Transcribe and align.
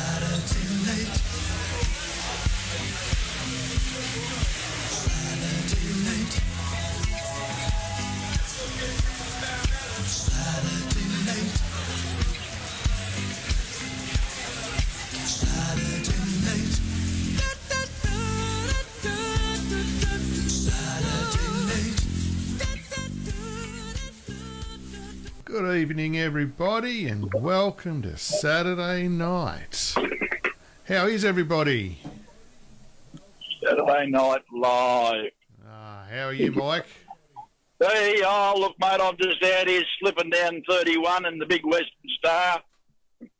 Good 0.00 0.29
evening, 25.90 26.16
everybody, 26.20 27.08
and 27.08 27.34
welcome 27.34 28.00
to 28.00 28.16
Saturday 28.16 29.08
night. 29.08 29.92
How 30.86 31.06
is 31.08 31.24
everybody? 31.24 31.98
Saturday 33.60 34.06
night 34.06 34.42
live. 34.52 35.32
Ah, 35.68 36.06
how 36.08 36.26
are 36.26 36.32
you, 36.32 36.52
Mike? 36.52 36.86
Hey, 37.80 38.22
oh 38.24 38.54
look, 38.56 38.76
mate, 38.78 39.00
I'm 39.02 39.16
just 39.20 39.42
out 39.42 39.66
here 39.66 39.82
slipping 39.98 40.30
down 40.30 40.62
31 40.68 41.26
in 41.26 41.38
the 41.40 41.46
big 41.46 41.66
Western 41.66 41.88
Star, 42.20 42.60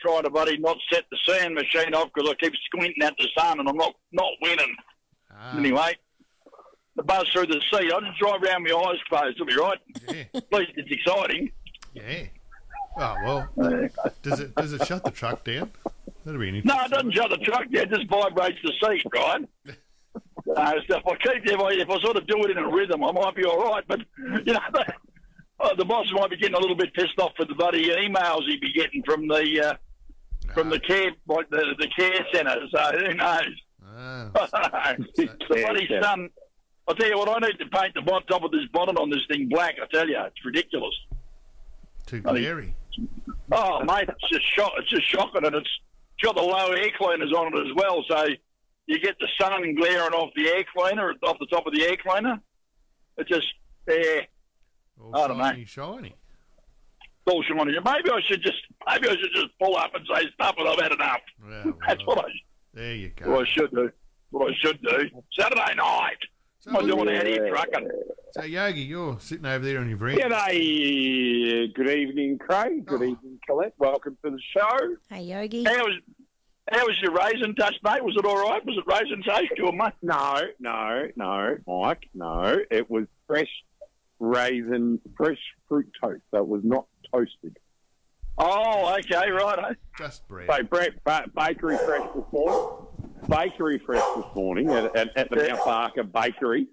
trying 0.01 0.25
to 0.25 0.31
buddy 0.31 0.59
not 0.59 0.77
set 0.93 1.05
the 1.13 1.19
sand 1.29 1.55
machine 1.55 1.95
off 1.95 2.11
because 2.13 2.29
I 2.31 2.35
keep 2.45 2.55
squinting 2.67 3.05
at 3.05 3.15
the 3.17 3.29
sun 3.39 3.61
and 3.61 3.69
I'm 3.69 3.77
not 3.77 3.95
not 4.11 4.31
winning. 4.43 4.75
Ah, 5.33 5.57
Anyway, 5.57 5.97
the 6.97 7.05
buzz 7.05 7.29
through 7.29 7.47
the 7.47 7.61
sea. 7.71 7.93
I 7.95 8.01
just 8.01 8.19
drive 8.19 8.43
around 8.43 8.65
with 8.65 8.73
my 8.73 8.79
eyes 8.91 8.99
closed. 9.09 9.37
It'll 9.37 9.47
be 9.47 9.55
right. 9.57 9.79
yeah, 10.09 10.25
At 10.35 10.53
least 10.53 10.73
it's 10.75 10.91
exciting. 10.91 11.53
yeah. 11.95 12.25
Oh 12.97 13.17
well, 13.23 13.49
does 14.23 14.41
it 14.41 14.55
does 14.55 14.73
it 14.73 14.85
shut 14.87 15.05
the 15.05 15.11
truck 15.11 15.45
down? 15.45 15.71
That'd 16.25 16.41
be 16.41 16.49
an 16.49 16.63
No, 16.65 16.75
it 16.85 16.91
doesn't 16.91 17.13
shut 17.13 17.31
the 17.31 17.39
truck 17.39 17.71
down. 17.71 17.85
It 17.85 17.91
just 17.91 18.09
vibrates 18.09 18.59
the 18.63 18.73
seat, 18.85 19.03
right? 19.15 19.49
uh, 20.57 20.73
so 20.89 20.97
if 20.99 21.07
I 21.07 21.17
keep 21.17 21.47
if 21.47 21.61
I, 21.61 21.73
if 21.73 21.89
I 21.89 22.01
sort 22.01 22.17
of 22.17 22.27
do 22.27 22.43
it 22.45 22.51
in 22.51 22.59
a 22.59 22.69
rhythm, 22.69 23.05
I 23.05 23.13
might 23.13 23.35
be 23.35 23.45
all 23.45 23.59
right. 23.63 23.85
But 23.87 24.01
you 24.19 24.53
know, 24.53 24.61
the, 24.73 24.85
oh, 25.61 25.75
the 25.77 25.85
boss 25.85 26.07
might 26.13 26.31
be 26.31 26.37
getting 26.37 26.57
a 26.57 26.61
little 26.61 26.77
bit 26.77 26.93
pissed 26.95 27.19
off 27.19 27.33
for 27.37 27.45
the 27.47 27.55
bloody 27.55 27.89
emails 27.89 28.43
he'd 28.47 28.61
be 28.61 28.73
getting 28.73 29.03
from 29.05 29.29
the 29.29 29.61
uh, 29.69 30.53
from 30.53 30.69
the 30.69 30.81
care 30.81 31.11
like 31.29 31.49
the 31.51 31.75
the 31.79 31.89
care 31.97 32.27
centre. 32.35 32.57
So 32.71 32.99
who 32.99 33.15
knows? 33.15 33.61
Ah, 33.87 34.31
the 35.17 35.29
bloody 35.49 35.87
Yeah. 35.89 36.03
sun. 36.03 36.29
I'll 36.89 36.95
tell 36.97 37.09
you 37.09 37.19
what. 37.19 37.29
I 37.29 37.47
need 37.47 37.59
to 37.59 37.67
paint 37.67 37.95
the 37.95 38.03
top 38.29 38.43
of 38.43 38.51
this 38.51 38.67
bonnet 38.73 38.99
on 38.99 39.11
this 39.11 39.21
thing 39.31 39.49
black. 39.49 39.77
I 39.81 39.87
tell 39.87 40.09
you, 40.09 40.19
it's 40.27 40.45
ridiculous. 40.45 40.95
Too 42.11 42.21
glary. 42.21 42.75
Oh, 43.53 43.83
mate, 43.85 44.09
it's 44.09 44.29
just 44.33 44.55
shock. 44.57 44.73
It's 44.79 44.91
just 44.91 45.09
shocking, 45.11 45.45
and 45.45 45.55
it's 45.55 45.69
got 46.23 46.35
the 46.37 46.43
low 46.43 46.73
air 46.73 46.89
cleaners 46.99 47.33
on 47.33 47.55
it 47.57 47.67
as 47.69 47.75
well. 47.77 48.05
So 48.09 48.27
you 48.87 48.99
get 48.99 49.17
the 49.21 49.29
sun 49.41 49.75
glaring 49.77 50.13
off 50.13 50.31
the 50.37 50.49
air 50.49 50.65
cleaner, 50.77 51.15
off 51.23 51.39
the 51.39 51.47
top 51.47 51.67
of 51.67 51.73
the 51.73 51.83
air 51.85 51.97
cleaner. 51.97 52.41
It 53.17 53.29
just 53.29 53.47
yeah, 53.89 54.23
All 55.01 55.17
I 55.17 55.29
don't 55.29 55.39
know. 55.39 55.45
shiny, 55.45 55.65
shiny. 55.65 56.15
all 57.27 57.43
shiny. 57.43 57.73
Maybe 57.73 58.11
I 58.11 58.21
should 58.27 58.43
just 58.43 58.59
maybe 58.89 59.09
I 59.09 59.13
should 59.13 59.33
just 59.35 59.59
pull 59.61 59.77
up 59.77 59.95
and 59.95 60.05
say 60.13 60.27
stop 60.35 60.57
it. 60.59 60.67
I've 60.67 60.81
had 60.81 60.93
enough. 60.93 61.21
Well, 61.43 61.75
That's 61.87 62.07
well, 62.07 62.17
what 62.17 62.27
I 62.27 62.29
there 62.75 62.95
you 62.95 63.11
go. 63.17 63.31
what 63.31 63.47
I 63.47 63.51
should 63.51 63.71
do. 63.71 63.91
What 64.31 64.51
I 64.51 64.55
should 64.61 64.81
do. 64.83 65.11
Saturday 65.39 65.75
night. 65.77 66.19
So, 66.61 66.73
I'm 66.73 66.87
doing 66.87 67.09
out 67.17 67.27
here 67.27 67.49
trucking. 67.49 67.89
so 68.33 68.43
Yogi, 68.43 68.83
you're 68.83 69.19
sitting 69.19 69.47
over 69.47 69.65
there 69.65 69.79
on 69.81 69.89
your 69.89 69.97
branch. 69.97 70.21
G'day. 70.21 71.65
Uh, 71.65 71.73
good 71.75 71.89
evening, 71.89 72.39
Craig. 72.39 72.85
Good 72.85 73.01
Oh. 73.01 73.05
evening, 73.05 73.39
Colette. 73.47 73.73
Welcome 73.79 74.19
to 74.23 74.31
the 74.31 74.41
show. 74.55 74.97
Hey, 75.09 75.23
Yogi. 75.23 75.65
How 75.65 75.85
was 75.85 75.95
how 76.71 76.87
was 76.87 76.97
your 77.03 77.13
raisin 77.13 77.55
touch, 77.57 77.75
mate? 77.83 78.05
Was 78.05 78.15
it 78.17 78.25
all 78.27 78.41
right? 78.49 78.65
Was 78.65 78.77
it 78.77 78.85
raisin 78.87 79.23
taste 79.23 79.53
to 79.57 79.69
'em, 79.69 79.79
mate? 79.79 79.95
No, 80.03 80.41
no, 80.61 81.09
no, 81.17 81.57
Mike. 81.67 82.09
No, 82.15 82.59
it 82.71 82.89
was 82.91 83.07
fresh 83.27 83.49
raisin, 84.21 85.01
fresh 85.17 85.41
fruit 85.67 85.91
toast. 86.01 86.23
That 86.33 86.47
was 86.47 86.63
not 86.63 86.85
toasted. 87.13 87.59
Oh, 88.39 88.95
okay, 88.99 89.31
right. 89.31 89.59
Eh? 89.71 89.75
Just 89.99 90.29
bread. 90.29 90.49
So 90.49 90.63
Brett, 90.63 91.03
ba- 91.05 91.25
bakery 91.35 91.77
fresh 91.79 92.07
this 92.15 92.25
morning. 92.33 92.87
Bakery 93.29 93.79
fresh 93.85 94.03
this 94.17 94.25
morning 94.35 94.71
at, 94.71 94.95
at, 94.97 95.17
at 95.17 95.31
the 95.31 95.45
Yeah. 95.47 95.53
Mount 95.55 95.65
Barker 95.65 96.03
Bakery, 96.05 96.67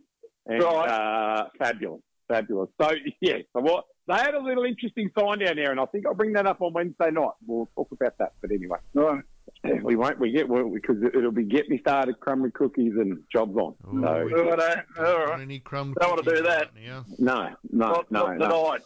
and 0.45 0.61
Right. 0.63 0.89
uh, 0.89 1.47
fabulous, 1.57 2.01
fabulous. 2.27 2.69
So 2.81 2.91
yeah, 3.21 3.37
so 3.53 3.61
what? 3.61 3.85
They 4.07 4.13
had 4.15 4.35
a 4.35 4.39
little 4.41 4.63
interesting 4.63 5.11
sign 5.19 5.39
down 5.39 5.57
there, 5.57 5.71
and 5.71 5.79
I 5.81 5.85
think 5.87 6.05
I'll 6.05 6.13
bring 6.13 6.31
that 6.33 6.47
up 6.47 6.61
on 6.61 6.71
Wednesday 6.71 7.11
night. 7.11 7.31
We'll 7.45 7.67
talk 7.75 7.91
about 7.91 8.17
that. 8.19 8.33
But 8.41 8.51
anyway. 8.51 8.77
Right. 8.93 9.21
We 9.83 9.95
won't. 9.95 10.19
We 10.19 10.31
get 10.31 10.47
well, 10.47 10.69
because 10.69 10.97
it'll 11.03 11.31
be 11.31 11.43
get 11.43 11.67
me 11.69 11.79
started, 11.79 12.19
crumbly 12.21 12.51
cookies, 12.51 12.93
and 12.95 13.19
jobs 13.31 13.55
on. 13.57 13.73
Ooh, 13.93 14.01
So 14.01 14.25
we 14.25 14.33
Right, 14.33 14.59
eh? 14.59 14.75
all 14.97 15.03
don't 15.03 15.29
right. 15.29 15.41
any 15.41 15.59
crumb 15.59 15.93
Don't 15.99 16.09
wanna 16.11 16.21
do 16.37 16.43
that. 16.43 16.69
right 16.73 17.03
no, 17.19 17.49
no, 17.71 17.87
Not, 17.87 18.11
no, 18.11 18.27
not 18.27 18.37
no, 18.37 18.77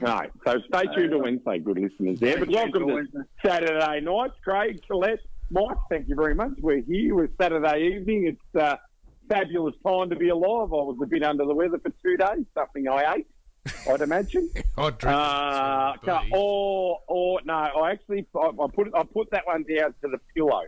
tonight. 0.00 0.30
no. 0.44 0.52
So 0.52 0.60
stay 0.68 0.94
tuned 0.94 1.10
to 1.12 1.18
Wednesday, 1.18 1.58
good 1.60 1.78
listeners. 1.78 2.20
There, 2.20 2.38
but 2.38 2.48
welcome 2.50 2.72
to 2.72 2.78
to 2.80 2.94
Wednesday. 2.94 3.18
Saturday 3.44 4.00
night, 4.00 4.30
Craig, 4.44 4.80
Colette, 4.88 5.20
Mike. 5.52 5.76
Thank 5.90 6.08
you 6.08 6.14
very 6.16 6.34
much. 6.34 6.52
We're 6.60 6.80
here 6.82 7.14
with 7.14 7.30
Saturday 7.40 7.94
evening. 7.94 8.26
It's 8.26 8.60
uh, 8.62 8.76
fabulous 9.28 9.74
time 9.86 10.08
to 10.10 10.16
be 10.16 10.30
alive. 10.30 10.68
I 10.72 10.82
was 10.82 10.96
a 11.02 11.06
bit 11.06 11.22
under 11.22 11.44
the 11.44 11.54
weather 11.54 11.78
for 11.78 11.90
two 12.02 12.16
days. 12.16 12.44
Something 12.56 12.88
I 12.88 13.14
ate, 13.16 13.26
I'd 13.88 14.00
imagine. 14.00 14.50
I'd 14.78 14.98
drink 14.98 15.14
Uh, 15.16 15.94
or, 16.32 16.98
or 17.06 17.40
no, 17.44 17.52
I 17.54 17.90
actually 17.92 18.26
I, 18.34 18.46
I 18.48 18.66
put 18.74 18.88
I 18.94 19.02
put 19.04 19.30
that 19.32 19.46
one 19.46 19.64
down 19.64 19.94
to 20.02 20.08
the 20.08 20.18
pillow, 20.34 20.62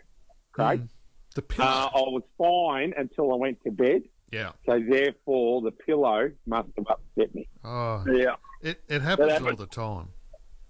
Craig. 0.53 0.83
Mm. 0.83 0.89
The 1.35 1.43
pillow. 1.43 1.67
Uh, 1.69 1.89
I 1.95 2.01
was 2.01 2.23
fine 2.39 2.93
until 2.97 3.33
I 3.33 3.37
went 3.37 3.59
to 3.65 3.71
bed. 3.73 4.03
yeah. 4.31 4.53
So 4.67 4.79
therefore, 4.89 5.63
the 5.63 5.73
pillow 5.73 6.31
must 6.47 6.69
have 6.77 6.87
upset 6.89 7.35
me. 7.35 7.49
Oh, 7.65 8.05
Yeah, 8.13 8.35
it, 8.61 8.83
it 8.89 9.01
happens 9.03 9.41
all 9.41 9.57
the 9.57 9.67
time. 9.67 10.09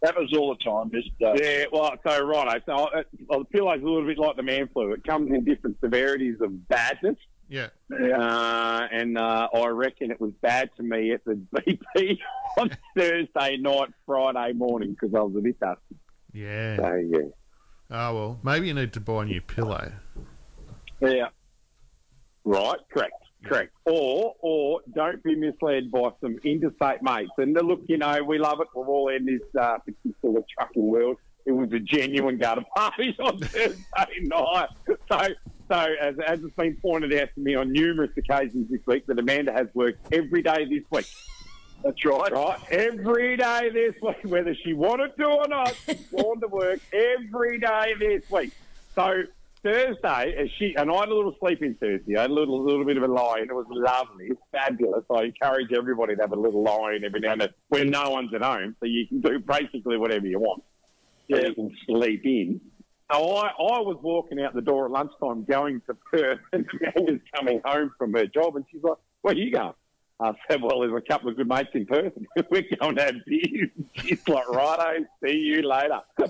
That 0.04 0.14
was 0.16 0.32
all 0.36 0.54
the 0.54 0.62
time. 0.64 0.90
Just, 0.92 1.10
uh, 1.24 1.32
Yeah, 1.42 1.64
well, 1.72 1.92
so 2.06 2.24
right. 2.26 2.62
So 2.66 2.72
uh, 2.74 3.02
well, 3.28 3.40
the 3.40 3.44
pillow's 3.46 3.80
a 3.80 3.84
little 3.84 4.04
bit 4.06 4.18
like 4.18 4.36
the 4.36 4.42
man 4.42 4.68
flu. 4.72 4.92
It 4.92 5.04
comes 5.04 5.30
in 5.32 5.44
different 5.44 5.78
severities 5.82 6.36
of 6.40 6.68
badness, 6.68 7.16
Yeah. 7.48 7.68
yeah. 7.90 8.18
uh, 8.18 8.88
and 8.92 9.16
uh, 9.18 9.48
I 9.54 9.66
reckon 9.68 10.10
it 10.10 10.20
was 10.20 10.32
bad 10.42 10.70
to 10.76 10.82
me 10.82 11.12
at 11.12 11.24
the 11.24 11.40
BP 11.56 12.18
on 12.58 12.70
Thursday 12.96 13.56
night, 13.56 13.88
Friday 14.06 14.52
morning 14.52 14.90
because 14.98 15.14
I 15.14 15.20
was 15.20 15.34
a 15.36 15.40
bit 15.40 15.58
dusty. 15.60 15.96
Yeah. 16.32 16.76
So 16.76 16.94
yeah, 16.94 17.18
Oh, 17.90 18.14
well, 18.14 18.40
maybe 18.42 18.66
you 18.68 18.74
need 18.74 18.92
to 18.94 19.00
buy 19.00 19.22
a 19.22 19.26
new 19.26 19.40
pillow. 19.40 19.92
yeah. 21.00 21.28
right, 22.44 22.78
correct. 22.92 23.14
Correct. 23.44 23.72
Or, 23.84 24.34
or 24.40 24.80
don't 24.94 25.22
be 25.22 25.34
misled 25.34 25.90
by 25.90 26.10
some 26.20 26.38
interstate 26.44 27.02
mates. 27.02 27.32
And 27.38 27.54
look, 27.54 27.82
you 27.88 27.98
know, 27.98 28.22
we 28.22 28.38
love 28.38 28.60
it. 28.60 28.68
We're 28.74 28.86
all 28.86 29.08
in 29.08 29.26
this 29.26 29.42
uh, 29.58 29.78
particular 29.78 30.40
trucking 30.56 30.86
world. 30.86 31.18
It 31.46 31.52
was 31.52 31.72
a 31.72 31.78
genuine 31.78 32.38
gutter 32.38 32.64
party 32.76 33.14
on 33.20 33.38
Thursday 33.38 33.76
night. 34.20 34.68
So, 34.86 35.28
so 35.68 35.76
as, 36.00 36.14
as 36.26 36.42
it's 36.42 36.54
been 36.56 36.76
pointed 36.76 37.12
out 37.14 37.28
to 37.34 37.40
me 37.40 37.54
on 37.54 37.72
numerous 37.72 38.10
occasions 38.16 38.70
this 38.70 38.80
week, 38.86 39.06
that 39.06 39.18
Amanda 39.18 39.52
has 39.52 39.68
worked 39.74 40.12
every 40.12 40.42
day 40.42 40.64
this 40.64 40.84
week. 40.90 41.06
That's 41.82 42.02
right. 42.04 42.32
Right, 42.32 42.58
every 42.70 43.36
day 43.36 43.68
this 43.70 43.94
week, 44.00 44.16
whether 44.24 44.54
she 44.54 44.72
wanted 44.72 45.14
to 45.18 45.24
or 45.24 45.48
not, 45.48 45.76
she's 45.84 46.00
gone 46.06 46.40
to 46.40 46.48
work 46.48 46.80
every 46.92 47.58
day 47.58 47.94
this 47.98 48.30
week. 48.30 48.52
So 48.94 49.24
Thursday, 49.64 50.50
she 50.58 50.74
and 50.76 50.90
I 50.90 50.94
had 50.94 51.08
a 51.08 51.14
little 51.14 51.34
sleep 51.40 51.62
in 51.62 51.74
Thursday. 51.76 52.16
I 52.16 52.22
had 52.22 52.30
a 52.30 52.34
little 52.34 52.62
little 52.62 52.84
bit 52.84 52.98
of 52.98 53.02
a 53.02 53.08
lie 53.08 53.38
in. 53.42 53.48
It 53.48 53.54
was 53.54 53.66
lovely, 53.70 54.26
it's 54.26 54.40
fabulous. 54.52 55.04
I 55.10 55.24
encourage 55.24 55.72
everybody 55.72 56.14
to 56.14 56.20
have 56.22 56.32
a 56.32 56.38
little 56.38 56.62
lie 56.62 56.98
every 57.04 57.20
now 57.20 57.32
and 57.32 57.40
then 57.40 57.48
when 57.68 57.90
no 57.90 58.10
one's 58.10 58.32
at 58.34 58.42
home, 58.42 58.76
so 58.78 58.86
you 58.86 59.06
can 59.08 59.20
do 59.22 59.38
basically 59.40 59.96
whatever 59.96 60.26
you 60.26 60.38
want. 60.38 60.62
So 61.30 61.38
Yeah. 61.38 61.48
you 61.48 61.54
can 61.54 61.70
sleep 61.86 62.20
in. 62.24 62.60
So 63.10 63.36
I, 63.36 63.48
I 63.48 63.80
was 63.80 63.98
walking 64.02 64.40
out 64.40 64.54
the 64.54 64.62
door 64.62 64.84
at 64.86 64.90
lunchtime 64.90 65.44
going 65.44 65.80
to 65.86 65.94
Perth, 65.94 66.40
and 66.52 66.66
Amanda's 66.80 67.20
coming 67.34 67.60
home 67.64 67.90
from 67.98 68.12
her 68.12 68.26
job, 68.26 68.56
and 68.56 68.64
she's 68.70 68.82
like, 68.82 68.98
"Where 69.22 69.34
are 69.34 69.36
you 69.36 69.50
going?" 69.50 69.72
I 70.24 70.32
said, 70.50 70.62
well, 70.62 70.80
there's 70.80 70.94
a 70.94 71.00
couple 71.02 71.28
of 71.28 71.36
good 71.36 71.48
mates 71.48 71.68
in 71.74 71.84
Perth. 71.84 72.14
We're 72.50 72.64
going 72.80 72.96
to 72.96 73.02
have 73.02 73.16
beers. 73.26 73.68
She's 73.92 74.26
like, 74.26 74.48
righto, 74.48 75.04
see 75.22 75.36
you 75.36 75.62
later. 75.68 76.00
so, 76.18 76.26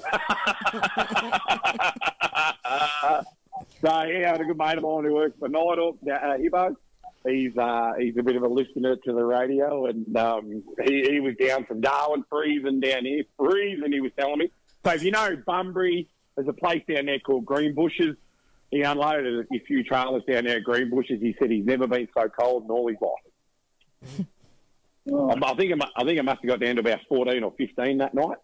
yeah, 3.82 4.28
I 4.28 4.32
had 4.32 4.40
a 4.40 4.44
good 4.44 4.58
mate 4.58 4.78
of 4.78 4.82
mine 4.82 5.04
who 5.04 5.14
works 5.14 5.38
for 5.38 5.48
Nidal, 5.48 5.96
uh, 6.02 6.36
Hibbo. 6.38 6.74
He's 7.26 7.56
uh, 7.56 7.92
he's 7.98 8.16
a 8.18 8.22
bit 8.22 8.36
of 8.36 8.42
a 8.42 8.48
listener 8.48 8.96
to 8.96 9.12
the 9.12 9.24
radio, 9.24 9.86
and 9.86 10.14
um, 10.14 10.62
he, 10.84 11.06
he 11.08 11.20
was 11.20 11.34
down 11.40 11.64
from 11.64 11.80
Darwin, 11.80 12.22
freezing 12.28 12.80
down 12.80 13.06
here, 13.06 13.22
freezing, 13.38 13.92
he 13.92 14.00
was 14.00 14.12
telling 14.18 14.40
me. 14.40 14.50
So 14.84 14.90
if 14.90 15.02
you 15.02 15.10
know 15.10 15.34
Bunbury, 15.46 16.08
there's 16.36 16.48
a 16.48 16.52
place 16.52 16.82
down 16.86 17.06
there 17.06 17.20
called 17.20 17.46
Greenbushes. 17.46 18.16
He 18.70 18.82
unloaded 18.82 19.46
a 19.50 19.58
few 19.60 19.84
trailers 19.84 20.24
down 20.28 20.44
there 20.44 20.58
at 20.58 20.64
Greenbushes. 20.64 21.22
He 21.22 21.34
said 21.38 21.50
he's 21.50 21.64
never 21.64 21.86
been 21.86 22.08
so 22.12 22.28
cold 22.28 22.64
in 22.64 22.70
all 22.70 22.88
his 22.88 22.98
life. 23.00 23.33
Oh, 25.12 25.30
I 25.30 25.54
think 25.54 25.70
it, 25.70 25.78
I 25.96 26.02
think 26.02 26.18
it 26.18 26.24
must 26.24 26.40
have 26.40 26.48
got 26.48 26.60
down 26.60 26.76
to 26.76 26.80
about 26.80 27.00
fourteen 27.10 27.42
or 27.42 27.52
fifteen 27.58 27.98
that 27.98 28.14
night. 28.14 28.38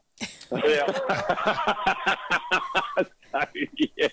yeah. 0.53 0.87
so, 2.99 3.05
yeah. 3.97 4.09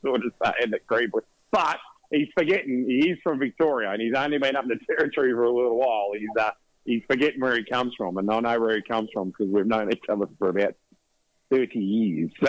sort 0.00 0.24
of 0.24 0.32
saying 0.44 0.70
that 0.70 0.86
Greenwood. 0.86 1.24
But 1.50 1.78
he's 2.10 2.28
forgetting 2.36 2.86
he 2.88 3.10
is 3.10 3.18
from 3.22 3.38
Victoria 3.38 3.90
and 3.90 4.00
he's 4.00 4.14
only 4.14 4.38
been 4.38 4.56
up 4.56 4.64
in 4.64 4.68
the 4.68 4.78
territory 4.86 5.32
for 5.32 5.44
a 5.44 5.52
little 5.52 5.76
while. 5.76 6.10
He's 6.14 6.28
uh, 6.38 6.50
he's 6.84 7.02
forgetting 7.08 7.40
where 7.40 7.56
he 7.56 7.64
comes 7.64 7.94
from, 7.96 8.18
and 8.18 8.30
I 8.30 8.40
know 8.40 8.60
where 8.60 8.76
he 8.76 8.82
comes 8.82 9.10
from 9.12 9.30
because 9.30 9.48
we've 9.48 9.66
known 9.66 9.92
each 9.92 10.04
other 10.08 10.26
for 10.38 10.50
about 10.50 10.74
thirty 11.50 11.80
years. 11.80 12.30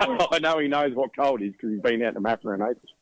So 0.00 0.28
I 0.32 0.38
know 0.38 0.58
he 0.58 0.68
knows 0.68 0.94
what 0.94 1.16
cold 1.16 1.42
is 1.42 1.52
because 1.52 1.70
he's 1.70 1.80
been 1.80 2.02
out 2.02 2.16
in 2.16 2.22
the 2.22 2.28
Maffra 2.28 2.54
and 2.54 2.62
Apes. 2.62 2.92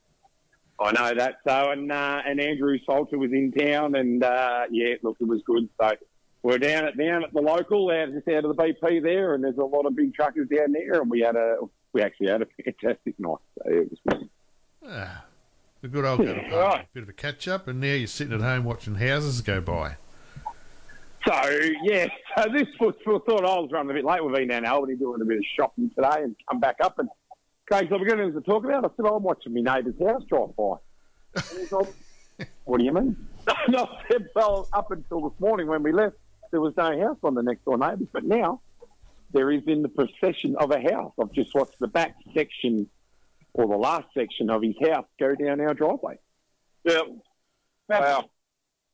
I 0.80 0.92
know 0.92 1.14
that. 1.14 1.36
So 1.46 1.70
and 1.70 1.90
uh, 1.92 2.22
and 2.26 2.40
Andrew 2.40 2.78
Salter 2.84 3.18
was 3.18 3.32
in 3.32 3.52
town, 3.52 3.94
and 3.94 4.22
uh, 4.22 4.64
yeah, 4.70 4.94
look, 5.02 5.16
it 5.20 5.26
was 5.26 5.40
good. 5.46 5.68
So 5.80 5.92
we're 6.42 6.58
down 6.58 6.86
at 6.86 6.96
down 6.96 7.24
at 7.24 7.32
the 7.32 7.40
local, 7.40 7.90
out 7.90 8.12
just 8.12 8.26
out 8.28 8.44
of 8.44 8.56
the 8.56 8.62
BP 8.62 9.02
there, 9.02 9.34
and 9.34 9.44
there's 9.44 9.58
a 9.58 9.64
lot 9.64 9.86
of 9.86 9.94
big 9.94 10.14
truckers 10.14 10.48
down 10.48 10.72
there, 10.72 11.00
and 11.00 11.10
we 11.10 11.20
had 11.20 11.36
a 11.36 11.58
we 11.92 12.02
actually 12.02 12.28
had 12.28 12.42
a 12.42 12.46
fantastic 12.64 13.18
night. 13.18 13.36
So 13.58 13.70
it 13.70 13.90
was 13.90 13.98
good. 14.08 14.28
Ah, 14.86 15.24
the 15.80 15.88
good 15.88 16.04
old 16.04 16.18
party. 16.18 16.50
Right. 16.50 16.92
Bit 16.92 17.04
of 17.04 17.08
a 17.08 17.12
catch 17.12 17.46
up, 17.46 17.68
and 17.68 17.80
now 17.80 17.94
you're 17.94 18.06
sitting 18.06 18.34
at 18.34 18.40
home 18.40 18.64
watching 18.64 18.96
houses 18.96 19.40
go 19.40 19.60
by. 19.60 19.96
So 21.26 21.60
yeah, 21.84 22.08
so 22.36 22.46
this 22.52 22.66
was 22.80 22.94
we 23.06 23.18
thought 23.20 23.44
I 23.44 23.60
was 23.60 23.70
running 23.72 23.90
a 23.90 23.94
bit 23.94 24.04
late. 24.04 24.24
We've 24.24 24.34
been 24.34 24.48
down 24.48 24.66
Albany 24.66 24.96
doing 24.96 25.20
a 25.20 25.24
bit 25.24 25.38
of 25.38 25.44
shopping 25.56 25.90
today, 25.94 26.22
and 26.22 26.34
come 26.48 26.60
back 26.60 26.76
up 26.82 26.98
and. 26.98 27.08
Craig, 27.72 27.88
so 27.88 27.96
we're 27.96 28.04
going 28.04 28.34
to 28.34 28.40
talk 28.42 28.64
about. 28.64 28.84
I 28.84 28.88
said 28.96 29.06
I'm 29.06 29.22
watching 29.22 29.54
my 29.54 29.60
neighbour's 29.62 29.98
house 29.98 30.22
drive 30.28 30.54
by. 30.56 30.74
And 31.36 31.58
he's 31.58 31.72
like, 31.72 31.88
what 32.64 32.78
do 32.78 32.84
you 32.84 32.92
mean? 32.92 33.16
no, 33.68 33.84
I 33.84 34.02
said, 34.10 34.28
well, 34.34 34.68
up 34.74 34.90
until 34.90 35.30
this 35.30 35.40
morning 35.40 35.68
when 35.68 35.82
we 35.82 35.90
left, 35.90 36.16
there 36.50 36.60
was 36.60 36.76
no 36.76 37.00
house 37.00 37.16
on 37.22 37.34
the 37.34 37.42
next 37.42 37.64
door 37.64 37.78
neighbours, 37.78 38.08
but 38.12 38.24
now 38.24 38.60
there 39.32 39.50
is 39.50 39.62
in 39.66 39.80
the 39.80 39.88
possession 39.88 40.54
of 40.56 40.70
a 40.70 40.80
house. 40.82 41.14
I've 41.18 41.32
just 41.32 41.54
watched 41.54 41.78
the 41.78 41.88
back 41.88 42.14
section 42.34 42.90
or 43.54 43.66
the 43.66 43.78
last 43.78 44.08
section 44.12 44.50
of 44.50 44.62
his 44.62 44.74
house 44.86 45.06
go 45.18 45.34
down 45.34 45.58
our 45.62 45.72
driveway. 45.72 46.18
Yeah. 46.84 47.00
Wow. 47.88 48.28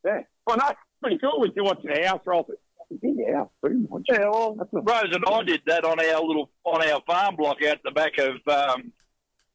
Yeah, 0.05 0.21
I 0.47 0.57
know. 0.57 0.73
Pretty 1.01 1.19
cool 1.19 1.41
when 1.41 1.51
you 1.57 1.65
watch 1.65 1.83
the 1.83 2.07
house 2.07 2.21
roll. 2.25 2.49
It's 2.91 3.03
a 3.03 3.07
big 3.07 3.35
house, 3.35 3.51
too, 3.65 3.87
mind 3.91 4.07
you. 4.09 4.15
Yeah, 4.15 4.29
well, 4.31 4.57
a- 4.61 4.81
Rose 4.81 5.15
and 5.15 5.25
I 5.27 5.43
did 5.43 5.63
that 5.67 5.85
on 5.85 5.99
our 6.01 6.21
little 6.25 6.51
on 6.65 6.87
our 6.89 7.01
farm 7.07 7.37
block 7.37 7.63
out 7.65 7.79
the 7.85 7.91
back 7.91 8.13
of 8.19 8.37
um, 8.47 8.93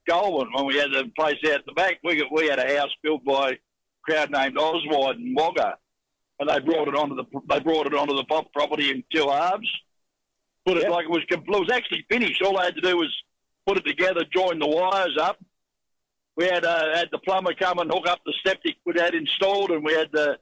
Goulburn 0.07 0.50
when 0.53 0.65
we 0.68 0.75
had 0.77 0.91
the 0.91 1.09
place 1.18 1.38
out 1.51 1.65
the 1.65 1.74
back. 1.74 2.00
We 2.03 2.27
we 2.31 2.47
had 2.47 2.59
a 2.59 2.77
house 2.77 2.91
built 3.01 3.24
by 3.24 3.51
a 3.51 3.56
crowd 4.03 4.30
named 4.31 4.57
Oswald 4.57 5.15
and 5.18 5.35
Wagga, 5.35 5.77
and 6.39 6.50
they 6.50 6.59
brought 6.59 6.88
it 6.88 6.95
onto 6.95 7.15
the 7.15 7.24
they 7.50 7.59
brought 7.59 7.88
it 7.88 7.94
onto 7.95 8.15
the 8.15 8.25
pop 8.25 8.51
property 8.53 8.91
in 8.91 9.03
two 9.13 9.27
halves. 9.30 9.68
Put 10.65 10.77
it 10.77 10.83
Yeah. 10.83 10.89
like 10.89 11.06
it 11.06 11.12
was 11.12 11.24
it 11.29 11.39
was 11.47 11.69
actually 11.74 12.06
finished. 12.09 12.41
All 12.41 12.57
I 12.57 12.65
had 12.65 12.75
to 12.75 12.81
do 12.81 12.97
was 12.97 13.13
put 13.65 13.77
it 13.77 13.86
together, 13.86 14.21
join 14.31 14.59
the 14.59 14.68
wires 14.68 15.18
up. 15.19 15.38
We 16.36 16.45
had 16.45 16.65
uh, 16.65 16.95
had 16.95 17.09
the 17.12 17.18
plumber 17.19 17.53
come 17.53 17.79
and 17.79 17.91
hook 17.91 18.07
up 18.07 18.19
the 18.25 18.33
septic 18.45 18.75
we 18.86 18.94
had 18.97 19.13
installed, 19.15 19.71
and 19.71 19.83
we 19.83 19.94
had 19.94 20.09
the 20.12 20.38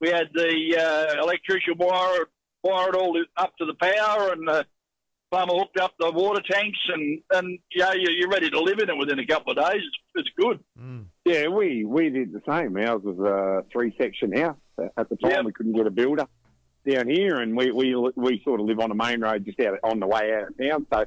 we 0.00 0.08
had 0.10 0.28
the 0.34 0.76
uh, 1.18 1.22
electrician 1.22 1.74
wire 1.78 2.26
wire 2.62 2.88
it 2.90 2.94
all 2.94 3.18
up 3.36 3.56
to 3.56 3.64
the 3.64 3.74
power, 3.74 4.32
and 4.32 4.46
the 4.46 4.66
plumber 5.30 5.54
hooked 5.54 5.78
up 5.78 5.92
the 5.98 6.10
water 6.10 6.42
tanks, 6.50 6.78
and 6.92 7.20
and 7.32 7.58
yeah, 7.74 7.92
you- 7.94 8.10
you're 8.18 8.28
ready 8.28 8.50
to 8.50 8.60
live 8.60 8.78
in 8.80 8.90
it 8.90 8.96
within 8.96 9.18
a 9.18 9.26
couple 9.26 9.52
of 9.52 9.58
days. 9.58 9.82
It's, 9.82 9.96
it's 10.26 10.28
good. 10.38 10.60
Mm. 10.78 11.06
Yeah, 11.24 11.48
we, 11.48 11.84
we 11.84 12.10
did 12.10 12.32
the 12.32 12.42
same. 12.48 12.76
Ours 12.76 13.02
was 13.02 13.18
a 13.18 13.64
three 13.72 13.94
section 14.00 14.36
house. 14.36 14.56
At 14.96 15.08
the 15.10 15.16
time, 15.16 15.30
Yep. 15.32 15.44
we 15.44 15.52
couldn't 15.52 15.72
get 15.74 15.86
a 15.86 15.90
builder 15.90 16.26
down 16.88 17.06
here, 17.08 17.36
and 17.36 17.54
we, 17.56 17.70
we 17.70 17.94
we 18.16 18.40
sort 18.44 18.60
of 18.60 18.66
live 18.66 18.80
on 18.80 18.90
a 18.90 18.94
main 18.94 19.20
road 19.20 19.44
just 19.44 19.60
out 19.60 19.78
on 19.84 20.00
the 20.00 20.06
way 20.06 20.32
out 20.34 20.48
of 20.48 20.58
town. 20.58 20.86
So 20.92 21.04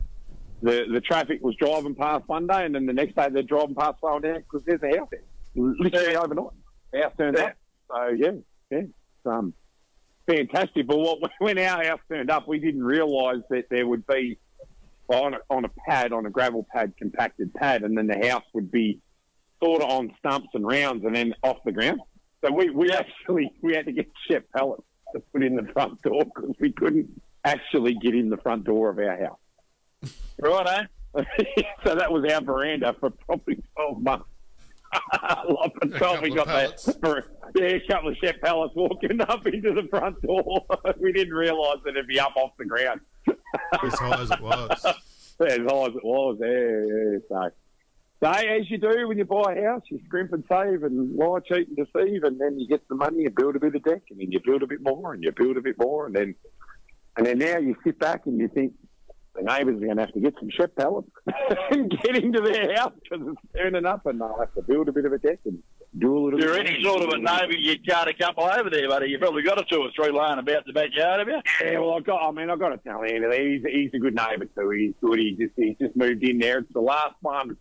the 0.62 0.86
the 0.92 1.02
traffic 1.02 1.40
was 1.44 1.56
driving 1.56 1.96
past 1.96 2.28
one 2.28 2.46
day, 2.48 2.66
and 2.66 2.74
then 2.76 2.86
the 2.86 2.94
next 2.94 3.16
day 3.16 3.28
they're 3.32 3.42
driving 3.44 3.74
past 3.76 4.00
slowing 4.00 4.22
down 4.22 4.38
because 4.40 4.64
there's 4.66 4.82
a 4.84 4.98
house 4.98 5.10
there, 5.12 5.22
literally 5.56 6.16
overnight. 6.16 6.48
House 6.96 7.14
turned 7.18 7.38
Yeah. 7.38 7.46
up. 7.46 7.54
So 7.90 8.08
yeah, 8.16 8.32
yeah, 8.74 8.82
it's 8.86 9.26
um, 9.26 9.54
fantastic. 10.28 10.88
But 10.88 10.98
what, 10.98 11.20
when 11.40 11.58
our 11.58 11.84
house 11.84 12.00
turned 12.10 12.32
up, 12.32 12.48
we 12.48 12.60
didn't 12.60 12.84
realise 12.84 13.44
that 13.50 13.66
there 13.70 13.88
would 13.88 14.06
be 14.08 14.38
on 15.08 15.34
a, 15.34 15.38
on 15.50 15.66
a 15.66 15.70
pad, 15.88 16.14
on 16.14 16.26
a 16.26 16.30
gravel 16.30 16.66
pad, 16.74 16.94
compacted 16.98 17.54
pad, 17.54 17.84
and 17.84 17.98
then 17.98 18.08
the 18.08 18.28
house 18.28 18.44
would 18.54 18.72
be 18.72 19.00
sort 19.64 19.82
of 19.82 19.90
on 19.90 20.12
stumps 20.20 20.50
and 20.54 20.66
rounds 20.66 21.06
and 21.06 21.16
then 21.16 21.34
off 21.44 21.58
the 21.66 21.72
ground. 21.72 22.00
So 22.44 22.52
we, 22.52 22.70
we 22.70 22.92
actually 22.92 23.52
we 23.62 23.76
had 23.76 23.86
to 23.86 23.92
get 23.92 24.12
CHEP 24.28 24.46
pallets 24.56 24.84
to 25.14 25.22
put 25.32 25.44
in 25.44 25.56
the 25.56 25.72
front 25.72 26.02
door 26.02 26.24
because 26.26 26.56
we 26.60 26.72
couldn't 26.72 27.22
actually 27.46 27.96
get 27.96 28.16
in 28.16 28.30
the 28.30 28.38
front 28.38 28.64
door 28.64 28.90
of 28.90 28.98
our 28.98 29.18
house. 29.18 30.12
Right, 30.40 30.68
eh? 30.68 30.84
so 31.86 31.96
that 31.96 32.12
was 32.12 32.26
our 32.32 32.42
veranda 32.42 32.96
for 33.00 33.12
probably 33.12 33.62
12 33.76 34.02
months. 34.02 34.26
Up 34.94 35.74
until 35.82 36.22
we 36.22 36.34
got 36.34 36.48
that, 36.48 37.34
yeah, 37.56 37.66
a 37.66 37.88
couple 37.88 38.10
of 38.10 38.18
CHEP 38.18 38.42
pallets 38.42 38.74
walking 38.76 39.22
up 39.22 39.46
into 39.48 39.74
the 39.74 39.88
front 39.90 40.22
door. 40.22 40.66
we 41.00 41.12
didn't 41.12 41.34
realise 41.34 41.80
that 41.86 41.92
it'd 41.92 42.08
be 42.08 42.20
up 42.20 42.36
off 42.36 42.52
the 42.58 42.66
ground. 42.66 43.02
As 43.84 43.94
high 44.00 44.22
as 44.22 44.32
it 44.32 44.42
was. 44.42 44.86
as 44.86 45.58
high 45.58 45.86
as 45.86 45.96
it 45.96 46.04
was. 46.04 46.38
Yeah, 46.42 46.50
yeah. 46.50 47.20
So, 47.30 47.50
so 48.24 48.30
as 48.30 48.70
you 48.70 48.78
do 48.78 49.08
when 49.08 49.18
you 49.18 49.26
buy 49.26 49.54
a 49.54 49.64
house, 49.64 49.84
you 49.90 50.00
scrimp 50.06 50.34
and 50.34 50.44
save 50.50 50.84
and 50.84 51.16
lie, 51.16 51.40
cheat 51.40 51.68
and 51.68 51.78
deceive, 51.78 52.24
and 52.24 52.40
then 52.40 52.60
you 52.60 52.68
get 52.68 52.88
the 52.88 52.96
money 52.96 53.24
you 53.24 53.30
build 53.30 53.56
a 53.56 53.60
bit 53.60 53.76
of 53.76 53.84
deck, 53.84 54.04
and 54.10 54.20
then 54.20 54.32
you 54.32 54.40
build 54.44 54.64
a 54.64 54.68
bit 54.68 54.82
more, 54.82 55.14
and 55.14 55.24
you 55.24 55.32
build 55.32 55.58
a 55.58 55.62
bit 55.62 55.78
more, 55.78 56.08
and 56.08 56.16
then 56.16 56.36
and 57.18 57.26
then 57.26 57.38
now 57.38 57.58
you 57.58 57.76
sit 57.84 58.00
back 58.00 58.26
and 58.26 58.40
you 58.40 58.48
think 58.48 58.74
the 59.36 59.42
neighbours 59.42 59.82
are 59.82 59.86
going 59.86 59.98
to 59.98 60.04
have 60.04 60.14
to 60.14 60.20
get 60.20 60.36
some 60.40 60.50
CHEP 60.50 60.76
pallets 60.76 61.10
and 61.72 61.90
get 62.04 62.16
into 62.18 62.40
their 62.42 62.76
house 62.76 62.94
because 63.02 63.28
it's 63.28 63.42
turning 63.56 63.86
up, 63.86 64.06
and 64.06 64.22
they'll 64.22 64.38
have 64.40 64.54
to 64.54 64.62
build 64.62 64.90
a 64.90 64.92
bit 64.92 65.06
of 65.06 65.14
a 65.14 65.18
deck 65.18 65.40
and 65.46 65.62
do 65.98 66.18
a 66.18 66.20
little. 66.20 66.40
If 66.40 66.46
you're 66.46 66.58
any 66.58 66.84
sort 66.84 67.02
of 67.02 67.10
a 67.10 67.18
neighbour, 67.18 67.54
you'd 67.58 67.88
cart 67.88 68.08
a 68.08 68.14
couple 68.14 68.44
over 68.44 68.70
there, 68.70 68.88
buddy. 68.88 69.10
You've 69.10 69.22
probably 69.22 69.42
got 69.42 69.60
a 69.60 69.64
two 69.64 69.82
or 69.82 69.90
three 69.96 70.12
lying 70.12 70.40
about 70.40 70.66
the 70.66 70.74
backyard, 70.74 71.20
have 71.20 71.28
you? 71.28 71.42
Yeah, 71.62 71.80
well, 71.80 71.96
I've 71.96 72.04
got. 72.04 72.28
I 72.28 72.32
mean, 72.32 72.50
I've 72.50 72.60
got 72.60 72.70
to 72.70 72.78
tell 72.78 73.04
Andy, 73.04 73.62
he's 73.62 73.64
he's 73.64 73.92
a 73.94 74.00
good 74.00 74.16
neighbour 74.16 74.46
too. 74.46 74.70
He's 74.70 74.94
good. 75.02 75.20
He 75.20 75.36
just 75.40 75.54
he's 75.56 75.78
just 75.80 75.96
moved 75.96 76.24
in 76.24 76.38
there. 76.38 76.60
It's 76.60 76.74
the 76.74 76.82
last 76.82 77.16
one, 77.22 77.58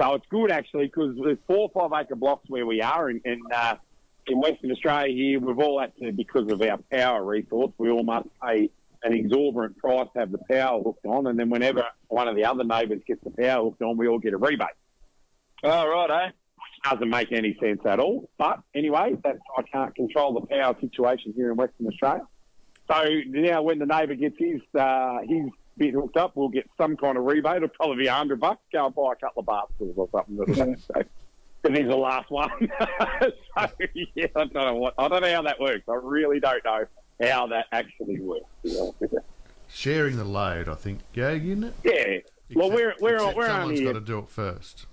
so 0.00 0.14
it's 0.14 0.26
good 0.28 0.50
actually 0.50 0.86
because 0.86 1.16
there's 1.22 1.38
four 1.46 1.70
or 1.72 1.88
five 1.88 2.04
acre 2.04 2.16
blocks 2.16 2.48
where 2.48 2.66
we 2.66 2.82
are 2.82 3.10
in 3.10 3.20
in, 3.24 3.40
uh, 3.54 3.76
in 4.26 4.40
Western 4.40 4.72
Australia. 4.72 5.14
Here, 5.14 5.40
we've 5.40 5.58
all 5.58 5.80
had 5.80 5.96
to 5.98 6.12
because 6.12 6.50
of 6.50 6.60
our 6.62 6.78
power 6.90 7.24
resource. 7.24 7.72
We 7.78 7.90
all 7.90 8.02
must 8.02 8.28
pay 8.42 8.70
an 9.02 9.12
exorbitant 9.12 9.76
price 9.78 10.08
to 10.14 10.20
have 10.20 10.32
the 10.32 10.38
power 10.50 10.82
hooked 10.82 11.06
on, 11.06 11.26
and 11.26 11.38
then 11.38 11.50
whenever 11.50 11.84
one 12.08 12.28
of 12.28 12.36
the 12.36 12.44
other 12.44 12.64
neighbours 12.64 13.02
gets 13.06 13.22
the 13.24 13.30
power 13.30 13.64
hooked 13.64 13.82
on, 13.82 13.96
we 13.96 14.08
all 14.08 14.18
get 14.18 14.32
a 14.32 14.36
rebate. 14.36 14.68
Oh, 15.62 15.88
right, 15.88 16.10
eh? 16.10 16.30
Doesn't 16.90 17.10
make 17.10 17.32
any 17.32 17.56
sense 17.60 17.80
at 17.84 17.98
all. 17.98 18.28
But 18.38 18.60
anyway, 18.74 19.16
that's 19.22 19.38
I 19.56 19.62
can't 19.62 19.94
control 19.94 20.34
the 20.34 20.46
power 20.46 20.76
situation 20.80 21.32
here 21.34 21.50
in 21.50 21.56
Western 21.56 21.86
Australia. 21.86 22.26
So 22.88 23.04
now, 23.28 23.62
when 23.62 23.78
the 23.78 23.86
neighbour 23.86 24.14
gets 24.14 24.36
his 24.38 24.60
uh, 24.78 25.18
his 25.26 25.46
bit 25.76 25.94
hooked 25.94 26.16
up, 26.16 26.32
we'll 26.36 26.48
get 26.48 26.68
some 26.76 26.96
kind 26.96 27.16
of 27.18 27.24
rebate. 27.24 27.56
It'll 27.56 27.68
probably 27.68 28.04
be 28.04 28.06
a 28.06 28.12
hundred 28.12 28.40
bucks. 28.40 28.60
Go 28.72 28.86
and 28.86 28.94
buy 28.94 29.12
a 29.12 29.16
couple 29.16 29.40
of 29.40 29.46
bar 29.46 29.64
stools 29.74 29.94
or 29.96 30.08
something. 30.12 30.36
That'll 30.36 30.76
so, 30.76 31.02
but 31.62 31.76
he's 31.76 31.88
the 31.88 31.96
last 31.96 32.30
one. 32.30 32.50
so 33.20 33.68
yeah, 34.14 34.26
I 34.36 34.44
don't 34.44 34.54
know 34.54 34.74
what 34.76 34.94
I 34.98 35.08
don't 35.08 35.22
know 35.22 35.34
how 35.34 35.42
that 35.42 35.60
works. 35.60 35.82
I 35.88 35.94
really 35.94 36.38
don't 36.38 36.64
know 36.64 36.84
how 37.20 37.46
that 37.48 37.66
actually 37.72 38.20
works. 38.20 38.44
to 38.64 38.68
be 38.70 38.78
honest 38.78 39.00
with 39.00 39.12
you. 39.12 39.20
Sharing 39.68 40.16
the 40.16 40.24
load, 40.24 40.68
I 40.68 40.74
think, 40.74 41.00
Gag, 41.12 41.44
isn't 41.46 41.64
it? 41.64 41.74
Yeah. 41.84 42.56
Well, 42.56 42.70
we're 42.70 42.94
we're 43.00 43.16
Except 43.16 43.36
we're 43.36 43.46
someone's 43.48 43.80
only 43.80 43.84
got 43.84 43.92
to 43.94 44.00
do 44.00 44.18
it 44.20 44.28
first. 44.28 44.86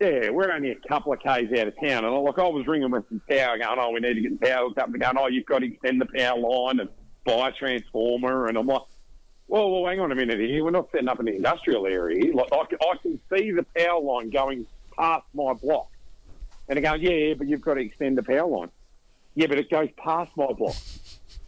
Yeah, 0.00 0.30
we're 0.30 0.50
only 0.52 0.72
a 0.72 0.88
couple 0.88 1.12
of 1.12 1.20
k's 1.20 1.48
out 1.58 1.68
of 1.68 1.74
town, 1.80 2.04
and 2.04 2.12
like 2.24 2.38
I 2.38 2.46
was 2.48 2.66
ringing 2.66 2.90
with 2.90 3.08
some 3.08 3.22
power, 3.30 3.56
going, 3.56 3.78
"Oh, 3.78 3.90
we 3.92 4.00
need 4.00 4.14
to 4.14 4.20
get 4.20 4.40
the 4.40 4.46
power 4.46 4.64
hooked 4.66 4.78
up." 4.78 4.88
And 4.88 5.00
going, 5.00 5.16
"Oh, 5.16 5.28
you've 5.28 5.46
got 5.46 5.60
to 5.60 5.66
extend 5.66 6.00
the 6.00 6.06
power 6.06 6.36
line 6.38 6.80
and 6.80 6.90
buy 7.24 7.48
a 7.48 7.52
transformer." 7.52 8.48
And 8.48 8.58
I'm 8.58 8.66
like, 8.66 8.82
"Well, 9.46 9.70
well, 9.70 9.86
hang 9.88 10.00
on 10.00 10.10
a 10.10 10.14
minute 10.16 10.40
here. 10.40 10.64
We're 10.64 10.72
not 10.72 10.88
setting 10.90 11.08
up 11.08 11.20
an 11.20 11.28
industrial 11.28 11.86
area 11.86 12.18
here. 12.20 12.34
Like 12.34 12.52
I, 12.52 12.64
can- 12.64 12.78
I 12.82 12.96
can 13.00 13.20
see 13.32 13.52
the 13.52 13.64
power 13.76 14.00
line 14.00 14.30
going 14.30 14.66
past 14.98 15.24
my 15.34 15.52
block." 15.54 15.88
And 16.68 16.76
they're 16.76 16.82
going, 16.82 17.00
"Yeah, 17.00 17.10
yeah, 17.28 17.34
but 17.34 17.46
you've 17.48 17.60
got 17.62 17.74
to 17.74 17.80
extend 17.80 18.18
the 18.18 18.24
power 18.24 18.46
line." 18.48 18.70
Yeah, 19.36 19.46
but 19.46 19.58
it 19.58 19.70
goes 19.70 19.88
past 19.96 20.32
my 20.36 20.52
block. 20.52 20.74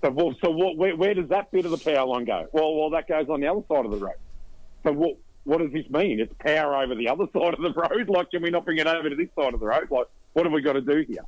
So, 0.04 0.10
well, 0.10 0.34
so 0.44 0.50
what, 0.50 0.76
where, 0.76 0.94
where 0.94 1.14
does 1.14 1.30
that 1.30 1.50
bit 1.50 1.64
of 1.64 1.70
the 1.70 1.78
power 1.78 2.06
line 2.06 2.26
go? 2.26 2.46
Well, 2.52 2.74
well, 2.74 2.90
that 2.90 3.08
goes 3.08 3.26
on 3.30 3.40
the 3.40 3.46
other 3.46 3.62
side 3.72 3.86
of 3.86 3.90
the 3.90 3.96
road. 3.96 4.16
So 4.84 4.92
what? 4.92 5.16
What 5.44 5.58
does 5.58 5.72
this 5.72 5.88
mean? 5.90 6.20
It's 6.20 6.32
power 6.40 6.74
over 6.82 6.94
the 6.94 7.08
other 7.08 7.24
side 7.32 7.54
of 7.54 7.60
the 7.60 7.72
road. 7.72 8.08
Like, 8.08 8.30
can 8.30 8.42
we 8.42 8.50
not 8.50 8.66
bring 8.66 8.78
it 8.78 8.86
over 8.86 9.08
to 9.08 9.16
this 9.16 9.28
side 9.38 9.54
of 9.54 9.60
the 9.60 9.66
road? 9.66 9.90
Like, 9.90 10.06
what 10.34 10.44
have 10.44 10.52
we 10.52 10.60
got 10.60 10.74
to 10.74 10.80
do 10.82 11.04
here? 11.08 11.24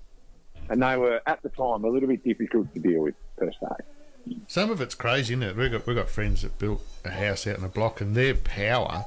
And 0.68 0.82
they 0.82 0.96
were 0.96 1.22
at 1.26 1.42
the 1.42 1.48
time 1.50 1.84
a 1.84 1.88
little 1.88 2.08
bit 2.08 2.22
difficult 2.24 2.72
to 2.74 2.80
deal 2.80 3.00
with 3.02 3.14
per 3.38 3.50
se. 3.50 4.36
Some 4.46 4.70
of 4.70 4.80
it's 4.82 4.94
crazy, 4.94 5.32
isn't 5.34 5.42
it? 5.42 5.56
We've 5.56 5.70
got, 5.70 5.86
we've 5.86 5.96
got 5.96 6.08
friends 6.10 6.42
that 6.42 6.58
built 6.58 6.82
a 7.04 7.10
house 7.10 7.46
out 7.46 7.58
in 7.58 7.64
a 7.64 7.68
block, 7.68 8.00
and 8.02 8.14
their 8.14 8.34
power 8.34 9.04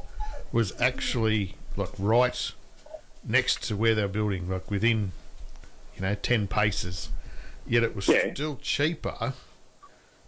was 0.52 0.80
actually 0.82 1.56
like 1.76 1.90
right 2.00 2.52
next 3.28 3.64
to 3.68 3.76
where 3.76 3.94
they 3.94 4.02
were 4.04 4.08
building, 4.08 4.50
like 4.50 4.72
within, 4.72 5.12
you 5.96 6.02
know, 6.02 6.16
10 6.16 6.48
paces. 6.48 7.10
Yet 7.68 7.84
it 7.84 7.96
was 7.96 8.08
Yeah. 8.08 8.34
still 8.34 8.58
cheaper 8.62 9.34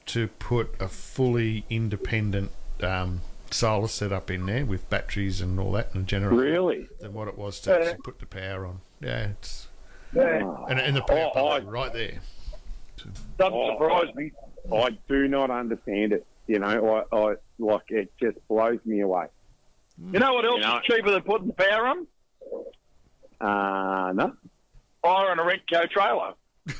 to 0.08 0.27
put 0.27 0.74
a 0.79 0.88
fully 0.88 1.65
independent 1.70 2.51
um, 2.81 3.22
solar 3.51 3.88
setup 3.88 4.29
in 4.31 4.46
there 4.46 4.65
with 4.65 4.89
batteries 4.89 5.41
and 5.41 5.60
all 5.60 5.72
that 5.74 5.93
and 5.93 6.03
a 6.03 6.08
generator 6.08 6.36
Really? 6.41 6.88
than 7.00 7.13
what 7.13 7.27
it 7.27 7.38
was 7.38 7.60
to 7.62 7.75
actually 7.75 8.01
put 8.03 8.20
the 8.20 8.25
power 8.25 8.65
on. 8.65 8.81
Yeah, 9.01 9.27
it's 9.29 9.67
and, 10.13 10.79
and 10.79 10.96
the 10.96 11.01
power 11.01 11.31
Oh, 11.36 11.48
I- 11.48 11.60
right 11.60 11.93
there. 11.93 12.20
Doesn't 12.98 13.17
Oh, 13.39 13.74
surprise 13.74 14.13
me. 14.15 14.31
I 14.72 14.89
do 15.10 15.27
not 15.27 15.50
understand 15.50 16.13
it. 16.13 16.25
You 16.48 16.60
know, 16.60 17.03
I, 17.12 17.15
I 17.15 17.36
like 17.60 17.89
it 17.89 18.12
just 18.22 18.38
blows 18.48 18.79
me 18.86 19.00
away. 19.01 19.25
You 20.12 20.20
know 20.20 20.34
what 20.34 20.46
else 20.46 20.55
You 20.58 20.62
know- 20.62 20.77
is 20.77 20.84
cheaper 20.84 21.12
than 21.12 21.22
putting 21.24 21.48
the 21.48 21.53
power 21.53 21.88
on? 21.88 22.08
Uh, 23.39 24.12
no. 24.13 24.34
Hiring 25.03 25.39
a 25.39 25.43
Rentco 25.43 25.89
trailer. 25.89 26.34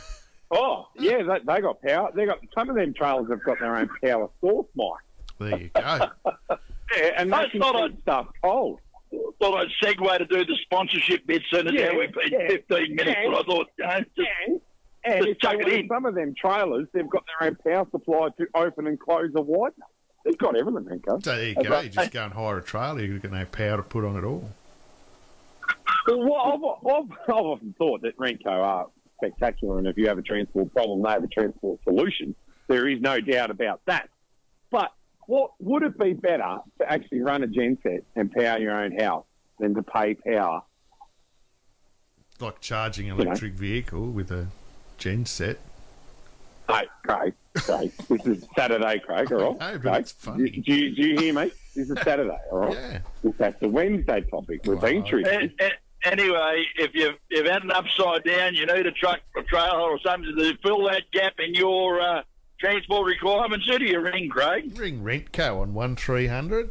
Oh, 0.51 0.88
yeah, 0.98 1.24
they, 1.24 1.39
they 1.46 1.62
got 1.62 1.81
power. 1.81 2.12
They 2.13 2.25
got 2.25 2.39
some 2.53 2.70
of 2.70 2.75
them 2.75 2.93
trailers 2.93 3.29
have 3.29 3.43
got 3.43 3.60
their 3.60 3.75
own 3.77 3.89
power 4.03 4.29
source, 4.41 4.67
Mike. 4.75 4.89
There 5.39 5.60
you 5.60 5.70
go. 5.74 6.10
Yeah, 6.93 7.13
and 7.15 7.31
that's 7.31 7.43
not 7.43 7.51
can 7.51 7.62
thought 7.62 7.74
keep 7.75 7.84
I'd- 7.93 8.01
stuff 8.01 8.27
cold. 8.43 8.79
Thought 9.39 9.62
I'd 9.62 9.67
segue 9.81 10.17
to 10.17 10.25
do 10.25 10.43
the 10.46 10.58
sponsorship 10.63 11.25
bit 11.25 11.41
soon 11.50 11.67
as 11.67 11.74
Yeah, 11.74 11.91
how 11.93 12.00
we've 12.00 12.12
been 12.13 12.31
yeah. 12.31 12.48
15 12.50 12.96
minutes, 12.96 13.17
Yeah. 13.24 13.29
but 13.31 13.39
I 13.39 13.43
thought, 13.43 13.67
you 13.77 13.86
know, 13.86 14.00
just, 14.17 14.29
And, 14.48 14.62
and 15.15 15.25
Just 15.25 15.39
chuck 15.41 15.55
it 15.60 15.67
in. 15.70 15.88
some 15.88 16.05
of 16.05 16.15
them 16.15 16.34
trailers, 16.38 16.88
they've 16.93 17.10
got 17.10 17.24
their 17.39 17.48
own 17.48 17.55
power 17.65 17.88
supply 17.91 18.27
to 18.38 18.48
open 18.55 18.88
and 18.88 19.00
close 19.00 19.31
a 19.36 19.41
widener. 19.41 19.86
They've 20.25 20.38
got 20.38 20.58
everything, 20.58 20.84
Rentco. 20.84 21.24
So 21.24 21.34
there 21.36 21.46
you 21.48 21.55
go. 21.55 21.79
You 21.79 21.89
just 21.89 22.12
go 22.12 22.25
and 22.25 22.34
hire 22.34 22.58
a 22.58 22.62
trailer. 22.62 23.01
You've 23.01 23.22
got 23.22 23.31
no 23.31 23.46
power 23.46 23.77
to 23.77 23.84
put 23.84 24.03
on 24.03 24.17
at 24.17 24.25
all. 24.25 24.50
Well, 26.08 26.36
I've, 26.86 26.93
I've, 26.93 27.12
I've 27.29 27.46
often 27.46 27.74
thought 27.77 28.01
that 28.01 28.17
Rentco 28.17 28.48
are 28.48 28.88
spectacular, 29.32 29.78
and 29.78 29.88
if 29.88 29.98
you 29.98 30.08
have 30.08 30.18
a 30.18 30.22
transport 30.22 30.74
problem, 30.74 31.01
they 31.04 31.10
have 31.10 31.24
a 31.24 31.28
transport 31.28 31.80
solution. 31.84 32.36
There 32.68 32.88
is 32.88 33.00
no 33.01 33.20
doubt 33.20 33.51
about 33.51 33.82
that. 33.86 34.10
But 34.72 34.92
what 35.28 35.51
would 35.60 35.84
it 35.84 35.98
be 36.00 36.13
better 36.13 36.58
to 36.80 36.92
actually 36.92 37.22
run 37.22 37.44
a 37.44 37.48
genset 37.48 38.04
and 38.16 38.32
power 38.32 38.58
your 38.60 38.72
own 38.84 38.98
house 38.98 39.25
than 39.60 39.75
to 39.75 39.84
pay 39.84 40.16
power? 40.16 40.62
Like 42.40 42.60
charging 42.62 43.10
an 43.12 43.18
know. 43.18 43.24
electric 43.24 43.54
vehicle 43.54 44.08
with 44.10 44.32
a 44.32 44.48
gen 44.98 45.25
set. 45.25 45.60
Hey, 46.68 46.84
Craig, 47.06 47.34
Craig, 47.56 47.92
this 48.08 48.25
is 48.25 48.46
Saturday, 48.58 49.00
Craig, 49.00 49.32
all 49.34 49.54
right? 49.54 49.58
I 49.62 49.72
know, 49.74 49.80
but 49.80 49.82
Craig, 49.92 50.01
it's 50.01 50.12
funny. 50.13 50.50
Do, 50.50 50.62
do, 50.62 50.74
you, 50.74 50.96
do 50.96 51.01
you 51.10 51.20
hear 51.20 51.34
me? 51.34 51.51
This 51.75 51.90
is 51.90 51.98
Saturday, 52.04 52.38
all 52.51 52.60
right? 52.60 52.78
Yeah. 53.24 53.32
That's 53.38 53.62
a 53.62 53.68
Wednesday 53.68 54.22
topic. 54.22 54.62
We've 54.66 54.80
been 54.80 55.01
Wow. 55.01 55.08
through 55.10 55.24
this. 55.24 55.51
a- 55.60 55.66
a- 55.66 55.72
anyway, 56.03 56.65
if 56.77 56.91
you've, 56.93 57.15
you've 57.29 57.46
had 57.46 57.63
an 57.63 57.72
upside 57.72 58.24
down, 58.24 58.55
you 58.55 58.65
need 58.65 58.86
a 58.86 58.91
truck 58.91 59.20
or 59.36 59.43
trailer 59.43 59.79
or 59.79 60.00
something 60.00 60.36
to 60.36 60.58
fill 60.63 60.84
that 60.86 61.03
gap 61.12 61.34
in 61.39 61.53
your 61.53 62.01
uh, 62.01 62.22
transport 62.60 63.08
requirements, 63.08 63.65
who 63.67 63.79
do 63.79 63.86
you 63.86 64.00
ring, 64.00 64.29
Craig? 64.29 64.77
Ring 64.77 65.03
Rentco 65.03 65.62
on 65.62 65.74
1300 65.74 66.70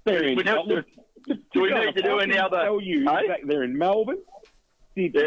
They're 0.05 0.23
in 0.25 0.39
have 0.47 0.67
do 1.53 1.61
we 1.61 1.71
need 1.75 1.95
to 1.95 2.03
do 2.03 2.21
any 2.21 2.39
other- 2.39 2.63
Tell 2.63 2.81
you 2.81 3.05
Hey? 3.09 3.43
they're 3.45 3.65
in 3.65 3.77
Melbourne, 3.77 4.23
Sydney, 4.95 5.21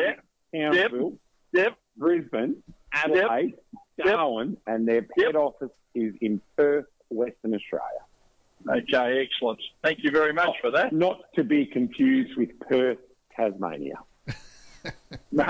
Yeah. 0.53 0.71
Townsville, 0.71 1.17
Yep. 1.53 1.77
Brisbane, 1.97 2.63
Adelaide, 2.93 3.53
Darwin, 4.03 4.57
and 4.65 4.87
their 4.87 5.01
head 5.01 5.07
Yep. 5.17 5.35
office 5.35 5.69
is 5.93 6.15
in 6.21 6.41
Perth, 6.57 6.87
Western 7.09 7.53
Australia. 7.53 8.03
Okay. 8.67 9.21
Excellent. 9.23 9.61
Thank 9.83 10.03
you 10.03 10.11
very 10.11 10.33
much 10.33 10.55
for 10.61 10.71
that. 10.71 10.93
Not 10.93 11.21
to 11.33 11.43
be 11.43 11.65
confused 11.65 12.35
with 12.37 12.57
Perth, 12.61 12.99
Tasmania. 13.35 13.99
No. 15.31 15.45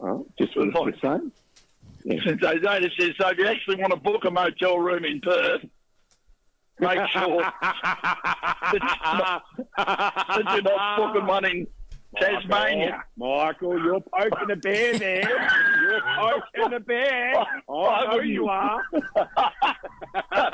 Oh, 0.00 0.26
just 0.38 0.56
what 0.56 0.88
it's 0.88 1.00
saying. 1.02 1.30
Since 2.06 2.24
they 2.42 2.58
noticed 2.58 2.96
this, 2.98 3.12
so 3.20 3.28
if 3.28 3.38
you 3.38 3.46
actually 3.46 3.76
want 3.76 3.92
to 3.92 3.98
book 3.98 4.24
a 4.24 4.30
motel 4.30 4.78
room 4.78 5.04
in 5.04 5.20
Perth, 5.20 5.64
make 6.78 6.98
sure 7.08 7.40
that 7.40 7.54
you're 10.52 10.62
not 10.62 10.96
booking 10.98 11.26
one 11.26 11.44
in 11.46 11.66
Tasmania. 12.20 13.02
Michael, 13.16 13.82
you're 13.82 14.00
poking 14.00 14.50
a 14.50 14.56
bear 14.56 14.98
there. 14.98 15.48
You're 15.82 16.02
poking 16.18 16.74
a 16.74 16.80
bear. 16.80 17.34
I 17.36 18.06
know 18.06 18.20
you 18.20 18.48
are. 18.48 18.82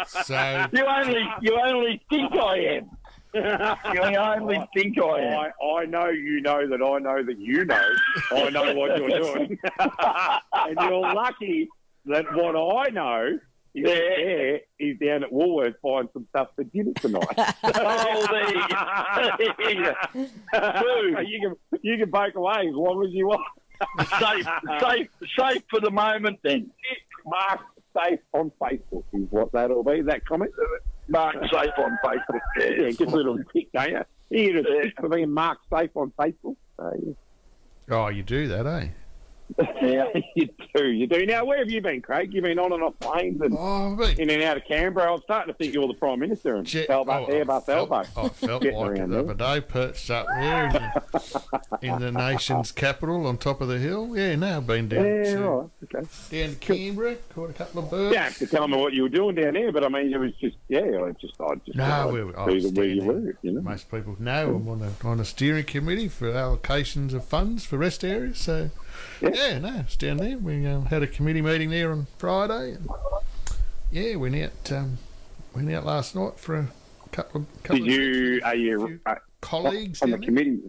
So, 0.09 0.67
You 0.73 0.85
only, 0.87 1.23
you 1.43 1.59
only 1.63 2.01
think 2.09 2.33
I 2.33 2.57
am. 2.77 2.91
You 3.35 4.01
only 4.01 4.57
oh, 4.57 4.67
think 4.75 4.99
I 4.99 5.21
am. 5.21 5.39
I, 5.39 5.65
I 5.65 5.85
know 5.85 6.09
you 6.09 6.41
know 6.41 6.67
that 6.69 6.83
I 6.83 6.99
know 6.99 7.23
that 7.23 7.39
you 7.39 7.65
know 7.65 7.81
I 8.33 8.51
know 8.51 8.75
what 8.75 8.99
you're 8.99 9.09
doing. 9.09 9.59
and 9.79 10.77
you're 10.81 11.15
lucky 11.15 11.69
that 12.07 12.25
what 12.35 12.57
I 12.57 12.91
know 12.91 13.27
is 13.27 13.41
Yeah. 13.75 13.95
there 13.95 14.61
is 14.81 14.99
down 14.99 15.23
at 15.23 15.31
Woolworths 15.31 15.75
buying 15.83 16.09
some 16.13 16.27
stuff 16.31 16.49
for 16.57 16.65
dinner 16.65 16.93
tonight. 16.95 17.23
Oh, 17.63 18.27
there 18.31 18.51
you 18.51 19.85
go. 19.85 21.21
you 21.21 21.41
can 21.41 21.81
you 21.83 21.99
can 21.99 22.11
bake 22.11 22.35
away 22.35 22.67
as 22.69 22.75
long 22.75 23.05
as 23.07 23.13
you 23.13 23.29
want. 23.29 23.43
safe, 24.19 24.47
safe, 24.81 25.09
safe 25.39 25.63
for 25.71 25.81
the 25.81 25.91
moment. 25.91 26.41
Then 26.43 26.71
Mark 27.25 27.61
safe 27.97 28.21
on 28.33 28.51
Facebook 28.61 29.05
is 29.13 29.27
what 29.31 29.53
that'll 29.53 29.85
be. 29.85 30.03
That 30.03 30.27
comment. 30.27 30.51
Mark 31.11 31.37
safe 31.53 31.71
on 31.79 31.99
Facebook. 32.05 32.41
Yeah, 32.59 32.65
Yes. 32.79 32.97
get 32.97 33.09
a 33.09 33.11
little 33.11 33.39
tick, 33.53 33.69
don't 33.73 33.91
you? 33.91 34.01
You 34.31 34.53
get 34.63 34.67
a 34.67 34.75
Yeah. 34.75 34.83
tick 34.83 34.95
for 35.01 35.09
being 35.09 35.31
marked 35.33 35.63
safe 35.73 35.91
on 35.97 36.13
Facebook. 36.19 36.57
So, 36.77 36.93
yeah. 37.89 37.95
oh, 37.97 38.09
you 38.09 38.23
do 38.23 38.49
that, 38.49 38.67
eh? 38.67 38.89
Yeah. 39.83 40.07
you 40.37 40.49
do, 40.75 40.87
you 40.91 41.07
do. 41.07 41.25
Now, 41.27 41.45
where 41.45 41.59
have 41.59 41.71
you 41.71 41.81
been, 41.81 42.03
Craig? 42.03 42.33
You've 42.35 42.45
been 42.45 42.59
on 42.59 42.73
and 42.73 42.83
off 42.83 42.99
planes 43.01 43.41
and 43.41 43.55
Oh, 43.59 43.97
but 43.97 44.19
in 44.19 44.29
and 44.31 44.43
out 44.43 44.57
of 44.59 44.65
Canberra. 44.65 45.15
I'm 45.15 45.21
starting 45.23 45.53
to 45.53 45.57
think 45.59 45.73
you're 45.75 45.89
the 45.89 45.95
Prime 45.95 46.19
Minister 46.21 46.57
and 46.57 46.67
Jet- 46.67 46.91
Albo, 46.91 47.13
oh, 47.13 47.27
Airbus, 47.29 47.63
I 47.63 47.65
felt, 47.65 47.91
Albo. 47.91 47.97
I 48.25 48.29
felt 48.29 48.63
like 48.63 48.99
it 48.99 49.09
the 49.09 49.19
other 49.21 49.35
day, 49.35 49.61
perched 49.63 50.11
up 50.11 50.27
there 50.29 50.67
in 50.67 50.73
the, 50.73 51.61
in 51.83 51.99
the 52.01 52.13
nation's 52.13 52.73
capital 52.73 53.27
on 53.27 53.39
top 53.39 53.61
of 53.61 53.69
the 53.69 53.79
hill. 53.79 54.17
Yeah, 54.17 54.37
now 54.37 54.59
I've 54.59 54.67
been 54.67 54.89
down, 54.89 55.05
Yeah, 55.05 55.23
to, 55.35 55.39
right. 55.49 55.69
Okay. 55.95 56.09
down 56.43 56.51
to 56.51 56.57
Canberra, 56.57 57.17
caught 57.35 57.51
a 57.51 57.55
couple 57.55 57.83
of 57.85 57.91
birds. 57.91 58.17
have 58.17 58.37
to 58.39 58.47
tell 58.47 58.69
me 58.69 58.77
what 58.77 58.93
you 58.93 59.03
were 59.03 59.09
doing 59.09 59.35
down 59.35 59.55
there, 59.55 59.73
but 59.73 59.83
I 59.85 59.89
mean, 59.89 60.13
it 60.13 60.19
was 60.19 60.33
just, 60.41 60.57
yeah, 60.69 60.81
I 60.81 61.13
just, 61.21 61.35
I 61.41 61.55
just, 61.67 61.77
No, 61.77 62.11
we 62.13 62.23
were- 62.25 62.39
I 62.39 62.45
was 62.47 62.67
where 62.73 62.87
you 62.87 63.03
were, 63.05 63.37
you 63.43 63.53
know. 63.53 63.63
Most 63.63 63.91
people 63.91 64.17
know 64.19 64.57
I'm 64.57 64.69
on 64.69 64.83
a, 64.83 65.07
on 65.07 65.21
a 65.21 65.25
steering 65.25 65.65
committee 65.65 66.09
for 66.09 66.31
allocations 66.33 67.15
of 67.15 67.25
funds 67.25 67.65
for 67.65 67.79
rest 67.79 68.05
areas. 68.05 68.39
So, 68.39 68.71
Yeah. 69.21 69.31
yeah, 69.35 69.59
no, 69.59 69.77
it's 69.81 69.97
down 69.97 70.17
there. 70.17 70.39
We 70.39 70.67
um, 70.67 70.87
had 70.87 71.03
a 71.03 71.07
committee 71.07 71.43
meeting 71.43 71.71
there 71.71 71.93
on 71.93 72.07
Friday. 72.19 72.73
And, 72.73 72.89
yeah, 73.91 74.15
went 74.17 74.37
out 74.37 74.73
um, 74.73 74.99
went 75.55 75.71
out 75.73 75.85
last 75.85 76.15
night 76.15 76.39
for 76.39 76.57
a 76.57 76.69
couple 77.13 77.43
of 77.43 77.63
couple 77.63 77.85
Did 77.85 77.89
of 77.89 77.95
you, 77.95 78.41
are 78.45 78.55
you, 78.55 79.01
uh, 79.07 79.17
colleagues 79.41 80.03
on 80.03 80.11
the 80.11 80.19
committee, 80.19 80.61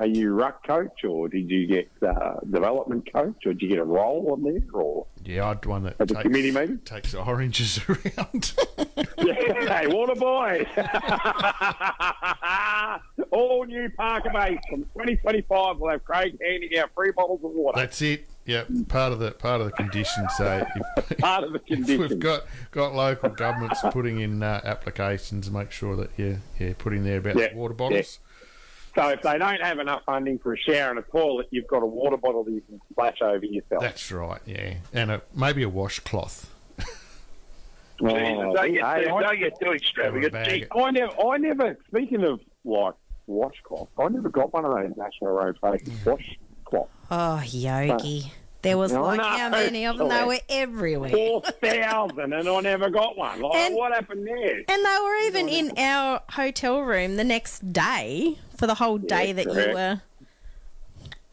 are 0.00 0.06
you 0.06 0.32
ruck 0.32 0.66
coach 0.66 1.04
or 1.04 1.28
did 1.28 1.48
you 1.50 1.66
get 1.66 1.88
uh, 2.02 2.40
development 2.50 3.10
coach 3.12 3.46
or 3.46 3.52
did 3.52 3.62
you 3.62 3.68
get 3.68 3.78
a 3.78 3.84
role 3.84 4.30
on 4.32 4.42
there 4.42 4.60
or 4.72 5.06
Yeah, 5.24 5.48
I'd 5.50 5.64
one 5.64 5.84
that 5.84 5.94
at 6.00 6.08
the 6.08 6.14
takes, 6.14 6.22
committee 6.22 6.50
meeting? 6.50 6.78
takes 6.84 7.14
oranges 7.14 7.78
around. 7.88 8.54
hey, 9.18 9.86
water 9.86 10.14
boy! 10.16 10.66
All 13.30 13.64
new 13.66 13.88
Parker 13.90 14.30
Base 14.32 14.58
from 14.68 14.82
2025 14.82 15.78
will 15.78 15.90
have 15.90 16.04
Craig 16.04 16.36
handing 16.42 16.76
out 16.78 16.90
free 16.94 17.12
bottles 17.12 17.40
of 17.44 17.52
water. 17.52 17.78
That's 17.80 18.02
it. 18.02 18.28
Yep, 18.46 18.68
part 18.88 19.12
of 19.12 19.20
the 19.20 19.30
part 19.30 19.62
of 19.62 19.68
the 19.68 19.72
condition. 19.72 20.26
So 20.36 20.66
if, 21.08 21.16
part 21.18 21.44
of 21.44 21.52
the 21.54 21.60
condition. 21.60 21.98
we've 21.98 22.18
got 22.18 22.42
got 22.72 22.94
local 22.94 23.30
governments 23.30 23.80
putting 23.90 24.20
in 24.20 24.42
uh, 24.42 24.60
applications, 24.64 25.46
to 25.46 25.52
make 25.52 25.70
sure 25.70 25.96
that 25.96 26.10
you 26.18 26.40
yeah 26.60 26.74
putting 26.76 27.04
there 27.04 27.18
about 27.18 27.36
Yeah, 27.38 27.48
the 27.48 27.56
water 27.56 27.72
bottles. 27.74 28.18
So 28.94 29.08
if 29.08 29.22
they 29.22 29.38
don't 29.38 29.60
have 29.60 29.78
enough 29.80 30.02
funding 30.06 30.38
for 30.38 30.54
a 30.54 30.58
shower 30.58 30.90
and 30.90 30.98
a 30.98 31.02
toilet, 31.02 31.48
you've 31.50 31.66
got 31.66 31.82
a 31.82 31.86
water 31.86 32.16
bottle 32.16 32.44
that 32.44 32.52
you 32.52 32.60
can 32.60 32.80
splash 32.92 33.20
over 33.20 33.44
yourself. 33.44 33.82
That's 33.82 34.10
right. 34.12 34.40
Yeah, 34.46 34.74
and 34.92 35.10
a, 35.10 35.22
maybe 35.34 35.62
a 35.62 35.68
washcloth. 35.68 36.50
Oh, 38.02 38.08
Jesus, 38.08 38.24
don't, 38.36 38.54
get 38.54 38.64
hey, 38.64 39.04
too, 39.04 39.14
I, 39.14 39.22
don't 39.22 39.38
get 39.38 39.60
too 39.60 39.72
extravagant. 39.72 40.34
Gee. 40.48 40.66
I 40.74 40.90
never, 40.90 41.12
I 41.28 41.36
never. 41.38 41.78
Speaking 41.86 42.24
of 42.24 42.40
like 42.64 42.94
washcloth, 43.28 43.88
I 43.96 44.08
never 44.08 44.30
got 44.30 44.52
one 44.52 44.64
of 44.64 44.74
those 44.74 44.96
National 44.96 45.30
Road 45.30 45.56
Safety 45.62 45.92
washcloth. 46.04 46.88
Oh, 47.12 47.40
Yogi. 47.46 48.32
There 48.62 48.78
was 48.78 48.92
No, 48.92 49.02
like 49.02 49.18
no, 49.18 49.24
how 49.24 49.50
many 49.50 49.84
of 49.84 49.98
them? 49.98 50.08
They 50.08 50.24
were 50.24 50.38
everywhere. 50.48 51.10
Four 51.10 51.42
thousand, 51.42 52.32
and 52.32 52.48
I 52.48 52.60
never 52.60 52.88
got 52.88 53.16
one. 53.16 53.40
Like, 53.42 53.54
And- 53.54 53.74
what 53.74 53.92
happened 53.92 54.26
there? 54.26 54.56
And 54.66 54.84
they 54.84 54.98
were 55.02 55.16
even 55.26 55.48
in 55.50 55.78
our 55.78 56.22
hotel 56.30 56.80
room 56.80 57.16
the 57.16 57.24
next 57.24 57.72
day 57.74 58.38
for 58.56 58.66
the 58.66 58.74
whole 58.74 58.98
day 58.98 59.32
that 59.32 59.46
correct. 59.46 59.68
you 59.68 59.74
were. 59.74 60.00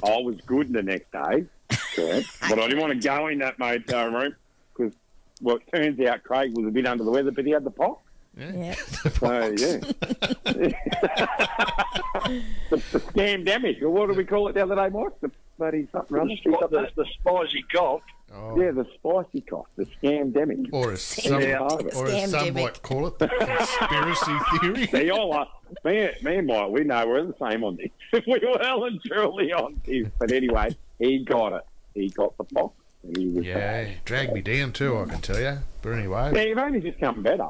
I 0.04 0.18
was 0.18 0.38
good 0.46 0.74
the 0.74 0.82
next 0.82 1.12
day. 1.12 1.46
correct. 1.96 2.28
But 2.50 2.60
I 2.60 2.68
didn't 2.68 2.80
want 2.80 2.94
to 2.94 3.08
go 3.08 3.28
in 3.28 3.40
that 3.40 3.60
motel 3.60 4.08
uh, 4.08 4.20
room 4.20 4.36
because, 4.74 4.94
well, 5.42 5.58
it 5.58 5.64
turns 5.74 6.00
out 6.02 6.24
Craig 6.24 6.56
was 6.56 6.66
a 6.66 6.72
bit 6.72 6.86
under 6.88 7.04
the 7.04 7.12
weather, 7.12 7.32
but 7.32 7.46
he 7.46 7.52
had 7.52 7.64
the 7.64 7.72
pox. 7.72 8.02
Yeah. 8.38 8.76
So, 9.20 9.42
yeah. 9.58 9.78
the, 10.44 10.74
the 12.70 13.00
scamdemic, 13.00 13.82
or 13.82 13.90
what 13.90 14.08
do 14.08 14.14
we 14.14 14.26
call 14.26 14.48
it 14.48 14.54
the 14.54 14.64
other 14.64 14.76
day, 14.76 14.90
Mike? 14.90 15.20
The 15.22 15.32
bloody 15.58 15.88
something 15.92 16.18
or 16.18 16.64
other. 16.64 16.82
The, 16.82 16.92
the, 16.96 17.04
the 17.04 17.06
spicy 17.20 17.64
cough. 17.74 18.02
Oh. 18.34 18.60
Yeah, 18.60 18.72
the 18.72 18.86
spicy 18.96 19.42
cough, 19.42 19.66
the 19.76 19.86
scam 19.86 20.32
scamdemic. 20.32 20.70
Or 20.72 20.94
as 20.94 21.02
some, 21.02 21.42
Yeah. 21.42 21.60
or 21.60 22.08
as 22.08 22.32
some 22.32 22.54
might 22.54 22.82
call 22.82 23.08
it, 23.08 23.20
the 23.20 23.28
conspiracy 23.28 24.32
theory. 24.62 24.86
They 24.88 25.10
all 25.10 25.34
are. 25.34 25.48
Me, 25.84 26.10
me 26.22 26.36
and 26.38 26.48
Mike, 26.48 26.70
we 26.70 26.84
know 26.84 27.08
we're 27.08 27.26
the 27.26 27.36
same 27.42 27.64
on 27.64 27.78
this. 27.78 27.90
we 28.28 28.40
were 28.40 28.58
well 28.60 28.86
and 28.86 29.02
truly 29.04 29.52
on 29.54 29.82
this. 29.86 30.08
But 30.20 30.32
anyway, 30.32 30.76
he 31.00 31.24
got 31.26 31.54
it. 31.54 31.64
He 31.94 32.10
got 32.10 32.38
the 32.38 32.44
pox. 32.46 32.74
And 33.04 33.18
he 33.18 33.28
was 33.30 33.46
Yeah, 33.46 33.90
dragged 34.06 34.34
me 34.34 34.42
down 34.42 34.72
too, 34.74 34.98
I 34.98 35.06
can 35.06 35.22
tell 35.22 35.40
you. 35.40 35.58
But 35.82 35.92
anyway, 35.92 36.32
Yeah, 36.36 36.44
you've 36.44 36.58
only 36.58 36.80
just 36.82 37.00
come 37.00 37.24
better. 37.24 37.48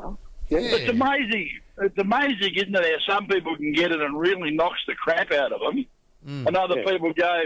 Yeah. 0.50 0.60
It's 0.60 0.90
amazing. 0.90 1.50
It's 1.82 1.98
amazing, 1.98 2.56
isn't 2.56 2.76
it? 2.76 3.00
How 3.08 3.16
some 3.16 3.28
people 3.28 3.56
can 3.56 3.72
get 3.74 3.92
it 3.92 4.02
and 4.02 4.20
really 4.20 4.52
knocks 4.52 4.80
the 4.88 4.96
crap 4.96 5.32
out 5.32 5.52
of 5.52 5.60
them, 5.62 5.86
mm. 6.28 6.46
and 6.48 6.56
other 6.58 6.78
Yeah. 6.80 6.92
people 6.92 7.14
go, 7.14 7.42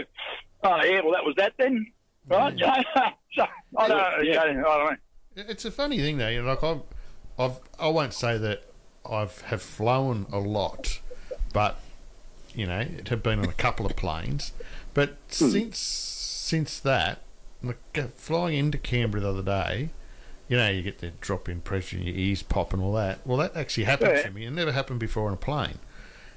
"Oh 0.64 0.82
yeah, 0.84 1.00
well 1.02 1.12
that 1.12 1.24
was 1.24 1.34
that 1.36 1.52
then." 1.58 1.86
Right? 2.28 2.58
so, 3.34 3.44
I 3.76 3.88
don't, 3.88 4.24
Yeah. 4.26 4.42
I 4.42 4.46
don't 4.46 4.60
know. 4.60 4.90
it's 5.36 5.64
a 5.64 5.70
funny 5.70 5.98
thing 5.98 6.18
though. 6.18 6.28
You 6.28 6.42
know, 6.42 6.48
like 6.48 6.62
I've, 6.64 6.80
I've, 7.38 7.58
I 7.78 7.88
won't 7.88 8.14
say 8.14 8.38
that 8.38 8.62
I've 9.08 9.40
have 9.42 9.62
flown 9.62 10.26
a 10.32 10.38
lot, 10.38 11.00
but 11.52 11.76
you 12.54 12.66
know, 12.66 12.80
it 12.80 13.08
have 13.08 13.22
been 13.22 13.38
on 13.40 13.44
a 13.44 13.52
couple 13.52 13.86
of 13.86 13.94
planes. 13.96 14.52
But 14.94 15.16
since 15.28 15.78
since 15.78 16.80
that, 16.80 17.20
like, 17.62 17.78
uh, 17.96 18.04
flying 18.16 18.56
into 18.58 18.78
Canberra 18.78 19.20
the 19.22 19.28
other 19.30 19.42
day, 19.42 19.90
you 20.48 20.56
know, 20.56 20.70
you 20.70 20.82
get 20.82 20.98
the 21.00 21.10
drop 21.20 21.48
in 21.48 21.60
pressure 21.60 21.96
in 21.98 22.04
your 22.04 22.16
ears 22.16 22.42
pop 22.42 22.72
and 22.72 22.80
all 22.82 22.92
that. 22.94 23.24
Well, 23.26 23.36
that 23.38 23.54
actually 23.56 23.84
happened 23.84 24.12
Yeah. 24.16 24.22
to 24.22 24.30
me. 24.30 24.46
It 24.46 24.52
never 24.52 24.72
happened 24.72 25.00
before 25.00 25.26
on 25.28 25.34
a 25.34 25.36
plane, 25.36 25.78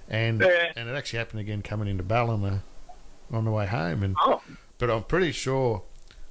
and 0.10 0.42
Yeah. 0.42 0.74
and 0.76 0.90
it 0.90 0.94
actually 0.96 1.20
happened 1.20 1.40
again 1.40 1.62
coming 1.62 1.88
into 1.88 2.04
Ballina 2.04 2.64
on 3.32 3.46
the 3.46 3.52
way 3.52 3.66
home. 3.68 4.04
And 4.04 4.16
Oh, 4.20 4.42
but 4.80 4.90
I'm 4.90 5.04
pretty 5.04 5.32
sure, 5.32 5.84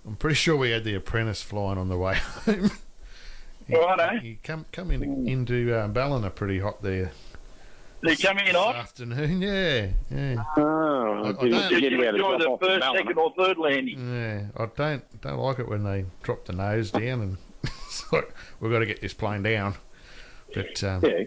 I'm 0.07 0.17
pretty 0.17 0.35
sure 0.35 0.57
we 0.57 0.71
had 0.71 0.83
the 0.85 0.95
apprentice 0.97 1.43
flying 1.43 1.79
on 1.79 1.89
the 1.89 1.97
way 1.97 2.17
home. 2.17 2.71
he, 3.69 3.77
Righto. 3.77 4.19
he 4.19 4.39
come 4.43 4.67
come 4.73 4.91
in, 4.91 5.29
into 5.29 5.73
uh, 5.75 5.87
Ballina 5.89 6.31
pretty 6.31 6.59
hot 6.59 6.83
there 6.83 7.13
they 8.01 8.15
come 8.15 8.39
in 8.39 8.55
hot. 8.55 8.77
afternoon. 8.77 9.43
Yeah, 9.43 9.89
yeah, 10.11 10.45
Oh, 10.57 11.25
I- 11.25 11.29
I 11.29 11.33
did, 11.33 11.51
don't- 11.51 11.69
did 11.69 11.83
you 11.93 11.99
you 11.99 12.09
enjoy 12.09 12.39
the 12.39 12.57
first, 12.61 12.87
second, 12.97 13.19
or 13.19 13.33
third 13.37 13.59
landing? 13.59 14.15
yeah. 14.15 14.43
I 14.57 14.67
don't 14.77 15.21
don't 15.21 15.39
like 15.39 15.59
it 15.59 15.69
when 15.69 15.83
they 15.85 16.05
drop 16.23 16.45
the 16.45 16.53
nose 16.53 16.91
down 16.93 17.21
and 17.23 17.37
it's 17.65 18.13
like 18.13 18.33
we've 18.61 18.71
got 18.71 18.79
to 18.81 18.87
get 18.87 19.01
this 19.01 19.15
plane 19.15 19.43
down. 19.43 19.75
But 20.55 20.83
um, 20.85 21.03
Yeah. 21.05 21.25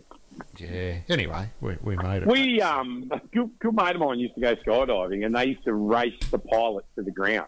Yeah. 0.57 0.97
Anyway, 1.09 1.49
we 1.61 1.77
we 1.81 1.95
made 1.97 2.23
it. 2.23 2.27
We, 2.27 2.61
um, 2.61 3.09
a 3.11 3.19
good, 3.33 3.49
good 3.59 3.75
mate 3.75 3.95
of 3.95 4.01
mine 4.01 4.19
used 4.19 4.35
to 4.35 4.41
go 4.41 4.55
skydiving 4.55 5.25
and 5.25 5.35
they 5.35 5.45
used 5.45 5.63
to 5.65 5.73
race 5.73 6.17
the 6.29 6.39
pilot 6.39 6.85
to 6.95 7.03
the 7.03 7.11
ground. 7.11 7.47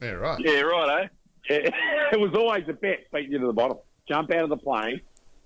yeah, 0.00 0.10
right. 0.10 0.38
Yeah, 0.40 0.60
right, 0.62 1.02
Eh? 1.04 1.54
It, 1.54 1.74
it 2.12 2.20
was 2.20 2.32
always 2.34 2.66
the 2.66 2.74
bet, 2.74 3.06
beat 3.12 3.30
you 3.30 3.38
to 3.38 3.46
the 3.46 3.52
bottom. 3.52 3.78
Jump 4.08 4.30
out 4.32 4.44
of 4.44 4.50
the 4.50 4.56
plane 4.56 5.00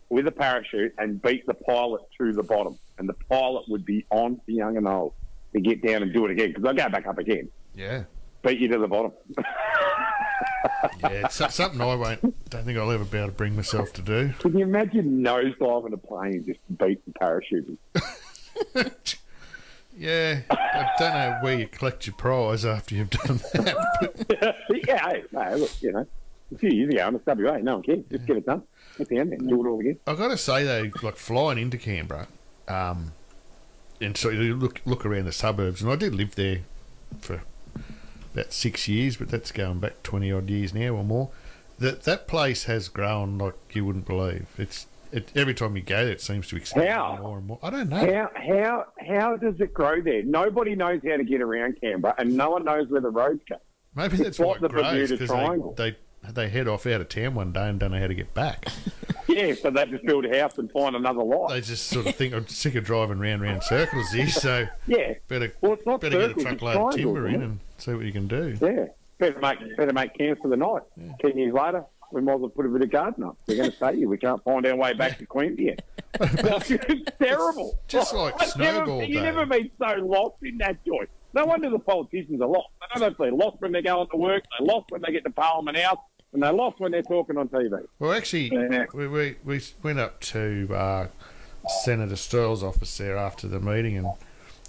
with 0.09 0.27
a 0.27 0.33
parachute 0.33 0.95
and 0.99 1.21
beat 1.23 1.47
the 1.47 1.55
pilot 1.55 2.03
to 2.19 2.33
the 2.33 2.43
bottom. 2.43 2.79
And 2.99 3.09
the 3.09 3.15
pilot 3.15 3.65
would 3.69 3.85
be 3.85 4.05
on 4.11 4.41
the 4.47 4.55
young 4.55 4.77
and 4.77 4.87
old 4.87 5.15
to 5.55 5.61
get 5.61 5.83
down 5.83 6.03
and 6.03 6.13
do 6.13 6.25
it 6.27 6.31
again 6.31 6.49
because 6.49 6.63
they'll 6.63 6.75
go 6.75 6.89
back 6.89 7.07
up 7.07 7.19
again. 7.19 7.49
Yeah, 7.75 8.05
Beat 8.43 8.59
you 8.59 8.69
to 8.69 8.79
the 8.79 8.89
bottom. 8.89 9.13
yeah. 11.01 11.27
It's 11.27 11.55
something 11.55 11.81
I 11.81 11.95
won't. 11.95 12.51
Don't 12.51 12.65
think 12.65 12.79
I'll 12.79 12.91
ever 12.91 13.05
be 13.05 13.19
able 13.19 13.29
to 13.29 13.35
bring 13.35 13.57
myself 13.57 13.93
to 13.95 14.03
do. 14.03 14.33
Can 14.41 14.57
you 14.59 14.65
imagine 14.65 15.23
nose 15.23 15.55
diving 15.59 15.93
a 15.93 15.97
plane 15.97 16.35
and 16.35 16.47
just 16.47 16.61
beat 16.79 17.05
the 17.07 17.13
parachute? 17.13 17.79
Yeah, 19.97 20.41
I 20.51 20.91
don't 20.99 21.13
know 21.13 21.39
where 21.43 21.59
you 21.59 21.67
collect 21.67 22.07
your 22.07 22.17
prize 22.17 22.65
after 22.65 22.95
you've 22.95 23.11
done 23.11 23.37
that. 23.53 24.57
yeah, 24.89 25.11
hey, 25.11 25.25
no, 25.33 25.57
look, 25.57 25.71
you 25.83 25.93
know, 25.93 26.07
a 26.55 26.59
few 26.59 26.71
years 26.71 26.95
ago, 26.95 27.07
I'm 27.07 27.17
a 27.17 27.21
WA, 27.25 27.59
no 27.59 27.75
one 27.75 27.83
cares. 27.83 28.05
Just 28.11 28.27
get 28.27 28.39
it 28.39 28.47
done. 28.47 28.63
Get 28.97 29.09
the 29.09 29.19
end 29.19 29.33
and 29.33 29.49
do 29.49 29.65
it 29.65 29.69
all 29.69 29.81
again. 29.81 29.99
I've 30.07 30.19
got 30.19 30.29
to 30.29 30.39
say 30.39 30.65
though, 30.65 30.91
like 31.03 31.17
flying 31.17 31.59
into 31.59 31.77
Canberra, 31.77 32.27
um, 32.69 33.13
and 34.01 34.17
so 34.17 34.31
you 34.31 34.57
look 34.57 34.81
look 34.87 35.05
around 35.05 35.27
the 35.27 35.33
suburbs, 35.33 35.83
and 35.83 35.91
I 35.91 35.97
did 35.97 36.15
live 36.15 36.35
there 36.37 36.61
for 37.21 37.43
about 38.33 38.53
six 38.53 38.89
years, 38.89 39.17
but 39.17 39.29
that's 39.29 39.53
going 39.53 39.79
back 39.81 40.03
twenty 40.03 40.31
odd 40.33 40.49
years 40.51 40.73
now 40.75 40.91
or 40.95 41.05
more. 41.05 41.31
That 41.79 42.03
that 42.03 42.27
place 42.29 42.65
has 42.65 42.89
grown 42.89 43.39
like 43.39 43.55
you 43.73 43.85
wouldn't 43.85 44.07
believe. 44.07 44.47
It's 44.59 44.87
it, 45.13 45.31
every 45.37 45.53
time 45.53 45.77
you 45.77 45.83
go, 45.83 46.05
there, 46.05 46.13
it 46.15 46.21
seems 46.23 46.49
to 46.49 46.57
expand 46.57 46.89
How? 46.89 47.19
more 47.21 47.39
and 47.39 47.47
more. 47.47 47.59
I 47.63 47.71
don't 47.71 47.89
know. 47.91 47.97
How 47.97 48.31
how 48.35 48.87
how 49.07 49.37
does 49.37 49.61
it 49.61 49.75
grow 49.75 50.01
there? 50.01 50.23
Nobody 50.23 50.75
knows 50.75 51.01
how 51.07 51.17
to 51.17 51.25
get 51.25 51.43
around 51.43 51.79
Canberra, 51.81 52.15
and 52.19 52.37
no 52.37 52.51
one 52.51 52.65
knows 52.65 52.89
where 52.89 53.01
the 53.03 53.11
roads 53.11 53.43
go. 53.49 53.57
Maybe 53.95 54.17
that's 54.17 54.39
why 54.39 54.55
it 54.55 54.63
the 54.63 54.69
grows 54.69 55.11
because 55.11 55.29
Triangle. 55.29 55.75
they, 55.77 55.91
they 55.91 55.97
they 56.33 56.49
head 56.49 56.67
off 56.69 56.87
out 56.87 57.01
of 57.01 57.09
town 57.09 57.35
one 57.35 57.53
day 57.53 57.69
and 57.69 57.79
don't 57.79 57.91
know 57.91 57.99
how 57.99 58.07
to 58.07 58.15
get 58.15 58.33
back. 58.35 58.67
Yeah, 59.29 59.55
so 59.55 59.71
they 59.71 59.87
just 59.87 60.05
build 60.05 60.27
a 60.27 60.39
house 60.41 60.59
and 60.59 60.71
find 60.73 60.95
another 60.97 61.23
lot. 61.23 61.49
they 61.51 61.61
just 61.63 61.87
sort 61.87 62.07
of 62.07 62.15
think 62.17 62.35
I'm 62.35 62.47
sick 62.49 62.75
of 62.75 62.85
driving 62.85 63.19
round 63.19 63.41
round 63.41 63.63
circles 63.63 64.11
here, 64.11 64.29
so 64.29 64.67
Yeah, 64.87 65.15
better 65.29 65.55
Well, 65.61 65.75
it's 65.75 65.87
not 65.87 66.01
better 66.03 66.29
get 66.29 66.37
a 66.37 66.43
truckload 66.43 66.77
of 66.77 66.95
timber 66.97 67.29
in 67.29 67.41
and 67.41 67.61
see 67.83 67.95
what 67.95 68.05
you 68.05 68.13
can 68.13 68.29
do. 68.29 68.57
yeah. 68.61 68.87
Better 69.19 69.39
make 69.41 69.77
better 69.77 69.93
make 69.93 70.15
camps 70.15 70.41
for 70.43 70.49
the 70.49 70.57
night. 70.57 70.83
Ten 71.21 71.37
years 71.39 71.53
later, 71.55 71.85
we 72.11 72.21
might 72.21 72.35
as 72.35 72.41
well 72.41 72.51
put 72.51 72.67
a 72.67 72.69
bit 72.69 72.83
of 72.83 72.91
garden 72.91 73.25
up. 73.25 73.37
We're 73.47 73.57
going 73.57 73.71
to 73.71 73.77
stay 73.77 73.97
here. 73.97 74.09
We 74.09 74.19
can't 74.19 74.43
find 74.43 74.67
our 74.67 74.75
way 74.77 74.95
back 74.95 75.19
to 75.19 75.27
Queensland. 75.27 75.81
it's 76.21 77.11
terrible. 77.21 77.79
Just 77.89 78.15
like 78.15 78.35
I've 78.41 78.57
never- 78.57 79.05
You've 79.05 79.23
never 79.23 79.47
been 79.47 79.71
so 79.79 79.95
lost 80.03 80.37
in 80.43 80.59
that 80.59 80.85
joint. 80.85 81.09
No 81.35 81.47
wonder 81.47 81.71
the 81.71 81.79
politicians 81.79 82.41
are 82.43 82.49
lost. 82.49 82.69
Don't 82.95 83.01
know 83.01 83.07
if 83.09 83.17
they're 83.19 83.33
lost 83.33 83.57
when 83.61 83.73
they're 83.73 83.81
going 83.83 84.09
to 84.11 84.17
work. 84.17 84.43
They're 84.59 84.67
lost 84.67 84.91
when 84.91 85.01
they 85.03 85.13
get 85.13 85.25
to 85.25 85.31
Parliament 85.31 85.79
House. 85.79 85.99
And 86.33 86.43
they're 86.43 86.53
lost 86.53 86.81
when 86.81 86.93
they're 86.93 87.03
talking 87.03 87.37
on 87.39 87.49
TV. 87.49 87.87
Well, 87.99 88.13
actually, 88.13 88.49
Yeah. 88.53 88.87
we, 88.95 89.07
we 89.07 89.37
we 89.45 89.61
went 89.83 89.99
up 89.99 90.19
to 90.21 90.69
uh, 90.75 91.07
Senator 91.85 92.17
Sterle's 92.17 92.63
office 92.63 92.97
there 92.99 93.17
after 93.19 93.47
the 93.47 93.61
meeting 93.61 93.97
and 93.99 94.09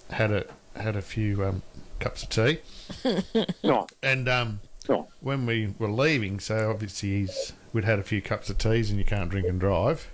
had 0.09 0.31
a 0.31 0.45
had 0.75 0.95
a 0.95 1.01
few 1.01 1.43
um, 1.43 1.61
cups 1.99 2.23
of 2.23 2.29
tea. 2.29 2.59
No, 3.63 3.87
And 4.01 4.27
um, 4.29 4.59
no. 4.89 5.07
when 5.21 5.45
we 5.45 5.73
were 5.79 5.89
leaving, 5.91 6.39
so 6.39 6.69
obviously 6.69 7.09
he's 7.21 7.53
we'd 7.71 7.85
had 7.85 7.99
a 7.99 8.03
few 8.03 8.21
cups 8.21 8.49
of 8.49 8.57
teas 8.57 8.89
and 8.89 8.99
you 8.99 9.05
can't 9.05 9.29
drink 9.29 9.47
and 9.47 9.59
drive. 9.59 10.09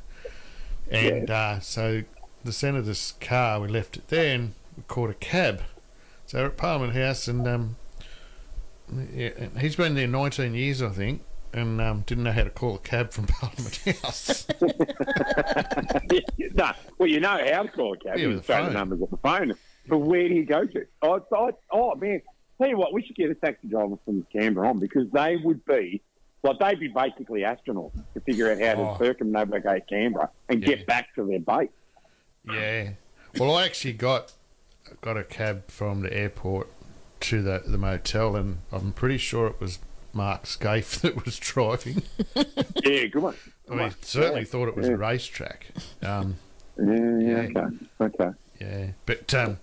And 0.89 1.29
uh, 1.29 1.59
so 1.59 2.03
the 2.43 2.51
senator's 2.53 3.13
car, 3.19 3.59
we 3.59 3.67
left 3.67 3.97
it 3.97 4.07
there 4.07 4.33
and 4.35 4.53
we 4.77 4.83
caught 4.87 5.09
a 5.09 5.13
cab. 5.15 5.61
So 6.25 6.39
we're 6.39 6.45
at 6.47 6.57
Parliament 6.57 6.93
House 6.95 7.27
and 7.27 7.47
um, 7.47 7.75
yeah, 9.13 9.29
he's 9.59 9.75
been 9.75 9.95
there 9.95 10.07
19 10.07 10.53
years, 10.55 10.81
I 10.81 10.89
think, 10.89 11.23
and 11.53 11.79
um, 11.81 12.01
didn't 12.07 12.23
know 12.23 12.31
how 12.31 12.43
to 12.43 12.49
call 12.49 12.75
a 12.75 12.79
cab 12.79 13.11
from 13.11 13.27
Parliament 13.27 13.75
House. 14.01 14.47
no. 16.53 16.71
Well, 16.97 17.07
you 17.09 17.19
know 17.19 17.37
how 17.51 17.63
to 17.63 17.69
call 17.69 17.93
a 17.93 17.97
cab. 17.97 18.17
Yeah, 18.17 18.21
you 18.21 18.27
with 18.29 18.37
just 18.37 18.47
the 18.47 18.53
phone. 18.53 18.73
numbers 18.73 19.01
on 19.01 19.07
the 19.11 19.17
phone. 19.17 19.53
But 19.87 19.97
where 19.99 20.27
do 20.27 20.33
you 20.35 20.45
go 20.45 20.65
to? 20.65 20.85
Oh, 21.01 21.25
oh, 21.33 21.51
oh, 21.71 21.95
man. 21.95 22.21
Tell 22.59 22.67
you 22.69 22.77
what, 22.77 22.93
we 22.93 23.01
should 23.03 23.15
get 23.15 23.29
a 23.31 23.35
taxi 23.35 23.67
driver 23.67 23.97
from 24.05 24.25
Canberra 24.33 24.67
on 24.69 24.79
because 24.79 25.09
they 25.11 25.37
would 25.37 25.63
be, 25.65 26.01
like, 26.43 26.59
they'd 26.59 26.79
be 26.79 26.89
basically 26.89 27.41
astronauts 27.41 27.93
to 28.13 28.19
figure 28.21 28.51
out 28.51 28.59
how 28.59 28.81
Oh. 28.83 28.97
to 28.97 29.05
circumnavigate 29.05 29.87
Canberra 29.87 30.29
and 30.49 30.61
Yeah. 30.61 30.67
get 30.75 30.85
back 30.85 31.15
to 31.15 31.25
their 31.25 31.39
base. 31.39 31.69
Yeah. 32.43 32.91
Well, 33.37 33.55
I 33.55 33.65
actually 33.65 33.93
got 33.93 34.33
got 35.01 35.17
a 35.17 35.23
cab 35.23 35.67
from 35.69 36.01
the 36.01 36.11
airport 36.11 36.67
to 37.21 37.41
the 37.41 37.61
the 37.65 37.77
motel, 37.77 38.35
and 38.35 38.57
I'm 38.71 38.91
pretty 38.91 39.17
sure 39.19 39.47
it 39.47 39.59
was 39.61 39.79
Mark 40.13 40.43
Skaife 40.45 40.99
that 41.01 41.23
was 41.25 41.37
driving. 41.39 42.01
Yeah, 42.83 43.05
good 43.05 43.21
one. 43.21 43.35
I 43.71 43.75
mean, 43.75 43.91
certainly 44.01 44.45
thought 44.45 44.67
it 44.67 44.75
was 44.75 44.87
yeah. 44.87 44.93
a 44.93 44.97
racetrack. 44.97 45.67
Um, 46.01 46.35
Yeah, 46.77 46.85
Yeah. 46.85 47.19
yeah, 47.19 47.61
okay. 47.61 47.75
Okay. 48.01 48.29
yeah, 48.59 48.87
but 49.05 49.33
um, 49.35 49.59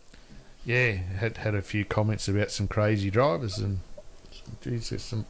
yeah, 0.67 0.91
had 0.93 1.39
had 1.39 1.55
a 1.55 1.63
few 1.63 1.85
comments 1.85 2.27
about 2.29 2.51
some 2.51 2.67
crazy 2.69 3.09
drivers, 3.11 3.59
and 3.59 3.79
geez, 4.61 4.91
there's 4.91 5.03
some 5.03 5.25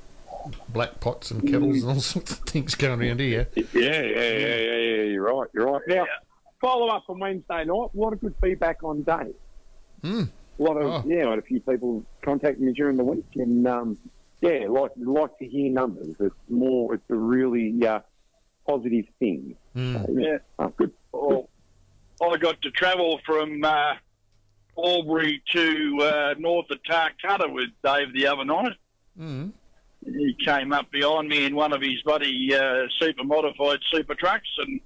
black 0.70 0.99
pots 1.01 1.31
and 1.31 1.42
kettles 1.46 1.83
and 1.83 1.92
all 1.92 2.01
sorts 2.01 2.33
of 2.33 2.38
things 2.40 2.75
going 2.75 3.01
around 3.01 3.20
here. 3.20 3.46
Yeah, 3.55 3.62
yeah, 3.75 4.01
yeah, 4.03 4.31
yeah, 4.33 4.77
yeah, 4.77 5.03
you're 5.03 5.22
right, 5.33 5.49
you're 5.53 5.66
right. 5.70 5.83
Now, 5.87 6.07
follow 6.61 6.88
up 6.88 7.05
on 7.09 7.18
Wednesday 7.20 7.64
night. 7.64 7.68
A 7.68 7.72
lot 8.01 8.12
of 8.12 8.20
good 8.20 8.35
feedback 8.40 8.83
on 8.83 9.03
Dave. 9.03 9.35
Hmm. 10.03 10.22
A 10.59 10.62
lot 10.62 10.79
of, 10.79 11.05
Oh. 11.05 11.09
yeah, 11.09 11.27
I 11.27 11.31
had 11.31 11.38
a 11.38 11.42
few 11.42 11.61
people 11.61 12.03
contact 12.22 12.59
me 12.59 12.72
during 12.72 12.96
the 12.96 13.05
week, 13.05 13.27
and 13.35 13.68
um, 13.68 13.99
yeah, 14.40 14.66
like 14.68 14.92
like 14.96 15.37
to 15.38 15.46
hear 15.46 15.70
numbers. 15.70 16.16
It's 16.18 16.35
more, 16.49 16.94
it's 16.94 17.11
a 17.11 17.14
really 17.14 17.87
uh, 17.87 18.01
positive 18.66 19.05
thing. 19.18 19.55
Mm. 19.77 20.07
So, 20.07 20.12
yeah, 20.18 20.38
oh, 20.59 20.68
good. 20.68 20.92
Well, 21.12 21.49
I 22.22 22.37
got 22.38 22.62
to 22.62 22.70
travel 22.70 23.20
from 23.27 23.62
uh, 23.62 23.94
Albury 24.78 25.42
to 25.52 25.98
uh, 26.02 26.34
north 26.38 26.66
of 26.70 26.78
Tarcutta 26.82 27.52
with 27.52 27.70
Dave 27.84 28.12
the 28.14 28.26
other 28.26 28.44
night. 28.44 28.72
He 30.04 30.36
came 30.44 30.72
up 30.72 30.90
behind 30.90 31.28
me 31.28 31.44
in 31.46 31.56
one 31.56 31.72
of 31.72 31.80
his 31.80 32.00
bloody 32.04 32.54
uh, 32.54 32.84
super 33.00 33.24
modified 33.24 33.80
super 33.90 34.14
trucks, 34.14 34.48
and 34.58 34.80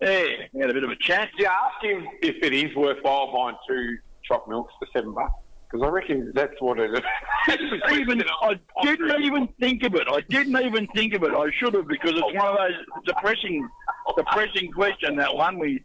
yeah, 0.00 0.24
we 0.52 0.60
had 0.60 0.70
a 0.70 0.74
bit 0.74 0.84
of 0.84 0.90
a 0.90 0.96
chat. 0.96 1.30
Did 1.36 1.44
you 1.44 1.46
ask 1.46 1.82
him 1.82 2.06
if 2.22 2.36
it 2.42 2.52
is 2.52 2.74
worthwhile 2.76 3.32
buying 3.32 3.56
two 3.66 3.96
choc 4.22 4.46
milks 4.48 4.72
for 4.78 4.86
seven 4.92 5.14
bucks? 5.14 5.32
Because 5.70 5.86
I 5.86 5.90
reckon 5.90 6.30
that's 6.34 6.60
what 6.60 6.78
it 6.78 6.90
is. 6.92 7.00
even 7.98 8.22
I 8.42 8.60
didn't 8.82 9.22
even 9.24 9.48
think 9.58 9.82
of 9.82 9.94
it. 9.96 10.06
I 10.08 10.20
didn't 10.20 10.56
even 10.64 10.86
think 10.88 11.14
of 11.14 11.24
it. 11.24 11.32
I 11.32 11.50
should 11.58 11.74
have 11.74 11.88
because 11.88 12.12
it's 12.12 12.22
one 12.22 12.46
of 12.46 12.56
those 12.56 13.04
depressing, 13.06 13.68
depressing 14.16 14.70
question. 14.70 15.16
That 15.16 15.34
one 15.34 15.58
we 15.58 15.82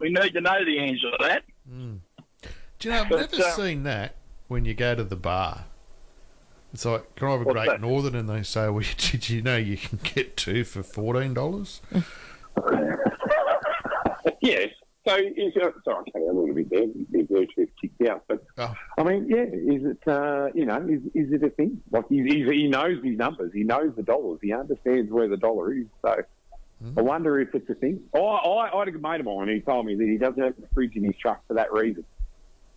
we 0.00 0.10
need 0.10 0.34
to 0.34 0.40
know 0.42 0.62
the 0.64 0.78
answer 0.80 1.10
to 1.12 1.16
that. 1.20 1.44
Do 2.80 2.88
you 2.88 2.94
know, 2.94 3.02
I've 3.02 3.08
But, 3.10 3.32
never 3.32 3.44
uh, 3.44 3.50
seen 3.52 3.82
that 3.84 4.14
when 4.48 4.64
you 4.64 4.74
go 4.74 4.94
to 4.94 5.04
the 5.04 5.16
bar. 5.16 5.66
It's 6.72 6.84
like, 6.84 7.14
can 7.14 7.28
I 7.28 7.32
have 7.32 7.40
a 7.42 7.44
Great 7.44 7.68
that? 7.68 7.80
Northern? 7.80 8.14
And 8.14 8.28
they 8.28 8.42
say, 8.42 8.68
well, 8.68 8.84
did 8.96 9.28
you 9.28 9.42
know 9.42 9.56
you 9.56 9.76
can 9.76 9.98
get 10.02 10.36
two 10.36 10.64
for 10.64 10.82
$14? 10.82 11.80
yes. 14.40 14.68
So, 15.06 15.16
is, 15.16 15.54
sorry, 15.84 16.04
I'm 16.14 16.22
a 16.22 16.32
little 16.40 16.54
bit 16.54 16.70
there. 16.70 16.86
The 17.10 17.22
Bluetooth 17.24 17.68
kicked 17.80 18.02
out. 18.08 18.24
But, 18.28 18.44
Oh. 18.58 18.74
I 18.98 19.02
mean, 19.02 19.26
yeah, 19.28 19.44
is 19.44 19.84
it, 19.84 20.06
uh, 20.06 20.48
you 20.54 20.66
know, 20.66 20.76
is, 20.88 21.00
is 21.14 21.32
it 21.32 21.42
a 21.42 21.50
thing? 21.50 21.80
Like, 21.90 22.04
he's, 22.08 22.26
he 22.26 22.68
knows 22.68 23.02
his 23.02 23.16
numbers. 23.16 23.52
He 23.52 23.62
knows 23.62 23.92
the 23.96 24.02
dollars. 24.02 24.38
He 24.42 24.52
understands 24.52 25.10
where 25.10 25.28
the 25.28 25.38
dollar 25.38 25.72
is. 25.74 25.86
So, 26.02 26.22
I 26.96 27.02
wonder 27.02 27.38
if 27.40 27.54
it's 27.54 27.68
a 27.68 27.74
thing. 27.74 28.00
I, 28.14 28.18
I, 28.18 28.74
I 28.74 28.84
had 28.86 28.94
a 28.94 28.98
mate 28.98 29.20
of 29.20 29.26
mine 29.26 29.48
who 29.48 29.60
told 29.60 29.84
me 29.84 29.94
that 29.96 30.04
he 30.06 30.16
doesn't 30.16 30.42
have 30.42 30.54
a 30.62 30.74
fridge 30.74 30.96
in 30.96 31.04
his 31.04 31.16
truck 31.16 31.46
for 31.46 31.54
that 31.54 31.72
reason. 31.72 32.04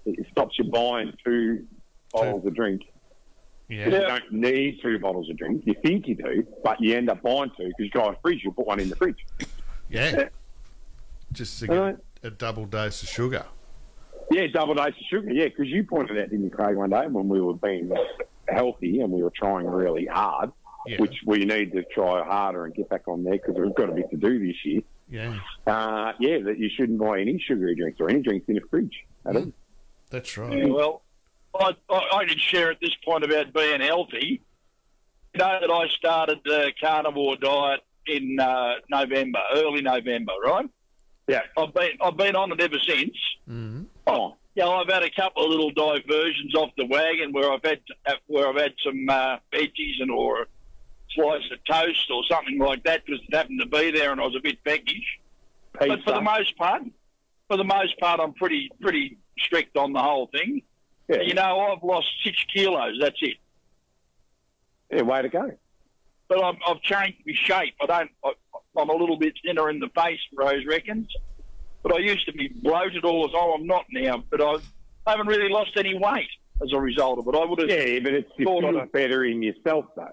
It 0.05 0.25
stops 0.31 0.57
you 0.59 0.65
buying 0.65 1.13
two 1.25 1.65
bottles 2.11 2.45
of 2.45 2.55
drink. 2.55 2.81
Yeah. 3.69 3.85
You 3.85 3.91
don't 3.91 4.31
need 4.31 4.79
two 4.81 4.99
bottles 4.99 5.29
of 5.29 5.37
drink. 5.37 5.63
You 5.65 5.73
think 5.83 6.07
you 6.07 6.15
do, 6.15 6.45
but 6.63 6.79
you 6.81 6.95
end 6.95 7.09
up 7.09 7.21
buying 7.21 7.49
two 7.57 7.67
because 7.69 7.75
you 7.79 7.89
got 7.89 8.13
a 8.13 8.17
fridge. 8.21 8.41
You 8.43 8.51
put 8.51 8.67
one 8.67 8.79
in 8.79 8.89
the 8.89 8.95
fridge. 8.95 9.25
Yeah. 9.89 10.29
Just 11.31 11.59
to 11.59 11.67
get 11.67 11.97
a 12.23 12.29
double 12.29 12.65
dose 12.65 13.01
of 13.03 13.09
sugar. 13.09 13.45
Yeah, 14.31 14.47
double 14.53 14.73
dose 14.75 14.89
of 14.89 15.05
sugar. 15.09 15.31
Yeah, 15.31 15.45
because 15.45 15.67
you 15.67 15.83
pointed 15.83 16.17
out, 16.19 16.29
didn't 16.29 16.43
you, 16.45 16.49
Craig, 16.49 16.75
one 16.75 16.89
day 16.89 17.07
when 17.07 17.27
we 17.27 17.41
were 17.41 17.53
being 17.55 17.91
healthy 18.47 18.99
and 18.99 19.11
we 19.11 19.23
were 19.23 19.31
trying 19.35 19.65
really 19.65 20.05
hard, 20.05 20.51
Yeah. 20.85 20.97
which 20.99 21.15
we 21.25 21.39
need 21.45 21.71
to 21.73 21.83
try 21.93 22.23
harder 22.23 22.65
and 22.65 22.75
get 22.75 22.89
back 22.89 23.07
on 23.07 23.23
there 23.23 23.33
because 23.33 23.55
we've 23.55 23.73
got 23.75 23.89
a 23.89 23.93
bit 23.93 24.09
to 24.11 24.17
do 24.17 24.45
this 24.45 24.55
year. 24.65 24.81
Yeah. 25.09 25.37
Uh, 25.67 26.13
yeah, 26.19 26.39
that 26.43 26.57
you 26.59 26.69
shouldn't 26.75 26.99
buy 26.99 27.19
any 27.21 27.39
sugary 27.47 27.75
drinks 27.75 27.99
or 27.99 28.09
any 28.09 28.21
drinks 28.21 28.47
in 28.49 28.57
a 28.57 28.61
fridge. 28.69 28.95
at 29.25 29.35
all. 30.13 30.19
That's 30.19 30.37
Yeah, 30.37 30.43
right. 30.43 30.69
well, 30.69 31.01
I, 31.59 31.75
I, 31.89 32.17
I 32.17 32.25
can 32.25 32.37
share 32.37 32.71
at 32.71 32.79
this 32.81 32.95
point 33.05 33.23
about 33.23 33.53
being 33.53 33.81
healthy. 33.81 34.41
You 35.33 35.39
know 35.39 35.57
that 35.61 35.71
I 35.71 35.87
started 35.89 36.39
the 36.45 36.71
carnivore 36.81 37.35
diet 37.37 37.81
in 38.07 38.39
uh, 38.39 38.75
November, 38.89 39.39
early 39.55 39.81
November, 39.81 40.33
right? 40.45 40.69
Yeah. 41.27 41.41
I've 41.57 41.73
been 41.73 41.91
I've 42.01 42.17
been 42.17 42.35
on 42.35 42.51
it 42.51 42.61
ever 42.61 42.77
since. 42.79 43.15
Mm-hmm. 43.49 43.83
Oh, 44.07 44.35
Yeah, 44.55 44.67
I've 44.67 44.89
had 44.89 45.03
a 45.03 45.09
couple 45.09 45.43
of 45.45 45.49
little 45.49 45.71
diversions 45.71 46.53
off 46.55 46.69
the 46.77 46.85
wagon 46.85 47.31
where 47.31 47.51
I've 47.51 47.63
had 47.63 47.79
where 48.27 48.47
I've 48.49 48.57
had 48.61 48.73
some 48.85 49.07
uh, 49.09 49.37
veggies 49.51 50.01
and 50.01 50.11
or 50.11 50.41
a 50.43 50.45
slice 51.15 51.43
of 51.51 51.59
toast 51.65 52.11
or 52.11 52.23
something 52.29 52.59
like 52.59 52.83
that 52.83 53.05
because 53.05 53.21
it 53.27 53.33
happened 53.35 53.59
to 53.61 53.67
be 53.67 53.89
there 53.91 54.11
and 54.11 54.19
I 54.21 54.25
was 54.25 54.35
a 54.35 54.41
bit 54.41 54.63
peckish. 54.63 55.19
pizza. 55.79 55.87
But 55.95 56.03
for 56.03 56.11
the 56.11 56.21
most 56.21 56.55
part, 56.57 56.83
for 57.47 57.57
the 57.57 57.63
most 57.63 57.97
part, 57.99 58.19
I'm 58.19 58.33
pretty 58.33 58.69
pretty 58.81 59.17
strict 59.39 59.77
on 59.77 59.93
the 59.93 60.01
whole 60.01 60.27
thing. 60.27 60.61
yeah. 61.07 61.21
You 61.21 61.33
know, 61.33 61.59
I've 61.59 61.83
lost 61.83 62.07
six 62.23 62.37
kilos. 62.53 62.97
That's 63.01 63.17
it. 63.21 63.37
yeah, 64.91 65.01
way 65.01 65.21
to 65.21 65.29
go. 65.29 65.51
But 66.27 66.43
I'm, 66.43 66.57
I've 66.67 66.81
changed 66.81 67.19
my 67.25 67.33
shape. 67.35 67.75
I 67.81 67.85
don't. 67.85 68.11
I, 68.23 68.31
I'm 68.77 68.89
a 68.89 68.95
little 68.95 69.17
bit 69.17 69.33
thinner 69.45 69.69
in 69.69 69.79
the 69.79 69.89
face, 69.89 70.19
Rose 70.35 70.65
reckons. 70.67 71.07
But 71.83 71.93
I 71.95 71.99
used 71.99 72.25
to 72.25 72.31
be 72.33 72.47
bloated 72.47 73.03
all 73.05 73.27
the 73.27 73.33
time. 73.37 73.51
I'm 73.55 73.67
not 73.67 73.85
now. 73.91 74.23
But 74.31 74.41
I 74.41 74.55
haven't 75.11 75.27
really 75.27 75.49
lost 75.49 75.71
any 75.77 75.93
weight 75.97 76.29
as 76.63 76.71
a 76.73 76.79
result 76.79 77.19
of 77.19 77.27
it. 77.27 77.35
I 77.37 77.45
would 77.45 77.59
have. 77.59 77.69
Yeah, 77.69 77.99
but 77.99 78.13
it's 78.13 78.31
you 78.37 78.45
Thought 78.45 78.61
feel 78.61 78.69
on 78.69 78.83
it. 78.83 78.91
better 78.93 79.25
in 79.25 79.43
yourself, 79.43 79.85
though. 79.95 80.07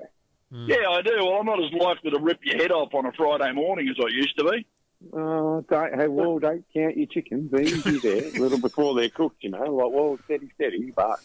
Hmm. 0.52 0.66
Yeah, 0.68 0.88
I 0.90 1.00
do. 1.02 1.12
Well, 1.18 1.34
I'm 1.34 1.46
not 1.46 1.62
as 1.62 1.72
likely 1.72 2.10
to 2.10 2.18
rip 2.18 2.40
your 2.42 2.56
head 2.56 2.72
off 2.72 2.92
on 2.92 3.06
a 3.06 3.12
Friday 3.12 3.52
morning 3.52 3.88
as 3.88 3.96
I 4.04 4.08
used 4.08 4.36
to 4.38 4.44
be. 4.50 4.66
Oh, 5.12 5.64
don't, 5.68 5.94
hey, 5.94 6.08
well, 6.08 6.38
don't 6.38 6.64
count 6.74 6.96
your 6.96 7.06
chickens. 7.06 7.52
Easy 7.54 7.98
there, 7.98 8.24
a 8.28 8.30
little 8.40 8.58
before 8.58 8.94
they're 8.94 9.08
cooked, 9.08 9.42
you 9.42 9.50
know. 9.50 9.64
Like, 9.74 9.90
well, 9.92 10.18
steady, 10.26 10.50
steady, 10.54 10.92
but 10.94 11.18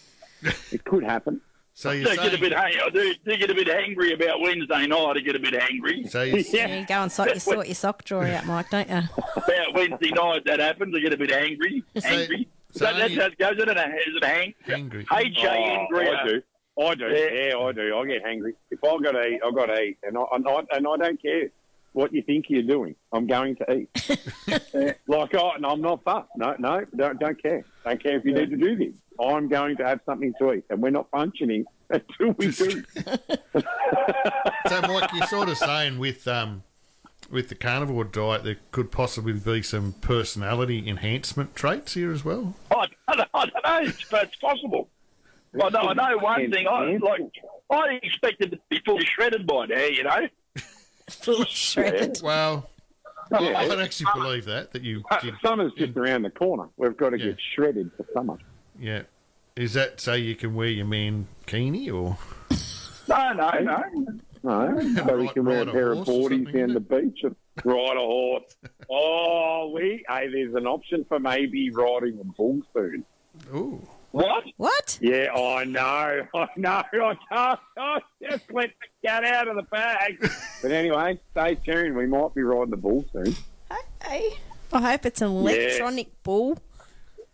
it 0.71 0.83
could 0.85 1.03
happen. 1.03 1.41
So 1.77 1.91
you're 1.91 2.09
do 2.09 2.15
get 2.15 2.33
a 2.33 2.37
bit 2.39 2.53
hang- 2.53 2.79
I 2.81 2.89
do, 2.89 3.13
do 3.25 3.35
get 3.35 3.49
a 3.49 3.53
bit 3.53 3.67
angry 3.67 4.13
about 4.13 4.39
Wednesday 4.39 4.87
night. 4.87 5.17
I 5.17 5.19
get 5.19 5.35
a 5.35 5.39
bit 5.39 5.55
angry 5.55 6.05
so 6.07 6.21
you're, 6.21 6.39
Yeah, 6.53 6.79
you 6.79 6.85
go 6.85 7.01
and 7.01 7.11
sort, 7.11 7.33
you 7.33 7.39
sort 7.41 7.67
your 7.67 7.75
sock 7.75 8.05
drawer 8.05 8.25
out, 8.27 8.45
Mike, 8.45 8.69
don't 8.69 8.89
you? 8.89 9.01
about 9.35 9.73
Wednesday 9.73 10.11
night. 10.11 10.43
That 10.45 10.61
happens. 10.61 10.95
I 10.95 11.01
get 11.01 11.11
a 11.11 11.17
bit 11.17 11.33
angry. 11.33 11.83
Angry. 12.01 12.47
so 12.71 12.85
that, 12.85 12.95
that's 12.95 13.13
you- 13.13 13.19
how 13.19 13.27
it 13.27 13.37
goes. 13.37 13.57
Isn't 13.57 13.69
it? 13.69 13.77
Is 14.07 14.15
it 14.15 14.23
hang? 14.23 14.53
angry. 14.69 15.05
H 15.11 15.37
A 15.43 15.51
N 15.51 15.87
Oh, 15.93 15.99
G. 15.99 16.07
I 16.07 16.25
do. 16.25 16.41
I 16.81 16.95
do. 16.95 17.05
Yeah. 17.09 17.47
Yeah. 17.49 17.57
I 17.57 17.71
do. 17.73 17.97
I 17.97 18.05
get 18.05 18.25
angry. 18.25 18.53
If 18.71 18.81
I 18.81 18.97
got 19.03 19.11
to 19.11 19.27
eat, 19.27 19.41
I 19.45 19.51
got 19.51 19.65
to 19.65 19.81
eat, 19.81 19.97
and 20.03 20.17
I, 20.17 20.23
and 20.31 20.47
I 20.47 20.59
and 20.71 20.87
I 20.87 20.95
don't 20.97 21.21
care 21.21 21.49
what 21.95 22.13
you 22.13 22.21
think 22.21 22.45
you're 22.49 22.61
doing. 22.61 22.93
I'm 23.13 23.25
going 23.25 23.55
to 23.55 23.71
eat. 23.73 23.89
like 25.07 25.33
I, 25.33 25.51
and 25.55 25.65
I'm 25.65 25.81
not 25.81 26.03
fussed. 26.03 26.29
No, 26.35 26.55
no, 26.59 26.83
don't 26.95 27.17
don't 27.19 27.41
care. 27.41 27.63
Don't 27.85 28.03
care 28.03 28.17
if 28.17 28.25
you 28.25 28.33
need 28.33 28.49
to 28.51 28.57
do 28.57 28.75
this. 28.75 28.93
I'm 29.19 29.47
going 29.47 29.77
to 29.77 29.85
have 29.85 30.01
something 30.05 30.33
to 30.39 30.53
eat, 30.53 30.65
and 30.69 30.81
we're 30.81 30.89
not 30.89 31.09
functioning 31.09 31.65
until 31.89 32.31
we 32.37 32.51
do. 32.51 32.83
So, 34.67 34.81
Mike, 34.81 35.11
you're 35.13 35.27
sort 35.27 35.47
of 35.49 35.57
saying 35.57 35.99
with 35.99 36.27
um, 36.27 36.63
with 37.29 37.49
the 37.49 37.55
carnivore 37.55 38.03
diet, 38.03 38.43
there 38.43 38.57
could 38.71 38.91
possibly 38.91 39.33
be 39.33 39.61
some 39.61 39.93
personality 40.01 40.87
enhancement 40.89 41.55
traits 41.55 41.93
here 41.93 42.11
as 42.11 42.25
well. 42.25 42.55
I, 42.71 42.87
I, 43.07 43.15
don't- 43.15 43.29
I 43.33 43.45
don't 43.45 43.85
know, 43.85 43.93
but 44.09 44.23
it's 44.23 44.35
possible. 44.37 44.89
I 45.61 45.69
know, 45.69 45.79
I 45.81 45.93
know 45.93 46.17
one 46.17 46.51
thing. 46.51 46.67
I 46.67 46.97
like. 46.97 47.21
I 47.71 47.99
expected 48.03 48.51
to 48.51 48.59
be 48.69 48.81
fully 48.85 49.05
shredded 49.05 49.45
by 49.47 49.67
now. 49.67 49.85
You 49.85 50.03
know. 50.03 50.27
Fully 51.09 51.45
shredded. 51.49 52.19
Well, 52.23 52.69
Yeah. 53.31 53.57
I 53.57 53.67
don't 53.67 53.79
actually 53.81 54.11
believe 54.13 54.45
that 54.45 54.71
that 54.73 54.81
you 54.83 55.03
Uh, 55.11 55.19
did. 55.19 55.33
Summer's 55.43 55.73
just 55.77 55.95
around 55.97 56.23
the 56.23 56.29
corner. 56.29 56.67
We've 56.77 56.95
got 56.95 57.09
to 57.11 57.17
Yeah. 57.19 57.25
get 57.27 57.37
shredded 57.55 57.91
for 57.97 58.05
summer. 58.13 58.37
Yeah, 58.79 59.03
is 59.55 59.73
that 59.73 59.99
so 59.99 60.13
you 60.13 60.35
can 60.35 60.53
wear 60.55 60.67
your 60.69 60.85
man 60.85 61.27
mankini 61.47 61.87
or? 61.87 62.17
No, 63.07 63.33
no, 63.33 63.51
no. 63.61 63.83
No, 64.43 64.79
so 65.07 65.17
we 65.17 65.27
can 65.29 65.45
wear 65.45 65.59
a 65.59 65.67
a 65.67 65.71
pair 65.71 65.91
of 65.93 65.99
boardies 66.05 66.45
something, 66.45 66.53
down 66.53 66.73
the 66.73 66.79
beach 66.79 67.19
and 67.23 67.35
ride 67.65 67.97
a 67.97 67.99
horse. 67.99 68.43
Oh, 68.91 69.71
we 69.73 70.03
hey, 70.07 70.27
there's 70.31 70.53
an 70.55 70.67
option 70.67 71.03
for 71.07 71.19
maybe 71.19 71.71
riding 71.71 72.19
a 72.19 72.23
bull 72.23 72.61
soon. 72.73 73.03
Ooh, 73.55 73.87
What? 74.15 74.45
What? 74.55 74.97
Yeah, 75.01 75.33
I 75.33 75.65
know, 75.65 75.81
I 76.35 76.47
know. 76.55 76.83
I 76.89 77.17
can't. 77.29 77.59
I 77.77 77.99
just 78.21 78.45
let 78.49 78.69
the 78.69 79.07
cat 79.07 79.25
out 79.25 79.49
of 79.49 79.57
the 79.57 79.63
bag. 79.63 80.25
but 80.61 80.71
anyway, 80.71 81.19
stay 81.31 81.55
tuned. 81.55 81.97
We 81.97 82.07
might 82.07 82.33
be 82.33 82.41
riding 82.41 82.69
the 82.69 82.77
bull 82.77 83.03
soon. 83.11 83.35
Okay. 83.69 84.37
I 84.71 84.79
hope 84.79 85.05
it's 85.05 85.21
an 85.21 85.27
electronic 85.27 86.23
bull. 86.23 86.57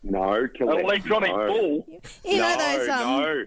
No, 0.02 0.48
electronic 0.60 1.30
no. 1.30 1.48
bull? 1.48 2.02
You 2.26 2.38
know 2.38 2.56
no, 2.56 2.78
those 2.78 2.90
um 2.90 3.22
no, 3.22 3.46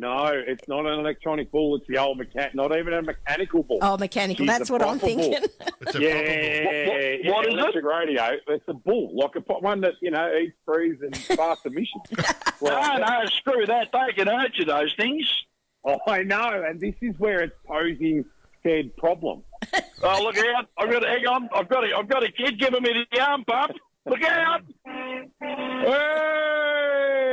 no. 0.00 0.26
It's 0.46 0.66
not 0.66 0.86
an 0.86 0.98
electronic 0.98 1.50
bull. 1.52 1.76
It's 1.76 1.86
the 1.86 1.98
old 1.98 2.18
mechan. 2.18 2.54
Not 2.54 2.76
even 2.76 2.92
a 2.94 3.02
mechanical 3.02 3.62
bull. 3.62 3.78
oh 3.82 3.96
mechanical. 3.98 4.44
She's 4.44 4.48
That's 4.58 4.70
what 4.70 4.82
I'm 4.82 4.98
thinking. 4.98 5.34
it's 5.34 5.94
a 5.94 6.00
yeah, 6.00 6.62
probable. 6.62 7.30
What- 7.30 7.36
what 7.36 7.44
yeah, 7.44 7.48
is 7.50 7.54
it? 7.54 7.58
electric 7.58 7.84
radio. 7.84 8.30
It's 8.48 8.64
a 8.68 8.74
bull, 8.74 9.10
like 9.14 9.36
a 9.36 9.40
one 9.60 9.80
that 9.82 9.94
you 10.00 10.10
know 10.10 10.34
eats, 10.36 10.56
breathes, 10.66 11.02
and 11.02 11.16
fast 11.16 11.66
emissions. 11.66 12.04
No, 12.62 12.96
no, 12.98 13.24
screw 13.26 13.64
that. 13.66 13.88
They 13.90 14.12
can 14.12 14.26
hurt 14.26 14.52
you, 14.56 14.66
those 14.66 14.92
things. 14.94 15.26
Oh, 15.82 15.96
I 16.06 16.22
know, 16.24 16.62
and 16.68 16.78
this 16.78 16.94
is 17.00 17.14
where 17.18 17.40
it's 17.40 17.54
posing 17.66 18.24
said 18.62 18.94
problem. 18.96 19.42
Oh, 20.02 20.22
look 20.22 20.38
out. 20.38 20.66
I've 20.78 20.90
got 20.90 21.00
to, 21.00 21.06
hang 21.08 21.26
on. 21.26 21.48
I've 21.54 21.68
got 21.68 21.84
a, 21.84 21.94
I've 21.94 22.08
got 22.08 22.22
a 22.24 22.32
kid 22.32 22.58
giving 22.58 22.82
me 22.82 23.04
the 23.12 23.20
arm 23.20 23.44
pump. 23.44 23.72
Look 24.06 24.22
out. 24.24 24.62
Hey, 24.86 25.28
There 25.40 26.79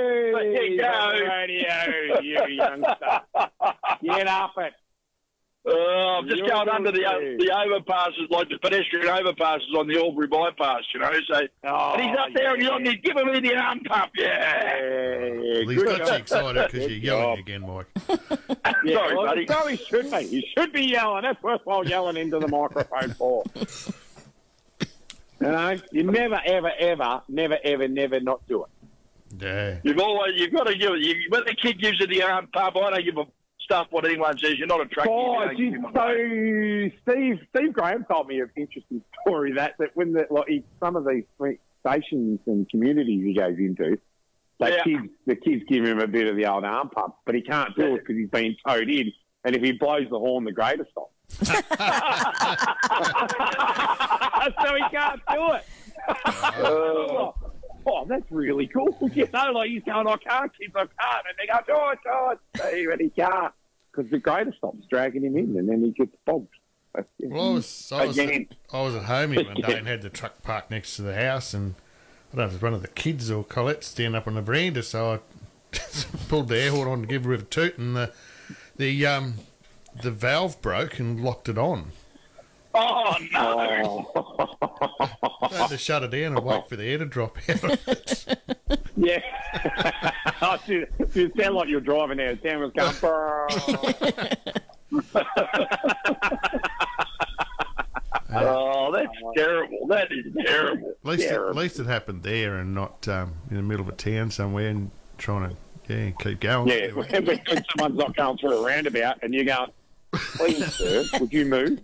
you 0.07 0.77
go. 0.81 1.25
radio, 1.27 2.21
you 2.21 2.47
youngster, 2.55 3.21
get 4.03 4.27
up 4.27 4.53
it. 4.57 4.73
Uh, 5.69 5.71
I'm 6.19 6.25
just 6.29 6.37
You're 6.37 6.47
going 6.47 6.69
under 6.69 6.93
the 6.93 7.03
uh, 7.05 7.19
the 7.19 7.51
overpasses, 7.53 8.29
like 8.29 8.47
the 8.47 8.57
pedestrian 8.57 9.05
overpasses 9.07 9.75
on 9.77 9.85
the 9.87 9.97
Albury 9.97 10.27
bypass, 10.27 10.83
you 10.93 11.01
know. 11.01 11.11
So, 11.29 11.41
Oh, 11.65 11.91
and 11.95 12.03
he's 12.03 12.17
up 12.17 12.29
there 12.33 12.53
and 12.53 12.61
he's, 12.61 12.71
on, 12.71 12.85
he's 12.85 13.01
giving 13.03 13.25
me 13.25 13.41
the 13.41 13.53
arm 13.55 13.81
pump. 13.81 14.11
Yeah. 14.15 14.27
Yeah, 14.29 15.29
Well, 15.33 15.67
he's 15.67 15.83
good 15.83 15.99
got 15.99 16.07
you 16.07 16.15
excited 16.15 16.71
because 16.71 16.89
you're 16.89 16.99
yelling 16.99 17.35
job. 17.35 17.39
again, 17.39 17.61
Mike. 17.67 17.87
Yeah, 18.85 18.93
Sorry, 18.95 19.15
well, 19.17 19.25
buddy. 19.25 19.47
So 19.47 19.67
he 19.67 19.75
should 19.75 20.09
be. 20.11 20.27
He 20.27 20.47
should 20.57 20.71
be 20.71 20.83
yelling. 20.85 21.23
That's 21.23 21.41
worthwhile 21.43 21.85
yelling 21.85 22.15
into 22.15 22.39
the 22.39 22.47
microphone 22.47 23.13
for. 23.15 23.43
You 25.39 25.51
know, 25.51 25.77
you 25.91 26.03
never, 26.03 26.41
ever, 26.47 26.71
ever, 26.79 27.21
never, 27.29 27.59
ever, 27.63 27.87
never 27.87 28.19
not 28.19 28.41
do 28.47 28.63
it. 28.63 28.69
Yeah. 29.39 29.79
You've 29.83 29.99
always 29.99 30.33
you've 30.39 30.53
got 30.53 30.67
to 30.67 30.75
give 30.77 30.91
it. 30.93 30.99
You, 31.01 31.15
when 31.29 31.43
the 31.45 31.55
kid 31.55 31.79
gives 31.81 31.99
you 31.99 32.07
the 32.07 32.23
arm 32.23 32.47
pump, 32.53 32.77
I 32.77 32.89
don't 32.91 33.03
give 33.05 33.17
a 33.17 33.25
stuff. 33.59 33.87
What 33.89 34.05
anyone 34.05 34.37
says, 34.37 34.57
you're 34.57 34.67
not 34.67 34.81
attractive. 34.81 35.11
Oh, 35.13 35.41
you 35.41 35.47
don't 35.47 35.57
geez, 35.57 35.71
give 35.71 35.79
him 35.79 35.85
a 35.85 35.91
so 35.93 37.11
Steve 37.11 37.39
Steve 37.55 37.73
Graham 37.73 38.05
told 38.09 38.27
me 38.27 38.39
an 38.39 38.49
interesting 38.55 39.01
story 39.21 39.53
that 39.53 39.73
that 39.79 39.89
when 39.95 40.13
the 40.13 40.25
like 40.29 40.47
he, 40.47 40.63
some 40.79 40.95
of 40.95 41.05
these 41.05 41.25
stations 41.85 42.39
and 42.47 42.69
communities 42.69 43.23
he 43.25 43.33
goes 43.33 43.57
into, 43.57 43.97
the 44.59 44.69
Yeah. 44.69 44.83
kids 44.83 45.09
the 45.25 45.35
kids 45.35 45.63
give 45.67 45.85
him 45.85 45.99
a 45.99 46.07
bit 46.07 46.27
of 46.27 46.35
the 46.37 46.45
old 46.45 46.63
arm 46.63 46.89
pump, 46.89 47.15
but 47.25 47.35
he 47.35 47.41
can't 47.41 47.75
do 47.75 47.95
it 47.95 47.99
because 47.99 48.15
he's 48.15 48.29
been 48.29 48.55
towed 48.65 48.89
in, 48.89 49.11
and 49.43 49.55
if 49.55 49.61
he 49.61 49.73
blows 49.73 50.07
the 50.09 50.17
horn, 50.19 50.45
the 50.45 50.51
grader 50.53 50.87
stops. 50.91 51.11
so 54.63 54.75
he 54.75 54.83
can't 54.91 55.21
do 55.33 55.51
it. 55.53 55.63
oh, 56.59 57.33
oh, 57.87 58.05
that's 58.07 58.29
really 58.29 58.67
cool. 58.67 58.97
You 59.13 59.27
know, 59.33 59.51
like 59.53 59.69
he's 59.69 59.83
going, 59.83 60.07
I 60.07 60.17
can't 60.17 60.51
keep, 60.57 60.75
I 60.75 60.81
can't. 60.81 61.25
And 61.27 61.37
they 61.39 61.47
go, 61.47 61.59
do 61.65 62.31
it, 62.31 62.39
Steve, 62.69 62.89
and 62.89 63.01
he 63.01 63.09
can't. 63.09 63.53
Because 63.91 64.11
the 64.11 64.19
grader 64.19 64.53
stops 64.57 64.85
dragging 64.89 65.23
him 65.23 65.37
in, 65.37 65.57
and 65.57 65.67
then 65.67 65.83
he 65.83 65.91
gets 65.91 66.15
bogged. 66.25 66.49
Well, 67.19 67.51
I 67.51 67.53
was, 67.53 67.91
I 67.93 68.05
was, 68.05 68.17
Again. 68.17 68.47
at, 68.49 68.75
I 68.75 68.81
was 68.81 68.95
at 68.95 69.03
home 69.03 69.31
here 69.31 69.45
one 69.45 69.55
day 69.55 69.77
and 69.77 69.87
had 69.87 70.01
the 70.01 70.09
truck 70.09 70.41
parked 70.43 70.71
next 70.71 70.95
to 70.97 71.03
the 71.03 71.15
house, 71.15 71.53
and 71.53 71.75
I 72.31 72.35
don't 72.35 72.39
know 72.39 72.45
if 72.45 72.51
it 72.51 72.53
was 72.55 72.61
one 72.61 72.73
of 72.73 72.81
the 72.81 72.87
kids 72.89 73.29
or 73.31 73.43
Colette 73.43 73.83
standing 73.83 74.15
up 74.15 74.27
on 74.27 74.35
the 74.35 74.41
veranda, 74.41 74.83
so 74.83 75.13
I 75.13 75.77
pulled 76.27 76.49
the 76.49 76.59
air 76.59 76.71
horn 76.71 76.87
on 76.87 77.01
to 77.01 77.07
give 77.07 77.23
her 77.25 77.33
a 77.33 77.41
toot, 77.41 77.77
and 77.77 77.95
the 77.95 78.11
the 78.77 79.05
um 79.05 79.35
the 80.01 80.11
valve 80.11 80.61
broke 80.61 80.99
and 80.99 81.23
locked 81.23 81.49
it 81.49 81.57
on. 81.57 81.91
Oh 82.79 83.15
no! 83.31 84.11
Oh. 84.15 85.37
I 85.41 85.47
had 85.55 85.69
to 85.69 85.77
shut 85.79 86.03
it 86.03 86.11
down 86.11 86.37
and 86.37 86.45
wait 86.45 86.69
for 86.69 86.75
the 86.75 86.83
air 86.85 86.99
to 86.99 87.05
drop 87.05 87.37
out. 87.49 88.25
Yeah. 88.95 89.19
I 90.41 90.59
see, 90.65 90.83
you 91.13 91.31
sound 91.39 91.55
like 91.55 91.69
you're 91.69 91.79
driving 91.81 92.19
out 92.21 92.33
of 92.33 92.43
town 92.43 92.59
was 92.61 92.71
going. 92.73 92.93
Oh, 98.29 98.91
that's 98.91 99.07
terrible. 99.35 99.87
That 99.87 100.11
is 100.11 100.25
terrible. 100.45 100.89
At 100.89 101.05
least, 101.05 101.23
it, 101.23 101.31
at 101.31 101.55
least 101.55 101.79
it 101.79 101.85
happened 101.87 102.23
there 102.23 102.57
and 102.57 102.75
not 102.75 103.07
um, 103.07 103.33
in 103.49 103.55
the 103.55 103.61
middle 103.63 103.87
of 103.87 103.89
a 103.93 103.95
town 103.95 104.31
somewhere 104.31 104.67
and 104.69 104.91
trying 105.17 105.49
to 105.49 105.55
yeah 105.93 106.11
keep 106.19 106.41
going. 106.41 106.67
yeah, 106.67 106.73
Anyway. 106.75 107.07
when, 107.09 107.25
when 107.25 107.63
someone's 107.77 107.97
not 107.97 108.15
going 108.17 108.37
through 108.37 108.57
a 108.57 108.65
roundabout 108.65 109.19
and 109.23 109.33
you're 109.33 109.45
going, 109.45 109.71
please, 110.37 110.73
sir, 110.75 111.03
would 111.19 111.33
you 111.33 111.45
move? 111.45 111.79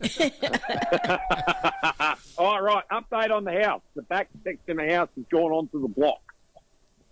All 2.37 2.61
right, 2.61 2.83
update 2.91 3.31
on 3.31 3.43
the 3.43 3.61
house. 3.63 3.81
The 3.95 4.01
back 4.03 4.29
section 4.43 4.79
of 4.79 4.87
the 4.87 4.93
house 4.93 5.09
has 5.15 5.25
gone 5.31 5.51
onto 5.51 5.81
the 5.81 5.87
block. 5.87 6.21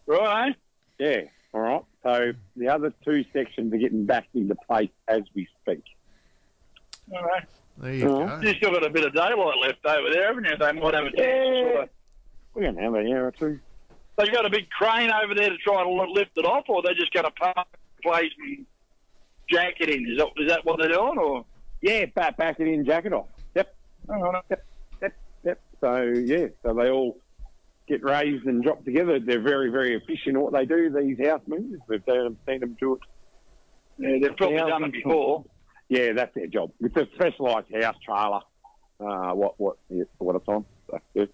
Right? 0.07 0.55
Yeah, 0.99 1.21
all 1.53 1.61
right. 1.61 1.81
So 2.03 2.31
the 2.55 2.67
other 2.69 2.93
two 3.03 3.23
sections 3.33 3.73
are 3.73 3.77
getting 3.77 4.05
back 4.05 4.27
into 4.33 4.55
place 4.55 4.89
as 5.07 5.21
we 5.35 5.47
speak. 5.61 5.83
All 7.13 7.23
right. 7.23 7.43
There 7.77 7.93
you 7.93 8.09
Uh-huh. 8.15 8.37
go. 8.41 8.47
You 8.47 8.53
still 8.55 8.71
got 8.71 8.85
a 8.85 8.89
bit 8.89 9.05
of 9.05 9.13
daylight 9.13 9.57
left 9.61 9.85
over 9.85 10.09
there, 10.11 10.27
haven't 10.27 10.45
you? 10.45 10.57
They 10.57 10.71
might 10.71 10.93
have 10.93 11.05
a 11.05 11.11
chance. 11.11 11.17
to 11.17 11.71
Sort 11.71 11.83
of, 11.83 11.89
We're 12.53 12.61
going 12.63 12.75
to 12.75 12.81
have 12.81 12.93
an 12.95 13.07
hour 13.13 13.27
or 13.27 13.31
two. 13.31 13.59
They've 14.17 14.31
got 14.31 14.45
a 14.45 14.49
big 14.49 14.69
crane 14.69 15.11
over 15.11 15.33
there 15.33 15.49
to 15.49 15.57
try 15.57 15.81
and 15.81 16.11
lift 16.11 16.31
it 16.37 16.45
off, 16.45 16.65
or 16.67 16.81
they're 16.81 16.93
just 16.93 17.13
going 17.13 17.25
to 17.25 17.31
park 17.31 17.67
the 17.97 18.01
place 18.03 18.31
and 18.39 18.65
jack 19.49 19.75
it 19.79 19.89
in. 19.89 20.07
Is 20.11 20.17
that 20.17 20.27
is 20.37 20.49
that 20.49 20.65
what 20.65 20.77
they're 20.79 20.89
doing, 20.89 21.17
or? 21.17 21.45
Yeah, 21.81 22.05
back, 22.13 22.37
back 22.37 22.59
it 22.59 22.67
in, 22.67 22.85
jacket 22.85 23.11
off. 23.13 23.27
Yep. 23.55 23.73
Yep, 24.09 24.65
yep, 25.01 25.13
yep. 25.43 25.59
So 25.79 26.01
yeah, 26.03 26.47
so 26.63 26.73
they 26.73 26.89
all 26.89 27.17
get 27.87 28.03
raised 28.03 28.45
and 28.45 28.63
dropped 28.63 28.85
together. 28.85 29.19
They're 29.19 29.41
very, 29.41 29.69
very 29.71 29.95
efficient 29.95 30.35
at 30.37 30.41
what 30.41 30.53
they 30.53 30.65
do. 30.65 30.89
These 30.91 31.25
house 31.27 31.41
movers, 31.47 31.79
we've 31.87 32.03
seen 32.07 32.59
them 32.59 32.77
do 32.79 32.93
it. 32.95 32.99
yeah, 33.97 34.17
they've 34.27 34.37
probably 34.37 34.57
Yeah. 34.57 34.67
done 34.67 34.83
it 34.83 34.91
before. 34.93 35.43
Yeah, 35.89 36.13
that's 36.13 36.33
their 36.35 36.47
job. 36.47 36.71
It's 36.79 36.95
a 36.95 37.07
specialised 37.15 37.67
house 37.81 37.95
trailer. 38.05 38.41
Uh, 38.99 39.33
what 39.33 39.59
what 39.59 39.77
yeah, 39.89 40.03
what 40.19 40.35
it's 40.35 40.47
on. 40.47 40.63
So, 40.89 40.99
yeah. 41.15 41.25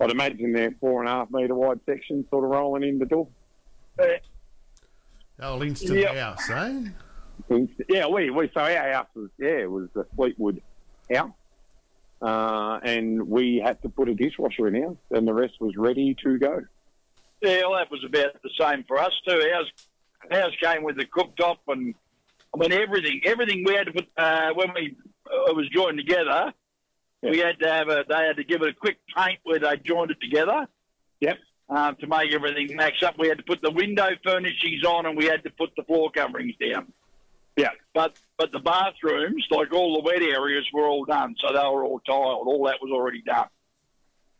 I'd 0.00 0.10
imagine 0.10 0.52
they're 0.52 0.74
four 0.80 1.00
and 1.00 1.08
a 1.08 1.12
half 1.12 1.30
metre 1.30 1.54
wide 1.54 1.80
sections, 1.86 2.24
sort 2.30 2.44
of 2.44 2.50
rolling 2.50 2.82
in 2.82 2.98
the 2.98 3.06
door. 3.06 3.28
Uh, 3.98 4.04
Oh, 5.40 5.62
instant 5.62 5.98
Yep. 5.98 6.16
house, 6.16 6.50
eh? 6.50 6.84
Yeah, 7.88 8.06
we, 8.06 8.30
we 8.30 8.50
so 8.54 8.60
our 8.60 8.92
house 8.92 9.08
was 9.14 9.30
yeah, 9.38 9.48
it 9.48 9.70
was 9.70 9.88
a 9.96 10.04
Fleetwood 10.16 10.62
house. 11.12 11.32
Uh, 12.22 12.78
and 12.82 13.28
we 13.28 13.60
had 13.62 13.82
to 13.82 13.88
put 13.88 14.08
a 14.08 14.14
dishwasher 14.14 14.68
in 14.68 14.82
ours, 14.82 14.96
and 15.10 15.26
the 15.26 15.34
rest 15.34 15.54
was 15.60 15.76
ready 15.76 16.16
to 16.22 16.38
go. 16.38 16.62
Yeah, 17.42 17.62
well, 17.62 17.74
that 17.78 17.90
was 17.90 18.02
about 18.04 18.40
the 18.42 18.50
same 18.58 18.84
for 18.88 18.98
us 18.98 19.12
too. 19.26 19.42
Ours, 19.54 19.70
ours 20.30 20.56
came 20.62 20.84
with 20.84 20.96
the 20.96 21.04
cooktop 21.04 21.58
and 21.68 21.94
I 22.54 22.58
mean 22.58 22.72
everything. 22.72 23.20
Everything 23.24 23.64
we 23.64 23.74
had 23.74 23.86
to 23.86 23.92
put 23.92 24.06
uh, 24.16 24.52
when 24.54 24.72
we 24.74 24.96
uh, 25.26 25.50
it 25.50 25.56
was 25.56 25.68
joined 25.68 25.98
together. 25.98 26.52
We 27.22 27.38
had 27.38 27.58
to 27.60 27.68
have 27.70 27.88
a. 27.88 28.04
They 28.08 28.14
had 28.14 28.36
to 28.36 28.44
give 28.44 28.62
it 28.62 28.68
a 28.68 28.74
quick 28.74 28.98
paint 29.16 29.40
where 29.42 29.58
they 29.58 29.76
joined 29.78 30.10
it 30.10 30.20
together. 30.20 30.66
Yep. 31.20 31.38
Um, 31.68 31.96
to 31.96 32.06
make 32.06 32.32
everything 32.32 32.76
match 32.76 33.02
up, 33.02 33.18
we 33.18 33.28
had 33.28 33.38
to 33.38 33.44
put 33.44 33.62
the 33.62 33.70
window 33.70 34.10
furnishings 34.22 34.84
on 34.84 35.06
and 35.06 35.16
we 35.16 35.24
had 35.24 35.42
to 35.44 35.50
put 35.50 35.70
the 35.76 35.82
floor 35.84 36.10
coverings 36.10 36.54
down. 36.56 36.92
Yeah. 37.56 37.70
But 37.94 38.18
but 38.36 38.52
the 38.52 38.58
bathrooms, 38.58 39.46
like 39.50 39.72
all 39.72 39.94
the 39.94 40.02
wet 40.02 40.22
areas, 40.22 40.66
were 40.72 40.86
all 40.86 41.04
done, 41.04 41.36
so 41.40 41.48
they 41.52 41.58
were 41.58 41.84
all 41.84 42.00
tiled. 42.00 42.46
All 42.46 42.64
that 42.66 42.82
was 42.82 42.90
already 42.92 43.22
done. 43.22 43.46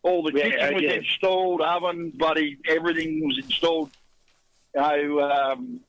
All 0.02 0.22
the 0.22 0.32
Yeah, 0.34 0.50
kitchen 0.50 0.74
was 0.74 0.82
yeah. 0.82 0.92
installed, 0.92 1.60
oven, 1.62 2.12
bloody 2.14 2.58
everything 2.68 3.26
was 3.26 3.38
installed. 3.38 3.90
You 4.74 4.80
know, 4.82 5.20
um, 5.20 5.80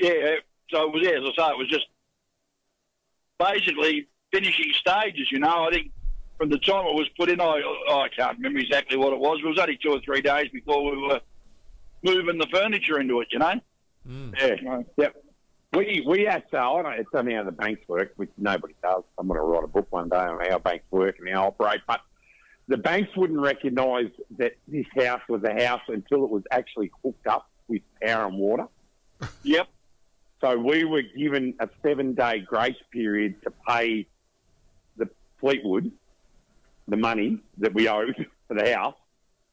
yeah. 0.00 0.36
So 0.70 0.84
it 0.84 0.92
was 0.92 1.02
yeah, 1.02 1.18
as 1.18 1.34
I 1.38 1.48
say, 1.48 1.50
it 1.50 1.58
was 1.58 1.68
just 1.68 1.86
basically 3.38 4.06
finishing 4.32 4.72
stages. 4.72 5.30
You 5.30 5.40
know, 5.40 5.64
I 5.64 5.70
think 5.70 5.90
from 6.36 6.50
the 6.50 6.58
time 6.58 6.86
it 6.86 6.94
was 6.94 7.08
put 7.16 7.30
in, 7.30 7.40
I 7.40 7.62
I 7.88 8.08
can't 8.16 8.36
remember 8.36 8.58
exactly 8.58 8.96
what 8.96 9.12
it 9.12 9.18
was. 9.18 9.40
It 9.42 9.46
was 9.46 9.58
only 9.58 9.78
two 9.82 9.90
or 9.90 10.00
three 10.00 10.20
days 10.20 10.48
before 10.52 10.84
we 10.90 10.96
were 10.96 11.20
moving 12.02 12.38
the 12.38 12.46
furniture 12.52 13.00
into 13.00 13.20
it. 13.20 13.28
You 13.30 13.38
know. 13.38 13.60
Mm. 14.08 14.62
Yeah. 14.62 14.82
Yep. 14.96 15.22
We 15.72 16.04
we 16.06 16.22
had 16.22 16.48
to, 16.50 16.58
I 16.58 16.60
don't 16.60 16.82
know, 16.84 16.90
it's 16.90 17.10
only 17.12 17.34
how 17.34 17.42
the 17.42 17.52
banks 17.52 17.86
work, 17.88 18.12
which 18.16 18.30
nobody 18.38 18.74
does. 18.82 19.02
I'm 19.18 19.26
going 19.26 19.38
to 19.38 19.44
write 19.44 19.64
a 19.64 19.68
book 19.68 19.88
one 19.90 20.08
day 20.08 20.16
on 20.16 20.38
how 20.48 20.58
banks 20.58 20.84
work 20.90 21.16
and 21.18 21.28
how 21.28 21.48
operate. 21.48 21.80
But 21.86 22.00
the 22.68 22.76
banks 22.76 23.14
wouldn't 23.16 23.40
recognise 23.40 24.10
that 24.38 24.52
this 24.68 24.86
house 24.96 25.22
was 25.28 25.42
a 25.44 25.52
house 25.64 25.82
until 25.88 26.24
it 26.24 26.30
was 26.30 26.42
actually 26.50 26.90
hooked 27.02 27.26
up 27.26 27.50
with 27.68 27.82
power 28.02 28.26
and 28.26 28.36
water. 28.36 28.66
Yep. 29.42 29.68
So 30.42 30.58
we 30.58 30.84
were 30.84 31.02
given 31.16 31.54
a 31.60 31.68
seven 31.82 32.14
day 32.14 32.40
grace 32.40 32.76
period 32.92 33.42
to 33.42 33.52
pay 33.66 34.06
the 34.98 35.08
Fleetwood 35.40 35.90
the 36.88 36.96
money 36.96 37.38
that 37.58 37.74
we 37.74 37.88
owed 37.88 38.14
for 38.48 38.54
the 38.54 38.74
house, 38.74 38.96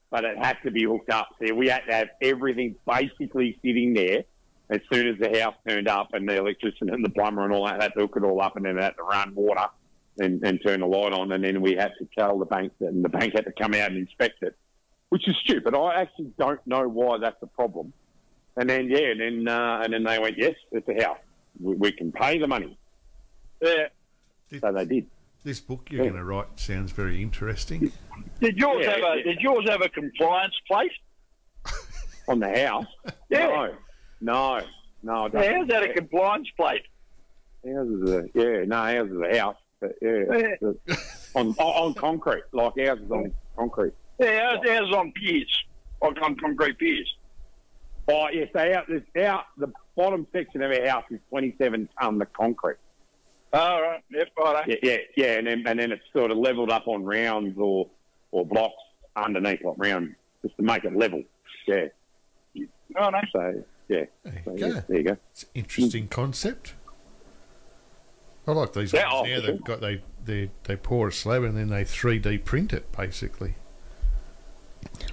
but 0.09 0.23
it 0.23 0.37
had 0.37 0.57
to 0.63 0.71
be 0.71 0.83
hooked 0.83 1.09
up. 1.09 1.29
So 1.41 1.53
we 1.53 1.67
had 1.67 1.81
to 1.87 1.93
have 1.93 2.07
everything 2.21 2.75
basically 2.85 3.57
sitting 3.63 3.93
there 3.93 4.23
as 4.69 4.79
soon 4.91 5.07
as 5.07 5.19
the 5.19 5.39
house 5.39 5.55
turned 5.67 5.87
up 5.87 6.09
and 6.13 6.27
the 6.27 6.37
electrician 6.37 6.89
and 6.89 7.03
the 7.03 7.09
plumber 7.09 7.43
and 7.43 7.53
all 7.53 7.65
that 7.65 7.81
had 7.81 7.93
to 7.93 8.01
hook 8.01 8.15
it 8.17 8.23
all 8.23 8.41
up 8.41 8.55
and 8.55 8.65
then 8.65 8.77
it 8.77 8.83
had 8.83 8.95
to 8.95 9.03
run 9.03 9.33
water 9.35 9.67
and, 10.19 10.43
and 10.45 10.59
turn 10.65 10.79
the 10.79 10.85
light 10.85 11.13
on 11.13 11.31
and 11.31 11.43
then 11.43 11.61
we 11.61 11.73
had 11.73 11.91
to 11.99 12.07
tell 12.17 12.37
the 12.37 12.45
bank 12.45 12.71
that 12.79 12.89
and 12.89 13.03
the 13.03 13.09
bank 13.09 13.33
had 13.35 13.45
to 13.45 13.51
come 13.51 13.73
out 13.73 13.89
and 13.89 13.97
inspect 13.97 14.41
it, 14.41 14.55
which 15.09 15.27
is 15.27 15.35
stupid. 15.43 15.75
I 15.75 16.01
actually 16.01 16.31
don't 16.37 16.65
know 16.65 16.87
why 16.87 17.17
that's 17.17 17.41
a 17.41 17.47
problem. 17.47 17.93
And 18.55 18.69
then 18.69 18.89
yeah, 18.89 19.11
and 19.11 19.19
then 19.19 19.47
uh, 19.47 19.81
and 19.83 19.93
then 19.93 20.03
they 20.03 20.19
went, 20.19 20.37
yes, 20.37 20.53
it's 20.71 20.87
a 20.87 21.03
house. 21.03 21.17
We, 21.59 21.75
we 21.75 21.91
can 21.91 22.11
pay 22.11 22.37
the 22.37 22.47
money. 22.47 22.77
Yeah. 23.61 23.87
So 24.59 24.71
they 24.71 24.85
did. 24.85 25.07
This 25.43 25.59
book 25.59 25.89
you're 25.91 26.03
going 26.03 26.15
to 26.15 26.23
write 26.23 26.47
sounds 26.57 26.91
very 26.91 27.21
interesting. 27.21 27.91
Did 28.39 28.57
yours 28.57 28.85
Yeah, 28.85 28.91
have 28.91 28.99
a 29.03 29.17
yeah. 29.17 29.23
Did 29.23 29.39
yours 29.41 29.65
have 29.69 29.81
a 29.81 29.89
compliance 29.89 30.53
plate? 30.67 30.91
On 32.29 32.39
the 32.39 32.47
house? 32.65 32.85
Yeah. 33.29 33.47
No, 33.47 33.73
no, 34.21 34.61
no. 35.03 35.25
it 35.25 35.33
Yeah, 35.33 35.39
doesn't. 35.41 35.55
how's 35.55 35.67
that 35.67 35.83
a 35.83 35.93
compliance 35.93 36.47
plate? 36.55 36.83
Ours 37.67 37.89
is 37.89 38.09
a 38.09 38.29
yeah, 38.33 38.63
no, 38.65 38.75
ours 38.77 39.11
is 39.11 39.17
a 39.21 39.37
house. 39.37 39.57
But 39.81 39.95
yeah, 40.01 40.55
on, 41.35 41.47
on 41.47 41.55
on 41.57 41.93
concrete, 41.93 42.43
like 42.53 42.77
ours 42.77 42.99
is 43.01 43.11
on 43.11 43.33
concrete. 43.57 43.93
Yeah, 44.19 44.49
ours, 44.53 44.59
ours 44.69 44.87
is 44.89 44.95
on 44.95 45.11
piers, 45.11 45.63
on, 46.01 46.17
on 46.19 46.35
concrete 46.37 46.77
piers. 46.77 47.13
Oh 48.07 48.27
yes, 48.31 48.47
yeah, 48.55 48.61
so 48.61 48.77
our, 48.77 48.85
this, 48.87 49.03
our 49.27 49.45
the 49.57 49.73
bottom 49.97 50.25
section 50.31 50.61
of 50.63 50.71
our 50.71 50.87
house 50.87 51.03
is 51.09 51.19
twenty-seven 51.29 51.89
ton 51.99 52.21
of 52.21 52.31
concrete. 52.31 52.77
All 53.53 53.81
right. 53.81 54.03
Yep. 54.09 54.29
Right. 54.37 54.67
Yeah, 54.67 54.75
yeah, 54.81 54.97
yeah, 55.15 55.37
and 55.37 55.47
then 55.47 55.63
and 55.67 55.79
then 55.79 55.91
it's 55.91 56.03
sort 56.11 56.31
of 56.31 56.37
levelled 56.37 56.71
up 56.71 56.87
on 56.87 57.03
rounds 57.03 57.55
or 57.57 57.87
or 58.31 58.45
blocks 58.45 58.73
underneath, 59.15 59.63
like 59.63 59.75
round, 59.77 60.15
just 60.41 60.57
to 60.57 60.63
make 60.63 60.83
it 60.83 60.95
level. 60.95 61.23
Yeah. 61.67 61.85
Oh 62.97 63.09
no. 63.09 63.19
So 63.31 63.63
yeah, 63.89 64.05
There 64.23 64.41
so, 64.43 64.51
you 64.55 64.57
yeah 64.65 64.73
go. 64.73 64.83
there 64.87 64.97
you 64.97 65.03
go. 65.03 65.17
It's 65.31 65.43
an 65.43 65.49
interesting 65.53 66.07
concept. 66.07 66.73
I 68.47 68.51
like 68.51 68.73
these 68.73 68.91
Yeah, 68.91 69.13
ones 69.13 69.29
oh, 69.29 69.35
now. 69.35 69.35
They've 69.41 69.45
sure. 69.45 69.57
got 69.65 69.81
they, 69.81 70.01
they 70.25 70.51
they 70.63 70.75
pour 70.75 71.07
a 71.09 71.11
slab 71.13 71.43
and 71.43 71.55
then 71.55 71.69
they 71.69 71.83
3D 71.83 72.43
print 72.43 72.73
it 72.73 72.91
basically. 72.91 73.55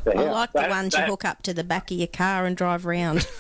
I 0.07 0.17
house. 0.17 0.33
like 0.35 0.53
the 0.53 0.61
That- 0.61 0.71
ones 0.71 0.95
you 0.97 1.03
hook 1.05 1.25
up 1.25 1.43
to 1.43 1.55
the 1.55 1.63
back 1.65 1.91
of 1.91 1.97
your 1.99 2.07
car 2.09 2.47
and 2.47 2.57
drive 2.57 2.87
round. 2.87 3.27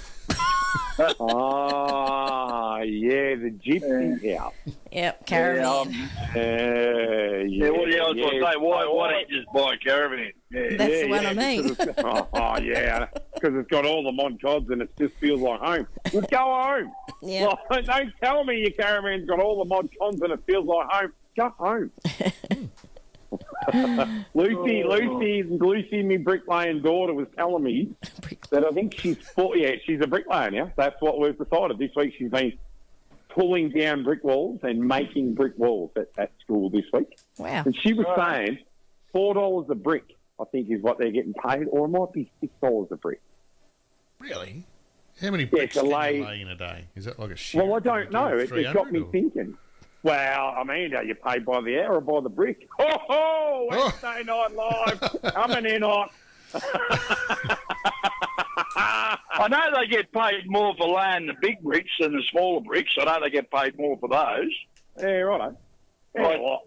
Ah, 1.20 2.80
yeah, 2.82 3.34
the 3.34 3.50
gypsy 3.64 4.36
house. 4.38 4.52
Yep, 4.66 4.74
Yeah, 4.92 5.12
caravan. 5.24 5.64
um, 5.64 5.88
Uh, 5.88 6.38
yeah, 6.38 7.42
yeah, 7.46 7.70
well, 7.70 7.88
yeah, 7.88 8.02
I 8.02 8.08
was 8.08 8.14
going 8.16 8.40
to 8.40 8.46
say, 8.46 8.56
why, 8.58 8.86
why 8.86 9.10
don't 9.10 9.30
you 9.30 9.40
just 9.40 9.52
buy 9.52 9.74
a 9.74 9.78
caravan? 9.78 10.32
Yeah. 10.50 10.76
That's 10.76 10.92
yeah, 10.92 11.02
the 11.02 11.08
one 11.08 11.22
yeah, 11.22 11.30
I 11.30 11.34
mean. 11.34 11.76
Oh, 11.98 12.28
oh, 12.34 12.58
yeah, 12.60 13.06
because 13.34 13.54
it's 13.56 13.70
got 13.70 13.86
all 13.86 14.02
the 14.04 14.12
mod 14.12 14.40
cods 14.42 14.68
and 14.70 14.82
it 14.82 14.90
just 14.98 15.14
feels 15.16 15.40
like 15.40 15.60
home. 15.60 15.86
Well, 16.12 16.26
go 16.30 16.38
home. 16.38 16.92
Yeah. 17.22 17.46
Well, 17.46 17.58
don't 17.82 18.12
tell 18.22 18.44
me 18.44 18.58
your 18.60 18.72
caravan's 18.72 19.26
got 19.28 19.40
all 19.40 19.58
the 19.64 19.68
mod 19.68 19.88
cons 19.98 20.20
and 20.20 20.32
it 20.32 20.40
feels 20.46 20.66
like 20.66 20.86
home. 20.88 21.12
Go 21.36 21.48
home. 21.58 21.90
Lucy, 24.34 24.82
Lucy, 24.84 25.42
Lucy, 25.44 26.02
my 26.02 26.16
bricklaying 26.16 26.82
daughter 26.82 27.14
was 27.14 27.26
telling 27.36 27.62
me 27.62 27.90
that 28.50 28.64
I 28.64 28.70
think 28.70 28.98
she's 28.98 29.16
four, 29.18 29.56
yeah, 29.56 29.76
she's 29.84 30.00
a 30.00 30.06
bricklayer 30.06 30.50
now. 30.50 30.72
That's 30.76 30.96
what 31.00 31.18
we've 31.20 31.36
decided. 31.38 31.78
This 31.78 31.90
week 31.96 32.14
she's 32.18 32.30
been 32.30 32.54
pulling 33.28 33.70
down 33.70 34.02
brick 34.02 34.24
walls 34.24 34.60
and 34.62 34.80
making 34.80 35.34
brick 35.34 35.52
walls 35.56 35.90
at, 35.96 36.08
at 36.18 36.32
school 36.40 36.70
this 36.70 36.84
week. 36.92 37.18
Wow. 37.38 37.62
And 37.64 37.76
she 37.80 37.92
was 37.92 38.06
Right. 38.16 38.46
saying 38.48 38.58
four 39.12 39.34
dollars 39.34 39.66
a 39.70 39.74
brick, 39.76 40.16
I 40.40 40.44
think, 40.50 40.68
is 40.70 40.82
what 40.82 40.98
they're 40.98 41.12
getting 41.12 41.34
paid, 41.34 41.66
or 41.70 41.84
it 41.84 41.88
might 41.88 42.12
be 42.12 42.30
six 42.40 42.52
dollars 42.60 42.88
a 42.90 42.96
brick. 42.96 43.20
Really? 44.18 44.64
How 45.20 45.30
many 45.30 45.44
bricks 45.44 45.74
to 45.74 45.80
can 45.82 45.90
lay- 45.90 46.16
you 46.18 46.24
lay 46.24 46.40
in 46.40 46.48
a 46.48 46.56
day? 46.56 46.86
Is 46.96 47.04
that 47.04 47.18
like 47.18 47.30
a 47.30 47.36
shit? 47.36 47.62
Well, 47.62 47.74
I 47.74 47.78
don't 47.80 48.10
know. 48.10 48.36
It, 48.36 48.50
it 48.52 48.72
got 48.72 48.90
me 48.90 49.04
thinking. 49.12 49.56
Well, 50.02 50.54
I 50.58 50.64
mean, 50.64 50.94
are 50.94 51.04
you 51.04 51.14
paid 51.14 51.44
by 51.44 51.60
the 51.60 51.80
hour 51.82 51.96
or 51.96 52.00
by 52.00 52.20
the 52.22 52.28
brick? 52.30 52.66
Oh, 52.78 52.96
ho, 53.08 53.66
Wednesday 53.70 54.22
oh. 54.30 54.46
Night 54.48 54.54
Live 54.54 55.00
coming 55.34 55.66
in 55.66 55.82
hot. 55.82 56.10
I 59.32 59.48
know 59.48 59.78
they 59.80 59.86
get 59.86 60.12
paid 60.12 60.46
more 60.46 60.74
for 60.76 60.88
laying 60.88 61.26
the 61.26 61.34
big 61.40 61.60
bricks 61.62 61.90
than 62.00 62.12
the 62.12 62.22
smaller 62.30 62.60
bricks. 62.60 62.92
I 62.98 63.04
know 63.04 63.20
they 63.22 63.30
get 63.30 63.50
paid 63.50 63.78
more 63.78 63.98
for 63.98 64.08
those. 64.08 64.52
Yeah, 64.98 65.06
righto. 65.20 65.56
Yeah, 66.14 66.22
Right. 66.22 66.40
well, 66.42 66.62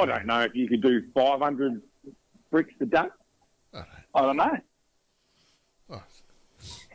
I 0.00 0.06
don't 0.06 0.26
know 0.26 0.40
if 0.42 0.54
you 0.54 0.68
could 0.68 0.82
do 0.82 1.02
500 1.14 1.80
bricks 2.50 2.74
a 2.80 2.86
day. 2.86 3.06
I 4.14 4.20
don't 4.20 4.36
know. 4.36 4.58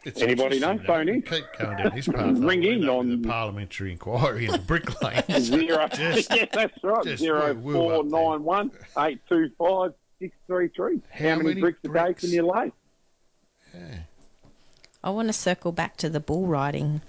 It's 0.08 0.22
Anybody 0.22 0.60
know? 0.60 0.72
interesting, 0.72 0.88
Phone 0.88 1.10
in. 1.10 1.22
Keep 1.22 1.46
going 1.60 1.78
down 1.78 1.92
his 1.92 2.08
path. 2.08 2.38
Ring 2.38 2.64
in 2.64 2.80
We'll 2.80 2.82
end 2.82 2.90
up 2.90 2.96
on- 2.98 3.22
the 3.22 3.28
parliamentary 3.28 3.92
inquiry 3.92 4.46
into 4.46 4.60
brick 4.60 5.02
lane. 5.02 5.22
Zero. 5.40 5.88
Just- 5.94 6.34
yeah, 6.36 6.46
that's 6.52 6.82
right. 6.84 7.04
just 7.04 7.22
Zero 7.22 7.54
we'll- 7.54 7.74
we'll 7.74 7.74
four 7.74 7.94
up 8.00 8.06
nine 8.06 8.44
one 8.44 8.72
eight 9.00 9.20
two 9.28 9.50
five 9.58 9.92
six 10.20 10.36
three 10.48 10.70
three. 10.76 11.02
How 11.12 11.30
How 11.30 11.36
many 11.36 11.50
many 11.50 11.62
bricks 11.62 11.80
a 11.84 11.90
day 11.90 12.14
can 12.14 12.30
you 12.30 12.48
lay? 12.48 12.72
I 15.04 15.10
want 15.10 15.28
to 15.28 15.34
circle 15.34 15.72
back 15.74 15.98
to 15.98 16.10
the 16.10 16.20
bull 16.20 16.48
riding. 16.48 17.02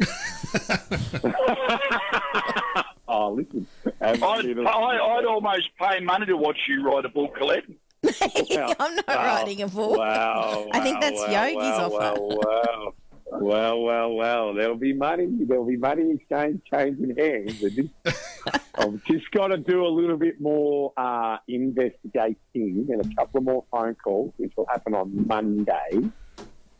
Oh, 3.10 3.30
listen. 3.32 3.66
I'd, 4.02 4.22
I, 4.22 4.28
I'd 4.28 5.24
almost 5.24 5.68
pay 5.80 6.00
money 6.00 6.26
to 6.26 6.36
watch 6.36 6.58
you 6.68 6.84
ride 6.84 7.04
a 7.06 7.08
bull, 7.08 7.28
Colette. 7.28 7.64
I'm 8.78 8.94
not 8.96 9.08
riding 9.08 9.62
a 9.62 9.68
bull. 9.68 9.96
Wow, 9.98 10.68
I 10.72 10.80
think 10.80 10.96
wow, 10.96 11.00
that's 11.00 11.20
wow, 11.20 11.44
Yogi's 11.44 11.56
wow, 11.56 11.90
offer. 11.90 12.20
Wow, 12.20 12.38
wow. 12.42 12.94
Well, 13.30 13.80
well, 13.82 14.12
well, 14.14 14.54
there'll 14.54 14.76
be 14.76 14.94
money. 14.94 15.26
There'll 15.30 15.66
be 15.66 15.76
money 15.76 16.12
exchange 16.12 16.62
changing 16.70 17.14
hands. 17.16 17.62
I 17.62 17.68
just- 17.68 17.92
I've 18.74 19.04
just 19.04 19.30
got 19.32 19.48
to 19.48 19.58
do 19.58 19.84
a 19.84 19.88
little 19.88 20.16
bit 20.16 20.40
more 20.40 20.92
uh, 20.96 21.36
investigating 21.48 22.86
and 22.88 23.04
a 23.04 23.14
couple 23.16 23.38
of 23.38 23.44
more 23.44 23.64
phone 23.70 23.96
calls, 23.96 24.32
which 24.36 24.52
will 24.56 24.66
happen 24.70 24.94
on 24.94 25.26
Monday. 25.26 26.10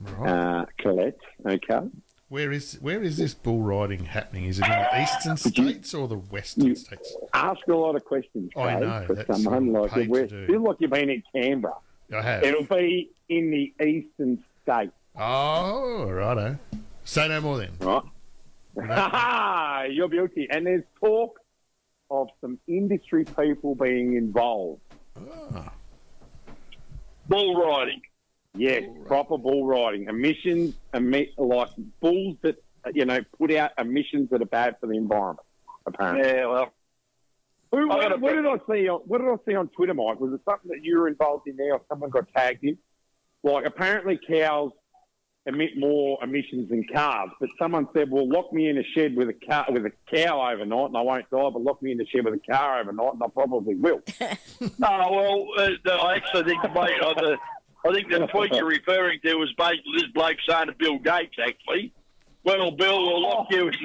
Right. 0.01 0.31
Uh, 0.31 0.67
Colette, 0.79 1.19
okay. 1.45 1.89
Where 2.29 2.53
is 2.53 2.75
where 2.83 3.03
is 3.03 3.17
this 3.17 3.33
bull 3.33 3.63
riding 3.63 4.05
happening? 4.05 4.45
Is 4.45 4.59
it 4.59 4.67
in 4.67 4.71
the 4.71 5.03
eastern 5.03 5.37
states 5.39 5.95
or 5.95 6.07
the 6.09 6.19
western 6.19 6.67
You- 6.67 6.75
states? 6.75 7.17
Ask 7.33 7.67
a 7.69 7.75
lot 7.75 7.97
of 7.97 8.05
questions, 8.05 8.51
I 8.57 8.63
Craig, 8.63 8.81
know, 8.81 9.07
that's 9.15 9.43
someone 9.43 9.73
like 9.73 9.93
paid 9.93 10.11
we 10.11 10.19
to 10.21 10.27
do. 10.27 10.47
feel 10.47 10.63
like 10.63 10.77
you've 10.81 10.91
been 10.91 11.09
in 11.09 11.23
Canberra. 11.35 11.75
I 12.15 12.21
have. 12.23 12.43
It'll 12.43 12.65
be 12.65 13.11
in 13.31 13.51
the 13.51 13.73
eastern 13.85 14.43
states, 14.63 14.93
Oh, 15.17 16.05
righto. 16.11 16.59
Say 17.05 17.29
no 17.29 17.41
more 17.41 17.59
then. 17.59 17.71
right? 17.81 18.03
Ha 18.87 19.87
You're 19.91 20.09
guilty. 20.09 20.47
And 20.51 20.67
there's 20.67 20.85
talk 21.01 21.41
of 22.11 22.29
some 22.43 22.59
industry 22.69 23.25
people 23.25 23.75
being 23.75 24.17
involved. 24.17 24.81
Ah. 25.55 25.73
Bull 27.29 27.57
riding. 27.61 28.01
Yes, 28.55 28.85
proper 29.07 29.39
bull 29.39 29.67
riding. 29.67 30.09
Emissions, 30.09 30.75
emi- 30.95 31.33
like 31.37 31.69
bulls 32.01 32.37
that, 32.43 32.57
you 32.93 33.05
know, 33.05 33.21
put 33.39 33.53
out 33.55 33.73
emissions 33.79 34.31
that 34.31 34.43
are 34.43 34.47
bad 34.47 34.77
for 34.81 34.87
the 34.87 34.97
environment, 34.97 35.47
apparently. 35.87 36.29
Yeah, 36.29 36.47
well, 36.47 36.73
Who, 37.71 37.79
I 37.79 37.95
what, 37.95 38.03
gotta 38.03 38.17
what 38.17 38.33
did 38.33 38.47
I 38.47 38.57
see 38.71 38.89
on 38.89 39.01
What 39.07 39.19
did 39.19 39.29
I 39.29 39.37
see 39.47 39.55
on 39.55 39.69
Twitter, 39.69 39.95
Mike? 39.95 40.19
Was 40.21 40.33
it 40.33 40.41
something 40.45 40.71
that 40.71 40.85
you 40.85 40.99
were 40.99 41.09
involved 41.09 41.47
in 41.47 41.57
there, 41.57 41.75
or 41.75 41.83
someone 41.89 42.11
got 42.11 42.27
tagged 42.35 42.65
in? 42.65 42.79
Like 43.43 43.65
apparently 43.65 44.19
cows 44.29 44.73
emit 45.47 45.79
more 45.79 46.19
emissions 46.23 46.69
than 46.69 46.85
calves, 46.85 47.33
but 47.41 47.49
someone 47.59 47.87
said, 47.95 48.11
"Well, 48.11 48.29
lock 48.29 48.53
me 48.53 48.69
in 48.69 48.79
a 48.79 48.83
shed 48.83 49.17
with 49.17 49.29
a 49.29 49.35
car 49.35 49.67
with 49.71 49.87
a 49.87 49.93
cow 50.13 50.51
overnight, 50.51 50.89
and 50.89 50.97
I 50.97 51.03
won't 51.03 51.31
die. 51.31 51.51
But 51.51 51.63
lock 51.63 51.81
me 51.81 51.93
in 51.93 52.01
a 52.01 52.07
shed 52.07 52.25
with 52.25 52.35
a 52.35 52.53
car 52.53 52.81
overnight, 52.81 53.15
and 53.15 53.23
I 53.23 53.29
probably 53.29 53.77
will." 53.77 54.03
no, 54.61 54.69
well, 54.81 55.47
uh, 55.87 55.91
I 55.91 56.17
actually 56.17 56.45
think 56.45 56.63
the, 56.63 56.69
mate, 56.71 57.01
uh, 57.01 57.15
the 57.15 57.39
I 57.89 57.93
think 57.95 58.11
the 58.11 58.27
tweet 58.27 58.53
you're 58.53 58.67
referring 58.67 59.19
to 59.25 59.35
was 59.37 59.53
basically 59.57 59.93
this 59.95 60.11
bloke 60.13 60.37
saying 60.47 60.67
to 60.67 60.75
Bill 60.75 60.99
Gates, 60.99 61.37
actually. 61.43 61.93
Well, 62.45 62.71
Bill, 62.71 63.03
we'll 63.03 63.23
lock 63.23 63.47
you. 63.51 63.71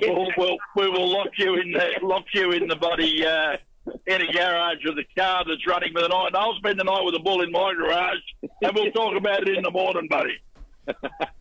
We'll, 0.00 0.28
we'll, 0.36 0.56
we 0.76 0.88
will 0.88 1.12
lock 1.12 1.28
you 1.36 1.56
in 1.56 1.72
the 1.72 1.98
lock 2.02 2.24
you 2.32 2.52
in 2.52 2.66
the 2.66 2.76
bloody 2.76 3.26
uh, 3.26 3.56
in 4.06 4.22
a 4.22 4.32
garage 4.32 4.78
with 4.84 4.98
a 4.98 5.04
car 5.18 5.44
that's 5.46 5.66
running 5.66 5.92
for 5.92 6.02
the 6.02 6.08
night, 6.08 6.28
and 6.28 6.36
I'll 6.36 6.54
spend 6.54 6.78
the 6.78 6.84
night 6.84 7.02
with 7.04 7.14
a 7.14 7.18
bull 7.18 7.42
in 7.42 7.50
my 7.50 7.74
garage, 7.74 8.18
and 8.62 8.74
we'll 8.74 8.90
talk 8.92 9.16
about 9.16 9.46
it 9.46 9.56
in 9.56 9.62
the 9.62 9.70
morning, 9.70 10.08
buddy. 10.08 10.38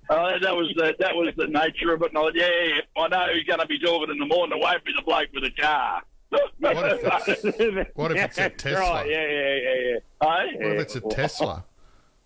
Uh, 0.08 0.38
that 0.38 0.56
was 0.56 0.72
the 0.76 0.94
that 1.00 1.16
was 1.16 1.34
the 1.36 1.48
nature 1.48 1.92
of 1.92 2.00
it. 2.04 2.10
And 2.10 2.18
I 2.20 2.22
thought, 2.22 2.36
yeah, 2.36 2.48
yeah, 2.64 2.82
I 2.96 3.08
know 3.08 3.34
who's 3.34 3.44
going 3.46 3.60
to 3.60 3.66
be 3.66 3.80
talking 3.80 4.12
in 4.12 4.20
the 4.20 4.28
morning. 4.28 4.60
It 4.60 4.62
won't 4.62 4.86
be 4.86 4.94
the 4.96 5.02
bloke 5.02 5.30
with 5.34 5.46
the 5.46 5.50
car. 5.50 6.04
What 6.30 6.44
if 6.60 7.28
it's, 7.28 7.90
what 7.96 8.12
if 8.12 8.18
it's 8.18 8.38
a 8.38 8.50
Tesla? 8.52 8.80
Right, 8.82 9.10
yeah, 9.10 9.28
yeah, 9.28 9.56
yeah, 9.56 9.74
yeah. 9.74 9.98
Hey? 10.22 10.58
what 10.58 10.76
if 10.76 10.82
it's 10.82 10.96
a 10.96 11.02
Tesla? 11.02 11.66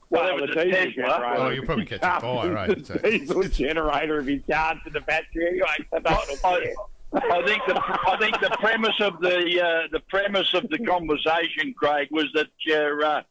Well, 0.10 0.24
Well, 0.24 0.38
it 0.38 0.42
was 0.42 0.56
the 0.56 0.62
a 0.62 0.66
diesel 0.66 0.80
Tesla. 0.86 0.92
generator. 0.94 1.36
Oh, 1.44 1.50
you'll 1.50 1.66
probably 1.66 1.86
catch 1.86 2.02
a 2.02 2.20
fire, 2.22 2.52
right? 2.54 2.86
So- 2.86 2.94
The 2.96 3.12
diesel 3.12 3.44
generator 3.44 4.20
if 4.20 4.28
he 4.28 4.40
charged 4.50 4.92
the 4.92 5.02
battery 5.02 5.48
anyway. 5.48 5.78
I. 6.44 6.74
I 7.12 7.42
think 7.44 7.64
the 7.66 7.74
I 7.76 8.18
think 8.20 8.40
the 8.40 8.56
premise 8.60 8.94
of 9.02 9.20
the 9.20 9.38
uh, 9.64 9.88
the 9.92 10.00
premise 10.10 10.54
of 10.54 10.70
the 10.70 10.78
conversation, 10.78 11.74
Craig, 11.76 12.08
was 12.12 12.26
that 12.36 12.50
your 12.68 13.04
uh, 13.04 13.24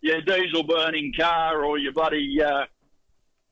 your 0.00 0.22
diesel 0.22 0.62
burning 0.62 1.12
car 1.14 1.62
or 1.62 1.76
your 1.76 1.92
bloody 1.92 2.42
uh, 2.42 2.64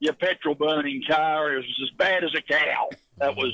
your 0.00 0.14
petrol 0.14 0.54
burning 0.54 1.02
car 1.06 1.58
is 1.58 1.64
as 1.82 1.90
bad 1.98 2.24
as 2.24 2.34
a 2.34 2.40
cow. 2.40 2.88
That 3.18 3.36
was 3.36 3.52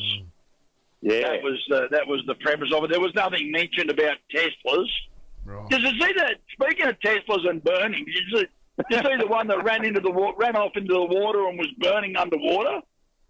yeah. 1.01 1.23
that 1.23 1.43
was 1.43 1.61
uh, 1.75 1.89
that 1.91 2.07
was 2.07 2.23
the 2.29 2.37
premise 2.37 2.73
of 2.73 2.85
it. 2.85 2.91
There 2.91 3.01
was 3.01 3.15
nothing 3.17 3.51
mentioned 3.51 3.91
about 3.91 4.19
Teslas. 4.33 4.87
Right. 5.45 5.69
Did 5.71 5.83
you 5.83 5.91
see 5.91 6.13
that? 6.19 6.37
Speaking 6.53 6.87
of 6.87 7.01
Teslas 7.01 7.49
and 7.51 7.65
burning, 7.65 8.05
did 8.05 8.15
you 8.15 8.39
see, 8.39 8.47
did 8.91 9.05
you 9.05 9.11
see 9.11 9.17
the 9.19 9.27
one 9.27 9.47
that 9.49 9.63
ran 9.65 9.85
into 9.85 10.01
the 10.01 10.11
wa- 10.11 10.33
ran 10.37 10.57
off 10.57 10.73
into 10.77 10.93
the 10.93 11.05
water 11.05 11.47
and 11.49 11.59
was 11.59 11.69
burning 11.79 12.17
underwater? 12.17 12.81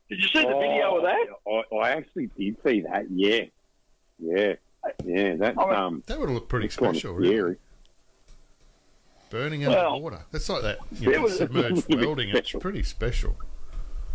Did 0.09 0.18
you 0.20 0.28
see 0.28 0.42
the 0.42 0.55
video 0.59 0.96
of 0.96 1.02
that? 1.02 1.26
Oh, 1.46 1.62
I, 1.78 1.87
I 1.87 1.90
actually 1.92 2.28
did 2.38 2.57
see 2.64 2.81
that. 2.83 3.07
Yeah, 3.11 3.44
yeah, 4.18 4.55
yeah. 5.05 5.35
That's 5.37 5.59
I 5.59 5.64
mean, 5.66 5.74
um, 5.74 6.02
That 6.07 6.18
would 6.20 6.31
look 6.31 6.48
pretty 6.48 6.66
it's 6.66 6.76
kind 6.76 6.90
of 6.90 6.96
special, 6.96 7.14
really. 7.14 7.35
scary. 7.35 7.57
Burning 9.31 9.62
Well, 9.67 9.92
underwater. 9.94 10.25
That's 10.31 10.48
like 10.48 10.62
that 10.62 10.79
you 11.00 11.10
it 11.10 11.17
know, 11.17 11.23
was- 11.23 11.38
submerged 11.38 11.87
welding. 11.94 12.29
It's 12.31 12.52
pretty 12.52 12.83
special. 12.83 13.37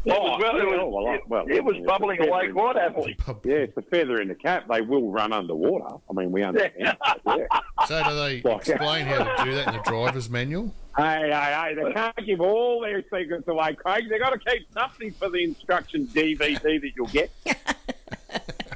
It 0.07 0.19
was, 0.21 0.41
oh, 0.41 0.45
oh, 0.45 0.53
well, 0.53 0.57
it 0.57 0.65
was, 0.65 0.93
well, 1.03 1.13
it, 1.13 1.21
well, 1.27 1.45
it 1.57 1.63
was 1.63 1.75
it's 1.77 1.85
bubbling 1.85 2.21
away 2.27 2.49
quite 2.49 2.75
happily. 2.77 3.17
Yeah, 3.43 3.55
it's 3.55 3.75
a 3.77 3.81
feather 3.81 4.21
in 4.21 4.29
the 4.29 4.35
cap. 4.35 4.65
They 4.69 4.81
will 4.81 5.11
run 5.11 5.33
underwater. 5.33 5.97
I 6.09 6.13
mean, 6.13 6.31
we 6.31 6.43
understand. 6.43 6.97
that, 7.05 7.21
yeah. 7.25 7.85
So 7.87 8.03
do 8.03 8.15
they 8.15 8.41
Like- 8.41 8.67
explain 8.67 9.05
how 9.05 9.23
to 9.23 9.43
do 9.43 9.55
that 9.55 9.67
in 9.67 9.73
the 9.73 9.81
driver's 9.83 10.29
manual? 10.29 10.73
Hey, 10.95 11.29
hey, 11.31 11.73
hey! 11.75 11.75
They 11.75 11.93
can't 11.93 12.25
give 12.25 12.41
all 12.41 12.81
their 12.81 13.03
secrets 13.03 13.47
away, 13.47 13.75
Craig. 13.75 14.05
They've 14.09 14.19
got 14.19 14.31
to 14.31 14.39
keep 14.39 14.65
something 14.73 15.11
for 15.11 15.29
the 15.29 15.43
instruction 15.43 16.07
DVD 16.07 16.59
that 16.59 16.91
you'll 16.95 17.07
get. 17.07 17.29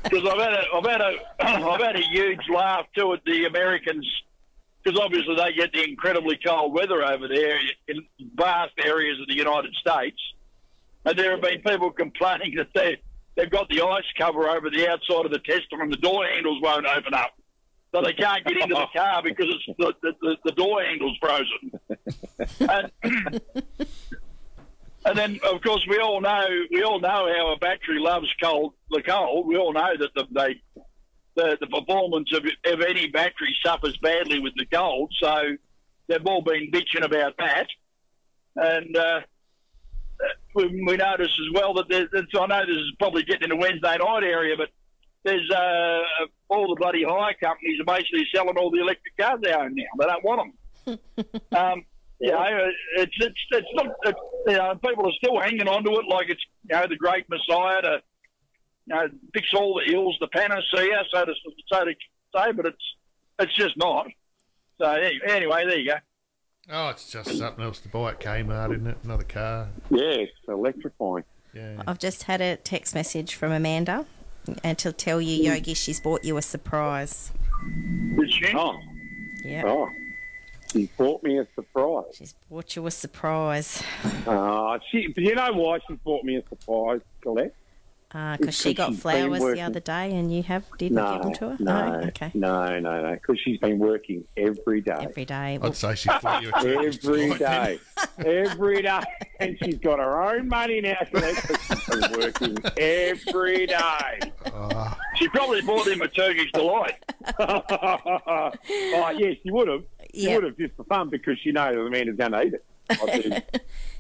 Because 0.04 0.28
I've 0.28 0.40
had 0.42 0.54
a, 0.54 0.64
I've 0.76 0.86
had 0.86 1.02
a, 1.02 1.16
I've 1.70 1.82
had 1.82 1.96
a 1.96 2.02
huge 2.02 2.42
laugh 2.54 2.86
too 2.98 3.14
at 3.14 3.24
the 3.24 3.46
Americans, 3.46 4.06
because 4.84 5.00
obviously 5.00 5.36
they 5.36 5.54
get 5.54 5.72
the 5.72 5.84
incredibly 5.88 6.38
cold 6.46 6.74
weather 6.74 7.04
over 7.06 7.28
there 7.28 7.58
in 7.88 8.06
vast 8.36 8.74
areas 8.84 9.20
of 9.22 9.28
the 9.28 9.36
United 9.36 9.74
States, 9.76 10.18
and 11.06 11.18
there 11.18 11.32
have 11.32 11.42
been 11.42 11.62
people 11.62 11.92
complaining 11.92 12.56
that 12.56 12.68
they 12.74 13.02
they've 13.36 13.50
got 13.50 13.70
the 13.70 13.82
ice 13.82 14.04
cover 14.18 14.50
over 14.50 14.70
the 14.70 14.88
outside 14.88 15.26
of 15.26 15.32
the 15.32 15.40
Tesla 15.40 15.80
and 15.80 15.92
the 15.92 15.98
door 15.98 16.26
handles 16.26 16.62
won't 16.62 16.86
open 16.86 17.14
up. 17.14 17.32
So 17.94 18.02
they 18.02 18.14
can't 18.14 18.46
get 18.46 18.58
into 18.58 18.76
the 18.76 18.88
car 18.96 19.22
because 19.22 19.48
it's 19.50 19.78
the, 19.78 19.94
the, 20.02 20.14
the, 20.22 20.38
the 20.46 20.52
door 20.52 20.84
handle's 20.84 21.18
frozen. 21.20 22.92
And 23.04 23.42
And 25.04 25.18
then, 25.18 25.40
of 25.44 25.62
course, 25.62 25.84
we 25.90 25.98
all 25.98 26.22
know 26.22 26.46
we 26.70 26.84
all 26.84 27.00
know 27.00 27.28
how 27.36 27.54
a 27.54 27.58
battery 27.58 28.00
loves 28.00 28.28
cold. 28.42 28.74
The 28.92 29.02
cold. 29.02 29.48
We 29.48 29.58
all 29.58 29.74
know 29.74 29.98
that 29.98 30.14
the 30.16 30.28
they, 30.32 30.62
the, 31.36 31.58
the 31.60 31.68
performance 31.68 32.32
of, 32.34 32.46
of 32.72 32.82
any 32.82 33.08
battery 33.08 33.56
suffers 33.66 33.98
badly 33.98 34.40
with 34.40 34.54
the 34.58 34.66
cold. 34.66 35.12
So 35.20 35.58
they've 36.08 36.26
all 36.26 36.44
been 36.44 36.70
bitching 36.72 37.04
about 37.04 37.36
that. 37.40 37.68
And 38.56 38.96
uh, 38.96 39.22
we, 40.56 40.66
we 40.86 40.98
notice 40.98 41.28
as 41.40 41.54
well 41.54 41.74
that 41.76 41.86
there's, 41.90 42.10
it's- 42.14 42.28
I 42.40 42.46
know 42.48 42.66
this 42.66 42.76
is 42.76 42.92
probably 43.00 43.24
getting 43.24 43.44
in 43.44 43.50
the 43.50 43.56
Wednesday 43.56 43.98
night 43.98 44.24
area, 44.24 44.56
but 44.58 44.70
there's 45.24 45.50
uh, 45.52 46.00
all 46.50 46.68
the 46.70 46.76
bloody 46.80 47.04
hire 47.04 47.34
companies 47.42 47.80
are 47.80 47.86
basically 47.86 48.26
selling 48.34 48.58
all 48.58 48.72
the 48.72 48.80
electric 48.82 49.16
cars 49.18 49.40
they 49.42 49.54
own 49.54 49.76
now. 49.76 49.84
They 50.00 50.06
don't 50.06 50.24
want 50.24 50.54
them. 50.86 51.00
um, 51.56 51.86
you 52.20 52.32
know, 52.32 52.70
it's 52.98 53.16
it's 53.20 53.36
it's 53.52 53.68
not. 53.74 53.88
It, 54.04 54.16
you 54.48 54.58
know, 54.58 54.76
people 54.76 55.08
are 55.08 55.14
still 55.14 55.40
hanging 55.40 55.68
on 55.68 55.84
to 55.84 55.92
it 55.92 56.06
like 56.10 56.30
it's 56.30 56.42
you 56.70 56.76
know 56.76 56.86
the 56.88 56.96
great 56.96 57.26
Messiah 57.30 57.82
to 57.82 58.02
you 58.88 58.96
know 58.96 59.08
fix 59.34 59.54
all 59.54 59.80
the 59.86 59.94
ills, 59.94 60.18
the 60.20 60.28
panacea, 60.28 61.04
so 61.14 61.26
to 61.26 61.34
so 61.72 61.80
to 61.82 61.96
say. 62.36 62.52
But 62.52 62.66
it's 62.68 62.96
it's 63.40 63.56
just 63.56 63.78
not. 63.78 64.08
So 64.80 64.86
anyway, 64.88 65.66
there 65.68 65.80
you 65.80 65.88
go. 65.92 65.96
Oh, 66.70 66.90
it's 66.90 67.10
just 67.12 67.38
something 67.38 67.64
else 67.64 67.80
to 67.80 67.90
buy 67.90 68.12
at 68.12 68.20
Kmart, 68.20 68.74
isn't 68.74 68.88
it? 68.88 68.98
Another 69.04 69.24
car. 69.24 69.68
Yeah, 69.90 70.02
it's 70.02 70.32
electrifying. 70.48 71.24
Yeah. 71.54 71.82
I've 71.88 72.00
just 72.00 72.24
had 72.24 72.40
a 72.40 72.56
text 72.58 72.94
message 72.96 73.36
from 73.36 73.52
Amanda 73.52 74.06
and 74.64 74.78
to 74.80 74.94
tell 74.94 75.20
you, 75.22 75.44
Yogi, 75.52 75.74
she's 75.74 76.00
bought 76.00 76.24
you 76.24 76.38
a 76.38 76.42
surprise. 76.42 77.32
Did 78.18 78.32
she? 78.32 78.54
Oh, 78.56 78.78
Yeah. 79.44 79.64
oh. 79.66 79.90
She 80.72 80.90
bought 80.98 81.22
me 81.24 81.38
a 81.38 81.46
surprise. 81.54 82.06
She's 82.16 82.34
bought 82.50 82.78
you 82.78 82.88
a 82.88 82.92
surprise 82.92 83.84
Uh, 84.26 84.80
she, 84.90 85.08
but 85.08 85.22
you 85.22 85.36
know 85.36 85.52
why 85.52 85.80
she 85.86 85.96
bought 85.96 86.24
me 86.24 86.38
a 86.38 86.44
surprise, 86.48 87.02
Colette? 87.22 87.54
Uh, 88.14 88.36
because 88.36 88.54
she 88.56 88.74
got 88.74 88.94
flowers 88.96 89.40
the 89.42 89.62
other 89.62 89.80
day 89.80 90.14
and 90.14 90.34
you 90.36 90.44
have 90.44 90.66
didn't 90.78 90.96
No, 90.98 91.14
give 91.14 91.22
them 91.24 91.34
to 91.36 91.50
her. 91.52 91.58
no, 91.64 92.00
Oh, 92.04 92.08
okay. 92.08 92.30
no, 92.34 92.78
no, 92.80 93.02
no, 93.04 93.14
because 93.14 93.40
she's 93.40 93.58
been 93.60 93.80
working 93.80 94.26
every 94.36 94.82
day. 94.82 94.98
Every 95.00 95.24
day. 95.24 95.58
Well, 95.58 95.70
I'd 95.72 95.78
say 95.78 95.96
she 95.96 96.10
bought 96.22 96.42
you 96.42 96.50
a 96.50 96.52
Turkish 96.62 96.98
Every 97.06 97.22
delight 97.30 97.40
then. 97.40 97.80
day, 98.20 98.42
every 98.50 98.82
day, 98.82 99.00
and 99.40 99.58
she's 99.64 99.78
got 99.78 100.00
her 100.00 100.22
own 100.22 100.50
money 100.50 100.82
now. 100.82 100.98
Colette, 101.10 101.36
'cause 101.38 101.58
she's 101.68 101.86
been 102.10 102.20
working 102.20 102.58
every 102.78 103.66
day. 103.68 104.20
Oh, 104.54 104.98
She 105.16 105.30
probably 105.30 105.62
bought 105.62 105.88
him 105.88 106.02
a 106.02 106.08
Turkish 106.10 106.52
delight. 106.52 106.96
oh, 107.40 108.52
yes, 109.18 109.38
she 109.42 109.52
would 109.52 109.68
have. 109.70 109.84
She 110.14 110.26
Yeah. 110.26 110.36
would 110.36 110.44
have 110.44 110.58
just 110.58 110.76
for 110.76 110.84
fun 110.84 111.10
because 111.10 111.38
she 111.40 111.54
knows 111.54 111.76
the 111.76 111.90
man 111.90 112.10
is 112.10 112.18
going 112.18 112.34
to 112.34 112.42
eat 112.42 112.54
it. 112.56 112.66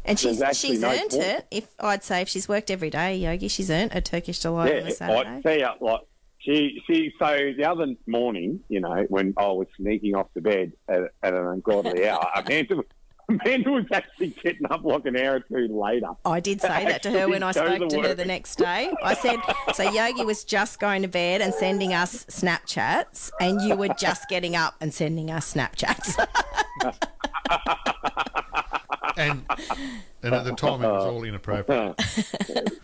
And 0.03 0.17
she's 0.17 0.41
she's 0.53 0.79
no 0.79 0.89
earned 0.89 1.11
point. 1.11 1.23
it. 1.23 1.47
If 1.51 1.75
I'd 1.79 2.03
say 2.03 2.21
if 2.21 2.29
she's 2.29 2.49
worked 2.49 2.71
every 2.71 2.89
day, 2.89 3.17
Yogi, 3.17 3.47
she's 3.47 3.69
earned 3.69 3.91
a 3.93 4.01
Turkish 4.01 4.39
delight 4.39 4.71
on 4.71 4.77
a 4.77 4.81
yeah, 4.81 4.87
I 4.87 4.89
Saturday. 4.89 5.59
see. 5.59 5.85
Like 5.85 6.01
she, 6.39 6.81
she. 6.87 7.13
So 7.19 7.53
the 7.55 7.65
other 7.65 7.85
morning, 8.07 8.61
you 8.67 8.79
know, 8.79 9.05
when 9.09 9.33
I 9.37 9.47
was 9.47 9.67
sneaking 9.77 10.15
off 10.15 10.33
to 10.33 10.41
bed 10.41 10.73
at, 10.87 11.01
at 11.21 11.33
an 11.33 11.45
ungodly 11.45 12.07
hour, 12.09 12.25
Amanda, 12.35 12.83
Amanda 13.29 13.69
was 13.69 13.85
actually 13.93 14.29
getting 14.29 14.65
up 14.71 14.83
like 14.83 15.05
an 15.05 15.17
hour 15.17 15.35
or 15.35 15.39
two 15.41 15.67
later. 15.79 16.07
I 16.25 16.39
did 16.39 16.61
say 16.61 16.85
that 16.85 17.03
to 17.03 17.11
her 17.11 17.29
when 17.29 17.43
I 17.43 17.51
spoke 17.51 17.87
to 17.87 17.87
to 17.87 18.01
her 18.01 18.13
the 18.15 18.25
next 18.25 18.55
day. 18.55 18.91
I 19.03 19.13
said, 19.13 19.37
so 19.73 19.83
Yogi 19.89 20.25
was 20.25 20.43
just 20.43 20.79
going 20.79 21.03
to 21.03 21.07
bed 21.07 21.41
and 21.41 21.53
sending 21.53 21.93
us 21.93 22.25
Snapchats, 22.25 23.29
and 23.39 23.61
you 23.61 23.75
were 23.75 23.89
just 23.99 24.27
getting 24.29 24.55
up 24.55 24.73
and 24.81 24.91
sending 24.91 25.29
us 25.29 25.53
Snapchats. 25.53 26.17
and 29.21 29.43
and 30.23 30.35
at 30.35 30.45
the 30.45 30.53
time 30.53 30.83
it 30.83 30.87
was 30.87 31.05
all 31.05 31.23
inappropriate. 31.23 31.95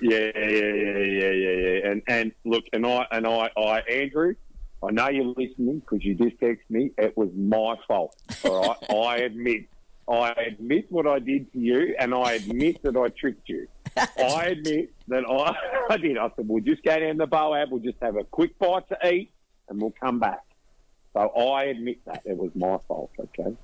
yeah, 0.01 0.31
yeah, 0.35 0.49
yeah, 0.49 0.97
yeah, 0.97 1.31
yeah, 1.31 1.51
yeah. 1.51 1.91
And 1.91 2.01
and 2.07 2.31
look, 2.45 2.63
and 2.73 2.85
I 2.85 3.05
and 3.11 3.27
I, 3.27 3.49
I 3.57 3.79
Andrew, 3.81 4.35
I 4.83 4.91
know 4.91 5.09
you're 5.09 5.25
listening 5.25 5.79
because 5.79 6.03
you 6.03 6.15
just 6.15 6.39
texted 6.39 6.69
me. 6.69 6.91
It 6.97 7.15
was 7.17 7.29
my 7.35 7.75
fault. 7.88 8.15
All 8.43 8.67
right, 8.67 8.89
I 8.89 9.17
admit, 9.23 9.65
I 10.09 10.31
admit 10.31 10.88
what 10.89 11.07
I 11.07 11.19
did 11.19 11.51
to 11.53 11.59
you, 11.59 11.95
and 11.99 12.13
I 12.13 12.33
admit 12.33 12.81
that 12.83 12.95
I 12.95 13.09
tricked 13.09 13.49
you. 13.49 13.67
I 13.97 14.47
admit 14.47 14.93
that 15.07 15.23
I, 15.29 15.93
I 15.93 15.97
did. 15.97 16.17
I 16.17 16.29
said 16.35 16.47
we'll 16.47 16.63
just 16.63 16.83
go 16.83 16.99
down 16.99 17.17
the 17.17 17.27
Boab, 17.27 17.71
we'll 17.71 17.81
just 17.81 17.97
have 18.01 18.15
a 18.15 18.23
quick 18.23 18.57
bite 18.59 18.88
to 18.89 19.13
eat, 19.13 19.31
and 19.69 19.81
we'll 19.81 19.93
come 19.99 20.19
back. 20.19 20.43
So 21.13 21.29
I 21.29 21.65
admit 21.65 21.99
that 22.05 22.21
it 22.25 22.38
was 22.38 22.51
my 22.53 22.77
fault. 22.88 23.11
Okay. 23.19 23.55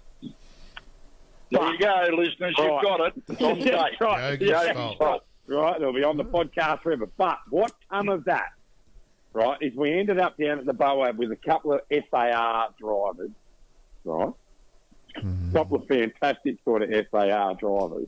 There 1.54 1.72
you 1.72 1.78
go, 1.80 2.08
listeners. 2.18 2.56
You've 2.58 2.82
got 2.82 3.00
it. 3.02 3.14
On 3.42 3.56
tape. 3.58 4.00
Right. 4.02 4.40
Yogi's 4.40 4.50
Yeah, 4.50 4.74
fault. 4.74 4.98
right. 5.00 5.20
Right, 5.46 5.76
it'll 5.76 5.92
be 5.94 6.06
on 6.06 6.16
the 6.16 6.24
podcast 6.24 6.82
forever. 6.84 7.06
But 7.18 7.38
what 7.50 7.74
come 7.90 8.08
of 8.08 8.24
that, 8.26 8.54
right, 9.34 9.58
is 9.62 9.76
we 9.76 9.92
ended 10.00 10.18
up 10.18 10.38
down 10.38 10.58
at 10.60 10.66
the 10.66 10.74
Boab 10.74 11.18
with 11.18 11.34
a 11.34 11.36
couple 11.36 11.74
of 11.74 11.82
SAR 11.92 12.70
drivers, 12.80 13.30
right? 14.06 14.34
A 15.18 15.54
couple 15.54 15.78
of 15.82 15.88
fantastic 15.88 16.56
sort 16.64 16.82
of 16.82 16.90
SAR 17.12 17.56
drivers. 17.56 18.08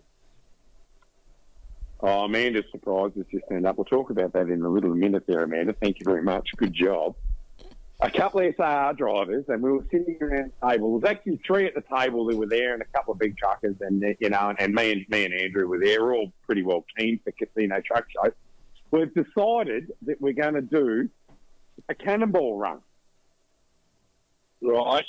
Oh, 2.00 2.26
Amanda's 2.26 2.66
surprise 2.72 3.12
has 3.18 3.26
just 3.32 3.44
turned 3.50 3.66
up. 3.68 3.78
We'll 3.78 3.86
talk 3.86 4.10
about 4.12 4.32
that 4.34 4.48
in 4.50 4.62
a 4.64 4.70
little 4.70 4.94
minute 4.96 5.24
there, 5.28 5.44
Amanda. 5.44 5.74
Thank 5.74 6.00
you 6.00 6.04
very 6.06 6.22
much. 6.24 6.48
Good 6.58 6.74
job. 6.74 7.16
A 8.02 8.12
couple 8.12 8.42
of 8.42 8.54
SAR 8.58 8.94
drivers, 8.94 9.46
and 9.48 9.64
we 9.64 9.72
were 9.72 9.86
sitting 9.90 10.18
around 10.22 10.52
the 10.60 10.70
table. 10.70 11.00
There 11.00 11.00
was 11.00 11.04
actually 11.06 11.40
three 11.48 11.66
at 11.66 11.76
the 11.76 11.84
table 11.96 12.26
that 12.26 12.36
were 12.36 12.46
there, 12.46 12.74
and 12.74 12.82
a 12.82 12.86
couple 12.86 13.14
of 13.14 13.20
big 13.20 13.38
truckers, 13.38 13.76
and 13.80 14.04
you 14.20 14.30
know, 14.30 14.50
and, 14.50 14.60
and 14.60 14.74
me 14.74 14.92
and 14.92 15.06
me 15.10 15.26
and 15.26 15.34
Andrew 15.34 15.68
were 15.68 15.80
there. 15.80 16.04
We're 16.04 16.16
all 16.16 16.34
pretty 16.46 16.64
well 16.64 16.86
keen 16.98 17.20
for 17.24 17.32
Casino 17.32 17.82
Truck 17.82 18.06
Show. 18.12 18.32
We've 18.92 19.14
decided 19.14 19.94
that 20.04 20.20
we're 20.20 20.34
going 20.34 20.56
to 20.56 20.62
do 20.62 21.10
a 21.88 21.96
cannonball 21.96 22.58
run. 22.58 22.80
Right. 24.62 25.06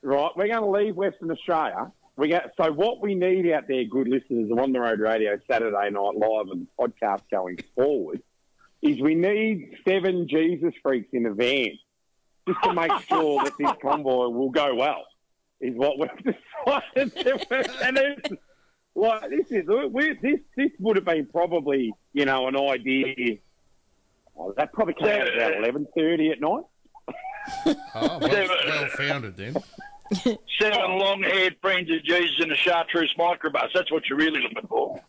Right, 0.00 0.30
we're 0.36 0.46
going 0.46 0.62
to 0.62 0.70
leave 0.70 0.94
Western 0.94 1.30
Australia. 1.30 1.90
We 2.16 2.28
get 2.28 2.52
so 2.60 2.70
what 2.72 3.00
we 3.00 3.14
need 3.14 3.50
out 3.50 3.66
there, 3.66 3.84
good 3.84 4.08
listeners 4.08 4.50
of 4.50 4.58
On 4.58 4.72
the 4.72 4.80
Road 4.80 5.00
Radio 5.00 5.38
Saturday 5.50 5.90
Night 5.90 6.14
Live 6.16 6.48
and 6.52 6.68
podcast 6.78 7.22
going 7.30 7.58
forward, 7.74 8.22
is 8.80 9.00
we 9.00 9.16
need 9.16 9.76
seven 9.86 10.28
Jesus 10.28 10.72
freaks 10.82 11.08
in 11.12 11.26
a 11.26 11.34
van 11.34 11.78
just 12.48 12.62
to 12.64 12.72
make 12.72 12.92
sure 13.08 13.44
that 13.44 13.52
this 13.58 13.70
convoy 13.80 14.28
will 14.28 14.50
go 14.50 14.74
well. 14.74 15.04
Is 15.60 15.74
what 15.76 15.98
we've 15.98 16.34
decided. 16.64 17.16
to 17.16 17.24
do. 17.24 17.72
and 17.82 17.98
it's, 17.98 18.30
like 18.94 19.30
this 19.30 19.50
is 19.50 19.66
we, 19.92 20.16
this 20.22 20.40
this 20.56 20.70
would 20.78 20.96
have 20.96 21.04
been 21.04 21.26
probably 21.26 21.92
you 22.12 22.24
know 22.24 22.48
an 22.48 22.56
idea. 22.56 23.38
Oh, 24.36 24.54
that 24.56 24.72
probably 24.72 24.94
came 24.94 25.20
out 25.20 25.34
about 25.34 25.56
eleven 25.56 25.86
thirty 25.96 26.30
at 26.30 26.40
night. 26.40 26.64
Oh, 27.66 28.18
well, 28.20 28.20
well 28.20 28.88
founded 28.88 29.36
then. 29.36 29.56
Seven 30.60 30.98
long-haired 30.98 31.56
friends 31.60 31.90
of 31.90 32.02
Jesus 32.04 32.36
in 32.40 32.50
a 32.50 32.56
chartreuse 32.56 33.14
microbus. 33.18 33.68
That's 33.74 33.90
what 33.92 34.08
you're 34.08 34.18
really 34.18 34.40
looking 34.40 34.66
for. 34.68 35.00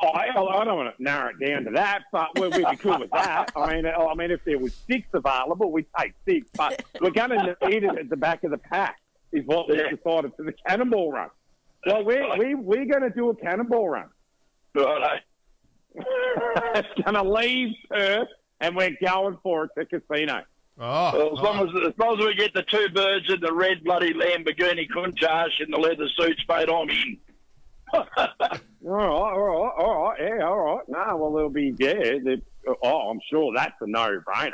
Oh, 0.00 0.08
I, 0.08 0.28
I 0.30 0.64
don't 0.64 0.76
want 0.76 0.96
to 0.96 1.02
narrow 1.02 1.30
it 1.30 1.44
down 1.44 1.64
to 1.64 1.70
that, 1.72 2.02
but 2.12 2.38
we'd 2.38 2.52
be 2.52 2.76
cool 2.76 3.00
with 3.00 3.10
that. 3.10 3.50
I 3.56 3.74
mean, 3.74 3.86
I 3.86 4.14
mean, 4.14 4.30
if 4.30 4.44
there 4.44 4.58
was 4.58 4.72
six 4.86 5.08
available, 5.12 5.72
we'd 5.72 5.86
take 5.98 6.12
six. 6.24 6.48
But 6.54 6.84
we're 7.00 7.10
going 7.10 7.30
to 7.30 7.56
need 7.68 7.82
it 7.82 7.98
at 7.98 8.08
the 8.08 8.16
back 8.16 8.44
of 8.44 8.52
the 8.52 8.58
pack, 8.58 9.00
is 9.32 9.44
what 9.46 9.68
we've 9.68 9.78
Yeah. 9.78 9.90
decided 9.90 10.32
for 10.36 10.44
the 10.44 10.54
cannonball 10.66 11.10
run. 11.12 11.30
Well, 11.84 12.04
we're 12.04 12.36
we, 12.38 12.54
we're 12.54 12.84
going 12.86 13.02
to 13.02 13.10
do 13.10 13.30
a 13.30 13.34
cannonball 13.36 13.88
run. 13.88 14.08
Right. 14.74 15.20
it's 15.96 16.88
going 17.02 17.14
to 17.14 17.22
leave 17.22 17.74
Perth, 17.90 18.28
and 18.60 18.76
we're 18.76 18.96
going 19.04 19.38
for 19.42 19.64
it 19.64 19.70
to 19.78 19.84
casino. 19.86 20.42
Oh, 20.80 21.12
Well, 21.12 21.36
as 21.38 21.42
long 21.42 21.58
oh, 21.58 21.64
as, 21.82 21.88
as 21.88 21.94
long 21.98 22.18
as 22.20 22.24
we 22.24 22.34
get 22.34 22.54
the 22.54 22.62
two 22.62 22.88
birds 22.94 23.32
in 23.32 23.40
the 23.40 23.52
red 23.52 23.82
bloody 23.82 24.14
Lamborghini 24.14 24.86
Countach 24.88 25.60
in 25.60 25.72
the 25.72 25.78
leather 25.78 26.06
suits, 26.16 26.40
mate, 26.48 26.68
I'm 26.70 26.88
in. 26.88 27.18
All 28.84 28.92
right, 28.92 29.06
all 29.06 29.40
right, 29.40 29.72
all 29.76 30.04
right, 30.04 30.20
yeah, 30.20 30.46
all 30.46 30.58
right. 30.58 30.88
No, 30.88 31.16
well, 31.16 31.32
there'll 31.32 31.50
be 31.50 31.74
yeah. 31.78 32.36
Oh, 32.82 33.10
I'm 33.10 33.20
sure 33.30 33.52
that's 33.54 33.74
a 33.80 33.86
no-brainer. 33.86 34.52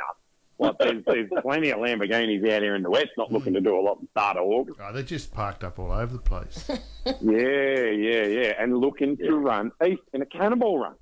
Like 0.57 0.77
there's, 0.79 1.03
there's 1.05 1.29
plenty 1.41 1.71
of 1.71 1.79
Lamborghinis 1.79 2.49
out 2.49 2.61
here 2.61 2.75
in 2.75 2.81
the 2.81 2.89
west 2.89 3.09
not 3.17 3.31
looking 3.31 3.53
to 3.53 3.61
do 3.61 3.77
a 3.77 3.81
lot 3.81 3.99
in 3.99 4.07
start 4.11 4.37
of 4.37 4.43
August. 4.43 4.79
oh, 4.81 4.93
they're 4.93 5.03
just 5.03 5.33
parked 5.33 5.65
up 5.65 5.79
all 5.79 5.91
over 5.91 6.13
the 6.13 6.21
place. 6.21 6.69
Yeah, 7.21 7.91
yeah, 7.91 8.25
yeah, 8.25 8.53
and 8.57 8.79
looking 8.79 9.15
to 9.17 9.35
run 9.35 9.71
east 9.85 10.01
in 10.13 10.23
a 10.23 10.25
cannonball 10.25 10.79
run. 10.79 10.95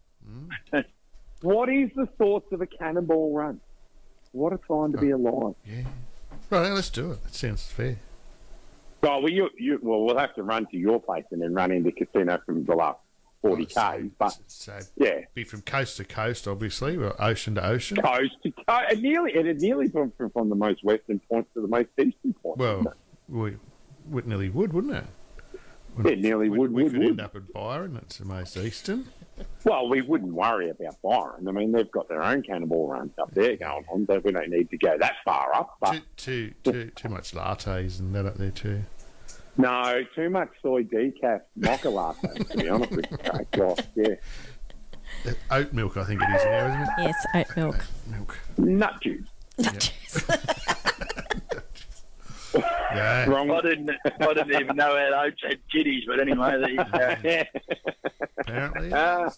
Mm. 0.73 0.83
what 1.41 1.69
is 1.69 1.91
the 1.95 2.07
thoughts 2.17 2.51
of 2.51 2.59
a 2.59 2.65
cannonball 2.65 3.33
run? 3.33 3.61
What 4.33 4.51
a 4.51 4.57
time 4.67 4.91
to 4.91 4.97
be 4.97 5.11
alive. 5.11 5.55
Yeah. 5.65 5.83
Right, 6.49 6.71
let's 6.73 6.89
do 6.89 7.11
it. 7.11 7.23
That 7.23 7.33
sounds 7.33 7.63
fair. 7.67 7.99
Well, 9.01 9.21
well, 9.21 9.31
you, 9.31 9.49
you, 9.57 9.79
well, 9.81 10.03
we'll 10.03 10.17
have 10.17 10.35
to 10.35 10.43
run 10.43 10.65
to 10.71 10.77
your 10.77 10.99
place 10.99 11.23
and 11.31 11.41
then 11.41 11.53
run 11.53 11.71
into 11.71 11.93
casino 11.93 12.37
from 12.45 12.65
the 12.65 12.75
last 12.75 12.99
forty 13.43 13.65
k. 13.65 14.09
But 14.17 14.35
So 14.47 14.73
uh, 14.73 14.81
yeah, 14.95 15.19
be 15.35 15.43
from 15.43 15.61
coast 15.61 15.97
to 15.97 16.03
coast, 16.03 16.47
obviously, 16.47 16.97
or 16.97 17.13
ocean 17.21 17.53
to 17.55 17.63
ocean. 17.63 17.97
coast 17.97 18.37
to 18.41 18.51
coast, 18.51 18.85
and 18.89 19.01
nearly, 19.03 19.33
it 19.33 19.61
nearly 19.61 19.89
from, 19.89 20.11
from 20.17 20.31
from 20.31 20.49
the 20.49 20.55
most 20.55 20.83
western 20.83 21.19
point 21.29 21.47
to 21.53 21.61
the 21.61 21.67
most 21.67 21.89
eastern 21.99 22.33
point. 22.41 22.57
Well, 22.57 22.93
we, 23.29 23.57
we 24.09 24.21
nearly 24.25 24.49
would, 24.49 24.73
wouldn't 24.73 24.95
it? 24.95 25.05
It 26.05 26.19
nearly 26.21 26.49
we, 26.49 26.57
would, 26.57 26.71
we 26.73 26.83
would, 26.83 26.91
could 26.91 27.01
would. 27.01 27.09
end 27.09 27.21
up 27.21 27.35
at 27.35 27.53
Byron. 27.53 27.93
That's 27.93 28.17
the 28.17 28.25
most 28.25 28.57
eastern. 28.57 29.05
Well, 29.63 29.87
we 29.89 30.01
wouldn't 30.01 30.33
worry 30.33 30.69
about 30.69 30.99
Byron. 31.03 31.47
I 31.47 31.51
mean, 31.51 31.71
they've 31.71 31.89
got 31.91 32.07
their 32.09 32.23
own 32.23 32.41
cannonball 32.41 32.87
runs 32.87 33.11
up 33.19 33.31
there 33.33 33.55
going 33.55 33.85
on, 33.91 34.07
so 34.07 34.19
we 34.23 34.31
don't 34.31 34.49
need 34.49 34.69
to 34.71 34.77
go 34.77 34.97
that 34.97 35.15
far 35.23 35.53
up. 35.55 35.77
But 35.79 36.01
Too, 36.17 36.53
too, 36.63 36.71
too, 36.71 36.91
too 36.95 37.09
much 37.09 37.33
lattes 37.33 37.99
and 37.99 38.13
that 38.15 38.25
up 38.25 38.37
there 38.37 38.51
too. 38.51 38.83
No, 39.57 40.01
too 40.15 40.29
much 40.29 40.49
soy 40.61 40.83
decaf 40.83 41.41
mocha 41.55 41.89
latte, 41.89 42.27
to 42.43 42.57
be 42.57 42.69
honest 42.69 42.91
with 42.91 43.05
you. 43.11 43.17
Craig. 43.17 43.47
Gosh, 43.51 43.77
yeah. 43.95 44.15
Uh, 45.25 45.31
Oat 45.51 45.73
milk, 45.73 45.95
I 45.97 46.03
think 46.05 46.21
it 46.21 46.29
is 46.35 46.43
now, 46.45 46.67
isn't 46.67 46.81
it? 46.81 46.89
Yes, 46.99 47.25
oat 47.35 47.55
milk. 47.57 47.85
Milk. 48.09 48.39
Nut 48.57 48.93
juice. 49.01 49.27
Nut 49.59 49.79
juice. 49.79 50.25
yeah. 52.55 53.25
Wrong. 53.29 53.49
I 53.51 53.61
didn't. 53.61 53.89
I 54.19 54.33
didn't 54.33 54.59
even 54.61 54.75
know 54.75 54.95
how 54.97 55.23
oats 55.25 55.41
had 55.47 55.59
kitties, 55.71 56.03
but 56.07 56.19
anyway, 56.19 56.57
there 56.59 56.69
you 56.69 56.77
go. 56.77 57.15
Yeah. 57.23 57.43
Apparently. 58.39 58.91
Uh, 58.91 59.29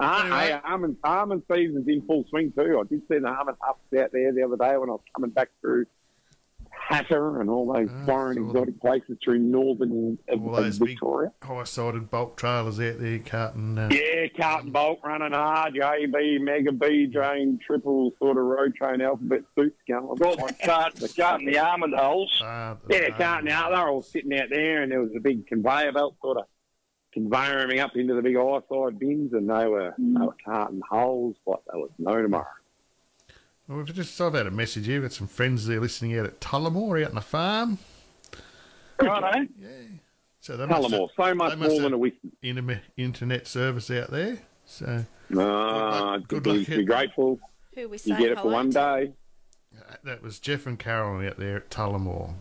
uh, 0.00 0.20
Anyway. 0.22 0.36
hey, 0.36 0.60
almond, 0.64 0.96
almond 1.02 1.42
season's 1.52 1.88
in 1.88 2.02
full 2.06 2.24
swing 2.30 2.52
too. 2.56 2.80
I 2.80 2.86
did 2.88 3.00
see 3.10 3.18
the 3.18 3.28
almond 3.28 3.56
huffs 3.60 3.80
out 3.98 4.10
there 4.12 4.32
the 4.32 4.42
other 4.44 4.56
day 4.56 4.76
when 4.76 4.88
I 4.88 4.92
was 4.92 5.00
coming 5.14 5.30
back 5.30 5.48
through 5.60 5.86
Hattah 6.90 7.40
and 7.40 7.50
all 7.50 7.72
those 7.72 7.88
Ah, 7.92 8.06
foreign 8.06 8.36
saw 8.36 8.44
exotic 8.50 8.80
places 8.80 9.18
through 9.22 9.38
northern 9.40 10.18
All 10.32 10.54
uh, 10.54 10.62
those 10.62 10.78
Victoria. 10.78 11.32
high-sided 11.42 12.10
bulk 12.10 12.36
trailers 12.38 12.80
out 12.80 12.98
there 12.98 13.18
carting. 13.18 13.76
Uh, 13.78 13.88
Yeah, 13.92 14.26
Carlton 14.40 14.70
Bolt 14.72 15.00
running 15.04 15.32
hard, 15.32 15.74
JB, 15.74 16.40
Mega 16.40 16.72
B, 16.72 17.06
train, 17.12 17.58
triple 17.66 18.12
sort 18.18 18.38
of 18.38 18.44
road 18.44 18.74
train 18.74 19.00
alphabet 19.02 19.42
suits 19.54 19.76
going. 19.86 20.06
Well, 20.18 20.36
the 20.36 20.54
cart, 20.64 20.94
the 20.96 21.08
cart 21.08 21.40
and 21.40 21.48
the 21.48 21.58
almond 21.58 21.94
holes. 21.94 22.40
uh, 22.42 22.76
Yeah, 22.88 23.10
Carlton 23.10 23.48
out. 23.50 23.70
They're 23.70 23.88
all 23.88 24.02
sitting 24.02 24.38
out 24.38 24.48
there, 24.50 24.82
and 24.82 24.90
there 24.90 25.00
was 25.02 25.10
a 25.16 25.20
big 25.20 25.46
conveyor 25.46 25.92
belt 25.92 26.16
sort 26.22 26.38
of 26.38 26.44
conveying 27.12 27.80
up 27.80 27.96
into 27.96 28.14
the 28.14 28.22
big 28.22 28.36
eyeside 28.36 28.98
bins, 28.98 29.32
and 29.32 29.48
they 29.48 29.66
were 29.66 29.94
they 29.98 30.20
were 30.26 30.34
carting 30.44 30.80
holes 30.88 31.36
like 31.46 31.60
there 31.70 31.80
was 31.80 31.90
no 31.98 32.20
tomorrow. 32.22 32.46
Well, 33.68 33.78
we've 33.78 33.94
just 33.94 34.18
I've 34.20 34.32
had 34.34 34.46
a 34.46 34.50
message 34.50 34.86
here. 34.86 35.00
We've 35.00 35.10
got 35.10 35.12
some 35.12 35.26
friends 35.28 35.66
there 35.66 35.78
listening 35.80 36.18
out 36.18 36.24
at 36.26 36.40
Tullamore 36.40 37.02
out 37.02 37.10
on 37.10 37.14
the 37.16 37.20
farm. 37.20 37.78
Righto. 39.00 39.46
Yeah. 39.60 39.68
So 40.40 40.56
they 40.56 40.66
must 40.66 40.88
Tullamore, 40.88 41.08
so 41.16 41.34
much 41.34 41.58
more 41.58 41.80
than 41.80 41.92
a 41.92 41.98
whiskey. 41.98 42.18
have 42.42 42.56
interme- 42.56 42.80
internet 42.96 43.46
service 43.46 43.90
out 43.90 44.10
there. 44.10 44.38
So 44.64 45.04
Ah, 45.36 46.16
Good 46.16 46.42
good 46.42 46.46
luck, 46.46 46.56
luck. 46.68 46.78
Be 46.78 46.84
grateful. 46.84 47.38
Who 47.74 47.88
we 47.90 47.98
You 48.04 48.16
get 48.16 48.32
it 48.32 48.40
for 48.40 48.48
one 48.50 48.70
to? 48.70 48.72
day. 48.72 49.12
uh, 49.78 49.94
that 50.04 50.22
was 50.22 50.38
Jeff 50.38 50.66
and 50.66 50.78
Carolyn 50.78 51.26
out 51.28 51.36
there 51.38 51.56
at 51.58 51.70
Tullamore. 51.70 52.34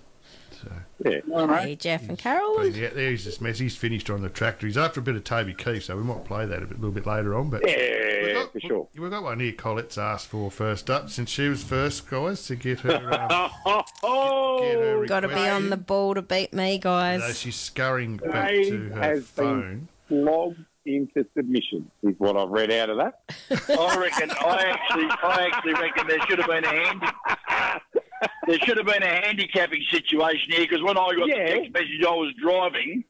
So 0.62 0.72
Yeah. 1.06 1.60
Hey, 1.60 1.76
Jeff 1.76 2.08
and 2.10 2.18
Carol. 2.18 2.66
yeah, 2.68 2.90
there's 2.94 3.26
this 3.26 3.40
mess. 3.42 3.60
He's 3.60 3.76
finished 3.76 4.10
on 4.10 4.22
the 4.22 4.30
tractor. 4.30 4.66
He's 4.68 4.78
after 4.78 5.00
a 5.00 5.04
bit 5.04 5.16
of 5.16 5.24
Toby 5.24 5.54
Keith, 5.54 5.84
so 5.84 5.96
we 5.98 6.04
might 6.04 6.26
play 6.26 6.46
that 6.46 6.64
a 6.64 6.66
bit, 6.66 6.78
little 6.80 6.92
bit 6.94 7.06
later 7.06 7.36
on. 7.36 7.50
But 7.50 7.62
Yeah, 7.68 8.34
got- 8.34 8.52
for 8.54 8.60
sure. 8.60 8.88
We've 8.98 9.12
got 9.12 9.24
one 9.24 9.40
here 9.40 9.52
Colette's 9.52 9.98
asked 9.98 10.28
for 10.28 10.50
first 10.50 10.90
up, 10.90 11.10
since 11.10 11.30
she 11.30 11.48
was 11.50 11.64
first, 11.64 12.10
guys, 12.10 12.46
to 12.48 12.56
get 12.56 12.80
her. 12.82 13.14
Um, 13.14 13.52
Oh, 13.66 13.84
oh. 14.04 14.60
get 14.62 14.80
her 14.80 15.06
Got 15.06 15.20
to 15.22 15.28
be 15.28 15.48
on 15.48 15.70
the 15.70 15.78
ball 15.78 16.14
to 16.16 16.22
beat 16.22 16.54
me, 16.54 16.78
guys. 16.80 17.22
guys. 17.22 17.40
she's 17.40 17.56
scurrying 17.56 18.18
back 18.18 18.50
Dave 18.50 18.68
to 18.70 18.90
her 18.96 19.02
has 19.02 19.26
phone. 19.26 19.88
been 20.10 20.26
logged 20.26 20.60
into 20.86 21.26
submission, 21.36 21.92
is 22.04 22.16
what 22.18 22.38
I've 22.38 22.50
read 22.50 22.72
out 22.72 22.90
of 22.90 22.98
that. 22.98 23.20
I 23.78 23.98
reckon. 24.00 24.32
I 24.32 24.64
actually. 24.74 25.06
I 25.22 25.50
actually 25.54 25.74
reckon 25.74 26.08
there 26.08 26.20
should 26.28 26.40
have 26.40 26.48
been 26.48 26.64
a 26.64 26.68
hand. 26.70 27.02
There 28.48 28.60
should 28.60 28.78
have 28.78 28.86
been 28.86 29.04
a 29.04 29.08
handicapping 29.26 29.84
situation 29.92 30.52
here 30.52 30.62
because 30.62 30.82
when 30.84 30.98
I 30.98 31.08
got 31.16 31.28
Yeah. 31.28 31.46
the 31.46 31.52
text 31.52 31.72
message, 31.74 32.04
I 32.08 32.12
was 32.12 32.34
driving 32.42 33.04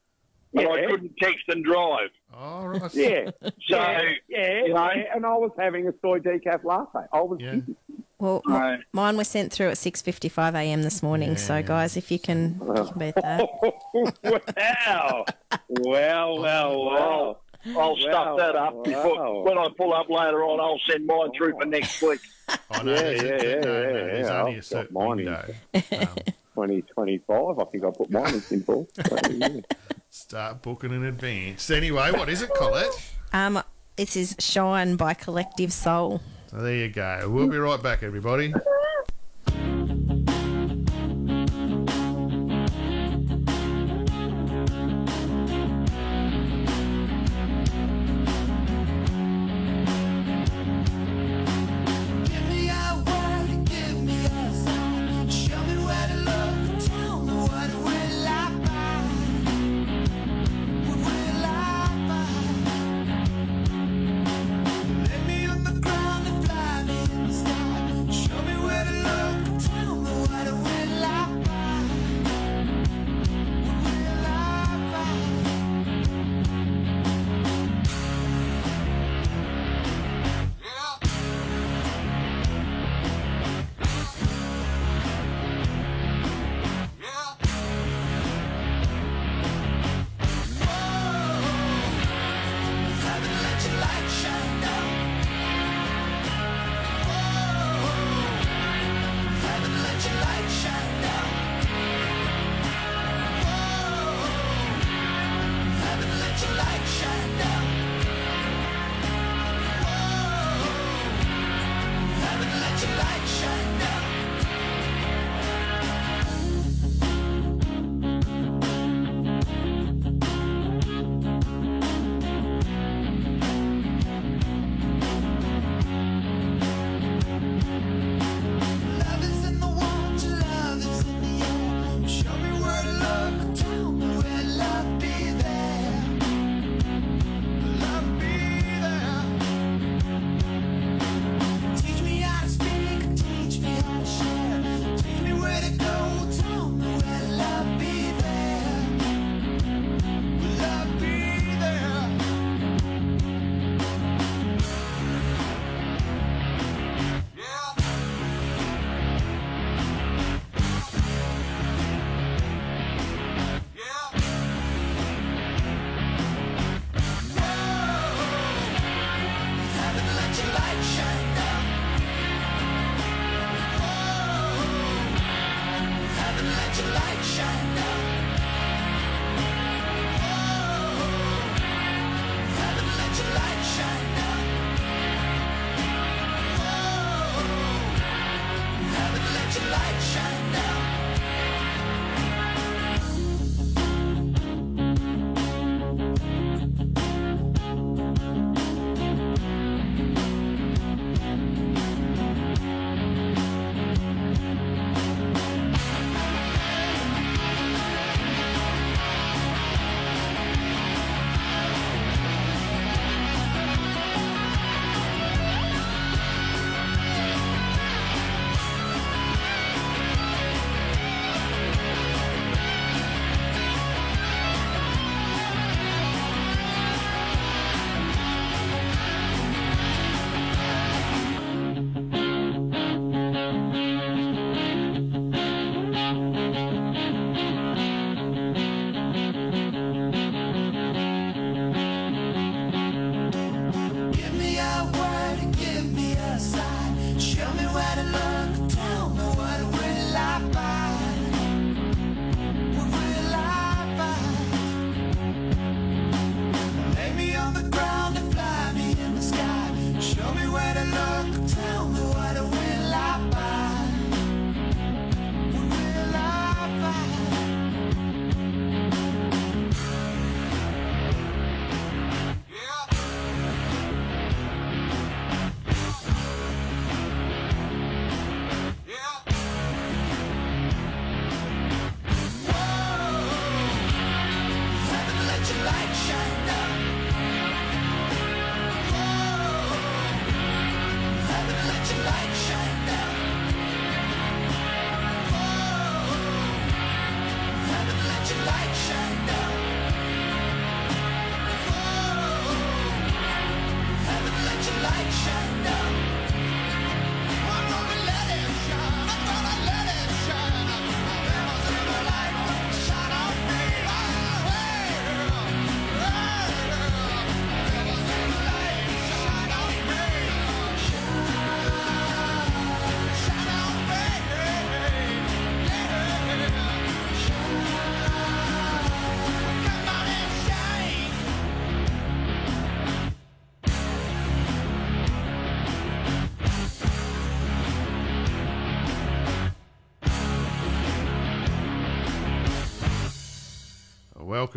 and 0.55 0.67
I 0.67 0.85
couldn't 0.87 1.11
text 1.21 1.43
and 1.49 1.63
drive. 1.63 2.09
All 2.33 2.67
right. 2.67 2.93
Yeah. 2.93 3.29
So 3.41 3.51
yeah, 3.77 4.01
yeah, 4.27 4.53
you 4.65 4.73
know- 4.73 4.91
yeah, 4.95 5.15
and 5.15 5.25
I 5.25 5.33
was 5.35 5.51
having 5.57 5.87
a 5.87 5.93
soy 6.01 6.19
decaf 6.19 6.63
latte. 6.63 7.07
I 7.13 7.21
was 7.21 7.39
Yeah. 7.41 7.55
busy. 7.55 7.75
Well, 8.19 8.41
m- 8.49 8.83
mine 8.93 9.15
was 9.15 9.27
sent 9.27 9.53
through 9.53 9.67
at 9.69 9.77
6:55 9.77 10.55
a.m. 10.55 10.81
this 10.81 11.03
morning. 11.03 11.37
So, 11.37 11.61
guys, 11.61 11.95
if 11.97 12.09
you 12.11 12.17
can, 12.17 12.59
you 12.75 12.83
can 12.85 12.97
beat 12.97 13.13
that. 13.15 13.47
wow. 14.23 15.25
Well, 15.69 16.39
well, 16.39 16.85
well. 16.85 17.41
I'll 17.75 17.97
stuff 17.97 18.37
that 18.37 18.55
up 18.55 18.73
Wow. 18.75 18.83
before, 18.83 19.43
when 19.43 19.57
I 19.57 19.67
pull 19.77 19.93
up 19.93 20.09
later 20.09 20.43
on. 20.43 20.59
I'll 20.59 20.79
send 20.89 21.05
mine 21.05 21.29
through 21.37 21.53
for 21.59 21.65
next 21.65 22.01
week. 22.01 22.19
I 22.71 22.83
know, 22.83 22.93
Yeah, 22.93 23.01
there's, 23.01 23.21
yeah, 23.23 23.29
a, 23.29 23.31
yeah, 23.55 23.59
no, 23.59 23.61
no, 23.61 23.81
yeah, 23.81 23.91
there's 24.05 24.27
yeah. 24.27 24.39
only 24.41 24.53
a 24.53 24.57
I've 24.57 24.65
certain 24.65 24.93
got 24.93 25.03
mine 25.07 25.19
in. 25.19 25.25
window. 25.25 25.55
Um, 25.73 26.17
2025, 26.57 27.59
I 27.59 27.63
think 27.65 27.83
I 27.83 27.91
put 27.91 28.09
mine 28.09 28.33
in 28.33 28.41
simple. 28.41 28.87
So, 29.07 29.17
yeah. 29.31 29.49
start 30.09 30.61
booking 30.61 30.91
in 30.91 31.03
advance. 31.05 31.69
Anyway, 31.69 32.11
what 32.13 32.29
is 32.29 32.41
it, 32.41 32.49
Colette? 32.55 33.11
Um, 33.33 33.61
this 33.95 34.15
is 34.15 34.35
Shine 34.39 34.95
by 34.95 35.13
Collective 35.13 35.71
Soul. 35.73 36.21
So 36.49 36.57
there 36.57 36.73
you 36.75 36.89
go. 36.89 37.29
We'll 37.29 37.47
be 37.49 37.57
right 37.57 37.81
back, 37.81 38.01
everybody. 38.03 38.53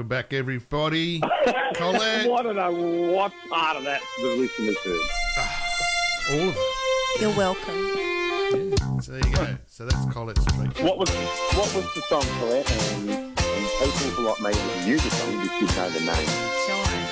Welcome 0.01 0.09
back, 0.09 0.33
everybody. 0.33 1.21
Colette, 1.75 2.25
I 2.25 2.27
want 2.27 2.47
to 2.47 2.55
know 2.55 2.73
what 3.13 3.35
part 3.51 3.77
of 3.77 3.85
that 3.85 4.01
the 4.23 4.29
listeners 4.29 4.79
heard. 4.79 4.99
all 6.31 6.49
of 6.49 6.57
it. 6.57 7.21
You're 7.21 7.37
welcome. 7.37 9.03
So 9.03 9.13
there 9.13 9.29
you 9.29 9.37
go. 9.37 9.59
So 9.67 9.85
that's 9.85 10.07
Colette's 10.07 10.43
treat. 10.47 10.83
What 10.83 10.97
was 10.97 11.11
what 11.11 11.75
was 11.75 11.85
the 11.95 12.01
song, 12.09 12.25
Colette? 12.39 12.73
And, 12.73 13.11
and 13.11 13.93
people 13.99 14.25
like 14.25 14.41
me 14.41 14.53
that 14.53 14.87
knew 14.87 14.97
the 14.97 15.11
song 15.11 15.33
just 15.45 15.61
didn't 15.61 15.77
know 15.77 15.91
the 15.91 16.01
name. 16.01 16.29
Shine. 16.65 17.05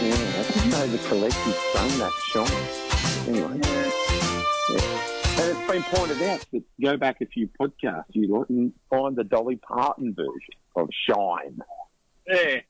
Yeah, 0.00 0.16
I 0.16 0.44
didn't 0.50 0.70
know 0.70 0.86
the 0.86 1.08
collective 1.08 1.58
sung 1.74 1.98
that 1.98 2.12
song. 2.32 2.48
Anyway. 3.28 3.60
Yeah. 4.70 5.16
And 5.38 5.50
it's 5.50 5.70
been 5.70 5.82
pointed 5.82 6.22
out 6.22 6.40
that 6.52 6.55
go 6.86 6.96
back 6.96 7.20
a 7.20 7.26
few 7.26 7.48
podcasts, 7.60 8.04
you 8.10 8.28
look 8.32 8.48
and 8.48 8.72
find 8.90 9.16
the 9.16 9.24
Dolly 9.24 9.56
Parton 9.56 10.14
version 10.14 10.54
of 10.76 10.88
Shine. 11.08 11.58
Yeah. 12.28 12.60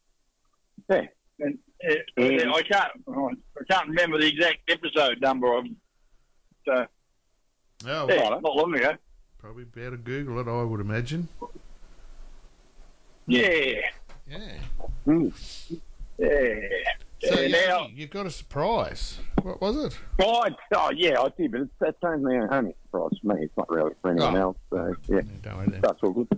Yeah. 0.90 1.06
And, 1.40 1.58
uh, 1.88 1.94
Mm. 2.18 2.52
I 2.54 2.62
can't. 2.62 2.92
I 3.08 3.64
can't 3.70 3.88
remember 3.88 4.18
the 4.18 4.28
exact 4.28 4.58
episode 4.70 5.20
number 5.20 5.52
of. 5.56 5.66
So 6.64 6.86
Oh, 7.86 8.08
yeah, 8.08 8.14
Righto. 8.22 8.40
not 8.40 8.56
long 8.56 8.74
ago. 8.74 8.94
probably 9.38 9.64
better 9.64 9.96
Google 9.98 10.40
it, 10.40 10.48
I 10.48 10.62
would 10.62 10.80
imagine. 10.80 11.28
Yeah. 13.26 13.80
Yeah. 14.28 14.58
Mm. 15.06 15.78
Yeah. 16.18 16.58
So 17.22 17.40
Yeah, 17.40 17.46
yeah, 17.46 17.66
now- 17.68 17.86
you've 17.94 18.10
got 18.10 18.26
a 18.26 18.30
surprise. 18.30 19.18
What 19.42 19.60
was 19.60 19.76
it? 19.76 19.98
Oh, 20.20 20.42
I- 20.42 20.56
oh, 20.74 20.90
yeah, 20.94 21.20
I 21.20 21.28
did, 21.38 21.52
but 21.52 21.62
it's, 21.62 21.70
that's 21.80 21.96
only, 22.04 22.36
only 22.36 22.70
a 22.70 22.74
surprise 22.84 23.18
for 23.22 23.34
me. 23.34 23.44
It's 23.44 23.56
not 23.56 23.68
really 23.70 23.92
for 24.02 24.10
anyone 24.10 24.36
Oh. 24.36 24.40
else. 24.40 24.56
So, 24.70 24.94
yeah, 25.08 25.16
Yeah, 25.16 25.22
don't 25.42 25.56
worry 25.56 25.78
that's 25.80 26.02
all 26.02 26.10
good. 26.10 26.28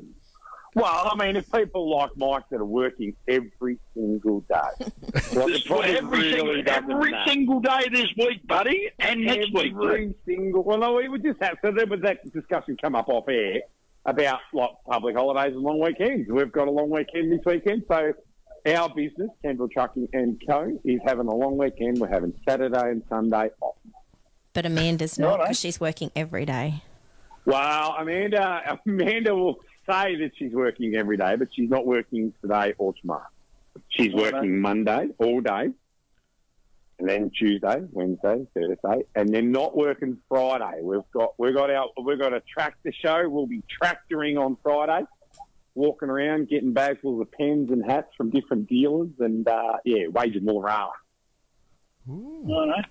Well, 0.75 1.11
I 1.13 1.17
mean, 1.17 1.35
if 1.35 1.51
people 1.51 1.91
like 1.97 2.11
Mike 2.17 2.45
that 2.51 2.61
are 2.61 2.65
working 2.65 3.15
every 3.27 3.79
single 3.95 4.41
day, 4.43 4.55
well, 5.35 5.49
it 5.49 5.53
This- 5.53 5.63
probably 5.67 5.97
every 5.97 6.19
really 6.19 6.63
single, 6.65 6.95
every 6.97 7.15
single 7.27 7.61
day 7.61 7.89
this 7.91 8.07
week, 8.17 8.47
buddy, 8.47 8.91
and 9.01 9.25
next 9.25 9.53
week. 9.55 9.73
Every 9.75 10.15
single. 10.27 10.63
Well, 10.63 10.79
no, 10.79 10.93
we 10.95 11.09
would 11.09 11.25
just 11.25 11.43
have. 11.43 11.57
So 11.63 11.73
there 11.73 11.87
was 11.87 12.01
that 12.03 12.31
discussion 12.33 12.77
come 12.81 12.95
up 12.95 13.09
off 13.09 13.25
air 13.29 13.63
about 14.07 14.41
like 14.53 14.71
public 14.89 15.17
holidays 15.17 15.55
and 15.55 15.63
long 15.63 15.81
weekends. 15.81 16.31
We've 16.31 16.53
got 16.53 16.69
a 16.69 16.71
long 16.71 16.91
weekend 16.91 17.33
this 17.33 17.41
weekend, 17.45 17.85
so 17.89 18.13
our 18.67 18.89
business, 18.95 19.31
Kendall 19.43 19.69
Trucking 19.69 20.09
and 20.13 20.41
Co, 20.47 20.79
is 20.85 21.01
having 21.05 21.27
a 21.27 21.35
long 21.35 21.57
weekend. 21.59 21.99
We're 21.99 22.09
having 22.09 22.35
Saturday 22.49 22.91
and 22.91 23.03
Sunday 23.09 23.51
off. 23.61 23.77
But 24.53 24.67
Amanda's 24.67 25.19
not 25.19 25.31
Righto. 25.31 25.43
because 25.45 25.61
she's 25.61 25.81
working 25.81 26.11
every 26.17 26.45
day. 26.45 26.83
Well, 27.45 27.95
Amanda, 27.99 28.79
Amanda 28.87 29.35
will 29.35 29.57
say 29.89 30.17
that 30.17 30.33
she's 30.37 30.53
working 30.53 30.97
every 30.97 31.17
day, 31.17 31.37
but 31.37 31.49
she's 31.55 31.71
not 31.71 31.87
working 31.87 32.33
today 32.43 32.75
or 32.79 32.93
tomorrow. 33.01 33.27
She's 33.89 34.13
Righto. 34.13 34.37
working 34.37 34.61
Monday 34.61 35.09
all 35.19 35.41
day, 35.41 35.71
and 36.99 37.09
then 37.09 37.31
Tuesday, 37.31 37.83
Wednesday, 37.93 38.47
Thursday, 38.55 39.05
and 39.15 39.33
then 39.33 39.53
not 39.53 39.77
working 39.77 40.19
Friday. 40.29 40.81
We've 40.83 41.01
got 41.15 41.35
we've 41.39 41.55
got 41.55 41.71
our 41.71 41.87
we've 42.03 42.19
got 42.19 42.33
a 42.35 42.41
tractor 42.41 42.93
show. 42.93 43.29
We'll 43.29 43.47
be 43.47 43.63
tractoring 43.81 44.37
on 44.37 44.57
Friday, 44.63 45.07
walking 45.79 46.11
around 46.11 46.49
getting 46.49 46.73
bags 46.73 46.99
full 47.01 47.23
of 47.23 47.31
pens 47.31 47.71
and 47.71 47.89
hats 47.89 48.09
from 48.17 48.31
different 48.31 48.69
dealers, 48.69 49.11
and 49.21 49.47
uh, 49.49 49.75
yeah, 49.85 50.09
waging 50.09 50.45
more 50.45 50.69
Ooh. 52.11 52.45
I 52.45 52.67
know. 52.67 52.83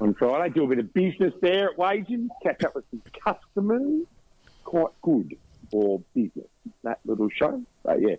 on 0.00 0.14
Friday. 0.14 0.54
Do 0.54 0.64
a 0.64 0.68
bit 0.68 0.78
of 0.78 0.94
business 0.94 1.34
there 1.42 1.70
at 1.70 1.78
Wagin, 1.78 2.28
catch 2.42 2.64
up 2.64 2.74
with 2.74 2.84
some 2.90 3.02
customers. 3.22 4.06
Quite 4.64 4.92
good 5.02 5.36
for 5.70 6.02
business, 6.14 6.46
that 6.84 7.00
little 7.04 7.28
show. 7.28 7.62
So, 7.84 7.96
yeah, 7.98 8.16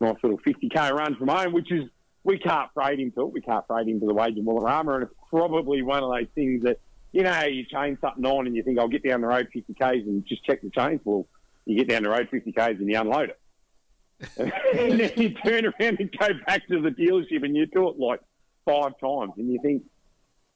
nice 0.00 0.16
little 0.22 0.38
50k 0.38 0.92
run 0.92 1.16
from 1.16 1.28
home, 1.28 1.52
which 1.52 1.72
is, 1.72 1.84
we 2.24 2.38
can't 2.38 2.70
freight 2.74 3.00
into 3.00 3.22
it. 3.22 3.32
We 3.32 3.40
can't 3.40 3.66
freight 3.66 3.88
into 3.88 4.06
the 4.06 4.14
Wagin 4.14 4.44
Woolorama, 4.44 4.94
and 4.94 5.02
it's 5.04 5.14
probably 5.30 5.82
one 5.82 6.02
of 6.02 6.10
those 6.10 6.28
things 6.34 6.64
that, 6.64 6.80
you 7.12 7.22
know, 7.22 7.44
you 7.44 7.64
chain 7.64 7.96
something 8.00 8.26
on 8.26 8.46
and 8.46 8.54
you 8.54 8.62
think, 8.62 8.78
I'll 8.78 8.88
get 8.88 9.02
down 9.02 9.22
the 9.22 9.28
road 9.28 9.48
50k's 9.54 10.06
and 10.06 10.26
just 10.26 10.44
check 10.44 10.60
the 10.60 10.70
chains. 10.70 11.00
Well, 11.04 11.26
you 11.68 11.76
get 11.76 11.88
down 11.88 12.02
the 12.02 12.08
road 12.08 12.28
50k's 12.32 12.80
and 12.80 12.88
you 12.88 12.98
unload 12.98 13.30
it. 13.30 13.40
and 14.38 14.98
then 14.98 15.12
you 15.16 15.30
turn 15.30 15.66
around 15.66 16.00
and 16.00 16.10
go 16.18 16.28
back 16.46 16.66
to 16.68 16.80
the 16.80 16.90
dealership 16.90 17.44
and 17.44 17.56
you 17.56 17.66
do 17.66 17.88
it 17.88 17.98
like 17.98 18.20
five 18.64 18.98
times 18.98 19.32
and 19.36 19.52
you 19.52 19.60
think, 19.62 19.82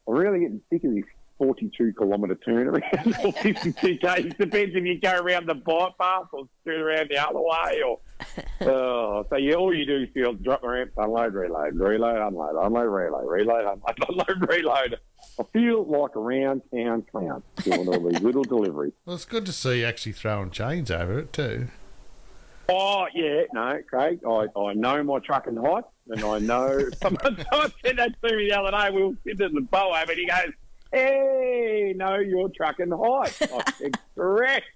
I'm 0.09 0.15
really 0.15 0.41
getting 0.41 0.61
sick 0.71 0.83
of 0.85 0.95
this 0.95 1.05
42 1.39 1.93
kilometre 1.99 2.37
turnaround 2.37 3.25
or 3.25 3.33
52 3.43 3.99
k's. 3.99 4.35
Depends 4.39 4.75
if 4.75 4.85
you 4.85 5.01
go 5.01 5.19
around 5.19 5.49
the 5.49 5.55
bypass 5.55 6.27
or 6.33 6.49
turn 6.65 6.81
around 6.81 7.11
the 7.11 7.19
other 7.19 7.41
way. 7.41 7.83
Or 7.87 8.01
oh, 8.63 9.27
so 9.31 9.37
you, 9.37 9.55
all 9.55 9.75
you 9.75 9.85
do 9.85 10.03
is 10.03 10.09
feel 10.15 10.35
drop 10.35 10.63
the 10.63 10.69
ramp, 10.69 10.93
unload, 10.97 11.35
reload, 11.35 11.75
reload, 11.75 12.17
unload, 12.17 12.57
unload, 12.65 12.89
reload, 12.89 13.29
reload, 13.29 13.65
unload, 13.65 13.97
unload, 14.09 14.49
reload. 14.49 14.97
I 15.39 15.45
feel 15.53 15.85
like 15.85 16.15
a 16.17 16.21
round 16.21 16.63
town 16.75 17.05
clown 17.11 17.43
doing 17.63 17.89
all 17.89 18.09
these 18.09 18.21
little 18.21 18.45
deliveries. 18.45 18.93
Well, 19.05 19.17
it's 19.17 19.25
good 19.25 19.47
to 19.47 19.53
see 19.53 19.81
you 19.81 19.87
actually 19.87 20.13
throwing 20.13 20.51
chains 20.51 20.91
over 20.91 21.19
it 21.21 21.33
too. 21.33 21.69
Oh 22.69 23.07
yeah, 23.15 23.43
no, 23.53 23.81
Craig. 23.89 24.21
I, 24.27 24.47
I 24.57 24.75
know 24.75 25.03
my 25.03 25.19
trucking 25.19 25.57
height, 25.57 25.85
and 26.09 26.25
I 26.25 26.39
know 26.39 26.89
someone, 27.03 27.45
someone 27.51 27.73
said 27.85 27.99
that 27.99 28.13
to 28.23 28.37
me 28.37 28.49
the 28.49 28.59
other 28.59 28.71
day. 28.71 28.91
We 28.91 29.05
were 29.05 29.15
sitting 29.27 29.49
in 29.49 29.55
the 29.55 29.61
bow 29.63 29.93
eh, 29.93 30.05
and 30.09 30.11
he 30.11 30.27
goes, 30.27 30.53
"Hey, 30.93 31.95
know 31.97 32.17
your 32.17 32.49
trucking 32.51 32.91
height." 32.91 33.37
I 33.43 33.73
said, 33.73 33.95
"Correct, 34.15 34.67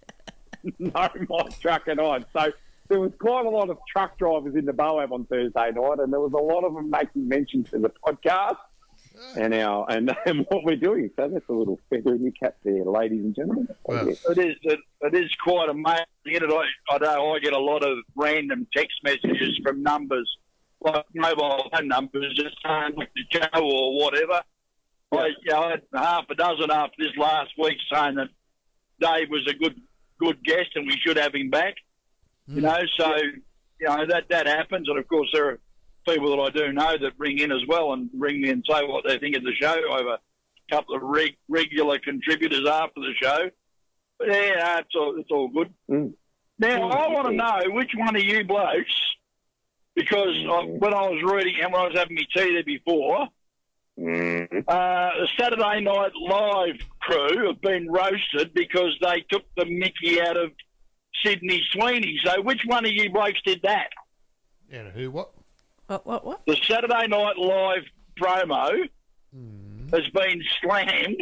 know 0.78 1.08
my 1.28 1.48
trucking 1.60 1.98
height." 1.98 2.24
So 2.32 2.52
there 2.88 3.00
was 3.00 3.12
quite 3.18 3.46
a 3.46 3.50
lot 3.50 3.70
of 3.70 3.78
truck 3.90 4.18
drivers 4.18 4.54
in 4.54 4.64
the 4.64 4.72
Boab 4.72 5.12
on 5.12 5.24
Thursday 5.26 5.70
night, 5.72 5.98
and 5.98 6.12
there 6.12 6.20
was 6.20 6.32
a 6.32 6.36
lot 6.36 6.64
of 6.64 6.74
them 6.74 6.90
making 6.90 7.28
mention 7.28 7.64
to 7.64 7.78
the 7.78 7.90
podcast 8.06 8.56
and 9.36 9.54
our 9.54 9.90
and, 9.90 10.14
and 10.26 10.46
what 10.48 10.64
we're 10.64 10.76
doing. 10.76 11.10
So 11.16 11.28
that's 11.28 11.48
a 11.48 11.52
little 11.52 11.78
feather 11.90 12.14
in 12.14 12.22
your 12.22 12.32
cap 12.32 12.56
there, 12.64 12.84
ladies 12.84 13.24
and 13.24 13.34
gentlemen. 13.34 13.68
Well, 13.84 14.06
Yeah. 14.06 14.14
It 14.30 14.38
is. 14.38 14.56
It, 14.62 14.80
it 15.02 15.14
is 15.14 15.30
quite 15.42 15.68
amazing. 15.68 16.04
isn't? 16.26 16.50
I, 16.52 16.64
I 16.90 16.98
know 16.98 17.34
I 17.34 17.38
get 17.38 17.52
a 17.52 17.58
lot 17.58 17.82
of 17.82 17.98
random 18.14 18.66
text 18.74 18.98
messages 19.02 19.58
from 19.62 19.82
numbers, 19.82 20.30
like 20.80 21.04
mobile 21.14 21.68
phone 21.72 21.88
numbers, 21.88 22.34
just 22.34 22.56
saying 22.64 22.94
look 22.96 23.08
to 23.14 23.38
Joe 23.38 23.60
or 23.62 23.98
whatever. 23.98 24.42
I, 25.12 25.26
you 25.28 25.52
know, 25.52 25.60
I 25.62 25.70
had 25.72 25.82
half 25.94 26.24
a 26.30 26.34
dozen 26.34 26.70
after 26.70 26.94
this 26.98 27.16
last 27.16 27.50
week 27.58 27.76
saying 27.92 28.16
that 28.16 28.28
Dave 29.00 29.28
was 29.30 29.46
a 29.48 29.54
good 29.54 29.80
good 30.18 30.42
guest 30.44 30.70
and 30.74 30.86
we 30.86 30.96
should 31.04 31.16
have 31.18 31.34
him 31.34 31.50
back. 31.50 31.74
You 32.48 32.60
know, 32.60 32.78
so 32.98 33.14
you 33.16 33.86
know 33.86 34.06
that 34.06 34.24
that 34.30 34.46
happens, 34.46 34.88
and 34.88 34.98
of 34.98 35.06
course 35.08 35.28
there 35.32 35.48
are 35.50 35.58
people 36.08 36.30
that 36.36 36.42
I 36.42 36.50
do 36.50 36.72
know 36.72 36.96
that 36.98 37.12
ring 37.18 37.38
in 37.38 37.50
as 37.52 37.62
well 37.68 37.92
and 37.92 38.08
ring 38.16 38.40
me 38.40 38.50
and 38.50 38.64
say 38.68 38.84
what 38.86 39.04
they 39.06 39.18
think 39.18 39.36
of 39.36 39.42
the 39.42 39.52
show. 39.60 39.74
I 39.92 39.96
have 39.98 40.06
a 40.06 40.18
couple 40.70 40.94
of 40.96 41.02
reg- 41.02 41.36
regular 41.48 41.98
contributors 41.98 42.66
after 42.68 43.00
the 43.00 43.12
show. 43.20 43.50
But 44.18 44.28
yeah, 44.28 44.78
it's 44.78 44.94
all 44.94 45.16
it's 45.18 45.30
all 45.30 45.48
good. 45.48 45.72
Mm. 45.90 46.14
Now 46.58 46.78
Mm. 46.78 46.92
I 46.94 47.08
want 47.08 47.28
to 47.28 47.34
know 47.34 47.74
which 47.74 47.90
one 47.96 48.16
of 48.16 48.22
you 48.22 48.44
blokes, 48.44 48.98
because 49.94 50.34
I, 50.50 50.64
when 50.64 50.94
I 50.94 51.08
was 51.08 51.22
reading 51.22 51.56
and 51.62 51.72
when 51.72 51.82
I 51.82 51.86
was 51.88 51.96
having 51.98 52.16
my 52.16 52.22
tea 52.34 52.52
there 52.54 52.64
before, 52.64 53.26
Mm. 53.26 53.30
Uh, 53.98 54.02
the 54.68 55.28
Saturday 55.38 55.80
Night 55.80 56.12
Live 56.20 56.76
crew 57.00 57.46
have 57.48 57.60
been 57.60 57.90
roasted 57.90 58.52
because 58.54 58.96
they 59.00 59.24
took 59.30 59.44
the 59.56 59.64
Mickey 59.64 60.20
out 60.20 60.36
of 60.36 60.52
Sydney 61.24 61.62
Sweeney. 61.72 62.18
So 62.24 62.42
which 62.42 62.60
one 62.66 62.84
of 62.84 62.92
you 62.92 63.10
blokes 63.10 63.40
did 63.44 63.62
that? 63.62 63.88
Yeah, 64.70 64.90
who? 64.90 65.10
What? 65.10 65.30
What? 65.86 66.06
What? 66.06 66.24
What? 66.26 66.46
The 66.46 66.56
Saturday 66.62 67.06
Night 67.08 67.36
Live 67.38 67.84
promo 68.20 68.88
Hmm. 69.34 69.88
has 69.92 70.08
been 70.14 70.40
slammed 70.62 71.20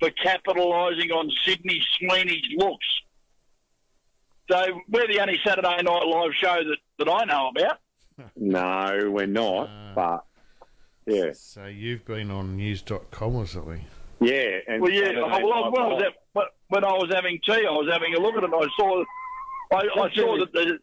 for 0.00 0.10
capitalising 0.24 1.10
on 1.12 1.30
Sydney 1.44 1.80
Sweeney's 1.98 2.44
looks. 2.56 2.86
So 4.50 4.80
we're 4.90 5.06
the 5.06 5.20
only 5.20 5.38
Saturday 5.46 5.80
Night 5.82 6.04
Live 6.06 6.32
show 6.34 6.56
that, 6.64 6.76
that 6.98 7.08
I 7.08 7.24
know 7.24 7.48
about. 7.48 7.78
No, 8.36 9.10
we're 9.10 9.26
not. 9.26 9.68
Uh. 9.68 9.94
but 9.94 10.24
yeah, 11.06 11.30
So 11.32 11.66
you've 11.66 12.04
been 12.04 12.30
on 12.30 12.56
news.com 12.56 13.34
or 13.36 13.46
something? 13.46 13.84
yeah. 14.20 14.58
And 14.68 14.82
Well, 14.82 14.90
yeah. 14.90 15.12
Well, 15.12 15.26
I, 15.26 15.42
when, 15.42 15.52
I 15.82 15.86
was 15.88 16.02
at, 16.02 16.44
when 16.68 16.84
I 16.84 16.92
was 16.92 17.10
having 17.12 17.38
tea, 17.44 17.66
I 17.66 17.72
was 17.72 17.88
having 17.90 18.14
a 18.14 18.20
look 18.20 18.36
at 18.36 18.44
it. 18.44 18.50
I 18.52 18.66
saw, 18.76 19.04
I, 19.72 20.02
I 20.02 20.14
saw 20.14 20.38
that 20.38 20.52
the, 20.52 20.78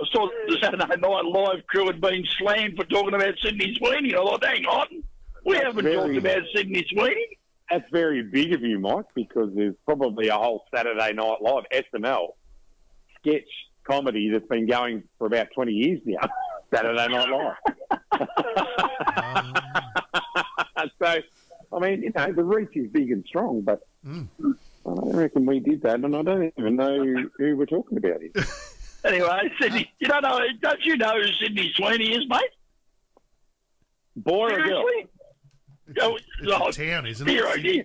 I 0.00 0.04
saw 0.12 0.28
the 0.48 0.58
Saturday 0.60 0.86
Night 1.00 1.24
Live 1.24 1.66
crew 1.68 1.86
had 1.86 2.00
been 2.00 2.24
slammed 2.38 2.76
for 2.76 2.84
talking 2.84 3.14
about 3.14 3.34
Sydney 3.40 3.74
Sweeney. 3.78 4.14
I 4.14 4.18
thought, 4.18 4.44
hang 4.44 4.64
on, 4.66 5.02
we 5.44 5.54
That's 5.54 5.66
haven't 5.66 5.92
talked 5.92 6.16
about 6.16 6.42
Sydney 6.54 6.84
Sweeney. 6.90 7.38
that's 7.70 7.88
very 7.90 8.22
big 8.22 8.52
of 8.52 8.62
you, 8.62 8.78
Mike, 8.78 9.06
because 9.14 9.50
there's 9.54 9.74
probably 9.84 10.28
a 10.28 10.34
whole 10.36 10.64
Saturday 10.74 11.12
Night 11.12 11.36
Live 11.40 11.64
SNL 11.72 12.28
sketch 13.20 13.48
comedy 13.84 14.30
that's 14.30 14.46
been 14.48 14.66
going 14.66 15.02
for 15.18 15.26
about 15.26 15.48
20 15.54 15.72
years 15.72 16.00
now. 16.04 16.20
Saturday 16.72 17.08
Night 17.08 17.28
Live. 17.28 17.56
so, 21.00 21.16
I 21.72 21.78
mean, 21.78 22.02
you 22.02 22.12
know, 22.14 22.32
the 22.32 22.44
reach 22.44 22.70
is 22.74 22.88
big 22.90 23.10
and 23.10 23.24
strong, 23.26 23.62
but 23.62 23.80
Mm. 24.06 24.26
I 24.84 25.16
reckon 25.16 25.46
we 25.46 25.60
did 25.60 25.82
that, 25.82 26.00
and 26.00 26.16
I 26.16 26.22
don't 26.22 26.52
even 26.58 26.74
know 26.74 27.14
who 27.38 27.56
we're 27.56 27.66
talking 27.66 27.98
about 27.98 28.20
here. 28.20 28.32
Anyway, 29.04 29.48
Sydney, 29.60 29.88
you 30.00 30.08
don't 30.08 30.22
know, 30.22 30.40
don't 30.60 30.84
you 30.84 30.96
know 30.96 31.20
who 31.20 31.26
Sydney 31.40 31.72
Sweeney 31.76 32.10
is, 32.16 32.26
mate? 32.28 32.40
Boy 34.16 34.50
or 34.50 34.56
girl? 34.56 34.84
Seriously? 34.84 35.08
Oh, 36.00 36.16
It's 36.66 36.78
a 36.78 36.84
town, 36.84 37.06
isn't 37.06 37.28
it? 37.28 37.44
Sydney? 37.54 37.84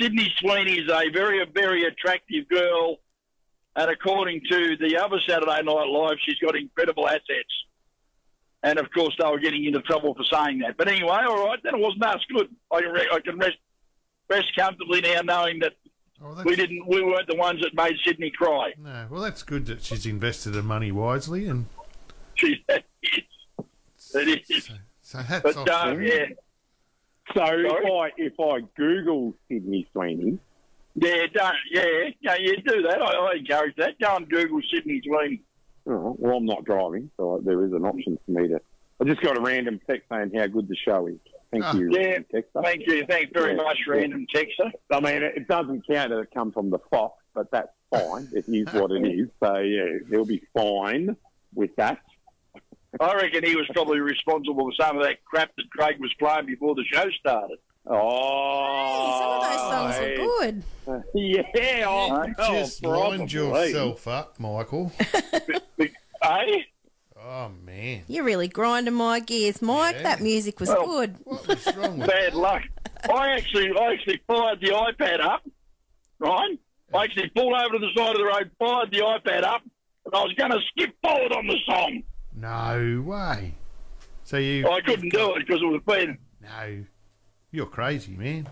Sydney 0.00 0.32
Sweeney 0.38 0.78
is 0.78 0.88
a 0.90 1.10
very, 1.10 1.44
very 1.52 1.84
attractive 1.84 2.48
girl, 2.48 2.96
and 3.78 3.90
according 3.90 4.40
to 4.50 4.76
the 4.76 4.98
other 4.98 5.18
Saturday 5.26 5.62
Night 5.62 5.86
Live, 5.88 6.16
she's 6.26 6.38
got 6.38 6.56
incredible 6.56 7.06
assets. 7.08 7.54
And 8.64 8.78
of 8.78 8.90
course, 8.92 9.14
they 9.20 9.28
were 9.28 9.38
getting 9.38 9.64
into 9.66 9.80
trouble 9.82 10.14
for 10.14 10.24
saying 10.24 10.58
that. 10.60 10.76
But 10.76 10.88
anyway, 10.88 11.20
all 11.28 11.46
right, 11.46 11.58
then 11.62 11.74
it 11.76 11.80
wasn't 11.80 12.04
us. 12.04 12.20
Good. 12.34 12.48
I 12.72 12.80
can, 12.82 12.90
re- 12.90 13.08
I 13.12 13.20
can 13.20 13.38
rest 13.38 13.56
rest 14.28 14.48
comfortably 14.58 15.00
now, 15.00 15.20
knowing 15.22 15.60
that 15.60 15.74
Oh, 16.20 16.34
that's, 16.34 16.44
we 16.44 16.56
didn't, 16.56 16.84
we 16.88 17.00
weren't 17.00 17.28
the 17.28 17.36
ones 17.36 17.60
that 17.62 17.72
made 17.74 17.96
Sydney 18.04 18.32
cry. 18.32 18.72
No, 18.76 19.06
well, 19.08 19.22
that's 19.22 19.44
good 19.44 19.66
that 19.66 19.82
she's 19.84 20.04
invested 20.04 20.56
her 20.56 20.62
money 20.64 20.90
wisely, 20.90 21.46
and 21.46 21.66
She, 22.34 22.64
it 22.68 22.84
is. 24.50 24.64
so, 24.66 24.74
so 25.02 25.18
hats 25.18 25.42
But 25.44 25.56
off. 25.56 25.68
Uh, 25.68 25.90
to 25.90 25.94
her. 25.96 26.02
yeah, 26.02 26.26
So 27.34 27.42
if 27.44 27.92
I 27.92 28.10
if 28.16 28.32
I 28.40 28.60
Google 28.76 29.34
Sydney 29.48 29.86
Sweeney, 29.92 30.38
yeah, 31.00 31.26
don't, 31.32 31.54
yeah, 31.70 31.84
yeah, 32.20 32.36
you 32.38 32.56
do 32.62 32.82
that. 32.82 33.00
I, 33.00 33.04
I 33.06 33.32
encourage 33.36 33.76
that. 33.76 33.98
Go 34.00 34.16
and 34.16 34.28
Google 34.28 34.60
Sydney 34.72 35.00
Sweeney. 35.04 35.42
oh, 35.86 36.16
well, 36.18 36.36
I'm 36.36 36.46
not 36.46 36.64
driving, 36.64 37.10
so 37.16 37.40
there 37.44 37.64
is 37.64 37.72
an 37.72 37.84
option 37.84 38.18
for 38.24 38.30
me 38.32 38.48
to. 38.48 38.60
I 39.00 39.04
just 39.04 39.20
got 39.20 39.36
a 39.36 39.40
random 39.40 39.80
text 39.88 40.08
saying 40.10 40.32
how 40.36 40.46
good 40.48 40.66
the 40.68 40.76
show 40.76 41.06
is. 41.06 41.18
Thank 41.52 41.64
Ah. 41.64 41.76
you, 41.76 41.90
Yeah, 41.92 42.18
texter. 42.34 42.62
Thank 42.62 42.86
you. 42.86 43.04
Thanks 43.08 43.30
very 43.32 43.52
Yeah, 43.56 43.62
much, 43.62 43.78
yeah. 43.86 43.92
random 43.94 44.26
texter. 44.34 44.70
I 44.90 45.00
mean, 45.00 45.22
it, 45.22 45.36
it 45.36 45.48
doesn't 45.48 45.86
count 45.86 46.10
that 46.10 46.18
it 46.18 46.30
comes 46.32 46.52
from 46.54 46.70
the 46.70 46.78
Fox, 46.90 47.22
but 47.34 47.50
that's 47.50 47.68
fine. 47.90 48.28
It 48.34 48.44
is 48.48 48.66
what 48.74 48.90
it 48.90 49.06
is. 49.06 49.28
So 49.42 49.58
yeah, 49.58 49.98
he'll 50.10 50.24
be 50.26 50.42
fine 50.54 51.16
with 51.54 51.74
that. 51.76 51.98
I 53.00 53.14
reckon 53.14 53.44
he 53.44 53.54
was 53.54 53.66
probably 53.72 54.00
responsible 54.00 54.64
for 54.70 54.72
some 54.84 54.96
of 54.96 55.04
that 55.04 55.24
crap 55.24 55.54
that 55.56 55.70
Craig 55.70 55.96
was 56.00 56.12
playing 56.18 56.46
before 56.46 56.74
the 56.74 56.84
show 56.84 57.08
started. 57.20 57.58
Oh, 57.90 59.18
Some 59.20 59.30
of 59.32 59.42
those 59.50 59.60
songs 59.70 59.94
oh, 59.98 60.00
hey. 60.00 60.18
were 60.18 60.52
good. 60.52 60.64
Yeah, 61.14 61.84
oh, 61.86 62.26
Just 62.52 62.84
oh, 62.84 62.90
lined 62.90 63.30
probably. 63.30 63.68
yourself 63.68 64.06
up, 64.08 64.38
Michael. 64.40 64.92
Hey? 64.98 65.90
Eh? 66.20 66.62
Oh 67.20 67.50
man, 67.64 68.02
You're 68.08 68.24
really 68.24 68.48
grinding 68.48 68.94
my 68.94 69.20
gears, 69.20 69.62
Mike. 69.62 69.96
Yeah. 69.96 70.02
That 70.02 70.20
music 70.20 70.58
was 70.60 70.68
Well- 70.68 70.86
good. 70.86 71.16
what 71.24 71.46
was 71.46 71.76
wrong 71.76 71.98
with 71.98 72.08
Bad 72.08 72.34
luck. 72.34 72.62
I 73.08 73.30
actually, 73.32 73.70
I 73.78 73.92
actually 73.92 74.20
fired 74.26 74.60
the 74.60 74.68
iPad 74.68 75.20
up, 75.20 75.42
right? 76.18 76.58
I 76.92 77.04
actually 77.04 77.28
pulled 77.30 77.52
over 77.54 77.74
to 77.74 77.78
the 77.78 77.90
side 77.96 78.10
of 78.12 78.16
the 78.18 78.24
road, 78.24 78.50
fired 78.58 78.90
the 78.90 78.98
iPad 79.00 79.44
up, 79.44 79.62
and 80.06 80.14
I 80.14 80.22
was 80.22 80.32
going 80.34 80.50
to 80.50 80.58
skip 80.70 80.94
forward 81.02 81.32
on 81.32 81.46
the 81.46 81.56
song. 81.66 82.02
No 82.34 83.02
way. 83.06 83.54
So 84.24 84.38
you? 84.38 84.68
I 84.68 84.80
couldn't 84.80 85.10
do 85.10 85.34
it 85.36 85.46
because 85.46 85.62
it 85.62 85.66
was 85.66 85.82
being. 85.86 86.18
No, 86.42 86.84
you're 87.50 87.66
crazy, 87.66 88.12
man. 88.12 88.48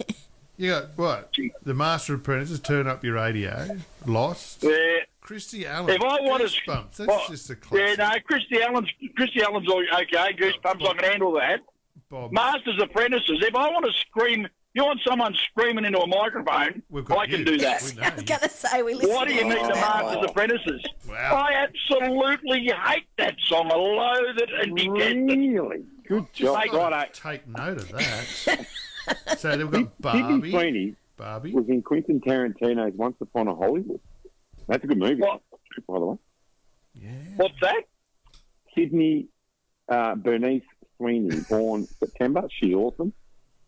you 0.56 0.70
got 0.70 0.96
what? 0.96 1.32
The 1.62 1.74
Master 1.74 2.14
Apprentices 2.14 2.60
turn 2.60 2.86
up 2.86 3.02
your 3.04 3.14
radio. 3.14 3.78
Lost. 4.06 4.62
Yeah, 4.62 4.76
Christie 5.20 5.66
Allen. 5.66 5.90
If 5.94 6.02
I 6.02 6.20
want 6.20 6.42
to- 6.42 6.48
Goosebumps. 6.48 6.96
That's 6.96 7.08
well, 7.08 7.24
just 7.28 7.50
a 7.50 7.56
yeah, 7.72 7.94
no, 7.94 8.10
Christie 8.26 8.62
Allen's, 8.62 8.90
Christie 9.16 9.42
Allen's 9.42 9.68
all 9.68 9.82
okay. 9.82 10.34
Goosebumps, 10.34 10.88
I 10.88 10.94
can 10.94 11.04
handle 11.04 11.32
that. 11.32 11.60
Bob, 12.10 12.32
Masters 12.32 12.80
Apprentices. 12.82 13.42
If 13.42 13.54
I 13.54 13.70
want 13.70 13.86
to 13.86 13.92
scream, 14.00 14.46
you 14.74 14.84
want 14.84 15.00
someone 15.06 15.34
screaming 15.50 15.84
into 15.86 15.98
a 16.00 16.06
microphone, 16.06 16.82
we've 16.90 17.04
got 17.04 17.18
I 17.18 17.26
can 17.26 17.40
you. 17.40 17.44
do 17.46 17.58
that. 17.58 17.82
We 17.82 17.94
know 18.00 18.02
I 18.02 18.10
was 18.10 18.20
you. 18.20 18.26
going 18.28 18.40
to 18.40 18.48
say 18.50 18.82
we 18.82 18.94
listened 18.94 19.14
Why 19.14 19.24
do 19.24 19.34
you 19.34 19.44
need 19.44 19.56
all 19.56 19.68
the 19.68 19.74
that. 19.74 20.04
Masters 20.04 20.30
Apprentices? 20.30 20.84
Wow. 21.08 21.34
I 21.36 21.52
absolutely 21.64 22.70
hate 22.86 23.06
that 23.16 23.36
song. 23.46 23.70
I 23.72 23.76
loathe 23.76 24.38
it 24.38 24.50
and 24.60 24.76
detest 24.76 25.00
it. 25.00 25.60
Really 25.60 25.84
good 26.06 26.32
job. 26.32 26.58
Mate, 26.58 26.72
Righto. 26.72 27.10
Take 27.12 27.46
note 27.48 27.78
of 27.78 27.88
that. 27.92 28.66
so 29.38 29.56
they've 29.56 29.70
got 29.70 29.78
Sydney 29.80 29.90
Barbie. 30.00 30.50
Sweeney 30.50 30.94
Barbie. 31.16 31.52
was 31.52 31.68
in 31.68 31.82
Quentin 31.82 32.20
Tarantino's 32.20 32.94
Once 32.96 33.16
Upon 33.20 33.48
a 33.48 33.54
Hollywood. 33.54 34.00
That's 34.68 34.82
a 34.82 34.86
good 34.86 34.98
movie, 34.98 35.20
What? 35.20 35.40
by 35.88 35.98
the 35.98 36.04
way. 36.06 36.16
Yeah. 36.94 37.10
What's 37.36 37.54
that? 37.60 37.82
Sydney 38.76 39.26
uh, 39.88 40.14
Bernice 40.14 40.62
Sweeney, 40.96 41.36
born 41.48 41.86
September. 42.00 42.48
She's 42.50 42.74
awesome. 42.74 43.12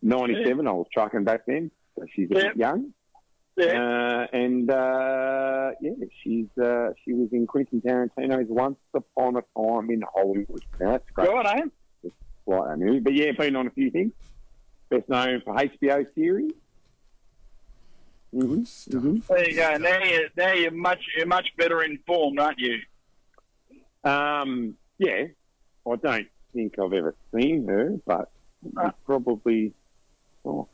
97, 0.01 0.67
I 0.67 0.71
was 0.71 0.87
trucking 0.93 1.23
back 1.23 1.41
then, 1.47 1.71
so 1.97 2.05
she's 2.13 2.29
a 2.31 2.35
Yeah. 2.35 2.41
bit 2.49 2.57
young. 2.57 2.93
Yeah. 3.57 3.65
Uh, 3.81 4.27
and 4.37 4.69
uh, 4.69 5.71
yeah, 5.81 5.91
she's 6.23 6.45
uh, 6.61 6.91
she 7.03 7.13
was 7.13 7.29
in 7.31 7.47
Quentin 7.47 7.81
Tarantino's 7.81 8.45
Once 8.49 8.77
Upon 8.93 9.35
a 9.37 9.41
Time 9.59 9.89
in 9.89 10.03
Hollywood. 10.13 10.61
Now, 10.79 10.91
that's 10.91 11.09
great. 11.11 11.29
Right, 11.29 11.61
eh? 11.61 11.65
Like 12.47 12.63
that 12.69 12.77
movie. 12.79 12.99
But 12.99 13.13
yeah, 13.13 13.31
been 13.33 13.55
on 13.55 13.67
a 13.67 13.71
few 13.71 13.91
things. 13.91 14.13
Best 14.89 15.09
known 15.09 15.41
for 15.43 15.53
HBO 15.53 16.05
series. 16.15 16.53
hmm 18.33 18.63
Stuff. 18.63 19.01
hmm 19.01 19.17
There 19.27 19.49
you 19.49 19.55
go. 19.55 19.77
Now 19.77 20.03
you're, 20.03 20.29
now 20.37 20.53
you're 20.53 20.71
much 20.71 20.99
you're 21.15 21.27
much 21.27 21.49
better 21.57 21.83
informed, 21.83 22.39
aren't 22.39 22.59
you? 22.59 22.77
Um, 24.03 24.75
yeah, 24.97 25.25
I 25.89 25.95
don't 25.97 26.27
think 26.53 26.79
I've 26.79 26.93
ever 26.93 27.15
seen 27.35 27.67
her, 27.67 27.95
but 28.05 28.31
Uh. 28.77 28.91
probably. 29.05 29.73
Oh, 30.45 30.67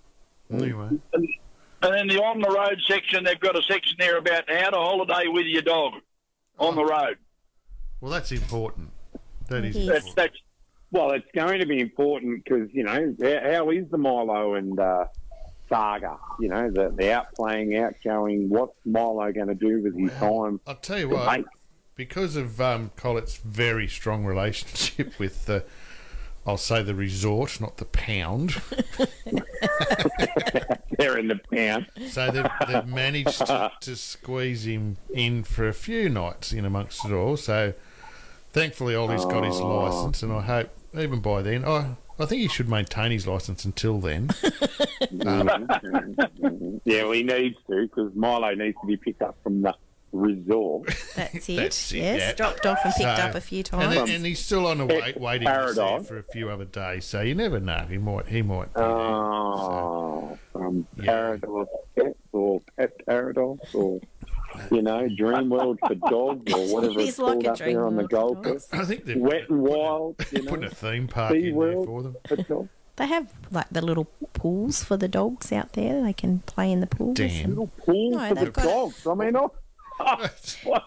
Anyway. 0.51 0.89
And 1.13 1.93
then 1.93 2.07
the 2.07 2.21
on 2.23 2.39
the 2.39 2.49
road 2.49 2.79
section, 2.87 3.23
they've 3.23 3.39
got 3.39 3.57
a 3.57 3.63
section 3.63 3.95
there 3.97 4.17
about 4.17 4.43
how 4.47 4.69
to 4.69 4.77
holiday 4.77 5.27
with 5.27 5.47
your 5.47 5.63
dog 5.63 5.93
on 6.59 6.75
the 6.75 6.85
road. 6.85 7.17
Well, 7.99 8.11
that's 8.11 8.31
important. 8.31 8.91
That 9.47 9.65
is 9.65 9.75
It 9.75 9.79
is. 9.79 9.87
That's 9.87 10.05
important. 10.07 10.15
that's 10.15 10.37
Well, 10.93 11.11
it's 11.11 11.27
going 11.33 11.59
to 11.59 11.65
be 11.65 11.79
important 11.79 12.43
because 12.43 12.69
you 12.71 12.83
know 12.83 13.15
how, 13.21 13.51
how 13.51 13.69
is 13.71 13.89
the 13.89 13.97
Milo 13.97 14.53
and 14.53 14.79
uh, 14.79 15.05
saga? 15.67 16.17
You 16.39 16.49
know 16.49 16.69
the, 16.69 16.89
the 16.89 17.03
outplaying, 17.05 17.77
outgoing. 17.83 18.47
What's 18.49 18.77
Milo 18.85 19.31
going 19.31 19.47
to 19.47 19.55
do 19.55 19.81
with 19.81 19.97
his 19.99 20.11
time? 20.19 20.61
I'll 20.67 20.75
tell 20.75 20.99
you 20.99 21.09
what. 21.09 21.25
mate? 21.39 21.45
because 21.95 22.35
of 22.35 22.59
um, 22.61 22.91
Colette's 22.95 23.37
very 23.37 23.87
strong 23.87 24.23
relationship 24.25 25.13
with 25.19 25.45
the, 25.45 25.63
I'll 26.45 26.57
say 26.57 26.81
the 26.83 26.95
resort, 26.95 27.59
not 27.61 27.77
the 27.77 27.85
pound. 27.85 28.51
They're 30.97 31.17
in 31.17 31.27
the 31.27 31.39
pound. 31.51 31.87
So 32.09 32.29
they've, 32.31 32.45
they've 32.67 32.85
managed 32.87 33.45
to, 33.47 33.71
to 33.81 33.95
squeeze 33.95 34.65
him 34.65 34.97
in 35.13 35.43
for 35.43 35.67
a 35.67 35.73
few 35.73 36.09
nights 36.09 36.51
in 36.53 36.65
amongst 36.65 37.05
it 37.05 37.11
all. 37.11 37.37
So 37.37 37.73
thankfully, 38.51 38.95
Ollie's 38.95 39.25
got 39.25 39.43
his 39.43 39.55
Oh. 39.59 39.67
license, 39.83 40.23
and 40.23 40.31
I 40.33 40.41
hope 40.41 40.69
even 40.97 41.19
by 41.19 41.41
then, 41.41 41.65
I 41.65 41.95
I 42.19 42.25
think 42.25 42.41
he 42.41 42.47
should 42.47 42.69
maintain 42.69 43.11
his 43.11 43.25
license 43.27 43.65
until 43.65 43.99
then. 43.99 44.27
Mhm. 44.27 46.81
yeah, 46.85 47.03
well, 47.03 47.11
he 47.13 47.23
needs 47.23 47.55
to 47.69 47.87
because 47.87 48.13
Milo 48.15 48.53
needs 48.53 48.77
to 48.81 48.87
be 48.87 48.97
picked 48.97 49.21
up 49.21 49.35
from 49.43 49.61
the 49.63 49.73
resort. 50.11 50.87
That's 51.15 51.49
it. 51.49 51.55
That's 51.55 51.91
it, 51.91 51.97
yes, 51.97 52.19
yeah. 52.19 52.33
dropped 52.33 52.65
off 52.67 52.77
and 52.83 52.93
picked 52.93 53.17
So- 53.17 53.23
up 53.23 53.35
a 53.35 53.41
few 53.41 53.63
times. 53.63 53.95
then- 53.95 54.09
and 54.15 54.25
he's 54.25 54.39
still 54.39 54.67
on 54.67 54.79
a 54.81 54.85
wait, 54.85 55.01
Pet 55.01 55.19
waiting 55.19 55.47
list 55.47 55.75
there 55.75 55.99
for 56.01 56.17
a 56.19 56.23
few 56.23 56.49
other 56.49 56.65
days. 56.65 57.05
So 57.05 57.21
you 57.21 57.33
never 57.33 57.59
know. 57.59 57.85
He 57.89 57.97
might. 57.97 58.27
He 58.27 58.41
might. 58.43 58.71
be 58.73 58.79
there. 58.79 58.87
Oh, 58.89 60.37
from 60.51 60.85
Yeah. 60.97 61.05
Paradise 61.05 61.67
Pets 61.95 62.17
or 62.31 62.61
Pet 62.77 63.05
Paradise 63.07 63.73
or, 63.73 63.99
you 64.71 64.81
know, 64.81 65.07
Dream 65.07 65.49
World 65.49 65.79
for 65.85 65.95
Dogs 65.95 66.53
or 66.53 66.67
whatever 66.73 66.99
it's 66.99 67.17
called 67.17 67.45
up 67.45 67.57
dream 67.57 67.73
there 67.73 67.85
on 67.85 67.95
the 67.95 68.01
world 68.03 68.09
for 68.09 68.15
Gold. 68.17 68.43
Coast. 68.43 68.73
I 68.73 68.85
think 68.85 69.05
they're 69.05 69.17
Wet 69.19 69.49
and 69.49 69.61
Wild, 69.61 70.15
you 70.31 70.43
know, 70.43 70.49
putting 70.49 70.65
a 70.65 70.69
theme 70.69 71.07
park 71.07 71.33
Sea 71.33 71.49
in 71.49 71.59
there 71.59 71.83
for 71.83 72.03
them. 72.03 72.15
for 72.27 72.35
dogs. 72.35 72.69
They 72.95 73.07
have 73.07 73.33
like 73.49 73.67
the 73.71 73.81
little 73.81 74.05
pools 74.33 74.83
for 74.83 74.97
the 74.97 75.07
dogs 75.07 75.51
out 75.51 75.73
there. 75.73 76.01
They 76.03 76.13
can 76.13 76.39
play 76.41 76.71
in 76.71 76.79
the 76.79 76.87
pools. 76.87 77.17
Damn. 77.17 77.49
Little 77.49 77.67
pool 77.67 78.11
No, 78.11 78.29
for 78.29 78.35
the 78.35 78.51
dogs. 78.51 79.07
I 79.07 79.13
mean, 79.15 79.35
oh, 79.35 79.51
what? 80.63 80.83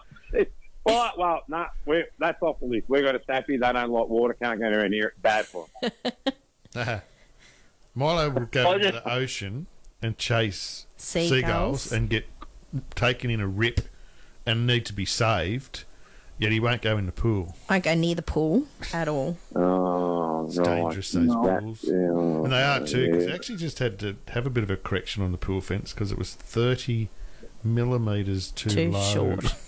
Well, 0.85 1.11
well, 1.17 1.41
no, 1.49 1.65
we're, 1.85 2.05
that's 2.17 2.41
off 2.41 2.61
the 2.61 2.65
list. 2.65 2.85
We've 2.87 3.03
got 3.03 3.15
a 3.15 3.21
staffy. 3.23 3.57
They 3.57 3.73
don't 3.73 3.91
like 3.91 4.07
water. 4.07 4.33
Can't 4.41 4.57
go 4.57 4.67
anywhere 4.67 4.87
near 4.87 5.07
it. 5.07 5.21
Bad 5.21 5.45
for 5.45 5.65
them. 5.81 5.91
Uh, 6.75 6.99
Milo 7.95 8.29
will 8.29 8.45
go 8.45 8.69
I 8.71 8.75
into 8.75 8.91
the 8.91 9.09
ocean 9.11 9.65
and 10.01 10.15
chase 10.17 10.85
Seagulls. 10.95 11.29
seagulls 11.29 11.91
and 11.91 12.09
get 12.09 12.25
taken 12.95 13.29
in 13.29 13.39
a 13.39 13.47
rip 13.47 13.81
and 14.45 14.65
need 14.67 14.85
to 14.87 14.93
be 14.93 15.05
saved. 15.05 15.83
Yet 16.39 16.51
he 16.51 16.59
won't 16.59 16.83
go 16.83 16.97
in 16.99 17.07
the 17.07 17.11
pool. 17.11 17.55
I 17.67 17.79
go 17.79 17.95
near 17.95 18.13
the 18.13 18.21
pool 18.21 18.67
at 18.93 19.07
all. 19.07 19.37
Oh, 19.55 20.45
It's 20.45 20.57
right. 20.57 20.65
dangerous 20.83 21.11
those 21.11 21.27
That- 21.29 21.61
pools, 21.63 21.83
yeah, 21.83 21.93
and 21.95 22.51
they 22.51 22.61
are 22.61 22.79
too. 22.85 23.05
Because 23.07 23.23
yeah. 23.23 23.29
they 23.29 23.33
actually 23.35 23.57
just 23.57 23.79
had 23.79 23.97
to 23.99 24.17
have 24.27 24.45
a 24.45 24.51
bit 24.51 24.63
of 24.63 24.69
a 24.69 24.77
correction 24.77 25.23
on 25.23 25.31
the 25.31 25.39
pool 25.39 25.61
fence 25.61 25.93
because 25.93 26.11
it 26.11 26.17
was 26.19 26.35
thirty 26.35 27.09
millimeters 27.63 28.51
too, 28.51 28.69
Too 28.69 28.91
low. 28.91 29.01
short. 29.13 29.45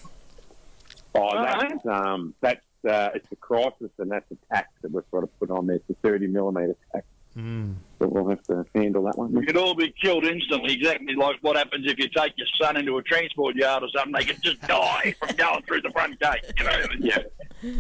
Oh, 1.15 1.31
that's 1.43 1.85
um, 1.87 2.35
that's 2.39 2.61
uh, 2.87 3.09
it's 3.15 3.25
a 3.31 3.35
crisis, 3.35 3.89
and 3.97 4.11
that's 4.11 4.29
a 4.31 4.37
tax 4.53 4.69
that 4.83 4.91
we've 4.91 5.09
got 5.11 5.21
to 5.21 5.27
put 5.27 5.49
on 5.49 5.65
there. 5.65 5.77
It's 5.77 5.89
a 5.89 5.95
thirty 5.95 6.27
millimetre 6.27 6.75
tax. 6.93 7.03
But 7.35 8.11
we'll 8.11 8.27
have 8.29 8.43
to 8.43 8.65
handle 8.75 9.03
that 9.03 9.17
one. 9.17 9.31
We 9.31 9.45
could 9.45 9.55
all 9.57 9.75
be 9.75 9.93
killed 10.01 10.25
instantly, 10.25 10.73
exactly 10.73 11.13
like 11.15 11.37
what 11.41 11.55
happens 11.55 11.85
if 11.89 11.97
you 11.97 12.07
take 12.09 12.33
your 12.37 12.47
son 12.61 12.75
into 12.77 12.97
a 12.97 13.03
transport 13.03 13.55
yard 13.55 13.83
or 13.83 13.89
something. 13.95 14.13
They 14.13 14.25
could 14.25 14.41
just 14.41 14.59
die 14.61 15.13
from 15.19 15.35
going 15.35 15.61
through 15.63 15.81
the 15.81 15.91
front 15.91 16.19
gate. 16.19 16.43
You 16.57 16.63
know? 16.65 16.71
Yeah. 16.99 17.17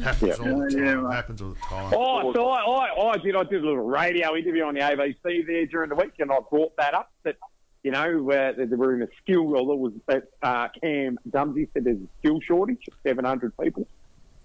Happens 0.03 0.37
Yeah. 0.37 0.51
all 0.51 0.59
the 0.59 0.75
Yeah, 0.77 0.93
time. 0.95 1.11
Happens 1.11 1.41
all 1.41 1.49
the 1.49 1.55
time. 1.61 1.93
Oh, 1.95 2.33
so 2.33 2.49
I, 2.49 2.59
I, 2.61 3.09
I 3.13 3.17
did. 3.17 3.35
I 3.35 3.43
did 3.43 3.63
a 3.63 3.65
little 3.65 3.77
radio 3.85 4.35
interview 4.35 4.63
on 4.63 4.73
the 4.75 4.81
ABC 4.81 5.45
there 5.47 5.65
during 5.67 5.89
the 5.89 5.95
week, 5.95 6.11
and 6.19 6.31
I 6.31 6.37
brought 6.49 6.75
that 6.77 6.93
up 6.93 7.11
that 7.23 7.37
you 7.83 7.91
know 7.91 8.17
where 8.21 8.51
they 8.53 8.65
were 8.65 8.93
in 8.95 9.03
a 9.03 9.07
skill. 9.23 9.43
Well, 9.43 9.65
there 9.67 9.75
was 9.77 9.93
that 10.07 10.23
uh, 10.43 10.67
Cam 10.81 11.17
Dumesny 11.29 11.69
said 11.73 11.85
there's 11.85 11.97
a 11.97 12.07
skill 12.19 12.39
shortage 12.41 12.81
of 12.89 12.93
700 13.03 13.53
people, 13.57 13.87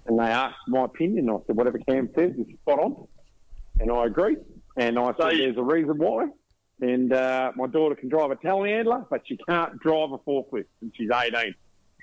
and 0.07 0.19
they 0.21 0.25
asked 0.25 0.55
my 0.69 0.85
opinion. 0.85 1.29
I 1.29 1.39
said 1.49 1.57
whatever 1.57 1.79
Cam 1.81 2.11
says 2.15 2.31
is 2.39 2.47
spot 2.63 2.79
on, 2.79 3.09
and 3.81 3.91
I 3.91 4.07
agree. 4.07 4.37
And 4.77 4.99
I 4.99 5.13
So 5.13 5.17
said 5.29 5.33
you- 5.33 5.39
there's 5.45 5.57
a 5.57 5.63
reason 5.63 5.99
why. 5.99 6.29
And 6.81 7.13
uh, 7.13 7.53
my 7.55 7.69
daughter 7.69 7.95
can 7.95 8.09
drive 8.09 8.33
a 8.33 8.37
telehandler, 8.37 9.07
but 9.09 9.23
she 9.27 9.37
can't 9.37 9.79
drive 9.79 10.11
a 10.11 10.19
forklift, 10.19 10.65
and 10.83 10.93
she's 10.97 11.09
18. 11.09 11.55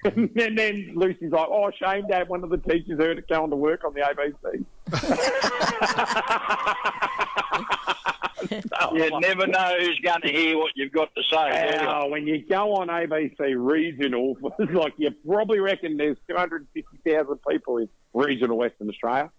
and 0.05 0.57
then 0.57 0.93
Lucy's 0.95 1.31
like, 1.31 1.47
"Oh, 1.49 1.69
shame, 1.77 2.07
Dad. 2.07 2.27
One 2.29 2.43
of 2.43 2.49
the 2.49 2.57
teachers 2.57 2.97
heard 2.97 3.17
it 3.19 3.27
going 3.27 3.49
to 3.51 3.55
work 3.57 3.83
on 3.83 3.93
the 3.93 3.99
ABC." 4.01 4.65
You 8.93 9.19
never 9.19 9.45
know 9.45 9.75
who's 9.79 9.99
going 9.99 10.21
to 10.23 10.29
hear 10.29 10.57
what 10.57 10.71
you've 10.75 10.91
got 10.91 11.09
to 11.15 11.21
say. 11.31 11.71
do 11.73 11.79
you? 11.79 11.85
Wow, 11.87 12.07
when 12.09 12.25
you 12.25 12.43
go 12.43 12.73
on 12.73 12.87
ABC 12.87 13.53
regional, 13.55 14.35
it's 14.57 14.71
like 14.73 14.93
you 14.97 15.11
probably 15.27 15.59
reckon 15.59 15.95
there's 15.97 16.17
250,000 16.27 17.37
people 17.47 17.77
in 17.77 17.87
regional 18.13 18.57
Western 18.57 18.89
Australia. 18.89 19.29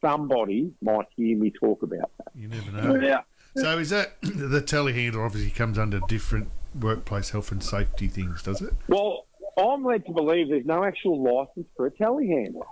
Somebody 0.00 0.72
might 0.80 1.06
hear 1.16 1.36
me 1.36 1.50
talk 1.50 1.82
about 1.82 2.10
that. 2.18 2.28
You 2.34 2.48
never 2.48 2.70
know. 2.70 3.00
Yeah. 3.00 3.20
So 3.56 3.78
is 3.78 3.90
that 3.90 4.20
the 4.22 4.62
telehandler? 4.62 5.24
Obviously, 5.26 5.50
comes 5.50 5.78
under 5.78 6.00
different 6.08 6.48
workplace 6.78 7.30
health 7.30 7.50
and 7.50 7.62
safety 7.62 8.06
things, 8.08 8.42
does 8.42 8.62
it? 8.62 8.72
Well, 8.88 9.26
I'm 9.56 9.84
led 9.84 10.06
to 10.06 10.12
believe 10.12 10.48
there's 10.50 10.66
no 10.66 10.84
actual 10.84 11.20
license 11.22 11.66
for 11.76 11.86
a 11.86 11.90
telehandler. 11.90 12.66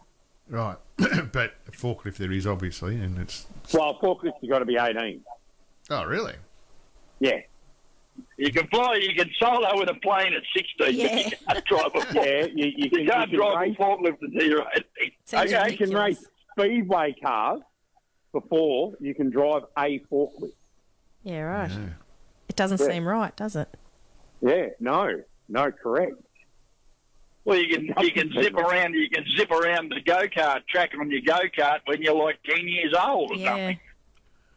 Right, 0.49 0.77
but 1.33 1.55
a 1.67 1.73
forklift 1.73 2.19
there 2.19 2.31
is 2.31 2.47
obviously, 2.47 2.95
and 2.97 3.19
it's 3.19 3.47
Well, 3.75 3.99
forklifts 4.01 4.41
have 4.41 4.51
got 4.51 4.61
to 4.61 4.65
be 4.65 4.77
18. 4.77 5.21
oh 5.91 6.05
really? 6.05 6.35
Yeah, 7.19 7.41
You 8.37 8.53
can 8.53 8.69
fly, 8.69 9.01
you 9.03 9.13
can 9.17 9.29
solo 9.41 9.77
with 9.77 9.89
a 9.89 9.95
plane 9.95 10.35
at 10.35 10.43
16. 10.55 10.95
Yeah. 10.95 11.17
You 11.29 11.37
can't 11.49 11.65
drive 11.65 11.87
a 11.87 11.99
forklift. 11.99 12.15
yeah. 12.15 12.47
You, 12.55 12.73
you 12.77 12.91
can, 12.91 13.01
You 13.01 13.09
can't 13.11 13.33
you 13.33 13.39
can 13.39 13.47
drive 13.49 13.61
race, 13.61 13.77
a 13.77 13.83
forklift 13.83 14.17
until 14.23 14.47
you're 14.49 14.67
18. 14.77 15.13
Sounds 15.25 15.53
okay, 15.53 15.71
you 15.73 15.77
can 15.79 15.91
ridiculous. 15.91 16.19
race 16.21 16.27
speedway 16.67 17.15
cars 17.23 17.61
before 18.33 18.95
you 19.01 19.15
can 19.15 19.31
drive 19.31 19.63
a 19.79 20.01
forklift. 20.11 20.53
Yeah, 21.23 21.41
right. 21.43 21.71
Yeah. 21.71 21.89
It 22.49 22.57
doesn't 22.57 22.81
Yeah. 22.81 22.87
seem 22.95 23.07
right, 23.09 23.35
does 23.37 23.57
it? 23.57 23.69
Yeah, 24.41 24.67
no, 24.81 25.23
no, 25.49 25.71
correct. 25.73 26.15
Well, 27.45 27.59
you 27.59 27.69
can 27.77 28.05
you 28.05 28.11
can 28.13 28.33
zip 28.33 28.55
around 28.55 28.95
you 28.95 29.09
can 29.09 29.25
zip 29.37 29.51
around 29.51 29.91
the 29.91 30.01
go 30.01 30.27
kart 30.27 30.67
track 30.69 30.91
on 30.99 31.11
your 31.11 31.21
go 31.23 31.39
kart 31.57 31.79
when 31.87 32.03
you're 32.03 32.15
like 32.15 32.39
ten 32.45 32.67
years 32.67 32.93
old 33.01 33.31
or 33.33 33.37
Yeah. 33.37 33.51
something. 33.51 33.81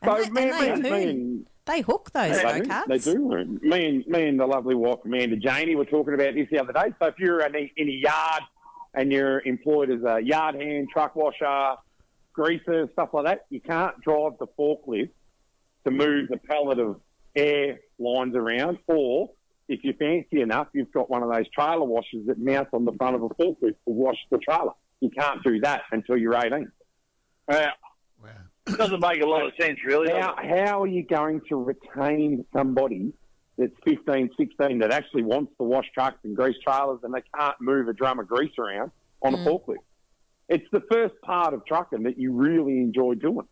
And, 0.02 0.12
So, 0.12 0.24
they, 0.24 0.30
man, 0.30 0.44
and 0.74 0.86
they 0.86 0.90
man, 0.90 1.06
moon. 1.06 1.16
man, 1.36 1.46
They 1.66 1.82
hook 1.82 2.10
those 2.12 2.38
They 2.38 2.42
go 2.44 2.60
do. 2.62 2.70
karts. 2.70 2.86
They 2.88 2.98
do. 2.98 3.60
Me 3.62 3.86
and 3.86 4.08
me 4.08 4.28
and 4.28 4.40
the 4.40 4.48
lovely 4.48 4.74
wife 4.76 5.00
Amanda 5.06 5.36
Janey 5.38 5.76
were 5.76 5.86
talking 5.86 6.16
about 6.16 6.34
this 6.34 6.48
the 6.50 6.60
other 6.60 6.74
day. 6.74 6.94
So 7.00 7.08
if 7.08 7.20
you're 7.20 7.42
in 7.46 7.56
a, 7.56 7.72
in 7.78 7.88
a 7.90 7.92
yard 7.92 8.44
and 8.96 9.12
you're 9.12 9.42
employed 9.46 9.92
as 9.92 10.02
a 10.04 10.20
yard 10.22 10.56
hand, 10.56 10.88
truck 10.92 11.16
washer, 11.16 11.76
greaser, 12.40 12.90
stuff 12.94 13.10
like 13.14 13.26
that, 13.26 13.46
you 13.50 13.60
can't 13.60 14.00
drive 14.02 14.34
the 14.40 14.48
forklift 14.58 15.10
to 15.86 15.92
move 15.92 16.30
the 16.30 16.38
pallet 16.38 16.80
of 16.80 17.02
air 17.36 17.80
lines 17.98 18.36
around. 18.36 18.78
Or 18.88 19.30
if 19.68 19.84
you're 19.84 19.94
fancy 19.96 20.42
enough, 20.42 20.68
you've 20.74 20.92
got 20.92 21.10
one 21.10 21.22
of 21.22 21.32
those 21.32 21.50
trailer 21.50 21.84
washers 21.84 22.26
that 22.28 22.40
mounts 22.40 22.72
on 22.74 22.86
the 22.86 22.94
front 22.94 23.16
of 23.16 23.24
a 23.24 23.30
forklift 23.30 23.76
to 23.86 23.88
wash 23.88 24.18
the 24.32 24.38
trailer. 24.38 24.72
You 25.02 25.10
can't 25.10 25.44
do 25.44 25.60
that 25.62 25.84
until 25.92 26.18
you're 26.18 26.36
18. 26.36 26.72
Yeah, 27.52 27.72
Wow. 28.22 28.30
doesn't 28.78 29.00
make 29.00 29.22
a 29.22 29.26
lot 29.26 29.46
of 29.46 29.54
sense, 29.60 29.80
really. 29.86 30.08
does 30.08 30.24
How, 30.24 30.36
how 30.38 30.84
are 30.84 30.88
you 30.88 31.04
going 31.04 31.42
to 31.50 31.56
retain 31.56 32.46
somebody 32.54 33.14
that's 33.58 33.74
15, 33.86 34.30
16 34.38 34.80
that 34.80 34.92
actually 34.92 35.24
wants 35.24 35.52
to 35.58 35.64
wash 35.64 35.86
trucks 35.94 36.20
and 36.24 36.36
grease 36.36 36.58
trailers 36.66 37.00
and 37.04 37.14
they 37.14 37.24
can't 37.38 37.60
move 37.60 37.88
a 37.88 37.94
drum 37.94 38.20
of 38.20 38.28
grease 38.28 38.54
around 38.58 38.92
on 39.22 39.34
a 39.34 39.38
mm. 39.38 39.46
forklift? 39.46 39.78
It's 40.50 40.66
the 40.72 40.82
first 40.92 41.14
part 41.22 41.54
of 41.54 41.64
trucking 41.66 42.04
that 42.04 42.18
you 42.18 42.34
really 42.34 42.80
enjoy 42.80 43.14
doing. 43.14 43.48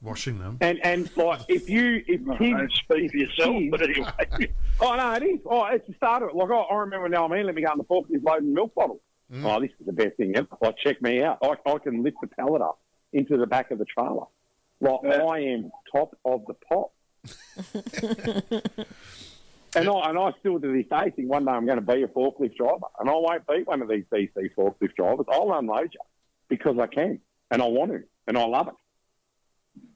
Washing 0.00 0.40
them. 0.40 0.58
And 0.60 0.84
and 0.84 1.08
like 1.16 1.42
if 1.48 1.70
you 1.70 2.02
if 2.08 2.24
Don't 2.24 2.34
oh, 2.34 2.36
kids 2.38 2.74
speak 2.74 3.10
for 3.12 3.16
yourself, 3.16 3.56
kids- 3.56 3.70
but 3.70 3.82
anyway. 3.82 4.52
Oh 4.80 4.96
no, 4.96 5.12
it 5.12 5.22
is. 5.22 5.38
Oh, 5.46 5.64
it's 5.66 5.86
the 5.86 5.94
start 5.94 6.24
of 6.24 6.30
it. 6.30 6.34
Like 6.34 6.50
I, 6.50 6.54
I 6.54 6.74
remember 6.78 7.08
now, 7.08 7.24
I 7.26 7.28
man, 7.28 7.46
let 7.46 7.54
me 7.54 7.62
go 7.62 7.68
on 7.68 7.78
the 7.78 7.84
forklift 7.84 8.24
loading 8.24 8.52
milk 8.52 8.74
bottles. 8.74 9.00
Mm. 9.32 9.44
Oh, 9.44 9.60
this 9.60 9.70
is 9.78 9.86
the 9.86 9.92
best 9.92 10.16
thing 10.16 10.34
ever. 10.34 10.48
Like 10.60 10.74
check 10.78 11.00
me 11.00 11.22
out. 11.22 11.38
I, 11.40 11.54
I 11.70 11.78
can 11.78 12.02
lift 12.02 12.16
the 12.20 12.26
pallet 12.26 12.60
up 12.62 12.80
into 13.12 13.36
the 13.36 13.46
back 13.46 13.70
of 13.70 13.78
the 13.78 13.84
trailer. 13.84 14.26
Like 14.80 15.00
Yeah. 15.04 15.22
I 15.22 15.38
am 15.38 15.70
top 15.92 16.18
of 16.24 16.42
the 16.48 16.54
pop. 16.54 16.92
and 19.76 19.88
I 19.88 20.08
and 20.10 20.18
I 20.18 20.32
still 20.40 20.58
to 20.58 20.72
this 20.72 20.86
day 20.90 21.12
think 21.14 21.30
one 21.30 21.44
day 21.44 21.52
I'm 21.52 21.64
going 21.66 21.78
to 21.78 21.94
be 21.94 22.02
a 22.02 22.08
forklift 22.08 22.56
driver, 22.56 22.86
and 22.98 23.08
I 23.08 23.12
won't 23.12 23.46
be 23.46 23.62
one 23.62 23.82
of 23.82 23.88
these 23.88 24.04
DC 24.12 24.50
forklift 24.58 24.96
drivers. 24.96 25.26
I'll 25.30 25.52
unload 25.52 25.90
you 25.94 26.00
because 26.52 26.78
I 26.78 26.86
can, 26.86 27.18
and 27.50 27.62
I 27.62 27.66
want 27.66 27.92
to, 27.92 28.02
and 28.26 28.36
I 28.36 28.44
love 28.44 28.68
it. 28.68 28.74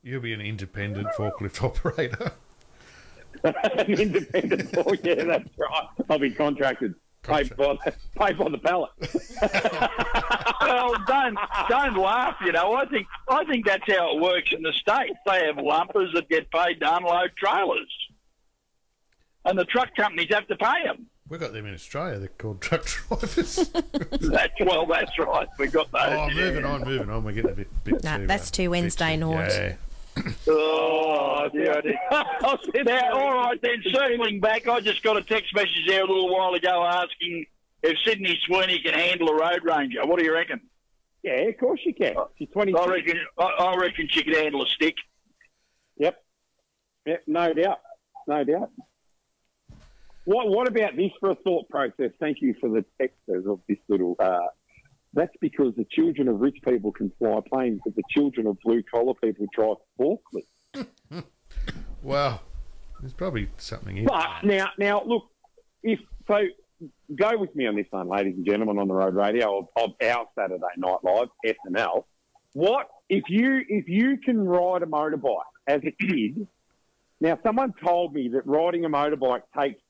You'll 0.03 0.23
be 0.23 0.33
an 0.33 0.41
independent 0.41 1.09
forklift 1.09 1.63
operator. 1.63 2.33
An 3.45 3.93
independent 3.93 4.75
fork, 4.75 5.01
yeah, 5.05 5.23
that's 5.25 5.51
right. 5.59 5.87
I'll 6.09 6.19
be 6.19 6.31
contracted, 6.31 6.95
paid 7.23 7.55
by 7.55 7.77
paid 8.19 8.39
by 8.39 8.49
the 8.49 8.57
pallet. 8.57 8.91
well, 10.63 10.95
don't 11.07 11.39
don't 11.69 11.99
laugh. 11.99 12.37
You 12.43 12.53
know, 12.53 12.73
I 12.73 12.87
think 12.87 13.07
I 13.29 13.45
think 13.45 13.67
that's 13.67 13.85
how 13.87 14.17
it 14.17 14.23
works 14.23 14.51
in 14.53 14.63
the 14.63 14.73
states. 14.73 15.19
They 15.27 15.45
have 15.45 15.59
lumpers 15.59 16.15
that 16.15 16.31
get 16.31 16.51
paid 16.51 16.81
to 16.81 16.97
unload 16.97 17.33
trailers, 17.37 17.93
and 19.45 19.59
the 19.59 19.67
truck 19.67 19.95
companies 19.95 20.29
have 20.31 20.49
to 20.49 20.57
pay 20.57 20.85
them. 20.85 21.09
We've 21.29 21.41
got 21.41 21.53
them 21.53 21.67
in 21.67 21.75
Australia. 21.75 22.19
They're 22.19 22.29
called 22.29 22.61
truck 22.61 22.85
drivers. 23.09 23.57
That's 24.21 24.53
well, 24.61 24.87
that's 24.87 25.19
right. 25.19 25.49
We 25.59 25.67
got 25.69 25.91
those. 25.91 26.03
oh, 26.05 26.29
yeah. 26.29 26.35
moving 26.35 26.65
on, 26.65 26.85
moving 26.85 27.11
on. 27.11 27.25
We're 27.25 27.33
getting 27.33 27.51
a 27.51 27.55
bit, 27.55 27.85
bit 27.85 28.05
Nah, 28.05 28.19
too. 28.19 28.27
that's 28.29 28.49
uh, 28.49 28.53
too 28.53 28.71
Wednesday 28.71 29.17
bit 29.17 29.27
night. 29.27 29.51
Yeah. 29.51 29.75
Oh, 30.49 31.49
dear, 31.53 31.83
dear. 31.83 31.99
Now, 32.85 33.13
all 33.13 33.35
right, 33.35 33.61
then, 33.61 33.83
circling 33.93 34.41
back, 34.41 34.67
I 34.67 34.81
just 34.81 35.03
got 35.03 35.17
a 35.19 35.23
text 35.23 35.55
message 35.55 35.85
there 35.87 36.03
a 36.03 36.07
little 36.07 36.35
while 36.35 36.55
ago 36.55 36.83
asking 36.85 37.45
if 37.83 37.99
Sydney 38.05 38.39
Sweeney 38.47 38.81
can 38.83 38.95
handle 38.95 39.29
a 39.29 39.35
road 39.35 39.61
ranger. 39.63 40.07
What 40.07 40.19
do 40.19 40.25
you 40.25 40.33
reckon? 40.33 40.61
Yeah, 41.23 41.35
of 41.43 41.59
course 41.59 41.81
she 41.85 41.93
can. 41.93 42.15
She's 42.39 42.49
22. 42.49 42.79
I 42.79 42.87
reckon, 42.87 43.19
I, 43.39 43.43
I 43.45 43.77
reckon 43.77 44.09
she 44.11 44.23
could 44.25 44.37
handle 44.37 44.63
a 44.63 44.67
stick. 44.69 44.95
Yep. 45.99 46.17
Yep, 47.05 47.23
no 47.27 47.53
doubt. 47.53 47.81
No 48.27 48.43
doubt. 48.43 48.71
What 50.27 50.49
What 50.49 50.69
about 50.69 50.97
this 50.97 51.13
for 51.19 51.31
a 51.31 51.35
thought 51.37 51.69
process? 51.69 52.11
Thank 52.21 52.43
you 52.43 52.55
for 52.61 52.69
the 52.69 52.85
texters 53.01 53.51
of 53.51 53.61
this 53.69 53.79
little. 53.89 54.17
Uh, 54.19 54.39
that's 55.15 55.35
because 55.41 55.73
the 55.77 55.87
children 55.91 56.29
of 56.29 56.41
rich 56.41 56.59
people 56.63 56.93
can 56.93 57.11
fly 57.19 57.41
planes, 57.51 57.81
but 57.85 57.95
the 57.95 58.03
children 58.11 58.47
of 58.47 58.59
blue 58.63 58.83
collar 58.83 59.15
people 59.15 59.47
drive 59.55 59.77
forklifts. 59.99 60.87
Well, 62.03 62.41
there's 63.01 63.13
probably 63.13 63.49
something 63.57 63.97
in 63.97 64.05
But 64.05 64.45
now, 64.45 64.69
now 64.79 65.03
look, 65.05 65.25
if 65.83 65.99
so, 66.29 66.39
go 67.15 67.37
with 67.37 67.55
me 67.57 67.67
on 67.67 67.75
this 67.75 67.87
one, 67.91 68.09
ladies 68.09 68.35
and 68.37 68.47
gentlemen, 68.47 68.79
on 68.79 68.87
the 68.87 68.95
road 68.95 69.15
radio 69.15 69.59
of, 69.59 69.69
of 69.77 69.91
our 70.01 70.27
Saturday 70.39 70.63
Night 70.77 70.99
Live 71.03 71.29
SNL. 71.45 72.05
What 72.53 72.89
if 73.09 73.25
you 73.29 73.61
if 73.69 73.89
you 73.89 74.19
can 74.19 74.47
ride 74.47 74.83
a 74.83 74.87
motorbike 74.87 75.41
as 75.67 75.81
a 75.85 75.91
kid? 75.91 76.47
Now, 77.21 77.39
someone 77.43 77.75
told 77.85 78.13
me 78.13 78.29
that 78.35 78.47
riding 78.47 78.85
a 78.85 78.89
motorbike 78.89 79.43
takes 79.59 79.81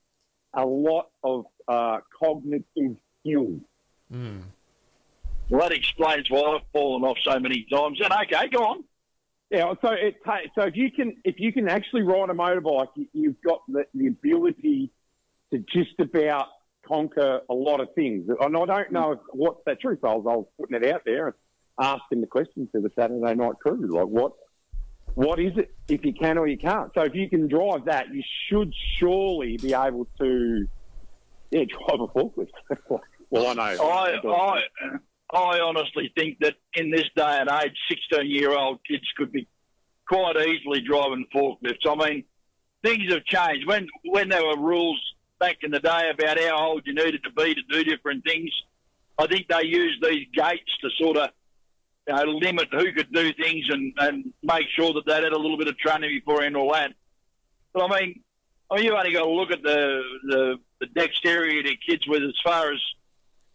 a 0.57 0.65
lot 0.65 1.11
of 1.23 1.45
uh, 1.69 1.99
cognitive 2.19 2.97
skills. 3.21 3.61
Well, 5.49 5.61
that 5.61 5.73
explains 5.73 6.29
why 6.29 6.57
I've 6.57 6.63
fallen 6.73 7.05
off 7.05 7.19
so 7.23 7.39
many 7.39 7.67
times. 7.71 8.01
And 8.03 8.13
okay, 8.13 8.49
go 8.49 8.65
on. 8.65 8.85
Yeah, 9.51 9.75
so 9.81 9.93
it 9.93 10.17
ta- 10.25 10.41
so 10.57 10.63
if 10.67 10.77
you 10.77 10.91
can 10.91 11.17
if 11.25 11.39
you 11.39 11.53
can 11.53 11.69
actually 11.69 12.03
ride 12.03 12.31
a 12.31 12.33
motorbike, 12.33 12.89
you, 12.97 13.07
you've 13.13 13.41
got 13.47 13.61
the, 13.69 13.85
the 13.95 14.09
ability 14.09 14.91
to 15.53 15.59
just 15.73 16.01
about 16.01 16.47
conquer 16.85 17.43
a 17.49 17.55
lot 17.55 17.81
of 17.81 17.95
things. 17.95 18.29
And 18.41 18.57
I 18.57 18.65
don't 18.65 18.93
know 18.93 19.13
if, 19.13 19.19
what's 19.31 19.61
that 19.67 19.81
truth. 19.81 20.01
I 20.03 20.15
was, 20.15 20.25
I 20.29 20.35
was 20.37 20.47
putting 20.59 20.83
it 20.83 20.93
out 20.93 21.03
there 21.05 21.27
and 21.29 21.35
asking 21.81 22.23
the 22.23 22.27
question 22.27 22.69
to 22.75 22.81
the 22.81 22.91
Saturday 22.99 23.35
night 23.35 23.59
crew, 23.61 23.87
like 23.89 24.07
what 24.07 24.33
what 25.17 25.41
is 25.41 25.57
it 25.57 25.75
if 25.89 26.05
you 26.05 26.12
can 26.12 26.37
or 26.37 26.47
you 26.47 26.59
can't? 26.59 26.93
So 26.95 27.01
if 27.01 27.14
you 27.14 27.29
can 27.31 27.49
drive 27.49 27.87
that, 27.87 28.12
you 28.12 28.23
should 28.49 28.73
surely 28.99 29.57
be 29.57 29.73
able 29.73 30.07
to 30.21 30.69
yeah 31.51 31.64
drive 31.64 32.01
a 32.01 32.07
forklift. 32.09 32.51
well, 33.31 33.47
I 33.47 33.55
know. 33.55 33.83
I, 33.83 34.21
I, 34.29 34.62
I 35.33 35.61
honestly 35.61 36.12
think 36.14 36.41
that 36.41 36.57
in 36.75 36.91
this 36.91 37.07
day 37.17 37.39
and 37.41 37.49
age, 37.51 37.73
16 37.89 38.31
year 38.31 38.55
old 38.55 38.81
kids 38.87 39.05
could 39.17 39.33
be 39.33 39.49
quite 40.07 40.37
easily 40.37 40.83
driving 40.83 41.25
forklifts. 41.35 41.87
I 41.89 41.95
mean, 41.95 42.25
things 42.85 43.11
have 43.11 43.25
changed. 43.25 43.67
When 43.67 43.89
when 44.05 44.29
there 44.29 44.45
were 44.45 44.59
rules 44.59 45.01
back 45.41 45.57
in 45.62 45.71
the 45.71 45.81
day 45.81 46.11
about 46.12 46.39
how 46.39 46.73
old 46.73 46.83
you 46.85 46.95
needed 46.95 47.25
to 47.25 47.31
be 47.31 47.55
to 47.55 47.62
do 47.71 47.85
different 47.85 48.23
things, 48.23 48.51
I 49.19 49.27
think 49.29 49.49
they 49.49 49.64
used 49.64 50.03
these 50.03 50.27
gates 50.35 50.77
to 50.83 50.91
sort 51.03 51.17
of 51.17 51.31
limit 52.15 52.69
who 52.71 52.93
could 52.93 53.13
do 53.13 53.33
things 53.33 53.69
and, 53.69 53.93
and 53.99 54.33
make 54.43 54.67
sure 54.75 54.93
that 54.95 55.07
they 55.07 55.15
had 55.15 55.33
a 55.33 55.39
little 55.39 55.59
bit 55.59 55.69
of 55.69 55.77
training 55.79 56.11
before 56.11 56.43
and 56.43 56.57
all 56.57 56.73
that. 56.73 56.93
But 57.73 57.91
I 57.91 58.01
mean, 58.01 58.21
I 58.71 58.77
mean, 58.77 58.85
you've 58.85 58.95
only 58.95 59.13
got 59.13 59.25
to 59.25 59.31
look 59.31 59.51
at 59.51 59.63
the, 59.63 60.03
the, 60.25 60.57
the 60.81 60.87
dexterity 60.87 61.63
that 61.63 61.77
kids 61.87 62.07
with 62.07 62.23
as 62.23 62.35
far 62.45 62.73
as 62.73 62.81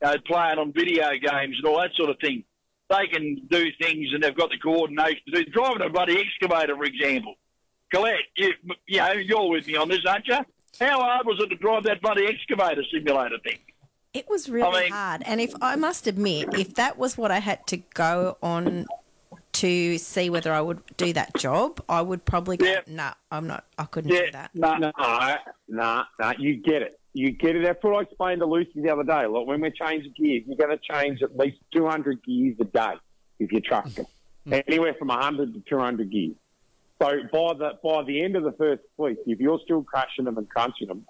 know, 0.01 0.15
playing 0.25 0.57
on 0.59 0.73
video 0.73 1.09
games 1.11 1.57
and 1.57 1.65
all 1.65 1.79
that 1.79 1.93
sort 1.95 2.09
of 2.09 2.17
thing. 2.19 2.43
They 2.89 3.07
can 3.07 3.47
do 3.49 3.71
things 3.81 4.13
and 4.13 4.21
they've 4.21 4.35
got 4.35 4.49
the 4.49 4.57
coordination 4.57 5.21
to 5.27 5.43
do. 5.43 5.51
Driving 5.51 5.81
a 5.81 5.89
bloody 5.89 6.19
excavator, 6.19 6.75
for 6.75 6.83
example. 6.83 7.35
Colette, 7.93 8.19
you, 8.35 8.53
you 8.87 8.97
know, 8.97 9.11
you're 9.13 9.49
with 9.49 9.67
me 9.67 9.75
on 9.75 9.89
this, 9.89 10.05
aren't 10.05 10.27
you? 10.27 10.39
How 10.79 11.01
hard 11.01 11.25
was 11.25 11.39
it 11.39 11.49
to 11.49 11.55
drive 11.55 11.83
that 11.83 12.01
bloody 12.01 12.25
excavator 12.25 12.83
simulator 12.91 13.37
thing? 13.43 13.59
It 14.13 14.29
was 14.29 14.49
really 14.49 14.81
mean- 14.83 14.91
hard. 14.91 15.23
And 15.25 15.39
if 15.39 15.53
I 15.61 15.75
must 15.75 16.07
admit, 16.07 16.49
if 16.53 16.75
that 16.75 16.97
was 16.97 17.17
what 17.17 17.31
I 17.31 17.39
had 17.39 17.65
to 17.67 17.77
go 17.77 18.37
on 18.43 18.85
to 19.53 19.97
see 19.97 20.29
whether 20.29 20.51
I 20.51 20.61
would 20.61 20.81
do 20.97 21.13
that 21.13 21.33
job, 21.35 21.81
I 21.87 22.01
would 22.01 22.25
probably 22.25 22.57
go, 22.57 22.65
Yeah. 22.65 22.81
nah, 22.87 23.13
I'm 23.31 23.47
not, 23.47 23.65
I 23.77 23.85
couldn't 23.85 24.11
Yeah, 24.11 24.25
do 24.25 24.31
that. 24.31 24.51
no, 24.53 24.77
No, 24.77 24.91
no, 25.69 26.03
no, 26.19 26.33
you 26.39 26.57
get 26.57 26.81
it. 26.81 26.99
You 27.13 27.31
get 27.31 27.55
it. 27.57 27.63
That's 27.63 27.81
what 27.83 27.95
I 27.95 28.01
explained 28.03 28.39
to 28.39 28.45
Lucy 28.45 28.71
the 28.81 28.89
other 28.89 29.03
day. 29.03 29.25
Look, 29.27 29.45
when 29.47 29.59
we're 29.61 29.71
changing 29.71 30.13
gears, 30.17 30.43
you're 30.47 30.55
going 30.57 30.77
to 30.77 30.79
change 30.93 31.21
at 31.21 31.37
least 31.37 31.57
200 31.73 32.23
gears 32.23 32.55
a 32.61 32.63
day 32.65 32.93
if 33.39 33.51
you're 33.51 33.61
trucking. 33.61 34.05
Hmm. 34.45 34.53
Anywhere 34.67 34.93
from 34.97 35.09
100 35.09 35.53
to 35.53 35.59
200 35.69 36.09
gears. 36.09 36.35
So 37.01 37.09
by 37.33 37.53
the 37.53 37.79
by 37.83 38.03
the 38.03 38.23
end 38.23 38.35
of 38.35 38.43
the 38.43 38.51
first 38.53 38.83
week, 38.97 39.17
if 39.25 39.39
you're 39.39 39.59
still 39.63 39.83
crashing 39.83 40.25
them 40.25 40.37
and 40.37 40.47
crunching 40.49 40.87
them, 40.87 41.05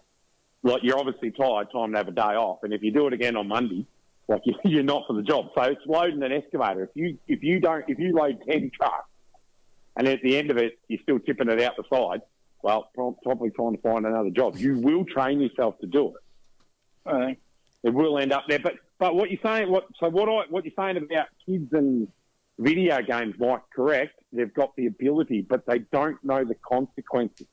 like 0.64 0.82
you're 0.84 0.98
obviously 0.98 1.32
tired, 1.32 1.68
time 1.72 1.92
to 1.92 1.98
have 1.98 2.08
a 2.08 2.12
day 2.12 2.22
off. 2.22 2.60
And 2.64 2.74
if 2.74 2.82
you 2.84 2.92
do 2.92 3.08
it 3.08 3.14
again 3.14 3.36
on 3.36 3.48
Monday, 3.48 3.86
like 4.28 4.42
you- 4.46 4.56
you're 4.64 4.84
not 4.84 5.04
for 5.08 5.14
the 5.14 5.24
job. 5.24 5.48
So 5.56 5.64
it's 5.64 5.82
loading 5.86 6.22
an 6.24 6.32
excavator. 6.32 6.84
If 6.84 6.90
you 6.96 7.18
if 7.28 7.44
you 7.44 7.60
don't 7.60 7.86
if 7.88 8.00
you 8.00 8.14
load 8.14 8.40
10 8.50 8.72
trucks 8.76 9.10
and 9.98 10.08
at 10.08 10.22
the 10.22 10.38
end 10.38 10.52
of 10.52 10.58
it 10.58 10.80
you're 10.88 11.02
still 11.04 11.20
tipping 11.20 11.50
it 11.50 11.62
out 11.62 11.74
the 11.78 11.84
side, 11.94 12.22
well, 12.64 12.90
probably 13.24 13.50
trying 13.50 13.76
to 13.76 13.82
find 13.82 14.06
another 14.06 14.30
job. 14.30 14.56
You 14.58 14.78
will 14.80 15.04
train 15.06 15.40
yourself 15.42 15.80
to 15.80 15.88
do 15.88 16.10
it. 16.16 16.24
Uh, 17.06 17.32
It 17.84 17.94
will 17.94 18.20
end 18.20 18.32
up 18.32 18.44
there. 18.48 18.60
But 18.60 18.74
but 19.00 19.16
what 19.16 19.32
you're 19.32 19.40
saying, 19.44 19.72
what 19.72 19.86
so 20.00 20.10
what 20.10 20.30
I 20.30 20.44
what 20.50 20.64
you're 20.66 20.74
saying 20.78 20.98
about 20.98 21.28
kids 21.46 21.74
and 21.74 22.08
video 22.60 23.02
games, 23.02 23.34
Mike, 23.40 23.62
correct? 23.76 24.14
They've 24.32 24.54
got 24.54 24.76
the 24.76 24.86
ability, 24.86 25.42
but 25.42 25.66
they 25.66 25.80
don't 25.80 26.24
know 26.24 26.46
the 26.46 26.54
consequences. 26.56 27.48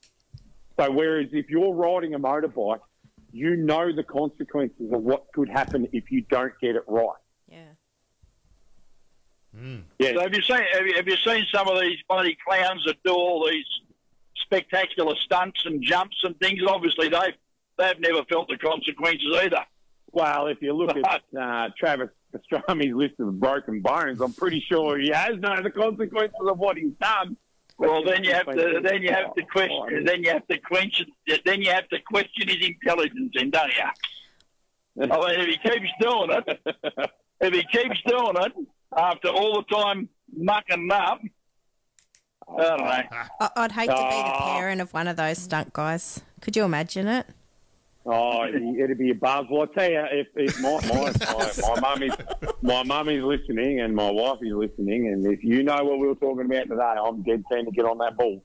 So 0.79 0.91
whereas 0.91 1.29
if 1.33 1.49
you're 1.49 1.73
riding 1.73 2.13
a 2.13 2.19
motorbike, 2.19 2.79
you 3.31 3.55
know 3.55 3.91
the 3.93 4.03
consequences 4.03 4.91
of 4.91 5.01
what 5.01 5.31
could 5.33 5.49
happen 5.49 5.87
if 5.93 6.11
you 6.11 6.21
don't 6.21 6.53
get 6.61 6.75
it 6.75 6.83
right. 6.87 7.15
Yeah. 7.47 7.73
Yeah, 9.99 10.13
So 10.13 10.21
have 10.21 10.33
you 10.33 10.41
seen 10.41 10.61
have 10.73 10.85
you, 10.85 10.93
have 10.95 11.07
you 11.07 11.17
seen 11.17 11.45
some 11.53 11.67
of 11.67 11.79
these 11.81 11.97
bloody 12.07 12.37
clowns 12.45 12.83
that 12.85 13.01
do 13.03 13.11
all 13.11 13.47
these 13.49 13.65
spectacular 14.43 15.15
stunts 15.25 15.65
and 15.65 15.81
jumps 15.81 16.17
and 16.23 16.39
things? 16.39 16.61
Obviously, 16.67 17.09
they've 17.09 17.33
they've 17.77 17.99
never 17.99 18.23
felt 18.25 18.47
the 18.47 18.57
consequences 18.57 19.27
either. 19.41 19.65
Well, 20.11 20.47
if 20.47 20.61
you 20.61 20.73
look 20.73 20.95
at 20.95 21.21
uh, 21.39 21.69
Travis 21.77 22.09
Pastrana's 22.33 22.93
list 22.93 23.15
of 23.19 23.39
broken 23.39 23.81
bones, 23.81 24.21
I'm 24.21 24.33
pretty 24.33 24.63
sure 24.67 24.99
he 24.99 25.09
has 25.09 25.37
known 25.39 25.63
the 25.63 25.71
consequences 25.71 26.39
of 26.47 26.57
what 26.57 26.77
he's 26.77 26.93
done. 27.01 27.35
Well, 27.79 28.03
then 28.03 28.23
you 28.25 28.33
have 28.33 28.45
to 28.45 28.81
then 28.83 29.01
you 29.01 29.11
have 29.11 29.33
to 29.35 29.43
question 29.43 30.03
then 30.05 30.23
you 30.23 30.29
have 30.31 30.45
to 30.47 30.57
question 30.59 31.07
then 31.45 31.61
you 31.61 31.71
have 31.71 31.87
to 31.89 31.99
question 32.01 32.47
his 32.49 32.67
intelligence, 32.67 33.31
then 33.35 33.49
don't 33.49 33.71
you? 33.71 33.83
I 35.01 35.05
mean, 35.05 35.39
if 35.39 35.45
he 35.47 35.57
keeps 35.69 35.91
doing 36.01 36.29
it, 36.31 36.59
if 37.39 37.53
he 37.53 37.63
keeps 37.71 38.01
doing 38.05 38.35
it 38.35 38.51
after 38.97 39.29
all 39.29 39.61
the 39.63 39.75
time 39.75 40.09
mucking 40.35 40.89
up, 40.91 41.21
I 42.49 42.61
don't 42.61 42.79
know. 42.79 42.85
I- 43.39 43.49
I'd 43.55 43.71
hate 43.71 43.85
to 43.87 43.93
be 43.93 43.99
the 43.99 44.33
Ah. 44.35 44.55
parent 44.57 44.81
of 44.81 44.93
one 44.93 45.07
of 45.07 45.15
those 45.15 45.37
stunt 45.37 45.71
guys. 45.71 46.21
Could 46.41 46.55
you 46.57 46.63
imagine 46.65 47.07
it? 47.07 47.27
Oh, 48.05 48.45
it'd 48.47 48.63
it'd 48.79 48.97
be 48.97 49.09
a 49.11 49.15
buzz. 49.15 49.45
Well, 49.51 49.63
I 49.63 49.65
tell 49.77 49.91
you, 49.91 50.03
if, 50.11 50.27
if 50.35 50.59
my 50.61 50.79
my 50.87 51.11
my, 51.33 51.51
my 51.75 51.79
mum 51.81 52.03
is 52.03 52.13
my 52.61 52.83
mum 52.83 53.09
is 53.09 53.21
listening 53.23 53.81
and 53.81 53.93
my 53.95 54.09
wife 54.09 54.39
is 54.41 54.53
listening, 54.53 55.07
and 55.09 55.25
if 55.25 55.43
you 55.43 55.63
know 55.63 55.83
what 55.83 55.99
we 55.99 56.07
were 56.07 56.15
talking 56.15 56.45
about 56.45 56.67
today, 56.69 56.81
I'm 56.81 57.21
dead 57.23 57.43
keen 57.51 57.65
to 57.65 57.71
get 57.71 57.85
on 57.85 57.97
that 57.99 58.15
ball. 58.17 58.41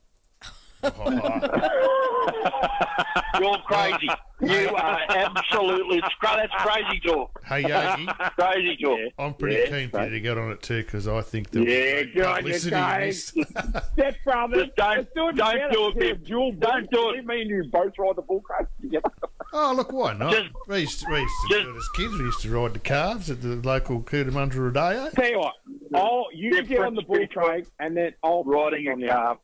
You're 3.39 3.57
crazy. 3.65 4.09
You 4.41 4.69
are 4.75 4.99
absolutely 5.09 6.01
that's 6.21 6.53
crazy 6.59 6.99
talk. 7.05 7.41
Hey, 7.45 7.61
Yogi, 7.61 8.05
Crazy 8.37 8.77
talk. 8.83 8.99
I'm 9.17 9.33
pretty 9.33 9.55
Yeah, 9.55 9.69
keen 9.79 9.89
for 9.89 10.03
you 10.03 10.09
to 10.11 10.19
get 10.19 10.37
on 10.37 10.51
it 10.51 10.61
too 10.61 10.83
because 10.83 11.07
I 11.07 11.21
think 11.21 11.49
there'll 11.51 11.67
Yeah, 11.67 12.03
be 12.03 12.11
great 12.11 12.13
good 12.13 12.25
on 12.25 12.35
you, 12.35 12.41
publicity 12.43 12.69
guys. 12.71 13.31
this. 13.31 13.47
Step 13.93 14.15
brothers, 14.25 14.67
don't- 14.77 15.07
do 15.15 15.29
it 15.29 15.35
don't 15.37 15.71
do 15.71 15.87
it, 15.87 15.95
Yeah, 15.95 16.13
Pip. 16.13 16.25
Don't 16.59 16.89
do 16.91 17.09
it. 17.11 17.25
Me 17.25 17.41
and 17.41 17.49
you 17.49 17.63
both 17.71 17.93
ride 17.97 18.15
the 18.17 18.21
bull 18.21 18.41
crash 18.41 18.67
together. 18.81 19.09
Oh, 19.57 19.73
look, 19.73 19.93
why 19.93 20.13
not? 20.13 20.33
Just- 20.33 20.49
we 20.67 20.79
used 20.81 20.99
to, 20.99 21.05
we 21.09 21.19
used 21.21 21.33
to 21.47 21.55
just- 21.55 21.63
do 21.65 21.73
it 21.73 21.77
as 21.77 21.89
kids. 21.95 22.13
We 22.13 22.19
used 22.25 22.41
to 22.41 22.49
ride 22.51 22.73
the 22.73 22.79
calves 22.79 23.29
at 23.31 23.41
the 23.41 23.55
local 23.55 24.01
Cootamundra 24.01 24.55
Rodeo. 24.57 25.05
Eh? 25.05 25.09
Tell 25.11 25.29
you 25.31 25.39
what, 25.39 25.53
oh, 25.93 26.25
you 26.33 26.49
Difference 26.51 26.67
get 26.69 26.79
on 26.81 26.95
the 26.95 27.01
bull 27.03 27.15
between 27.19 27.29
Craig, 27.45 27.65
and 27.79 27.95
then 27.95 28.13
I'll 28.21 28.43
riding 28.43 28.85
on 28.89 29.01
a 29.01 29.05
the 29.05 29.11
car. 29.13 29.39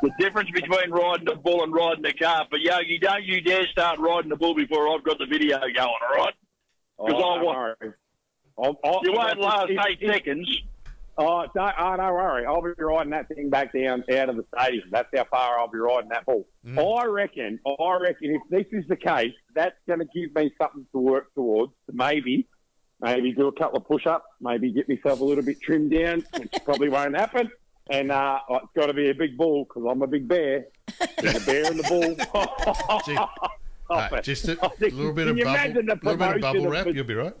The 0.00 0.10
difference 0.18 0.50
between 0.50 0.90
riding 0.90 1.28
a 1.28 1.34
bull 1.34 1.62
and 1.62 1.74
riding 1.74 2.06
a 2.06 2.12
calf, 2.14 2.46
But 2.50 2.60
Yogi, 2.60 2.98
don't 3.00 3.24
you 3.24 3.40
dare 3.42 3.66
start 3.66 3.98
riding 3.98 4.30
the 4.30 4.36
bull 4.36 4.54
before 4.54 4.88
I've 4.94 5.02
got 5.04 5.18
the 5.18 5.26
video 5.26 5.58
going. 5.58 5.76
All 5.78 6.16
right? 6.16 6.34
Oh, 7.00 7.06
'Cause 7.06 7.14
I 7.14 7.18
don't 7.18 7.44
want- 7.44 7.78
I'll, 8.60 8.80
I'll, 8.82 9.00
You 9.04 9.12
won't 9.12 9.38
last 9.40 9.70
eight 9.70 9.98
if- 10.00 10.10
seconds. 10.10 10.62
Oh, 11.20 11.44
don't, 11.52 11.74
oh, 11.78 11.96
don't 11.96 12.14
worry. 12.14 12.46
I'll 12.46 12.62
be 12.62 12.70
riding 12.78 13.10
that 13.10 13.26
thing 13.28 13.50
back 13.50 13.72
down 13.72 14.04
out 14.12 14.28
of 14.28 14.36
the 14.36 14.44
stadium. 14.56 14.84
That's 14.92 15.08
how 15.14 15.24
far 15.24 15.58
I'll 15.58 15.68
be 15.68 15.78
riding 15.78 16.10
that 16.10 16.24
ball. 16.24 16.46
I 16.94 17.06
reckon, 17.06 17.58
I 17.66 17.98
reckon 18.00 18.36
if 18.36 18.42
this 18.50 18.66
is 18.70 18.86
the 18.88 18.94
case, 18.96 19.34
that's 19.54 19.74
going 19.88 19.98
to 19.98 20.06
give 20.14 20.32
me 20.34 20.52
something 20.62 20.86
to 20.92 20.98
work 20.98 21.34
towards. 21.34 21.72
Maybe, 21.92 22.46
maybe 23.00 23.32
do 23.32 23.48
a 23.48 23.52
couple 23.52 23.78
of 23.78 23.86
push-ups, 23.86 24.26
maybe 24.40 24.70
get 24.72 24.88
myself 24.88 25.20
a 25.20 25.24
little 25.24 25.42
bit 25.44 25.60
trimmed 25.60 25.90
down, 25.90 26.24
which 26.36 26.52
probably 26.64 26.88
won't 26.88 27.16
happen. 27.16 27.50
And 27.90 28.12
uh, 28.12 28.38
it's 28.50 28.66
got 28.76 28.86
to 28.86 28.94
be 28.94 29.10
a 29.10 29.14
big 29.14 29.36
bull 29.36 29.64
because 29.64 29.88
I'm 29.90 30.02
a 30.02 30.06
big 30.06 30.28
bear. 30.28 30.66
There's 31.20 31.42
a 31.42 31.46
bear 31.46 31.66
and 31.66 31.80
the 31.80 31.88
bull. 31.88 32.14
Gee, 33.06 33.18
just 34.22 34.46
a 34.46 34.58
little 34.80 35.12
bit 35.12 35.28
of 35.28 35.36
bubble, 35.36 35.50
imagine 35.50 35.86
the 35.86 35.94
little 35.94 36.16
bit 36.16 36.36
of 36.36 36.40
bubble 36.42 36.66
of 36.66 36.70
wrap. 36.72 36.86
You'll 36.94 37.04
be 37.04 37.14
right. 37.14 37.34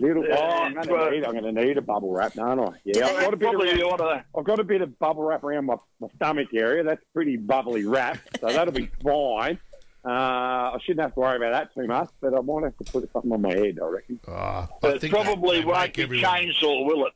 Little, 0.00 0.24
oh, 0.30 0.34
I'm 0.34 0.74
Yeah, 0.74 0.84
going 0.84 1.04
to 1.04 1.10
need, 1.16 1.24
I'm 1.24 1.32
going 1.40 1.54
to 1.54 1.64
need 1.64 1.76
a 1.76 1.82
bubble 1.82 2.12
wrap, 2.12 2.34
don't 2.34 2.60
I? 2.60 2.78
Yeah, 2.84 3.06
I've 3.06 3.20
got 3.20 3.34
a 3.34 3.36
bit 3.36 3.48
of 3.48 3.54
Probably 3.54 3.78
you 3.78 3.88
want. 3.88 4.24
I've 4.36 4.44
got 4.44 4.60
a 4.60 4.64
bit 4.64 4.80
of 4.80 4.96
bubble 5.00 5.24
wrap 5.24 5.42
around 5.42 5.66
my, 5.66 5.74
my 6.00 6.06
stomach 6.16 6.48
area. 6.54 6.84
That's 6.84 7.02
pretty 7.12 7.36
bubbly 7.36 7.84
wrap, 7.84 8.18
so 8.40 8.46
that'll 8.46 8.72
be 8.72 8.88
fine. 9.02 9.58
Uh, 10.04 10.10
I 10.10 10.78
shouldn't 10.84 11.00
have 11.00 11.14
to 11.14 11.20
worry 11.20 11.36
about 11.36 11.52
that 11.52 11.74
too 11.74 11.86
much, 11.88 12.10
but 12.20 12.32
I 12.32 12.40
might 12.40 12.62
have 12.64 12.76
to 12.78 12.84
put 12.92 13.12
something 13.12 13.32
on 13.32 13.42
my 13.42 13.50
head, 13.52 13.78
I 13.82 13.86
reckon. 13.86 14.20
Oh, 14.28 14.32
I 14.32 14.66
It 14.84 15.00
think 15.00 15.12
probably 15.12 15.56
they- 15.56 15.60
they 15.62 15.66
won't 15.66 15.94
be 15.94 16.02
everyone- 16.04 16.30
chainsaw, 16.30 16.86
will 16.86 17.06
it? 17.06 17.12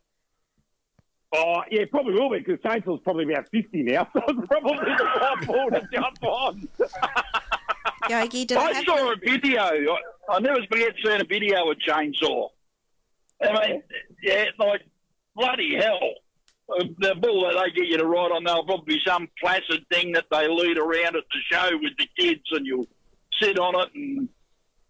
Oh, 1.34 1.62
yeah, 1.70 1.84
probably 1.90 2.12
will 2.14 2.28
be, 2.30 2.40
because 2.40 2.58
Chainsaw's 2.60 3.00
probably 3.04 3.32
about 3.32 3.48
50 3.50 3.82
now, 3.84 4.06
so 4.12 4.20
it's 4.28 4.46
probably 4.48 4.74
the 4.74 5.04
right 5.04 5.46
ball 5.46 5.70
to 5.70 5.88
jump 5.92 6.22
on. 6.24 6.68
Yogi, 8.10 8.44
do 8.44 8.54
they 8.56 8.60
I 8.60 8.84
saw 8.84 8.96
the- 8.96 9.10
a 9.12 9.16
video. 9.16 9.62
I, 9.62 9.96
I 10.28 10.40
never 10.40 10.58
forget 10.68 10.92
seeing 11.02 11.20
a 11.20 11.24
video 11.24 11.70
of 11.70 11.78
chainsaw. 11.78 12.48
I 13.48 13.68
mean, 13.68 13.82
yeah, 14.22 14.44
like 14.58 14.82
bloody 15.34 15.76
hell. 15.76 16.00
Uh, 16.68 16.84
The 16.98 17.14
bull 17.16 17.42
that 17.42 17.54
they 17.62 17.70
get 17.72 17.88
you 17.88 17.98
to 17.98 18.06
ride 18.06 18.30
on, 18.32 18.44
there'll 18.44 18.64
probably 18.64 18.94
be 18.96 19.00
some 19.06 19.28
placid 19.40 19.84
thing 19.92 20.12
that 20.12 20.26
they 20.30 20.48
lead 20.48 20.78
around 20.78 21.16
at 21.16 21.24
the 21.30 21.40
show 21.50 21.70
with 21.82 21.92
the 21.98 22.08
kids, 22.18 22.42
and 22.52 22.66
you'll 22.66 22.86
sit 23.40 23.58
on 23.58 23.74
it, 23.80 23.88
and 23.94 24.28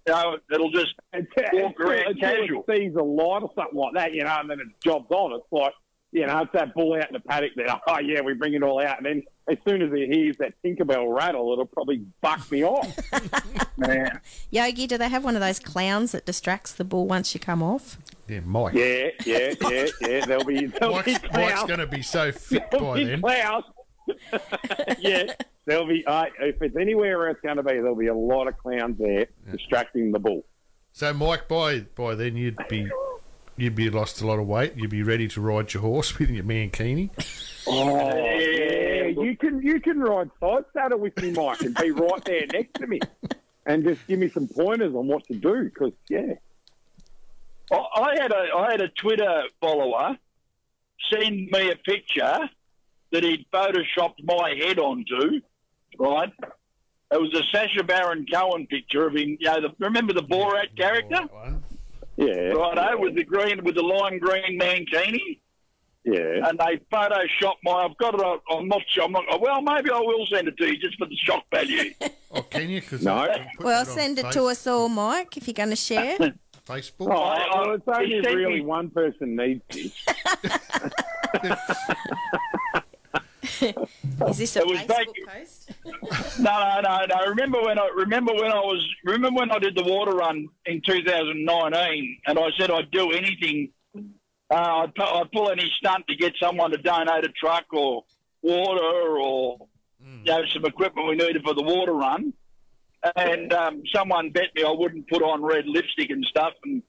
you 0.06 0.12
know 0.12 0.36
it'll 0.52 0.70
just 0.70 0.94
Until, 1.12 1.44
Walk 1.62 1.80
around 1.80 2.06
until 2.08 2.30
casual. 2.36 2.64
it 2.68 2.76
sees 2.76 2.94
a 2.94 3.02
light 3.02 3.42
or 3.42 3.50
something 3.56 3.78
like 3.78 3.94
that, 3.94 4.14
you 4.14 4.24
know, 4.24 4.36
and 4.40 4.50
then 4.50 4.60
it 4.60 4.66
jobs 4.84 5.10
on. 5.10 5.32
It's 5.32 5.46
like, 5.50 5.72
you 6.12 6.26
know, 6.26 6.40
it's 6.40 6.52
that 6.52 6.74
bull 6.74 6.94
out 6.94 7.08
in 7.08 7.14
the 7.14 7.20
paddock 7.20 7.52
that, 7.56 7.80
oh, 7.86 7.98
yeah, 7.98 8.20
we 8.20 8.34
bring 8.34 8.52
it 8.52 8.62
all 8.62 8.80
out. 8.80 8.98
And 8.98 9.06
then 9.06 9.22
as 9.50 9.56
soon 9.66 9.80
as 9.80 9.90
it 9.92 10.12
hears 10.12 10.36
that 10.38 10.52
Tinkerbell 10.62 11.14
rattle, 11.16 11.50
it'll 11.52 11.64
probably 11.64 12.04
buck 12.20 12.50
me 12.50 12.64
off. 12.64 12.94
man. 13.78 14.20
Yogi, 14.50 14.86
do 14.86 14.98
they 14.98 15.08
have 15.08 15.24
one 15.24 15.34
of 15.34 15.40
those 15.40 15.58
clowns 15.58 16.12
that 16.12 16.26
distracts 16.26 16.72
the 16.72 16.84
bull 16.84 17.06
once 17.06 17.32
you 17.32 17.40
come 17.40 17.62
off? 17.62 17.96
Yeah, 18.28 18.40
Mike. 18.40 18.74
Yeah, 18.74 19.08
yeah, 19.24 19.54
yeah, 19.62 19.86
yeah. 20.02 20.26
There'll 20.26 20.44
be, 20.44 20.66
there'll 20.66 20.96
Mike's, 20.96 21.18
be 21.18 21.28
Mike's 21.32 21.64
going 21.64 21.80
to 21.80 21.86
be 21.86 22.02
so 22.02 22.30
fit 22.32 22.70
There'll 22.70 22.86
by 22.86 22.94
be 22.96 23.04
then. 23.04 23.20
clowns. 23.22 23.64
yeah, 24.98 25.32
there'll 25.64 25.86
be. 25.86 26.04
Uh, 26.06 26.26
if 26.40 26.60
it's 26.60 26.76
anywhere 26.76 27.18
where 27.18 27.30
it's 27.30 27.40
going 27.40 27.56
to 27.56 27.62
be, 27.62 27.74
there'll 27.74 27.96
be 27.96 28.08
a 28.08 28.14
lot 28.14 28.48
of 28.48 28.58
clowns 28.58 28.98
there 28.98 29.26
distracting 29.50 30.12
the 30.12 30.18
bull. 30.18 30.44
So, 30.92 31.12
Mike, 31.14 31.48
by 31.48 31.80
by 31.94 32.14
then 32.14 32.36
you'd 32.36 32.58
be 32.68 32.90
you'd 33.56 33.74
be 33.74 33.90
lost 33.90 34.20
a 34.20 34.26
lot 34.26 34.38
of 34.38 34.46
weight. 34.46 34.74
You'd 34.76 34.90
be 34.90 35.02
ready 35.02 35.28
to 35.28 35.40
ride 35.40 35.72
your 35.72 35.82
horse 35.82 36.18
with 36.18 36.30
your 36.30 36.44
mankini. 36.44 37.10
Oh, 37.66 38.08
yeah, 38.14 39.06
you 39.06 39.36
can 39.36 39.62
you 39.62 39.80
can 39.80 40.00
ride 40.00 40.30
side 40.40 40.64
saddle 40.72 40.98
with 40.98 41.16
me, 41.20 41.32
Mike, 41.32 41.60
and 41.62 41.74
be 41.74 41.90
right 41.90 42.24
there 42.24 42.46
next 42.52 42.74
to 42.74 42.86
me, 42.86 43.00
and 43.66 43.84
just 43.84 44.06
give 44.06 44.18
me 44.18 44.28
some 44.28 44.48
pointers 44.48 44.94
on 44.94 45.06
what 45.06 45.26
to 45.26 45.34
do. 45.34 45.64
Because 45.64 45.92
yeah, 46.08 46.34
I 47.70 47.76
I 47.76 48.14
had 48.20 48.32
a 48.32 48.56
I 48.56 48.70
had 48.72 48.80
a 48.80 48.88
Twitter 48.88 49.44
follower 49.60 50.16
send 51.12 51.50
me 51.50 51.70
a 51.70 51.76
picture 51.76 52.48
that 53.12 53.22
he'd 53.22 53.46
photoshopped 53.52 54.24
my 54.24 54.54
head 54.58 54.78
onto, 54.78 55.40
right? 55.98 56.32
It 57.12 57.20
was 57.20 57.34
a 57.34 57.42
Sacha 57.52 57.84
Baron 57.84 58.24
Cohen 58.32 58.66
picture 58.66 59.06
of 59.06 59.14
him. 59.14 59.36
You 59.38 59.46
know, 59.46 59.60
the, 59.60 59.74
remember 59.78 60.14
the 60.14 60.22
Borat 60.22 60.74
character, 60.76 61.16
That 61.16 61.32
one. 61.32 61.62
Yeah, 62.16 62.52
right? 62.52 62.78
Eh? 62.78 62.94
with 62.94 63.14
the 63.14 63.24
green, 63.24 63.62
with 63.64 63.74
the 63.74 63.82
lime 63.82 64.18
green 64.18 64.58
mankini, 64.58 65.40
yeah. 66.04 66.48
and 66.48 66.58
they 66.58 66.78
photoshopped 66.92 67.56
my. 67.64 67.84
I've 67.84 67.96
got 67.98 68.14
it. 68.14 68.20
on- 68.20 68.40
I'm 68.50 68.68
not 68.68 68.82
sure. 68.88 69.04
I'm 69.04 69.12
not. 69.12 69.40
Well, 69.40 69.60
maybe 69.62 69.90
I 69.90 69.98
will 70.00 70.26
send 70.26 70.48
it 70.48 70.56
to 70.58 70.66
you 70.66 70.78
just 70.78 70.98
for 70.98 71.06
the 71.06 71.16
shock 71.16 71.44
value. 71.52 71.92
Oh, 72.34 72.40
can 72.40 72.70
you? 72.70 72.80
'Cause 72.80 73.02
No. 73.02 73.12
I'm 73.14 73.46
Well, 73.60 73.80
on 73.80 73.84
send 73.84 74.18
it 74.18 74.22
Face- 74.24 74.34
to 74.34 74.44
us 74.46 74.66
all, 74.66 74.88
Mike, 74.88 75.36
if 75.36 75.46
you're 75.46 75.52
going 75.52 75.68
to 75.68 75.76
share. 75.76 76.16
Facebook. 76.66 77.12
Oh, 77.12 77.66
well, 77.66 77.72
it's 77.74 77.84
only 77.86 78.14
if 78.20 78.24
really 78.24 78.54
me- 78.60 78.60
one 78.62 78.88
person 78.88 79.36
needs 79.36 79.60
this. 79.70 79.92
Is 84.28 84.38
this 84.38 84.56
a 84.56 84.60
It 84.60 84.66
was 84.66 84.78
Facebook 84.80 84.88
back- 84.88 85.06
post? 85.40 85.70
No, 86.40 86.80
no, 86.80 86.80
no, 86.82 87.04
no. 87.08 87.26
Remember 87.28 87.60
when 87.62 87.78
I 87.78 87.88
remember 87.94 88.32
when 88.32 88.50
I 88.52 88.58
was 88.60 88.86
remember 89.04 89.40
when 89.40 89.50
I 89.50 89.58
did 89.58 89.76
the 89.76 89.82
water 89.84 90.12
run 90.12 90.48
in 90.66 90.80
2019, 90.86 92.18
and 92.26 92.38
I 92.38 92.48
said 92.58 92.70
I'd 92.70 92.90
do 92.90 93.10
anything. 93.12 93.70
Uh, 94.50 94.84
I'd, 94.84 94.94
pu- 94.94 95.02
I'd 95.02 95.30
pull 95.32 95.50
any 95.50 95.70
stunt 95.78 96.06
to 96.08 96.16
get 96.16 96.32
someone 96.40 96.70
to 96.72 96.78
donate 96.78 97.24
a 97.24 97.28
truck 97.30 97.64
or 97.72 98.04
water 98.42 99.18
or 99.20 99.58
you 100.00 100.24
know 100.24 100.42
some 100.52 100.64
equipment 100.64 101.08
we 101.08 101.14
needed 101.16 101.42
for 101.44 101.54
the 101.54 101.62
water 101.62 101.92
run. 101.92 102.32
And 103.16 103.52
um, 103.52 103.82
someone 103.94 104.30
bet 104.30 104.54
me 104.54 104.62
I 104.64 104.70
wouldn't 104.70 105.08
put 105.08 105.22
on 105.22 105.42
red 105.42 105.64
lipstick 105.66 106.10
and 106.10 106.24
stuff, 106.24 106.52
and 106.64 106.82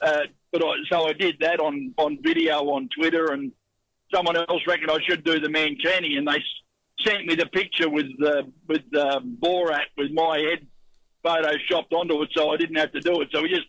uh, 0.00 0.22
but 0.52 0.62
I, 0.64 0.74
so 0.90 1.08
I 1.08 1.12
did 1.12 1.36
that 1.40 1.58
on 1.60 1.92
on 1.98 2.18
video 2.22 2.58
on 2.70 2.88
Twitter, 2.96 3.32
and 3.32 3.50
someone 4.14 4.36
else 4.36 4.62
reckoned 4.66 4.90
I 4.90 4.98
should 5.08 5.24
do 5.24 5.38
the 5.40 5.48
mankini, 5.48 6.16
and 6.18 6.26
they 6.26 6.42
sent 7.04 7.26
me 7.26 7.34
the 7.34 7.46
picture 7.46 7.88
with 7.90 8.06
uh, 8.24 8.42
with 8.68 8.82
uh, 8.96 9.20
Borat 9.20 9.86
with 9.96 10.10
my 10.12 10.38
head 10.38 10.66
photoshopped 11.24 11.92
onto 11.92 12.22
it, 12.22 12.30
so 12.36 12.50
I 12.50 12.56
didn't 12.56 12.76
have 12.76 12.92
to 12.92 13.00
do 13.00 13.20
it. 13.20 13.28
So 13.32 13.42
we 13.42 13.48
just 13.48 13.66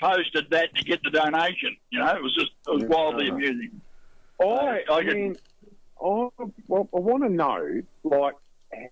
posted 0.00 0.50
that 0.50 0.74
to 0.74 0.84
get 0.84 1.00
the 1.04 1.10
donation. 1.10 1.76
You 1.90 2.00
know, 2.00 2.14
it 2.14 2.22
was 2.22 2.34
just 2.34 2.50
it 2.66 2.74
was 2.74 2.84
wildly 2.84 3.28
amusing. 3.28 3.80
I, 4.40 4.44
I 4.44 4.84
I 4.90 5.02
can- 5.04 5.14
mean, 5.14 5.36
I, 5.98 6.28
well, 6.68 6.88
I 6.94 6.98
want 6.98 7.22
to 7.22 7.30
know, 7.30 7.80
like, 8.04 8.34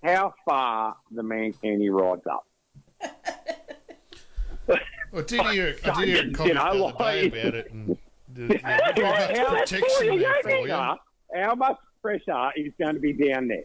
how 0.03 0.33
far 0.49 0.97
the 1.11 1.23
mankini 1.23 1.91
rides 1.91 2.23
up. 2.31 2.47
I 5.17 5.21
did 5.23 5.43
hear, 5.47 5.77
I 5.85 6.05
did 6.05 6.09
hear 6.37 6.45
a 6.45 6.49
You 6.49 6.55
know, 6.55 6.73
the 6.73 6.79
like- 6.85 6.99
day 6.99 7.27
about 7.27 7.55
it. 7.55 7.73
And 7.73 7.99
the, 8.35 8.61
yeah, 8.63 8.81
we've 8.97 9.37
how, 9.39 9.49
protection 9.51 10.19
there 10.19 10.35
for 10.43 10.51
you. 10.51 10.71
how, 10.73 10.99
how 11.35 11.55
much 11.55 11.77
pressure 12.03 12.51
is 12.57 12.73
going 12.79 12.95
to 12.95 13.01
be 13.01 13.13
down 13.13 13.49
there? 13.49 13.65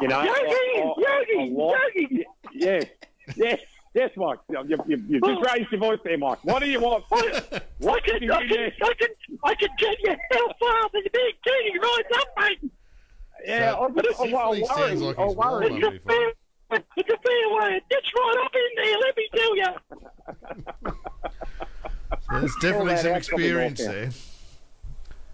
You 0.00 0.08
know, 0.08 0.22
Yogi, 0.24 0.32
I- 0.34 0.80
I- 0.80 0.94
Yogi, 0.98 1.38
I 1.38 1.90
Yogi. 1.98 2.24
Yes, 2.54 2.84
yes, 3.36 3.60
yes, 3.94 4.10
Mike. 4.16 4.38
You, 4.48 4.64
you, 4.86 5.04
you 5.08 5.20
just 5.20 5.38
oh. 5.38 5.42
raised 5.42 5.70
your 5.70 5.80
voice 5.80 5.98
there, 6.04 6.18
Mike. 6.18 6.38
What 6.44 6.62
do 6.62 6.68
you 6.68 6.80
want? 6.80 7.04
I 7.12 7.60
What 7.78 8.02
can, 8.04 8.22
you 8.22 8.32
I 8.32 8.46
can. 8.46 8.72
I 8.82 8.94
can, 8.94 9.08
I 9.44 9.54
can 9.54 9.68
tell 9.78 9.94
you 10.00 10.16
how 10.32 10.46
far 10.58 10.88
the 10.92 11.10
mankini 11.10 11.82
rides 11.82 12.08
up, 12.16 12.28
mate. 12.38 12.70
Yeah, 13.46 13.72
So, 13.72 13.84
I, 13.84 13.88
but 13.88 14.04
it 14.06 14.14
I, 14.18 14.22
I 14.22 14.26
definitely 14.26 14.32
worry. 14.32 14.64
sounds 14.64 15.02
like 15.02 15.18
I 15.18 15.26
he's 15.26 15.36
worry. 15.36 15.70
warm 15.70 15.82
It's 15.84 15.86
a 15.86 16.08
fair, 16.08 16.32
it's 16.96 17.10
a 17.10 17.18
fair 17.18 17.48
way. 17.54 17.80
It's 17.90 18.12
right 18.16 18.38
up 18.44 18.54
in 18.54 18.70
there. 18.76 18.98
Let 18.98 19.16
me 19.16 19.28
tell 19.34 19.56
you. 19.56 19.70
There's 22.30 22.56
definitely 22.56 22.96
some 22.96 23.12
experience 23.12 23.78
there. 23.78 24.10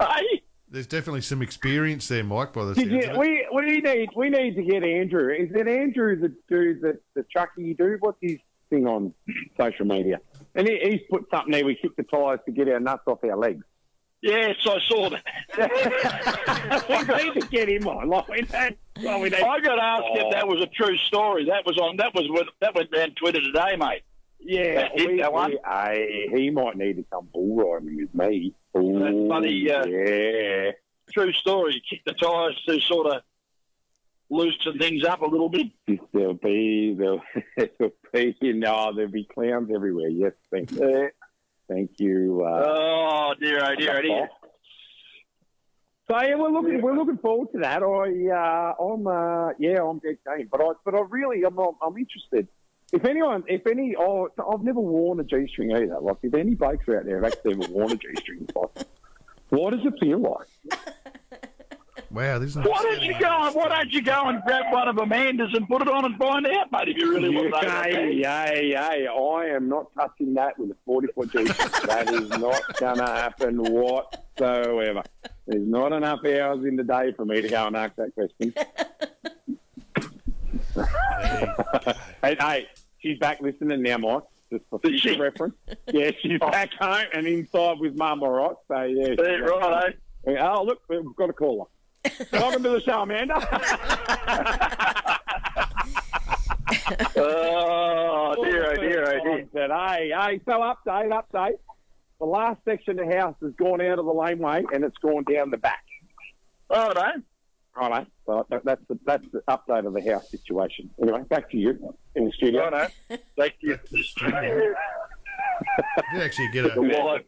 Hey, 0.01 0.43
There's 0.71 0.87
definitely 0.87 1.21
some 1.21 1.43
experience 1.43 2.09
there, 2.09 2.25
Mike, 2.25 2.53
by 2.53 2.65
the 2.65 2.75
Did 2.75 2.91
sounds 2.91 2.93
you, 2.93 3.11
of 3.11 3.17
it. 3.17 3.19
we 3.19 3.47
we 3.53 3.81
need 3.81 4.09
we 4.17 4.31
need 4.31 4.57
to 4.57 4.63
get 4.63 4.83
Andrew. 4.83 5.33
Is 5.33 5.51
it 5.55 5.69
Andrew 5.69 6.19
the 6.19 6.35
dude 6.49 6.83
that 6.83 7.01
the 7.15 7.25
trucky 7.35 7.77
dude? 7.77 8.01
What's 8.01 8.19
his 8.21 8.39
thing 8.71 8.87
on 8.87 9.15
social 9.59 9.87
media? 9.87 10.21
And 10.55 10.69
he, 10.69 10.79
he's 10.83 11.01
put 11.11 11.27
something 11.31 11.53
there. 11.53 11.65
We 11.65 11.77
kick 11.77 11.97
the 11.97 12.03
tyres 12.05 12.41
to 12.47 12.53
get 12.53 12.69
our 12.69 12.81
nuts 12.81 13.03
off 13.07 13.23
our 13.25 13.37
legs. 13.37 13.65
yes, 14.23 14.57
I 14.67 14.79
saw 14.89 15.11
that. 15.11 16.85
we 16.89 17.25
need 17.25 17.41
to 17.41 17.49
get 17.49 17.69
him 17.69 17.87
on. 17.87 18.09
Like 18.09 18.29
we 18.29 18.43
don't. 18.43 18.79
Well, 19.03 19.21
we 19.21 19.31
need, 19.31 19.41
I 19.43 19.61
got 19.61 19.79
asked 19.79 20.05
if 20.15 20.25
oh. 20.27 20.31
that 20.33 20.47
was 20.47 20.61
a 20.61 20.67
true 20.67 20.97
story. 20.99 21.47
That 21.47 21.65
was 21.65 21.79
on. 21.79 21.97
That 21.97 22.15
was 22.15 22.27
with, 22.29 22.49
that 22.61 22.75
went 22.75 22.91
down 22.91 23.11
Twitter 23.13 23.41
today, 23.41 23.77
mate. 23.77 24.03
Yeah, 24.45 24.89
that 24.89 24.93
we, 24.97 25.19
go 25.19 25.35
on. 25.35 25.51
we- 25.51 25.59
aye, 25.65 26.29
he 26.35 26.51
might 26.51 26.77
need 26.77 26.97
to 26.97 27.05
come 27.13 27.29
bull 27.33 27.57
riding 27.57 27.97
with 27.97 28.15
me. 28.15 28.55
Ooh, 28.77 28.99
That 28.99 29.13
bloody, 29.13 29.71
uh, 29.71 29.85
yeah. 29.87 30.71
True 31.13 31.33
story. 31.33 31.83
Kick 31.89 32.01
the 32.07 32.13
tyres 32.15 32.61
to 32.67 32.81
sort 32.81 33.07
of 33.09 33.23
loosen 34.31 34.79
things 34.79 35.05
up 35.05 35.21
a 35.21 35.27
little 35.27 35.49
bit. 35.51 35.67
There'll 36.13 36.35
be 36.35 36.95
there'll, 36.95 37.23
there'll 37.57 37.93
be 38.41 38.53
no, 38.55 38.93
there'll 38.95 39.11
be 39.11 39.25
clowns 39.25 39.71
everywhere. 39.75 40.09
Yes, 40.09 40.33
thank 40.51 40.71
you. 40.73 41.11
Thank 41.69 41.91
you. 41.99 42.43
Uh, 42.47 42.65
Oh 42.67 43.35
dear, 43.41 43.63
oh 43.65 43.75
dear, 43.75 43.99
oh 43.99 44.03
dear. 44.03 44.29
So 46.11 46.21
yeah, 46.21 46.35
we're 46.35 46.51
looking 46.51 46.83
we're 46.83 46.95
looking 46.97 47.19
forward 47.19 47.49
to 47.53 47.59
that. 47.61 47.83
I 47.83 48.29
uh, 48.35 48.85
I'm 48.85 49.07
uh, 49.07 49.53
yeah 49.59 49.83
I'm 49.83 49.99
dead 49.99 50.19
game, 50.27 50.49
but 50.51 50.61
I 50.61 50.71
but 50.85 50.95
I 50.95 51.01
really 51.09 51.45
I'm, 51.45 51.57
I'm 51.59 51.97
interested. 51.97 52.49
If 52.93 53.05
anyone, 53.07 53.43
if 53.49 53.67
any, 53.67 53.95
oh, 53.99 54.29
I've 54.53 54.63
never 54.63 54.81
worn 54.81 55.19
a 55.21 55.25
G 55.25 55.47
string 55.51 55.73
either. 55.73 55.99
Like 56.01 56.19
if 56.23 56.35
any 56.35 56.55
blokes 56.55 56.87
out 56.91 57.05
there 57.07 57.23
have 57.23 57.33
actually 57.33 57.55
ever 57.55 57.73
worn 57.73 57.93
a 57.93 57.97
G 57.97 58.09
string, 58.17 58.47
like, 58.55 58.87
what 59.49 59.71
does 59.71 59.81
it 59.85 59.95
feel 60.01 60.19
like? 60.21 60.79
Wow, 62.11 62.39
this 62.39 62.51
is 62.51 62.57
Why 62.57 62.83
don't 62.83 63.01
you 63.03 63.19
go? 63.19 63.47
and- 63.47 63.55
Why 63.55 63.69
don't 63.69 63.91
you 63.91 64.03
go 64.03 64.25
and 64.29 64.43
grab 64.43 64.71
one 64.71 64.87
of 64.87 64.99
Amanda's 64.99 65.49
and 65.55 65.67
put 65.67 65.81
it 65.81 65.89
on 65.89 66.05
and 66.05 66.15
find 66.19 66.47
out, 66.47 66.71
mate? 66.71 66.89
If 66.89 66.99
you 66.99 67.11
really 67.11 67.31
want 67.35 67.55
to 67.55 67.67
know. 67.67 67.83
Yay, 67.87 68.13
yay, 68.17 68.67
yay. 68.71 69.07
I 69.09 69.47
am 69.57 69.67
not 69.71 69.87
touching 69.95 70.35
that 70.35 70.59
with 70.59 70.73
a 70.73 70.77
40 70.85 71.09
foot 71.15 71.33
G 71.33 71.47
string. 71.47 71.71
that 71.87 72.13
is 72.13 72.29
not 72.29 72.77
going 72.77 72.99
to 72.99 73.07
happen 73.07 73.57
whatsoever. 73.63 75.03
There's 75.47 75.67
not 75.67 75.93
enough 75.95 76.21
hours 76.27 76.65
in 76.67 76.77
the 76.77 76.85
day 76.85 77.13
for 77.17 77.25
me 77.25 77.41
to 77.41 77.49
go 77.49 77.67
and 77.67 77.77
ask 77.77 77.95
that 77.97 78.15
question. 78.15 78.55
Hey, 82.23 82.37
hey, 82.39 82.67
she's 83.03 83.19
back 83.19 83.41
listening 83.41 83.83
now, 83.83 83.99
Mike. 83.99 84.23
Just 84.51 84.65
for 84.71 84.79
future 84.79 85.19
reference. 85.19 85.55
Yeah, 85.93 86.11
she's 86.21 86.39
back 86.41 86.73
home 86.75 87.07
and 87.15 87.27
inside 87.27 87.79
with 87.81 87.97
Mum, 87.97 88.23
all 88.23 88.31
right? 88.31 88.57
So, 88.69 88.83
yeah. 88.83 89.15
Yeah, 89.19 89.37
right, 89.39 89.97
eh? 90.27 90.37
Oh, 90.41 90.63
look, 90.65 90.83
we've 90.89 91.05
got 91.17 91.31
a 91.31 91.33
caller. 91.33 91.67
Welcome 92.33 92.63
to 92.65 92.71
the 92.71 92.81
show, 92.81 93.01
Amanda. 93.03 93.39
Oh 97.17 98.45
dear, 98.45 98.73
oh 98.73 98.77
dear, 98.77 99.21
oh 99.21 99.25
dear. 99.25 99.49
Said, 99.53 99.71
hey, 99.71 100.13
hey, 100.15 100.41
so 100.45 100.53
update, 100.53 101.11
update. 101.11 101.59
The 102.19 102.27
last 102.27 102.61
section 102.65 102.99
of 102.99 103.09
the 103.09 103.17
house 103.17 103.35
has 103.43 103.53
gone 103.55 103.81
out 103.81 103.99
of 103.99 104.05
the 104.05 104.13
laneway 104.13 104.65
and 104.73 104.85
it's 104.85 104.97
gone 104.99 105.25
down 105.25 105.51
the 105.51 105.59
back. 105.59 105.85
All 106.71 106.93
right. 107.77 107.91
Righto. 107.91 108.07
So 108.27 108.47
that, 108.51 108.65
that's 108.65 108.83
the 108.89 108.99
that's 109.05 109.25
the 109.33 109.41
update 109.49 109.87
of 109.87 109.93
the 109.95 110.03
house 110.13 110.31
situation. 110.31 110.91
Anyway, 111.01 111.23
back 111.29 111.51
to 111.51 111.57
you 111.57 111.95
in 112.15 112.25
the 112.27 112.33
studio. 112.33 112.69
Right, 112.71 112.91
eh? 113.11 113.17
Thank 113.37 113.55
you. 113.61 113.79
You 116.13 116.21
actually 116.21 116.49
get 116.53 116.65
a 116.67 117.23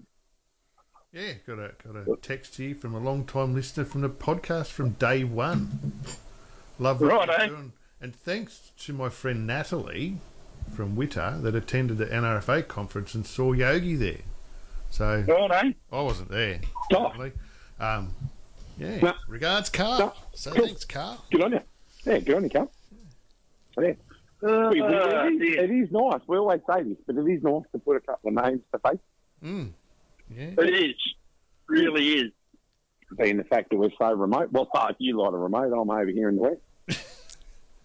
yeah, 1.12 1.34
got 1.46 1.58
a 1.60 1.72
got 1.84 1.96
a 1.96 2.16
text 2.20 2.56
here 2.56 2.74
from 2.74 2.94
a 2.94 2.98
long 2.98 3.24
time 3.24 3.54
listener 3.54 3.84
from 3.84 4.00
the 4.00 4.08
podcast 4.08 4.66
from 4.68 4.90
day 4.90 5.22
one. 5.22 5.92
Love 6.80 7.00
what 7.00 7.12
Right, 7.12 7.28
you're 7.28 7.40
eh? 7.40 7.46
doing, 7.46 7.72
and 8.00 8.14
thanks 8.14 8.72
to 8.80 8.92
my 8.92 9.08
friend 9.08 9.46
Natalie 9.46 10.18
from 10.74 10.96
Witter 10.96 11.38
that 11.42 11.54
attended 11.54 11.98
the 11.98 12.06
NRFA 12.06 12.66
conference 12.66 13.14
and 13.14 13.24
saw 13.24 13.52
Yogi 13.52 13.94
there. 13.94 14.22
So 14.90 15.24
Right, 15.28 15.64
eh? 15.66 15.72
I 15.92 16.02
wasn't 16.02 16.30
there. 16.30 16.60
Oh. 16.92 17.12
Um, 17.78 18.14
yeah. 18.78 18.98
No. 19.00 19.12
Regards, 19.28 19.70
Carl. 19.70 19.98
No. 19.98 20.12
So 20.34 20.50
Cool. 20.52 20.66
thanks, 20.66 20.84
Carl. 20.84 21.24
Good 21.30 21.42
on 21.42 21.52
you. 21.52 21.60
Yeah, 22.04 22.18
good 22.18 22.36
on 22.36 22.44
you, 22.44 22.50
Cal. 22.50 22.70
Yeah. 23.78 23.92
Uh, 24.42 24.68
We- 24.72 24.82
we- 24.82 24.86
it, 24.88 25.32
is, 25.34 25.38
dear. 25.40 25.64
it 25.64 25.70
is 25.70 25.90
nice. 25.90 26.20
We 26.26 26.36
always 26.36 26.60
say 26.70 26.82
this, 26.82 26.98
but 27.06 27.16
it 27.16 27.26
is 27.28 27.42
nice 27.42 27.62
to 27.72 27.78
put 27.78 27.96
a 27.96 28.00
couple 28.00 28.28
of 28.36 28.44
names 28.44 28.60
to 28.72 28.78
face. 28.78 29.00
Mm. 29.42 29.70
Yeah. 30.30 30.50
It 30.58 30.74
is. 30.90 30.94
Really 31.66 32.08
is. 32.14 32.32
Being 33.18 33.36
the 33.38 33.44
fact 33.44 33.70
that 33.70 33.76
we're 33.78 33.90
so 33.98 34.12
remote. 34.12 34.50
Well, 34.52 34.68
uh, 34.74 34.92
you 34.98 35.16
lot 35.18 35.34
are 35.34 35.38
remote. 35.38 35.72
I'm 35.72 35.88
over 35.90 36.06
here 36.06 36.28
in 36.28 36.36
the 36.36 36.42
west. 36.88 37.00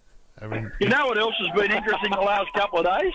I 0.42 0.48
mean, 0.48 0.72
You 0.80 0.88
know 0.90 1.06
what 1.08 1.18
else 1.18 1.36
has 1.40 1.50
been 1.62 1.72
interesting 1.72 2.12
the 2.12 2.18
last 2.22 2.52
couple 2.54 2.80
of 2.80 2.86
days? 2.86 3.14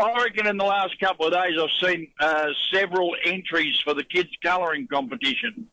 I 0.00 0.22
reckon 0.22 0.46
in 0.46 0.56
the 0.56 0.64
last 0.64 0.98
couple 1.00 1.26
of 1.26 1.32
days 1.32 1.58
I've 1.60 1.88
seen 1.88 2.08
uh, 2.20 2.48
several 2.72 3.14
entries 3.24 3.78
for 3.84 3.94
the 3.94 4.04
kids' 4.04 4.28
colouring 4.44 4.86
competition 4.86 5.66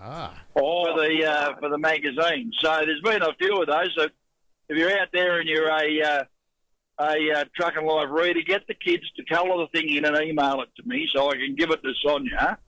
Ah, 0.00 0.34
for 0.54 0.86
the 0.96 1.24
uh, 1.24 1.56
for 1.60 1.68
the 1.68 1.78
magazine. 1.78 2.50
So 2.60 2.82
there's 2.86 3.00
been 3.02 3.22
a 3.22 3.34
few 3.34 3.60
of 3.60 3.66
those. 3.66 3.90
So 3.96 4.04
if 4.68 4.78
you're 4.78 4.98
out 4.98 5.08
there 5.12 5.38
and 5.40 5.48
you're 5.48 5.68
a 5.68 6.02
uh, 6.02 6.24
a 7.00 7.32
uh, 7.32 7.44
Truck 7.54 7.74
and 7.76 7.86
Life 7.86 8.08
reader, 8.10 8.40
get 8.40 8.66
the 8.66 8.74
kids 8.74 9.04
to 9.16 9.24
colour 9.24 9.56
the 9.58 9.78
thing 9.78 9.94
in 9.94 10.04
and 10.04 10.16
email 10.16 10.60
it 10.62 10.68
to 10.76 10.88
me 10.88 11.08
so 11.12 11.30
I 11.30 11.34
can 11.36 11.54
give 11.56 11.70
it 11.70 11.82
to 11.82 11.92
Sonia. 12.02 12.58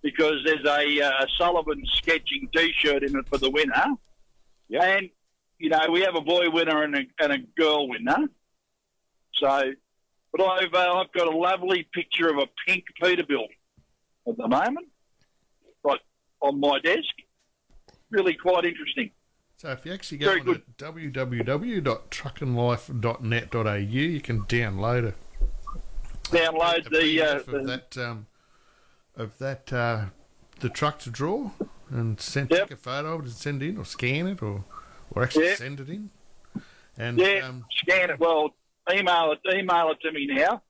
Because 0.00 0.36
there's 0.44 0.64
a, 0.64 1.00
uh, 1.02 1.26
Sullivan 1.36 1.82
sketching 1.86 2.48
T-shirt 2.54 3.02
in 3.02 3.16
it 3.18 3.28
for 3.28 3.36
the 3.36 3.50
winner, 3.50 3.84
Yeah. 4.68 4.84
and 4.84 5.10
you 5.58 5.70
know 5.70 5.86
we 5.90 6.02
have 6.02 6.14
a 6.14 6.20
boy 6.20 6.50
winner 6.50 6.84
and 6.84 6.94
a, 6.94 7.02
and 7.18 7.32
a 7.32 7.38
girl 7.60 7.88
winner. 7.88 8.28
So, 9.34 9.72
but 10.32 10.40
I've 10.40 10.72
uh, 10.72 10.94
I've 11.00 11.12
got 11.12 11.26
a 11.26 11.36
lovely 11.36 11.88
picture 11.92 12.28
of 12.28 12.38
a 12.38 12.46
pink 12.64 12.84
Peterbilt 13.02 13.48
at 14.28 14.36
the 14.36 14.46
moment, 14.46 14.86
on 16.40 16.60
my 16.60 16.78
desk. 16.80 17.02
Really 18.10 18.34
quite 18.34 18.64
interesting. 18.64 19.10
so 19.56 19.70
if 19.72 19.84
you 19.84 19.92
actually 19.92 20.18
go 20.18 20.26
Very 20.26 20.40
on 20.40 20.46
good. 20.46 20.62
to 20.78 20.84
www.truckandlife.net.au, 20.84 23.74
you 23.74 24.20
can 24.20 24.42
download 24.42 25.08
a 25.08 25.14
Download 26.30 26.86
a 26.86 26.90
the, 26.90 27.22
uh, 27.22 27.38
PDF 27.38 27.40
of 27.40 27.46
the 27.46 27.62
that 27.64 27.96
um, 27.98 28.26
of 29.16 29.38
that 29.38 29.72
uh, 29.72 30.04
the 30.60 30.68
truck 30.68 30.98
to 31.00 31.10
draw 31.10 31.50
and 31.90 32.20
send 32.20 32.50
Yep. 32.50 32.68
take 32.68 32.70
a 32.72 32.76
photo 32.76 33.14
of 33.14 33.20
it 33.20 33.24
and 33.24 33.32
send 33.32 33.62
it 33.62 33.70
in 33.70 33.78
or 33.78 33.84
scan 33.86 34.26
it 34.26 34.42
or 34.42 34.64
or 35.12 35.22
actually 35.22 35.46
Yeah. 35.48 35.54
send 35.54 35.80
it 35.80 35.88
in. 35.88 36.10
And 36.98 37.18
yeah, 37.18 37.46
um, 37.48 37.64
scan 37.70 38.10
it. 38.10 38.20
Well, 38.20 38.50
email 38.92 39.32
it. 39.32 39.38
Email 39.56 39.90
it 39.92 40.00
to 40.02 40.12
me 40.12 40.26
now. 40.26 40.60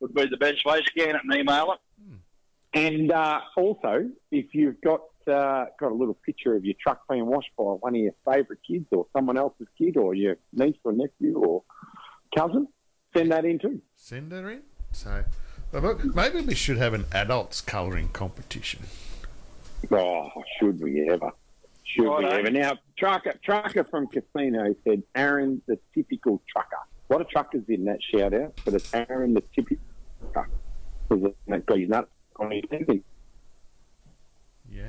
Would 0.00 0.14
be 0.14 0.24
the 0.26 0.36
best 0.38 0.64
way. 0.64 0.82
Scan 0.86 1.14
it 1.16 1.20
and 1.24 1.34
email 1.34 1.72
it. 1.72 1.78
And 2.76 3.10
uh, 3.10 3.40
also, 3.56 4.10
if 4.30 4.54
you've 4.54 4.78
got 4.82 5.00
uh, 5.26 5.64
got 5.80 5.90
a 5.90 5.94
little 5.94 6.12
picture 6.12 6.54
of 6.54 6.64
your 6.64 6.74
truck 6.78 7.00
being 7.08 7.24
washed 7.24 7.48
by 7.56 7.64
one 7.64 7.94
of 7.94 8.00
your 8.00 8.12
favourite 8.24 8.60
kids 8.68 8.84
or 8.92 9.06
someone 9.14 9.38
else's 9.38 9.66
kid 9.78 9.96
or 9.96 10.14
your 10.14 10.36
niece 10.52 10.76
or 10.84 10.92
nephew 10.92 11.38
or 11.38 11.62
cousin, 12.36 12.68
send 13.16 13.32
that 13.32 13.46
in 13.46 13.58
too. 13.58 13.80
Send 13.96 14.30
that 14.30 14.44
in. 14.44 14.60
So, 14.92 15.24
look, 15.72 16.14
maybe 16.14 16.42
we 16.42 16.54
should 16.54 16.76
have 16.76 16.92
an 16.92 17.06
adults 17.12 17.62
colouring 17.62 18.10
competition. 18.10 18.82
Oh, 19.90 20.30
should 20.60 20.78
we 20.80 21.08
ever? 21.08 21.30
Should 21.84 22.04
right 22.04 22.18
we 22.18 22.24
on. 22.26 22.32
ever? 22.40 22.50
Now, 22.50 22.72
trucker, 22.98 23.34
trucker 23.42 23.84
from 23.84 24.06
Casino 24.08 24.74
said, 24.84 25.02
"Aaron, 25.14 25.62
the 25.66 25.78
typical 25.94 26.42
trucker." 26.52 26.76
A 27.08 27.12
lot 27.12 27.22
of 27.22 27.30
truckers 27.30 27.64
in 27.68 27.86
that 27.86 28.00
shout 28.02 28.34
out, 28.34 28.60
but 28.66 28.74
it's 28.74 28.92
Aaron, 28.92 29.32
the 29.32 29.42
typical 29.54 29.82
trucker, 30.34 30.50
because 31.08 31.32
that 31.48 31.78
you 31.78 31.88
nuts. 31.88 32.10
2020. 32.40 33.02
Yeah. 34.70 34.84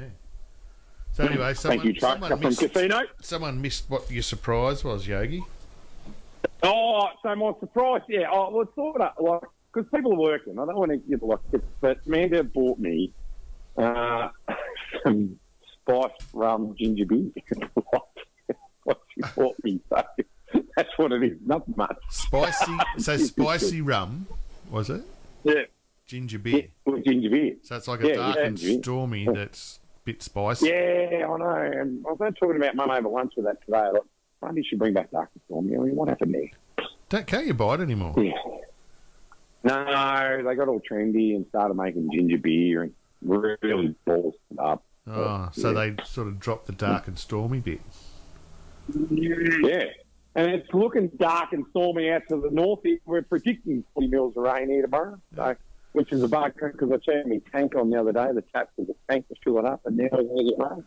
So 1.13 1.25
anyway, 1.25 1.53
someone, 1.53 1.79
Thank 1.79 1.85
you, 1.85 1.99
Chuck. 1.99 2.19
someone, 2.19 2.39
missed, 2.39 2.59
from 2.59 2.69
Casino. 2.69 3.01
someone 3.21 3.61
missed 3.61 3.89
what 3.89 4.11
your 4.11 4.23
surprise 4.23 4.83
was, 4.83 5.07
Yogi. 5.07 5.43
Oh, 6.63 7.07
so 7.23 7.35
my 7.35 7.53
surprise, 7.59 8.01
yeah. 8.07 8.27
Oh, 8.31 8.51
well, 8.51 8.69
sort 8.75 9.01
of, 9.01 9.11
like, 9.19 9.41
because 9.73 9.89
people 9.93 10.13
are 10.13 10.19
working. 10.19 10.59
I 10.59 10.65
don't 10.65 10.75
want 10.75 10.91
to 10.91 10.97
give 10.97 11.21
like 11.21 11.39
but 11.81 11.99
Amanda 12.05 12.43
bought 12.43 12.79
me 12.79 13.13
uh, 13.77 14.29
some 15.03 15.39
spiced 15.81 16.33
rum 16.33 16.75
ginger 16.77 17.05
beer. 17.05 17.29
what 18.83 19.01
she 19.13 19.21
bought 19.35 19.55
me, 19.63 19.79
so 19.89 20.03
that's 20.75 20.89
what 20.97 21.11
it 21.11 21.23
is. 21.23 21.37
Not 21.45 21.67
much. 21.77 21.97
Spicy, 22.09 22.77
so 22.97 23.17
spicy 23.17 23.81
rum, 23.81 24.27
was 24.69 24.89
it? 24.89 25.01
Yeah, 25.43 25.63
Ginger 26.07 26.39
beer. 26.39 26.67
ginger 27.05 27.29
beer. 27.29 27.55
So 27.63 27.75
it's 27.75 27.87
like 27.87 28.01
a 28.01 28.07
Yeah, 28.07 28.13
dark 28.15 28.37
and 28.37 28.57
stormy 28.59 29.27
that's 29.31 29.79
a 29.83 29.99
bit 30.05 30.23
spicy. 30.23 30.67
Yeah, 30.69 31.27
I 31.29 31.37
know. 31.37 31.71
And 31.81 32.05
I 32.07 32.11
was 32.13 32.33
talking 32.39 32.55
about 32.55 32.75
mum 32.75 32.89
over 32.89 33.09
lunch 33.09 33.33
with 33.35 33.45
that 33.45 33.63
today. 33.65 33.89
Like, 33.93 34.01
maybe 34.41 34.61
you 34.61 34.63
should 34.69 34.79
bring 34.79 34.93
back 34.93 35.11
dark 35.11 35.29
and 35.33 35.41
stormy. 35.45 35.75
I 35.75 35.79
mean, 35.79 35.95
what 35.95 36.07
happened 36.07 36.33
there? 36.33 36.85
Don't, 37.09 37.27
can't 37.27 37.45
you 37.45 37.53
buy 37.53 37.75
it 37.75 37.81
anymore? 37.81 38.13
Yeah. 38.17 38.31
No, 39.63 40.41
they 40.45 40.55
got 40.55 40.69
all 40.69 40.79
trendy 40.89 41.35
and 41.35 41.45
started 41.49 41.73
making 41.73 42.09
ginger 42.13 42.37
beer 42.37 42.83
and 42.83 42.93
really 43.21 43.95
balls 44.05 44.35
it 44.49 44.59
up. 44.59 44.83
Oh, 45.07 45.49
so 45.51 45.71
Yeah. 45.71 45.91
they 45.95 46.03
sort 46.05 46.27
of 46.27 46.39
dropped 46.39 46.67
the 46.67 46.73
dark 46.73 47.07
and 47.09 47.19
stormy 47.19 47.59
bit. 47.59 47.81
Yeah. 49.09 49.85
And 50.35 50.51
it's 50.51 50.71
looking 50.73 51.09
dark 51.17 51.51
and 51.51 51.65
stormy 51.71 52.11
out 52.11 52.21
to 52.29 52.39
the 52.39 52.49
north. 52.51 52.79
We're 53.05 53.23
predicting 53.23 53.83
40 53.95 54.07
mils 54.07 54.37
of 54.37 54.43
rain 54.43 54.69
here 54.69 54.83
tomorrow, 54.83 55.19
so, 55.35 55.55
which 55.97 56.11
is 56.11 56.21
a 56.23 56.27
bugger 56.27 56.71
because 56.71 56.91
I 56.91 56.97
turned 56.97 57.27
my 57.29 57.41
tank 57.51 57.75
on 57.75 57.89
the 57.89 57.99
other 57.99 58.11
day. 58.11 58.27
The 58.31 58.43
tap 58.53 58.69
for 58.75 58.85
the 58.85 58.95
tank 59.09 59.25
was 59.29 59.39
filling 59.43 59.65
up, 59.65 59.81
and 59.85 59.97
now 59.97 60.07
we're 60.11 60.21
going 60.23 60.45
to 60.47 60.51
get 60.55 60.59
rain. 60.59 60.83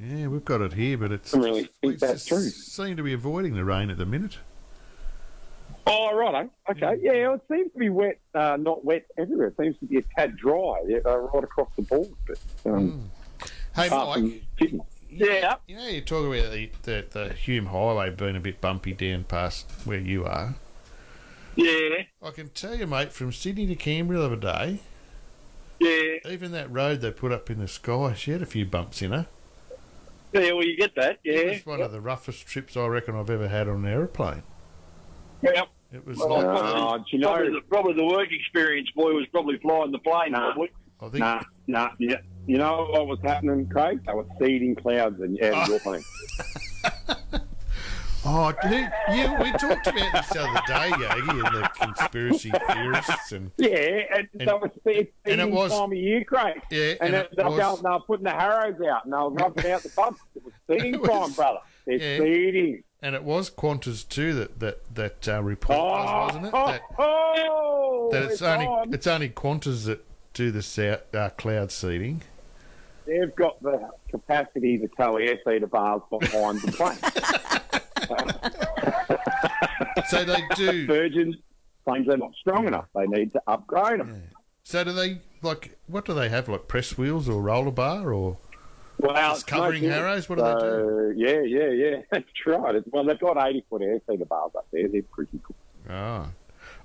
Yeah, 0.00 0.26
we've 0.28 0.44
got 0.44 0.62
it 0.62 0.72
here, 0.72 0.96
but 0.96 1.12
it's 1.12 1.34
I 1.34 1.38
really 1.38 1.68
think 1.82 1.98
that's 1.98 2.24
true. 2.24 2.40
Seem 2.40 2.96
to 2.96 3.02
be 3.02 3.12
avoiding 3.12 3.54
the 3.54 3.64
rain 3.64 3.90
at 3.90 3.98
the 3.98 4.06
minute. 4.06 4.38
Oh, 5.86 6.14
right. 6.16 6.48
Okay. 6.70 6.96
Yeah, 7.02 7.34
it 7.34 7.40
seems 7.50 7.70
to 7.72 7.78
be 7.78 7.90
wet, 7.90 8.18
uh, 8.34 8.56
not 8.58 8.82
wet 8.84 9.04
everywhere. 9.18 9.48
It 9.48 9.56
seems 9.60 9.76
to 9.80 9.86
be 9.86 9.98
a 9.98 10.02
tad 10.16 10.36
dry 10.36 10.82
yeah, 10.86 10.98
uh, 11.04 11.18
right 11.18 11.44
across 11.44 11.68
the 11.76 11.82
board. 11.82 12.08
But 12.26 12.38
um, 12.64 13.10
Hey, 13.74 13.88
Mike, 13.90 14.42
Yeah. 15.10 15.56
you 15.66 15.76
know 15.76 15.86
you 15.86 16.00
talk 16.00 16.24
about 16.26 16.50
the, 16.52 16.70
the 16.82 17.04
the 17.10 17.32
Hume 17.34 17.66
Highway 17.66 18.10
being 18.10 18.36
a 18.36 18.40
bit 18.40 18.60
bumpy 18.60 18.92
down 18.94 19.24
past 19.24 19.70
where 19.84 19.98
you 19.98 20.24
are. 20.24 20.54
Yeah. 21.64 22.02
I 22.22 22.30
can 22.30 22.48
tell 22.50 22.74
you, 22.74 22.86
mate, 22.86 23.12
from 23.12 23.32
Sydney 23.32 23.66
to 23.66 23.74
Canberra 23.74 24.20
the 24.20 24.24
other 24.26 24.36
day, 24.36 24.78
Yeah. 25.78 26.30
even 26.32 26.52
that 26.52 26.70
road 26.70 27.00
they 27.00 27.10
put 27.10 27.32
up 27.32 27.50
in 27.50 27.58
the 27.58 27.68
sky, 27.68 28.14
she 28.14 28.30
had 28.30 28.42
a 28.42 28.46
few 28.46 28.64
bumps 28.64 29.02
in 29.02 29.12
her. 29.12 29.26
Yeah. 30.32 30.52
Well, 30.52 30.64
you 30.64 30.76
get 30.76 30.94
that. 30.96 31.18
It 31.24 31.46
Yeah. 31.46 31.52
was 31.52 31.66
one 31.66 31.80
of 31.82 31.92
the 31.92 32.00
roughest 32.00 32.46
trips 32.46 32.76
I 32.76 32.86
reckon 32.86 33.14
I've 33.16 33.30
ever 33.30 33.48
had 33.48 33.68
on 33.68 33.84
an 33.84 33.92
aeroplane. 33.92 34.42
Yeah. 35.42 35.64
It 35.92 36.06
was 36.06 36.18
Well, 36.18 36.28
like, 36.28 36.44
Uh, 36.46 36.98
do 36.98 37.04
you 37.10 37.18
know- 37.18 37.32
probably, 37.34 37.50
the, 37.52 37.60
probably 37.68 37.92
the 37.94 38.04
work 38.04 38.28
experience 38.30 38.88
boy 38.94 39.12
was 39.12 39.26
probably 39.32 39.58
flying 39.58 39.90
the 39.90 39.98
plane. 39.98 40.32
Nah. 40.32 40.52
Probably. 40.52 40.70
I 41.00 41.08
think, 41.08 41.18
Nah, 41.20 41.40
nah, 41.66 41.90
yeah. 41.98 42.20
You 42.46 42.58
know 42.58 42.86
what 42.90 43.06
was 43.06 43.18
happening, 43.22 43.66
Craig? 43.68 44.00
They 44.06 44.12
were 44.12 44.26
seeding 44.40 44.74
clouds 44.76 45.20
and 45.20 45.36
yeah, 45.36 45.66
your 45.66 45.80
plane. 45.80 46.02
oh, 48.24 48.52
dude, 48.62 48.90
you, 49.14 49.34
we 49.42 49.50
talked 49.52 49.86
about 49.86 50.12
this 50.12 50.28
the 50.28 50.42
other 50.42 50.60
day, 50.66 50.88
Yogi, 50.90 51.40
and 51.40 51.54
the 51.54 51.70
conspiracy 51.80 52.50
theorists 52.68 53.32
and 53.32 53.50
Yeah, 53.56 54.02
and, 54.16 54.28
And- 54.38 54.48
so 54.48 54.60
it's 54.64 54.78
it's 54.84 55.12
and 55.24 55.40
it 55.40 55.50
was- 55.50 55.72
time 55.72 55.92
of 55.92 55.98
year, 55.98 56.24
Craig. 56.24 56.60
yeah, 56.70 56.94
And, 57.00 57.14
and 57.14 57.14
it, 57.14 57.36
they, 57.36 57.44
were 57.44 57.50
was- 57.50 57.82
they 57.82 57.88
were 57.88 58.00
putting 58.00 58.24
the 58.24 58.30
harrows 58.32 58.80
out 58.90 59.04
and 59.04 59.12
they 59.12 59.16
were 59.16 59.30
rubbing 59.30 59.70
out 59.70 59.82
the 59.82 59.92
bumps. 59.96 60.20
It 60.36 60.44
was 60.44 60.52
seeding 60.70 60.94
It 60.94 61.00
was- 61.00 61.10
time, 61.10 61.32
brother. 61.32 61.58
They're 61.86 61.96
yeah. 61.96 62.18
seeding. 62.18 62.82
And 63.02 63.14
it 63.14 63.22
was 63.24 63.48
Qantas 63.50 64.06
too 64.06 64.34
that 64.34 64.60
that 64.60 64.94
that 64.94 65.26
uh, 65.28 65.42
report 65.42 65.78
Oh, 65.78 65.84
was, 65.86 66.26
wasn't 66.34 66.46
it? 66.46 66.52
That, 66.52 66.82
oh, 66.98 68.08
that 68.12 68.22
it's 68.24 68.42
only 68.42 68.66
on. 68.66 68.92
it's 68.92 69.06
only 69.06 69.30
Qantas 69.30 69.86
that 69.86 70.04
do 70.34 70.50
the 70.50 70.60
south, 70.62 71.14
uh, 71.14 71.30
cloud 71.30 71.72
seeding. 71.72 72.20
They've 73.10 73.34
got 73.34 73.60
the 73.60 73.90
capacity 74.08 74.78
to 74.78 74.88
tow 74.96 75.16
air 75.16 75.36
seeder 75.44 75.66
bars 75.66 76.02
behind 76.10 76.60
the 76.60 76.70
plane. 76.72 76.98
So 80.08 80.24
they 80.24 80.42
do. 80.56 80.86
Virgin 80.88 81.36
planes 81.84 82.08
are 82.08 82.16
not 82.16 82.32
strong 82.40 82.66
enough. 82.66 82.86
They 82.94 83.06
need 83.06 83.32
to 83.32 83.42
upgrade 83.46 84.00
them. 84.00 84.22
So 84.62 84.84
do 84.84 84.92
they 84.92 85.20
like 85.42 85.78
what 85.86 86.04
do 86.04 86.14
they 86.14 86.28
have 86.28 86.48
like 86.48 86.68
press 86.68 86.96
wheels 86.96 87.28
or 87.28 87.42
roller 87.42 87.70
bar 87.70 88.12
or 88.12 88.38
Well, 88.98 89.40
covering 89.46 89.84
no 89.84 89.90
harrows? 89.90 90.28
What 90.28 90.38
do 90.38 90.44
they 90.44 90.50
so, 90.50 91.12
Yeah, 91.16 91.42
yeah, 91.42 91.70
yeah. 91.70 92.02
That's 92.12 92.24
right. 92.46 92.82
Well, 92.86 93.04
they've 93.04 93.18
got 93.18 93.36
80 93.44 93.64
foot 93.68 93.82
air 93.82 94.00
seeder 94.08 94.24
bars 94.24 94.52
up 94.56 94.66
there. 94.72 94.88
They're 94.88 95.02
pretty 95.02 95.40
cool. 95.44 95.56
oh. 95.90 96.26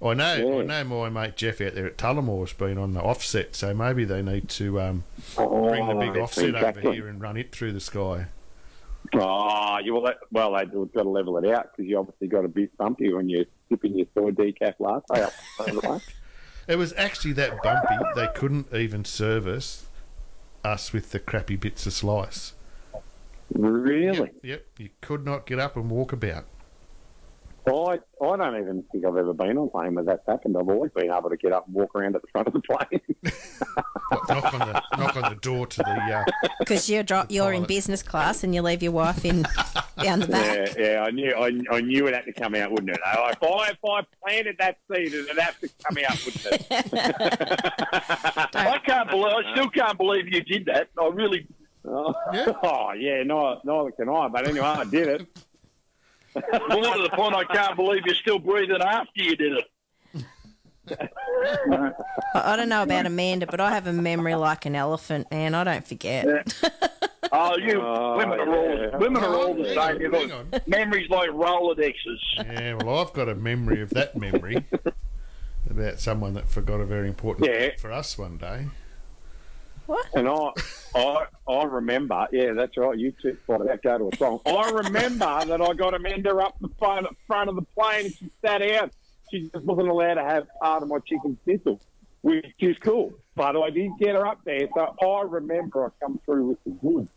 I 0.06 0.14
know, 0.14 0.36
Yeah. 0.36 0.74
I 0.76 0.84
know. 0.84 0.84
My 0.84 1.10
mate 1.10 1.36
Jeff 1.36 1.60
out 1.62 1.74
there 1.76 1.86
at 1.88 1.98
Tullamore's 1.98 2.54
been 2.54 2.78
on 2.78 2.94
the 2.94 3.02
offset, 3.02 3.56
so 3.56 3.74
maybe 3.74 4.06
they 4.06 4.22
need 4.22 4.50
to 4.50 4.80
um, 4.80 5.04
Oh, 5.38 5.70
bring 5.70 5.88
the 5.88 5.96
big 5.96 6.18
offset 6.18 6.50
exactly. 6.50 6.84
over 6.84 6.94
here 6.94 7.08
and 7.08 7.20
run 7.22 7.38
it 7.38 7.52
through 7.52 7.72
the 7.74 7.80
sky. 7.80 8.28
Oh, 9.14 9.78
you, 9.84 9.94
well, 9.96 10.14
well, 10.32 10.54
they've 10.56 10.72
got 10.94 11.04
to 11.04 11.10
level 11.10 11.38
it 11.38 11.52
out 11.52 11.72
because 11.72 11.90
you 11.90 11.98
obviously 11.98 12.28
got 12.28 12.44
a 12.46 12.48
bit 12.48 12.76
bumpy 12.78 13.14
when 13.14 13.30
you're 13.30 13.46
sipping 13.70 13.96
your 13.98 14.08
soy 14.14 14.32
decaf 14.32 14.76
latte 14.80 15.22
up. 15.22 16.02
It 16.68 16.78
was 16.78 16.94
actually 16.98 17.34
that 17.34 17.62
bumpy 17.62 17.94
they 18.16 18.28
couldn't 18.34 18.74
even 18.74 19.06
service 19.06 19.86
us 20.64 20.92
with 20.92 21.12
the 21.12 21.20
crappy 21.20 21.56
bits 21.56 21.86
of 21.86 21.94
slice. 21.94 22.54
Really? 23.54 24.18
Yep, 24.18 24.36
yep. 24.42 24.66
You 24.80 24.90
could 25.02 25.24
not 25.24 25.46
get 25.46 25.60
up 25.60 25.76
and 25.76 25.92
walk 25.92 26.12
about. 26.12 26.46
I, 27.68 28.00
I 28.24 28.38
don't 28.38 28.62
even 28.62 28.84
think 28.92 29.06
I've 29.06 29.18
ever 29.18 29.34
been 29.34 29.58
on 29.58 29.68
a 29.68 29.70
plane 29.70 29.96
where 29.96 30.04
that's 30.04 30.26
happened. 30.28 30.56
I've 30.58 30.70
always 30.70 30.92
been 30.92 31.12
able 31.12 31.30
to 31.30 31.38
get 31.38 31.52
up 31.52 31.66
and 31.66 31.76
walk 31.76 31.96
around 31.96 32.16
at 32.16 32.22
the 32.22 32.28
front 32.32 32.48
of 32.48 32.54
the 32.54 32.62
plane. 32.62 33.02
What, 34.10 34.30
knock 34.30 34.54
on 34.54 34.60
the 34.60 34.84
knock 35.00 35.16
on 35.18 35.30
the 35.34 35.40
door 35.42 35.66
to 35.66 35.78
the. 35.80 35.90
Uh, 35.90 36.48
Because 36.60 36.88
you're 36.88 37.02
dro- 37.02 37.26
you're 37.28 37.54
in 37.54 37.64
business 37.64 38.04
class 38.04 38.44
and 38.44 38.54
you 38.54 38.62
leave 38.62 38.84
your 38.84 38.92
wife 38.92 39.26
in 39.26 39.42
down 40.04 40.20
the 40.20 40.28
back. 40.28 40.76
yeah, 40.78 40.86
yeah, 40.94 41.02
I 41.04 41.10
knew, 41.10 41.34
I, 41.34 41.76
I 41.76 41.82
knew 41.82 42.06
it 42.06 42.14
had 42.14 42.26
to 42.26 42.34
come 42.34 42.54
out, 42.54 42.70
wouldn't 42.70 42.92
it? 42.92 43.00
If 43.04 43.42
I, 43.44 43.70
if 43.72 43.78
I 43.84 44.02
planted 44.24 44.58
that 44.60 44.78
seed, 44.92 45.12
and 45.12 45.28
it'd 45.28 45.40
have 45.40 45.60
to 45.60 45.70
come 45.84 45.98
out, 46.08 46.24
wouldn't 46.24 46.46
it? 46.46 46.68
I 48.56 48.80
can't 48.86 49.10
believe. 49.10 49.34
I 49.34 49.52
still 49.54 49.70
can't 49.72 49.98
believe 49.98 50.32
you 50.32 50.42
did 50.44 50.66
that. 50.68 50.90
I 51.02 51.08
really. 51.08 51.48
oh, 51.88 52.14
Yeah. 52.32 52.52
oh, 52.64 52.92
yeah, 52.94 53.24
no, 53.24 53.60
neither 53.64 53.92
can 53.92 54.10
I. 54.10 54.28
But 54.28 54.48
anyway, 54.48 54.68
I 54.68 54.84
did 54.84 55.08
it. 55.08 55.28
More 56.70 56.96
to 56.96 57.02
the 57.04 57.10
point, 57.14 57.34
I 57.36 57.44
can't 57.46 57.76
believe 57.76 58.02
you're 58.06 58.16
still 58.16 58.40
breathing 58.40 58.82
after 58.82 59.12
you 59.24 59.36
did 59.36 59.54
it. 59.54 59.66
I 60.90 61.92
I 62.36 62.56
don't 62.56 62.70
know 62.70 62.84
about 62.84 63.06
Amanda, 63.06 63.48
but 63.48 63.60
I 63.60 63.72
have 63.72 63.88
a 63.88 63.94
memory 63.94 64.36
like 64.36 64.66
an 64.66 64.76
elephant, 64.76 65.32
man. 65.32 65.56
I 65.56 65.64
don't 65.64 65.88
forget. 65.88 66.26
Oh, 67.32 67.58
you 67.58 67.82
Oh, 67.82 68.18
women 68.18 68.40
are 68.40 68.56
all 68.56 68.78
yeah. 68.78 68.98
women 68.98 69.24
are 69.24 69.36
all 69.36 69.54
the 69.56 69.64
Hang 69.74 69.94
same. 69.94 70.02
You've 70.02 70.14
hang 70.14 70.28
got 70.28 70.40
on. 70.54 70.62
memories 70.68 71.10
like 71.10 71.30
Rolodexes. 71.30 72.20
yeah, 72.38 72.74
well, 72.76 73.00
I've 73.00 73.14
got 73.14 73.30
a 73.30 73.36
memory 73.36 73.82
of 73.82 73.90
that 73.92 74.16
memory 74.16 74.64
about 75.70 76.00
someone 76.00 76.34
that 76.36 76.48
forgot 76.48 76.80
a 76.82 76.86
very 76.86 77.08
important 77.08 77.50
Yeah. 77.50 77.70
for 77.80 77.92
us 77.92 78.18
one 78.18 78.38
day. 78.38 78.68
And 80.14 80.28
I, 80.28 80.50
I, 80.96 81.26
I 81.48 81.64
remember, 81.64 82.28
yeah, 82.32 82.54
that's 82.54 82.76
right. 82.78 82.98
You 82.98 83.14
two 83.22 83.38
thought 83.46 83.66
that 83.66 83.82
go 83.84 83.98
to 83.98 84.10
a 84.12 84.16
song. 84.18 84.40
I 84.46 84.70
remember 84.72 85.46
that 85.46 85.62
I 85.62 85.74
got 85.74 85.94
Amanda 85.94 86.36
up 86.38 86.56
the 86.60 86.70
front, 86.80 87.08
front 87.28 87.50
of 87.50 87.56
the 87.56 87.62
plane 87.78 88.06
and 88.06 88.14
she 88.14 88.30
sat 88.44 88.62
out. 88.62 88.92
She 89.32 89.50
just 89.50 89.66
wasn't 89.66 89.90
allowed 89.90 90.16
to 90.16 90.24
have 90.24 90.48
part 90.62 90.84
of 90.84 90.90
my 90.90 91.00
chicken 91.00 91.38
schnitzel, 91.44 91.80
which 92.22 92.46
is 92.60 92.78
cool. 92.80 93.14
But 93.36 93.58
I 93.58 93.70
did 93.70 93.92
get 94.00 94.16
her 94.16 94.26
up 94.26 94.40
there, 94.46 94.68
so 94.74 94.96
I 95.02 95.22
remember 95.24 95.86
I 95.86 95.90
come 96.06 96.20
through 96.26 96.46
with 96.46 96.64
the 96.64 96.72
good. 96.72 97.08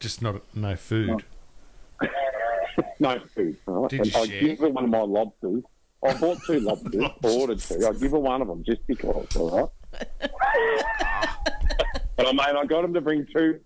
Just 0.00 0.20
not 0.20 0.42
no 0.54 0.76
food. 0.76 1.24
No 2.98 3.18
food. 3.34 3.56
Right? 3.66 3.90
Did 3.90 4.00
and 4.00 4.12
you 4.12 4.20
I 4.20 4.26
share? 4.26 4.40
give 4.40 4.58
her 4.60 4.68
one 4.68 4.84
of 4.84 4.90
my 4.90 5.00
lobsters. 5.00 5.62
I 6.04 6.14
bought 6.14 6.38
two 6.44 6.60
lobsters, 6.60 7.04
ordered 7.22 7.58
two. 7.60 7.86
I 7.86 7.92
give 7.92 8.10
her 8.10 8.18
one 8.18 8.42
of 8.42 8.48
them 8.48 8.64
just 8.64 8.84
because, 8.86 9.36
all 9.36 9.70
right? 9.92 10.08
but 12.16 12.26
I 12.26 12.30
mean, 12.32 12.40
I 12.40 12.64
got 12.66 12.84
him 12.84 12.94
to 12.94 13.00
bring 13.00 13.26
two 13.34 13.60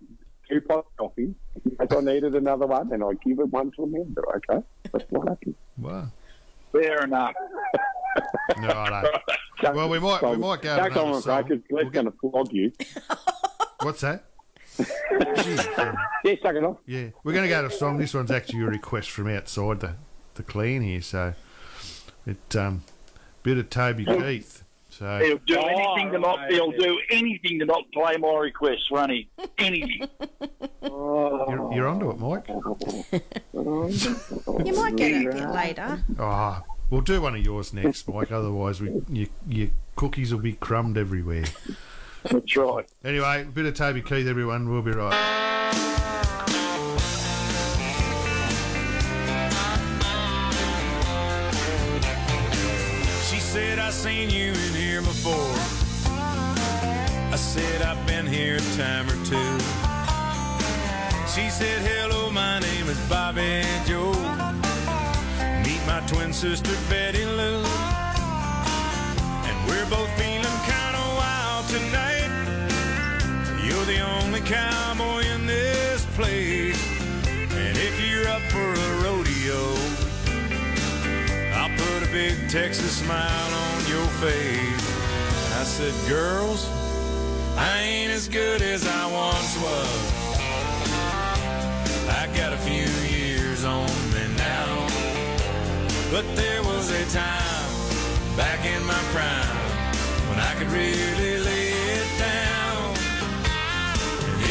two 0.49 0.61
pots 0.61 0.87
of 0.91 0.97
coffee. 0.97 1.33
If 1.79 1.91
I 1.91 1.99
needed 2.01 2.35
another 2.35 2.65
one, 2.67 2.91
and 2.93 3.03
I 3.03 3.11
give 3.25 3.39
it 3.39 3.47
one 3.49 3.71
to 3.75 3.83
Amanda. 3.83 4.21
Okay, 4.37 4.65
that's 4.91 5.05
what 5.09 5.27
happened. 5.27 5.55
Wow. 5.77 6.07
Fair 6.71 7.03
enough. 7.03 7.33
No, 8.59 8.69
I 8.69 9.01
don't. 9.01 9.21
Well, 9.75 9.89
we 9.89 9.97
might- 9.97 10.21
we 10.21 10.37
might 10.37 10.61
go 10.61 10.75
to 10.75 10.81
Back 10.83 10.91
another 10.91 11.07
on, 11.15 11.21
song. 11.23 11.43
because 11.43 11.63
Glen's 11.67 11.71
We'll 11.71 11.83
get- 11.85 11.93
going 11.93 12.05
to 12.05 12.11
flog 12.19 12.53
you. 12.53 12.71
What's 13.81 14.01
that? 14.01 14.25
Um, 15.79 15.95
Yeah, 16.23 16.35
suck 16.43 16.55
it 16.55 16.63
off. 16.63 16.77
yeah, 16.85 17.07
we're 17.23 17.33
going 17.33 17.43
to 17.45 17.49
go 17.49 17.61
to 17.63 17.67
a 17.67 17.71
song. 17.71 17.97
This 17.97 18.13
one's 18.13 18.29
actually 18.29 18.61
a 18.61 18.65
request 18.67 19.09
from 19.09 19.27
outside 19.29 19.79
the, 19.79 19.95
the 20.35 20.43
clean 20.43 20.83
here, 20.83 21.01
so 21.01 21.33
it 22.27 22.55
um, 22.55 22.83
bit 23.41 23.57
of 23.57 23.69
Toby 23.71 24.05
Keith. 24.05 24.63
So 24.97 25.19
He'll 25.19 25.37
do 25.45 25.57
Oh, 25.59 25.67
anything 25.67 26.11
to 26.13 26.19
not. 26.19 26.37
right. 26.39 26.51
He'll 26.51 26.71
do 26.71 26.99
anything 27.11 27.59
to 27.59 27.65
not 27.65 27.83
play 27.93 28.17
my 28.17 28.33
requests, 28.35 28.89
Ronnie. 28.91 29.29
Anything. 29.59 30.07
you're, 30.81 31.69
you're 31.73 31.87
onto 31.87 32.09
it, 32.09 32.19
Mike. 32.19 32.47
You 34.65 34.73
might 34.75 34.95
get 34.95 35.11
it 35.11 35.27
a 35.27 35.31
bit 35.31 35.49
later. 35.51 36.03
Ah, 36.19 36.63
we'll 36.89 37.01
do 37.01 37.21
one 37.21 37.35
of 37.35 37.45
yours 37.45 37.73
next, 37.73 38.07
Mike. 38.07 38.31
Otherwise, 38.31 38.81
we 38.81 39.01
your, 39.09 39.27
your 39.47 39.67
cookies 39.95 40.33
will 40.33 40.41
be 40.41 40.53
crumbed 40.53 40.97
everywhere. 40.97 41.45
That's 42.23 42.55
right. 42.55 42.85
Anyway, 43.03 43.41
a 43.43 43.45
bit 43.45 43.65
of 43.65 43.73
Toby 43.75 44.01
Keith, 44.01 44.27
everyone. 44.27 44.69
We'll 44.69 44.81
be 44.81 44.91
right. 44.91 45.13
She 53.29 53.39
said, 53.39 53.77
I 53.79 53.89
seen 53.89 54.29
you 54.29 54.51
in 54.53 54.73
here 54.73 54.76
before. 55.27 55.53
I 57.31 57.35
said, 57.35 57.81
I've 57.81 58.05
been 58.07 58.25
here 58.25 58.55
a 58.55 58.61
time 58.77 59.07
or 59.09 59.17
two. 59.25 59.51
She 61.33 61.49
said, 61.49 61.81
hello, 61.85 62.31
my 62.31 62.59
name 62.59 62.87
is 62.89 62.99
Bobby 63.09 63.63
Joe. 63.85 64.13
Meet 65.63 65.81
my 65.85 66.01
twin 66.07 66.33
sister, 66.33 66.75
Betty 66.89 67.25
Lou. 67.25 67.63
And 69.47 69.57
we're 69.67 69.89
both 69.89 70.11
feeling 70.17 70.59
kind 70.73 70.95
of 70.95 71.07
wild 71.21 71.65
tonight. 71.75 72.31
You're 73.63 73.85
the 73.85 73.99
only 73.99 74.41
cowboy 74.41 75.23
in 75.35 75.45
this 75.45 76.05
place. 76.15 76.81
And 77.27 77.77
if 77.77 77.95
you're 78.05 78.27
up 78.29 78.41
for 78.53 78.71
a 78.87 78.89
rodeo, 79.03 79.61
I'll 81.53 81.75
put 81.77 82.07
a 82.07 82.11
big 82.11 82.49
Texas 82.49 82.97
smile 82.97 83.53
on 83.53 83.85
your 83.87 84.07
face. 84.23 84.76
I 85.59 85.63
said, 85.63 85.93
girls, 86.07 86.69
I 87.57 87.79
ain't 87.81 88.11
as 88.11 88.27
good 88.27 88.61
as 88.61 88.85
I 88.85 89.11
once 89.11 89.57
was. 89.57 90.17
I 92.07 92.29
got 92.37 92.53
a 92.53 92.57
few 92.57 92.85
years 93.09 93.65
on 93.65 93.87
me 94.13 94.23
now. 94.37 94.87
But 96.11 96.25
there 96.35 96.61
was 96.61 96.91
a 96.91 97.03
time 97.09 97.71
back 98.37 98.63
in 98.67 98.85
my 98.85 99.01
prime 99.15 99.57
when 100.29 100.37
I 100.39 100.53
could 100.59 100.71
really 100.71 101.39
lay 101.39 101.69
it 101.97 102.09
down. 102.19 102.93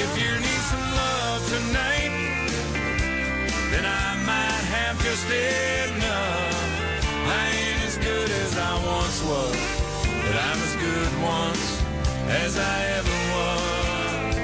If 0.02 0.10
you 0.20 0.32
need 0.46 0.62
some 0.72 0.86
love 1.02 1.40
tonight, 1.54 2.50
then 3.70 3.86
I 3.86 4.08
might 4.26 4.64
have 4.74 5.00
just 5.04 5.26
enough. 5.30 6.66
I 7.30 7.46
ain't 7.62 7.82
as 7.86 7.96
good 7.96 8.30
as 8.42 8.58
I 8.58 8.74
once 8.84 9.22
was, 9.22 9.56
but 10.26 10.34
I'm 10.34 10.58
as 10.66 10.75
once 11.22 11.82
as 12.28 12.58
I 12.58 12.84
ever 12.98 13.16
was. 13.34 14.36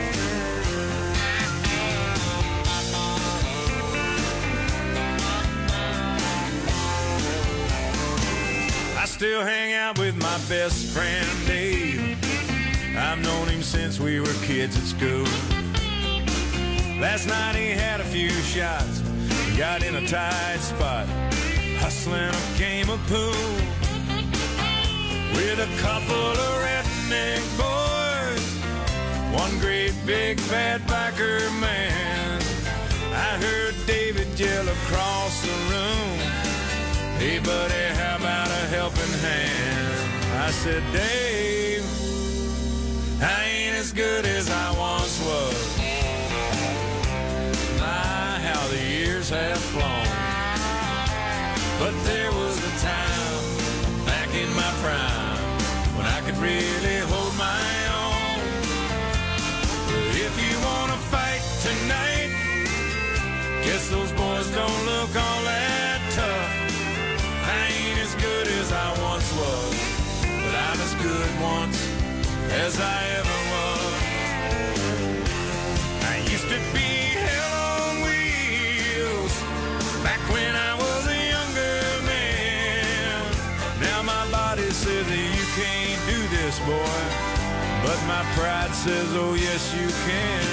I 8.99 9.05
still 9.07 9.43
hang 9.43 9.75
out 9.75 9.99
with 9.99 10.17
my 10.17 10.39
best 10.49 10.93
friend 10.93 11.27
Dave. 11.47 12.19
I've 12.97 13.21
known 13.23 13.49
him 13.49 13.63
since 13.63 13.99
we 13.99 14.21
were 14.21 14.35
kids 14.43 14.77
at 14.77 14.85
school. 14.85 15.27
Last 17.01 17.27
night 17.27 17.57
he 17.57 17.71
had 17.71 18.01
a 18.01 18.05
few 18.05 18.31
shots, 18.31 19.01
got 19.57 19.83
in 19.83 19.97
a 19.97 20.07
tight 20.07 20.61
spot, 20.61 21.07
hustling 21.79 22.31
a 22.31 22.59
game 22.59 22.89
of 22.91 23.01
pool 23.09 23.82
with 25.33 25.59
a 25.59 25.71
couple 25.81 26.15
of 26.15 26.53
redneck 26.65 27.43
boys, 27.57 28.47
one 29.33 29.59
great 29.59 29.95
big 30.07 30.37
bad 30.49 30.81
biker 30.83 31.41
man. 31.61 32.41
I 33.13 33.39
heard 33.45 33.75
David 33.87 34.29
yell 34.39 34.69
across 34.69 35.43
the 35.43 35.57
room, 35.73 36.19
"Hey 37.19 37.39
buddy, 37.39 37.85
how 38.01 38.17
about 38.17 38.49
a 38.49 38.65
helping 38.77 39.15
hand?" 39.21 39.99
I 40.47 40.51
said, 40.51 40.83
"Dave, 40.93 41.85
I 43.21 43.45
ain't 43.45 43.77
as 43.77 43.93
good 43.93 44.25
as 44.25 44.51
I 44.51 44.71
once 44.79 45.21
was." 45.29 45.79
My, 47.79 48.39
how 48.49 48.67
the 48.69 48.83
years 48.97 49.29
have 49.31 49.59
flown. 49.73 50.09
But 51.79 51.95
there 52.05 52.31
was 52.33 52.57
a 52.59 52.73
time 52.87 53.12
really 56.43 56.99
hold 57.13 57.35
my 57.37 57.73
own. 58.03 58.41
If 60.27 60.35
you 60.45 60.55
wanna 60.69 60.99
fight 61.15 61.43
tonight, 61.67 62.31
guess 63.65 63.89
those 63.89 64.13
boys 64.13 64.49
don't 64.51 64.81
look 64.91 65.11
all 65.25 65.43
that 65.53 66.01
tough. 66.19 66.53
I 67.59 67.63
ain't 67.79 67.99
as 68.07 68.15
good 68.27 68.47
as 68.61 68.69
I 68.73 68.89
once 69.11 69.29
was, 69.43 69.75
but 70.43 70.55
I'm 70.67 70.79
as 70.89 70.95
good 71.09 71.31
once 71.41 71.79
as 72.65 72.81
I 72.81 72.99
ever 73.21 73.39
was. 73.53 73.95
I 76.13 76.17
used 76.35 76.49
to 76.55 76.59
be 76.75 76.92
my 88.13 88.23
pride 88.37 88.75
says, 88.75 89.09
oh 89.25 89.35
yes, 89.35 89.63
you 89.79 89.89
can. 90.07 90.45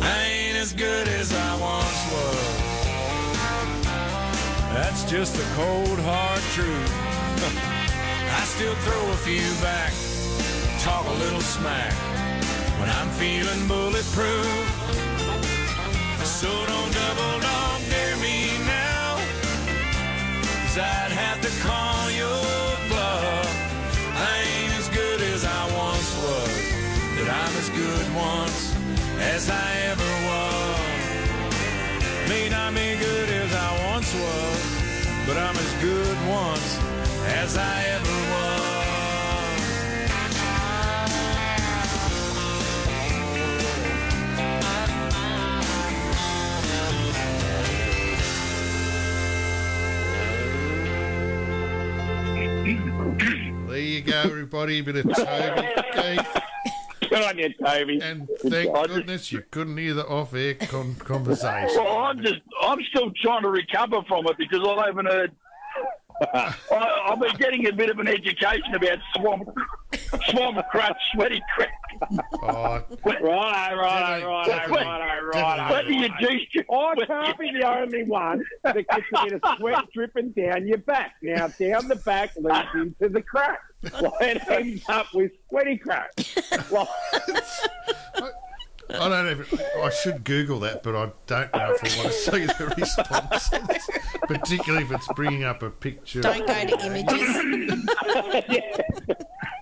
I 0.00 0.18
ain't 0.34 0.56
as 0.64 0.72
as 0.72 0.72
good 0.72 1.08
as 1.08 1.28
I 1.48 1.50
once 1.72 2.02
was. 2.14 2.50
That's 4.76 5.02
just 5.14 5.32
the 5.40 5.46
cold 5.58 5.98
hard 6.08 6.42
truth. 6.56 6.92
I 8.40 8.42
still 8.54 8.76
throw 8.84 9.04
a 9.16 9.18
few 9.28 9.48
back, 9.68 9.92
talk 10.86 11.04
a 11.14 11.16
little 11.24 11.44
smack 11.56 11.94
when 12.78 12.88
I'm 12.98 13.10
feeling 13.22 13.62
bulletproof. 13.66 14.50
So 16.38 16.50
don't 16.70 16.92
double 17.00 17.34
dog 17.48 17.78
dare 17.90 18.16
me 18.26 18.36
now, 18.66 18.71
you 54.06 54.12
go, 54.12 54.20
everybody. 54.20 54.78
A 54.78 54.82
bit 54.82 54.96
of 54.96 55.14
Toby 55.14 55.68
Keith. 55.92 56.42
Good 57.10 57.22
on 57.22 57.38
you, 57.38 57.52
Toby. 57.54 58.00
And 58.02 58.28
thank 58.38 58.74
goodness 58.86 59.32
you 59.32 59.42
couldn't 59.50 59.76
hear 59.76 59.94
the 59.94 60.06
off-air 60.06 60.54
con- 60.54 60.94
conversation. 60.94 61.68
Well, 61.76 61.98
I'm 61.98 62.22
just, 62.22 62.40
I'm 62.62 62.78
still 62.90 63.10
trying 63.22 63.42
to 63.42 63.50
recover 63.50 64.02
from 64.08 64.26
it 64.28 64.38
because 64.38 64.60
I 64.66 64.86
haven't 64.86 65.06
heard. 65.06 65.32
I, 66.34 66.54
I've 67.08 67.20
been 67.20 67.36
getting 67.36 67.66
a 67.66 67.72
bit 67.72 67.90
of 67.90 67.98
an 67.98 68.08
education 68.08 68.74
about 68.74 68.98
swamp, 69.16 69.48
swamp 70.30 70.58
crutch, 70.70 70.96
sweaty 71.14 71.42
crack. 71.54 71.72
Righto, 72.10 72.96
righto, 73.02 73.76
righto, 73.76 74.46
Definitely. 74.46 74.84
righto, 74.84 75.30
Definitely. 75.30 75.40
righto. 75.40 75.72
Whether 75.72 75.90
you 75.90 76.04
I 76.04 77.06
can't 77.06 77.38
be 77.38 77.52
the 77.52 77.68
only 77.68 78.04
one 78.04 78.44
that 78.64 78.74
gets 78.74 79.04
a 79.14 79.24
bit 79.24 79.32
of 79.42 79.58
sweat 79.58 79.84
dripping 79.94 80.30
down 80.32 80.66
your 80.66 80.78
back. 80.78 81.14
Now, 81.22 81.48
down 81.48 81.88
the 81.88 81.96
back 81.96 82.32
leads 82.36 82.68
into 82.74 83.08
the 83.08 83.22
crack. 83.22 83.60
Well, 84.00 84.16
it 84.20 84.42
ends 84.48 84.84
up 84.88 85.06
with 85.14 85.32
sweaty 85.48 85.76
crack. 85.78 86.12
Well, 86.70 86.88
I 88.90 89.08
don't 89.08 89.30
even. 89.30 89.46
I 89.82 89.90
should 89.90 90.24
Google 90.24 90.60
that, 90.60 90.82
but 90.82 90.94
I 90.94 91.10
don't 91.26 91.54
know 91.54 91.74
if 91.74 91.84
I 91.84 91.96
want 91.98 92.08
to 92.08 92.12
see 92.12 92.46
the 92.46 92.74
responses, 92.76 93.88
particularly 94.22 94.84
if 94.84 94.92
it's 94.92 95.08
bringing 95.14 95.44
up 95.44 95.62
a 95.62 95.70
picture. 95.70 96.20
Don't 96.20 96.46
go 96.46 96.66
to 96.66 96.86
images. 96.86 97.36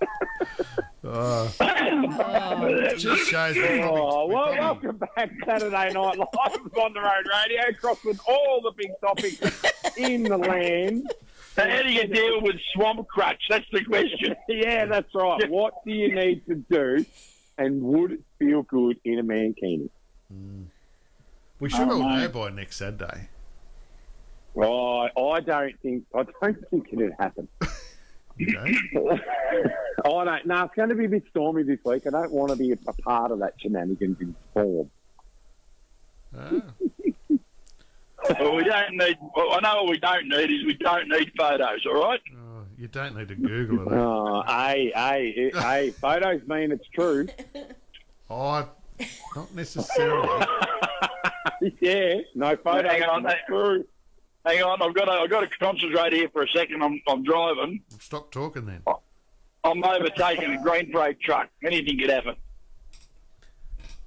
It 1.03 2.97
just 2.97 3.29
shows 3.29 3.55
we 3.55 3.81
oh, 3.83 4.27
well, 4.27 4.53
probably- 4.53 4.59
welcome 4.59 4.97
back 5.15 5.31
Saturday 5.45 5.93
Night 5.93 5.95
Live 5.95 6.19
on 6.77 6.93
the 6.93 6.99
Road 7.01 7.25
Radio, 7.43 7.69
across 7.69 8.03
with 8.03 8.19
all 8.27 8.61
the 8.61 8.71
big 8.77 8.91
topics 9.01 9.97
in 9.97 10.23
the 10.23 10.37
land. 10.37 11.11
So 11.55 11.67
How 11.67 11.81
do 11.81 11.91
you 11.91 12.07
deal 12.07 12.41
with 12.41 12.55
swamp 12.73 13.07
crutch? 13.07 13.41
That's 13.49 13.65
the 13.71 13.83
question. 13.83 14.35
Yeah, 14.47 14.85
that's 14.85 15.13
right. 15.15 15.49
What 15.49 15.73
do 15.85 15.91
you 15.91 16.13
need 16.15 16.45
to 16.45 16.55
do, 16.55 17.05
and 17.57 17.81
would 17.81 18.11
it 18.13 18.21
feel 18.39 18.61
good 18.63 18.97
in 19.03 19.19
a 19.19 19.23
mankini? 19.23 19.89
we 21.59 21.69
should 21.69 21.81
um, 21.81 21.89
all 22.03 22.15
know 22.15 22.29
by 22.29 22.49
next 22.51 22.77
Saturday. 22.77 23.27
Oh, 24.55 25.07
I 25.31 25.39
don't 25.41 25.77
think 25.81 26.05
I 26.15 26.23
don't 26.23 26.57
think 26.69 26.87
it'd 26.93 27.13
happen. 27.19 27.47
Okay? 28.41 29.21
I 30.05 30.23
don't. 30.25 30.45
No, 30.45 30.63
it's 30.63 30.75
going 30.75 30.89
to 30.89 30.95
be 30.95 31.05
a 31.05 31.09
bit 31.09 31.23
stormy 31.29 31.63
this 31.63 31.79
week. 31.85 32.07
I 32.07 32.09
don't 32.09 32.31
want 32.31 32.51
to 32.51 32.57
be 32.57 32.71
a, 32.71 32.77
a 32.87 32.93
part 32.93 33.31
of 33.31 33.39
that 33.39 33.53
shenanigans 33.59 34.19
in 34.19 34.35
form. 34.53 34.89
Ah, 36.37 36.61
Well, 38.39 38.55
we 38.55 38.63
don't 38.63 38.95
need. 38.97 39.17
Well, 39.35 39.53
I 39.53 39.59
know 39.61 39.83
what 39.83 39.89
we 39.91 39.99
don't 39.99 40.27
need 40.27 40.51
is 40.51 40.65
we 40.65 40.75
don't 40.75 41.07
need 41.09 41.31
photos. 41.37 41.85
All 41.87 42.01
right. 42.01 42.21
oh, 42.35 42.63
you 42.77 42.87
don't 42.87 43.15
need 43.17 43.27
to 43.29 43.35
Google 43.35 43.81
it. 43.91 43.93
Oh, 43.97 44.43
hey, 44.47 44.91
hey, 44.95 45.51
hey, 45.53 45.89
photos 46.01 46.47
mean 46.47 46.71
it's 46.71 46.87
true. 46.93 47.27
Oh, 48.29 48.67
not 49.35 49.53
necessarily. 49.55 50.45
yeah, 51.81 52.15
no 52.35 52.55
photos. 52.55 52.91
Hang 52.91 53.03
on, 53.03 53.25
it's 53.25 53.35
true. 53.47 53.85
Hang 54.45 54.63
on, 54.63 54.81
I've 54.81 54.93
got 54.95 55.05
to, 55.05 55.11
I've 55.11 55.29
got 55.29 55.41
to 55.41 55.57
concentrate 55.59 56.13
here 56.13 56.29
for 56.29 56.41
a 56.43 56.47
second. 56.49 56.81
I'm, 56.83 56.99
I'm 57.07 57.23
driving. 57.23 57.81
Stop 57.99 58.31
talking 58.31 58.65
then. 58.65 58.81
I'm 59.63 59.83
overtaking 59.83 60.55
a 60.55 60.61
green 60.63 60.91
freight 60.91 61.19
truck. 61.21 61.49
Anything 61.63 61.99
could 61.99 62.09
happen. 62.09 62.35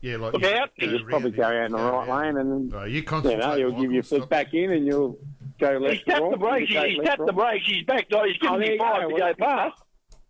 Yeah, 0.01 0.17
like 0.17 0.33
Look 0.35 0.43
you 0.43 0.49
out. 0.49 0.71
You 0.77 0.91
just 0.91 1.05
probably 1.07 1.31
around 1.31 1.37
go 1.37 1.43
out 1.45 1.65
in 1.67 1.73
the 1.73 1.79
right 1.79 2.09
around. 2.09 2.25
lane, 2.25 2.37
and 2.37 2.71
then 2.73 2.79
Oh, 2.81 2.85
you 2.85 2.97
you 2.97 3.03
concentrate. 3.05 3.39
know 3.39 3.55
you'll 3.55 3.71
give 3.81 3.93
your 3.93 4.03
Michael, 4.03 4.21
foot 4.21 4.29
back 4.29 4.53
in, 4.53 4.73
and 4.73 4.87
you'll 4.87 5.19
go 5.59 5.79
left. 5.79 5.95
He's 5.95 6.05
tapped 6.05 6.31
the 6.31 6.37
brakes. 6.37 6.71
you 6.71 6.83
He's 6.83 6.99
tapped 7.05 7.19
the 7.25 7.33
right. 7.33 7.53
brakes. 7.63 7.67
He's 7.69 7.85
back. 7.87 8.07
He's 8.11 8.17
Oh, 8.19 8.29
given 8.59 8.61
me 8.61 8.77
five 8.79 9.03
go. 9.03 9.09
to 9.11 9.17
go 9.19 9.35
past. 9.39 9.81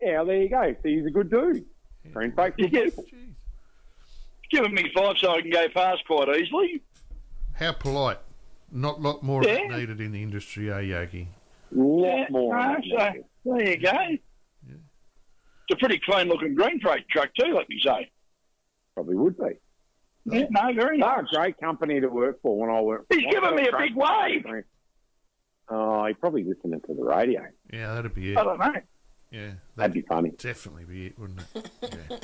Yeah, 0.01 0.23
there 0.23 0.43
you 0.43 0.49
go. 0.49 0.77
So 0.83 0.89
he's 0.89 1.07
a 1.07 1.11
good 1.11 1.31
dude. 1.31 1.65
Green 2.13 2.31
freight 2.33 2.53
He's 2.57 2.67
good 2.67 2.73
given, 2.73 2.91
people. 2.91 3.05
Jeez. 3.05 4.51
given 4.51 4.75
me 4.75 4.93
five 4.95 5.17
so 5.19 5.31
I 5.33 5.41
can 5.41 5.51
go 5.51 5.67
past 5.71 6.07
quite 6.07 6.29
easily. 6.37 6.83
How 7.55 7.73
polite. 7.73 8.19
Not 8.75 8.99
a 8.99 9.01
lot 9.01 9.23
more 9.23 9.41
of 9.41 9.47
Yeah. 9.47 9.69
that 9.69 9.79
needed 9.79 10.01
in 10.01 10.11
the 10.13 10.23
industry, 10.23 10.71
eh, 10.71 10.81
Yogi? 10.81 11.29
lot 11.71 12.31
more. 12.31 12.57
no, 12.57 12.77
so, 12.91 13.13
there 13.45 13.71
you 13.71 13.77
go. 13.79 13.91
Yeah. 13.93 14.75
It's 15.69 15.73
a 15.73 15.77
pretty 15.77 16.01
clean 16.05 16.29
looking 16.29 16.55
green 16.55 16.81
freight 16.81 17.09
truck 17.09 17.31
too, 17.39 17.53
let 17.55 17.69
me 17.69 17.81
say. 17.83 18.11
Probably 18.95 19.15
would 19.17 19.37
be. 19.39 19.45
Yeah, 20.27 20.47
no, 20.51 20.73
very 20.75 20.99
They're 20.99 21.17
nice. 21.23 21.27
a 21.33 21.37
great 21.37 21.59
company 21.59 22.01
to 22.01 22.09
work 22.09 22.41
for 22.43 22.59
when 22.59 22.71
I 22.71 22.81
work. 22.81 23.07
He's 23.11 23.25
giving 23.31 23.55
me 23.55 23.69
a 23.69 23.77
big 23.79 23.95
wave. 23.95 24.45
Oh, 25.69 26.07
he's 26.07 26.17
probably 26.19 26.45
listening 26.45 26.81
to 26.87 26.95
the 26.95 27.03
radio. 27.05 27.43
Yeah, 27.73 27.95
that'd 27.95 28.15
be 28.15 28.33
it. 28.33 28.39
I 28.39 28.45
don't 28.45 28.59
know. 28.59 28.73
Yeah, 29.31 29.41
That'd 29.41 29.59
that'd 29.77 29.95
be 29.95 30.03
funny. 30.03 30.31
definitely 30.31 30.85
be 30.85 31.07
it, 31.07 31.19
wouldn't 31.19 31.41
it? 31.55 31.71
Yeah. 31.83 32.17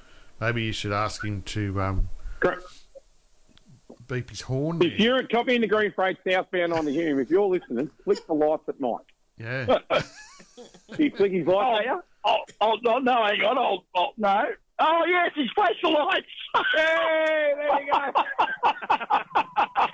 Maybe 0.40 0.62
you 0.64 0.72
should 0.72 0.92
ask 0.92 1.24
him 1.24 1.42
to 1.42 1.80
um, 1.80 2.08
Correct. 2.40 2.62
Beep 4.08 4.30
his 4.30 4.40
horn. 4.40 4.80
If 4.82 4.98
you're 4.98 5.26
copying 5.26 5.60
the 5.60 5.66
Green 5.66 5.92
Freight 5.92 6.18
southbound 6.28 6.72
on 6.72 6.84
the 6.84 6.92
Hume, 6.92 7.18
if 7.18 7.30
you're 7.30 7.46
listening, 7.46 7.90
flick 8.04 8.26
the 8.26 8.34
lights 8.34 8.68
at 8.68 8.80
night. 8.80 9.04
Yeah. 9.38 9.78
Do 10.96 11.04
you 11.04 11.10
flick 11.16 11.32
his 11.32 11.46
lights 11.46 11.80
at 11.80 11.86
you? 11.86 12.02
Oh, 12.24 12.38
oh, 12.60 12.76
no, 12.82 12.98
no, 12.98 13.24
hang 13.24 13.40
on. 13.42 13.58
Oh, 13.58 13.84
oh, 13.94 14.08
no. 14.16 14.46
Oh, 14.78 15.04
yes, 15.06 15.32
he's 15.34 15.50
flashed 15.54 15.80
the 15.82 15.88
lights. 15.88 16.26
Hey, 16.74 17.52
there 17.56 17.80
you 17.82 17.92
go. 17.92 18.12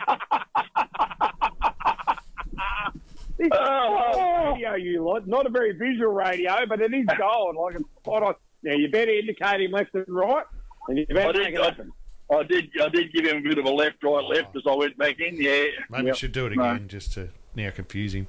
This 3.39 3.49
Oh, 3.53 4.53
radio 4.55 4.75
you 4.75 5.03
lot, 5.03 5.27
not 5.27 5.47
a 5.47 5.51
very 5.51 5.73
visual 5.73 6.13
radio, 6.13 6.67
but 6.69 6.81
it 6.81 6.93
is 6.95 7.07
gold. 7.19 7.57
like 7.57 7.75
it's 7.77 7.85
spot 8.01 8.23
on. 8.23 8.35
Now 8.63 8.75
you 8.75 8.89
better 8.91 9.11
indicate 9.11 9.61
him 9.63 9.73
left 9.73 9.95
and 9.95 10.05
right, 10.09 10.45
and 10.89 10.99
you 10.99 11.07
better 11.07 11.33
did, 11.33 11.43
make 11.45 11.55
it 11.55 11.61
I, 11.61 11.65
happen. 11.65 11.93
I 12.33 12.43
did, 12.45 12.71
I 12.83 12.89
did 12.89 13.13
give 13.13 13.27
him 13.27 13.39
a 13.39 13.41
bit 13.41 13.59
of 13.59 13.65
a 13.67 13.71
left, 13.71 14.03
right, 14.03 14.25
left 14.25 14.57
as 14.57 14.63
I 14.69 14.75
went 14.75 14.97
back 14.97 15.21
in. 15.21 15.37
Yeah, 15.41 15.65
Maybe 15.91 16.07
you 16.09 16.15
should 16.15 16.33
do 16.33 16.47
it 16.47 16.57
No. 16.57 16.63
again 16.71 16.89
just 16.89 17.13
to 17.15 17.29
now 17.55 17.71
confuse 17.71 18.15
him. 18.15 18.27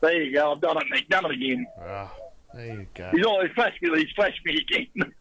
there 0.00 0.22
you 0.22 0.32
go. 0.34 0.52
I've 0.52 0.60
done 0.60 0.76
it. 0.78 0.84
Nick. 0.90 1.08
Done 1.08 1.26
it 1.26 1.32
again. 1.32 1.66
Ah, 1.80 2.12
there 2.54 2.66
you 2.66 2.86
go. 2.94 3.10
He's 3.12 3.24
always 3.26 3.50
flashed 3.54 3.80
me. 3.82 3.98
He's 3.98 4.10
flashed 4.16 4.40
me 4.44 4.58
again. 4.58 5.12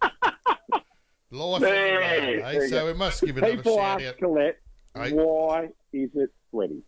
Life 1.31 1.61
There, 1.61 1.61
on 1.61 1.61
the 1.61 1.67
road, 1.67 2.39
eh? 2.43 2.51
there 2.53 2.63
you 2.63 2.69
So 2.69 2.85
we 2.87 2.93
must 2.93 3.21
give 3.21 3.37
another 3.37 3.55
People 3.57 3.75
shout 3.75 4.01
ask 4.01 4.09
out. 4.13 4.17
Colette, 4.17 4.57
Hey. 4.95 5.11
why 5.13 5.65
is 5.93 6.09
it 6.15 6.29
sweaty? 6.49 6.81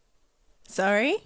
Sorry? 0.68 1.18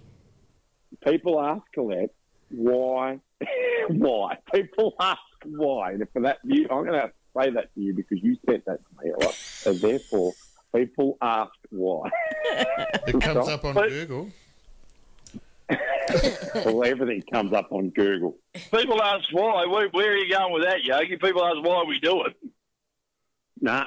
People 1.08 1.40
ask 1.40 1.62
Colette, 1.74 2.14
why? 2.50 3.20
why? 3.88 4.38
People 4.54 4.96
ask 5.00 5.20
why. 5.46 5.92
And 5.94 6.06
for 6.12 6.22
that, 6.24 6.40
you, 6.44 6.64
I'm 6.70 6.84
going 6.86 6.94
to 7.00 7.12
say 7.38 7.50
that 7.52 7.74
to 7.74 7.82
you 7.82 7.94
because 7.94 8.22
you 8.24 8.38
said 8.46 8.62
that 8.66 8.80
to 8.80 9.06
me. 9.06 9.12
Right? 9.20 9.34
So 9.34 9.74
therefore, 9.74 10.34
people 10.76 11.18
ask 11.22 11.52
why. 11.70 12.10
It 13.08 13.22
comes 13.22 13.48
up 13.48 13.66
on 13.66 13.74
But- 13.76 13.90
Google. 13.90 14.30
well, 16.56 16.84
everything 16.86 17.24
comes 17.32 17.52
up 17.54 17.72
on 17.72 17.90
Google. 17.90 18.38
People 18.54 19.02
ask 19.02 19.26
why. 19.32 19.66
Where, 19.66 19.90
where 19.90 20.12
are 20.12 20.16
you 20.16 20.30
going 20.32 20.54
with 20.54 20.64
that, 20.64 20.84
Yogi? 20.84 21.18
People 21.18 21.44
ask 21.44 21.58
why 21.64 21.84
we 21.88 22.00
do 22.00 22.24
it. 22.26 22.36
Nah. 23.60 23.86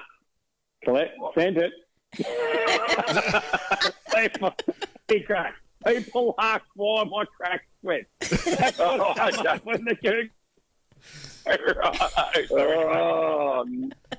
Colette, 0.85 1.15
send 1.37 1.57
it. 1.59 1.73
people. 4.15 4.55
People 5.87 6.35
ask 6.41 6.65
why 6.75 7.05
my 7.05 7.25
crack 7.37 7.63
sweat. 7.81 8.07
That's 8.21 8.79
what 8.79 9.01
Oh, 9.01 9.15
comes 9.15 9.39
up 9.39 9.65
when 9.65 9.85
the 9.85 9.95
Google. 9.95 10.29
oh, 12.51 13.65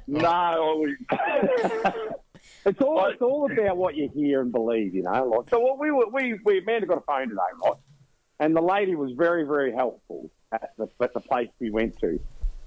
no. 0.08 0.86
It's 2.66 2.82
all 2.82 3.06
it's 3.08 3.22
all 3.22 3.50
about 3.52 3.78
what 3.78 3.96
you 3.96 4.10
hear 4.14 4.42
and 4.42 4.52
believe, 4.52 4.94
you 4.94 5.04
know. 5.04 5.26
Like, 5.26 5.50
so 5.50 5.60
what 5.60 5.80
we 5.80 5.92
were 5.92 6.08
we 6.12 6.40
we 6.44 6.60
Amanda 6.60 6.88
got 6.88 6.98
a 6.98 7.02
phone 7.02 7.30
today, 7.30 7.42
right? 7.64 7.74
And 8.40 8.56
the 8.56 8.62
lady 8.62 8.96
was 8.96 9.12
very 9.18 9.44
very 9.44 9.74
helpful 9.74 10.30
at 10.52 10.72
the 10.78 10.88
at 11.02 11.14
the 11.14 11.22
place 11.22 11.50
we 11.60 11.70
went 11.70 11.98
to, 12.00 12.20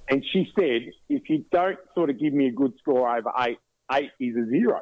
and 0.09 0.24
she 0.32 0.51
said 0.59 0.82
if 1.09 1.28
you 1.28 1.44
don't 1.52 1.78
sort 1.94 2.10
of 2.10 2.18
give 2.18 2.32
me 2.32 2.47
a 2.47 2.52
good 2.52 2.72
score 2.78 3.14
over 3.16 3.32
eight, 3.40 3.59
eight 3.93 4.10
is 4.18 4.36
a 4.36 4.48
zero. 4.48 4.80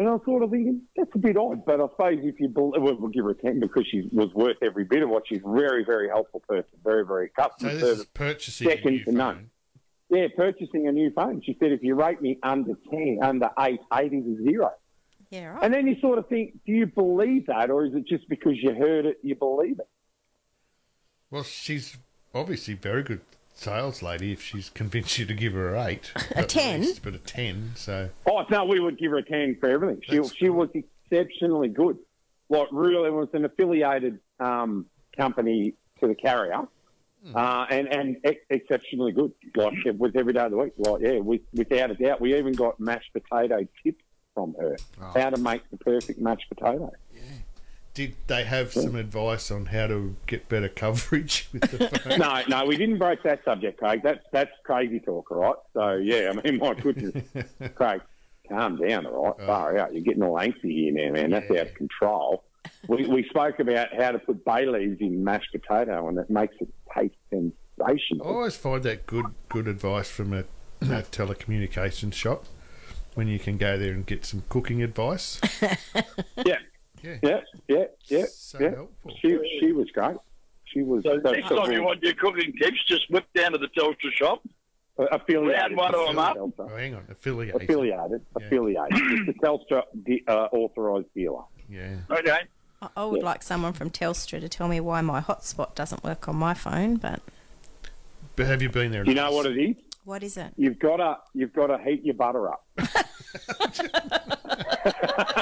And 0.00 0.08
I 0.08 0.12
was 0.12 0.22
sort 0.24 0.42
of 0.42 0.48
thinking 0.50 0.80
that's 0.96 1.10
a 1.14 1.18
bit 1.18 1.36
odd, 1.36 1.66
but 1.66 1.78
I 1.78 1.86
suppose 1.90 2.20
if 2.22 2.40
you 2.40 2.48
bel 2.48 2.72
we'll, 2.74 2.96
we'll 2.96 3.10
give 3.10 3.22
her 3.24 3.32
a 3.32 3.34
ten 3.34 3.60
because 3.60 3.86
she 3.86 4.08
was 4.10 4.32
worth 4.32 4.56
every 4.62 4.84
bit 4.84 5.02
of 5.02 5.10
what 5.10 5.24
she's 5.28 5.42
a 5.44 5.52
very 5.52 5.84
very 5.84 6.08
helpful 6.08 6.40
person, 6.48 6.70
very 6.82 7.04
very 7.06 7.30
So 7.36 7.42
customer 7.42 7.72
this 7.74 7.82
service. 7.82 7.98
is 7.98 8.04
purchasing 8.06 8.66
a 8.66 8.70
second 8.70 8.92
new 8.92 9.04
to 9.04 9.12
none. 9.12 9.34
phone. 10.08 10.18
Yeah, 10.18 10.28
purchasing 10.34 10.88
a 10.88 10.92
new 10.92 11.10
phone. 11.10 11.42
She 11.44 11.54
said 11.60 11.72
if 11.72 11.82
you 11.82 11.96
rate 11.96 12.22
me 12.22 12.38
under 12.42 12.72
ten, 12.90 13.18
under 13.22 13.50
eight, 13.60 13.80
eight 13.92 14.14
is 14.14 14.24
a 14.40 14.42
zero. 14.42 14.70
Yeah, 15.28 15.48
right. 15.48 15.64
And 15.64 15.74
then 15.74 15.86
you 15.86 16.00
sort 16.00 16.18
of 16.18 16.26
think, 16.28 16.54
do 16.64 16.72
you 16.72 16.86
believe 16.86 17.44
that, 17.48 17.68
or 17.70 17.84
is 17.84 17.94
it 17.94 18.06
just 18.06 18.26
because 18.30 18.54
you 18.56 18.72
heard 18.74 19.04
it, 19.04 19.18
you 19.22 19.34
believe 19.34 19.78
it? 19.80 19.88
Well, 21.30 21.42
she's 21.44 21.98
obviously 22.34 22.72
very 22.72 23.02
good 23.02 23.20
sales 23.60 24.02
lady 24.02 24.32
if 24.32 24.42
she's 24.42 24.70
convinced 24.70 25.18
you 25.18 25.26
to 25.26 25.34
give 25.34 25.52
her 25.52 25.74
an 25.74 25.88
eight. 25.88 26.12
A 26.36 26.44
10? 26.44 26.80
least, 26.80 27.02
but 27.02 27.14
a 27.14 27.18
ten. 27.18 27.72
So 27.76 28.08
Oh 28.26 28.44
no, 28.50 28.64
we 28.64 28.80
would 28.80 28.98
give 28.98 29.10
her 29.10 29.18
a 29.18 29.22
ten 29.22 29.56
for 29.60 29.68
everything. 29.68 30.00
She 30.08 30.16
That's 30.16 30.34
she 30.34 30.48
was 30.48 30.70
exceptionally 30.74 31.68
good. 31.68 31.98
Like 32.48 32.68
really, 32.72 33.08
it 33.08 33.12
was 33.12 33.28
an 33.34 33.44
affiliated 33.44 34.18
um, 34.40 34.86
company 35.16 35.74
to 36.00 36.08
the 36.08 36.14
carrier, 36.14 36.62
uh, 37.34 37.66
and 37.70 37.86
and 37.88 38.16
ex- 38.24 38.44
exceptionally 38.48 39.12
good. 39.12 39.32
Like 39.54 39.74
it 39.84 39.98
was 39.98 40.12
every 40.14 40.32
day 40.32 40.40
of 40.40 40.50
the 40.50 40.56
week. 40.56 40.72
Like 40.78 41.02
yeah, 41.02 41.18
with, 41.18 41.42
without 41.52 41.90
a 41.90 41.94
doubt. 41.94 42.20
We 42.20 42.36
even 42.36 42.54
got 42.54 42.80
mashed 42.80 43.12
potato 43.12 43.66
tips 43.84 44.04
from 44.34 44.54
her. 44.58 44.76
Oh. 45.00 45.12
How 45.20 45.30
to 45.30 45.40
make 45.40 45.68
the 45.70 45.76
perfect 45.76 46.18
mashed 46.18 46.48
potato. 46.48 46.90
Did 47.92 48.14
they 48.28 48.44
have 48.44 48.72
some 48.72 48.94
advice 48.94 49.50
on 49.50 49.66
how 49.66 49.86
to 49.88 50.14
get 50.26 50.48
better 50.48 50.68
coverage 50.68 51.48
with 51.52 51.62
the 51.62 51.88
phone? 52.00 52.18
no, 52.18 52.42
no, 52.48 52.64
we 52.66 52.76
didn't 52.76 52.98
broach 52.98 53.18
that 53.24 53.44
subject, 53.44 53.78
Craig. 53.78 54.00
That's 54.02 54.24
that's 54.32 54.50
crazy 54.64 55.00
talk, 55.00 55.30
all 55.30 55.38
right? 55.38 55.54
So 55.74 55.94
yeah, 55.96 56.32
I 56.34 56.40
mean, 56.50 56.58
my 56.62 56.74
goodness, 56.74 57.14
Craig, 57.74 58.00
calm 58.48 58.76
down, 58.76 59.06
all 59.06 59.34
right? 59.36 59.46
Far 59.46 59.76
out, 59.78 59.92
you're 59.92 60.02
getting 60.02 60.22
all 60.22 60.34
angsty 60.36 60.70
here 60.72 60.92
now, 60.92 61.12
man. 61.12 61.30
That's 61.30 61.50
Yeah. 61.50 61.60
out 61.62 61.66
of 61.68 61.74
control. 61.74 62.44
We 62.88 63.06
we 63.06 63.24
spoke 63.28 63.58
about 63.58 63.88
how 63.94 64.12
to 64.12 64.18
put 64.18 64.44
bay 64.44 64.66
leaves 64.66 65.00
in 65.00 65.24
mashed 65.24 65.50
potato, 65.52 66.06
and 66.08 66.18
it 66.18 66.30
makes 66.30 66.54
it 66.60 66.68
taste 66.96 67.14
sensational. 67.30 68.26
I 68.26 68.30
always 68.30 68.56
find 68.56 68.82
that 68.84 69.06
good 69.06 69.26
good 69.48 69.66
advice 69.66 70.10
from 70.10 70.32
a, 70.32 70.40
a 70.82 71.02
telecommunications 71.10 72.12
shop 72.14 72.44
when 73.14 73.26
you 73.28 73.38
can 73.40 73.56
go 73.56 73.76
there 73.76 73.92
and 73.92 74.06
get 74.06 74.24
some 74.24 74.44
cooking 74.48 74.82
advice. 74.82 75.40
Yeah, 76.46 76.58
Yeah, 77.02 77.16
yeah, 77.22 77.40
yeah, 77.68 77.84
yeah, 78.08 78.24
so 78.30 78.58
yeah. 78.60 78.70
helpful. 78.70 79.12
She 79.22 79.38
she 79.60 79.72
was 79.72 79.88
great. 79.92 80.16
She 80.64 80.82
was 80.82 81.02
So 81.04 81.18
so- 81.22 81.30
next 81.32 81.48
time 81.48 81.72
you 81.72 81.82
want 81.82 82.02
your 82.02 82.14
cooking 82.14 82.52
tips, 82.60 82.84
just 82.86 83.10
whip 83.10 83.24
down 83.34 83.52
to 83.52 83.58
the 83.58 83.68
Telstra 83.68 84.12
shop. 84.12 84.42
affiliated. 84.98 85.56
round 85.56 85.76
one 85.76 85.94
of 85.94 86.08
'em 86.10 86.18
up. 86.18 86.36
Oh, 86.58 86.66
hang 86.76 86.94
on, 86.94 87.04
affiliated. 87.10 87.62
Affiliated, 87.62 88.20
Yeah. 88.38 88.46
affiliated. 88.46 88.98
It's 89.28 89.30
a 89.30 89.32
Telstra 89.46 89.82
di- 90.04 90.22
uh, 90.28 90.48
authorised 90.52 91.06
dealer. 91.14 91.42
Yeah. 91.70 91.96
Okay. 92.10 92.40
I- 92.82 92.88
I 92.96 93.04
would 93.06 93.22
like 93.22 93.42
someone 93.42 93.72
from 93.72 93.88
Telstra 93.90 94.40
to 94.40 94.48
tell 94.48 94.68
me 94.68 94.78
why 94.80 95.00
my 95.00 95.20
hotspot 95.22 95.74
doesn't 95.74 96.04
work 96.04 96.28
on 96.28 96.36
my 96.36 96.52
phone, 96.54 96.96
but 96.96 97.20
But 98.36 98.46
have 98.46 98.60
you 98.62 98.68
been 98.68 98.92
there? 98.92 99.04
Do 99.04 99.10
you 99.10 99.16
know 99.16 99.32
what 99.32 99.46
it 99.46 99.56
is? 99.58 99.76
what 100.04 100.22
is 100.22 100.36
it? 100.36 100.52
You've 100.56 100.78
got 100.78 100.96
to 100.98 101.16
you've 101.34 101.52
got 101.54 101.68
to 101.68 101.78
heat 101.78 102.04
your 102.04 102.14
butter 102.14 102.48
up. 102.50 102.64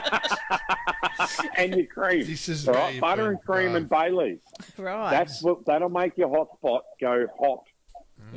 and 1.57 1.75
your 1.75 1.87
cream. 1.87 2.25
This 2.27 2.49
is 2.49 2.67
right? 2.67 3.01
Butter 3.01 3.23
been 3.23 3.31
and 3.33 3.41
cream 3.43 3.75
and 3.77 3.89
bay 3.89 4.11
leaf. 4.11 4.41
Right. 4.77 5.11
That's 5.11 5.43
what 5.43 5.65
that'll 5.67 5.89
make 5.89 6.17
your 6.17 6.29
hot 6.31 6.49
spot 6.59 6.85
go 7.01 7.27
hot. 7.39 7.65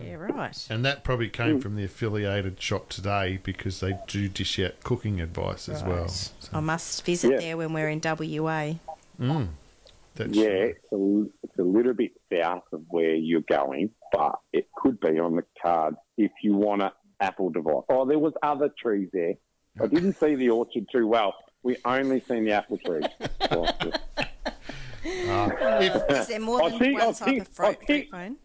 yeah, 0.02 0.14
right. 0.16 0.68
And 0.70 0.86
that 0.86 1.04
probably 1.04 1.30
came 1.30 1.60
Mm. 1.60 1.64
from 1.64 1.76
the 1.76 1.84
affiliated 1.84 2.62
shop 2.62 2.90
today 2.90 3.40
because 3.44 3.80
they 3.80 3.98
do 4.08 4.28
dish 4.30 4.60
out 4.60 4.82
cooking 4.84 5.20
advice 5.20 5.68
as 5.68 5.84
well. 5.84 6.08
So, 6.08 6.32
I 6.54 6.60
must 6.60 7.04
visit 7.06 7.32
Yeah. 7.34 7.38
there 7.40 7.58
when 7.58 7.74
we're 7.74 7.90
in 7.90 8.00
WA. 8.00 8.76
mm, 9.20 9.48
that's 10.16 10.36
Yeah, 10.36 10.46
it's 10.50 10.92
a, 10.92 11.26
it's 11.44 11.58
a 11.60 11.64
little 11.64 11.94
bit 11.94 12.12
south 12.32 12.64
of 12.72 12.84
where 12.90 13.16
you're 13.16 13.42
going, 13.42 13.90
but 14.14 14.40
it 14.54 14.68
could 14.76 15.00
be 15.00 15.20
on 15.20 15.36
the 15.36 15.44
card 15.62 15.96
if 16.18 16.32
you 16.44 16.56
want 16.56 16.84
an 16.84 16.92
Apple 17.20 17.50
device. 17.50 17.84
Oh, 17.90 18.06
there 18.06 18.20
was 18.20 18.34
other 18.44 18.70
trees 18.70 19.10
there. 19.14 19.34
I 19.82 19.88
didn't 19.94 20.14
see 20.14 20.36
the 20.36 20.50
orchard 20.50 20.86
too 20.92 21.08
well. 21.08 21.34
We 21.64 21.78
only 21.86 22.20
seen 22.22 22.44
the 22.46 22.52
apple 22.52 22.78
trees. 22.78 23.04
If, 25.04 26.10
Is 26.12 26.28
there 26.28 26.40
more 26.40 26.70
than 26.70 26.80
think- 26.80 27.00
one 27.00 27.08
I 27.10 27.12
type 27.12 27.28
think- 27.28 27.42
of 27.42 27.48
fruit, 27.50 27.78
I 27.82 27.86
fruit 27.86 28.08
phone? 28.12 28.36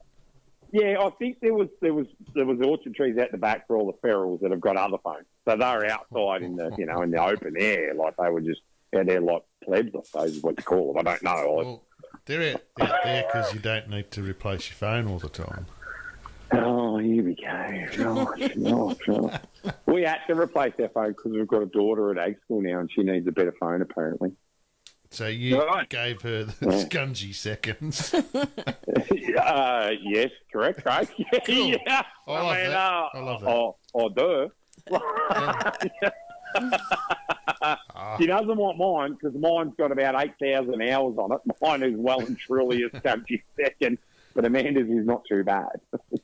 Yeah, 0.73 0.97
I 1.01 1.11
think 1.11 1.39
there 1.41 1.55
was 1.55 1.69
there 1.81 1.95
was 1.95 2.07
there 2.35 2.45
was 2.45 2.59
orchard 2.61 2.95
trees 2.95 3.17
out 3.19 3.31
the 3.31 3.39
back 3.39 3.67
for 3.67 3.77
all 3.77 3.87
the 3.87 4.07
ferals 4.07 4.41
that 4.41 4.51
have 4.51 4.61
got 4.61 4.77
other 4.77 4.99
phones. 5.03 5.25
So 5.49 5.57
they're 5.57 5.91
outside 5.91 6.43
in 6.43 6.57
the 6.57 6.75
you 6.77 6.87
know 6.87 7.03
in 7.03 7.11
the 7.13 7.23
open 7.25 7.55
air, 7.59 7.95
like 7.95 8.15
they 8.17 8.29
were 8.29 8.41
just 8.41 8.61
out 8.95 9.07
there 9.07 9.21
like 9.21 9.43
plebs, 9.65 9.91
I 9.95 10.01
suppose 10.03 10.37
is 10.37 10.43
what 10.43 10.59
you 10.59 10.65
call 10.65 10.93
them. 10.93 11.07
I 11.07 11.11
don't 11.13 11.23
know. 11.23 11.53
well, 11.57 11.83
they're 12.27 12.55
out, 12.55 12.63
out 12.91 13.05
there 13.05 13.23
because 13.27 13.55
you 13.55 13.61
don't 13.61 13.89
need 13.89 14.11
to 14.11 14.23
replace 14.23 14.69
your 14.69 14.77
phone 14.77 15.07
all 15.09 15.19
the 15.21 15.29
time. 15.29 15.67
Oh, 16.53 16.99
here 16.99 17.23
we 17.25 17.35
go. 17.35 17.47
Right, 17.47 18.57
right, 18.57 18.97
right. 19.09 19.75
We 19.87 20.03
had 20.03 20.19
to 20.29 20.35
replace 20.35 20.73
our 20.81 20.89
phone 20.91 21.09
because 21.09 21.33
we've 21.33 21.47
got 21.49 21.63
a 21.63 21.67
daughter 21.67 22.11
at 22.11 22.19
ag 22.19 22.37
school 22.45 22.61
now, 22.63 22.81
and 22.81 22.91
she 22.91 23.03
needs 23.03 23.27
a 23.27 23.33
better 23.33 23.55
phone 23.59 23.83
apparently. 23.83 24.33
So 25.11 25.29
you 25.29 25.63
Right. 25.63 25.89
gave 25.89 26.21
her 26.23 26.45
the 26.45 26.55
Yeah. 26.67 26.71
scungy 26.85 27.35
seconds. 27.35 28.13
uh, 29.39 29.91
yes, 30.03 30.31
correct, 30.53 30.83
Craig. 30.85 31.09
Yeah, 31.33 31.39
Cool. 31.47 31.69
yeah. 31.87 32.03
I 32.27 32.33
love 32.43 32.57
mean, 32.57 32.67
that. 32.71 32.77
uh, 32.77 33.09
I 33.15 33.19
love 33.21 33.41
that. 33.43 33.51
Oh, 33.51 33.77
oh, 33.95 34.09
duh. 34.09 34.49
She 38.19 38.27
doesn't 38.27 38.57
want 38.57 38.79
mine 38.79 39.13
because 39.21 39.35
mine's 39.39 39.75
got 39.77 39.93
about 39.93 40.21
8,000 40.23 40.81
hours 40.83 41.17
on 41.19 41.33
it. 41.33 41.41
Mine 41.61 41.83
is 41.83 41.95
well 41.97 42.21
and 42.21 42.39
truly 42.39 42.83
a 42.83 42.89
scungy 42.91 43.43
second, 43.61 43.99
but 44.37 44.45
Amanda's 44.45 44.89
is 44.89 45.05
not 45.07 45.23
too 45.29 45.43
bad. 45.43 45.81
so, 46.13 46.19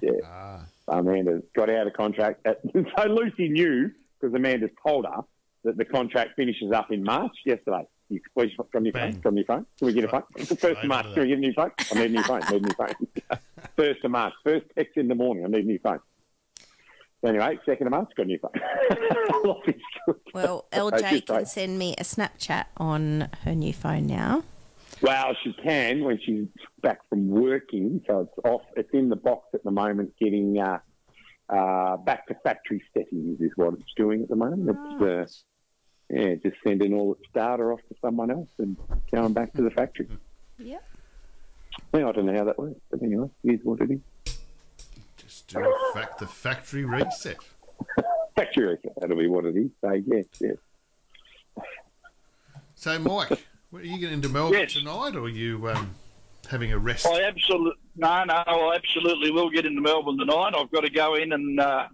yeah, 0.00 0.10
Ah, 0.24 0.64
Amanda's 0.88 1.42
got 1.56 1.68
out 1.70 1.86
of 1.88 1.92
contract. 1.94 2.46
At, 2.46 2.60
so 2.72 3.04
Lucy 3.08 3.48
knew 3.48 3.90
because 4.20 4.34
Amanda's 4.34 4.70
told 4.86 5.06
her 5.06 5.22
that 5.64 5.76
the 5.76 5.84
contract 5.84 6.36
finishes 6.36 6.70
up 6.72 6.92
in 6.92 7.02
March 7.02 7.32
yesterday. 7.44 7.86
You, 8.10 8.20
where's 8.34 8.52
your, 8.56 8.66
from 8.70 8.84
your 8.84 8.92
phone? 8.92 9.12
Bang. 9.12 9.20
From 9.22 9.36
your 9.38 9.46
phone? 9.46 9.66
Can 9.78 9.86
we 9.86 9.92
get 9.94 10.04
a 10.04 10.08
phone? 10.08 10.22
Straight- 10.34 10.46
First 10.48 10.60
straight 10.60 10.76
of 10.76 10.84
March. 10.88 11.06
Can 11.14 11.22
we 11.22 11.28
get 11.28 11.38
a 11.38 11.40
new 11.40 11.52
phone? 11.54 11.70
I 11.90 11.94
need 11.94 12.04
a 12.04 12.08
new 12.10 12.22
phone. 12.22 12.42
I 12.42 12.50
need 12.52 12.62
a 12.62 12.66
new 12.66 12.74
phone. 12.74 13.38
First 13.76 14.04
of 14.04 14.10
March. 14.10 14.34
First 14.44 14.66
text 14.76 14.96
in 14.98 15.08
the 15.08 15.14
morning. 15.14 15.44
I 15.44 15.48
need 15.48 15.64
a 15.64 15.66
new 15.66 15.78
phone. 15.82 16.00
So 17.22 17.30
anyway, 17.30 17.58
second 17.64 17.86
of 17.86 17.92
March, 17.92 18.10
got 18.14 18.24
a 18.24 18.26
new 18.26 18.38
phone. 18.38 18.52
Life 19.44 19.68
is 19.68 19.74
good. 20.04 20.16
Well, 20.34 20.66
LJ 20.70 21.24
can 21.26 21.46
send 21.46 21.78
me 21.78 21.94
a 21.96 22.02
Snapchat 22.04 22.66
on 22.76 23.30
her 23.44 23.54
new 23.54 23.72
phone 23.72 24.06
now. 24.06 24.44
Well, 25.04 25.36
she 25.44 25.52
can 25.52 26.02
when 26.02 26.18
she's 26.24 26.46
back 26.80 27.06
from 27.10 27.28
working. 27.28 28.02
So 28.06 28.20
it's 28.20 28.46
off. 28.46 28.62
It's 28.74 28.88
in 28.94 29.10
the 29.10 29.16
box 29.16 29.48
at 29.52 29.62
the 29.62 29.70
moment, 29.70 30.14
getting 30.18 30.58
uh, 30.58 30.78
uh, 31.50 31.98
back 31.98 32.26
to 32.28 32.34
factory 32.42 32.82
settings 32.96 33.38
is 33.38 33.50
what 33.56 33.74
it's 33.74 33.92
doing 33.98 34.22
at 34.22 34.30
the 34.30 34.36
moment. 34.36 34.70
It's 34.70 35.02
uh, 35.02 35.26
yeah, 36.08 36.36
just 36.36 36.56
sending 36.66 36.94
all 36.94 37.12
its 37.12 37.30
data 37.34 37.64
off 37.64 37.80
to 37.90 37.94
someone 38.00 38.30
else 38.30 38.48
and 38.56 38.78
going 39.12 39.34
back 39.34 39.52
to 39.54 39.62
the 39.62 39.70
factory. 39.70 40.08
Yep. 40.58 40.82
Yeah, 41.92 42.08
I 42.08 42.12
don't 42.12 42.24
know 42.24 42.38
how 42.38 42.44
that 42.44 42.58
works, 42.58 42.80
but 42.90 43.02
anyway, 43.02 43.28
it 43.42 43.54
is 43.56 43.60
what 43.62 43.82
it 43.82 43.90
is. 43.90 44.38
just 45.18 45.48
do 45.48 45.58
a 45.58 45.92
fact, 45.92 46.18
the 46.18 46.26
factory 46.26 46.86
reset. 46.86 47.36
Factory 48.36 48.68
reset, 48.68 48.92
that'll 48.98 49.18
be 49.18 49.26
what 49.26 49.44
it 49.44 49.54
is. 49.54 49.70
So 49.82 49.92
yes, 50.06 50.24
yes. 50.40 50.56
So, 52.74 52.98
Mike, 52.98 53.44
what, 53.74 53.82
are 53.82 53.86
you 53.86 53.98
getting 53.98 54.14
into 54.14 54.28
Melbourne 54.28 54.60
Yes. 54.60 54.74
tonight, 54.74 55.16
or 55.16 55.22
are 55.22 55.28
you 55.28 55.68
um, 55.68 55.90
having 56.48 56.72
a 56.72 56.78
rest? 56.78 57.06
I 57.06 57.24
absolutely 57.24 57.72
no, 57.96 58.22
no. 58.22 58.34
I 58.34 58.76
absolutely 58.76 59.32
will 59.32 59.50
get 59.50 59.66
into 59.66 59.80
Melbourne 59.80 60.16
tonight. 60.16 60.52
I've 60.56 60.70
got 60.70 60.82
to 60.82 60.90
go 60.90 61.16
in 61.16 61.32
and 61.32 61.58
uh, 61.58 61.88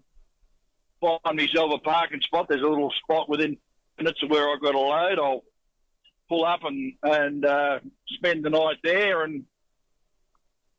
find 1.01 1.37
myself 1.39 1.73
a 1.73 1.79
parking 1.79 2.21
spot. 2.21 2.49
There's 2.49 2.61
a 2.61 2.67
little 2.69 2.93
spot 3.03 3.31
within 3.31 3.57
minutes 3.97 4.23
of 4.23 4.29
where 4.29 4.51
I've 4.51 4.61
got 4.61 4.73
to 4.73 4.79
load. 4.79 5.19
I'll 5.19 5.45
pull 6.29 6.45
up 6.45 6.65
and 6.65 6.93
and 7.03 7.47
uh, 7.47 7.79
spend 8.09 8.45
the 8.45 8.51
night 8.51 8.77
there 8.85 9.25
and 9.25 9.45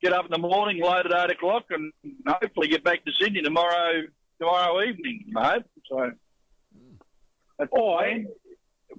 get 0.03 0.14
up 0.14 0.26
in 0.26 0.32
the 0.32 0.38
morning, 0.38 0.82
load 0.82 1.07
at 1.07 1.26
eight 1.30 1.36
o'clock, 1.36 1.65
and 1.72 1.91
hopefully 2.28 2.68
get 2.68 2.84
back 2.84 3.03
to 3.06 3.11
Sydney 3.19 3.41
tomorrow 3.41 4.03
tomorrow 4.40 4.84
evening, 4.84 5.26
mate. 5.30 5.64
So. 5.90 6.11
That's 7.57 7.69
the 7.72 7.78
Oh. 7.80 7.99
Oh, 7.99 8.26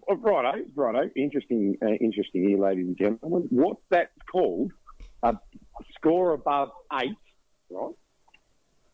righto, 0.09 0.65
righto. 0.75 1.11
Interesting, 1.17 1.77
uh, 1.83 1.87
interesting 2.01 2.49
here, 2.49 2.59
ladies 2.59 2.87
and 2.87 2.97
gentlemen. 2.97 3.47
What's 3.51 3.83
that 3.91 4.11
called? 4.31 4.73
A 5.23 5.37
score 5.95 6.33
above 6.33 6.71
eight, 7.01 7.17
right, 7.71 7.95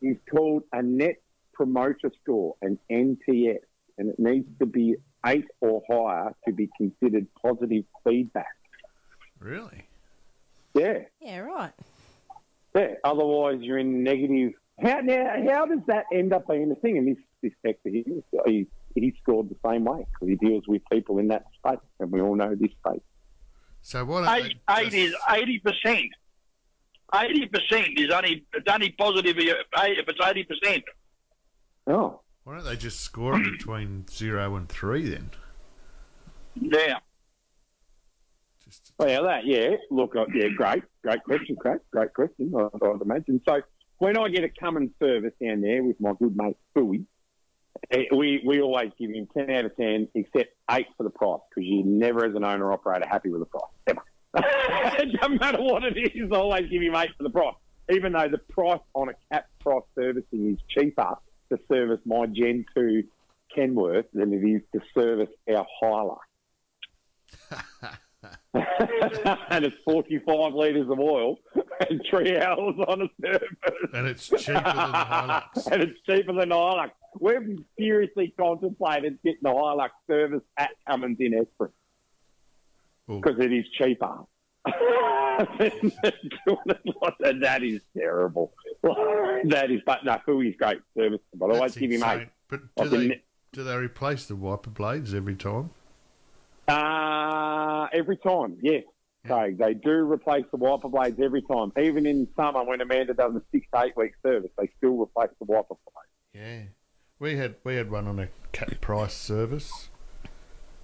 is 0.01 0.17
called 0.29 0.63
a 0.71 0.81
net 0.83 1.15
promoter 1.53 2.11
score, 2.21 2.55
an 2.61 2.77
NPS. 2.91 3.59
and 3.97 4.09
it 4.09 4.19
needs 4.19 4.47
to 4.59 4.65
be 4.67 4.95
eight 5.25 5.45
or 5.59 5.81
higher 5.89 6.33
to 6.47 6.53
be 6.53 6.69
considered 6.77 7.25
positive 7.41 7.83
feedback. 8.07 8.45
Really? 9.39 9.85
Yeah, 10.75 10.99
Yeah, 11.19 11.39
right. 11.39 11.73
yeah. 12.75 12.93
Otherwise, 13.03 13.57
you're 13.61 13.79
in 13.79 14.03
negative. 14.03 14.53
How 14.79 15.01
now? 15.01 15.33
How 15.51 15.65
does 15.65 15.79
that 15.87 16.05
end 16.13 16.31
up 16.31 16.47
being 16.47 16.71
a 16.71 16.75
thing? 16.75 16.97
And 16.99 17.07
this 17.07 17.23
this 17.41 17.51
sector 17.65 17.89
here, 17.89 18.03
he 18.45 18.67
he 18.95 19.13
scored 19.21 19.49
the 19.49 19.69
same 19.69 19.85
way 19.85 20.05
because 20.11 20.29
he 20.29 20.35
deals 20.35 20.63
with 20.67 20.81
people 20.91 21.19
in 21.19 21.27
that 21.29 21.45
space, 21.57 21.79
and 21.99 22.11
we 22.11 22.21
all 22.21 22.35
know 22.35 22.55
this 22.55 22.71
space. 22.85 23.01
So 23.81 24.05
what? 24.05 24.25
don't 24.25 24.45
Eight, 24.45 24.57
they 24.67 24.85
eight 24.85 24.93
is 24.93 25.15
eighty 25.29 25.59
percent. 25.59 26.09
Eighty 27.15 27.45
percent 27.47 27.97
is 27.97 28.11
only 28.11 28.45
it's 28.53 28.71
only 28.71 28.91
positive 28.91 29.37
if 29.37 29.55
if 29.73 30.07
it's 30.07 30.19
eighty 30.27 30.43
percent. 30.43 30.83
Oh, 31.87 32.21
why 32.43 32.55
don't 32.55 32.65
they 32.65 32.75
just 32.75 33.01
score 33.01 33.39
it 33.39 33.43
between 33.57 34.05
zero 34.07 34.55
and 34.55 34.67
three 34.69 35.09
then? 35.09 35.31
Yeah. 36.55 36.99
Just 38.63 38.91
well, 38.99 39.23
that 39.23 39.45
yeah. 39.45 39.75
Look, 39.89 40.15
uh, 40.15 40.25
yeah, 40.33 40.49
great, 40.55 40.83
great 41.01 41.23
question, 41.23 41.55
Craig. 41.55 41.79
Great 41.91 42.13
question. 42.13 42.53
I, 42.55 42.67
I'd 42.85 43.01
imagine. 43.01 43.41
So 43.47 43.61
when 43.97 44.17
I 44.17 44.29
get 44.29 44.43
a 44.43 44.49
Cummins 44.49 44.91
service 44.99 45.33
down 45.41 45.61
there 45.61 45.83
with 45.83 45.99
my 45.99 46.13
good 46.19 46.35
mate 46.35 46.57
Philly, 46.73 46.97
eh, 46.97 47.01
we 48.11 48.41
we 48.45 48.61
always 48.61 48.91
give 48.99 49.11
him 49.11 49.27
ten 49.33 49.49
out 49.51 49.65
of 49.65 49.75
ten, 49.75 50.07
except 50.15 50.55
eight 50.71 50.87
for 50.97 51.03
the 51.03 51.09
price 51.09 51.39
because 51.49 51.67
you're 51.67 51.85
never, 51.85 52.25
as 52.25 52.35
an 52.35 52.43
owner 52.43 52.71
operator, 52.71 53.07
happy 53.07 53.29
with 53.29 53.41
the 53.41 53.45
price 53.45 53.71
ever. 53.87 54.01
it 54.99 55.19
doesn't 55.19 55.39
matter 55.39 55.61
what 55.61 55.83
it 55.83 55.97
is. 55.97 56.31
I 56.31 56.35
always 56.35 56.69
give 56.69 56.81
him 56.81 56.95
eight 56.95 57.11
for 57.17 57.23
the 57.23 57.29
price, 57.29 57.55
even 57.91 58.13
though 58.13 58.27
the 58.29 58.37
price 58.37 58.81
on 58.93 59.09
a 59.09 59.13
cap 59.31 59.47
price 59.59 59.83
servicing 59.95 60.53
is 60.53 60.59
cheaper 60.69 61.15
to 61.51 61.59
service 61.67 61.99
my 62.05 62.25
Gen 62.27 62.65
two 62.75 63.03
Kenworth 63.55 64.05
than 64.13 64.33
it 64.33 64.45
is 64.47 64.61
to 64.73 64.81
service 64.93 65.29
our 65.49 65.65
Hilux. 65.81 66.19
and 68.53 69.65
it's 69.65 69.75
45 69.85 70.53
litres 70.53 70.89
of 70.89 70.99
oil 70.99 71.37
and 71.89 72.01
three 72.09 72.37
hours 72.37 72.75
on 72.87 73.03
a 73.03 73.09
service. 73.21 73.49
and 73.93 74.07
it's 74.07 74.27
cheaper 74.27 74.53
than 74.53 74.91
the 74.91 75.05
Hilux. 75.05 75.67
and 75.71 75.81
it's 75.83 76.01
cheaper 76.05 76.33
than 76.33 76.49
the 76.49 76.55
Hilux. 76.55 76.91
We've 77.19 77.59
seriously 77.77 78.33
contemplated 78.37 79.19
getting 79.23 79.39
the 79.41 79.49
Hilux 79.49 79.89
service 80.07 80.43
at 80.57 80.71
Cummins 80.87 81.17
in 81.19 81.45
Well, 83.07 83.19
because 83.19 83.39
it 83.39 83.51
is 83.51 83.65
cheaper. 83.77 84.25
and 84.65 85.91
that 87.41 87.61
is 87.63 87.81
terrible. 87.97 88.53
that 88.83 89.71
is, 89.71 89.81
but 89.85 90.03
no, 90.03 90.17
Fui's 90.25 90.55
great 90.57 90.79
service, 90.97 91.19
but 91.33 91.51
always 91.51 91.75
give 91.75 91.91
him 91.91 92.03
eight. 92.03 92.27
But 92.47 92.61
do 92.75 92.89
they, 92.89 93.07
ne- 93.07 93.23
do 93.53 93.63
they 93.63 93.75
replace 93.75 94.25
the 94.25 94.35
wiper 94.35 94.69
blades 94.69 95.13
every 95.13 95.35
time? 95.35 95.69
Uh, 96.67 97.87
every 97.93 98.17
time, 98.17 98.57
yes. 98.61 98.83
Craig, 99.25 99.57
they 99.57 99.73
do 99.73 99.91
replace 99.91 100.45
the 100.51 100.57
wiper 100.57 100.87
blades 100.87 101.19
every 101.21 101.41
time. 101.41 101.71
Even 101.79 102.05
in 102.05 102.27
summer, 102.35 102.63
when 102.63 102.79
Amanda 102.79 103.13
does 103.13 103.35
a 103.35 103.41
six 103.51 103.67
to 103.73 103.81
eight 103.83 103.97
week 103.97 104.13
service, 104.23 104.49
they 104.57 104.69
still 104.77 104.97
replace 104.97 105.29
the 105.39 105.45
wiper 105.45 105.75
blades. 105.75 106.09
Yeah, 106.33 106.61
we 107.19 107.35
had 107.37 107.55
we 107.63 107.75
had 107.75 107.91
one 107.91 108.07
on 108.07 108.19
a 108.19 108.29
cap 108.51 108.69
price 108.81 109.13
service, 109.13 109.89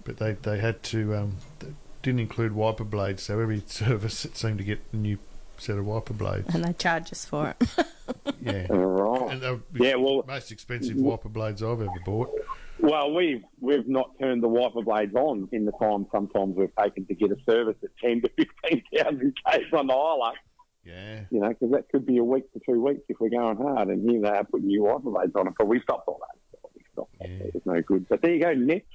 but 0.04 0.18
they 0.18 0.34
they 0.34 0.60
had 0.60 0.84
to 0.84 1.16
um 1.16 1.38
they 1.60 1.68
didn't 2.02 2.20
include 2.20 2.54
wiper 2.54 2.84
blades, 2.84 3.24
so 3.24 3.40
every 3.40 3.60
service 3.66 4.26
it 4.26 4.38
seemed 4.38 4.58
to 4.60 4.64
get 4.64 4.80
a 4.94 4.96
new 4.96 5.18
set 5.58 5.78
of 5.78 5.86
wiper 5.86 6.14
blades. 6.14 6.54
And 6.54 6.64
they 6.66 6.74
charge 6.74 7.12
us 7.12 7.26
for 7.26 7.50
it. 7.60 7.70
Yeah, 8.42 8.68
All 8.70 8.78
right. 8.78 9.32
and 9.32 9.42
they 9.42 9.50
were 9.50 9.60
Yeah, 9.74 9.96
well- 9.96 10.24
most 10.28 10.52
expensive 10.52 10.96
wiper 10.98 11.30
blades 11.30 11.64
I've 11.64 11.82
ever 11.82 11.90
bought. 12.06 12.30
Well, 12.80 13.12
we've 13.16 13.44
we've 13.60 13.88
not 13.88 14.12
turned 14.20 14.44
the 14.44 14.48
wiper 14.48 14.84
blades 14.84 15.16
on 15.16 15.50
in 15.52 15.66
the 15.66 15.72
time 15.72 16.06
sometimes 16.12 16.56
we've 16.56 16.76
taken 16.76 17.06
to 17.08 17.16
get 17.16 17.32
a 17.32 17.38
service 17.50 17.78
at 17.84 17.90
ten 18.00 18.22
to 18.22 18.30
fifteen 18.30 18.84
thousand 18.96 19.34
k's 19.44 19.74
on 19.74 19.88
the 19.88 19.94
Hilux. 19.94 20.34
Yeah, 20.86 21.22
You 21.32 21.40
know, 21.40 21.50
because 21.50 21.72
that 21.72 21.90
could 21.90 22.06
be 22.06 22.18
a 22.20 22.24
week 22.24 22.52
to 22.54 22.62
two 22.66 22.80
weeks 22.82 23.02
if 23.10 23.18
we're 23.20 23.30
going 23.30 23.58
hard. 23.58 23.88
And 23.88 24.08
here 24.10 24.22
they 24.22 24.30
are 24.30 24.44
putting 24.44 24.68
new 24.68 24.84
blades 25.04 25.36
on 25.36 25.48
it, 25.48 25.54
but 25.58 25.68
we 25.68 25.82
stopped 25.82 26.08
all 26.08 26.20
that. 26.22 26.60
We 26.76 26.82
stopped 26.94 27.20
that. 27.20 27.30
Yeah. 27.30 27.46
It's 27.56 27.66
no 27.66 27.82
good. 27.82 28.08
But 28.08 28.22
there 28.22 28.34
you 28.36 28.42
go, 28.42 28.54
next 28.54 28.88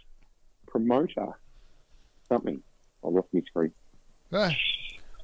promoter 0.69 1.27
something. 2.29 2.63
I 3.05 3.09
lost 3.09 3.29
my 3.33 3.41
screen. 3.41 3.73
ah, 4.33 4.51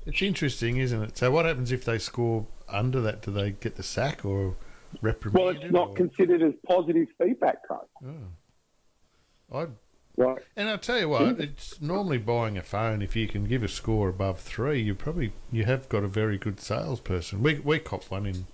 it's 0.07 0.23
interesting, 0.23 0.79
isn't 0.79 1.03
it? 1.03 1.19
So 1.19 1.31
what 1.31 1.45
happens 1.45 1.71
if 1.71 1.85
they 1.85 1.99
score 1.99 2.47
under 2.69 3.01
that? 3.03 3.23
Do 3.23 3.31
they 3.31 3.53
get 3.53 3.77
the 3.77 3.83
sack 3.85 4.25
or 4.25 4.57
reprimanded? 5.03 5.41
Well, 5.57 5.63
it's 5.65 5.73
not 5.73 5.89
or- 5.91 5.95
considered 5.95 6.43
as 6.43 6.55
positive 6.67 7.07
feedback, 7.19 7.59
Craig. 7.65 7.81
I'd 9.53 9.69
Right. 10.19 10.43
And 10.57 10.69
I'll 10.71 10.79
tell 10.79 10.99
you 10.99 11.09
what, 11.11 11.39
it's 11.39 11.81
normally 11.81 12.17
buying 12.19 12.57
a 12.57 12.63
phone. 12.63 13.03
If 13.03 13.15
you 13.15 13.29
can 13.29 13.45
give 13.45 13.63
a 13.63 13.69
score 13.69 14.09
above 14.09 14.41
three, 14.41 14.81
you 14.81 14.95
probably 14.95 15.33
you 15.53 15.65
have 15.65 15.89
got 15.91 16.05
a 16.05 16.09
very 16.09 16.39
good 16.39 16.59
salesperson. 16.61 17.43
We 17.43 17.59
we 17.59 17.79
copped 17.79 18.11
one 18.11 18.25
in 18.27 18.47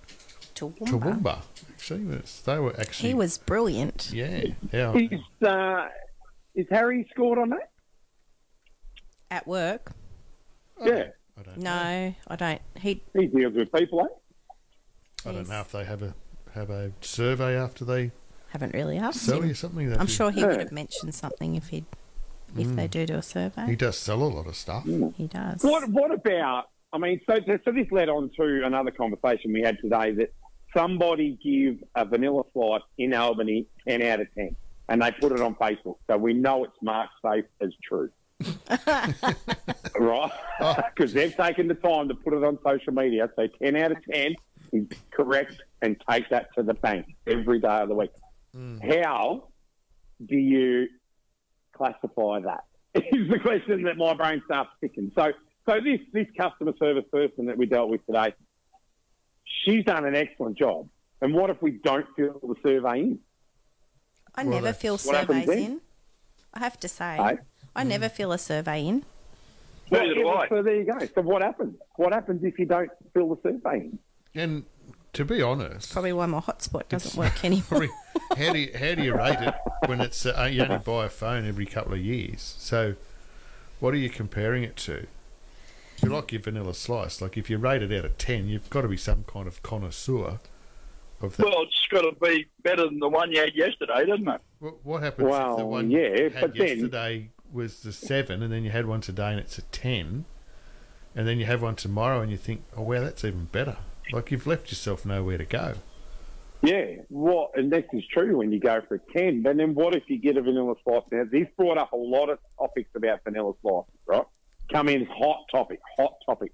Toowoomba. 0.55 0.87
Toowoomba. 0.89 1.41
Actually, 1.71 2.15
It's- 2.15 2.41
they 2.41 2.59
were 2.59 2.77
actually 2.79 3.09
He 3.09 3.15
was 3.15 3.37
brilliant. 3.37 4.11
yeah 4.13 4.43
yeah. 4.73 4.93
Is, 4.93 5.21
uh, 5.47 5.87
is 6.55 6.67
Harry 6.69 7.07
scored 7.11 7.39
on 7.39 7.49
that? 7.51 7.71
At 9.31 9.47
work. 9.47 9.93
Yeah. 10.83 11.07
I 11.37 11.41
don't 11.43 11.57
know. 11.57 11.63
No, 11.63 12.15
I 12.27 12.35
don't. 12.35 12.61
He 12.79 13.01
He 13.17 13.27
deals 13.27 13.53
with 13.53 13.71
people, 13.71 14.01
eh? 14.01 15.29
I 15.29 15.31
don't 15.31 15.47
know 15.47 15.61
if 15.61 15.71
they 15.71 15.85
have 15.85 16.03
a 16.03 16.13
have 16.53 16.69
a 16.69 16.91
survey 17.01 17.55
after 17.57 17.85
they 17.85 18.11
haven't 18.53 18.73
really 18.73 18.97
asked 18.97 19.19
sell 19.21 19.41
him. 19.41 19.49
you 19.49 19.53
something. 19.55 19.89
That 19.89 19.99
I'm 19.99 20.07
you- 20.07 20.13
sure 20.13 20.31
he 20.31 20.41
Yeah. 20.41 20.47
would 20.47 20.59
have 20.59 20.71
mentioned 20.71 21.13
something 21.13 21.55
if 21.55 21.67
he 21.69 21.83
if 22.57 22.67
hmm. 22.67 22.75
they 22.75 22.87
do 22.87 23.05
do 23.07 23.15
a 23.15 23.21
survey. 23.23 23.65
he 23.65 23.75
does 23.75 23.97
sell 23.97 24.21
a 24.21 24.29
lot 24.29 24.45
of 24.47 24.55
stuff. 24.55 24.83
Hmm. 24.83 25.09
He 25.17 25.27
does. 25.27 25.63
What 25.63 25.89
What 25.89 26.11
about? 26.13 26.69
I 26.93 26.99
mean, 26.99 27.19
so 27.27 27.39
so 27.65 27.71
this 27.71 27.87
led 27.91 28.09
on 28.09 28.29
to 28.37 28.65
another 28.65 28.91
conversation 28.91 29.51
we 29.51 29.61
had 29.61 29.79
today 29.79 30.11
that 30.11 30.31
somebody 30.75 31.37
give 31.43 31.83
a 31.95 32.05
vanilla 32.05 32.43
slice 32.53 32.81
in 32.97 33.13
Albany 33.13 33.65
ten 33.87 34.01
out 34.03 34.21
of 34.21 34.27
ten, 34.35 34.55
and 34.87 35.01
they 35.01 35.11
put 35.11 35.31
it 35.31 35.41
on 35.41 35.55
Facebook, 35.55 35.97
so 36.07 36.17
we 36.17 36.33
know 36.33 36.63
it's 36.63 36.77
marked 36.81 37.13
safe 37.25 37.45
as 37.59 37.71
true. 37.83 38.09
right? 39.99 40.31
Oh. 40.59 40.77
Because 40.95 41.13
they've 41.13 41.35
taken 41.35 41.67
the 41.67 41.73
time 41.73 42.07
to 42.09 42.13
put 42.13 42.33
it 42.33 42.43
on 42.43 42.59
social 42.63 42.93
media. 42.93 43.27
So 43.35 43.47
10 43.47 43.75
out 43.75 43.91
of 43.93 43.97
10 44.05 44.35
is 44.71 44.85
correct 45.11 45.61
and 45.81 45.99
take 46.07 46.29
that 46.29 46.53
to 46.55 46.63
the 46.63 46.75
bank 46.75 47.07
every 47.25 47.59
day 47.59 47.67
of 47.81 47.89
the 47.89 47.95
week. 47.95 48.11
How 48.81 49.47
do 50.25 50.35
you 50.35 50.87
classify 51.75 52.39
that? 52.41 52.63
Is 52.95 53.29
the 53.29 53.39
question 53.39 53.83
that 53.83 53.97
my 53.97 54.13
brain 54.13 54.41
starts 54.45 54.69
ticking. 54.79 55.11
So, 55.15 55.31
so 55.67 55.79
this 55.83 55.99
this 56.11 56.27
customer 56.39 56.73
service 56.77 57.05
person 57.11 57.47
that 57.47 57.57
we 57.57 57.65
dealt 57.65 57.89
with 57.89 58.05
today, 58.05 58.33
she's 59.65 59.83
done 59.85 60.05
an 60.05 60.15
excellent 60.15 60.57
job. 60.57 60.87
And 61.21 61.33
what 61.33 61.49
if 61.49 61.61
we 61.61 61.71
don't 61.71 62.05
fill 62.15 62.39
the 62.43 62.55
survey 62.61 62.99
in? 62.99 63.19
I 64.35 64.43
Well, 64.43 64.51
never 64.51 64.65
that's- 64.65 64.81
fill 64.81 64.97
surveys 64.97 65.49
in. 65.49 65.81
I 66.53 66.59
have 66.59 66.79
to 66.81 66.87
say, 66.87 67.15
Hey? 67.17 67.37
I 67.75 67.83
never 67.83 68.09
fill 68.09 68.31
a 68.31 68.37
survey 68.37 68.85
in. 68.85 69.03
Well, 69.89 70.45
So 70.49 70.61
there 70.61 70.75
you 70.75 70.85
go. 70.85 70.99
So 71.15 71.21
what 71.21 71.41
happens? 71.41 71.75
What 71.95 72.13
happens 72.13 72.43
if 72.43 72.59
you 72.59 72.65
don't 72.65 72.91
fill 73.13 73.33
the 73.35 73.41
survey 73.41 73.77
in? 73.87 73.99
And 74.35 74.63
to 75.13 75.23
be 75.25 75.41
honest, 75.41 75.93
Probably 75.93 76.13
why 76.13 76.25
my 76.25 76.39
hotspot 76.39 76.89
doesn't 76.89 77.17
work 77.17 77.43
anymore. 77.45 77.63
probably, 77.67 77.89
how 78.37 78.53
do 78.53 78.59
you, 78.59 78.71
how 78.77 78.95
do 78.95 79.03
you 79.03 79.15
rate 79.15 79.39
it 79.39 79.53
when 79.85 80.01
it's 80.01 80.25
uh, 80.25 80.49
you 80.51 80.63
only 80.63 80.77
buy 80.79 81.05
a 81.05 81.09
phone 81.09 81.47
every 81.47 81.65
couple 81.65 81.93
of 81.93 81.99
years? 81.99 82.55
So, 82.57 82.95
what 83.79 83.93
are 83.93 83.97
you 83.97 84.09
comparing 84.09 84.63
it 84.63 84.75
to? 84.77 85.05
If 85.97 86.03
you 86.03 86.09
like 86.09 86.31
your 86.31 86.41
vanilla 86.41 86.73
slice, 86.73 87.21
like 87.21 87.37
if 87.37 87.49
you 87.49 87.57
rate 87.57 87.83
it 87.83 87.91
out 87.97 88.05
of 88.05 88.17
ten, 88.17 88.47
you've 88.47 88.69
got 88.69 88.81
to 88.81 88.87
be 88.87 88.97
some 88.97 89.23
kind 89.25 89.47
of 89.47 89.61
connoisseur 89.63 90.39
of 91.21 91.37
that. 91.37 91.43
Well, 91.45 91.61
it's 91.63 91.87
got 91.91 92.01
to 92.01 92.11
be 92.19 92.47
better 92.63 92.85
than 92.85 92.99
the 92.99 93.07
one 93.09 93.31
you 93.31 93.39
had 93.39 93.53
yesterday, 93.55 94.05
doesn't 94.05 94.27
it? 94.27 94.41
What, 94.59 94.85
what 94.85 95.03
happens 95.03 95.27
if 95.33 95.57
the 95.57 95.65
one 95.65 95.91
yeah, 95.91 95.99
you 96.15 96.29
had 96.31 96.41
but 96.41 96.55
then- 96.55 96.67
yesterday 96.67 97.29
was 97.51 97.81
the 97.81 97.93
seven, 97.93 98.41
and 98.41 98.51
then 98.51 98.63
you 98.63 98.71
had 98.71 98.87
one 98.87 98.99
today 98.99 99.29
and 99.29 99.39
it's 99.39 99.59
a 99.59 99.61
ten, 99.63 100.25
and 101.15 101.27
then 101.27 101.37
you 101.37 101.45
have 101.45 101.61
one 101.61 101.75
tomorrow 101.75 102.19
and 102.21 102.31
you 102.31 102.37
think, 102.37 102.63
oh 102.75 102.81
wow, 102.81 102.99
that's 103.01 103.23
even 103.23 103.45
better. 103.45 103.77
Like 104.11 104.31
you've 104.31 104.47
left 104.47 104.69
yourself 104.69 105.05
nowhere 105.05 105.37
to 105.37 105.45
go. 105.45 105.75
Yeah, 106.61 106.95
what? 107.09 107.51
And 107.55 107.71
this 107.71 107.83
is 107.91 108.03
true 108.07 108.37
when 108.37 108.51
you 108.51 108.59
go 108.59 108.81
for 108.87 108.95
a 108.95 108.99
10. 109.17 109.43
But 109.43 109.57
then 109.57 109.75
what 109.75 109.95
if 109.95 110.03
you 110.07 110.17
get 110.17 110.37
a 110.37 110.41
vanilla 110.41 110.75
slice? 110.83 111.03
Now, 111.11 111.25
this 111.29 111.47
brought 111.57 111.77
up 111.77 111.91
a 111.91 111.97
lot 111.97 112.29
of 112.29 112.39
topics 112.57 112.89
about 112.95 113.19
vanilla 113.25 113.51
slices, 113.61 113.91
right? 114.05 114.23
Come 114.71 114.87
in 114.87 115.05
hot 115.05 115.43
topic, 115.51 115.79
hot 115.97 116.13
topic. 116.25 116.51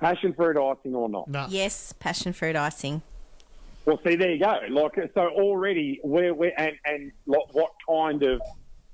Passion 0.00 0.32
fruit 0.32 0.56
icing 0.56 0.94
or 0.94 1.08
not? 1.08 1.28
No, 1.28 1.46
yes, 1.48 1.92
passion 1.98 2.32
fruit 2.32 2.56
icing. 2.56 3.02
Well, 3.84 4.00
see, 4.04 4.16
there 4.16 4.32
you 4.32 4.40
go. 4.40 4.58
Like, 4.68 4.94
so 5.14 5.28
already, 5.28 6.00
we're, 6.02 6.34
we're 6.34 6.52
and, 6.58 6.72
and 6.84 7.12
like, 7.26 7.52
what 7.52 7.70
kind 7.88 8.22
of 8.22 8.40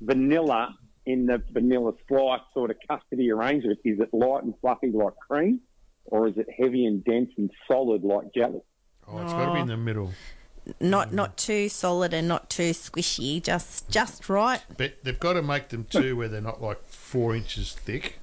vanilla 0.00 0.74
in 1.06 1.26
the 1.26 1.42
vanilla 1.50 1.92
slice 2.08 2.40
sort 2.52 2.70
of 2.70 2.76
custody 2.88 3.30
arrangement? 3.30 3.78
Is 3.84 4.00
it 4.00 4.12
light 4.12 4.44
and 4.44 4.54
fluffy 4.60 4.90
like 4.90 5.16
cream, 5.16 5.60
or 6.06 6.28
is 6.28 6.36
it 6.36 6.46
heavy 6.56 6.86
and 6.86 7.04
dense 7.04 7.30
and 7.36 7.50
solid 7.68 8.02
like 8.04 8.32
jelly? 8.34 8.60
oh, 9.08 9.18
it's 9.22 9.32
got 9.32 9.46
to 9.46 9.54
be 9.54 9.60
in 9.60 9.66
the 9.66 9.74
oh. 9.74 9.76
middle. 9.76 10.10
not 10.80 11.12
not 11.12 11.36
too 11.36 11.68
solid 11.68 12.14
and 12.14 12.26
not 12.28 12.48
too 12.50 12.70
squishy. 12.70 13.42
Just 13.42 13.88
just 13.90 14.28
right. 14.28 14.62
But 14.76 15.02
they've 15.04 15.18
got 15.18 15.34
to 15.34 15.42
make 15.42 15.68
them 15.68 15.84
too 15.84 16.16
where 16.16 16.28
they're 16.28 16.40
not 16.40 16.62
like 16.62 16.86
four 16.86 17.34
inches 17.34 17.72
thick. 17.72 18.18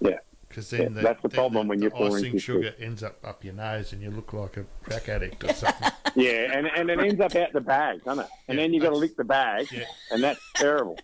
Yeah. 0.00 0.18
Because 0.48 0.70
then 0.70 0.80
Yeah, 0.82 0.88
the, 0.88 1.00
that's 1.02 1.22
the 1.22 1.28
then 1.28 1.36
problem 1.38 1.66
the, 1.66 1.70
when 1.70 1.82
you're 1.82 1.90
four 1.90 2.08
icing 2.16 2.26
inches 2.26 2.42
sugar 2.42 2.74
ends 2.80 3.02
up 3.02 3.18
up 3.24 3.44
your 3.44 3.54
nose 3.54 3.92
and 3.92 4.02
you 4.02 4.10
look 4.10 4.32
like 4.32 4.56
a 4.56 4.64
crack 4.82 5.08
addict 5.08 5.44
or 5.44 5.52
something. 5.52 5.90
Yeah, 6.18 6.56
and, 6.56 6.66
and 6.66 6.88
it 6.88 6.98
ends 6.98 7.20
up 7.20 7.34
out 7.36 7.52
the 7.52 7.60
bag, 7.60 8.02
doesn't 8.02 8.24
it? 8.24 8.30
And 8.48 8.56
Yeah, 8.56 8.64
then 8.64 8.72
you've 8.72 8.82
got 8.82 8.88
to 8.88 8.94
that's- 8.94 9.10
lick 9.10 9.16
the 9.18 9.24
bag, 9.24 9.66
Yeah. 9.70 9.84
and 10.10 10.24
that's 10.24 10.40
terrible. 10.54 10.98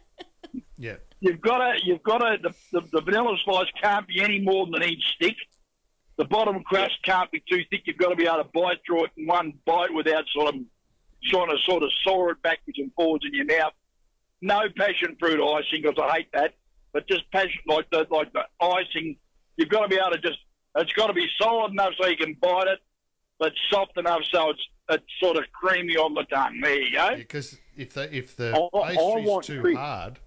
yeah. 0.79 0.97
You've 1.23 1.41
got 1.41 1.59
to, 1.59 1.85
you've 1.85 2.03
got 2.03 2.19
to, 2.19 2.37
the, 2.43 2.53
the, 2.73 2.87
the 2.95 3.01
vanilla 3.01 3.37
slice 3.45 3.69
can't 3.81 4.09
be 4.09 4.21
any 4.21 4.41
more 4.41 4.67
than 4.67 4.75
an 4.75 4.83
inch 4.83 5.17
thick. 5.21 5.37
The 6.17 6.25
bottom 6.25 6.65
crust 6.65 6.95
can't 7.05 7.31
be 7.31 7.41
too 7.49 7.63
thick. 7.71 7.83
You've 7.85 7.97
got 7.97 8.09
to 8.09 8.17
be 8.17 8.27
able 8.27 8.39
to 8.39 8.49
bite 8.53 8.79
through 8.85 9.05
it 9.05 9.11
in 9.17 9.27
one 9.29 9.53
bite 9.65 9.95
without 9.95 10.25
sort 10.35 10.53
of 10.53 10.61
trying 11.31 11.49
to 11.51 11.57
sort 11.65 11.85
of 11.85 11.91
saw 12.03 12.31
it 12.31 12.43
backwards 12.43 12.79
and 12.81 12.91
forwards 12.95 13.25
in 13.25 13.35
your 13.35 13.45
mouth. 13.47 13.73
No 14.41 14.63
passion 14.77 15.17
fruit 15.21 15.41
icing 15.41 15.83
because 15.83 15.97
I 16.03 16.17
hate 16.17 16.33
that. 16.33 16.55
But 16.93 17.07
just 17.07 17.31
passion 17.31 17.61
like 17.69 17.89
the 17.91 18.05
like 18.11 18.33
the 18.33 18.43
icing, 18.61 19.17
you've 19.57 19.69
got 19.69 19.83
to 19.83 19.89
be 19.89 19.95
able 19.97 20.11
to 20.11 20.19
just. 20.19 20.39
It's 20.75 20.93
got 20.95 21.07
to 21.07 21.13
be 21.13 21.29
solid 21.41 21.71
enough 21.71 21.93
so 22.01 22.07
you 22.09 22.17
can 22.17 22.35
bite 22.41 22.67
it, 22.67 22.81
but 23.39 23.53
soft 23.71 23.97
enough 23.97 24.23
so 24.33 24.51
it's 24.51 24.61
it's 24.91 25.05
sort 25.21 25.37
of 25.37 25.45
creamy 25.53 25.97
on 25.97 26.15
the 26.15 26.25
tongue. 26.25 26.61
There 26.61 26.81
you 26.81 26.93
go. 26.93 27.15
Because 27.17 27.59
if 27.77 27.95
the 27.95 28.15
if 28.15 28.37
the 28.37 28.51
I- 28.75 28.79
I 28.79 28.87
pastry's 28.97 29.29
want 29.29 29.45
too 29.45 29.61
crisp. 29.61 29.79
hard, 29.79 30.19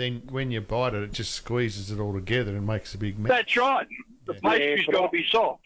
then 0.00 0.22
when 0.30 0.50
you 0.50 0.60
bite 0.60 0.94
it, 0.94 1.02
it 1.02 1.12
just 1.12 1.32
squeezes 1.32 1.90
it 1.90 2.00
all 2.00 2.12
together 2.14 2.52
and 2.56 2.66
makes 2.66 2.94
a 2.94 2.98
big 2.98 3.18
mess. 3.18 3.28
That's 3.30 3.56
right. 3.56 3.86
The 4.26 4.34
Yeah. 4.34 4.40
pastry's 4.50 4.86
Yeah, 4.86 4.92
got 4.92 5.02
to 5.06 5.08
be 5.16 5.26
soft. 5.30 5.62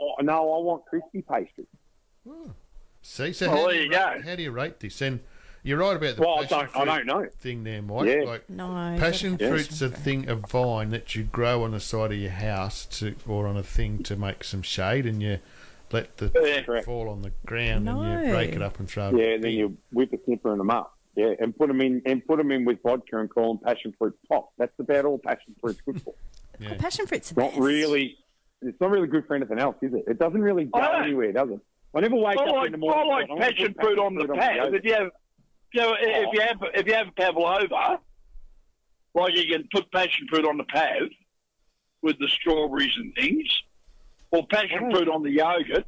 Oh, 0.00 0.14
no, 0.20 0.34
I 0.54 0.62
want 0.62 0.84
crispy 0.86 1.22
pastry. 1.22 1.66
Hmm. 2.28 2.50
See, 3.02 3.32
so 3.32 3.48
Well, 3.48 3.56
how, 3.56 3.62
there 3.64 3.72
do 3.72 3.76
you 3.78 3.84
you 3.84 3.90
rate, 3.90 4.22
go. 4.22 4.22
how 4.28 4.36
do 4.36 4.42
you 4.42 4.50
rate 4.50 4.80
this? 4.80 5.00
And 5.00 5.20
you're 5.62 5.78
right 5.78 5.96
about 5.96 6.16
the 6.16 6.20
Well, 6.22 6.38
I 6.40 6.42
passion 6.46 6.58
don't, 6.58 6.68
I 6.88 6.96
fruit 6.96 7.06
don't 7.06 7.06
know. 7.22 7.28
thing 7.40 7.64
there, 7.64 7.82
Mike. 7.82 8.06
Yeah. 8.06 8.22
Like 8.24 8.50
No. 8.50 8.66
passion 8.98 9.38
fruit's 9.38 9.80
a 9.82 9.88
thing, 9.88 10.28
a 10.28 10.34
vine 10.36 10.90
that 10.90 11.14
you 11.16 11.24
grow 11.24 11.64
on 11.64 11.72
the 11.72 11.80
side 11.80 12.12
of 12.12 12.18
your 12.18 12.30
house 12.30 12.84
to, 12.98 13.14
or 13.26 13.46
on 13.46 13.56
a 13.56 13.62
thing 13.62 14.02
to 14.04 14.16
make 14.16 14.44
some 14.44 14.62
shade, 14.62 15.06
and 15.06 15.22
you 15.22 15.38
let 15.90 16.18
the 16.18 16.30
Yeah. 16.34 16.82
Fall 16.82 17.08
on 17.08 17.22
the 17.22 17.32
ground 17.46 17.88
and 17.88 17.98
you 18.26 18.30
break 18.30 18.50
it 18.54 18.60
up 18.62 18.78
and 18.78 18.88
throw 18.88 19.08
it. 19.08 19.16
Yeah, 19.16 19.34
and 19.34 19.42
then 19.44 19.52
you 19.52 19.76
whip 19.90 20.12
a 20.12 20.18
snipper 20.24 20.50
and 20.52 20.60
them 20.60 20.70
up. 20.70 20.97
Yeah, 21.16 21.32
and 21.40 21.56
put 21.56 21.68
them 21.68 21.80
in 21.80 22.00
and 22.06 22.24
put 22.24 22.38
them 22.38 22.52
in 22.52 22.64
with 22.64 22.78
vodka 22.82 23.18
and 23.18 23.28
call 23.28 23.54
them 23.54 23.64
passion 23.64 23.92
fruit 23.98 24.16
pop. 24.28 24.50
That's 24.58 24.72
about 24.78 25.04
all 25.04 25.18
passion 25.18 25.54
fruit's 25.60 25.80
good 25.80 26.00
for. 26.02 26.14
Yeah. 26.60 26.74
Passion 26.78 27.06
fruit's 27.06 27.30
the 27.30 27.40
Not 27.40 27.50
best. 27.50 27.60
really. 27.60 28.16
It's 28.62 28.80
not 28.80 28.90
really 28.90 29.06
good 29.08 29.26
for 29.26 29.34
anything 29.36 29.58
else, 29.58 29.76
is 29.82 29.94
it? 29.94 30.04
It 30.08 30.18
doesn't 30.18 30.40
really 30.40 30.64
go 30.64 30.70
oh, 30.74 30.80
I 30.80 30.92
don't- 30.92 31.02
anywhere, 31.04 31.32
does 31.32 31.50
it? 31.50 31.60
I 31.94 32.00
never 32.00 32.16
wake 32.16 32.38
I 32.38 32.42
up 32.44 32.54
like, 32.54 32.66
in 32.66 32.72
the 32.72 32.78
morning. 32.78 33.00
I 33.00 33.06
like 33.06 33.22
and 33.24 33.32
"I'm 33.32 33.38
gonna 33.38 33.50
passion 33.52 33.74
put 33.74 33.82
fruit 33.82 33.98
on 33.98 34.14
the 34.14 34.28
pad. 34.28 34.74
If 34.74 34.84
you 34.84 34.92
have, 34.94 35.10
you 35.72 35.80
know, 35.80 35.94
if 35.98 36.28
you 36.34 36.40
have, 36.42 36.56
if 36.74 36.86
you 36.86 36.94
have 36.94 37.06
pavlova, 37.16 37.66
oh. 37.72 38.00
like 39.14 39.34
you 39.36 39.46
can 39.46 39.66
put 39.72 39.90
passion 39.90 40.26
fruit 40.28 40.44
on 40.44 40.58
the 40.58 40.64
pav 40.64 41.08
with 42.02 42.18
the 42.18 42.28
strawberries 42.28 42.92
and 42.96 43.14
things, 43.14 43.48
or 44.30 44.46
passion 44.48 44.80
Oh. 44.82 44.90
fruit 44.90 45.08
on 45.08 45.22
the 45.22 45.30
yogurt. 45.30 45.86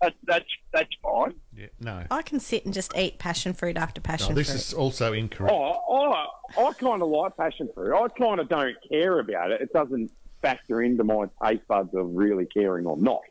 That, 0.00 0.14
that's 0.24 0.44
that's 0.72 0.90
fine. 1.02 1.34
Yeah, 1.56 1.66
no. 1.80 2.04
I 2.10 2.22
can 2.22 2.38
sit 2.38 2.64
and 2.64 2.72
just 2.72 2.96
eat 2.96 3.18
passion 3.18 3.52
fruit 3.52 3.76
after 3.76 4.00
passion 4.00 4.28
No, 4.30 4.34
this 4.36 4.48
fruit. 4.48 4.56
is 4.58 4.72
also 4.74 5.12
incorrect. 5.12 5.52
Oh, 5.52 5.82
oh 5.88 6.12
I, 6.12 6.62
I 6.62 6.72
kind 6.74 7.02
of 7.02 7.08
like 7.08 7.36
passion 7.36 7.68
fruit. 7.74 7.94
I 7.96 8.06
kind 8.08 8.38
of 8.38 8.48
don't 8.48 8.76
care 8.90 9.18
about 9.18 9.50
it. 9.50 9.60
It 9.60 9.72
doesn't 9.72 10.12
factor 10.40 10.82
into 10.82 11.02
my 11.02 11.26
taste 11.44 11.66
buds 11.66 11.92
of 11.94 12.06
really 12.14 12.46
caring 12.46 12.86
or 12.86 12.96
not. 12.96 13.22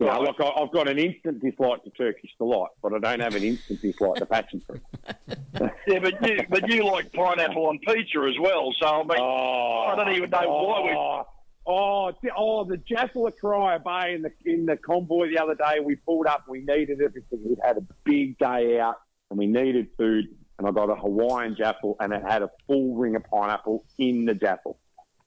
You 0.00 0.06
know, 0.06 0.20
like 0.20 0.40
I, 0.40 0.48
I've 0.60 0.72
got 0.72 0.88
an 0.88 0.98
instant 0.98 1.40
dislike 1.40 1.84
to 1.84 1.90
Turkish 1.90 2.30
delight, 2.38 2.70
but 2.82 2.94
I 2.94 2.98
don't 2.98 3.20
have 3.20 3.34
an 3.36 3.44
instant 3.44 3.80
dislike 3.82 4.16
to 4.16 4.26
passion 4.26 4.62
fruit. 4.66 4.82
Yeah, 5.86 5.98
but 6.00 6.26
you 6.26 6.40
but 6.48 6.68
you 6.68 6.84
like 6.84 7.12
pineapple 7.12 7.66
on 7.66 7.78
pizza 7.78 8.18
as 8.28 8.34
well. 8.40 8.74
So 8.80 8.86
I 8.86 8.98
mean, 9.04 9.18
Oh, 9.20 9.86
I 9.92 9.94
don't 9.96 10.14
even 10.16 10.30
know 10.30 10.38
why 10.48 10.80
we- 10.82 10.96
oh. 10.96 11.26
Oh, 11.66 12.08
oh, 12.08 12.12
the- 12.22 12.30
oh, 12.36 12.64
the 12.64 12.76
Jaffel 12.76 13.28
at 13.28 13.84
Bay 13.84 14.14
in 14.14 14.22
the 14.22 14.32
in 14.44 14.66
the 14.66 14.76
convoy 14.76 15.28
the 15.28 15.38
other 15.38 15.54
day. 15.54 15.80
We 15.80 15.96
pulled 15.96 16.26
up. 16.26 16.44
We 16.48 16.60
needed 16.60 17.00
it 17.00 17.14
because 17.14 17.38
we'd 17.44 17.58
had 17.62 17.78
a 17.78 17.84
big 18.04 18.38
day 18.38 18.78
out 18.80 18.96
and 19.30 19.38
we 19.38 19.46
needed 19.46 19.88
food. 19.96 20.26
And 20.58 20.68
I 20.68 20.70
got 20.70 20.88
a 20.90 20.94
Hawaiian 20.94 21.56
Jaffel 21.56 21.96
and 22.00 22.12
it 22.12 22.22
had 22.22 22.42
a 22.42 22.50
full 22.66 22.94
ring 22.96 23.16
of 23.16 23.24
pineapple 23.24 23.84
in 23.98 24.24
the 24.24 24.34
Jaffel. 24.34 24.78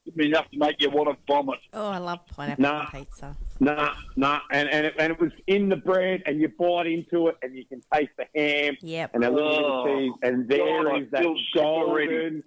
it'd 0.05 0.15
be 0.15 0.27
enough 0.27 0.49
to 0.51 0.57
make 0.57 0.79
you 0.81 0.89
want 0.89 1.09
to 1.09 1.17
vomit. 1.27 1.59
Oh, 1.73 1.89
I 1.89 1.97
love 1.97 2.19
pineapple 2.33 2.61
Nah. 2.63 2.85
pizza. 2.89 3.35
Nah, 3.59 3.93
nah, 4.15 4.39
and 4.51 4.69
and 4.69 4.85
it, 4.85 4.93
and 4.97 5.11
it 5.11 5.19
was 5.19 5.31
in 5.47 5.67
the 5.67 5.75
bread, 5.75 6.23
and 6.25 6.39
you 6.39 6.47
bite 6.47 6.87
into 6.87 7.27
it, 7.27 7.35
and 7.41 7.53
you 7.57 7.65
can 7.65 7.81
taste 7.93 8.11
the 8.17 8.25
ham 8.33 8.77
Yep. 8.81 9.15
and 9.15 9.25
a 9.25 9.29
little 9.29 9.49
Oh, 9.49 9.83
bit 9.83 9.93
of 9.93 9.99
cheese, 9.99 10.13
and 10.23 10.47
there 10.47 10.83
God, 10.83 11.01
is 11.01 11.11
that 11.11 11.23
feel 11.23 11.35
golden, 11.55 12.43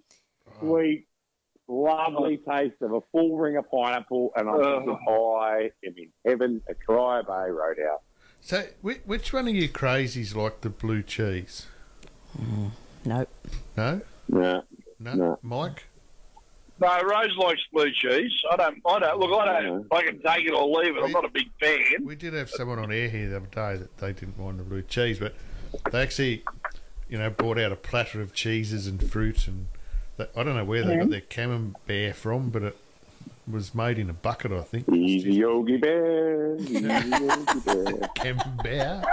sweet, 0.60 1.06
lovely 1.70 2.38
taste 2.38 2.82
of 2.82 2.92
a 2.92 3.00
full 3.12 3.38
ring 3.38 3.56
of 3.56 3.70
pineapple, 3.70 4.32
and 4.36 4.48
I'm 4.48 4.56
thinking, 4.56 4.90
I 4.90 4.92
uh-huh. 4.92 5.68
am 5.86 5.94
in 5.96 6.08
heaven 6.26 6.62
at 6.68 6.84
Crier 6.84 7.22
Bay 7.22 7.50
Roadhouse. 7.50 8.00
So, 8.40 8.64
which, 8.80 9.00
which 9.04 9.32
one 9.32 9.48
of 9.48 9.54
you 9.54 9.68
crazies 9.68 10.34
like 10.34 10.62
the 10.62 10.70
blue 10.70 11.02
cheese? 11.02 11.66
Nope. 13.04 13.28
No, 13.76 14.00
Yeah, 14.28 14.60
no, 14.98 15.14
No. 15.14 15.38
Mike. 15.42 15.86
No, 16.80 16.98
Rose 17.02 17.36
likes 17.36 17.60
blue 17.74 17.90
cheese. 17.92 18.32
I 18.50 18.56
don't. 18.56 18.80
I 18.86 18.98
don't. 19.00 19.18
Look, 19.18 19.38
I 19.38 19.60
don't. 19.60 19.86
I 19.92 20.02
can 20.02 20.18
take 20.22 20.46
it 20.46 20.52
or 20.52 20.66
leave 20.66 20.96
it. 20.96 21.04
I'm 21.04 21.12
not 21.12 21.26
a 21.26 21.28
big 21.28 21.50
fan. 21.60 22.06
We 22.06 22.16
did 22.16 22.32
have 22.32 22.48
someone 22.48 22.78
on 22.78 22.90
air 22.90 23.08
here 23.08 23.28
the 23.28 23.36
other 23.36 23.46
day 23.46 23.76
that 23.76 23.98
they 23.98 24.14
didn't 24.14 24.38
mind 24.38 24.58
the 24.58 24.62
blue 24.62 24.80
cheese, 24.82 25.18
but 25.18 25.34
they 25.92 26.00
actually, 26.00 26.42
you 27.10 27.18
know, 27.18 27.28
brought 27.28 27.58
out 27.58 27.70
a 27.70 27.76
platter 27.76 28.22
of 28.22 28.32
cheeses 28.32 28.86
and 28.86 29.02
fruit, 29.10 29.46
and 29.46 29.66
they, 29.66 29.79
I 30.36 30.42
don't 30.42 30.56
know 30.56 30.64
where 30.64 30.84
they 30.84 30.96
got 30.96 31.10
their 31.10 31.20
camembert 31.22 32.16
from, 32.16 32.50
but 32.50 32.62
it 32.62 32.76
was 33.50 33.74
made 33.74 33.98
in 33.98 34.10
a 34.10 34.12
bucket, 34.12 34.52
I 34.52 34.62
think. 34.62 34.88
easy 34.88 35.34
Yogi 35.34 35.76
Bear, 35.76 36.56
easy 36.56 36.80
Yogi 36.80 37.60
Bear. 37.64 37.84
Camembert. 38.16 39.04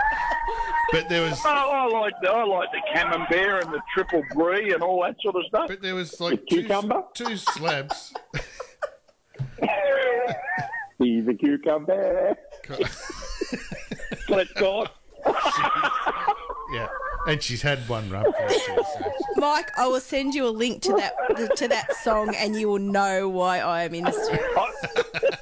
But 0.92 1.10
there 1.10 1.22
was, 1.24 1.40
Oh, 1.44 1.50
I 1.50 1.88
like 2.00 2.14
the 2.22 2.30
I 2.30 2.44
like 2.46 2.70
the 2.72 2.82
camembert 2.96 3.66
and 3.66 3.74
the 3.74 3.82
triple 3.94 4.24
brie 4.34 4.74
and 4.74 4.82
all 4.82 5.02
that 5.04 5.16
sort 5.22 5.36
of 5.36 5.44
stuff. 5.48 5.68
but 5.68 5.82
there 5.82 5.96
was 5.96 6.20
like 6.22 6.40
The 6.42 6.46
two, 6.56 6.62
cucumber? 6.62 7.04
two 7.14 7.36
slabs. 7.38 8.14
He's 11.00 11.28
a 11.28 11.34
cucumber. 11.34 12.36
Let 14.30 14.48
God. 14.56 14.90
yeah, 16.74 16.88
and 17.28 17.42
she's 17.44 17.62
had 17.62 17.80
one 17.88 18.10
rump. 18.10 18.34
actually, 18.40 18.58
so- 18.84 19.12
Mike, 19.38 19.70
I 19.78 19.86
will 19.88 20.00
send 20.00 20.34
you 20.34 20.48
a 20.48 20.50
link 20.50 20.82
to 20.84 20.94
that 20.94 21.14
to 21.58 21.68
that 21.68 21.94
song, 21.98 22.34
and 22.36 22.56
you 22.56 22.70
will 22.70 22.80
know 22.80 23.30
why 23.30 23.60
I 23.60 23.84
am 23.84 23.94
in 23.94 24.08
Australia. 24.08 24.48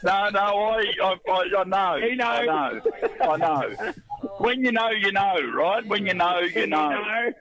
No, 0.04 0.30
no, 0.30 0.40
I, 0.40 0.84
I, 1.02 1.16
I, 1.30 1.50
I 1.60 1.64
know. 1.64 2.00
He 2.08 2.16
knows. 2.16 2.28
I 2.28 2.46
know. 2.46 2.82
I 3.22 3.38
know. 3.38 3.94
When 4.40 4.64
you 4.66 4.72
know, 4.72 4.90
you 4.90 5.12
know, 5.14 5.40
right? 5.54 5.86
When 5.88 6.06
you 6.06 6.14
know, 6.14 6.40
you 6.40 6.68
know. 6.68 7.32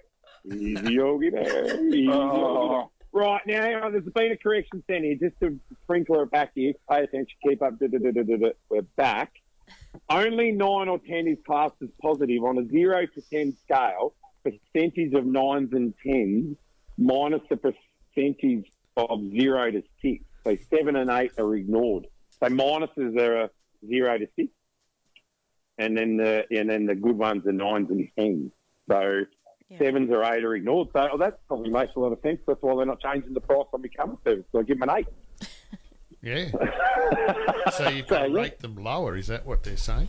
Easy 0.46 0.92
Yogi 0.94 1.30
Bear. 1.30 1.86
Easy 1.88 2.08
Oh, 2.10 2.90
Right 3.12 3.40
now, 3.46 3.80
oh, 3.84 3.90
there's 3.90 4.04
been 4.14 4.32
a 4.32 4.36
correction 4.36 4.82
sent 4.88 5.04
here. 5.04 5.16
Just 5.20 5.38
to 5.40 5.58
sprinkle 5.82 6.20
it 6.22 6.30
back 6.30 6.50
here. 6.54 6.72
Pay 6.90 7.04
attention. 7.04 7.36
Keep 7.46 7.62
up. 7.62 7.78
Da, 7.78 7.86
da, 7.86 7.98
da, 7.98 8.10
da, 8.10 8.22
da, 8.22 8.36
da. 8.36 8.48
We're 8.68 8.82
back. 8.96 9.32
Only 10.10 10.50
nine 10.52 10.88
or 10.88 10.98
ten 10.98 11.26
is 11.28 11.38
classed 11.46 11.76
as 11.82 11.88
positive 12.02 12.42
on 12.44 12.58
a 12.58 12.66
zero 12.68 13.06
to 13.06 13.20
ten 13.30 13.56
scale. 13.62 14.14
Percentage 14.44 15.14
of 15.14 15.24
nines 15.26 15.70
and 15.72 15.94
tens 16.06 16.56
minus 16.98 17.40
the 17.48 17.56
percentage 17.56 18.66
of 18.96 19.20
zero 19.30 19.70
to 19.70 19.82
six. 20.02 20.22
So 20.44 20.56
seven 20.70 20.96
and 20.96 21.10
eight 21.10 21.32
are 21.38 21.54
ignored. 21.54 22.06
So 22.40 22.46
minuses 22.48 23.18
are 23.18 23.44
a 23.44 23.50
zero 23.86 24.18
to 24.18 24.26
six, 24.36 24.52
and 25.78 25.96
then 25.96 26.16
the 26.18 26.44
and 26.50 26.68
then 26.68 26.86
the 26.86 26.94
good 26.94 27.16
ones 27.16 27.46
are 27.46 27.52
nines 27.52 27.90
and 27.90 28.06
tens. 28.18 28.52
So 28.90 29.24
Yeah. 29.70 29.78
sevens 29.78 30.10
or 30.10 30.22
eight 30.24 30.44
are 30.44 30.54
ignored. 30.54 30.88
So 30.94 31.08
oh, 31.12 31.18
that 31.18 31.40
probably 31.48 31.70
makes 31.70 31.92
a 31.96 32.00
lot 32.00 32.12
of 32.12 32.20
sense. 32.22 32.40
That's 32.46 32.60
why 32.60 32.76
they're 32.76 32.86
not 32.86 33.00
changing 33.00 33.32
the 33.32 33.40
price 33.40 33.66
on 33.72 33.80
my 33.80 33.88
camera 33.88 34.18
service. 34.24 34.44
So 34.52 34.58
I 34.60 34.62
give 34.62 34.78
them 34.78 34.88
an 34.90 34.98
eight. 34.98 35.08
yeah. 36.22 36.50
So 37.72 37.88
you 37.88 38.02
can 38.08 38.32
yeah. 38.34 38.40
rate 38.40 38.60
them 38.60 38.76
lower. 38.76 39.16
Is 39.16 39.28
that 39.28 39.46
what 39.46 39.62
they're 39.64 39.76
saying? 39.78 40.08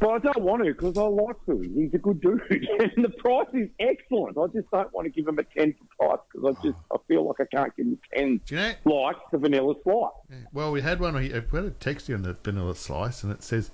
But 0.00 0.10
I 0.10 0.18
don't 0.18 0.42
want 0.42 0.64
to 0.64 0.72
because 0.72 0.96
I 0.96 1.02
like 1.02 1.36
Philly. 1.44 1.68
He's 1.74 1.92
a 1.94 1.98
good 1.98 2.20
dude, 2.20 2.40
and 2.50 3.04
the 3.04 3.10
price 3.10 3.48
is 3.52 3.68
excellent. 3.80 4.38
I 4.38 4.46
just 4.46 4.70
don't 4.70 4.92
want 4.94 5.06
to 5.06 5.10
give 5.10 5.26
him 5.26 5.38
a 5.38 5.42
ten 5.44 5.74
for 5.98 6.06
price 6.16 6.20
because 6.32 6.56
I 6.56 6.62
just 6.66 6.78
I 6.92 6.96
feel 7.08 7.26
like 7.26 7.40
I 7.40 7.44
can't 7.56 7.76
give 7.76 7.86
him 7.86 7.98
ten 8.14 8.40
Do 8.46 8.54
you 8.54 8.60
know? 8.60 9.04
like 9.04 9.16
the 9.32 9.38
vanilla 9.38 9.74
slice. 9.82 10.10
Well, 10.52 10.70
we 10.70 10.80
had 10.82 11.00
one. 11.00 11.14
We 11.14 11.30
had 11.30 11.44
a 11.52 11.70
text 11.70 12.06
here 12.06 12.16
on 12.16 12.22
the 12.22 12.34
vanilla 12.34 12.76
slice, 12.76 13.24
and 13.24 13.32
it 13.32 13.42
says 13.42 13.70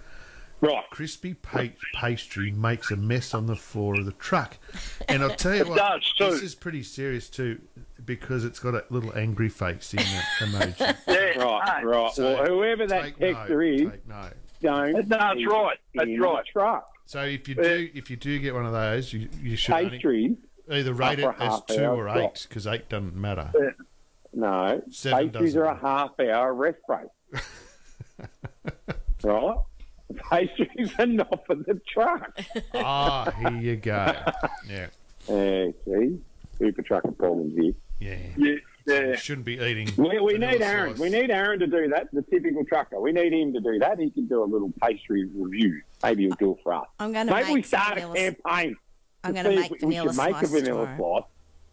Right. 0.61 0.85
crispy 0.91 1.35
pa- 1.35 1.69
pastry 1.95 2.51
makes 2.51 2.91
a 2.91 2.97
mess 2.97 3.35
on 3.35 3.45
the 3.47 3.57
floor 3.57 3.97
of 3.99 4.07
the 4.07 4.13
truck. 4.13 4.57
And 5.09 5.23
I'll 5.23 5.35
tell 5.37 5.55
you 5.55 5.67
what, 5.67 6.03
this 6.19 6.41
is 6.43 6.55
pretty 6.55 6.83
serious 6.83 7.29
too, 7.29 7.61
because 8.03 8.47
it's 8.47 8.61
got 8.61 8.75
a 8.75 8.85
little 8.89 9.13
angry 9.15 9.51
face 9.51 9.93
in 9.93 9.99
the 9.99 10.47
emoji. 10.47 10.97
yeah. 11.07 11.43
Right, 11.45 11.85
right. 11.85 12.13
So 12.13 12.35
well, 12.35 12.47
whoever 12.47 12.87
that 12.87 13.19
texter 13.19 13.75
is. 13.75 13.93
Don't. 14.61 14.93
No, 14.93 15.03
that's 15.19 15.39
eat 15.39 15.47
right. 15.49 15.79
That's 15.95 16.09
right. 16.19 16.45
The 16.45 16.51
truck. 16.53 16.89
So 17.07 17.23
if 17.23 17.49
you 17.49 17.55
do 17.55 17.91
if 17.95 18.11
you 18.11 18.17
do 18.17 18.39
get 18.39 18.55
one 18.55 18.65
of 18.67 18.73
those, 18.73 19.13
you, 19.13 19.29
you 19.43 19.57
should 19.57 19.75
only 19.75 20.37
either 20.71 20.93
rate 20.95 21.19
it 21.19 21.35
as 21.39 21.61
two 21.69 21.85
hour 21.85 22.09
or 22.09 22.19
eight 22.19 22.47
because 22.49 22.67
eight 22.67 22.89
doesn't 22.89 23.15
matter. 23.15 23.51
no. 24.33 24.83
Seven 24.91 25.31
pastries 25.31 25.57
are 25.57 25.65
a 25.65 25.77
half 25.79 26.19
hour 26.19 26.55
rest 26.55 26.79
break. 26.87 27.09
right? 29.23 29.57
Pastries 30.31 30.93
are 30.99 31.07
not 31.07 31.45
for 31.47 31.57
the 31.57 31.81
truck. 31.87 32.39
Ah, 32.75 33.31
here 33.39 33.51
you 33.61 33.77
go. 33.77 34.15
Yeah, 34.69 34.87
Uh, 35.29 35.73
see? 35.85 36.19
Super 36.59 36.83
trucker 36.83 37.11
problems 37.13 37.55
here. 37.59 37.73
yeah. 38.01 38.17
Yeah, 38.37 38.55
yeah. 38.87 39.17
Shouldn't 39.17 39.45
be 39.47 39.55
eating. 39.59 39.89
We, 39.97 40.19
we 40.21 40.35
need 40.39 40.61
Aaron. 40.63 40.97
slice. 40.97 41.11
We 41.11 41.19
need 41.21 41.31
Aaron 41.31 41.59
to 41.61 41.67
do 41.67 41.89
that. 41.89 42.09
The 42.13 42.23
typical 42.23 42.65
trucker. 42.65 43.01
We 43.01 43.13
need 43.13 43.33
him 43.33 43.53
to 43.55 43.61
do 43.61 43.79
that. 43.81 43.99
He 43.99 44.11
can 44.11 44.27
do 44.27 44.43
a 44.43 44.45
little 44.45 44.73
pastry 44.83 45.25
review. 45.35 45.81
Maybe 46.03 46.25
he'll 46.25 46.37
do 46.37 46.53
it 46.53 46.59
for 46.63 46.75
us. 46.75 46.87
I'm 46.99 47.13
going 47.13 47.27
to 47.29 47.33
Maybe 47.33 47.47
make 47.47 47.55
we 47.55 47.63
some 47.63 47.81
start 47.81 47.99
a 47.99 48.01
vanilla- 48.03 48.15
campaign. 48.45 48.77
I'm 49.25 49.33
going 49.33 49.45
to 49.47 49.57
make 49.57 49.71
we, 49.71 49.79
we 49.83 49.95
vanilla 49.97 50.13
should 50.13 50.23
make 50.23 50.37
a 50.37 50.47
slice 50.47 50.51
vanilla 50.51 50.87
tomorrow. 50.87 51.29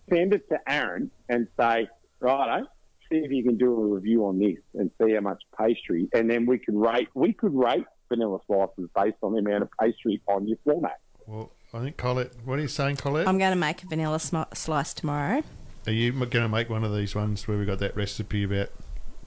slice, 0.09 0.17
send 0.19 0.33
it 0.33 0.49
to 0.49 0.59
Aaron, 0.71 1.11
and 1.27 1.47
say, 1.59 1.89
righto, 2.21 2.65
see 3.09 3.17
if 3.17 3.31
you 3.31 3.43
can 3.43 3.57
do 3.57 3.73
a 3.73 3.85
review 3.95 4.25
on 4.25 4.39
this 4.39 4.55
and 4.73 4.89
see 5.01 5.13
how 5.13 5.19
much 5.19 5.41
pastry, 5.59 6.07
and 6.13 6.29
then 6.29 6.45
we 6.45 6.57
could 6.59 6.75
rate. 6.75 7.09
We 7.13 7.33
could 7.33 7.53
rate 7.53 7.83
vanilla 8.07 8.39
slices 8.47 8.89
based 8.95 9.17
on 9.21 9.33
the 9.33 9.39
amount 9.39 9.63
of 9.63 9.69
pastry 9.81 10.21
on 10.27 10.47
your 10.47 10.57
format. 10.63 10.99
Well, 11.27 11.51
I 11.73 11.79
think 11.79 11.97
Colette. 11.97 12.31
What 12.45 12.57
are 12.59 12.61
you 12.61 12.67
saying, 12.69 12.95
Colette? 12.97 13.27
I'm 13.27 13.37
going 13.37 13.51
to 13.51 13.57
make 13.57 13.83
a 13.83 13.87
vanilla 13.87 14.19
sm- 14.19 14.37
slice 14.53 14.93
tomorrow. 14.93 15.43
Are 15.87 15.91
you 15.91 16.11
going 16.11 16.29
to 16.29 16.49
make 16.49 16.69
one 16.69 16.83
of 16.83 16.95
these 16.95 17.15
ones 17.15 17.47
where 17.47 17.57
we 17.57 17.65
got 17.65 17.79
that 17.79 17.95
recipe 17.95 18.43
about 18.43 18.69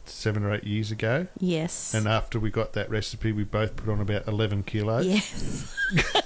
seven 0.05 0.44
or 0.44 0.55
eight 0.55 0.64
years 0.64 0.90
ago? 0.93 1.26
Yes. 1.39 1.93
And 1.94 2.06
after 2.06 2.39
we 2.39 2.51
got 2.51 2.74
that 2.74 2.89
recipe, 2.90 3.32
we 3.32 3.43
both 3.44 3.74
put 3.76 3.89
on 3.89 4.01
about 4.01 4.28
11 4.28 4.62
kilos. 4.64 5.06
yes. 5.06 5.74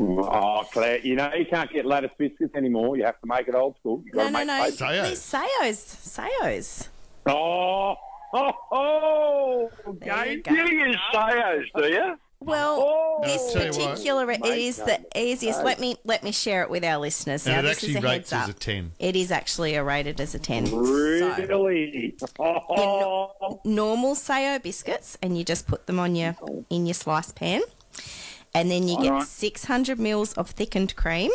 Oh, 0.00 0.64
Claire, 0.72 0.98
you 1.00 1.16
know 1.16 1.32
you 1.34 1.44
can't 1.46 1.70
get 1.72 1.84
lattice 1.84 2.10
biscuits 2.18 2.54
anymore. 2.54 2.96
You 2.96 3.04
have 3.04 3.20
to 3.20 3.26
make 3.26 3.48
it 3.48 3.54
old 3.54 3.76
school. 3.78 4.02
You 4.04 4.12
got 4.12 4.18
No, 4.18 4.26
to 4.26 4.30
no, 4.32 4.38
make 4.38 4.46
no. 4.46 4.64
pastry. 4.64 4.86
Saos. 4.86 5.08
These 5.08 5.32
Saos. 5.32 6.28
Saos. 6.46 6.88
Oh, 7.26 7.96
oh, 8.32 8.52
oh, 8.70 9.70
There 10.00 10.12
okay. 10.14 10.32
you 10.34 10.42
go. 10.42 10.52
You 10.52 10.64
use 10.86 10.96
Saos, 11.12 11.64
do 11.76 11.88
you? 11.88 12.18
Well, 12.40 12.78
Oh, 12.80 13.20
this 13.24 13.42
I'll 13.42 13.52
tell 13.52 13.62
you 13.64 13.70
what. 13.80 13.90
particular 13.90 14.30
it 14.30 14.40
Mate, 14.40 14.58
is 14.68 14.76
the 14.76 15.00
easiest. 15.16 15.64
Let 15.64 15.80
me 15.80 15.96
let 16.04 16.22
me 16.22 16.30
share 16.30 16.62
it 16.62 16.70
with 16.70 16.84
our 16.84 16.98
listeners. 16.98 17.46
And 17.46 17.54
now, 17.54 17.58
it 17.60 17.62
this 17.62 17.78
actually 17.78 17.90
is 17.90 17.96
a 17.96 18.00
rates 18.00 18.30
heads 18.30 18.42
as 18.44 18.50
up. 18.50 18.56
a 18.56 18.58
10. 18.60 18.92
It 19.00 19.16
is 19.16 19.32
actually 19.32 19.74
a 19.74 19.82
rated 19.82 20.20
as 20.20 20.34
a 20.36 20.38
ten. 20.38 20.66
So, 20.66 20.78
Really? 20.78 22.16
Oh, 22.38 23.60
normal 23.64 24.14
Sao 24.14 24.58
biscuits, 24.58 25.18
and 25.20 25.36
you 25.36 25.44
just 25.44 25.66
put 25.66 25.86
them 25.86 25.98
on 25.98 26.14
your 26.14 26.36
in 26.70 26.86
your 26.86 26.94
slice 26.94 27.32
pan, 27.32 27.62
and 28.54 28.70
then 28.70 28.86
you 28.86 28.96
get 28.98 29.12
Alright. 29.12 29.26
600 29.26 29.98
mils 29.98 30.32
of 30.34 30.50
thickened 30.50 30.94
cream 30.94 31.32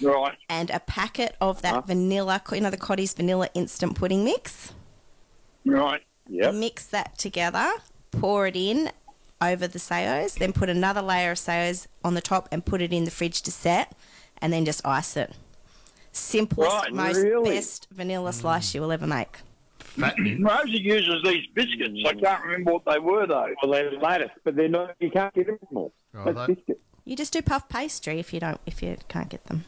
Right. 0.00 0.38
and 0.48 0.70
a 0.70 0.78
packet 0.80 1.34
of 1.40 1.62
that 1.62 1.86
vanilla, 1.88 2.40
you 2.52 2.60
know, 2.60 2.70
the 2.70 2.76
Cottee's 2.76 3.12
vanilla 3.12 3.48
instant 3.54 3.96
pudding 3.96 4.24
mix. 4.24 4.72
Right. 5.64 6.02
yep. 6.28 6.54
Mix 6.54 6.86
that 6.86 7.18
together, 7.18 7.68
pour 8.12 8.46
it 8.46 8.54
in 8.54 8.90
over 9.40 9.66
the 9.66 9.78
Saos, 9.78 10.34
then 10.34 10.52
put 10.52 10.68
another 10.68 11.02
layer 11.02 11.32
of 11.32 11.38
Saos 11.38 11.88
on 12.04 12.14
the 12.14 12.20
top 12.20 12.48
and 12.50 12.64
put 12.64 12.80
it 12.80 12.92
in 12.92 13.04
the 13.04 13.10
fridge 13.10 13.42
to 13.42 13.50
set, 13.50 13.92
and 14.38 14.52
then 14.52 14.64
just 14.64 14.84
ice 14.86 15.16
it. 15.16 15.32
Simplest, 16.12 16.70
Right, 16.70 16.92
most 16.92 17.18
really? 17.18 17.50
best 17.50 17.88
vanilla 17.90 18.30
mm. 18.30 18.34
slice 18.34 18.74
you 18.74 18.80
will 18.80 18.92
ever 18.92 19.06
make. 19.06 19.38
Fattening. 19.78 20.42
Rosie 20.44 20.80
uses 20.80 21.22
these 21.22 21.46
biscuits. 21.54 21.98
I 22.06 22.14
can't 22.14 22.44
remember 22.44 22.72
what 22.72 22.84
they 22.86 22.98
were 22.98 23.26
though. 23.26 23.52
Well, 23.62 23.72
they're 23.72 23.92
lattice, 23.92 24.30
but 24.44 24.56
they're 24.56 24.68
not. 24.68 24.94
You 25.00 25.10
can't 25.10 25.32
get 25.34 25.46
them 25.46 25.58
anymore. 25.66 25.92
Oh, 26.14 26.24
That's 26.24 26.36
that- 26.36 26.54
biscuit. 26.56 26.80
You 27.04 27.14
just 27.14 27.32
do 27.32 27.40
puff 27.40 27.68
pastry 27.68 28.18
if 28.18 28.32
you 28.34 28.40
don't 28.40 28.60
if 28.66 28.82
you 28.82 28.96
can't 29.08 29.28
get 29.28 29.44
them. 29.44 29.64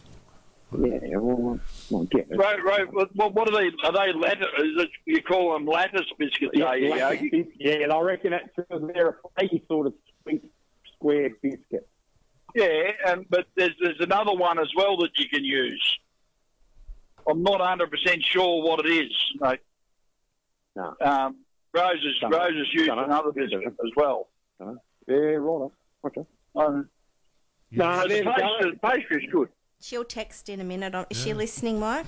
Yeah, 0.76 1.16
well, 1.16 1.58
well 1.90 2.04
get 2.04 2.28
it. 2.30 2.36
Right, 2.36 2.62
right. 2.62 2.86
What, 2.92 3.34
what 3.34 3.48
are 3.48 3.52
they? 3.52 3.70
Are 3.84 3.92
they 3.92 4.12
lattice? 4.12 4.46
It, 4.58 4.90
you 5.06 5.22
call 5.22 5.54
them 5.54 5.64
lattice 5.66 6.06
biscuits? 6.18 6.52
Yeah, 6.54 6.64
are 6.66 6.76
you, 6.78 6.90
like 6.90 7.00
Yogi? 7.00 7.26
a 7.26 7.30
bis- 7.30 7.54
yeah, 7.58 7.72
and 7.84 7.92
I 7.92 8.00
reckon 8.00 8.32
that's 8.32 8.48
because 8.54 8.82
they're 8.92 9.08
a 9.08 9.14
flaky 9.34 9.64
sort 9.66 9.86
of 9.86 9.94
sweet 10.22 10.44
square 10.94 11.30
biscuit. 11.42 11.88
Yeah, 12.54 12.92
and 13.06 13.24
but 13.30 13.46
there's 13.56 13.74
there's 13.80 14.00
another 14.00 14.34
one 14.34 14.58
as 14.58 14.68
well 14.76 14.98
that 14.98 15.10
you 15.18 15.28
can 15.28 15.44
use. 15.44 15.98
I'm 17.26 17.42
not 17.42 17.60
100 17.60 17.90
percent 17.90 18.22
sure 18.24 18.62
what 18.62 18.84
it 18.84 18.90
is. 18.90 19.12
Mate. 19.40 19.60
No. 20.76 20.94
Um, 21.00 21.36
Rose 21.74 21.96
has 22.02 22.14
Dunno. 22.20 22.38
Rose 22.38 22.54
has 22.56 22.74
used 22.74 22.88
Dunno. 22.88 23.04
another 23.04 23.32
biscuit 23.32 23.64
as 23.66 23.90
well. 23.96 24.28
Yeah, 24.60 25.14
right. 25.16 25.70
Okay. 26.06 26.24
Um, 26.54 26.88
No, 27.70 27.84
but 27.84 28.02
the 28.02 28.08
there's 28.08 28.24
pastry, 28.26 28.70
the 28.70 28.78
pastry's 28.88 29.30
good. 29.30 29.48
She'll 29.80 30.04
text 30.04 30.48
in 30.48 30.60
a 30.60 30.64
minute. 30.64 30.94
Is 31.10 31.16
she 31.22 31.34
listening, 31.34 31.78
Mike? 31.78 32.06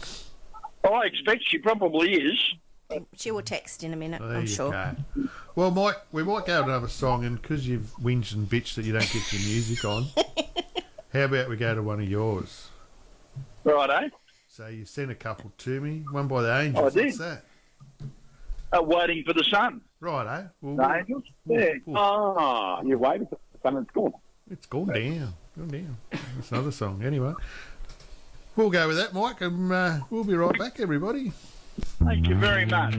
I 0.84 1.02
expect 1.06 1.44
she 1.47 1.59
probably 1.59 2.12
is. 2.12 2.38
She 3.16 3.30
will 3.30 3.42
text 3.42 3.84
in 3.84 3.92
a 3.92 3.97
minute, 3.97 4.20
There 4.20 4.36
I'm 4.36 4.40
you 4.42 4.47
sure. 4.48 4.72
go. 4.72 5.28
Well, 5.55 5.70
Mike, 5.70 5.97
we 6.10 6.24
might 6.24 6.47
go 6.47 6.59
to 6.60 6.64
another 6.64 6.88
song, 6.88 7.24
and 7.24 7.40
because 7.40 7.66
you've 7.68 7.92
whinged 8.02 8.34
and 8.34 8.48
bitched 8.48 8.74
that 8.74 8.84
you 8.84 8.92
don't 8.92 9.09
get 9.12 9.32
your 9.32 9.42
music 9.42 9.84
on, 9.84 10.06
how 11.12 11.20
about 11.20 11.48
we 11.48 11.56
go 11.56 11.74
to 11.74 11.82
one 11.82 12.01
of 12.01 12.09
yours? 12.09 12.68
Right, 13.62 13.90
eh? 14.05 14.09
So 14.48 14.66
you 14.66 14.84
sent 14.84 15.12
a 15.12 15.14
couple 15.14 15.52
to 15.59 15.80
me. 15.80 16.05
One 16.10 16.26
by 16.26 16.42
the 16.42 16.59
Angels. 16.60 16.97
I 16.97 16.98
did. 17.01 17.05
What's 17.06 17.18
that? 17.18 17.44
Uh, 18.72 18.82
waiting 18.82 19.22
for 19.24 19.32
the 19.34 19.44
sun. 19.44 19.82
Right, 20.01 20.40
eh? 20.40 20.47
Well, 20.60 20.76
The 20.76 20.97
Angels? 20.98 21.22
Yeah. 21.47 21.68
well, 21.86 22.34
Ah, 22.38 22.82
you're 22.82 22.98
waiting 22.98 23.26
for 23.28 23.38
the 23.52 23.59
sun. 23.62 23.76
It's 23.82 23.90
gone. 23.92 24.12
it's 24.51 24.66
gone 24.66 24.86
down. 24.88 25.34
Gone 25.59 25.68
down. 25.68 25.97
That's 26.36 26.52
another 26.52 26.70
song. 26.72 27.02
Anyway, 27.05 27.35
we'll 28.56 28.70
go 28.70 28.89
with 28.89 28.97
that, 28.97 29.12
Mike, 29.12 29.40
and 29.40 29.72
uh, 29.72 29.98
we'll 30.10 30.24
be 30.24 30.35
right 30.35 30.56
back, 30.59 30.81
everybody. 30.81 31.32
Thank 32.05 32.28
you 32.28 32.35
very 32.36 32.66
much. 32.66 32.94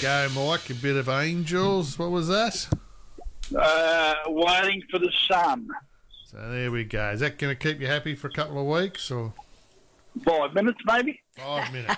Go, 0.00 0.28
Mike. 0.34 0.70
A 0.70 0.74
bit 0.74 0.96
of 0.96 1.08
Angels. 1.08 1.98
What 1.98 2.10
was 2.10 2.28
that? 2.28 2.68
Uh, 3.56 4.14
waiting 4.28 4.82
for 4.90 4.98
the 4.98 5.10
sun. 5.28 5.68
So 6.26 6.38
there 6.50 6.70
we 6.70 6.84
go. 6.84 7.10
Is 7.10 7.20
that 7.20 7.38
going 7.38 7.54
to 7.54 7.58
keep 7.58 7.80
you 7.80 7.86
happy 7.86 8.14
for 8.14 8.28
a 8.28 8.32
couple 8.32 8.58
of 8.58 8.66
weeks 8.82 9.10
or 9.10 9.34
Five 10.26 10.54
minutes, 10.54 10.78
maybe. 10.86 11.20
five 11.36 11.72
minutes? 11.72 11.96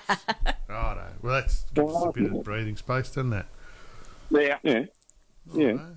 Righto. 0.68 1.06
Well, 1.22 1.34
that's 1.34 1.64
gives 1.74 1.92
us 1.92 2.04
a 2.06 2.12
bit 2.12 2.32
of 2.32 2.44
breathing 2.44 2.76
space, 2.76 3.08
doesn't 3.10 3.32
it? 3.32 3.46
Yeah. 4.30 4.58
Yeah. 4.62 4.84
Yeah. 5.52 5.66
Righto. 5.72 5.96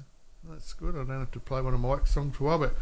That's 0.49 0.73
good. 0.73 0.95
I 0.95 0.99
don't 0.99 1.09
have 1.09 1.31
to 1.31 1.39
play 1.39 1.61
one 1.61 1.73
of 1.73 1.79
Mike's 1.79 2.11
songs 2.13 2.35
for 2.35 2.43
a 2.45 2.47
while, 2.47 2.59
but 2.59 2.75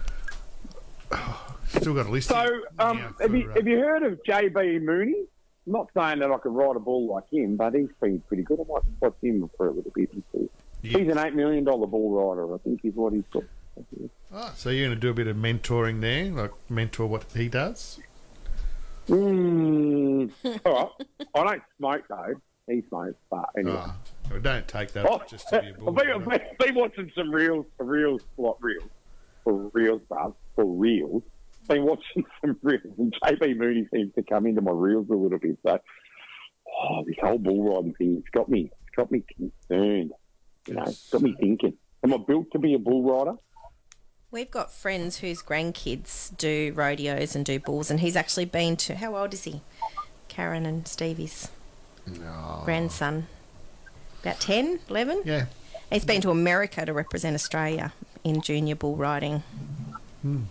oh, 1.11 1.55
still 1.67 1.93
got 1.93 2.05
a 2.05 2.09
list. 2.09 2.29
So, 2.29 2.61
um, 2.79 3.15
have, 3.19 3.35
you, 3.35 3.49
have 3.49 3.67
you 3.67 3.79
heard 3.79 4.03
of 4.03 4.23
JB 4.23 4.81
Mauney? 4.83 5.25
I'm 5.67 5.71
not 5.73 5.89
saying 5.97 6.19
that 6.19 6.31
I 6.31 6.37
could 6.37 6.53
ride 6.53 6.75
a 6.75 6.79
bull 6.79 7.07
like 7.07 7.29
him, 7.31 7.55
but 7.55 7.73
he's 7.73 7.87
been 7.99 8.19
pretty 8.27 8.43
good. 8.43 8.59
I 8.59 8.71
might 8.71 8.83
watch 9.01 9.15
him 9.23 9.49
for 9.57 9.67
a 9.67 9.71
little 9.71 9.91
bit 9.95 10.13
and 10.13 10.23
see. 10.31 10.49
Yeah. 10.83 10.99
He's 10.99 11.07
an 11.07 11.17
$8 11.17 11.33
million 11.33 11.63
bull 11.63 12.11
rider, 12.11 12.53
I 12.53 12.57
think, 12.59 12.81
is 12.83 12.93
what 12.93 13.13
he's 13.13 13.23
got. 13.31 13.43
Oh, 14.31 14.53
so 14.55 14.69
you're 14.69 14.87
going 14.87 14.95
to 14.95 15.01
do 15.01 15.09
a 15.09 15.13
bit 15.13 15.27
of 15.27 15.35
mentoring 15.35 16.01
there, 16.01 16.25
like 16.31 16.51
mentor 16.69 17.07
what 17.07 17.25
he 17.35 17.49
does? 17.49 17.99
Mm, 19.07 20.31
all 20.65 20.73
right. 20.73 20.89
I 21.35 21.43
don't 21.43 21.63
smoke, 21.77 22.03
though. 22.09 22.33
He 22.67 22.83
smokes, 22.89 23.15
but 23.29 23.45
anyway. 23.57 23.75
Oh, 23.85 23.95
well, 24.31 24.39
don't 24.39 24.67
take 24.67 24.91
that 24.93 25.05
Oh, 25.09 25.21
just 25.29 25.49
to 25.49 25.61
be 25.61 25.69
a 25.69 25.73
bull. 25.77 25.89
I've 25.89 25.95
been, 25.95 26.09
I've 26.11 26.25
been- 26.27 26.47
been 26.67 26.75
watching 26.75 27.11
some 27.15 27.31
reels, 27.31 27.65
reels, 27.79 28.21
what 28.35 28.57
reels? 28.61 28.89
For 29.43 29.69
reels, 29.73 30.01
bruv. 30.09 30.33
For 30.55 30.65
reels. 30.65 31.21
Been 31.67 31.83
watching 31.83 32.25
some 32.41 32.57
reels, 32.61 32.93
and 32.97 33.13
JB 33.23 33.57
Mauney 33.57 33.87
seems 33.93 34.13
to 34.15 34.23
come 34.23 34.45
into 34.45 34.61
my 34.61 34.71
reels 34.71 35.07
a 35.09 35.13
little 35.13 35.39
bit. 35.39 35.57
So, 35.65 35.79
oh, 36.81 37.03
this 37.05 37.15
whole 37.21 37.39
bull 37.39 37.75
riding 37.75 37.93
thing, 37.95 38.17
it's 38.19 38.29
got 38.29 38.49
me, 38.49 38.71
it's 38.85 38.95
got 38.95 39.11
me 39.11 39.23
concerned. 39.35 40.11
You 40.67 40.73
know, 40.75 40.83
it's 40.83 41.09
got 41.09 41.21
me 41.21 41.35
thinking. 41.39 41.73
Am 42.03 42.13
I 42.13 42.17
built 42.17 42.51
to 42.51 42.59
be 42.59 42.73
a 42.75 42.79
bull 42.79 43.03
rider? 43.03 43.37
We've 44.31 44.51
got 44.51 44.71
friends 44.71 45.19
whose 45.19 45.41
grandkids 45.41 46.35
do 46.37 46.73
rodeos 46.75 47.35
and 47.35 47.45
do 47.45 47.59
bulls, 47.59 47.89
and 47.89 47.99
he's 47.99 48.15
actually 48.15 48.45
been 48.45 48.75
to. 48.77 48.95
How 48.95 49.15
old 49.15 49.33
is 49.33 49.45
he? 49.45 49.61
Karen 50.27 50.65
and 50.65 50.87
Stevie's 50.87 51.49
grandson. 52.63 53.27
About 54.21 54.39
10, 54.39 54.79
11? 54.89 55.21
Yeah. 55.23 55.45
He's 55.91 56.03
been 56.03 56.21
to 56.21 56.31
America 56.31 56.85
to 56.85 56.93
represent 56.93 57.35
Australia 57.35 57.93
in 58.23 58.41
junior 58.41 58.75
bull 58.75 58.95
riding. 58.95 59.43
Hmm. 60.21 60.43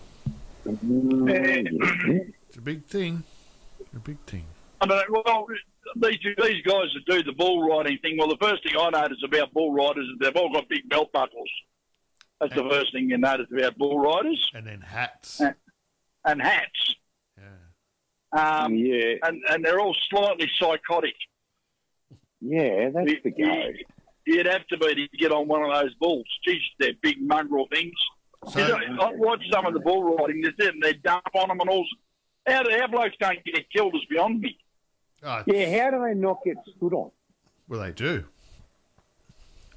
It's 0.66 2.56
a 2.56 2.60
big 2.60 2.84
thing. 2.86 3.22
A 3.94 3.98
big 3.98 4.18
thing. 4.26 4.44
I 4.80 4.86
don't. 4.86 5.10
Well, 5.10 5.46
these 5.96 6.18
these 6.42 6.62
guys 6.62 6.86
that 6.94 7.02
do 7.06 7.22
the 7.22 7.32
bull 7.32 7.68
riding 7.68 7.98
thing. 7.98 8.16
Well, 8.18 8.28
the 8.28 8.36
first 8.40 8.62
thing 8.64 8.74
I 8.78 8.90
notice 8.90 9.18
about 9.24 9.52
bull 9.52 9.72
riders 9.72 10.04
is 10.06 10.18
they've 10.20 10.36
all 10.36 10.52
got 10.52 10.68
big 10.68 10.88
belt 10.88 11.12
buckles. 11.12 11.48
That's 12.40 12.54
the 12.54 12.68
first 12.68 12.92
thing 12.92 13.08
you 13.10 13.18
notice 13.18 13.46
about 13.56 13.78
bull 13.78 13.98
riders 14.00 14.50
And 14.54 14.66
then 14.66 14.80
hats. 14.80 15.38
Yeah. 15.40 15.52
and 16.24 16.42
hats. 16.42 16.94
Yeah. 17.38 18.62
Um, 18.64 18.74
yeah, 18.74 19.14
and 19.22 19.40
and 19.48 19.64
they're 19.64 19.80
all 19.80 19.96
slightly 20.10 20.50
psychotic. 20.58 21.14
yeah, 22.40 22.90
that's 22.90 23.12
the 23.22 23.30
go. 23.30 23.64
You'd 24.26 24.46
have 24.46 24.66
to 24.68 24.78
be 24.78 24.94
to 24.94 25.16
get 25.18 25.32
on 25.32 25.46
one 25.48 25.62
of 25.62 25.70
those 25.72 25.94
bulls. 25.94 26.24
Geez, 26.46 26.60
they're 26.80 26.94
big 27.02 27.20
mongrel 27.20 27.66
things. 27.70 27.92
So, 28.50 28.60
You 28.60 28.68
know, 28.68 29.02
I 29.02 29.12
watch 29.14 29.42
some 29.52 29.66
of 29.66 29.74
the 29.74 29.80
bull 29.80 30.16
riding. 30.16 30.42
They 30.42 30.50
sit 30.58 30.74
and 30.74 30.82
they 30.82 30.92
dump 30.94 31.24
on 31.34 31.48
them 31.48 31.60
and 31.60 31.68
all. 31.70 31.86
How 32.46 32.62
the 32.62 32.78
how 32.78 32.86
blokes 32.88 33.16
don't 33.20 33.42
get 33.44 33.70
killed 33.70 33.94
is 33.94 34.04
beyond 34.10 34.40
me. 34.40 34.58
oh, 35.22 35.42
Yeah, 35.46 35.82
how 35.84 35.90
do 35.90 36.04
they 36.04 36.14
not 36.14 36.38
get 36.44 36.56
stood 36.76 36.92
on? 36.92 37.10
well, 37.68 37.80
they 37.80 37.92
do. 37.92 38.24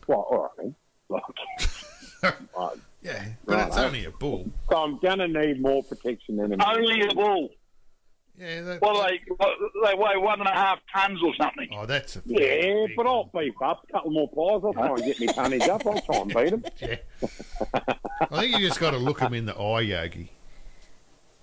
Well, 0.08 0.20
all 0.30 0.38
right, 0.44 0.52
then. 0.58 0.76
Like, 1.10 1.24
right. 2.64 2.74
Yeah, 3.04 3.26
but 3.46 3.56
Right, 3.56 3.68
it's 3.68 3.78
I- 3.78 3.86
only 3.86 4.06
a 4.06 4.12
bull. 4.12 4.52
So 4.70 4.76
I'm 4.78 4.98
going 5.00 5.20
to 5.20 5.28
need 5.30 5.62
more 5.62 5.82
protection 5.84 6.36
than 6.38 6.60
a 6.60 6.70
Only 6.70 7.02
a 7.02 7.14
bull. 7.14 7.50
Yeah. 8.40 8.62
That, 8.62 8.82
Well, 8.82 9.04
they 9.04 9.20
they 9.84 9.94
weigh 9.96 10.18
one 10.18 10.40
and 10.40 10.48
a 10.48 10.54
half 10.54 10.80
tons 10.94 11.20
or 11.24 11.34
something. 11.36 11.68
oh, 11.74 11.86
that's 11.86 12.18
a 12.18 12.22
Yeah, 12.26 12.38
big 12.88 12.96
but 12.96 13.08
I'll 13.08 13.30
one. 13.32 13.46
beef 13.46 13.54
up 13.64 13.84
a 13.90 13.92
couple 13.92 14.12
more 14.12 14.28
pies. 14.30 14.64
I'll 14.66 14.74
try 14.74 14.88
and 14.90 15.04
get 15.04 15.20
me 15.20 15.28
tonnage 15.28 15.68
up. 15.68 15.86
I'll 15.86 16.02
try 16.02 16.18
and 16.18 16.34
beat 16.34 16.50
them. 16.52 16.64
Yeah. 16.82 16.98
I 18.32 18.40
think 18.42 18.58
you 18.60 18.68
just 18.68 18.80
got 18.80 18.92
to 18.92 18.98
look 18.98 19.20
them 19.20 19.34
in 19.34 19.46
the 19.46 19.56
eye, 19.56 19.82
Yogi. 19.82 20.32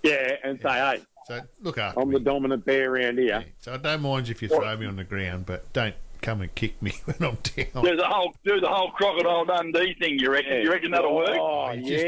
Yeah, 0.03 0.37
and 0.45 0.61
say, 0.61 0.69
hey, 0.69 1.03
So 1.27 1.41
look 1.63 1.79
after 1.79 2.01
I'm 2.01 2.09
me. 2.11 2.19
the 2.19 2.25
dominant 2.25 2.65
bear 2.65 2.93
around 2.93 3.19
Yeah. 3.19 3.41
here. 3.41 3.49
So 3.61 3.75
I 3.75 3.77
don't 3.79 4.03
mind 4.03 4.29
if 4.29 4.43
you 4.43 4.49
throw 4.49 4.77
me 4.77 4.87
on 4.87 4.97
the 4.97 5.05
ground, 5.05 5.47
but 5.47 5.73
don't 5.73 5.95
come 6.21 6.41
and 6.43 6.55
kick 6.55 6.81
me 6.83 6.93
when 7.07 7.17
I'm 7.21 7.39
down. 7.43 7.85
Do 7.85 7.97
the 7.97 8.05
whole 8.07 8.33
do 8.45 8.61
the 8.61 8.69
whole 8.69 8.91
crocodile 8.93 9.45
Dundee 9.47 9.95
thing. 9.99 10.19
You 10.19 10.31
reckon? 10.31 10.61
You 10.63 10.71
reckon 10.71 10.91
that'll 10.93 11.15
work? 11.15 11.31
Oh, 11.31 11.67
oh 11.69 11.73
You 11.73 11.83
yeah, 11.83 11.89
just 11.89 12.05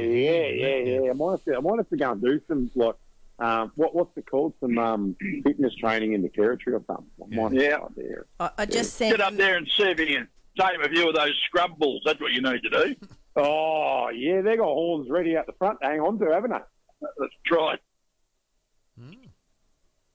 yeah, 0.00 0.46
yeah, 0.46 1.00
yeah. 1.04 1.10
I 1.10 1.12
might 1.14 1.30
have 1.32 1.44
to, 1.44 1.56
I 1.56 1.60
might 1.60 1.76
have 1.78 1.88
to 1.90 1.96
go 1.96 2.12
and 2.12 2.20
do 2.22 2.40
some, 2.48 2.70
like, 2.74 2.94
um, 3.40 3.72
what, 3.74 3.94
what's 3.94 4.16
it 4.16 4.26
called? 4.30 4.54
Some 4.60 4.78
um, 4.78 5.16
fitness 5.44 5.74
training 5.76 6.12
in 6.12 6.22
the 6.22 6.28
territory 6.28 6.76
or 6.76 6.82
something. 6.86 7.06
I 7.38 7.48
Yeah. 7.52 7.70
have 7.70 7.88
to 7.88 7.94
go 7.94 8.02
there. 8.02 8.26
I, 8.38 8.50
I 8.58 8.66
just 8.66 8.94
said 8.94 9.10
Get 9.12 9.20
up 9.20 9.34
there 9.36 9.56
and 9.56 9.66
see 9.76 9.84
if 9.84 9.98
you 9.98 10.06
can 10.06 10.28
tame 10.58 10.82
a 10.82 10.88
few 10.88 11.08
of 11.08 11.14
those 11.14 11.32
scrub 11.46 11.78
bulls. 11.78 12.02
That's 12.04 12.20
what 12.20 12.32
you 12.32 12.42
need 12.42 12.62
to 12.62 12.70
do. 12.70 12.96
Oh, 13.36 14.08
yeah, 14.12 14.40
they 14.40 14.56
got 14.56 14.64
horns 14.64 15.08
ready 15.08 15.36
out 15.36 15.46
the 15.46 15.52
front 15.52 15.78
to 15.80 15.86
hang 15.88 16.00
on 16.00 16.18
to, 16.18 16.26
haven't 16.32 16.50
they? 16.50 16.58
That's 17.00 17.32
right. 17.52 17.78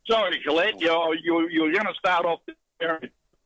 Sorry, 0.05 0.39
Colette. 0.45 0.79
You're, 0.79 1.15
you 1.15 1.47
you're 1.49 1.71
going 1.71 1.85
to 1.85 1.93
start 1.97 2.25
off 2.25 2.41
there. 2.79 2.99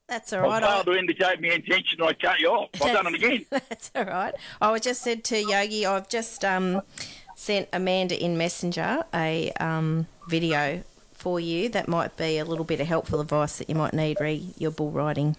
That's 0.07 0.33
all 0.33 0.41
right. 0.41 0.47
I 0.47 0.51
right. 0.53 0.63
I- 0.63 0.73
failed 0.73 0.85
to 0.87 0.93
indicate 0.99 1.39
my 1.39 1.49
intention. 1.49 2.01
I 2.01 2.13
cut 2.13 2.39
you 2.39 2.49
off. 2.49 2.69
I've 2.81 2.93
done 2.93 3.07
it 3.13 3.13
again. 3.13 3.45
That's 3.51 3.91
all 3.95 4.05
right. 4.05 4.33
I 4.59 4.71
was 4.71 4.81
just 4.81 5.03
said 5.03 5.23
to 5.25 5.37
Yogi, 5.39 5.85
I've 5.85 6.09
just 6.09 6.43
um, 6.43 6.81
sent 7.39 7.69
Amanda 7.71 8.21
in 8.21 8.37
Messenger 8.37 9.01
a 9.13 9.49
um, 9.61 10.07
video 10.27 10.83
for 11.13 11.39
you 11.39 11.69
that 11.69 11.87
might 11.87 12.17
be 12.17 12.37
a 12.37 12.43
little 12.43 12.65
bit 12.65 12.81
of 12.81 12.87
helpful 12.87 13.21
advice 13.21 13.57
that 13.59 13.69
you 13.69 13.75
might 13.75 13.93
need 13.93 14.19
re 14.19 14.53
your 14.57 14.71
bull 14.71 14.91
riding. 14.91 15.37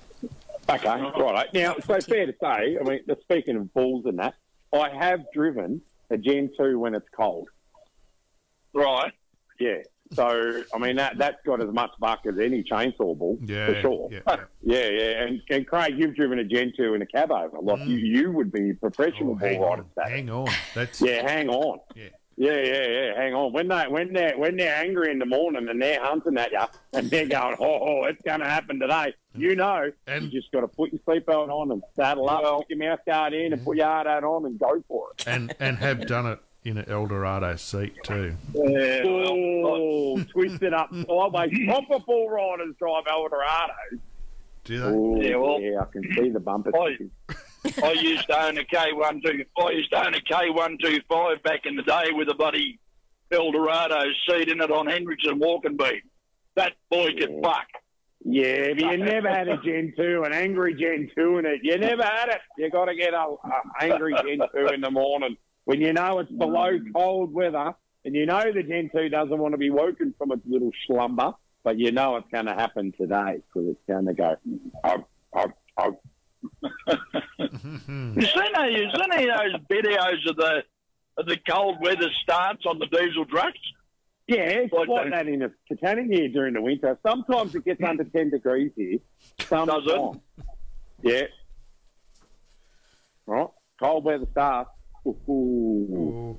Okay, 0.69 0.89
right. 0.89 1.53
Now, 1.53 1.75
so 1.75 2.01
fair 2.01 2.27
to 2.27 2.33
say, 2.41 2.79
I 2.79 2.83
mean, 2.85 3.01
speaking 3.21 3.57
of 3.57 3.73
bulls 3.75 4.07
and 4.07 4.19
that, 4.19 4.35
I 4.73 4.89
have 4.99 5.21
driven 5.35 5.83
a 6.09 6.17
Gen 6.17 6.51
2 6.57 6.79
when 6.79 6.95
it's 6.95 7.09
cold. 7.15 7.49
Right. 8.73 9.13
Yeah. 9.59 9.83
So, 10.13 10.63
I 10.75 10.79
mean, 10.79 10.97
that, 10.97 11.19
that's 11.19 11.37
got 11.47 11.63
as 11.63 11.73
much 11.73 11.91
buck 12.01 12.21
as 12.27 12.39
any 12.39 12.65
chainsaw 12.65 13.17
bull, 13.17 13.39
Yeah, 13.45 13.67
for 13.67 13.81
sure. 13.81 14.09
yeah, 14.11 14.21
Yeah, 14.27 14.37
yeah. 14.63 14.89
yeah. 14.89 15.23
And, 15.25 15.43
and 15.51 15.67
Craig, 15.67 15.95
you've 15.97 16.17
driven 16.17 16.39
a 16.41 16.45
Gen 16.45 16.73
2 16.77 16.95
in 16.95 17.03
a 17.03 17.07
cab 17.07 17.31
over. 17.31 17.59
Like, 17.61 17.81
mm. 17.81 17.87
you, 17.89 17.97
you 17.99 18.33
would 18.33 18.51
be 18.51 18.73
professional 18.73 19.33
Oh, 19.33 19.35
bull 19.37 19.65
on, 19.65 19.85
hang 20.05 20.29
on. 20.31 20.49
That's 20.75 21.01
Yeah, 21.01 21.23
hang 21.31 21.49
on. 21.49 21.79
yeah. 21.95 22.09
Yeah, 22.37 22.57
yeah, 22.57 22.87
yeah. 22.87 23.17
Hang 23.21 23.35
on. 23.35 23.53
When 23.53 23.69
they 23.69 23.85
when 23.87 24.15
they 24.15 24.33
when 24.35 24.57
they're 24.57 24.75
angry 24.75 25.11
in 25.11 25.19
the 25.19 25.27
morning 25.27 25.69
and 25.69 25.83
they're 25.83 26.03
hunting 26.03 26.39
at 26.39 26.51
you 26.53 26.59
and 26.95 27.11
they're 27.11 27.27
going, 27.27 27.57
oh, 27.61 27.65
oh, 27.67 27.79
oh 28.01 28.05
it's 28.05 28.23
going 28.23 28.41
to 28.41 28.47
happen 28.49 28.81
today. 28.81 29.13
Mm. 29.37 29.41
You 29.41 29.57
know, 29.57 29.91
And- 30.07 30.25
you 30.25 30.31
just 30.41 30.51
got 30.51 30.63
to 30.63 30.69
put 30.69 30.91
your 30.91 31.01
seatbelt 31.01 31.51
on 31.51 31.71
and 31.71 31.83
saddle 31.95 32.31
up, 32.31 32.43
Well- 32.43 32.59
put 32.61 32.71
your 32.71 32.79
mouth 32.79 33.01
guard 33.07 33.35
in, 33.35 33.53
and 33.53 33.63
put 33.63 33.75
mm. 33.75 33.79
your 33.81 33.89
hard 33.89 34.07
hat 34.07 34.25
on 34.25 34.47
and 34.47 34.59
go 34.59 34.83
for 34.89 35.09
it. 35.19 35.25
and 35.29 35.55
and 35.61 35.77
have 35.79 36.07
done 36.07 36.27
it 36.27 36.39
in 36.65 36.77
an 36.79 36.89
Eldorado 36.89 37.57
seat 37.57 37.95
too. 38.05 38.35
Yeah. 38.55 39.03
Well, 39.05 39.37
Oh, 39.73 40.23
twist 40.25 40.63
it 40.63 40.75
up 40.75 40.91
sideways. 40.93 41.53
Proper 41.67 42.05
bull 42.05 42.29
riders 42.29 42.75
drive 42.79 43.05
Eldorados. 43.05 43.99
Do 44.65 44.79
they? 44.79 44.85
Oh, 44.85 45.21
Yeah, 45.21 45.37
well- 45.37 45.61
yeah, 45.61 45.81
I 45.81 45.85
can 45.87 46.03
see 46.15 46.29
the 46.31 46.41
bumper. 46.41 46.75
Oi. 46.77 46.95
stickers. 46.95 47.83
I 47.83 47.93
used 47.93 48.27
to 48.29 48.43
own 48.47 48.59
a 48.59 48.65
K 48.65 48.93
one 48.93 49.21
two. 49.25 49.45
I 49.59 49.71
used 49.71 49.91
to 49.93 50.07
own 50.07 50.15
a 50.15 50.21
K 50.21 50.51
one 50.51 50.77
two 50.83 50.99
five 51.09 51.43
back 51.43 51.61
in 51.67 51.77
the 51.77 51.83
day 51.83 52.07
with 52.13 52.29
a 52.31 52.35
bloody 52.35 52.79
Eldorado 53.31 54.01
seat 54.29 54.49
in 54.49 54.61
it 54.61 54.71
on 54.71 54.87
Hendrickson 54.87 55.39
walking 55.39 55.77
beam. 55.77 56.01
That 56.57 56.73
boy 56.91 57.11
could 57.19 57.41
buck. 57.43 57.67
Yeah, 58.25 58.69
but 58.75 58.81
you 58.81 58.97
never 58.99 59.31
had 59.31 59.49
a 59.49 59.57
Gen 59.59 59.95
2, 59.97 60.25
an 60.25 60.33
angry 60.35 60.75
Gen 60.75 61.11
2 61.17 61.39
in 61.39 61.47
it. 61.47 61.61
You 61.63 61.79
never 61.79 62.03
had 62.03 62.29
it. 62.29 62.41
You 62.59 62.69
got 62.71 62.87
to 62.87 62.95
get 62.95 63.15
a, 63.15 63.19
a 63.19 63.37
angry 63.81 64.15
Gen 64.15 64.41
2 64.55 64.67
in 64.75 64.81
the 64.83 64.91
morning 64.91 65.37
when 65.65 65.81
you 65.81 65.93
know 65.93 66.19
it's 66.19 66.31
below 66.31 66.73
mm. 66.73 66.93
cold 66.95 67.33
weather 67.33 67.75
and 68.05 68.15
you 68.15 68.27
know 68.27 68.43
the 68.53 68.63
Gen 68.63 68.91
2 68.95 69.09
doesn't 69.09 69.39
want 69.39 69.53
to 69.53 69.59
be 69.59 69.71
woken 69.71 70.15
from 70.19 70.33
its 70.33 70.43
little 70.47 70.71
slumber, 70.87 71.35
but 71.63 71.79
you 71.79 71.93
know 71.93 72.17
it's 72.17 72.29
going 72.33 72.47
to 72.47 72.55
happen 72.55 72.93
today 72.93 73.41
because 73.47 73.71
it's 73.71 73.81
going 73.87 74.07
to 74.07 74.15
go, 74.15 74.37
oh, 74.85 75.05
oh, 75.35 75.53
oh. 75.79 76.01
You 77.39 78.23
seen 78.23 78.53
those, 78.55 78.73
you 78.73 78.89
seen 78.95 79.13
any 79.13 79.29
of 79.29 79.39
those 79.39 79.61
videos 79.71 80.31
of 80.31 80.37
the 80.37 80.63
of 81.19 81.27
the 81.27 81.37
cold 81.49 81.79
weather 81.83 82.09
starts 82.23 82.65
on 82.65 82.79
the 82.79 82.87
diesel 82.87 83.27
trucks? 83.27 83.59
Yeah, 84.27 84.45
it's 84.45 84.73
Like 84.73 84.89
like 84.89 85.11
that. 85.11 85.27
that 85.27 85.29
in 85.29 85.43
a 85.43 85.51
Titanic 85.69 86.07
here 86.07 86.29
during 86.29 86.55
the 86.55 86.63
winter. 86.63 86.99
Sometimes 87.05 87.55
it 87.55 87.65
gets 87.65 87.83
under 87.83 88.05
10 88.05 88.31
degrees 88.31 88.71
here. 88.77 88.99
Sometimes. 89.41 89.85
Does 89.87 90.17
Yeah. 91.03 91.23
Right. 93.27 93.49
Cold 93.81 94.05
weather 94.05 94.27
starts. 94.31 94.71
Ooh. 95.29 95.33
Ooh. 95.33 96.39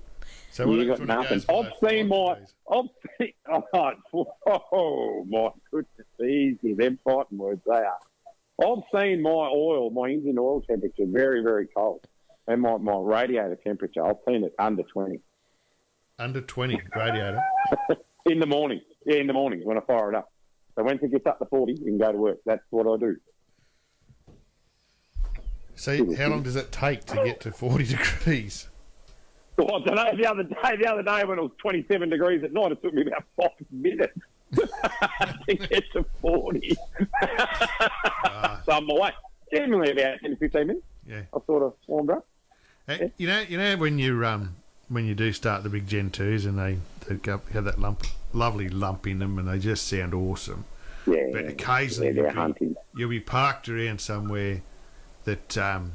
So 0.51 0.71
You 0.71 0.87
got 0.87 0.99
nothing. 0.99 1.43
I've 1.49 1.71
seen 1.89 2.09
my? 2.09 2.35
I've 2.71 2.85
seen, 3.19 3.33
oh, 3.49 4.33
oh 4.47 5.25
my 5.29 5.49
goodness, 5.71 6.07
easy, 6.19 6.73
them 6.73 6.99
fighting 7.03 7.37
words 7.37 7.61
they 7.65 7.73
are. 7.73 7.99
I've 8.63 8.83
seen 8.93 9.21
my 9.21 9.29
oil, 9.29 9.89
my 9.89 10.09
engine 10.09 10.37
oil 10.37 10.61
temperature 10.61 11.05
very, 11.07 11.41
very 11.41 11.67
cold. 11.75 12.05
And 12.47 12.61
my, 12.61 12.77
my 12.77 12.97
radiator 12.97 13.57
temperature, 13.65 14.05
I've 14.05 14.17
seen 14.27 14.43
it 14.43 14.53
under 14.59 14.83
20 14.83 15.19
Under 16.19 16.41
20 16.41 16.81
radiator. 16.95 17.41
in 18.25 18.39
the 18.39 18.45
morning. 18.45 18.81
Yeah, 19.05 19.17
in 19.17 19.27
the 19.27 19.33
morning 19.33 19.61
when 19.63 19.77
I 19.77 19.81
fire 19.81 20.09
it 20.09 20.15
up. 20.15 20.31
So 20.75 20.83
once 20.83 20.99
it 21.01 21.11
gets 21.11 21.25
up 21.25 21.39
to 21.39 21.45
40, 21.45 21.73
you 21.73 21.85
can 21.85 21.97
go 21.97 22.11
to 22.11 22.17
work. 22.17 22.37
That's 22.45 22.63
what 22.69 22.87
I 22.87 22.97
do. 22.99 23.15
See, 25.81 26.13
how 26.13 26.27
long 26.27 26.43
does 26.43 26.55
it 26.55 26.71
take 26.71 27.05
to 27.05 27.15
get 27.25 27.39
to 27.41 27.51
40 27.51 27.85
degrees? 27.85 28.67
Well, 29.57 29.77
I 29.77 29.83
don't 29.83 29.95
know. 29.95 30.15
The 30.15 30.29
other 30.29 30.43
day, 30.43 30.75
the 30.79 30.87
other 30.87 31.01
day 31.01 31.25
when 31.25 31.39
it 31.39 31.41
was 31.41 31.49
27 31.57 32.07
degrees 32.07 32.43
at 32.43 32.53
night, 32.53 32.73
it 32.73 32.83
took 32.83 32.93
me 32.93 33.01
about 33.01 33.23
five 33.35 33.49
minutes 33.71 34.13
to 34.53 35.55
get 35.55 35.83
to 35.93 36.05
40. 36.21 36.77
so 38.63 38.71
I'm 38.71 38.87
away. 38.91 39.09
Generally 39.51 39.93
about 39.93 40.19
10 40.21 40.29
to 40.29 40.37
15 40.37 40.67
minutes. 40.67 40.85
Yeah. 41.07 41.23
I 41.33 41.39
sort 41.47 41.63
of 41.63 41.73
warmed 41.87 42.11
up. 42.11 42.27
Hey, 42.85 43.11
you 43.17 43.25
know, 43.25 43.41
you 43.41 43.57
know 43.57 43.75
when 43.75 43.97
you 43.97 44.23
um 44.23 44.57
when 44.87 45.07
you 45.07 45.15
do 45.15 45.33
start 45.33 45.63
the 45.63 45.69
big 45.69 45.87
Gen 45.87 46.11
twos 46.11 46.45
and 46.45 46.59
they 46.59 46.77
they 47.07 47.15
go, 47.15 47.41
have 47.53 47.63
that 47.63 47.79
lump, 47.79 48.05
lovely 48.33 48.69
lump 48.69 49.07
in 49.07 49.17
them, 49.17 49.39
and 49.39 49.47
they 49.47 49.57
just 49.57 49.87
sound 49.87 50.13
awesome. 50.13 50.65
Yeah. 51.07 51.25
But 51.31 51.47
occasionally 51.47 52.15
yeah, 52.15 52.33
you'll, 52.35 52.53
be, 52.53 52.75
you'll 52.95 53.09
be 53.09 53.19
parked 53.19 53.67
around 53.67 53.99
somewhere 53.99 54.61
that 55.25 55.57
um 55.57 55.93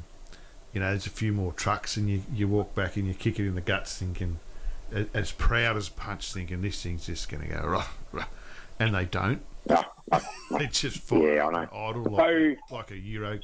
you 0.73 0.79
know 0.79 0.89
there's 0.89 1.05
a 1.07 1.11
few 1.11 1.31
more 1.33 1.51
trucks, 1.53 1.97
and 1.97 2.09
you 2.09 2.21
you 2.33 2.47
walk 2.47 2.73
back 2.75 2.95
and 2.97 3.07
you 3.07 3.13
kick 3.13 3.39
it 3.39 3.47
in 3.47 3.55
the 3.55 3.61
guts, 3.61 3.97
thinking 3.97 4.39
as 5.13 5.31
proud 5.33 5.75
as 5.75 5.89
punch, 5.89 6.31
thinking 6.33 6.61
this 6.61 6.81
thing's 6.81 7.05
just 7.07 7.27
going 7.29 7.43
to 7.43 7.49
go 7.53 7.61
rah, 7.67 7.87
rah. 8.13 8.25
and 8.79 8.95
they 8.95 9.03
don't. 9.05 9.41
they 10.57 10.67
just 10.67 10.99
fire 10.99 11.35
Yeah, 11.35 11.43
I 11.43 11.47
up 11.47 11.51
know. 11.53 11.59
and 11.59 11.69
idle 11.73 12.05
So- 12.05 12.11
like, 12.11 12.57
like 12.71 12.91
a 12.91 12.97
Euro 12.97 13.39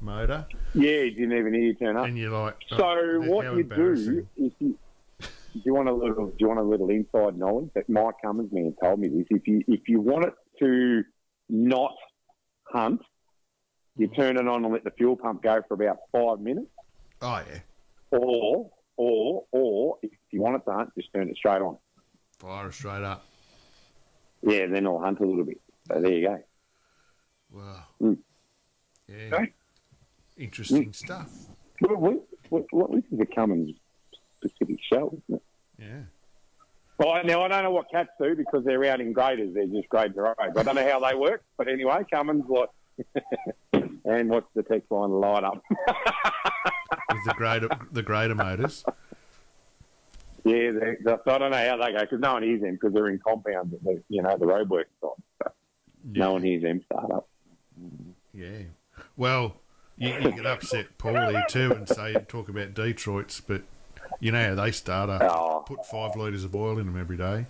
motor, 0.00 0.46
Yeah, 0.74 0.90
you 1.00 1.10
didn't 1.12 1.32
even 1.36 1.54
hear 1.54 1.62
you 1.62 1.74
turn 1.74 1.96
up. 1.96 2.06
and 2.06 2.16
you're 2.16 2.30
like, 2.30 2.56
oh, 2.72 2.76
So 2.76 3.20
what 3.28 3.44
you 3.56 3.64
do 3.64 3.92
is 3.92 4.06
you, 4.06 4.26
do 4.60 5.60
you 5.64 5.74
want 5.74 5.88
a 5.88 5.92
little 5.92 6.26
do 6.28 6.34
you 6.38 6.46
want 6.48 6.60
a 6.60 6.62
little 6.62 6.90
inside 6.90 7.36
knowledge 7.36 7.70
that 7.74 7.88
Mike 7.88 8.14
Cummins 8.24 8.52
man 8.52 8.74
told 8.82 9.00
me 9.00 9.08
this. 9.08 9.26
If 9.30 9.46
you 9.48 9.62
if 9.66 9.88
you 9.88 10.00
want 10.00 10.26
it 10.26 10.34
to 10.60 11.02
not 11.48 11.94
hunt, 12.68 13.00
you 13.96 14.08
turn 14.08 14.36
it 14.36 14.46
on 14.48 14.64
and 14.64 14.72
let 14.72 14.84
the 14.84 14.90
fuel 14.90 15.16
pump 15.16 15.42
go 15.42 15.62
for 15.68 15.74
about 15.74 15.98
five 16.12 16.40
minutes. 16.40 16.68
Oh 17.20 17.42
yeah, 17.50 17.58
Or 18.10 18.70
or 18.96 19.44
or 19.52 19.98
if 20.02 20.10
you 20.30 20.40
want 20.40 20.56
it 20.56 20.64
to 20.66 20.72
hunt, 20.72 20.90
just 20.96 21.12
turn 21.14 21.28
it 21.28 21.36
straight 21.36 21.60
on. 21.62 21.76
fire 22.38 22.68
it 22.68 22.74
straight 22.74 23.02
up. 23.02 23.24
Yeah, 24.42 24.66
then 24.66 24.76
it'll 24.78 25.00
hunt 25.00 25.20
a 25.20 25.24
little 25.26 25.44
bit. 25.44 25.60
So 25.88 26.00
there 26.00 26.12
you 26.12 26.26
go. 26.28 26.42
Wow. 27.52 27.84
Mm. 28.02 28.18
Yeah. 29.08 29.34
Okay. 29.36 29.52
Interesting 30.36 30.92
stuff. 30.92 31.30
Well, 31.80 31.96
we, 31.96 32.18
we, 32.50 32.62
well, 32.72 32.88
this 32.88 33.04
is 33.12 33.20
a 33.20 33.26
Cummins 33.26 33.72
specific 34.38 34.78
show, 34.92 35.08
isn't 35.28 35.36
it? 35.36 35.42
Yeah. 35.78 36.00
Well, 36.98 37.22
now 37.24 37.42
I 37.42 37.48
don't 37.48 37.64
know 37.64 37.70
what 37.70 37.90
cats 37.90 38.10
do 38.20 38.34
because 38.34 38.64
they're 38.64 38.84
out 38.86 39.00
in 39.00 39.12
graders. 39.12 39.54
They're 39.54 39.66
just 39.66 39.88
grade 39.88 40.14
the 40.14 40.22
roads. 40.22 40.38
I 40.56 40.62
don't 40.62 40.74
know 40.74 40.88
how 40.90 41.00
they 41.00 41.14
work, 41.14 41.42
but 41.56 41.68
anyway, 41.68 42.04
Cummins 42.10 42.44
like. 42.48 42.68
and 44.04 44.28
what's 44.28 44.48
the 44.54 44.62
text 44.62 44.90
line 44.90 45.10
light 45.10 45.44
up? 45.44 45.62
With 47.10 47.24
the 47.24 47.34
greater 47.34 47.68
the 47.90 48.02
greater 48.02 48.34
motors. 48.34 48.84
yeah, 50.44 50.70
they, 50.72 50.96
so 51.04 51.20
I 51.26 51.38
don't 51.38 51.50
know 51.50 51.56
how 51.56 51.76
they 51.76 51.92
go 51.92 52.00
because 52.00 52.20
no 52.20 52.34
one 52.34 52.42
hears 52.42 52.60
them 52.60 52.72
because 52.72 52.92
they're 52.92 53.08
in 53.08 53.18
compounds 53.18 53.74
at 53.74 53.82
the 53.84 54.02
you 54.08 54.22
know 54.22 54.36
the 54.38 54.46
roadwork 54.46 54.86
side. 55.00 55.22
So 55.42 55.52
no 56.04 56.32
one 56.32 56.42
hears 56.42 56.62
them 56.62 56.82
start 56.84 57.10
up. 57.10 57.28
Yeah. 58.34 58.62
Well, 59.16 59.56
you, 59.96 60.08
you 60.08 60.32
get 60.32 60.46
upset, 60.46 60.98
Paul, 60.98 61.30
here 61.30 61.44
too, 61.48 61.72
and 61.72 61.88
say 61.88 62.14
talk 62.28 62.48
about 62.48 62.74
Detroit's, 62.74 63.40
but 63.40 63.62
you 64.20 64.32
know 64.32 64.48
how 64.48 64.54
they 64.54 64.70
start 64.70 65.10
up. 65.10 65.22
Oh. 65.22 65.64
Put 65.66 65.86
five 65.86 66.16
litres 66.16 66.44
of 66.44 66.54
oil 66.54 66.78
in 66.78 66.86
them 66.86 66.98
every 66.98 67.16
day. 67.16 67.46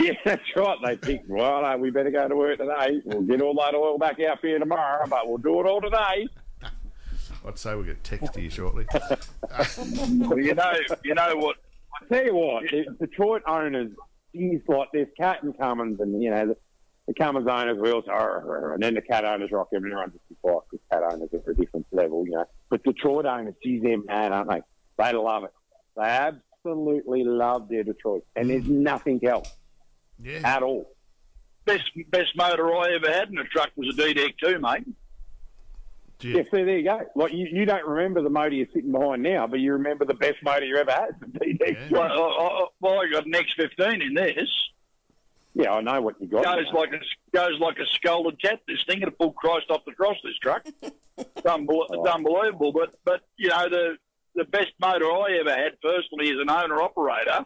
Yeah, 0.04 0.12
that's 0.24 0.56
right. 0.56 0.78
They 0.82 0.96
think, 0.96 1.22
well, 1.28 1.78
we 1.78 1.90
better 1.90 2.10
go 2.10 2.26
to 2.26 2.34
work 2.34 2.58
today. 2.58 3.02
We'll 3.04 3.22
get 3.22 3.42
all 3.42 3.54
that 3.54 3.74
oil 3.74 3.98
back 3.98 4.18
out 4.20 4.40
for 4.40 4.46
you 4.46 4.58
tomorrow, 4.58 5.06
but 5.06 5.28
we'll 5.28 5.36
do 5.38 5.60
it 5.60 5.66
all 5.66 5.80
today. 5.80 6.26
I'd 7.46 7.58
say 7.58 7.74
we'll 7.74 7.84
get 7.84 8.02
text 8.02 8.32
to 8.34 8.40
you 8.40 8.50
shortly. 8.50 8.86
Well, 9.76 10.38
you 10.38 10.54
know, 10.54 10.72
you 11.04 11.14
know 11.14 11.36
what? 11.36 11.56
I 12.00 12.14
tell 12.14 12.24
you 12.24 12.34
what, 12.34 12.62
the 12.70 13.06
Detroit 13.06 13.42
owners, 13.46 13.90
he's 14.32 14.60
like, 14.68 14.88
there's 14.92 15.08
Cat 15.18 15.42
and 15.42 15.56
Cummins, 15.58 16.00
and 16.00 16.22
you 16.22 16.30
know, 16.30 16.48
the, 16.48 16.56
the 17.08 17.14
Cummins 17.14 17.48
owners 17.48 17.78
will 17.78 18.02
say, 18.02 18.12
"Arr, 18.12 18.44
arr," 18.48 18.74
and 18.74 18.82
then 18.82 18.94
the 18.94 19.02
Cat 19.02 19.24
owners 19.24 19.50
rock 19.50 19.68
everyone 19.74 20.12
just 20.12 20.28
before 20.28 20.62
because 20.70 20.84
Cat 20.90 21.02
owners 21.02 21.28
are 21.32 21.50
a 21.50 21.54
different 21.56 21.86
level, 21.90 22.24
you 22.24 22.32
know. 22.32 22.44
But 22.68 22.84
Detroit 22.84 23.26
owners, 23.26 23.54
geez, 23.62 23.82
they're 23.82 24.02
mad, 24.02 24.32
aren't 24.32 24.50
they? 24.50 24.62
They 24.98 25.12
love 25.12 25.44
it. 25.44 25.52
They 25.96 26.02
absolutely 26.02 27.24
love 27.24 27.68
their 27.68 27.82
Detroit, 27.82 28.24
and 28.36 28.48
there's 28.48 28.68
nothing 28.68 29.24
else 29.26 29.56
Yeah. 30.22 30.40
at 30.44 30.62
all. 30.62 30.90
Best 31.64 31.84
best 32.10 32.36
motor 32.36 32.74
I 32.74 32.94
ever 32.94 33.10
had 33.10 33.28
in 33.30 33.38
a 33.38 33.44
truck 33.44 33.70
was 33.76 33.96
a 33.98 34.02
DDEC 34.02 34.34
2, 34.42 34.58
mate. 34.58 34.84
Gee, 36.18 36.32
Yeah, 36.36 36.42
so 36.50 36.56
there 36.64 36.78
you 36.78 36.84
go. 36.84 37.00
Like 37.16 37.32
you, 37.32 37.46
you 37.50 37.64
don't 37.64 37.86
remember 37.86 38.22
the 38.22 38.30
motor 38.30 38.54
you're 38.54 38.66
sitting 38.74 38.92
behind 38.92 39.22
now, 39.22 39.46
but 39.46 39.60
you 39.60 39.72
remember 39.72 40.04
the 40.04 40.14
best 40.14 40.36
motor 40.42 40.64
you 40.66 40.76
ever 40.76 40.90
had. 40.90 41.10
the 41.20 41.26
DDX. 41.38 41.90
Yeah. 41.90 41.98
Well, 41.98 42.02
I, 42.02 42.42
I, 42.42 42.66
well, 42.80 43.00
I 43.00 43.10
got 43.10 43.26
an 43.26 43.32
X15 43.32 44.06
in 44.06 44.14
this. 44.14 44.48
Yeah, 45.54 45.72
I 45.72 45.80
know 45.80 46.00
what 46.00 46.20
you 46.20 46.28
got. 46.28 46.44
Goes 46.44 46.66
like 46.72 46.90
a 46.92 47.00
goes 47.36 47.58
like 47.58 47.78
a 47.78 47.86
scolded 47.94 48.40
cat. 48.40 48.60
This 48.68 48.84
thing 48.86 49.02
it'll 49.02 49.12
pull 49.12 49.32
Christ 49.32 49.66
off 49.70 49.84
the 49.84 49.92
cross. 49.92 50.16
This 50.22 50.38
truck, 50.38 50.64
it's, 50.82 51.42
unbel- 51.42 51.86
it's 51.90 52.08
unbelievable. 52.08 52.72
But 52.72 52.94
but 53.04 53.22
you 53.36 53.48
know 53.48 53.68
the 53.68 53.96
the 54.36 54.44
best 54.44 54.72
motor 54.80 55.06
I 55.06 55.38
ever 55.40 55.50
had 55.50 55.80
personally 55.80 56.30
as 56.30 56.38
an 56.40 56.50
owner 56.50 56.80
operator 56.80 57.44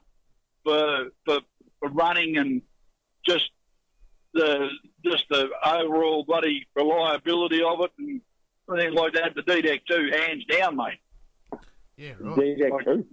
for 0.65 1.11
for, 1.25 1.39
for 1.39 1.54
running 1.91 2.37
and 2.37 2.63
just 3.27 3.51
the 4.33 4.69
just 5.05 5.25
the 5.31 5.49
overall 5.65 6.25
bloody 6.25 6.67
reliability 6.75 7.63
of 7.63 7.81
it 7.81 7.93
and 7.99 8.21
things 8.77 8.95
like 8.95 9.13
that. 9.15 9.35
The 9.35 9.43
DDEC 9.43 9.81
two, 9.89 10.11
hands 10.13 10.45
down, 10.47 10.77
mate. 10.77 10.99
yeah, 11.97 12.13
right. 12.21 12.39
DDX 12.39 12.85
too. 12.85 13.07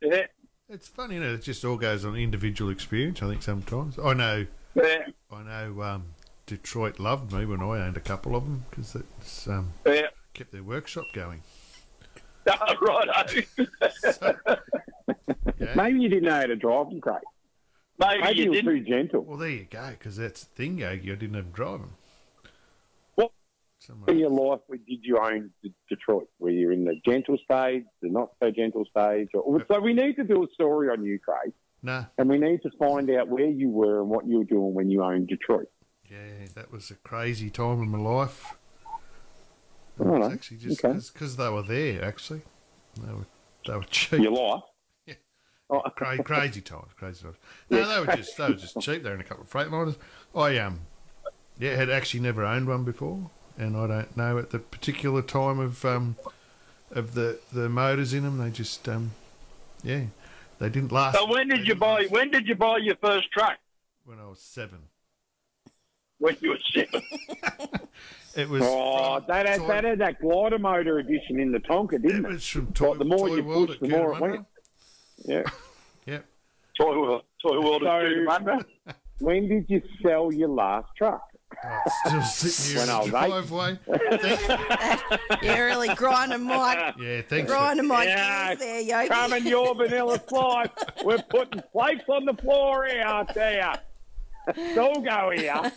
Yeah, 0.00 0.26
It's 0.68 0.86
funny, 0.86 1.16
you 1.16 1.20
know, 1.20 1.34
it 1.34 1.42
just 1.42 1.64
all 1.64 1.76
goes 1.76 2.04
on 2.04 2.14
individual 2.14 2.70
experience, 2.70 3.20
I 3.20 3.28
think, 3.28 3.42
sometimes. 3.42 3.98
I 3.98 4.14
know, 4.14 4.46
yeah, 4.76 5.06
I 5.30 5.42
know 5.42 5.82
um, 5.82 6.04
Detroit 6.46 7.00
loved 7.00 7.32
me 7.32 7.44
when 7.44 7.60
I 7.60 7.84
owned 7.86 7.96
a 7.96 8.00
couple 8.00 8.36
of 8.36 8.44
them 8.44 8.64
because 8.70 8.94
it's 8.94 9.48
um, 9.48 9.72
yeah. 9.84 10.06
kept 10.34 10.52
their 10.52 10.62
workshop 10.62 11.04
going. 11.12 11.42
right. 12.80 13.46
Yeah. 15.58 15.74
Maybe 15.76 16.00
you 16.00 16.08
didn't 16.08 16.24
know 16.24 16.34
how 16.34 16.46
to 16.46 16.56
drive 16.56 16.88
them, 16.88 17.00
Craig. 17.00 17.18
Maybe 17.98 18.22
Maybe 18.22 18.38
you 18.38 18.44
you 18.44 18.50
were 18.50 18.54
didn't. 18.56 18.84
too 18.84 18.90
gentle. 18.90 19.22
Well, 19.24 19.36
there 19.38 19.48
you 19.50 19.66
go, 19.70 19.90
because 19.90 20.16
that's 20.16 20.44
the 20.44 20.54
thing, 20.54 20.78
Yogi. 20.78 21.10
I 21.10 21.14
didn't 21.16 21.34
have 21.34 21.46
to 21.46 21.50
drive 21.52 21.80
them. 21.80 21.94
What 23.16 23.32
Someone- 23.80 24.10
In 24.10 24.18
your 24.18 24.30
life, 24.30 24.60
where 24.68 24.78
did 24.78 25.00
you 25.02 25.18
own 25.18 25.50
D- 25.62 25.72
Detroit? 25.88 26.28
Were 26.38 26.50
you 26.50 26.70
in 26.70 26.84
the 26.84 27.00
gentle 27.04 27.36
stage, 27.44 27.84
the 28.02 28.08
not 28.08 28.30
so 28.40 28.50
gentle 28.50 28.84
stage? 28.90 29.28
Or, 29.34 29.64
so 29.70 29.80
we 29.80 29.94
need 29.94 30.14
to 30.16 30.24
do 30.24 30.42
a 30.44 30.46
story 30.54 30.88
on 30.90 31.04
you, 31.04 31.18
Craig, 31.18 31.52
Nah, 31.82 32.04
and 32.18 32.28
we 32.28 32.38
need 32.38 32.62
to 32.62 32.70
find 32.78 33.08
out 33.10 33.28
where 33.28 33.46
you 33.48 33.68
were 33.70 34.00
and 34.00 34.08
what 34.10 34.26
you 34.26 34.38
were 34.38 34.44
doing 34.44 34.74
when 34.74 34.90
you 34.90 35.02
owned 35.02 35.28
Detroit. 35.28 35.68
yeah, 36.10 36.46
that 36.54 36.70
was 36.72 36.90
a 36.90 36.94
crazy 36.96 37.50
time 37.50 37.82
in 37.82 37.88
my 37.90 37.98
life. 37.98 38.54
It 40.00 40.06
was 40.06 40.32
actually 40.32 40.58
just 40.58 40.84
okay. 40.84 40.98
because 41.12 41.36
they 41.36 41.48
were 41.48 41.62
there, 41.62 42.04
actually. 42.04 42.42
They 43.04 43.12
were, 43.12 43.26
they 43.66 43.74
were 43.74 43.82
cheap. 43.84 44.20
Your 44.20 44.30
life. 44.32 44.62
Oh, 45.70 45.80
crazy 45.90 46.60
times, 46.62 46.88
crazy 46.96 47.22
times. 47.24 47.36
No, 47.70 47.86
they 47.86 48.00
were 48.00 48.16
just 48.16 48.36
they 48.36 48.48
were 48.48 48.54
just 48.54 48.80
cheap. 48.80 49.02
They're 49.02 49.14
in 49.14 49.20
a 49.20 49.24
couple 49.24 49.44
of 49.44 49.50
Freightliners. 49.50 49.96
I 50.34 50.56
um, 50.58 50.80
yeah, 51.58 51.76
had 51.76 51.90
actually 51.90 52.20
never 52.20 52.44
owned 52.44 52.66
one 52.68 52.84
before, 52.84 53.30
and 53.58 53.76
I 53.76 53.86
don't 53.86 54.16
know 54.16 54.38
at 54.38 54.50
the 54.50 54.58
particular 54.58 55.20
time 55.20 55.58
of 55.58 55.84
um, 55.84 56.16
of 56.90 57.14
the 57.14 57.38
the 57.52 57.68
motors 57.68 58.14
in 58.14 58.22
them. 58.22 58.38
They 58.38 58.50
just 58.50 58.88
um, 58.88 59.10
yeah, 59.82 60.04
they 60.58 60.70
didn't 60.70 60.92
last. 60.92 61.18
So 61.18 61.26
when 61.26 61.48
did 61.48 61.66
you 61.68 61.74
buy? 61.74 62.00
last 62.02 62.10
When 62.12 62.30
did 62.30 62.48
you 62.48 62.54
buy 62.54 62.78
your 62.78 62.96
first 62.96 63.30
truck? 63.30 63.58
When 64.06 64.18
I 64.18 64.26
was 64.26 64.40
seven. 64.40 64.78
When 66.18 66.36
you 66.40 66.50
were 66.50 66.58
seven. 66.72 67.02
It 68.36 68.48
was. 68.48 68.62
oh, 68.64 69.14
had, 69.14 69.26
that 69.66 69.84
had 69.84 69.98
that 69.98 70.20
glider 70.20 70.60
motor 70.60 70.98
edition 71.00 71.40
in 71.40 71.50
the 71.50 71.58
Tonka, 71.58 72.00
didn't 72.00 72.24
It 72.24 72.28
it? 72.28 72.32
was 72.34 72.46
from 72.46 72.72
Toy, 72.72 72.94
the 72.94 73.04
more 73.04 73.28
Toy 73.28 73.36
you 73.36 73.42
World 73.42 73.68
push, 73.68 73.78
the 73.80 73.88
more 73.88 74.12
it 74.14 74.20
went. 74.20 74.46
Yeah. 75.24 75.42
Yep. 76.06 76.24
Toy 76.80 77.00
World, 77.00 77.22
Toy 77.42 77.60
World 77.60 77.82
So- 77.84 77.98
is 78.00 78.12
Coonawarra. 78.28 78.64
When 79.20 79.48
did 79.48 79.64
you 79.68 79.82
sell 80.02 80.32
your 80.32 80.48
last 80.48 80.86
truck? 80.96 81.22
Oh, 81.64 81.80
still 82.06 82.22
sitting 82.22 82.78
When 82.78 82.86
here 82.88 83.16
I 83.16 83.24
in 83.26 83.30
was 83.32 83.50
the 83.50 83.56
eight. 83.58 83.78
driveway. 83.86 84.18
Thanks- 84.20 85.42
You're 85.42 85.66
really 85.66 85.94
grinding 85.94 86.44
my 86.44 86.94
yeah, 87.00 87.22
thanks. 87.22 87.50
For, 87.50 87.56
grinding 87.56 87.88
my 87.88 88.04
Yeah, 88.04 88.54
gears 88.54 88.58
there, 88.60 88.80
Yogi. 88.80 89.08
Coming 89.08 89.46
your 89.46 89.74
vanilla 89.74 90.20
slice. 90.28 90.68
We're 91.04 91.18
putting 91.30 91.62
plates 91.72 92.04
on 92.08 92.26
the 92.26 92.34
floor 92.34 92.86
here, 92.86 93.02
I 93.04 93.24
tell 93.24 93.52
ya. 93.54 93.74
It's 94.48 94.78
all 94.78 95.00
go 95.00 95.30
here. 95.34 95.72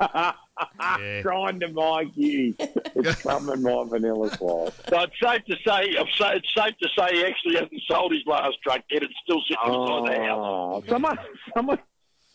Yeah. 0.80 1.22
Grind 1.22 1.60
to 1.60 1.68
my 1.68 2.06
you. 2.14 2.54
It's 2.58 3.22
coming 3.22 3.62
my 3.62 3.84
vanilla 3.88 4.30
slice. 4.36 4.72
So 4.88 5.00
it's 5.00 5.20
safe 5.20 5.44
to 5.46 5.56
say, 5.66 5.86
it's 5.88 6.54
safe 6.54 6.74
to 6.78 6.88
say 6.96 7.16
he 7.16 7.24
actually 7.24 7.54
hasn't 7.54 7.82
sold 7.88 8.12
his 8.12 8.22
last 8.26 8.58
truck 8.62 8.82
yet. 8.90 9.02
It's 9.02 9.14
still 9.22 9.40
sitting 9.48 9.56
inside 9.66 10.12
the 10.12 10.20
oh. 10.20 10.26
house. 10.26 10.82
Oh, 10.86 10.88
someone, 10.88 11.18
someone, 11.54 11.78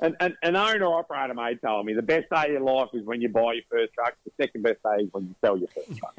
an, 0.02 0.16
an, 0.20 0.38
an 0.44 0.56
owner 0.56 0.86
operator 0.86 1.34
mate 1.34 1.62
told 1.62 1.86
me 1.86 1.94
the 1.94 2.02
best 2.02 2.30
day 2.30 2.46
of 2.46 2.52
your 2.52 2.62
life 2.62 2.90
is 2.94 3.06
when 3.06 3.22
you 3.22 3.30
buy 3.30 3.54
your 3.54 3.64
first 3.70 3.94
truck. 3.94 4.16
The 4.26 4.32
second 4.42 4.64
best 4.64 4.80
day 4.84 5.04
is 5.04 5.10
when 5.12 5.26
you 5.26 5.36
sell 5.42 5.58
your 5.58 5.68
first 5.68 5.98
truck. 5.98 6.14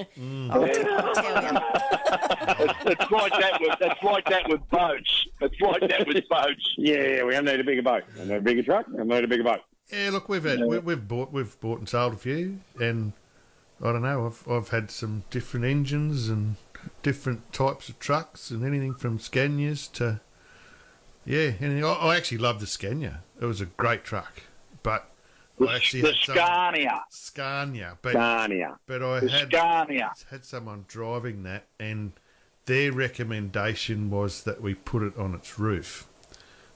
I'll, 0.51 0.65
I'll 0.65 1.15
tell 1.15 1.53
you. 1.53 1.61
It's, 2.61 2.75
it's 2.85 3.11
like 3.11 3.33
that 3.33 3.61
with 3.61 3.77
it's 3.81 4.03
like 4.03 4.25
that 4.27 4.49
with 4.49 4.69
boats. 4.71 5.27
It's 5.41 5.61
like 5.61 5.81
that 5.89 6.07
with 6.07 6.29
boats. 6.29 6.75
Yeah, 6.77 7.23
we 7.23 7.39
need 7.39 7.61
a 7.61 7.65
bigger 7.65 7.83
boat. 7.83 8.03
I 8.19 8.25
need 8.25 8.35
a 8.35 8.41
bigger 8.41 8.63
truck. 8.63 8.87
I 8.99 9.05
need 9.05 9.25
a 9.25 9.29
bigger 9.29 9.45
boat. 9.45 9.61
Yeah, 9.93 10.11
look, 10.11 10.29
we've 10.29 10.45
had 10.45 10.61
we, 10.65 10.79
we've 10.79 11.07
bought 11.09 11.33
we've 11.33 11.59
bought 11.61 11.79
and 11.81 11.89
sold 11.89 12.15
a 12.15 12.17
few, 12.17 12.61
and 12.81 13.13
I 13.83 13.93
don't 13.93 14.03
know. 14.03 14.27
I've 14.27 14.49
I've 14.49 14.69
had 14.69 14.91
some 14.91 15.25
different 15.31 15.67
engines 15.67 16.29
and 16.29 16.57
different 17.03 17.53
types 17.53 17.89
of 17.89 17.99
trucks, 17.99 18.51
and 18.51 18.65
anything 18.65 18.95
from 18.95 19.19
Scanias 19.19 19.91
to 19.95 20.21
yeah, 21.25 21.53
anything. 21.61 21.85
I, 21.85 21.93
I 21.93 22.17
actually 22.17 22.39
love 22.39 22.61
the 22.61 22.67
Scania. 22.67 23.23
It 23.41 23.45
was 23.47 23.61
a 23.61 23.67
great 23.67 24.05
truck, 24.05 24.43
but 24.83 25.11
I 25.61 25.77
actually 25.77 26.03
The 26.03 26.09
had 26.09 26.17
Scania. 26.17 27.05
Scania, 27.11 27.99
but 28.01 28.13
Scania. 28.13 28.79
but 28.87 29.03
I 29.03 29.21
The 29.21 29.29
had 29.31 29.49
Scania. 29.49 30.13
had 30.31 30.45
someone 30.45 30.85
driving 30.89 31.43
that, 31.43 31.67
and 31.79 32.13
their 32.67 32.93
recommendation 32.93 34.11
was 34.11 34.45
that 34.45 34.61
we 34.63 34.75
put 34.75 35.03
it 35.03 35.17
on 35.19 35.35
its 35.35 35.59
roof. 35.59 36.07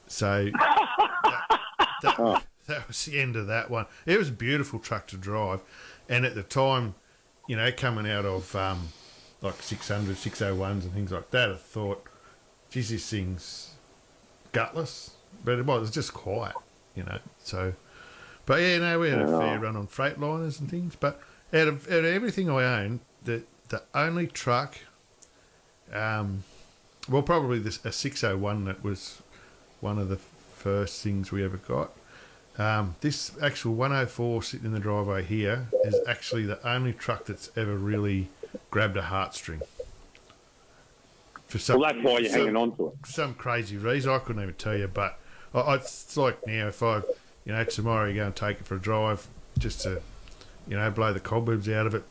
So 0.07 0.51
that, 0.59 1.61
that, 2.03 2.45
that 2.67 2.89
was 2.89 3.05
the 3.05 3.21
end 3.21 3.37
of 3.37 3.47
that 3.47 3.71
one. 3.71 3.87
It 4.07 4.19
was 4.19 4.29
a 4.29 4.33
beautiful 4.33 4.79
truck 4.79 5.07
to 5.09 5.17
drive, 5.17 5.61
and 6.09 6.25
at 6.25 6.35
the 6.35 6.43
time, 6.43 6.95
you 7.47 7.57
know, 7.57 7.71
coming 7.73 8.11
out 8.11 8.25
of 8.25 8.55
um, 8.57 8.89
like 9.43 9.63
600, 9.63 10.17
601s 10.17 10.83
and 10.83 10.93
things 10.93 11.13
like 11.13 11.31
that, 11.31 11.51
I 11.51 11.57
thought, 11.57 12.05
geez, 12.71 12.91
this 12.91 13.09
thing's 13.11 13.75
gutless, 14.53 15.13
but 15.45 15.59
it 15.59 15.67
was, 15.67 15.77
it 15.77 15.81
was 15.81 15.91
just 15.91 16.15
quiet, 16.15 16.55
you 16.95 17.05
know. 17.05 17.19
So, 17.43 17.75
but 18.47 18.61
yeah, 18.61 18.79
no, 18.79 19.01
we 19.01 19.11
had 19.11 19.21
a 19.21 19.39
fair 19.39 19.59
run 19.59 19.77
on 19.77 19.87
Freightliners 19.87 20.61
and 20.61 20.71
things. 20.71 20.97
But 20.97 21.21
out 21.53 21.69
of, 21.69 21.87
out 21.89 21.99
of 21.99 22.05
everything 22.07 22.51
I 22.51 22.83
own, 22.83 23.01
the 23.23 23.43
the 23.69 23.83
only 23.95 24.27
truck, 24.27 24.79
um, 25.93 26.45
well, 27.09 27.23
probably 27.23 27.59
this 27.59 27.85
a 27.85 27.93
six 27.93 28.23
hundred 28.23 28.41
one 28.41 28.65
that 28.65 28.83
was 28.83 29.23
one 29.81 29.99
of 29.99 30.09
the 30.09 30.17
first 30.17 31.03
things 31.03 31.31
we 31.31 31.45
ever 31.45 31.59
got. 31.59 31.93
Um, 32.57 32.95
this 33.01 33.33
actual 33.43 33.75
104 33.75 34.43
sitting 34.43 34.67
in 34.67 34.73
the 34.73 34.79
driveway 34.81 35.25
here 35.25 35.67
is 35.85 35.97
actually 36.07 36.45
the 36.47 36.65
only 36.69 36.93
truck 36.93 37.25
that's 37.27 37.51
ever 37.57 37.77
really 37.77 38.29
grabbed 38.71 38.97
a 38.97 39.03
heartstring. 39.03 39.61
For 41.47 41.59
some, 41.59 41.81
Well, 41.81 41.93
that's 41.93 42.05
why 42.05 42.19
you're 42.19 42.31
some- 42.31 42.41
hanging 42.41 42.57
on 42.57 42.77
to 42.77 42.89
it. 42.89 43.07
some 43.07 43.35
crazy 43.35 43.77
reason. 43.77 44.13
I 44.13 44.19
couldn't 44.19 44.43
even 44.43 44.55
tell 44.55 44.77
you, 44.77 44.87
but 44.89 45.19
I, 45.53 45.61
I, 45.61 45.75
it's 45.77 46.17
like 46.17 46.47
now 46.47 46.69
if 46.69 46.83
I, 46.83 46.99
you 47.45 47.53
know, 47.53 47.65
tomorrow 47.65 48.09
you 48.09 48.15
go 48.15 48.27
and 48.27 48.37
take 48.37 48.61
it 48.61 48.67
for 48.67 48.77
a 48.77 48.81
drive 48.81 49.27
just 49.59 49.81
to, 49.83 50.01
you 50.69 50.77
know, 50.77 50.91
blow 50.91 51.13
the 51.13 51.21
cobwebs 51.21 51.69
out 51.69 51.87
of 51.87 51.95
it. 51.97 52.05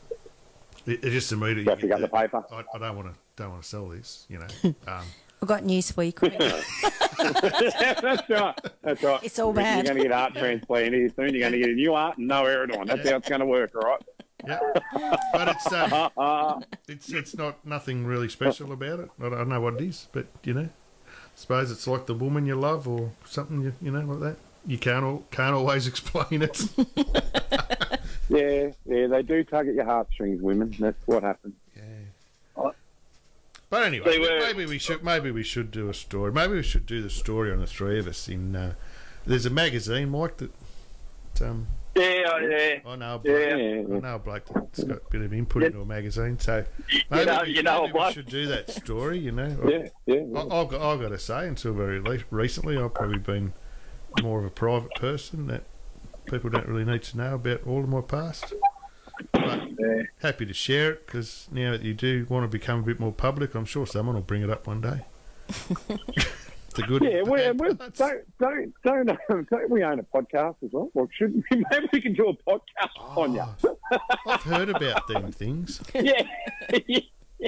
It, 0.86 1.02
it 1.04 1.10
just 1.10 1.32
immediately. 1.32 1.64
Don't 1.64 1.80
forget 1.80 2.00
the 2.00 2.08
paper. 2.08 2.44
I, 2.52 2.64
I 2.74 2.78
don't 2.78 2.96
want 2.96 3.08
to 3.12 3.18
don't 3.36 3.50
want 3.50 3.62
to 3.62 3.68
sell 3.68 3.88
this, 3.88 4.26
you 4.28 4.38
know. 4.38 4.74
Um, 4.86 5.04
I've 5.44 5.48
got 5.48 5.62
news 5.62 5.90
for 5.90 6.02
you, 6.02 6.10
Craig. 6.10 6.32
that's 6.38 8.30
right. 8.30 8.58
That's 8.80 9.02
right. 9.02 9.20
It's 9.22 9.38
all 9.38 9.52
bad. 9.52 9.84
You're 9.84 9.92
going 9.92 10.02
to 10.04 10.08
get 10.08 10.18
heart 10.18 10.32
transplant 10.32 10.94
here 10.94 11.10
soon. 11.14 11.34
You're 11.34 11.40
going 11.50 11.52
to 11.52 11.58
get 11.58 11.68
a 11.68 11.74
new 11.74 11.92
heart 11.92 12.16
and 12.16 12.28
no 12.28 12.44
Aerodyne. 12.44 12.86
That's 12.86 13.06
how 13.06 13.16
it's 13.16 13.28
going 13.28 13.40
to 13.40 13.46
work, 13.46 13.74
all 13.74 13.82
right? 13.82 14.02
yeah, 14.46 14.58
but 15.34 15.48
it's 15.48 15.70
Uh, 15.70 16.60
it's 16.88 17.12
it's 17.12 17.36
not 17.36 17.62
nothing 17.66 18.06
really 18.06 18.30
special 18.30 18.72
about 18.72 19.00
it. 19.00 19.10
I 19.20 19.28
don't 19.28 19.50
know 19.50 19.60
what 19.60 19.74
it 19.74 19.82
is, 19.82 20.08
but 20.12 20.28
you 20.44 20.54
know, 20.54 20.70
suppose 21.34 21.70
it's 21.70 21.86
like 21.86 22.06
the 22.06 22.14
woman 22.14 22.46
you 22.46 22.54
love 22.56 22.88
or 22.88 23.10
something. 23.26 23.60
You, 23.60 23.74
you 23.82 23.90
know, 23.90 24.00
like 24.00 24.20
that. 24.20 24.36
You 24.66 24.78
can't 24.78 25.04
al- 25.04 25.24
can't 25.30 25.54
always 25.54 25.86
explain 25.92 26.40
it. 26.40 26.58
yeah, 28.30 28.70
yeah, 28.86 29.08
they 29.08 29.22
do 29.22 29.44
tug 29.44 29.68
at 29.68 29.74
your 29.74 29.84
heartstrings, 29.84 30.40
women. 30.40 30.74
That's 30.78 31.06
what 31.06 31.22
happens. 31.22 31.54
But 33.74 33.82
anyway, 33.82 34.20
were- 34.20 34.38
maybe 34.38 34.66
we 34.66 34.78
should 34.78 35.02
maybe 35.02 35.32
we 35.32 35.42
should 35.42 35.72
do 35.72 35.88
a 35.88 35.94
story. 35.94 36.30
Maybe 36.30 36.52
we 36.52 36.62
should 36.62 36.86
do 36.86 37.02
the 37.02 37.10
story 37.10 37.50
on 37.50 37.58
the 37.58 37.66
three 37.66 37.98
of 37.98 38.06
us. 38.06 38.28
In 38.28 38.54
uh, 38.54 38.74
there's 39.26 39.46
a 39.46 39.50
magazine, 39.50 40.10
Mike, 40.10 40.36
that 40.36 40.52
um, 41.42 41.66
Yeah, 41.96 42.38
yeah. 42.40 42.78
I 42.86 42.94
know. 42.94 43.16
A 43.16 43.18
bloke, 43.18 43.24
Yeah. 43.24 43.96
I 43.96 43.98
know 43.98 44.14
a 44.14 44.18
bloke 44.20 44.44
that's 44.54 44.84
got 44.84 44.98
a 44.98 45.10
bit 45.10 45.22
of 45.22 45.32
input 45.34 45.64
into 45.64 45.80
a 45.80 45.84
magazine. 45.84 46.38
So 46.38 46.64
maybe, 47.10 47.24
know- 47.26 47.40
we, 47.44 47.50
you 47.56 47.62
know 47.64 47.82
maybe 47.88 47.98
we 47.98 48.12
should 48.12 48.26
do 48.28 48.46
that 48.46 48.70
story. 48.70 49.18
You 49.18 49.32
know, 49.32 49.58
Yeah, 49.68 49.88
yeah. 50.06 50.22
I, 50.38 50.42
I've 50.60 50.68
got 50.68 50.80
I've 50.80 51.00
got 51.00 51.08
to 51.08 51.18
say, 51.18 51.48
until 51.48 51.72
very 51.72 51.98
recently, 52.30 52.78
I've 52.78 52.94
probably 52.94 53.18
been 53.18 53.54
more 54.22 54.38
of 54.38 54.44
a 54.44 54.50
private 54.50 54.94
person 54.94 55.48
that 55.48 55.64
people 56.26 56.48
don't 56.48 56.68
really 56.68 56.84
need 56.84 57.02
to 57.02 57.16
know 57.16 57.34
about 57.34 57.66
all 57.66 57.80
of 57.82 57.88
my 57.88 58.02
past. 58.02 58.54
But 59.32 59.62
happy 60.22 60.46
to 60.46 60.52
share 60.54 60.92
it 60.92 61.06
because 61.06 61.48
now 61.52 61.72
that 61.72 61.82
you 61.82 61.94
do 61.94 62.26
want 62.28 62.44
to 62.44 62.48
become 62.48 62.80
a 62.80 62.82
bit 62.82 62.98
more 63.00 63.12
public, 63.12 63.54
I'm 63.54 63.64
sure 63.64 63.86
someone 63.86 64.14
will 64.14 64.22
bring 64.22 64.42
it 64.42 64.50
up 64.50 64.66
one 64.66 64.80
day. 64.80 65.00
the 66.74 66.82
good, 66.86 67.02
Yeah, 67.02 67.22
we, 67.22 67.36
bad 67.38 67.60
we, 67.60 67.74
parts. 67.74 67.98
don't, 67.98 68.38
don't, 68.38 68.74
don't, 68.82 69.10
um, 69.30 69.46
don't 69.50 69.70
we 69.70 69.84
own 69.84 69.98
a 69.98 70.02
podcast 70.02 70.56
as 70.64 70.70
well? 70.72 70.90
Well, 70.94 71.08
shouldn't 71.12 71.44
we? 71.50 71.64
Maybe 71.70 71.88
we 71.92 72.00
can 72.00 72.14
do 72.14 72.28
a 72.28 72.34
podcast 72.50 73.16
on 73.16 73.34
you. 73.34 73.44
Oh, 73.64 73.78
I've 74.26 74.42
heard 74.42 74.70
about 74.70 75.06
them 75.08 75.30
things. 75.32 75.80
Yeah. 75.94 76.22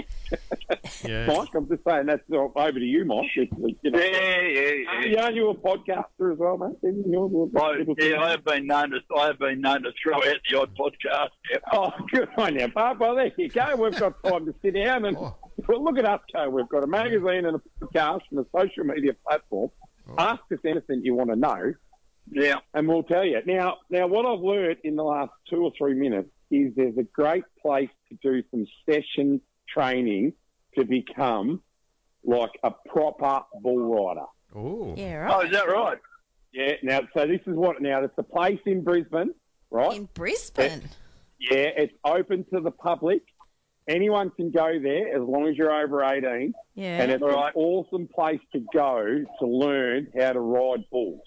Yeah, 1.05 1.27
Mike, 1.27 1.49
I'm 1.55 1.69
just 1.69 1.85
saying 1.87 2.07
that's 2.07 2.23
oh, 2.33 2.53
over 2.57 2.79
to 2.79 2.85
you, 2.85 3.05
Mike. 3.05 3.27
It's, 3.37 3.53
it's, 3.59 3.79
you 3.83 3.91
know, 3.91 3.99
Yeah, 3.99 4.41
yeah, 4.41 4.71
yeah. 5.01 5.05
you 5.07 5.17
aren't 5.19 5.35
you 5.37 5.51
a 5.51 5.55
podcaster 5.55 6.33
as 6.33 6.39
well, 6.39 6.57
mate? 6.59 6.81
Didn't 6.83 7.11
you? 7.11 7.51
I, 7.57 7.85
yeah, 7.99 8.23
I 8.23 8.31
have 8.31 8.45
been 8.45 8.67
known 8.67 8.91
to 8.91 8.99
I 9.17 9.27
have 9.27 9.39
been 9.39 9.61
known 9.61 9.83
to 9.83 9.91
throw 10.03 10.17
out 10.17 10.37
the 10.51 10.59
odd 10.59 10.71
podcast. 10.77 11.29
Yeah. 11.51 11.59
Oh, 11.73 11.91
good 12.11 12.29
on 12.39 12.59
you, 12.59 12.69
Bob. 12.69 13.01
Well, 13.01 13.15
there 13.15 13.31
you 13.37 13.49
go. 13.49 13.77
We've 13.77 13.99
got 13.99 14.23
time 14.25 14.47
to 14.47 14.55
sit 14.63 14.75
down 14.75 15.05
and 15.05 15.17
Oh. 15.17 15.37
well, 15.69 15.85
look 15.85 15.99
at 15.99 16.05
us 16.07 16.21
go. 16.33 16.49
We've 16.51 16.69
got 16.69 16.83
a 16.83 16.87
magazine 16.89 17.45
and 17.47 17.57
a 17.57 17.85
podcast 17.85 18.21
and 18.31 18.41
a 18.41 18.47
social 18.57 18.85
media 18.85 19.13
platform. 19.27 19.71
Oh. 20.09 20.15
Ask 20.19 20.43
us 20.53 20.59
anything 20.65 21.03
you 21.05 21.15
want 21.15 21.31
to 21.31 21.37
know, 21.37 21.75
Yeah. 22.31 22.57
and 22.75 22.89
we'll 22.89 23.03
tell 23.05 23.25
you. 23.25 23.41
Now, 23.47 23.77
now, 23.91 24.07
what 24.07 24.25
I've 24.27 24.41
learned 24.41 24.79
in 24.85 24.97
the 24.97 25.05
last 25.05 25.33
two 25.51 25.63
or 25.63 25.73
three 25.79 25.95
minutes 25.95 26.31
is 26.51 26.73
there's 26.77 26.97
a 26.97 27.03
great 27.03 27.45
place 27.61 27.91
to 28.09 28.17
do 28.23 28.43
some 28.51 28.67
session 28.89 29.41
training 29.81 30.33
to 30.77 30.85
become 30.85 31.63
like 32.25 32.51
a 32.63 32.73
proper 32.89 33.43
bull 33.63 33.95
rider. 34.15 34.27
Oh, 34.55 34.95
Yeah, 34.97 35.17
right. 35.17 35.35
Oh, 35.35 35.41
is 35.41 35.53
that 35.53 35.69
right? 35.69 35.99
Yeah. 36.53 36.73
Now, 36.83 37.01
so 37.15 37.27
this 37.27 37.41
is 37.47 37.55
what. 37.55 37.81
Now, 37.83 38.03
it's 38.03 38.15
a 38.19 38.23
place 38.23 38.59
in 38.67 38.83
Brisbane, 38.83 39.35
right? 39.71 39.97
In 39.97 40.09
Brisbane. 40.15 40.83
Yeah, 41.39 41.69
it's 41.77 41.93
open 42.05 42.45
to 42.55 42.61
the 42.61 42.71
public. 42.71 43.23
Anyone 43.89 44.31
can 44.31 44.51
go 44.51 44.81
there 44.83 45.15
as 45.15 45.23
long 45.23 45.47
as 45.47 45.57
you're 45.57 45.71
over 45.73 46.03
18. 46.03 46.55
Yeah. 46.75 47.03
And 47.03 47.13
it's 47.13 47.23
Right. 47.23 47.55
an 47.55 47.61
awesome 47.61 48.09
place 48.09 48.41
to 48.53 48.65
go 48.73 49.25
to 49.39 49.47
learn 49.47 50.09
how 50.19 50.33
to 50.33 50.41
ride 50.41 50.85
bulls. 50.91 51.21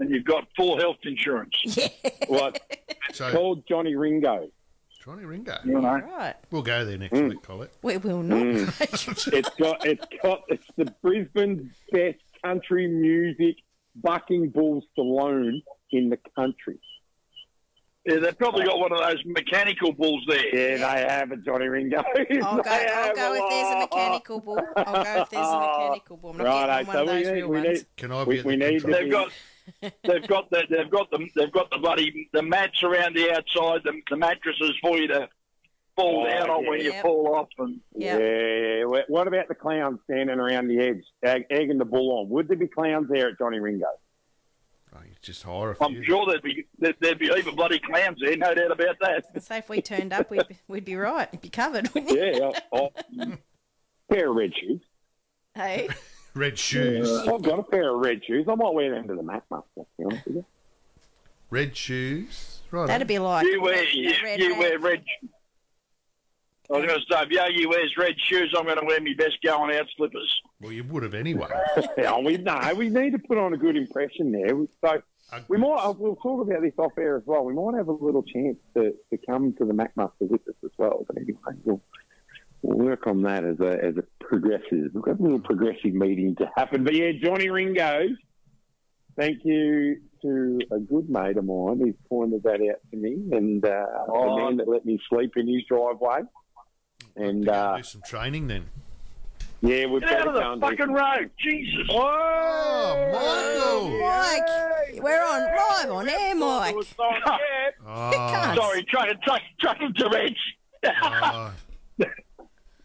And 0.00 0.10
you've 0.10 0.24
got 0.24 0.48
full 0.56 0.76
health 0.78 0.96
insurance. 1.04 1.54
yeah. 1.64 1.88
Well, 2.28 2.52
it's 3.08 3.18
so 3.18 3.30
called 3.30 3.64
Johnny 3.68 3.94
Ringo. 3.94 4.48
Johnny 5.04 5.24
Ringo. 5.24 5.56
You 5.64 5.80
know. 5.80 5.98
Right. 5.98 6.34
We'll 6.50 6.62
go 6.62 6.84
there 6.84 6.96
next 6.96 7.12
Mm. 7.18 7.28
week, 7.30 7.42
Colette. 7.42 7.72
We 7.82 7.98
will 7.98 8.22
not. 8.22 8.38
It's 8.80 9.04
got, 9.56 9.84
it's 9.84 10.06
got, 10.22 10.42
it's 10.48 10.66
the 10.78 10.86
Brisbane's 11.02 11.72
best 11.92 12.18
country 12.42 12.86
music 12.86 13.56
bucking 13.96 14.48
bull 14.50 14.82
saloon 14.94 15.62
in 15.92 16.08
the 16.08 16.18
country. 16.34 16.78
Yeah, 18.06 18.18
they've 18.18 18.38
probably 18.38 18.64
got 18.66 18.78
one 18.78 18.92
of 18.92 18.98
those 18.98 19.22
mechanical 19.26 19.92
bulls 19.92 20.22
there. 20.28 20.54
Yeah, 20.54 20.76
they 20.78 21.06
have 21.08 21.30
a 21.32 21.36
Johnny 21.38 21.66
Ringo. 21.68 21.98
I'll 21.98 22.04
go, 22.04 22.30
I'll 22.42 22.62
have 22.62 23.16
go 23.16 23.34
if 23.34 23.50
there's 23.50 23.74
a 23.74 23.78
mechanical 23.80 24.40
bull. 24.40 24.60
I'll 24.76 25.04
go 25.04 25.22
if 25.22 25.30
there's 25.30 25.46
a 25.48 25.60
mechanical 25.60 26.16
bull. 26.18 26.30
I'm 26.32 26.36
not 26.38 26.68
Righto, 26.68 26.84
getting 26.84 26.86
on 26.86 26.86
one 26.86 26.94
so 26.94 27.02
of 27.02 27.06
we 27.08 27.12
those 27.14 27.26
need- 27.26 27.32
real 27.32 27.48
we 27.48 27.56
ones. 27.60 27.68
need- 27.78 27.86
Can 27.96 28.12
I 28.12 28.22
We- 28.24 28.34
be 28.34 28.38
at 28.40 28.44
we 28.46 28.56
need 28.56 28.80
control? 28.82 28.92
They've 29.02 29.10
got 29.12 29.32
they've 29.80 30.26
got 30.26 30.50
the 30.50 30.62
they've 30.70 30.90
got 30.90 31.10
the 31.10 31.28
they've 31.34 31.52
got 31.52 31.70
the 31.70 31.78
bloody 31.78 32.28
the 32.32 32.42
mats 32.42 32.82
around 32.82 33.16
the 33.16 33.30
outside, 33.32 33.80
the, 33.84 34.00
the 34.10 34.16
mattresses 34.16 34.72
for 34.80 34.98
you 34.98 35.08
to 35.08 35.28
fall 35.96 36.26
Oh, 36.26 36.30
down 36.30 36.50
on 36.50 36.66
when 36.66 36.80
you 36.80 36.92
yeah. 36.92 37.02
fall 37.02 37.34
off 37.34 37.48
and 37.58 37.80
Yeah. 37.94 38.18
Yeah. 38.18 38.84
What 39.08 39.28
about 39.28 39.48
the 39.48 39.54
clowns 39.54 40.00
standing 40.10 40.38
around 40.38 40.68
the 40.68 40.80
edge, 40.80 41.04
egg, 41.22 41.44
egging 41.50 41.78
the 41.78 41.84
bull 41.84 42.18
on? 42.18 42.28
Would 42.30 42.48
there 42.48 42.56
be 42.56 42.66
clowns 42.66 43.08
there 43.08 43.28
at 43.28 43.38
Johnny 43.38 43.60
Ringo? 43.60 43.86
Oh, 44.96 45.00
you 45.04 45.14
just 45.22 45.42
hire 45.42 45.76
I'm 45.80 46.02
sure 46.04 46.26
there'd 46.26 46.42
be 46.42 46.66
there'd, 46.78 46.96
there'd 47.00 47.18
be 47.18 47.26
heap 47.28 47.46
of 47.46 47.56
bloody 47.56 47.80
clams 47.80 48.18
there, 48.20 48.36
no 48.36 48.54
doubt 48.54 48.70
about 48.70 48.96
that. 49.00 49.42
So 49.42 49.56
if 49.56 49.68
we 49.68 49.82
turned 49.82 50.12
up, 50.12 50.30
we'd 50.30 50.46
be, 50.46 50.58
we'd 50.68 50.84
be 50.84 50.94
right. 50.96 51.30
We'd 51.32 51.40
be 51.40 51.48
covered, 51.48 51.92
wouldn't 51.94 52.12
we? 52.12 52.20
Yeah. 52.38 52.50
oh, 52.72 52.90
pair 54.10 54.30
of 54.30 54.36
red 54.36 54.52
shoes. 54.56 54.80
Hey. 55.54 55.88
Red 56.34 56.58
shoes. 56.58 57.10
I've 57.28 57.42
got 57.42 57.58
a 57.58 57.62
pair 57.62 57.94
of 57.94 58.00
red 58.00 58.24
shoes. 58.24 58.46
I 58.48 58.54
might 58.54 58.74
wear 58.74 58.90
them 58.90 59.06
to 59.08 59.14
the 59.14 59.22
mat, 59.22 59.44
mate. 59.50 59.60
to 59.76 59.86
be 59.98 60.04
honest 60.04 60.26
with 60.26 60.34
you. 60.36 60.44
Red 61.50 61.76
shoes. 61.76 62.60
Right. 62.70 62.86
That'd 62.88 63.06
be 63.06 63.18
like 63.20 63.46
You 63.46 63.62
wear 63.62 63.84
you, 63.84 64.12
red 64.24 64.40
you 64.40 64.54
hat. 64.54 64.58
wear 64.58 64.78
red. 64.80 65.04
I 66.70 66.78
was 66.78 66.86
going 66.86 66.98
to 66.98 67.04
say, 67.14 67.22
if 67.22 67.30
Yogi 67.30 67.66
wears 67.66 67.94
red 67.98 68.14
shoes, 68.18 68.52
I'm 68.58 68.64
going 68.64 68.78
to 68.80 68.86
wear 68.86 68.98
my 69.00 69.12
best 69.18 69.36
going 69.44 69.76
out 69.76 69.86
slippers. 69.96 70.34
Well, 70.60 70.72
you 70.72 70.82
would 70.84 71.02
have 71.02 71.14
anyway. 71.14 71.46
Yeah, 71.98 72.18
we 72.18 72.38
no, 72.38 72.72
we 72.74 72.88
need 72.88 73.12
to 73.12 73.18
put 73.18 73.36
on 73.38 73.52
a 73.52 73.56
good 73.58 73.76
impression 73.76 74.32
there. 74.32 74.48
So 74.80 75.02
we 75.48 75.58
might. 75.58 75.74
uh, 75.76 75.92
We'll 75.96 76.16
talk 76.16 76.48
about 76.48 76.62
this 76.62 76.72
off 76.78 76.92
air 76.98 77.16
as 77.18 77.22
well. 77.26 77.44
We 77.44 77.52
might 77.52 77.76
have 77.76 77.88
a 77.88 77.92
little 77.92 78.22
chance 78.22 78.56
to, 78.74 78.92
to 79.10 79.18
come 79.26 79.52
to 79.58 79.64
the 79.66 79.74
MacMaster 79.74 80.12
with 80.22 80.40
us 80.48 80.54
as 80.64 80.70
well. 80.78 81.04
But 81.06 81.18
anyway, 81.18 81.38
we'll, 81.64 81.76
we'll 81.76 81.82
work 82.64 83.06
on 83.06 83.22
that 83.22 83.44
as 83.44 83.60
a 83.60 83.84
as 83.84 83.94
a 83.96 84.04
progressive. 84.24 84.90
We've 84.94 85.02
got 85.02 85.18
a 85.20 85.22
little 85.22 85.38
progressive 85.40 85.92
meeting 85.92 86.34
to 86.36 86.50
happen. 86.56 86.82
But 86.84 86.94
yeah, 86.94 87.12
Johnny 87.22 87.50
Ringo. 87.50 88.06
Thank 89.16 89.44
you 89.44 90.00
to 90.22 90.58
a 90.72 90.78
good 90.80 91.08
mate 91.08 91.36
of 91.36 91.44
mine 91.44 91.78
who's 91.78 91.94
pointed 92.08 92.42
that 92.42 92.54
out 92.54 92.80
to 92.90 92.96
me, 92.96 93.16
and 93.30 93.64
uh, 93.64 93.84
Oh. 94.08 94.34
the 94.36 94.42
man 94.42 94.56
that 94.56 94.68
let 94.68 94.84
me 94.84 94.98
sleep 95.08 95.32
in 95.36 95.46
his 95.46 95.62
driveway. 95.68 96.22
And 97.14 97.48
uh, 97.48 97.76
do 97.76 97.82
some 97.84 98.02
training 98.04 98.48
then. 98.48 98.64
yeah, 99.60 99.86
we've 99.86 100.00
Get 100.00 100.10
got 100.10 100.18
out 100.18 100.24
to 100.24 100.28
of 100.30 100.34
go 100.34 100.40
the 100.40 100.50
and 100.52 100.60
do 100.60 100.66
fucking 100.68 100.92
road, 100.94 101.30
Jesus! 101.38 101.86
Oh, 101.90 103.10
Michael! 103.12 104.00
Mike, 104.00 105.00
we're 105.00 105.22
on 105.22 105.42
live 105.56 105.90
on 105.92 106.08
air, 106.08 106.34
Mike. 106.34 106.74
Oh, 107.86 108.54
Sorry, 108.56 108.82
trying 108.90 109.10
to 109.12 109.16
truck, 109.18 109.42
trucking 109.60 109.92
to 109.98 110.08
Reg. 110.08 110.34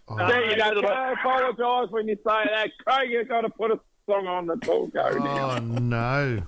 oh. 0.10 0.18
There 0.28 0.50
you 0.50 0.56
go. 0.58 0.82
The, 0.82 0.88
I 0.88 1.12
apologise 1.14 1.92
when 1.92 2.08
you 2.08 2.16
say 2.16 2.22
that. 2.54 2.70
Craig, 2.86 3.10
you've 3.12 3.28
got 3.28 3.42
to 3.42 3.50
put 3.50 3.72
a 3.72 3.80
song 4.08 4.28
on 4.28 4.46
the 4.48 4.56
talk 4.58 4.94
go 4.94 5.10
now. 5.18 5.52
Oh 5.52 5.60
no! 5.60 6.44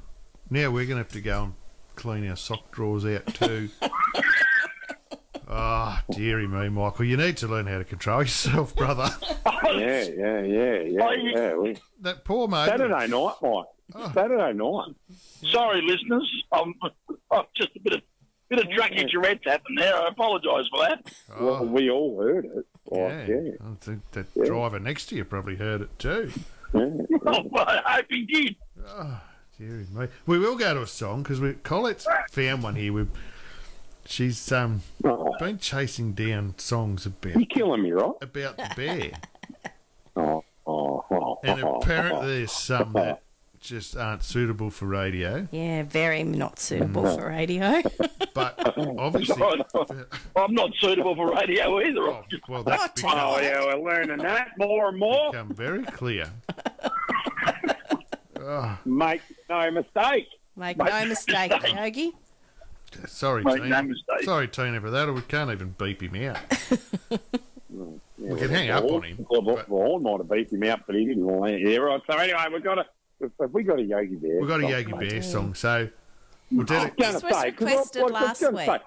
Now 0.49 0.71
we're 0.71 0.85
gonna 0.85 0.99
have 1.01 1.09
to 1.09 1.21
go 1.21 1.43
and 1.43 1.53
clean 1.95 2.27
our 2.29 2.35
sock 2.35 2.71
drawers 2.71 3.05
out 3.05 3.27
too. 3.33 3.69
Ah, 5.53 6.01
dearie 6.11 6.47
me, 6.47 6.69
Michael. 6.69 7.03
You 7.03 7.17
need 7.17 7.35
to 7.37 7.47
learn 7.47 7.67
how 7.67 7.77
to 7.77 7.83
control 7.83 8.21
yourself, 8.21 8.73
brother. 8.75 9.09
Yeah, 9.71 10.03
yeah, 10.03 10.41
yeah, 10.41 10.79
yeah, 10.81 11.05
Oh, 11.07 11.11
you- 11.11 11.31
yeah. 11.33 11.55
We, 11.55 11.77
That 12.01 12.25
poor 12.25 12.47
mate. 12.47 12.67
Saturday 12.67 12.89
night, 12.93 13.07
Mike. 13.09 13.35
Oh. 13.41 14.11
Saturday 14.13 14.53
night. 14.53 14.95
sorry, 15.49 15.81
listeners. 15.81 16.43
I'm, 16.51 16.73
I'm 17.31 17.43
just 17.55 17.69
a 17.75 17.79
bit 17.79 17.93
of 17.93 18.01
bit 18.49 18.59
of 18.59 18.69
drunken 18.71 19.07
Tourette's 19.09 19.45
happened 19.45 19.77
there. 19.77 19.95
I 19.95 20.07
apologise 20.09 20.67
for 20.69 20.79
that. 20.87 21.13
Well, 21.39 21.59
Oh, 21.61 21.63
we 21.63 21.89
all 21.89 22.21
heard 22.21 22.45
it. 22.45 22.65
Yeah. 22.91 22.99
Like, 22.99 23.27
yeah, 23.27 23.51
I 23.61 23.73
think 23.79 24.11
that 24.11 24.33
driver 24.45 24.79
next 24.79 25.07
to 25.07 25.15
you 25.15 25.25
probably 25.25 25.55
heard 25.55 25.81
it 25.81 25.99
too. 25.99 26.31
yeah. 26.73 26.87
Oh, 27.25 27.43
well, 27.49 27.65
I 27.67 27.81
hope 27.97 28.05
he 28.09 28.25
did. 28.25 28.55
Dearie 29.59 29.85
me. 29.93 30.07
We 30.25 30.39
will 30.39 30.55
go 30.57 30.73
to 30.73 30.81
a 30.81 30.87
song 30.87 31.23
because 31.23 31.39
we 31.39 31.53
Colette's 31.53 32.07
found 32.31 32.63
one 32.63 32.75
here. 32.75 32.93
We've, 32.93 33.09
she's 34.05 34.51
um 34.51 34.81
Oh, 35.03 35.35
been 35.39 35.59
chasing 35.59 36.13
down 36.13 36.55
songs 36.57 37.05
about 37.05 37.35
you're 37.35 37.45
killing 37.45 37.83
me, 37.83 37.91
right? 37.91 38.11
about 38.21 38.57
the 38.57 38.71
bear, 38.75 39.11
Oh, 40.15 40.43
oh, 40.65 41.05
oh, 41.11 41.39
and 41.43 41.63
oh, 41.63 41.75
apparently 41.75 42.39
there's 42.39 42.51
some 42.51 42.93
that 42.93 43.21
just 43.61 43.95
aren't 43.95 44.23
suitable 44.23 44.69
for 44.71 44.87
radio. 44.87 45.47
Yeah, 45.51 45.83
very 45.83 46.23
not 46.23 46.59
suitable 46.59 47.03
mm-hmm. 47.03 47.21
for 47.21 47.27
radio. 47.29 47.81
But 48.33 48.57
obviously, 48.97 49.43
I'm 50.37 50.53
not 50.53 50.71
suitable 50.79 51.15
for 51.15 51.33
radio 51.33 51.81
either. 51.81 51.99
oh, 51.99 52.23
well, 52.47 52.63
that's 52.63 53.03
Not 53.03 53.17
oh, 53.17 53.35
become, 53.35 53.35
Oh, 53.35 53.39
yeah, 53.41 53.75
we're 53.75 53.91
learning 53.91 54.19
that 54.19 54.57
more 54.57 54.87
and 54.87 54.97
more. 54.97 55.31
become 55.31 55.53
very 55.53 55.83
clear. 55.83 56.31
oh, 58.39 58.79
Make 58.85 59.21
no 59.49 59.69
mistake. 59.71 60.27
Make 60.55 60.77
no 60.77 61.05
mistake, 61.05 61.51
Yogi. 61.73 62.13
sorry, 63.05 63.43
Make 63.43 63.57
no 63.57 63.63
Tina. 63.63 63.83
mistake. 63.83 64.23
Sorry, 64.23 64.47
Tina, 64.47 64.79
for 64.79 64.91
that. 64.91 65.13
We 65.13 65.21
can't 65.23 65.51
even 65.51 65.75
beep 65.77 66.01
him 66.01 66.15
out. 66.23 66.37
Mm, 66.49 67.99
yeah, 68.17 68.33
We 68.33 68.39
can 68.39 68.49
hang 68.49 68.69
up 68.69 68.85
on 68.85 69.03
him, 69.03 69.25
Well, 69.29 69.41
but- 69.41 69.67
well, 69.67 69.99
might 69.99 70.19
have 70.19 70.29
beat 70.29 70.53
him 70.53 70.63
out, 70.63 70.83
but 70.87 70.95
he 70.95 71.05
didn't 71.05 71.25
want 71.25 71.51
to. 71.51 71.59
Yeah, 71.59 71.79
right. 71.79 72.01
So 72.09 72.17
anyway, 72.17 72.45
we've 72.53 72.63
got 72.63 72.79
a 72.79 72.85
have 73.39 73.51
we 73.53 73.63
got 73.63 73.79
a 73.79 73.83
Yogi 73.83 74.15
Bear. 74.15 74.39
We've 74.39 74.47
got 74.47 74.59
a 74.59 74.63
song, 74.63 74.71
Yogi 74.71 74.93
mate? 74.93 75.09
Bear 75.09 75.21
song, 75.21 75.53
so 75.53 75.85
mm. 75.85 75.91
we'll 76.51 76.65
do 76.65 76.73
it. 76.75 76.93
This 76.97 77.13
was 77.13 77.21
say, 77.21 77.51
'cause 77.51 77.67
I- 77.67 77.71
requested 77.71 78.01
I 78.01 78.03
was 78.05 78.11
last 78.13 78.41
gonna 78.41 78.57
week. 78.57 78.65
say, 78.65 78.79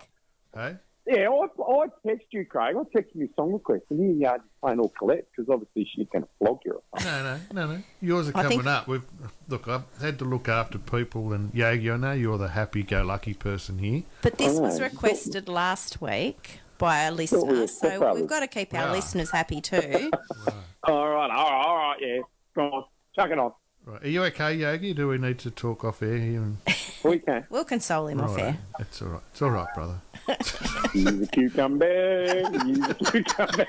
Hey? 0.54 0.76
Yeah, 1.06 1.28
I, 1.28 1.62
I 1.62 1.86
text 2.06 2.28
you, 2.30 2.46
Craig. 2.46 2.76
I 2.78 2.82
text 2.96 3.14
you 3.14 3.26
a 3.26 3.34
song 3.36 3.52
request, 3.52 3.82
and 3.90 4.00
here 4.00 4.10
you 4.12 4.26
are 4.26 4.38
just 4.38 4.48
playing 4.62 4.80
all 4.80 4.88
Colette 4.98 5.26
because 5.36 5.50
obviously 5.52 5.86
she's 5.94 6.06
going 6.10 6.22
to 6.22 6.28
flog 6.38 6.60
you. 6.64 6.80
No, 7.04 7.22
no, 7.22 7.40
no, 7.52 7.72
no. 7.74 7.82
Yours 8.00 8.28
are 8.30 8.32
coming 8.32 8.48
think- 8.50 8.66
up. 8.66 8.88
We've 8.88 9.04
look. 9.48 9.68
I've 9.68 9.82
had 10.00 10.18
to 10.20 10.24
look 10.24 10.48
after 10.48 10.78
people, 10.78 11.34
and 11.34 11.52
Yogi, 11.52 11.90
I 11.90 11.98
know 11.98 12.12
you're 12.12 12.38
the 12.38 12.48
happy-go-lucky 12.48 13.34
person 13.34 13.78
here. 13.80 14.04
But 14.22 14.38
this 14.38 14.58
was 14.58 14.80
requested 14.80 15.46
last 15.46 16.00
week 16.00 16.60
by 16.78 17.00
a 17.02 17.10
listener, 17.12 17.44
were 17.44 17.66
so 17.66 17.86
stepbrothers. 17.86 18.14
we've 18.14 18.26
got 18.26 18.40
to 18.40 18.46
keep 18.46 18.72
our 18.72 18.86
Wow. 18.86 18.92
listeners 18.92 19.30
happy 19.30 19.60
too. 19.60 20.10
All 20.84 21.08
right, 21.08 21.30
all 21.30 21.50
right, 21.50 21.64
all 21.66 21.76
right. 21.76 21.96
Yeah, 22.00 22.20
go 22.54 22.62
on, 22.70 22.84
chuck 23.16 23.30
it 23.30 23.38
on. 23.38 23.52
Right. 23.86 24.02
Are 24.02 24.08
you 24.08 24.24
okay, 24.24 24.54
Yogi? 24.54 24.94
Do 24.94 25.08
we 25.08 25.18
need 25.18 25.38
to 25.40 25.50
talk 25.50 25.84
off 25.84 26.02
air 26.02 26.16
here? 26.16 26.40
And, 26.42 26.56
We 27.04 27.18
can. 27.18 27.46
We'll 27.50 27.64
console 27.64 28.06
him 28.06 28.20
off 28.20 28.30
Righto. 28.36 28.46
air. 28.48 28.58
It's 28.80 29.02
all 29.02 29.08
right. 29.08 29.20
It's 29.30 29.42
all 29.42 29.50
right, 29.50 29.74
brother. 29.74 30.00
Use 30.94 31.20
a 31.22 31.26
cucumber. 31.26 32.34
Use 32.64 32.88
a 32.88 32.94
cucumber. 32.94 33.66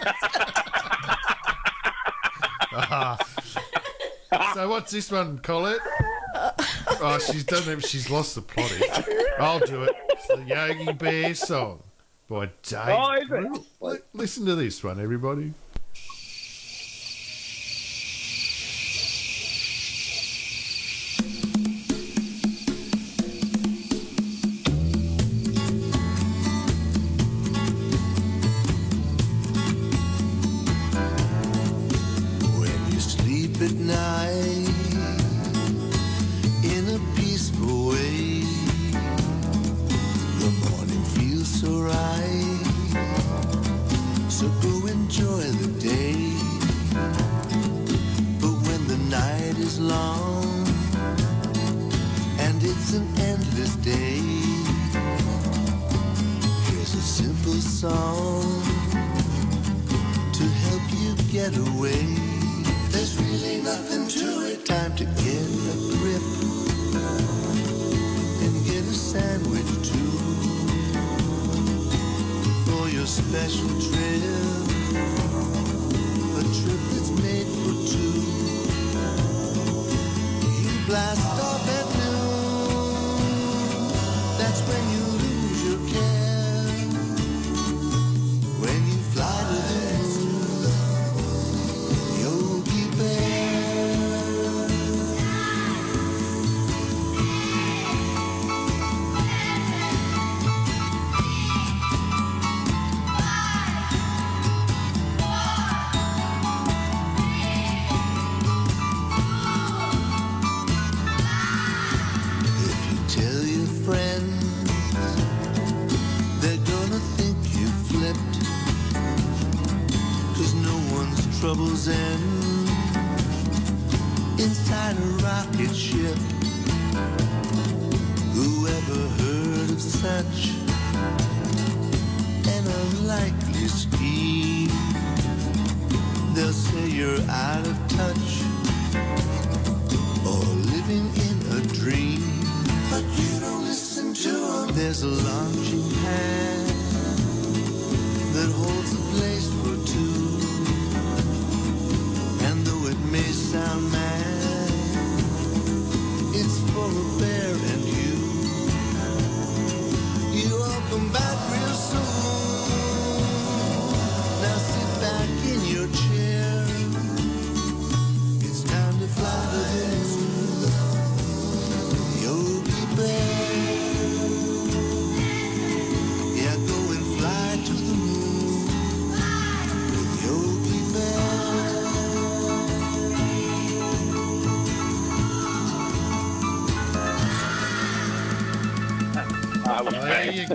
Ah. 2.78 3.18
So 4.54 4.70
what's 4.70 4.92
this 4.92 5.12
one, 5.12 5.40
Colette? 5.40 5.80
Oh, 7.02 7.20
she's 7.20 7.44
done 7.44 7.68
it. 7.70 7.86
She's 7.86 8.10
lost 8.10 8.36
the 8.36 8.42
plot. 8.42 8.72
I'll 9.40 9.60
do 9.60 9.84
it. 9.84 9.96
It's 10.10 10.28
the 10.28 10.42
Yogi 10.44 10.94
Bear 10.94 11.34
song 11.36 11.84
by 12.30 12.46
Dave. 12.64 12.80
Oh, 12.88 13.14
is 13.14 13.24
it? 13.24 13.28
Brill. 13.80 13.98
Listen 14.14 14.46
to 14.46 14.56
this 14.56 14.84
one, 14.84 15.00
everybody. 15.00 15.54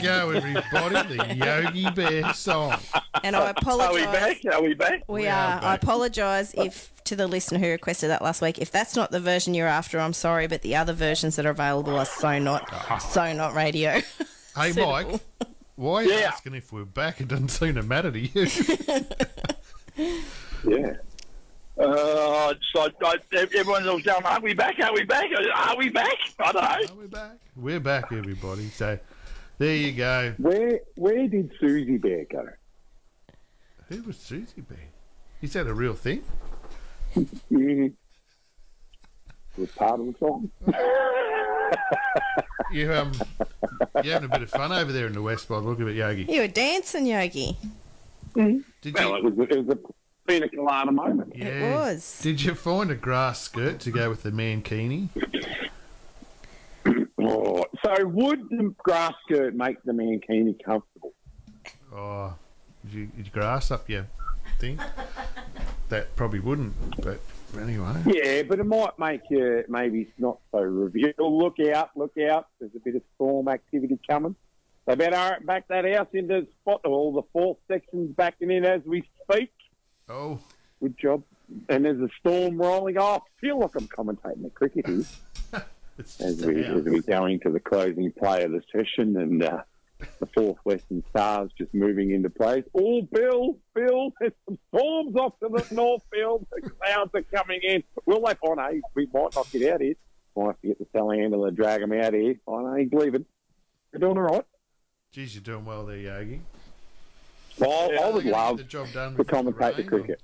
Go, 0.03 0.31
everybody. 0.31 1.17
The 1.17 1.35
Yogi 1.35 1.91
Bear 1.91 2.33
song. 2.35 2.79
And 3.23 3.35
I 3.37 3.51
apologise. 3.51 3.89
Are 3.89 3.95
we 3.95 4.05
back? 4.05 4.39
Are 4.55 4.63
we 4.63 4.75
back? 4.75 5.03
We, 5.09 5.23
We 5.23 5.27
are. 5.29 5.59
are 5.61 5.65
I 5.65 5.75
apologise 5.75 6.55
if 6.55 6.93
to 7.05 7.17
the 7.17 7.27
listener 7.27 7.59
who 7.59 7.67
requested 7.69 8.11
that 8.11 8.23
last 8.23 8.41
week. 8.43 8.59
If 8.59 8.71
that's 8.71 8.95
not 8.97 9.11
the 9.11 9.21
version 9.21 9.55
you're 9.55 9.67
after, 9.67 9.99
I'm 9.99 10.13
sorry, 10.13 10.47
but 10.47 10.63
the 10.63 10.77
other 10.77 10.93
versions 10.93 11.37
that 11.37 11.47
are 11.47 11.51
available 11.51 11.99
are 11.99 12.05
so 12.07 12.39
not, 12.39 13.01
so 13.03 13.33
not 13.33 13.55
radio. 13.55 14.01
Hey, 14.57 14.73
Suitable. 14.73 14.91
Mike, 14.93 15.21
why 15.77 15.95
are 15.95 16.03
you 16.03 16.13
Yeah. 16.13 16.31
asking 16.33 16.57
if 16.57 16.73
we're 16.73 16.85
back? 16.85 17.21
It 17.21 17.29
doesn't 17.29 17.51
seem 17.51 17.77
to 17.77 17.85
matter 17.85 18.11
to 18.11 18.19
you. 18.19 18.47
Yeah. 20.69 20.95
Uh, 21.79 22.53
so 22.75 22.89
I, 23.05 23.15
everyone's 23.33 23.87
all 23.87 24.01
going, 24.01 24.25
are 24.25 24.41
we 24.41 24.53
back? 24.55 24.79
Are 24.81 24.93
we 24.93 25.05
back? 25.05 25.31
Are 25.57 25.77
we 25.77 25.89
back? 25.89 26.13
I 26.39 26.53
don't 26.53 26.55
know. 26.63 26.95
Are 26.95 27.01
we 27.01 27.07
back? 27.07 27.31
We're 27.57 27.81
back, 27.81 28.13
everybody. 28.13 28.69
So 28.69 28.99
there 29.61 29.77
you 29.77 29.93
go. 29.93 30.35
Where 30.39 30.81
where 30.97 31.29
did 31.29 31.53
Susie 31.61 31.99
Bear 31.99 32.25
go? 32.31 32.49
Who 33.89 34.03
was 34.03 34.17
Susie 34.17 34.63
Bear? 34.63 34.79
Is 35.43 35.53
that 35.53 35.67
a 35.67 35.75
real 35.75 35.95
thing? 35.95 36.23
Mm. 37.17 37.93
Was 39.59 39.71
part 39.73 39.99
of 40.01 40.07
the 40.07 40.15
song. 40.19 40.51
You 42.73 42.93
um, 42.93 43.11
you're 44.05 44.15
having 44.15 44.31
a 44.31 44.33
bit 44.33 44.43
of 44.43 44.51
fun 44.51 44.71
over 44.71 44.93
there 44.93 45.07
in 45.09 45.13
the 45.13 45.23
west 45.23 45.49
by 45.49 45.57
the 45.57 45.67
look 45.67 45.81
of 45.81 45.89
it, 45.89 45.97
Yogi. 45.97 46.25
You 46.29 46.43
were 46.43 46.47
dancing, 46.49 47.05
Yogi. 47.07 47.57
Did 48.35 48.95
Well, 48.95 49.17
it 49.17 49.23
you? 49.25 49.31
was 49.31 49.49
it 49.51 49.67
was 49.67 49.77
a 49.77 49.79
pina 50.29 50.49
colada 50.49 50.93
moment. 50.93 51.33
Yeah. 51.35 51.47
It 51.47 51.75
was. 51.75 52.21
Did 52.23 52.43
you 52.43 52.55
find 52.55 52.91
a 52.93 52.95
grass 52.95 53.41
skirt 53.41 53.81
to 53.81 53.91
go 53.91 54.09
with 54.09 54.23
the 54.23 54.31
mankini? 54.31 55.09
Oh, 57.31 57.65
so 57.85 58.07
would 58.07 58.49
the 58.51 58.75
grass 58.79 59.13
skirt 59.25 59.55
make 59.55 59.83
the 59.85 59.93
mankini 59.93 60.57
comfortable? 60.65 61.13
Oh, 61.93 62.35
did 62.85 62.93
you, 62.93 63.07
did 63.07 63.27
you 63.27 63.33
grass 63.33 63.71
up 63.71 63.89
your 63.89 64.07
thing? 64.59 64.81
That 65.89 66.15
probably 66.17 66.41
wouldn't, 66.41 66.75
but 67.03 67.21
anyway. 67.59 67.95
Yeah, 68.07 68.43
but 68.43 68.59
it 68.59 68.65
might 68.65 68.99
make 68.99 69.23
you 69.31 69.65
maybe 69.69 70.13
not 70.19 70.39
so 70.51 70.61
reveal. 70.61 71.13
Look 71.19 71.59
out, 71.61 71.91
look 71.97 72.17
out. 72.19 72.49
There's 72.59 72.75
a 72.75 72.81
bit 72.81 72.97
of 72.97 73.03
storm 73.15 73.49
activity 73.49 73.99
coming. 74.09 74.35
They 74.87 74.95
better 74.97 75.39
back 75.45 75.69
that 75.69 75.85
house 75.85 76.09
into 76.13 76.41
the 76.41 76.47
spot 76.61 76.81
all 76.85 77.13
the 77.13 77.23
fourth 77.33 77.59
sections 77.69 78.15
backing 78.17 78.51
in 78.51 78.65
as 78.65 78.83
we 78.85 79.05
speak. 79.25 79.53
Oh, 80.09 80.41
Good 80.81 80.97
job. 80.99 81.23
And 81.69 81.85
there's 81.85 82.01
a 82.01 82.09
storm 82.21 82.59
rolling 82.59 82.97
oh, 82.99 83.03
off. 83.05 83.23
feel 83.41 83.61
like 83.61 83.75
I'm 83.77 83.89
commentating 83.89 84.43
the 84.43 84.51
cricket 84.51 84.87
here 84.87 85.05
it's 85.99 86.21
as 86.21 86.45
we, 86.45 86.63
a 86.63 86.75
as 86.75 86.85
we 86.85 87.01
go 87.01 87.27
into 87.27 87.51
the 87.51 87.61
closing 87.61 88.13
play 88.13 88.45
of 88.45 88.53
the 88.53 88.63
session 88.73 89.17
and 89.17 89.43
uh, 89.43 89.63
the 90.19 90.27
fourth 90.27 90.59
Western 90.65 91.05
Stars 91.11 91.51
just 91.57 91.73
moving 91.75 92.13
into 92.13 92.31
place. 92.31 92.65
Oh, 92.75 93.03
Bill, 93.03 93.59
Bill, 93.75 94.13
there's 94.21 94.33
some 94.47 94.59
storms 94.69 95.17
off 95.17 95.39
to 95.41 95.49
the 95.49 95.75
north 95.75 96.03
field. 96.13 96.47
The 96.53 96.71
clouds 96.71 97.11
are 97.15 97.23
coming 97.23 97.61
in. 97.63 97.83
Will 98.07 98.21
they 98.21 98.35
find 98.35 98.61
hey, 98.61 98.81
we 98.95 99.07
might 99.13 99.35
not 99.35 99.51
get 99.51 99.73
out 99.73 99.81
here. 99.81 99.95
Might 100.37 100.47
have 100.47 100.61
to 100.61 100.69
get 100.69 100.79
the 100.79 100.99
telehandler 100.99 101.49
and 101.49 101.57
drag 101.57 101.81
them 101.81 101.93
out 101.93 102.15
here. 102.15 102.37
I 102.49 102.51
know 102.51 102.75
he's 102.75 102.93
leaving. 102.93 103.27
They're 103.93 104.01
doing 104.01 104.17
all 104.17 104.23
right. 104.23 104.45
Geez, 105.13 105.35
you're 105.35 105.43
doing 105.43 105.65
well 105.65 105.85
there, 105.87 105.97
Yogi. 105.97 106.41
Well, 107.59 107.91
I 108.01 108.11
would 108.11 108.25
love 108.25 108.59
the 108.59 108.65
job 108.65 108.93
done 108.93 109.17
to 109.17 109.17
the 109.19 109.25
commentate 109.25 109.77
the 109.77 109.83
cricket. 109.83 110.23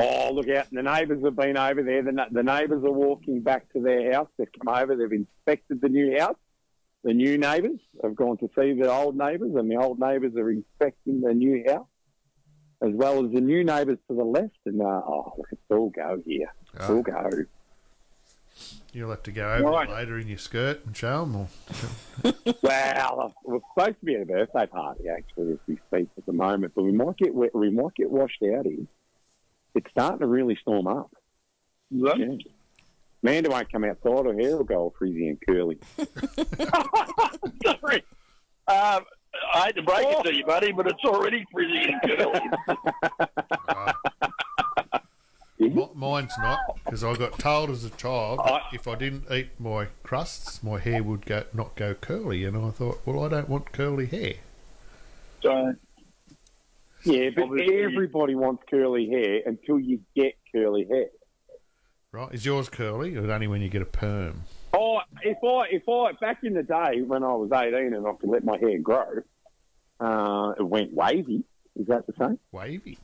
Oh, 0.00 0.32
look 0.32 0.48
out. 0.48 0.66
The 0.72 0.82
neighbours 0.82 1.22
have 1.24 1.36
been 1.36 1.56
over 1.56 1.82
there. 1.82 2.02
The, 2.02 2.26
the 2.30 2.42
neighbours 2.42 2.84
are 2.84 2.90
walking 2.92 3.40
back 3.40 3.70
to 3.72 3.80
their 3.80 4.12
house. 4.12 4.28
They've 4.38 4.48
come 4.64 4.74
over. 4.74 4.96
They've 4.96 5.12
inspected 5.12 5.80
the 5.80 5.88
new 5.88 6.18
house. 6.18 6.36
The 7.04 7.14
new 7.14 7.38
neighbours 7.38 7.80
have 8.02 8.14
gone 8.14 8.36
to 8.38 8.48
see 8.58 8.72
the 8.74 8.90
old 8.92 9.16
neighbours, 9.16 9.52
and 9.54 9.70
the 9.70 9.76
old 9.76 9.98
neighbours 9.98 10.34
are 10.36 10.50
inspecting 10.50 11.20
the 11.22 11.32
new 11.32 11.64
house, 11.66 11.86
as 12.82 12.90
well 12.92 13.24
as 13.24 13.32
the 13.32 13.40
new 13.40 13.64
neighbours 13.64 13.98
to 14.08 14.16
the 14.16 14.24
left. 14.24 14.56
And, 14.66 14.82
uh, 14.82 14.84
oh, 15.06 15.32
look, 15.38 15.46
it's 15.50 15.60
all 15.70 15.90
go 15.90 16.20
here. 16.26 16.52
It's 16.74 16.88
Oh. 16.90 16.96
all 16.96 17.02
go. 17.02 17.30
You'll 18.92 19.10
have 19.10 19.22
to 19.22 19.32
go 19.32 19.50
over 19.54 19.64
Right. 19.70 19.88
later 19.88 20.18
in 20.18 20.26
your 20.28 20.36
skirt 20.38 20.84
and 20.84 20.94
show 20.96 21.24
them. 21.24 21.36
Or... 21.36 21.48
Well, 22.62 23.34
we're 23.44 23.60
supposed 23.74 23.98
to 24.00 24.04
be 24.04 24.16
at 24.16 24.22
a 24.22 24.26
birthday 24.26 24.66
party 24.66 25.04
actually 25.08 25.52
as 25.52 25.58
we 25.66 25.78
speak 25.88 26.08
at 26.18 26.26
the 26.26 26.32
moment, 26.32 26.72
but 26.74 26.82
we 26.82 26.92
might 26.92 27.16
get 27.16 27.34
we 27.34 27.48
we 27.54 27.70
might 27.70 27.94
get 27.94 28.10
washed 28.10 28.42
out 28.42 28.66
here. 28.66 28.84
It's 29.74 29.90
starting 29.90 30.20
to 30.20 30.26
really 30.26 30.56
storm 30.60 30.86
up. 30.86 31.10
Yeah. 31.90 32.14
Amanda 33.22 33.50
won't 33.50 33.70
come 33.70 33.84
outside. 33.84 34.24
Her 34.26 34.32
hair 34.34 34.56
will 34.56 34.64
go 34.64 34.76
all 34.76 34.94
frizzy 34.98 35.28
and 35.28 35.38
curly. 35.46 35.78
Sorry. 37.64 38.02
Um, 38.66 39.04
I 39.54 39.66
had 39.66 39.76
to 39.76 39.82
break 39.82 40.06
it 40.08 40.22
to 40.24 40.34
you, 40.34 40.44
buddy, 40.44 40.72
but 40.72 40.86
it's 40.86 41.04
already 41.04 41.44
frizzy 41.52 41.92
and 41.92 42.02
curly. 42.02 42.40
Mi- 45.58 45.90
Mine's 45.94 46.32
not, 46.38 46.58
because 46.84 47.04
I 47.04 47.14
got 47.16 47.38
told 47.38 47.70
as 47.70 47.84
a 47.84 47.90
child 47.90 48.38
that 48.38 48.52
I- 48.52 48.62
if 48.72 48.88
I 48.88 48.94
didn't 48.94 49.30
eat 49.30 49.50
my 49.60 49.88
crusts, 50.02 50.62
my 50.62 50.78
hair 50.78 51.02
would 51.02 51.26
go 51.26 51.44
not 51.52 51.76
go 51.76 51.94
curly, 51.94 52.44
and 52.44 52.56
I 52.56 52.70
thought, 52.70 53.00
well, 53.04 53.24
I 53.24 53.28
don't 53.28 53.48
want 53.48 53.72
curly 53.72 54.06
hair. 54.06 54.34
So, 55.42 55.74
Yeah, 57.04 57.30
but 57.34 57.44
Obviously- 57.44 57.82
everybody 57.82 58.34
wants 58.34 58.62
curly 58.68 59.08
hair 59.08 59.40
until 59.46 59.78
you 59.80 60.00
get 60.14 60.34
curly 60.52 60.86
hair. 60.88 61.06
Right? 62.12 62.32
Is 62.34 62.44
yours 62.44 62.68
curly, 62.68 63.16
or 63.16 63.30
only 63.30 63.46
when 63.46 63.62
you 63.62 63.68
get 63.68 63.82
a 63.82 63.86
perm? 63.86 64.42
Oh, 64.72 65.00
if 65.22 65.38
I 65.44 65.68
if 65.70 65.88
I 65.88 66.12
back 66.20 66.42
in 66.42 66.54
the 66.54 66.62
day 66.64 67.02
when 67.02 67.22
I 67.22 67.32
was 67.34 67.50
eighteen 67.52 67.94
and 67.94 68.06
I 68.06 68.12
could 68.14 68.30
let 68.30 68.44
my 68.44 68.58
hair 68.58 68.78
grow, 68.78 69.22
uh, 70.00 70.52
it 70.58 70.62
went 70.62 70.92
wavy. 70.92 71.44
Is 71.76 71.86
that 71.86 72.06
the 72.06 72.12
same? 72.18 72.38
Wavy. 72.50 72.98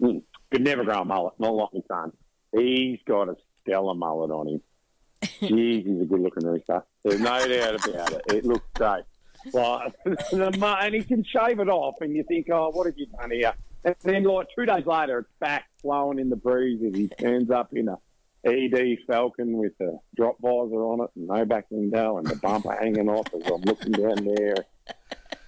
Mm. 0.00 0.22
Could 0.50 0.62
never 0.62 0.84
grow 0.84 1.00
a 1.02 1.04
mullet, 1.04 1.34
not 1.38 1.54
like 1.54 1.68
my 1.74 1.80
son. 1.88 2.12
He's 2.56 2.98
got 3.06 3.28
a 3.28 3.36
stellar 3.62 3.94
mullet 3.94 4.30
on 4.30 4.48
him. 4.48 4.60
Jeez, 5.22 5.86
he's 5.86 6.02
a 6.02 6.04
good 6.06 6.20
looking 6.20 6.46
rooster. 6.46 6.84
There's 7.04 7.20
no 7.20 7.46
doubt 7.46 7.88
about 7.88 8.12
it. 8.12 8.22
It 8.28 8.44
looks 8.44 8.66
great. 8.74 9.04
Like, 9.52 9.94
uh, 10.06 10.76
and 10.80 10.94
he 10.94 11.02
can 11.02 11.24
shave 11.24 11.60
it 11.60 11.68
off, 11.68 11.96
and 12.00 12.14
you 12.14 12.24
think, 12.24 12.48
oh, 12.50 12.70
what 12.70 12.86
have 12.86 12.96
you 12.96 13.06
done 13.06 13.30
here? 13.30 13.54
And 13.84 13.94
then, 14.02 14.24
like, 14.24 14.48
two 14.54 14.66
days 14.66 14.84
later, 14.86 15.20
it's 15.20 15.30
back 15.40 15.64
flowing 15.80 16.18
in 16.18 16.28
the 16.28 16.36
breeze 16.36 16.80
as 16.86 16.94
he 16.94 17.08
turns 17.08 17.50
up 17.50 17.72
in 17.72 17.88
a 17.88 17.96
ED 18.44 18.98
Falcon 19.06 19.58
with 19.58 19.72
a 19.80 19.98
drop 20.16 20.36
visor 20.40 20.82
on 20.82 21.02
it 21.02 21.10
and 21.14 21.26
no 21.26 21.44
back 21.44 21.66
window 21.70 22.18
and 22.18 22.26
the 22.26 22.36
bumper 22.36 22.72
hanging 22.72 23.08
off 23.08 23.26
as 23.34 23.50
I'm 23.50 23.60
looking 23.62 23.92
down 23.92 24.24
there. 24.24 24.54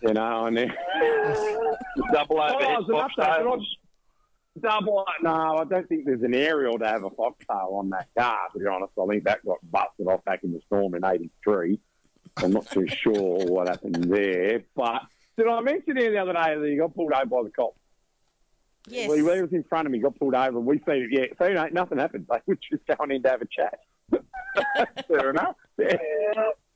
You 0.03 0.15
know, 0.15 0.47
and 0.47 0.57
then 0.57 0.69
double 2.13 2.41
Oh, 2.41 2.55
overhead 2.55 2.79
it's 2.81 2.89
an 2.89 2.95
box 2.95 3.15
update, 3.17 3.17
but 3.17 3.37
tables. 3.37 3.77
Double. 4.61 5.07
No, 5.23 5.57
I 5.59 5.65
don't 5.65 5.89
think 5.89 6.05
there's 6.05 6.23
an 6.23 6.35
aerial 6.35 6.79
to 6.79 6.87
have 6.87 7.05
a 7.05 7.11
foxtail 7.11 7.71
on 7.73 7.89
that 7.91 8.09
car. 8.19 8.49
To 8.53 8.59
be 8.59 8.67
honest, 8.67 8.93
I 9.01 9.07
think 9.07 9.25
that 9.25 9.45
got 9.47 9.59
busted 9.71 10.07
off 10.09 10.25
back 10.25 10.45
in 10.45 10.53
the 10.53 10.61
storm 10.67 10.95
in 10.95 11.05
'83. 11.05 11.79
I'm 12.37 12.53
not 12.53 12.71
too 12.71 12.87
sure 12.89 13.47
what 13.47 13.69
happened 13.69 14.05
there, 14.05 14.63
but 14.75 15.03
did 15.37 15.49
I 15.49 15.61
mention 15.61 15.97
here 15.97 16.11
the 16.11 16.19
other 16.19 16.33
day 16.33 16.59
that 16.59 16.69
he 16.69 16.77
got 16.77 16.95
pulled 16.95 17.13
over 17.13 17.27
by 17.27 17.43
the 17.43 17.51
cops? 17.51 17.79
Yes. 18.89 19.09
Well, 19.09 19.17
he 19.17 19.23
was 19.23 19.53
in 19.53 19.65
front 19.65 19.87
of 19.87 19.93
me, 19.93 19.99
got 20.01 20.19
pulled 20.19 20.35
over, 20.35 20.59
and 20.59 20.67
we 20.67 20.79
seen 20.79 21.09
it. 21.09 21.11
Yeah, 21.11 21.27
so 21.39 21.47
you 21.47 21.55
know, 21.55 21.69
nothing 21.73 21.99
happened. 21.99 22.27
They 22.29 22.39
were 22.47 22.59
just 22.71 22.85
going 22.87 23.13
in 23.13 23.23
to 23.23 23.29
have 23.29 23.43
a 23.43 23.47
chat. 23.47 23.79
fair 25.09 25.31
enough. 25.31 25.57
Yeah, 25.79 25.97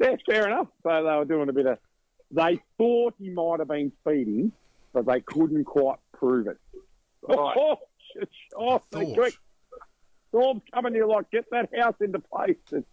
yeah, 0.01 0.17
fair 0.25 0.47
enough. 0.47 0.69
So 0.83 0.91
they 0.91 1.17
were 1.17 1.25
doing 1.25 1.49
a 1.49 1.53
bit 1.53 1.67
of 1.67 1.79
they 2.31 2.61
thought 2.79 3.15
he 3.19 3.31
might 3.31 3.61
have 3.61 3.69
been 3.69 3.93
speeding, 4.01 4.53
but 4.93 5.07
they 5.07 5.21
couldn't 5.21 5.65
quite 5.65 5.99
prove 6.13 6.47
it. 6.49 6.59
Right. 7.23 7.57
Oh, 7.57 7.77
shit. 8.13 8.29
oh 8.57 8.83
they 8.91 9.05
Thought. 9.05 9.15
quick. 9.15 9.35
Storm's 10.29 10.63
coming 10.73 10.95
here 10.95 11.07
like, 11.07 11.31
get 11.31 11.47
that 11.51 11.71
house 11.79 11.95
into 12.01 12.19
place. 12.19 12.57
It 12.73 12.85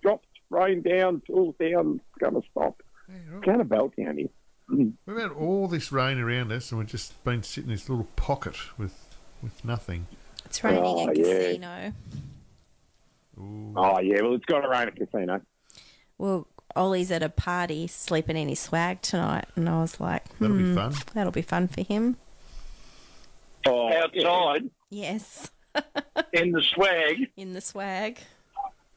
drops 0.00 0.26
rain 0.52 0.82
down, 0.82 1.22
tools 1.26 1.54
down, 1.58 2.00
it's 2.00 2.18
going 2.20 2.40
to 2.40 2.48
stop. 2.50 2.82
Hey, 3.08 3.14
right. 3.30 3.44
Kind 3.44 3.60
of 3.60 3.68
belt 3.68 3.94
down 3.96 4.18
here. 4.18 4.28
We've 5.06 5.18
had 5.18 5.32
all 5.32 5.68
this 5.68 5.92
rain 5.92 6.18
around 6.18 6.52
us, 6.52 6.70
and 6.70 6.78
we've 6.78 6.88
just 6.88 7.22
been 7.24 7.42
sitting 7.42 7.68
in 7.70 7.74
this 7.76 7.88
little 7.88 8.06
pocket 8.16 8.56
with 8.78 8.94
with 9.42 9.64
nothing. 9.64 10.06
It's 10.46 10.62
raining 10.62 10.82
Oh, 10.84 11.08
at 11.10 11.16
yeah. 11.18 11.24
Casino. 11.24 11.92
Ooh. 13.38 13.72
Oh, 13.76 13.98
yeah, 14.00 14.20
well, 14.22 14.34
it's 14.34 14.44
got 14.44 14.60
to 14.60 14.68
rain 14.68 14.88
at 14.88 14.96
Casino. 14.96 15.40
Well, 16.16 16.46
Ollie's 16.76 17.10
at 17.10 17.22
a 17.22 17.28
party 17.28 17.86
sleeping 17.86 18.36
in 18.36 18.48
his 18.48 18.60
swag 18.60 19.02
tonight, 19.02 19.46
and 19.56 19.68
I 19.68 19.80
was 19.80 19.98
like, 20.00 20.24
That'll 20.38 20.56
be 20.56 20.62
hmm, 20.64 20.74
fun. 20.74 20.94
That'll 21.12 21.32
be 21.32 21.42
fun 21.42 21.68
for 21.68 21.82
him. 21.82 22.16
Oh, 23.66 23.92
Outside, 23.92 24.70
Yes, 24.90 25.50
in 26.32 26.52
the 26.52 26.62
swag, 26.62 27.30
in 27.36 27.52
the 27.54 27.60
swag, 27.60 28.18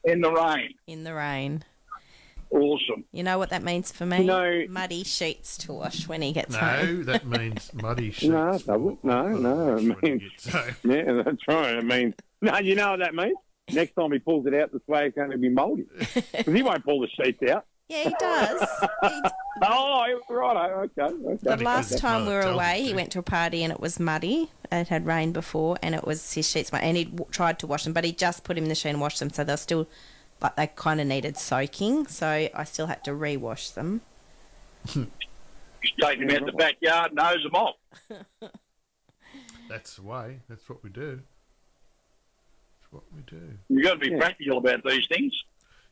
in 0.05 0.21
the 0.21 0.31
rain. 0.31 0.73
in 0.87 1.03
the 1.03 1.13
rain. 1.13 1.63
Awesome. 2.51 3.03
You 3.11 3.23
know 3.23 3.37
what 3.37 3.49
that 3.49 3.63
means 3.63 3.91
for 3.91 4.05
me? 4.05 4.23
know- 4.23 4.65
Muddy 4.69 5.03
sheets 5.03 5.57
to 5.59 5.73
wash 5.73 6.07
when 6.07 6.21
he 6.21 6.31
gets 6.31 6.55
home. 6.55 6.97
No, 6.99 7.03
that 7.03 7.25
means 7.39 7.71
muddy 7.73 8.11
sheets. 8.11 8.29
No, 8.31 8.51
it. 8.51 8.69
No, 9.03 9.27
no, 9.27 9.77
it 9.77 9.83
When 9.83 9.97
means- 10.01 10.21
Yeah, 10.83 11.21
that's 11.23 11.47
right. 11.47 11.75
I 11.77 11.81
mean, 11.81 12.13
no, 12.41 12.57
you 12.59 12.75
know 12.75 12.91
what 12.91 12.99
that 12.99 13.15
means? 13.15 13.35
Next 13.73 13.93
time 13.95 14.11
he 14.11 14.19
pulls 14.19 14.45
it 14.45 14.53
out, 14.53 14.71
the 14.71 14.79
swag's 14.85 15.15
going 15.15 15.31
to 15.31 15.37
be 15.39 15.49
mouldy. 15.49 15.85
Because 16.13 16.53
he 16.53 16.61
won't 16.61 16.85
pull 16.85 17.01
the 17.01 17.07
sheets 17.07 17.41
out. 17.51 17.65
Yeah, 17.87 18.03
he 18.09 18.15
does. 18.19 18.67
He, 19.03 19.21
Oh, 19.61 20.05
right. 20.29 20.71
Okay. 20.71 21.01
okay. 21.03 21.37
the 21.55 21.63
last 21.63 21.97
time 21.97 22.25
we 22.25 22.33
were 22.33 22.41
tells 22.41 22.55
away, 22.55 22.81
he 22.83 22.93
went 22.93 23.09
to 23.13 23.19
a 23.19 23.23
party 23.23 23.63
and 23.63 23.71
it 23.71 23.79
was 23.79 24.01
muddy. 24.01 24.51
It 24.69 24.89
had 24.89 25.05
rained 25.05 25.33
before, 25.33 25.77
and 25.81 25.95
it 25.95 26.05
was 26.05 26.33
his 26.33 26.49
sheets. 26.49 26.71
And 26.73 26.97
he 26.97 27.05
w- 27.05 27.25
tried 27.31 27.59
to 27.59 27.67
wash 27.67 27.85
them, 27.85 27.93
but 27.93 28.03
he 28.03 28.11
just 28.11 28.43
put 28.43 28.55
them 28.55 28.65
in 28.65 28.67
the 28.67 28.71
machine 28.71 28.91
and 28.91 29.01
washed 29.01 29.19
them, 29.19 29.29
so 29.29 29.45
they're 29.45 29.55
still, 29.55 29.87
but 30.41 30.57
they 30.57 30.67
kind 30.67 30.99
of 30.99 31.07
needed 31.07 31.37
soaking. 31.37 32.07
So 32.07 32.49
I 32.53 32.63
still 32.65 32.87
had 32.87 33.01
to 33.05 33.13
re-wash 33.13 33.69
them. 33.69 34.01
He's 34.89 35.05
taking 36.01 36.27
them 36.27 36.43
out 36.43 36.45
the 36.47 36.51
backyard, 36.51 37.13
nose 37.13 37.43
them 37.43 37.55
off. 37.55 37.75
That's 39.69 39.95
the 39.95 40.01
way. 40.03 40.41
That's 40.49 40.67
what 40.67 40.83
we 40.83 40.89
do. 40.89 41.21
That's 42.81 42.91
what 42.91 43.03
we 43.15 43.21
do. 43.21 43.53
You've 43.69 43.83
got 43.85 43.93
to 43.93 43.99
be 43.99 44.09
Yeah. 44.11 44.17
practical 44.19 44.57
about 44.57 44.83
these 44.83 45.07
things. 45.07 45.33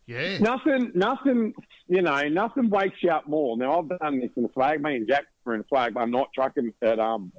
Yeah. 0.05 0.38
Nothing, 0.39 0.91
nothing, 0.95 1.53
you 1.88 2.01
know, 2.01 2.27
nothing 2.27 2.69
wakes 2.69 2.97
you 3.01 3.09
up 3.09 3.27
more. 3.27 3.57
Now, 3.57 3.80
I've 3.80 3.99
done 3.99 4.19
this 4.19 4.31
in 4.35 4.43
the 4.43 4.49
flag. 4.49 4.81
Me 4.81 4.97
and 4.97 5.07
Jack 5.07 5.25
were 5.45 5.53
in 5.53 5.61
the 5.61 5.67
flag. 5.67 5.95
I'm 5.95 6.11
not 6.11 6.30
trucking 6.34 6.73
at, 6.81 6.99
um, 6.99 7.31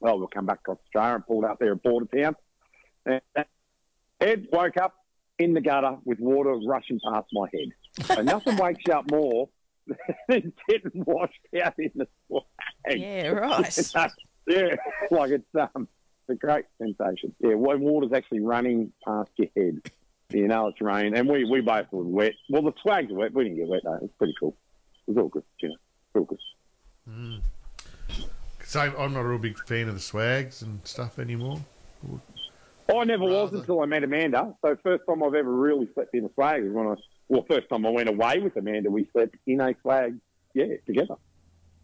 well, 0.00 0.18
we'll 0.18 0.28
come 0.28 0.46
back 0.46 0.64
to 0.64 0.72
Australia 0.72 1.16
and 1.16 1.26
pulled 1.26 1.44
out 1.44 1.58
there 1.58 1.72
at 1.72 1.82
Bordertown. 1.82 2.34
And 3.04 3.20
Ed 4.20 4.46
woke 4.52 4.76
up 4.76 4.94
in 5.38 5.54
the 5.54 5.60
gutter 5.60 5.96
with 6.04 6.20
water 6.20 6.54
rushing 6.66 7.00
past 7.04 7.26
my 7.32 7.46
head. 7.52 8.06
So 8.06 8.22
nothing 8.22 8.56
wakes 8.56 8.82
you 8.86 8.94
up 8.94 9.10
more 9.10 9.48
than 10.28 10.52
getting 10.68 11.04
washed 11.04 11.40
out 11.62 11.74
in 11.78 11.90
the 11.94 12.08
flag. 12.28 12.44
Yeah, 12.98 13.28
right. 13.28 13.92
yeah, 14.46 14.76
like 15.10 15.30
it's 15.30 15.54
um, 15.54 15.88
it's 16.28 16.30
a 16.30 16.34
great 16.34 16.64
sensation. 16.78 17.34
Yeah, 17.40 17.54
when 17.54 17.80
water's 17.80 18.12
actually 18.12 18.40
running 18.40 18.92
past 19.04 19.30
your 19.36 19.48
head, 19.56 19.82
you 20.34 20.48
know 20.48 20.68
it's 20.68 20.80
raining, 20.80 21.16
and 21.16 21.28
we 21.28 21.44
we 21.44 21.60
both 21.60 21.86
were 21.92 22.02
wet. 22.02 22.32
Well, 22.48 22.62
the 22.62 22.72
swags 22.82 23.10
were 23.10 23.18
wet. 23.18 23.34
We 23.34 23.44
didn't 23.44 23.58
get 23.58 23.68
wet 23.68 23.82
though. 23.84 23.98
It's 24.02 24.14
pretty 24.18 24.34
cool. 24.38 24.56
It 25.06 25.12
was 25.12 25.18
all 25.18 25.28
good, 25.28 25.44
you 25.60 25.68
know. 25.68 25.76
All 26.14 26.24
good. 26.24 26.38
Mm. 27.08 27.40
So 28.64 28.80
I'm 28.80 29.12
not 29.12 29.20
a 29.20 29.28
real 29.28 29.38
big 29.38 29.58
fan 29.66 29.88
of 29.88 29.94
the 29.94 30.00
swags 30.00 30.62
and 30.62 30.80
stuff 30.84 31.18
anymore. 31.18 31.60
Oh, 32.88 33.00
I 33.00 33.04
never 33.04 33.24
was 33.24 33.52
until 33.52 33.80
I 33.80 33.86
met 33.86 34.04
Amanda. 34.04 34.54
So 34.62 34.76
first 34.82 35.04
time 35.08 35.22
I've 35.22 35.34
ever 35.34 35.52
really 35.52 35.88
slept 35.94 36.14
in 36.14 36.24
a 36.24 36.28
flag 36.30 36.64
was 36.64 36.72
when 36.72 36.86
I. 36.88 36.94
Well, 37.28 37.46
first 37.48 37.68
time 37.70 37.86
I 37.86 37.90
went 37.90 38.08
away 38.08 38.40
with 38.40 38.56
Amanda, 38.56 38.90
we 38.90 39.08
slept 39.12 39.36
in 39.46 39.60
a 39.60 39.74
flag. 39.82 40.18
Yeah, 40.54 40.76
together. 40.86 41.14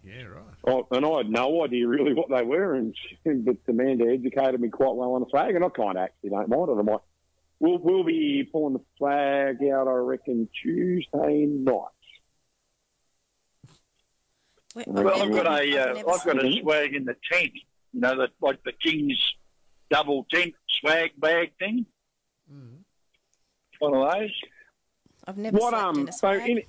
Yeah, 0.04 0.24
right. 0.24 0.44
Oh, 0.66 0.86
and 0.90 1.04
I 1.04 1.18
had 1.18 1.30
no 1.30 1.64
idea 1.64 1.86
really 1.86 2.14
what 2.14 2.28
they 2.30 2.42
were, 2.42 2.74
and 2.74 2.94
but 3.24 3.56
Amanda 3.66 4.06
educated 4.10 4.60
me 4.60 4.68
quite 4.68 4.94
well 4.94 5.12
on 5.12 5.20
the 5.20 5.26
flag, 5.26 5.54
and 5.54 5.64
I 5.64 5.68
kind 5.68 5.96
of 5.98 6.04
actually 6.04 6.30
don't 6.30 6.48
mind 6.48 6.68
it. 6.70 6.78
I 6.78 6.82
might, 6.82 7.00
we'll, 7.60 7.78
we'll 7.78 8.04
be 8.04 8.48
pulling 8.50 8.74
the 8.74 8.84
flag 8.98 9.56
out, 9.72 9.88
I 9.88 9.92
reckon, 9.92 10.48
Tuesday 10.62 11.46
night. 11.46 11.82
We- 14.74 14.84
Well, 14.86 15.22
I've 15.22 15.32
got 15.32 15.46
a, 15.46 15.50
I've 15.50 15.96
uh, 16.06 16.10
I've 16.10 16.24
got 16.24 16.44
a 16.44 16.60
swag 16.60 16.94
in 16.94 17.04
the 17.04 17.16
tent. 17.32 17.52
You 17.92 18.00
know, 18.00 18.18
that 18.18 18.30
like 18.40 18.62
the 18.64 18.72
King's 18.72 19.18
double 19.90 20.26
tent 20.30 20.54
swag 20.80 21.10
bag 21.18 21.52
thing. 21.58 21.86
One 23.80 23.94
of 23.94 24.12
those. 24.12 24.30
I've 25.26 25.38
never 25.38 25.56
What 25.56 25.70
slept 25.70 25.84
um? 25.84 25.98
in 26.00 26.08
a 26.08 26.12
So 26.12 26.18
swag. 26.36 26.50
in 26.50 26.62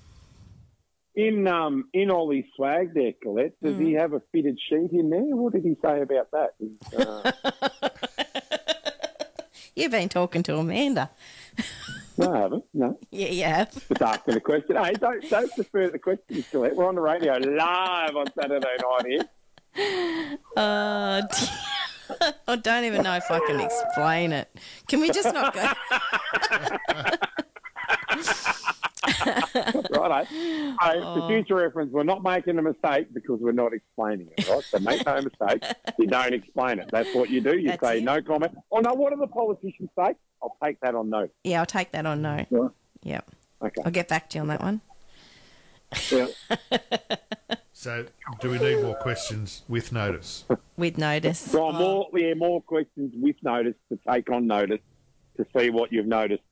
in 1.15 1.47
um 1.47 1.89
in 1.93 2.09
Ollie's 2.09 2.45
swag 2.55 2.93
there, 2.93 3.11
Colette, 3.21 3.53
does 3.61 3.77
he 3.77 3.91
Mm. 3.93 3.99
have 3.99 4.13
a 4.13 4.21
fitted 4.31 4.57
sheet 4.61 4.91
in 4.93 5.09
there? 5.09 5.21
What 5.35 5.53
did 5.53 5.63
he 5.63 5.75
say 5.83 6.01
about 6.01 6.31
that? 6.31 6.51
Uh, 6.97 7.89
You've 9.79 9.91
been 9.91 10.09
talking 10.09 10.43
to 10.43 10.57
Amanda. 10.57 11.09
no, 12.17 12.33
I 12.33 12.37
haven't. 12.39 12.65
No, 12.73 12.99
Yeah, 13.11 13.27
you 13.29 13.43
have. 13.45 13.71
just 13.73 14.01
asking 14.01 14.35
a 14.35 14.39
question. 14.41 14.75
Hey, 14.75 14.91
don't 14.93 15.29
don't 15.29 15.55
defer 15.55 15.89
the 15.89 15.99
questions, 15.99 16.45
Colette. 16.51 16.75
We're 16.75 16.87
on 16.87 16.95
the 16.95 17.01
radio 17.01 17.37
live 17.37 18.15
on 18.15 18.25
Saturday 18.33 18.75
night 18.81 19.05
here. 19.07 19.29
Oh, 20.57 21.21
dear. 21.31 21.49
I 22.47 22.55
don't 22.55 22.83
even 22.85 23.03
know 23.03 23.13
if 23.15 23.29
I 23.29 23.39
can 23.47 23.59
explain 23.61 24.31
it. 24.33 24.49
Can 24.87 24.99
we 24.99 25.11
just 25.11 25.31
not 25.33 25.53
go? 25.53 25.69
Right, 29.25 30.27
So, 30.29 30.75
Oh. 30.81 31.15
for 31.21 31.27
future 31.27 31.55
reference, 31.55 31.91
we're 31.91 32.03
not 32.03 32.23
making 32.23 32.57
a 32.57 32.61
mistake 32.61 33.13
because 33.13 33.39
we're 33.41 33.51
not 33.51 33.73
explaining 33.73 34.29
it, 34.37 34.47
right? 34.49 34.63
So 34.63 34.79
make 34.79 35.05
no 35.05 35.15
mistake, 35.21 35.63
you 35.97 36.07
don't 36.07 36.33
explain 36.33 36.79
it. 36.79 36.89
That's 36.91 37.13
what 37.13 37.29
you 37.29 37.41
do. 37.41 37.57
You 37.57 37.69
That's 37.69 37.81
say 37.81 37.97
it. 37.99 38.03
no 38.03 38.21
comment. 38.21 38.57
Oh 38.71 38.79
no, 38.79 38.93
what 38.93 39.13
do 39.13 39.19
the 39.19 39.27
politicians 39.27 39.89
say? 39.97 40.15
I'll 40.41 40.55
take 40.63 40.79
that 40.81 40.95
on 40.95 41.09
note. 41.09 41.31
Yeah, 41.43 41.59
I'll 41.59 41.65
take 41.65 41.91
that 41.91 42.05
on 42.05 42.21
note. 42.21 42.47
Right. 42.49 42.71
Yep. 43.03 43.31
Okay. 43.61 43.81
I'll 43.85 43.91
get 43.91 44.07
back 44.07 44.29
to 44.29 44.37
you 44.37 44.41
on 44.41 44.47
that 44.49 44.61
one. 44.61 44.81
Yeah. 46.11 46.27
So, 47.71 48.05
do 48.41 48.49
we 48.49 48.59
need 48.59 48.83
more 48.83 48.95
questions 48.95 49.63
with 49.69 49.93
notice? 49.93 50.43
With 50.75 50.97
notice. 50.97 51.39
So 51.39 51.63
Oh, 51.67 51.71
more, 51.71 52.09
yeah, 52.13 52.33
more 52.33 52.61
questions 52.61 53.13
with 53.15 53.37
notice 53.41 53.75
to 53.89 53.97
take 54.11 54.29
on 54.29 54.47
notice 54.47 54.81
to 55.37 55.45
see 55.57 55.69
what 55.69 55.93
you've 55.93 56.05
noticed 56.05 56.43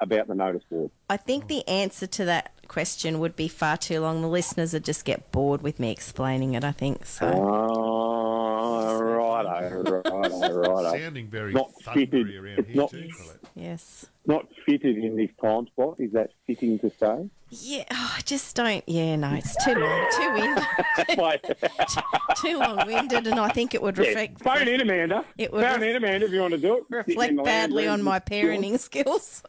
about 0.00 0.28
the 0.28 0.34
notice 0.34 0.62
board. 0.70 0.90
I 1.10 1.16
think 1.16 1.48
the 1.48 1.66
answer 1.68 2.06
to 2.06 2.24
that 2.26 2.52
question 2.68 3.18
would 3.20 3.34
be 3.34 3.48
far 3.48 3.76
too 3.76 4.00
long. 4.00 4.22
The 4.22 4.28
listeners 4.28 4.72
would 4.72 4.84
just 4.84 5.04
get 5.04 5.32
bored 5.32 5.62
with 5.62 5.80
me 5.80 5.90
explaining 5.90 6.54
it, 6.54 6.64
I 6.64 6.72
think. 6.72 7.06
So, 7.06 7.26
Oh, 7.26 8.27
righto, 8.58 9.82
righto, 9.82 10.60
righto. 10.60 10.98
Sounding 10.98 11.28
very 11.28 11.52
Not 11.52 11.70
fitted. 11.82 12.34
around 12.34 12.58
It's 12.58 12.68
here 12.68 12.76
not- 12.76 12.90
too, 12.90 13.08
Colette. 13.16 13.36
yes. 13.54 14.06
Not 14.26 14.46
fitted 14.66 14.98
in 14.98 15.16
this 15.16 15.30
time 15.40 15.66
spot. 15.68 15.96
Is 15.98 16.12
that 16.12 16.30
fitting 16.46 16.78
to 16.80 16.90
say? 17.00 17.28
Yeah, 17.50 17.84
oh, 17.90 18.14
I 18.18 18.20
just 18.26 18.54
don't. 18.56 18.86
Yeah, 18.86 19.16
no, 19.16 19.32
it's 19.32 19.56
too 19.64 19.74
long, 19.74 20.06
too 20.12 20.32
winded, 20.34 21.56
too 22.36 22.58
long-winded, 22.58 23.26
and 23.26 23.40
I 23.40 23.48
think 23.48 23.74
it 23.74 23.80
would 23.80 23.96
reflect. 23.96 24.16
yeah, 24.44 24.50
reflect 24.50 24.58
phone 24.58 24.68
in, 24.68 24.80
Amanda. 24.82 25.24
It 25.38 25.50
would 25.50 25.62
phone 25.64 25.80
ref- 25.80 25.82
in, 25.90 25.96
Amanda, 25.96 26.26
if 26.26 26.32
you 26.32 26.40
want 26.42 26.52
to 26.52 26.58
do 26.58 26.76
it. 26.76 26.84
Reflect 26.90 27.42
badly 27.42 27.88
on 27.88 28.02
my 28.02 28.20
parenting 28.20 28.78
skills. 28.88 29.42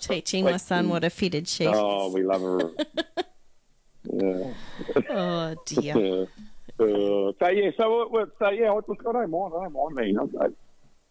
Teaching 0.00 0.44
my 0.44 0.58
son 0.58 0.88
what 0.90 1.02
a 1.04 1.08
fitted 1.10 1.48
sheet 1.48 1.68
Oh, 1.72 2.10
we 2.12 2.22
love 2.22 2.42
her. 2.42 2.70
Yeah. 4.12 4.52
Oh 5.10 5.54
dear. 5.66 6.26
Uh, 6.78 7.32
so 7.38 7.48
yeah, 7.50 7.70
so 7.76 8.16
uh, 8.16 8.26
so 8.38 8.50
yeah, 8.50 8.70
look, 8.70 9.02
I 9.06 9.12
don't 9.12 9.30
mind. 9.30 9.52
I 9.56 9.62
don't 9.64 9.72
mind. 9.72 9.98
I 9.98 10.02
mean, 10.02 10.18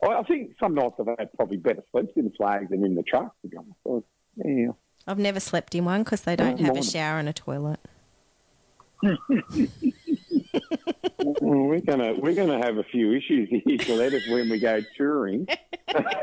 I, 0.03 0.07
I, 0.07 0.19
I 0.19 0.23
think 0.23 0.55
some 0.59 0.73
nights 0.73 0.95
I've 0.99 1.07
had 1.17 1.31
probably 1.33 1.57
better 1.57 1.83
sleeps 1.91 2.13
in 2.15 2.25
the 2.25 2.31
flags 2.31 2.69
than 2.71 2.83
in 2.83 2.95
the 2.95 3.03
truck. 3.03 3.35
To 3.41 3.47
be 3.47 3.57
honest, 3.57 4.07
yeah. 4.43 4.71
I've 5.07 5.19
never 5.19 5.39
slept 5.39 5.75
in 5.75 5.85
one 5.85 6.03
because 6.03 6.21
they 6.21 6.35
don't 6.35 6.59
have 6.59 6.77
a 6.77 6.83
shower 6.83 7.19
and 7.19 7.29
a 7.29 7.33
toilet. 7.33 7.79
We're 11.41 11.81
gonna 11.81 12.13
we're 12.17 12.33
gonna 12.33 12.63
have 12.63 12.77
a 12.77 12.83
few 12.83 13.11
issues 13.13 13.49
here, 13.65 13.69
if 13.69 14.29
when 14.29 14.49
we 14.49 14.59
go 14.59 14.81
touring. 14.97 15.47
if, 15.87 16.13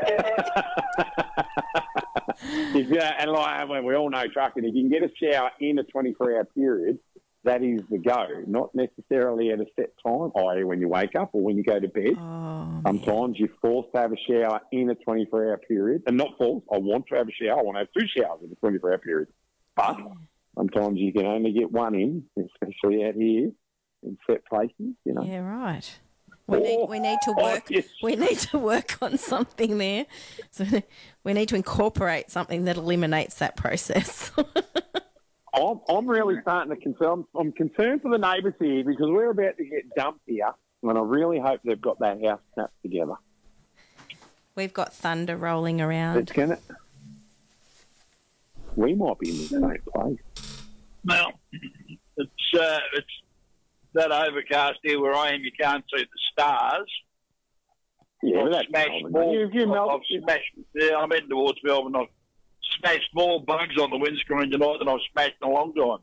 uh, 2.91 3.11
and 3.19 3.31
like 3.31 3.83
we 3.83 3.95
all 3.95 4.09
know 4.09 4.27
trucking, 4.27 4.65
if 4.65 4.73
you 4.73 4.83
can 4.83 4.89
get 4.89 5.03
a 5.03 5.11
shower 5.15 5.51
in 5.59 5.77
a 5.79 5.83
24 5.83 6.35
hour 6.35 6.45
period, 6.45 6.99
that 7.43 7.63
is 7.63 7.81
the 7.89 7.99
go. 7.99 8.27
Not 8.47 8.73
necessarily 8.73 9.51
at 9.51 9.59
a 9.59 9.65
set 9.75 9.91
time, 10.05 10.31
i.e., 10.35 10.63
when 10.63 10.81
you 10.81 10.87
wake 10.87 11.15
up 11.15 11.29
or 11.33 11.41
when 11.41 11.57
you 11.57 11.63
go 11.63 11.79
to 11.79 11.87
bed. 11.87 12.15
Oh, 12.17 12.81
Sometimes 12.85 13.37
you're 13.37 13.49
forced 13.61 13.91
to 13.93 14.01
have 14.01 14.11
a 14.11 14.17
shower 14.27 14.61
in 14.71 14.89
a 14.89 14.95
24 14.95 15.49
hour 15.49 15.57
period, 15.57 16.03
and 16.07 16.17
not 16.17 16.37
forced. 16.37 16.65
I 16.71 16.77
want 16.77 17.07
to 17.07 17.15
have 17.15 17.27
a 17.27 17.31
shower. 17.31 17.59
I 17.59 17.63
want 17.63 17.75
to 17.75 17.79
have 17.79 17.91
two 17.97 18.07
showers 18.07 18.41
in 18.43 18.51
a 18.51 18.55
24 18.55 18.91
hour 18.91 18.97
period. 18.97 19.27
But 19.75 19.97
Sometimes 20.57 20.97
you 20.97 21.13
can 21.13 21.27
only 21.27 21.51
get 21.51 21.71
one 21.71 21.93
in, 21.93 22.23
especially 22.35 23.05
out 23.05 23.13
here 23.13 23.51
in 24.03 24.17
set 24.27 24.45
places. 24.45 24.73
You 25.05 25.13
know. 25.13 25.23
Yeah, 25.23 25.39
right. 25.39 25.99
We 26.47 26.59
need 26.59 26.85
we 26.87 26.99
need 26.99 27.19
to 27.23 27.33
Oh, 27.37 27.43
work 27.43 27.63
yes. 27.69 27.85
we 28.01 28.15
need 28.15 28.37
to 28.39 28.57
work 28.57 28.97
on 29.01 29.17
something 29.17 29.77
there. 29.77 30.05
So 30.51 30.65
we 31.23 31.33
need 31.33 31.49
to 31.49 31.55
incorporate 31.55 32.31
something 32.31 32.65
that 32.65 32.77
eliminates 32.77 33.35
that 33.39 33.57
process. 33.57 34.31
I'm, 35.53 35.81
I'm 35.89 36.07
really 36.07 36.39
starting 36.41 36.73
to 36.73 36.79
concern. 36.81 37.25
I'm 37.35 37.51
concerned 37.51 38.01
for 38.03 38.11
the 38.11 38.17
neighbours 38.17 38.53
here 38.59 38.83
because 38.83 39.07
we're 39.09 39.31
about 39.31 39.57
to 39.57 39.65
get 39.65 39.89
dumped 39.95 40.21
here, 40.27 40.51
and 40.83 40.97
I 40.97 41.01
really 41.01 41.39
hope 41.39 41.61
they've 41.65 41.81
got 41.81 41.99
that 41.99 42.23
house 42.23 42.39
snapped 42.53 42.81
together. 42.83 43.15
We've 44.55 44.73
got 44.73 44.93
thunder 44.93 45.35
rolling 45.35 45.81
around. 45.81 46.17
It's 46.19 46.31
gonna. 46.31 46.59
We 48.75 48.93
might 48.93 49.17
be 49.19 49.29
in 49.31 49.37
the 49.37 49.43
same 49.45 49.77
place. 49.93 50.17
Well, 51.03 51.31
it's 52.17 52.59
uh, 52.59 52.79
it's 52.93 53.07
that 53.97 54.11
overcast 54.11 54.79
here 54.83 54.99
where 55.01 55.13
I 55.13 55.29
am. 55.31 55.41
You 55.41 55.51
can't 55.59 55.83
see 55.93 56.03
the 56.03 56.19
stars. 56.31 56.89
Yeah, 58.23 58.43
but 58.43 58.45
I've 58.45 58.51
that's 58.53 58.67
smashed 58.69 58.89
Melbourne. 59.03 59.11
more. 59.11 59.33
You, 59.33 59.39
you 59.53 59.61
I've- 59.61 59.65
Melbourne. 59.71 59.95
I've 60.15 60.23
smashed. 60.23 60.51
Yeah, 60.75 60.95
I'm 60.97 61.09
heading 61.11 61.29
towards 61.29 61.59
Melbourne. 61.63 61.95
I've 61.95 62.07
smashed 62.79 63.09
more 63.13 63.43
bugs 63.43 63.77
on 63.79 63.89
the 63.91 63.97
windscreen 63.97 64.49
tonight 64.51 64.77
than 64.79 64.87
I've 64.89 64.99
smashed 65.11 65.35
in 65.41 65.49
a 65.49 65.51
long 65.51 65.73
time. 65.73 65.99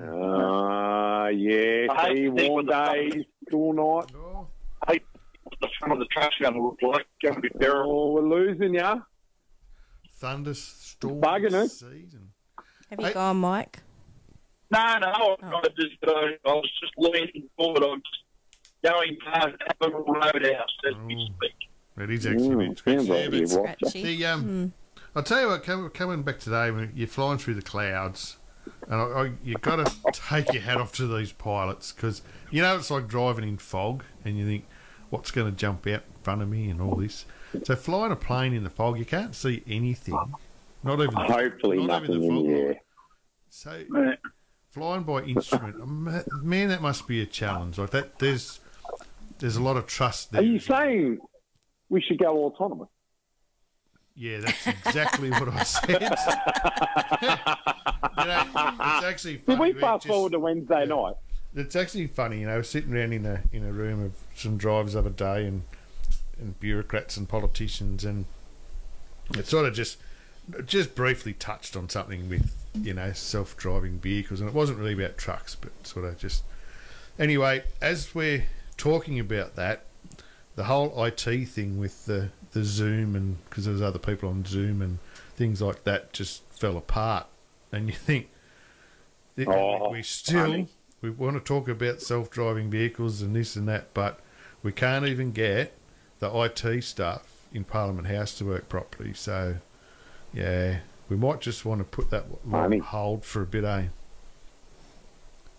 Ah, 0.00 1.28
yeah. 1.28 1.86
I 1.90 2.08
hate 2.08 2.16
See, 2.16 2.28
warm 2.48 2.66
the- 2.66 2.72
days, 2.72 3.24
cool 3.50 3.72
night. 3.72 4.12
Oh, 4.16 4.46
The 5.60 5.68
front 5.78 5.92
of 5.94 5.98
the 5.98 6.04
truck's 6.12 6.36
going 6.40 6.54
to 6.54 6.62
look 6.62 6.78
like 6.82 7.00
it's 7.00 7.22
going 7.22 7.34
to 7.34 7.40
be 7.40 7.48
terrible. 7.58 7.92
Oh, 7.92 8.12
we're 8.12 8.28
losing 8.28 8.74
ya. 8.74 9.00
thunderstorm 10.20 11.20
Bugging 11.20 11.54
us. 11.54 11.80
season. 11.80 12.30
Have 12.90 13.00
you 13.00 13.06
Hey. 13.06 13.12
gone, 13.14 13.36
Mike? 13.38 13.80
No, 14.70 14.98
no, 14.98 15.12
Oh. 15.16 15.36
I, 15.42 15.62
just, 15.80 15.96
uh, 16.06 16.10
I 16.12 16.52
was 16.52 16.70
just 16.80 16.92
leaning 16.98 17.48
forward. 17.56 17.82
I'm 17.82 18.02
just 18.02 18.24
going 18.94 19.16
past 19.24 19.56
Admiral 19.82 20.04
Roadhouse 20.04 20.66
as 20.88 20.94
we 21.06 21.14
Mm. 21.14 21.34
speak. 21.36 21.54
It 21.98 22.10
is 22.10 22.26
actually 22.26 22.46
a 22.48 22.50
Mm, 22.50 22.68
bit 22.68 22.78
scratchy. 22.78 22.98
sounds 22.98 23.08
Yeah, 23.08 23.24
but 23.28 23.32
you 23.34 23.42
it's- 23.42 23.56
watch 23.56 23.70
it. 23.70 23.76
Scratchy. 23.88 24.02
The 24.02 24.26
um, 24.26 24.72
I'll 25.16 25.22
tell 25.22 25.40
you 25.40 25.48
what, 25.48 25.62
coming, 25.64 25.90
coming 25.90 26.22
back 26.22 26.38
today, 26.38 26.70
when 26.70 26.92
you're 26.94 27.08
flying 27.08 27.38
through 27.38 27.54
the 27.54 27.62
clouds, 27.62 28.36
and 28.86 28.94
I, 28.94 29.04
I, 29.04 29.32
you 29.42 29.54
got 29.54 29.84
to 29.84 30.12
take 30.12 30.52
your 30.52 30.62
hat 30.62 30.76
off 30.76 30.92
to 30.96 31.06
these 31.16 31.32
pilots 31.32 31.92
because 31.92 32.22
you 32.50 32.60
know 32.62 32.76
it's 32.76 32.90
like 32.90 33.08
driving 33.08 33.48
in 33.48 33.56
fog, 33.58 34.04
and 34.24 34.36
you 34.38 34.44
think, 34.46 34.66
what's 35.10 35.30
going 35.30 35.50
to 35.50 35.56
jump 35.56 35.86
out 35.86 36.02
in 36.14 36.22
front 36.22 36.42
of 36.42 36.48
me 36.48 36.68
and 36.68 36.80
all 36.82 36.94
this. 36.96 37.24
So 37.64 37.74
flying 37.74 38.12
a 38.12 38.16
plane 38.16 38.52
in 38.52 38.62
the 38.62 38.70
fog, 38.70 38.98
you 38.98 39.06
can't 39.06 39.34
see 39.34 39.62
anything. 39.66 40.18
Not 40.84 41.00
even 41.00 41.14
Hopefully 41.14 41.78
not 41.84 42.02
even 42.04 42.10
nothing 42.14 42.20
the 42.20 42.26
in 42.26 42.36
fog 42.36 42.44
the 42.46 42.52
air. 42.52 42.80
So 43.48 43.82
Yeah. 43.94 44.14
Flying 44.78 45.02
by 45.02 45.22
instrument, 45.22 45.76
man, 46.42 46.68
that 46.68 46.80
must 46.80 47.06
be 47.08 47.20
a 47.20 47.26
challenge. 47.26 47.78
Like 47.78 47.90
that, 47.90 48.18
there's 48.18 48.60
there's 49.38 49.56
a 49.56 49.62
lot 49.62 49.76
of 49.76 49.86
trust 49.86 50.32
there. 50.32 50.40
Are 50.40 50.44
you 50.44 50.58
saying 50.58 51.18
we 51.88 52.00
should 52.00 52.18
go 52.18 52.44
autonomous? 52.44 52.88
Yeah, 54.14 54.38
that's 54.40 54.66
exactly 54.66 55.30
what 55.30 55.48
I 55.48 55.62
said. 55.62 56.00
you 56.02 56.06
know, 58.24 58.44
it's 58.96 59.04
actually 59.04 59.36
Did 59.36 59.46
funny. 59.46 59.60
we 59.60 59.72
we 59.72 59.80
fast 59.80 60.02
just- 60.04 60.12
forward 60.12 60.32
to 60.32 60.40
Wednesday 60.40 60.86
night? 60.86 61.14
It's 61.54 61.76
actually 61.76 62.08
funny, 62.08 62.40
you 62.40 62.46
know, 62.46 62.62
sitting 62.62 62.94
around 62.94 63.12
in 63.12 63.24
a 63.26 63.42
in 63.52 63.64
a 63.64 63.72
room 63.72 64.02
of 64.04 64.12
some 64.34 64.56
drivers 64.58 64.92
the 64.92 65.00
other 65.00 65.10
day 65.10 65.46
and 65.46 65.62
and 66.38 66.58
bureaucrats 66.60 67.16
and 67.16 67.28
politicians, 67.28 68.04
and 68.04 68.26
it 69.36 69.46
sort 69.46 69.66
of 69.66 69.74
just 69.74 69.98
just 70.66 70.94
briefly 70.94 71.32
touched 71.34 71.76
on 71.76 71.88
something 71.88 72.28
with 72.28 72.54
you 72.74 72.94
know 72.94 73.12
self 73.12 73.56
driving 73.56 73.98
vehicles, 73.98 74.40
and 74.40 74.48
it 74.48 74.54
wasn't 74.54 74.78
really 74.78 74.92
about 74.94 75.16
trucks, 75.18 75.54
but 75.54 75.70
sort 75.86 76.04
of 76.06 76.18
just 76.18 76.44
anyway. 77.18 77.64
As 77.80 78.14
we're 78.14 78.44
talking 78.76 79.18
about 79.20 79.56
that, 79.56 79.84
the 80.56 80.64
whole 80.64 81.04
IT 81.04 81.20
thing 81.48 81.78
with 81.78 82.06
the 82.06 82.30
the 82.52 82.64
Zoom 82.64 83.14
and 83.14 83.44
because 83.48 83.66
there's 83.66 83.82
other 83.82 83.98
people 83.98 84.28
on 84.30 84.44
Zoom 84.44 84.80
and 84.80 84.98
things 85.36 85.60
like 85.60 85.84
that 85.84 86.12
just 86.12 86.42
fell 86.50 86.76
apart, 86.76 87.26
and 87.72 87.88
you 87.88 87.94
think 87.94 88.28
Oh, 89.46 89.90
we 89.90 90.02
still 90.02 90.46
funny. 90.46 90.68
we 91.00 91.10
want 91.10 91.36
to 91.36 91.40
talk 91.40 91.68
about 91.68 92.00
self 92.00 92.30
driving 92.30 92.70
vehicles 92.70 93.22
and 93.22 93.36
this 93.36 93.54
and 93.54 93.68
that, 93.68 93.94
but 93.94 94.20
we 94.62 94.72
can't 94.72 95.06
even 95.06 95.30
get 95.32 95.72
the 96.18 96.28
IT 96.42 96.82
stuff 96.82 97.46
in 97.52 97.62
Parliament 97.64 98.08
House 98.08 98.36
to 98.38 98.44
work 98.44 98.68
properly. 98.68 99.14
So 99.14 99.56
yeah, 100.32 100.78
we 101.08 101.16
might 101.16 101.40
just 101.40 101.64
want 101.64 101.80
to 101.80 101.84
put 101.84 102.10
that 102.10 102.28
one 102.28 102.50
Funny. 102.50 102.76
on 102.80 102.86
hold 102.86 103.24
for 103.24 103.42
a 103.42 103.46
bit, 103.46 103.64
eh? 103.64 103.84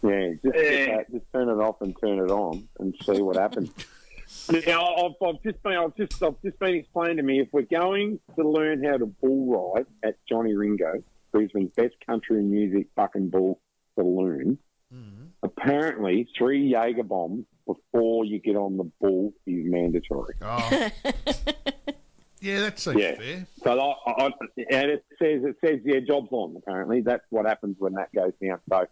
Yeah, 0.01 0.29
just, 0.43 0.55
Yeah. 0.55 0.97
that, 0.97 1.11
just 1.11 1.25
turn 1.33 1.49
it 1.49 1.59
off 1.61 1.81
and 1.81 1.95
turn 1.99 2.19
it 2.19 2.31
on 2.31 2.67
and 2.79 2.95
see 3.05 3.21
what 3.21 3.35
happens. 3.35 3.69
Now, 4.67 4.93
I've, 4.95 5.27
I've 5.27 5.41
just 5.41 5.61
been, 5.63 5.73
I've 5.73 5.95
just, 5.95 6.21
I've 6.21 6.39
just 6.43 6.59
been 6.59 6.75
explained 6.75 7.17
to 7.17 7.23
me 7.23 7.39
if 7.39 7.47
we're 7.51 7.63
going 7.63 8.19
to 8.35 8.47
learn 8.47 8.83
how 8.83 8.95
to 8.97 9.07
bull 9.07 9.73
ride 9.75 9.87
at 10.03 10.17
Johnny 10.27 10.53
Ringo, 10.53 11.03
Brisbane's 11.31 11.71
best 11.75 11.95
country 12.05 12.37
and 12.37 12.51
music 12.51 12.87
fucking 12.95 13.29
bull 13.29 13.59
saloon, 13.95 14.59
apparently 15.41 16.27
three 16.37 16.67
Jaeger 16.67 17.03
bombs 17.03 17.45
before 17.65 18.23
you 18.23 18.37
get 18.39 18.55
on 18.55 18.77
the 18.77 18.83
bull 19.01 19.33
is 19.47 19.65
mandatory. 19.65 20.35
Oh. 20.43 20.89
yeah, 22.41 22.59
that 22.61 22.79
seems 22.79 22.97
Yeah. 22.97 23.15
fair. 23.15 23.47
So, 23.63 23.79
I, 23.79 24.11
I, 24.11 24.25
and 24.71 24.91
it 24.91 25.05
says, 25.21 25.43
it 25.43 25.55
says, 25.63 25.79
yeah, 25.85 25.99
job's 25.99 26.29
on. 26.31 26.55
Apparently, 26.57 27.01
that's 27.01 27.23
what 27.29 27.45
happens 27.45 27.75
when 27.79 27.93
that 27.93 28.13
goes 28.13 28.31
down. 28.41 28.59
So, 28.69 28.85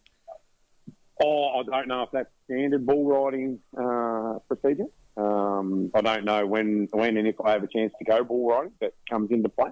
oh, 1.24 1.60
I 1.60 1.64
don't 1.64 1.88
know 1.88 2.04
if 2.04 2.10
that's 2.12 2.30
standard 2.46 2.86
bull 2.86 3.06
riding 3.06 3.60
uh, 3.78 4.40
procedure. 4.48 4.86
Um, 5.16 5.90
I 5.96 6.02
don't 6.02 6.26
know 6.26 6.46
when, 6.46 6.88
when 6.92 7.18
and 7.18 7.28
if 7.28 7.36
I 7.44 7.52
have 7.52 7.64
a 7.64 7.68
chance 7.68 7.92
to 8.00 8.06
go 8.06 8.24
bull 8.24 8.48
riding 8.50 8.72
that 8.82 8.94
comes 9.10 9.32
into 9.32 9.50
play. 9.50 9.70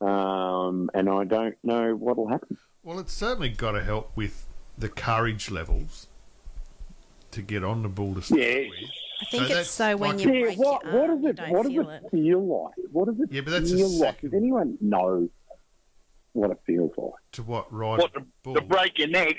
Um, 0.00 0.90
and 0.92 1.08
I 1.08 1.24
don't 1.24 1.54
know 1.62 1.94
what'll 1.94 2.28
happen. 2.28 2.58
Well, 2.82 2.98
it's 2.98 3.12
certainly 3.12 3.48
got 3.48 3.72
to 3.72 3.82
help 3.84 4.12
with 4.16 4.46
the 4.76 4.88
courage 4.88 5.50
levels 5.50 6.06
to 7.30 7.42
get 7.42 7.64
on 7.64 7.82
the 7.82 7.88
bull 7.88 8.14
to 8.14 8.22
start 8.22 8.40
Yeah. 8.40 8.58
with. 8.68 8.90
I 9.20 9.24
think 9.26 9.48
that's 9.48 9.60
it's 9.60 9.70
so 9.70 9.96
when 9.96 10.16
like- 10.16 10.26
you 10.26 10.32
Yeah, 10.32 10.42
break 10.44 10.58
what, 10.58 10.84
your 10.84 10.92
what 10.92 11.10
arm, 11.10 11.16
does 11.16 11.22
you 11.24 11.28
it 11.30 11.36
don't 11.36 11.50
what 11.50 11.62
does 11.64 11.72
feel 11.72 11.90
it, 11.90 12.02
it. 12.04 12.10
feel 12.10 12.62
like? 12.62 12.74
What 12.92 13.04
does 13.06 13.20
it 13.20 13.32
Yeah, 13.32 13.40
but 13.42 13.50
that's 13.52 13.72
a 13.72 13.76
feel 13.76 13.88
like? 13.98 14.20
Does 14.20 14.34
anyone 14.34 14.78
know 14.80 15.28
what 16.32 16.50
it 16.50 16.58
feels 16.66 16.92
like? 16.96 17.12
To 17.32 17.42
what 17.42 17.72
ride 17.72 17.98
What, 17.98 18.10
a 18.16 18.20
to, 18.20 18.26
bull? 18.42 18.54
to 18.54 18.60
break 18.60 18.98
your 18.98 19.08
neck? 19.08 19.34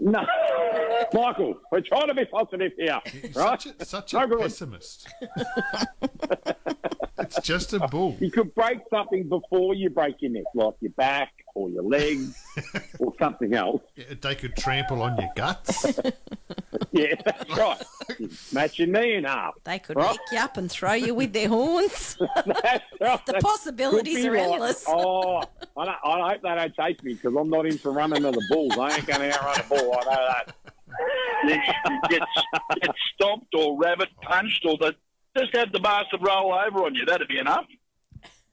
No, 0.00 0.24
Michael, 1.12 1.56
we're 1.70 1.80
trying 1.80 2.06
to 2.06 2.14
be 2.14 2.24
positive 2.24 2.72
here, 2.78 3.00
You're 3.12 3.32
right? 3.32 3.60
Such 3.60 3.66
a, 3.80 3.84
such 3.84 4.14
No 4.14 4.22
a 4.22 4.26
good. 4.28 4.40
pessimist. 4.40 5.08
it's 7.18 7.40
just 7.42 7.72
a 7.72 7.80
bull. 7.88 8.16
You 8.20 8.30
could 8.30 8.54
break 8.54 8.78
something 8.90 9.28
before 9.28 9.74
you 9.74 9.90
break 9.90 10.16
your 10.20 10.30
neck, 10.32 10.44
like 10.54 10.74
your 10.80 10.92
back 10.92 11.32
or 11.54 11.68
your 11.70 11.82
legs 11.82 12.42
or 12.98 13.12
something 13.18 13.54
else. 13.54 13.82
Yeah, 13.96 14.04
They 14.20 14.34
could 14.34 14.56
trample 14.56 15.02
on 15.02 15.16
your 15.18 15.30
guts. 15.36 16.00
Yeah, 16.90 17.14
that's 17.24 17.56
right. 17.56 17.82
Smash 18.32 18.78
your 18.78 18.88
knee 18.88 19.14
in 19.14 19.24
half. 19.24 19.54
They 19.64 19.78
could 19.78 19.96
Right. 19.96 20.10
pick 20.10 20.20
you 20.32 20.38
up 20.38 20.56
and 20.58 20.70
throw 20.70 20.92
you 20.92 21.14
with 21.14 21.32
their 21.32 21.48
horns. 21.48 22.18
That's 22.46 22.84
right. 23.00 23.26
The 23.26 23.34
possibilities 23.40 24.24
are 24.26 24.32
right. 24.32 24.42
endless. 24.52 24.84
Oh, 24.86 25.38
I, 25.76 25.84
don't, 25.86 25.96
I 26.04 26.30
hope 26.32 26.42
they 26.42 26.48
don't 26.54 26.74
chase 26.74 27.02
me 27.02 27.14
because 27.14 27.34
I'm 27.34 27.48
not 27.48 27.64
in 27.66 27.78
for 27.78 27.92
running 27.92 28.22
to 28.22 28.30
the 28.30 28.42
bulls. 28.50 28.76
I 28.78 28.94
ain't 28.96 29.06
going 29.06 29.20
to 29.20 29.32
outrun 29.34 29.60
a 29.60 29.68
bull. 29.68 29.94
I 30.00 30.04
know 30.04 30.26
that. 30.28 30.54
You 31.44 32.00
get, 32.10 32.22
get 32.80 32.90
stomped 33.14 33.54
or 33.54 33.78
rabbit 33.78 34.08
punched 34.22 34.64
or 34.66 34.76
the, 34.78 34.94
just 35.36 35.54
have 35.56 35.72
the 35.72 35.80
bastard 35.80 36.20
roll 36.22 36.52
over 36.52 36.84
on 36.84 36.94
you. 36.94 37.04
That'd 37.06 37.28
be 37.28 37.38
enough. 37.38 37.64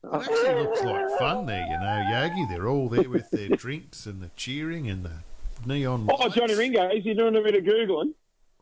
It 0.04 0.10
actually 0.14 0.64
looks 0.64 0.82
like 0.82 1.20
fun 1.20 1.46
there, 1.46 1.66
you 1.66 1.78
know, 1.80 2.06
Yogi. 2.10 2.46
They're 2.46 2.68
all 2.68 2.88
there 2.88 3.10
with 3.10 3.30
their 3.32 3.50
drinks 3.50 4.06
and 4.06 4.22
the 4.22 4.30
cheering 4.36 4.90
and 4.90 5.04
the 5.04 5.12
neon 5.66 6.08
oh, 6.10 6.16
lights. 6.16 6.38
Oh, 6.38 6.40
Johnny 6.40 6.56
Ringo, 6.56 6.90
is 6.90 7.04
he 7.04 7.14
doing 7.14 7.36
a 7.36 7.42
bit 7.42 7.56
of 7.56 7.64
Googling? 7.64 8.14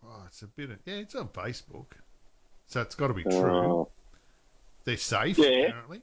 Oh, 0.05 0.23
it's 0.25 0.41
a 0.41 0.47
bit 0.47 0.71
of, 0.71 0.77
yeah, 0.85 0.95
it's 0.95 1.15
on 1.15 1.27
Facebook. 1.29 1.85
So 2.65 2.81
it's 2.81 2.95
got 2.95 3.07
to 3.07 3.13
be 3.13 3.25
oh. 3.27 3.41
true. 3.41 3.71
Oh, 3.71 3.89
They're 4.83 4.97
safe, 4.97 5.37
Yeah. 5.37 5.67
apparently. 5.67 6.01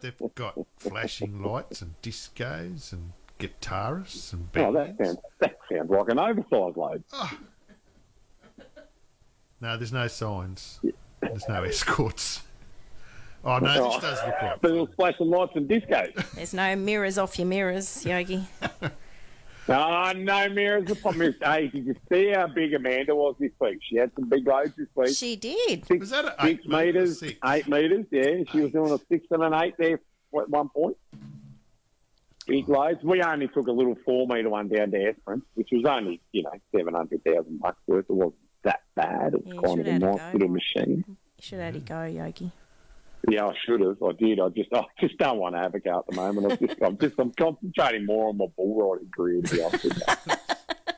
They've 0.00 0.34
got 0.34 0.58
flashing 0.78 1.42
lights 1.42 1.80
and 1.80 1.94
discos 2.02 2.92
and 2.92 3.12
guitarists 3.38 4.32
and 4.32 4.48
oh, 4.56 4.72
bands. 4.72 4.98
that 4.98 5.06
sounds, 5.06 5.18
that 5.40 5.58
sounds 5.72 5.90
like 5.90 6.08
an 6.08 6.18
oversized 6.18 6.76
load. 6.76 7.04
Ah. 7.12 7.38
No, 9.60 9.76
there's 9.78 9.92
no 9.92 10.08
signs. 10.08 10.80
There's 11.20 11.48
no 11.48 11.62
escorts. 11.64 12.42
Oh 13.46 13.58
no, 13.58 13.68
this 13.72 13.80
oh. 13.82 14.00
does 14.00 14.18
look 14.26 14.34
like 14.42 14.62
Little 14.62 14.86
flashing 14.96 15.28
lights 15.30 15.52
and 15.54 15.68
discos. 15.68 16.32
There's 16.34 16.54
no 16.54 16.74
mirrors 16.76 17.18
off 17.18 17.38
your 17.38 17.46
mirrors, 17.46 18.04
Yogi. 18.04 18.42
Oh, 19.68 20.12
no 20.16 20.48
mirrors. 20.48 20.86
The 20.86 20.94
problem 20.96 21.34
hey, 21.42 21.68
did 21.68 21.86
you 21.86 21.94
see 22.10 22.30
how 22.34 22.46
big 22.46 22.72
Amanda 22.74 23.14
was 23.14 23.34
this 23.38 23.52
week? 23.60 23.78
She 23.88 23.96
had 23.96 24.10
some 24.14 24.28
big 24.28 24.46
loads 24.46 24.72
this 24.76 24.88
week. 24.94 25.14
She 25.16 25.36
did. 25.36 25.86
Six, 25.86 26.00
Was 26.00 26.10
that 26.10 26.24
an 26.24 26.32
six 26.40 26.64
eight 26.64 26.68
metres, 26.68 27.18
six? 27.20 27.34
eight 27.44 27.68
metres, 27.68 28.06
yeah. 28.10 28.44
She 28.50 28.60
was 28.60 28.72
doing 28.72 28.92
a 28.92 28.98
six 29.10 29.26
and 29.30 29.42
an 29.42 29.54
eight 29.54 29.74
there 29.78 29.94
at 30.40 30.48
one 30.48 30.68
point. 30.70 30.96
big 32.46 32.68
loads. 32.68 33.02
We 33.02 33.22
only 33.22 33.48
took 33.48 33.66
a 33.66 33.72
little 33.72 33.96
four 34.06 34.26
metre 34.26 34.48
one 34.50 34.68
down 34.68 34.90
to 34.90 34.98
Esperance, 35.08 35.44
which 35.54 35.68
was 35.72 35.84
only, 35.86 36.20
you 36.32 36.42
know, 36.42 36.52
700,000 36.74 37.60
bucks 37.60 37.78
worth. 37.86 38.06
It 38.08 38.12
wasn't 38.12 38.34
that 38.64 38.80
bad. 38.94 39.34
It 39.34 39.44
was 39.46 39.54
Yeah, 39.54 39.60
kind 39.62 39.80
of 39.80 39.86
a 39.86 39.90
have 39.92 40.02
had 40.02 40.02
a 40.02 40.16
nice 40.16 40.32
little 40.34 40.48
machine. 40.48 41.04
You 41.08 41.16
should 41.40 41.58
have 41.58 41.74
had 41.74 41.76
it 41.76 41.84
go, 41.86 42.04
Yogi. 42.04 42.52
Yeah, 43.28 43.46
I 43.46 43.54
should 43.64 43.80
have. 43.80 44.02
I 44.02 44.12
did. 44.12 44.40
I 44.40 44.48
just, 44.50 44.68
I 44.74 44.84
just 45.00 45.16
don't 45.18 45.38
want 45.38 45.56
Avoca 45.56 45.96
at 45.98 46.06
the 46.08 46.16
moment. 46.16 46.52
I'm 46.52 46.66
just, 46.68 46.82
I'm 46.82 46.98
just, 46.98 47.14
I'm 47.18 47.32
concentrating 47.32 48.06
more 48.06 48.28
on 48.28 48.38
my 48.38 48.46
bull 48.56 48.92
riding 48.92 49.10
career. 49.16 49.40
To 49.42 49.54
be 49.54 49.62
honest 49.62 49.84
with 49.84 49.96
you. 49.96 50.34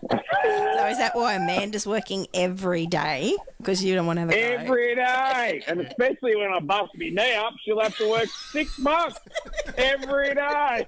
So 0.08 0.86
is 0.86 0.98
that 0.98 1.12
why 1.14 1.34
Amanda's 1.34 1.86
working 1.86 2.26
every 2.34 2.86
day? 2.86 3.34
Because 3.58 3.82
you 3.82 3.94
don't 3.94 4.06
want 4.06 4.18
to 4.18 4.20
have 4.20 4.30
a 4.30 4.32
go. 4.32 4.38
Every 4.38 4.94
day, 4.94 5.62
and 5.66 5.80
especially 5.80 6.36
when 6.36 6.52
I 6.52 6.60
bust 6.60 6.94
me 6.96 7.10
knee 7.10 7.34
up, 7.34 7.54
she'll 7.64 7.80
have 7.80 7.96
to 7.96 8.08
work 8.08 8.28
six 8.28 8.78
months 8.78 9.18
every 9.76 10.34
day. 10.34 10.86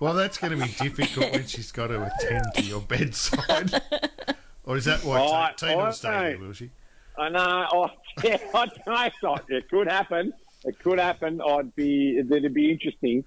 Well, 0.00 0.14
that's 0.14 0.38
going 0.38 0.58
to 0.58 0.64
be 0.64 0.72
difficult 0.72 1.32
when 1.32 1.46
she's 1.46 1.72
got 1.72 1.88
to 1.88 2.02
attend 2.04 2.44
to 2.56 2.62
your 2.62 2.80
bedside. 2.80 3.72
or 4.64 4.76
is 4.76 4.84
that 4.86 5.04
why 5.04 5.18
Oh, 5.20 5.54
Tina 5.56 5.72
Tina 5.72 5.84
will 5.84 5.92
stay 5.92 6.08
there, 6.10 6.38
know. 6.38 6.46
will 6.46 6.52
she? 6.52 6.70
I 7.18 7.28
know. 7.28 7.66
Oh, 7.72 7.88
yeah, 8.22 8.38
I 8.54 8.66
don't 8.66 9.22
know. 9.22 9.36
It 9.48 9.68
could 9.68 9.88
happen. 9.88 10.32
It 10.64 10.78
could 10.78 11.00
happen. 11.00 11.40
I'd 11.40 11.74
be. 11.74 12.18
It'd 12.18 12.54
be 12.54 12.70
interesting. 12.70 13.24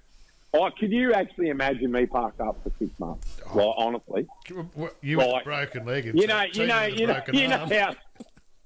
Oh, 0.54 0.70
could 0.78 0.90
you 0.90 1.12
actually 1.12 1.50
imagine 1.50 1.92
me 1.92 2.06
parked 2.06 2.40
up 2.40 2.58
for 2.62 2.72
six 2.78 2.98
months? 2.98 3.36
Well, 3.54 3.74
honestly, 3.76 4.26
What, 4.74 4.96
You 5.02 5.18
with 5.18 5.26
a 5.26 5.44
broken 5.44 5.84
leg 5.84 6.06
you 6.06 6.26
know, 6.26 6.44
you 6.52 6.66
know, 6.66 6.84
you 6.84 7.06
know, 7.06 7.20
you 7.32 7.48
know 7.48 7.58
how, 7.58 7.94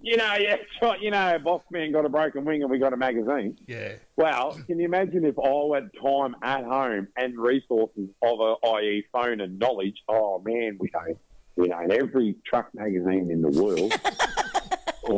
you 0.00 0.16
know, 0.16 0.34
yeah, 0.34 0.56
right. 0.80 1.00
You 1.00 1.10
know, 1.10 1.38
boss 1.42 1.62
man 1.70 1.92
got 1.92 2.04
a 2.04 2.08
broken 2.08 2.44
wing 2.44 2.62
and 2.62 2.70
we 2.70 2.78
got 2.78 2.92
a 2.92 2.96
magazine. 2.96 3.58
Yeah. 3.66 3.94
Well, 4.16 4.58
can 4.66 4.78
you 4.78 4.84
imagine 4.84 5.24
if 5.24 5.36
I 5.38 5.74
had 5.74 5.90
time 6.00 6.36
at 6.42 6.64
home 6.64 7.08
and 7.16 7.38
resources 7.38 8.08
of 8.22 8.40
a, 8.40 8.54
i.e., 8.74 9.04
phone 9.12 9.40
and 9.40 9.58
knowledge? 9.58 10.02
Oh 10.08 10.40
man, 10.44 10.76
we 10.78 10.90
own, 10.94 11.16
we 11.56 11.72
own 11.72 11.90
every 11.90 12.36
truck 12.46 12.72
magazine 12.74 13.30
in 13.30 13.42
the 13.42 13.50
world. 13.50 13.92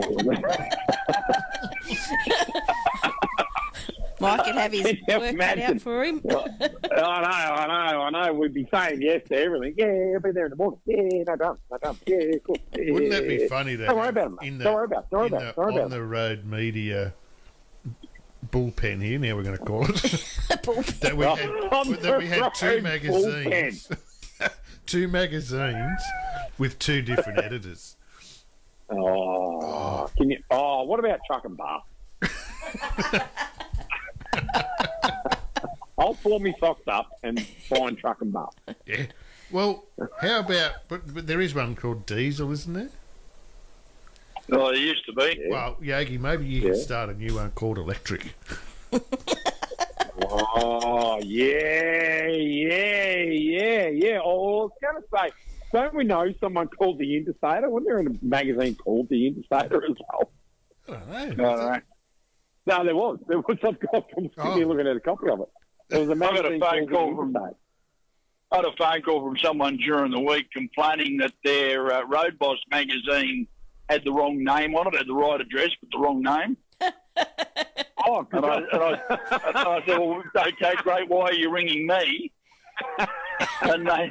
Mike 4.20 4.44
could 4.44 4.54
have 4.54 4.72
his 4.72 4.82
Can 5.08 5.20
work 5.20 5.36
cut 5.38 5.58
out 5.58 5.80
for 5.80 6.04
him. 6.04 6.20
I 6.24 6.30
know, 6.30 6.94
I 6.94 7.66
know, 7.66 8.00
I 8.02 8.10
know. 8.10 8.32
We'd 8.32 8.54
be 8.54 8.66
saying 8.72 9.02
yes 9.02 9.22
to 9.28 9.36
everything. 9.36 9.74
Yeah, 9.76 10.14
I'll 10.14 10.20
be 10.20 10.30
there 10.30 10.44
in 10.46 10.50
the 10.50 10.56
morning. 10.56 10.78
Yeah, 10.86 11.24
no 11.26 11.36
drama, 11.36 11.58
no 11.70 11.78
drama. 11.78 11.98
Yeah, 12.06 12.38
cool. 12.46 12.56
Yeah, 12.76 12.92
Wouldn't 12.92 13.10
that 13.10 13.28
be 13.28 13.48
funny 13.48 13.76
to 13.76 13.86
Don't 13.86 13.96
worry 13.96 14.08
about 14.08 14.26
it, 14.26 14.30
mate. 14.40 14.48
in 14.48 14.58
the, 14.58 14.64
Don't 14.64 14.74
worry 14.74 14.84
about 14.86 15.04
it. 15.04 15.10
Don't 15.10 15.18
worry 15.20 15.26
about 15.28 15.40
the 15.40 15.48
it. 15.48 15.56
Don't 15.56 15.64
worry 15.66 15.72
on 15.74 15.78
about 15.78 15.86
it. 15.86 15.90
the 15.90 16.02
road 16.02 16.44
media 16.44 17.14
bullpen 18.50 19.02
here, 19.02 19.18
now 19.18 19.34
we're 19.34 19.42
going 19.42 19.58
to 19.58 19.64
call 19.64 19.84
it, 19.84 19.90
that 21.00 21.14
we 21.16 21.24
had, 21.24 21.38
that 22.02 22.18
we 22.18 22.26
had 22.26 22.54
two 22.54 22.80
magazines, 22.82 23.88
two 24.86 25.08
magazines 25.08 26.02
with 26.58 26.78
two 26.78 27.02
different 27.02 27.38
editors. 27.40 27.96
Oh, 28.98 30.08
can 30.16 30.30
you? 30.30 30.38
Oh, 30.50 30.84
what 30.84 31.00
about 31.00 31.20
truck 31.26 31.44
and 31.44 31.56
bar? 31.56 31.82
I'll 35.98 36.14
pull 36.14 36.40
me 36.40 36.54
socks 36.58 36.82
up 36.88 37.08
and 37.22 37.40
find 37.68 37.96
truck 37.96 38.20
and 38.20 38.32
bar. 38.32 38.50
Yeah. 38.86 39.06
Well, 39.50 39.84
how 40.20 40.40
about, 40.40 40.72
but, 40.88 41.14
but 41.14 41.26
there 41.26 41.40
is 41.40 41.54
one 41.54 41.76
called 41.76 42.06
Diesel, 42.06 42.50
isn't 42.50 42.72
there? 42.74 42.88
Oh, 44.52 44.68
it 44.70 44.78
used 44.78 45.06
to 45.06 45.12
be. 45.12 45.46
Well, 45.48 45.76
Yogi, 45.80 46.18
maybe 46.18 46.44
you 46.46 46.60
can 46.62 46.74
Yeah. 46.74 46.80
start 46.82 47.10
a 47.10 47.14
new 47.14 47.36
one 47.36 47.50
called 47.52 47.78
Electric. 47.78 48.34
Oh, 50.26 51.18
yeah, 51.22 52.26
yeah, 52.26 53.16
yeah, 53.22 53.86
yeah. 53.88 54.18
Oh, 54.22 54.62
I 54.62 54.64
was 54.64 54.70
going 54.82 54.96
to 54.96 55.08
say, 55.14 55.30
don't 55.82 55.94
we 55.94 56.04
know 56.04 56.32
someone 56.40 56.68
called 56.68 56.98
the 56.98 57.04
Interstater? 57.06 57.68
Wasn't 57.68 57.86
there 57.86 57.98
a 58.00 58.04
magazine 58.22 58.74
called 58.76 59.08
the 59.10 59.30
Interstater 59.30 59.82
as 59.88 59.96
well? 60.12 60.32
I 60.88 61.26
don't 61.26 61.36
know. 61.38 61.56
No, 61.56 61.56
no. 61.72 61.80
No, 62.66 62.84
there 62.84 62.96
was. 62.96 63.18
There 63.28 63.38
was 63.38 63.58
some 63.62 63.76
guy 63.92 64.02
from 64.14 64.30
Sydney 64.36 64.64
Oh. 64.64 64.68
looking 64.68 64.86
at 64.86 64.96
a 64.96 65.00
copy 65.00 65.28
of 65.30 65.40
it. 65.40 65.48
There 65.90 66.00
was 66.00 66.08
a 66.08 66.14
got 66.18 66.38
a 66.38 66.42
magazine 66.42 66.60
phone 66.60 66.88
called 66.88 66.90
call 66.90 67.10
the 67.10 67.16
from- 67.16 67.32
Interstater. 67.34 67.54
I 68.52 68.56
had 68.56 68.64
a 68.66 68.72
phone 68.78 69.02
call 69.02 69.20
from 69.26 69.36
someone 69.38 69.76
during 69.78 70.12
the 70.12 70.20
week 70.20 70.46
complaining 70.52 71.16
that 71.18 71.32
their 71.44 71.92
uh, 71.92 72.02
Road 72.06 72.38
Boss 72.38 72.58
magazine 72.70 73.48
had 73.88 74.04
the 74.04 74.12
wrong 74.12 74.42
name 74.44 74.74
on 74.76 74.86
it, 74.86 74.96
had 74.96 75.08
the 75.08 75.14
right 75.14 75.40
address 75.40 75.70
but 75.80 75.90
the 75.90 75.98
wrong 75.98 76.22
name. 76.22 76.56
Oh, 78.06 78.26
And 78.32 78.44
I, 78.44 78.56
and 78.56 78.66
I, 78.82 78.90
and 79.48 79.56
I 79.56 79.82
said, 79.86 79.98
well, 79.98 80.22
okay, 80.36 80.74
great, 80.82 81.08
why 81.08 81.22
are 81.24 81.32
you 81.32 81.50
ringing 81.50 81.86
me? 81.86 82.30
And 83.62 83.86
they, 83.86 84.10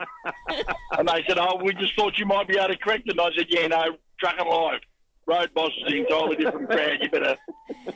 and 0.98 1.08
they 1.08 1.24
said, 1.28 1.38
oh, 1.38 1.60
we 1.64 1.74
just 1.74 1.96
thought 1.96 2.18
you 2.18 2.26
might 2.26 2.48
be 2.48 2.58
able 2.58 2.70
to 2.70 2.78
correct 2.78 3.08
it. 3.08 3.12
And 3.12 3.22
I 3.22 3.30
said, 3.36 3.48
yeah, 3.50 3.68
no, 3.68 3.98
Truck 4.20 4.36
and 4.38 4.50
Life. 4.50 4.82
Road 5.26 5.54
Boss 5.54 5.72
is 5.78 5.94
an 5.94 6.00
entirely 6.00 6.36
different 6.36 6.70
crowd. 6.70 6.98
You 7.02 7.10
better 7.10 7.38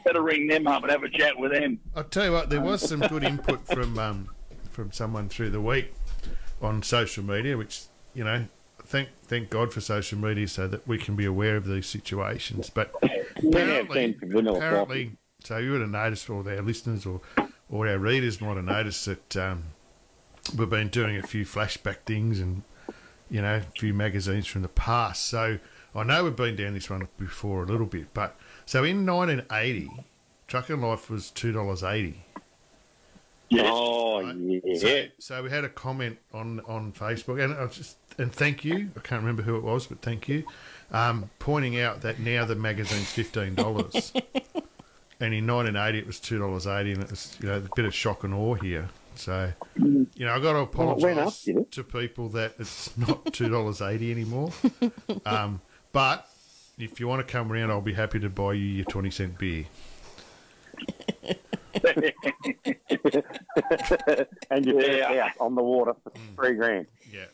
better 0.06 0.22
ring 0.22 0.48
them 0.48 0.66
up 0.66 0.84
and 0.84 0.92
have 0.92 1.04
a 1.04 1.10
chat 1.10 1.38
with 1.38 1.52
them. 1.52 1.80
I'll 1.94 2.06
tell 2.06 2.26
you 2.26 2.32
what, 2.32 2.50
there 2.50 2.62
was 2.62 2.88
some 2.88 3.02
good 3.02 3.24
input 3.24 3.68
from 3.68 4.00
um, 4.00 4.30
from 4.72 4.94
someone 4.94 5.28
through 5.28 5.50
the 5.50 5.60
week 5.60 5.94
on 6.62 6.84
social 6.84 7.26
media, 7.26 7.58
which 7.58 7.84
you 8.14 8.24
know, 8.24 8.46
thank 8.86 9.10
thank 9.24 9.50
God 9.50 9.74
for 9.74 9.82
social 9.82 10.18
media 10.18 10.48
so 10.48 10.70
that 10.70 10.88
we 10.88 10.98
can 10.98 11.18
be 11.18 11.26
aware 11.26 11.58
of 11.58 11.66
these 11.66 11.88
situations. 11.88 12.70
But 12.70 12.94
apparently, 13.36 14.00
sense 14.00 14.24
of 14.24 14.30
vanilla 14.30 14.58
apparently, 14.58 15.18
so 15.44 15.58
you 15.58 15.72
would 15.72 15.82
have 15.82 15.90
noticed, 15.90 16.30
or 16.30 16.50
our 16.50 16.62
listeners 16.62 17.06
or 17.06 17.20
or 17.70 17.90
our 17.90 17.98
readers 17.98 18.40
might 18.40 18.56
have 18.56 18.64
noticed 18.66 19.06
that 19.06 19.36
um, 19.36 19.64
we've 20.54 20.70
been 20.70 20.90
doing 20.90 21.18
a 21.18 21.24
few 21.24 21.46
flashback 21.46 21.98
things 22.06 22.40
and 22.40 22.64
you 23.30 23.42
know 23.42 23.56
a 23.58 23.62
few 23.80 23.94
magazines 23.94 24.48
from 24.48 24.62
the 24.62 24.68
past. 24.70 25.26
So 25.26 25.60
I 25.96 26.04
know 26.04 26.24
we've 26.24 26.36
been 26.36 26.56
down 26.56 26.74
this 26.74 26.90
one 26.90 27.08
before 27.18 27.64
a 27.64 27.66
little 27.66 27.86
bit, 27.88 28.14
but 28.14 28.36
so 28.66 28.84
in 28.84 29.06
1980. 29.06 29.90
Truck 30.48 30.70
and 30.70 30.82
Life 30.82 31.10
was 31.10 31.30
two 31.30 31.52
dollars 31.52 31.84
eighty. 31.84 32.24
Oh, 33.54 34.24
Right. 34.24 34.36
yeah. 34.64 34.76
So, 34.78 35.06
so 35.20 35.44
we 35.44 35.50
had 35.50 35.64
a 35.64 35.70
comment 35.70 36.18
on 36.34 36.60
on 36.62 36.92
Facebook, 36.94 37.44
and 37.44 37.54
I 37.54 37.64
was 37.66 37.76
just 37.76 37.98
and 38.18 38.32
thank 38.32 38.64
you. 38.66 38.92
I 38.96 39.00
can't 39.02 39.22
remember 39.22 39.42
who 39.44 39.56
it 39.58 39.64
was, 39.64 39.88
but 39.88 40.02
thank 40.02 40.28
you, 40.28 40.44
um, 40.92 41.30
pointing 41.40 41.80
out 41.80 42.02
that 42.02 42.20
now 42.20 42.46
the 42.46 42.56
magazine's 42.56 43.12
fifteen 43.12 43.56
dollars, 43.56 44.12
and 45.20 45.34
in 45.34 45.46
1980 45.48 46.00
it 46.00 46.08
was 46.08 46.20
two 46.20 46.40
dollars 46.40 46.66
eighty, 46.68 46.94
and 46.94 47.04
it 47.04 47.10
was 47.10 47.38
you 47.42 47.48
know 47.48 47.58
a 47.58 47.76
bit 47.76 47.86
of 47.86 47.94
shock 47.94 48.24
and 48.24 48.34
awe 48.34 48.56
here. 48.56 48.90
So 49.18 49.52
you 49.76 50.08
know 50.20 50.34
I've 50.34 50.42
got 50.44 50.54
to 50.72 50.78
Well, 50.78 50.92
it 50.98 51.02
went 51.02 51.18
up, 51.20 51.28
apologise 51.28 51.44
did 51.44 51.58
it? 51.58 51.72
to 51.74 51.84
people 51.84 52.30
that 52.30 52.54
it's 52.60 52.96
not 52.98 53.26
two 53.34 53.50
dollars 53.50 53.82
eighty 53.82 54.12
anymore. 54.12 54.52
um, 55.26 55.62
but 55.92 56.28
if 56.78 57.00
you 57.00 57.08
want 57.08 57.26
to 57.26 57.32
come 57.32 57.52
around, 57.52 57.72
I'll 57.72 57.82
be 57.82 57.94
happy 57.94 58.20
to 58.20 58.30
buy 58.30 58.54
you 58.54 58.66
your 58.66 58.86
twenty 58.86 59.10
cent 59.12 59.38
beer. 59.38 59.66
and 64.52 64.66
you're 64.66 64.82
Yeah. 64.82 65.26
out 65.26 65.32
on 65.40 65.56
the 65.56 65.64
water 65.64 65.94
for 66.04 66.12
three 66.36 66.56
grand. 66.56 66.88
Yeah. 67.12 67.26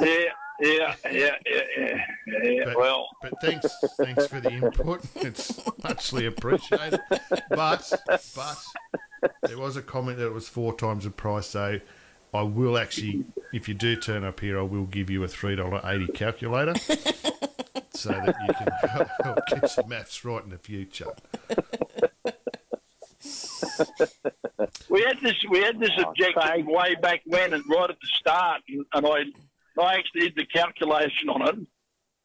Yeah, 0.00 0.16
yeah, 0.60 0.94
yeah, 1.10 1.30
yeah, 1.46 1.62
yeah. 1.78 1.96
yeah. 2.42 2.64
But- 2.66 2.76
Well, 2.76 3.08
But 3.22 3.32
thanks, 3.40 3.66
thanks 3.96 4.26
for 4.26 4.40
the 4.40 4.50
input. 4.50 5.02
It's 5.16 5.58
muchly 5.82 6.26
appreciated. 6.26 7.00
But, 7.48 7.90
but 8.36 8.58
there 9.42 9.58
was 9.58 9.76
a 9.76 9.82
comment 9.82 10.18
that 10.18 10.26
it 10.26 10.32
was 10.32 10.48
four 10.48 10.74
times 10.74 11.04
the 11.04 11.10
price. 11.10 11.46
So 11.48 11.80
I 12.34 12.42
will 12.42 12.78
actually, 12.78 13.24
if 13.52 13.68
you 13.68 13.74
do 13.74 13.96
turn 13.96 14.24
up 14.24 14.40
here, 14.40 14.58
I 14.58 14.62
will 14.62 14.86
give 14.86 15.10
you 15.10 15.22
a 15.24 15.28
three 15.28 15.56
dollar 15.56 15.80
eighty 15.84 16.06
calculator, 16.08 16.74
so 17.90 18.08
that 18.10 18.34
you 18.46 18.54
can 18.54 19.08
help 19.24 19.38
get 19.48 19.70
some 19.70 19.88
maths 19.88 20.24
right 20.24 20.42
in 20.42 20.50
the 20.50 20.58
future. 20.58 21.06
we 24.88 25.02
had 25.02 25.18
this 25.22 25.34
we 25.50 25.60
had 25.60 25.78
this 25.78 25.90
Oh, 25.98 26.10
objective 26.10 26.42
thank- 26.42 26.68
way 26.68 26.94
back 27.00 27.20
when, 27.26 27.52
and 27.54 27.62
right 27.68 27.90
at 27.90 27.96
the 28.00 28.08
start, 28.18 28.62
and, 28.68 28.84
and 28.94 29.06
I 29.06 29.80
I 29.82 29.94
actually 29.94 30.22
did 30.22 30.36
the 30.36 30.46
calculation 30.46 31.28
on 31.28 31.42
it, 31.48 31.54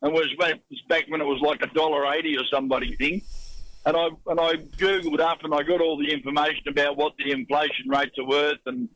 and 0.02 0.14
was 0.14 0.28
back, 0.40 0.56
was 0.70 0.82
back 0.90 1.06
when 1.10 1.22
it 1.22 1.26
was 1.26 1.40
like 1.42 1.62
a 1.62 1.68
dollar 1.74 2.06
eighty 2.14 2.38
or 2.38 2.44
somebody 2.52 2.96
thing, 2.96 3.22
and 3.88 3.98
I 3.98 4.08
and 4.28 4.40
I 4.40 4.54
googled 4.78 5.20
up 5.20 5.44
and 5.44 5.54
I 5.54 5.64
got 5.64 5.82
all 5.82 5.98
the 5.98 6.12
information 6.12 6.68
about 6.68 6.98
what 6.98 7.14
the 7.18 7.32
inflation 7.32 7.88
rates 7.90 8.16
are 8.20 8.26
worth 8.28 8.60
and 8.66 8.90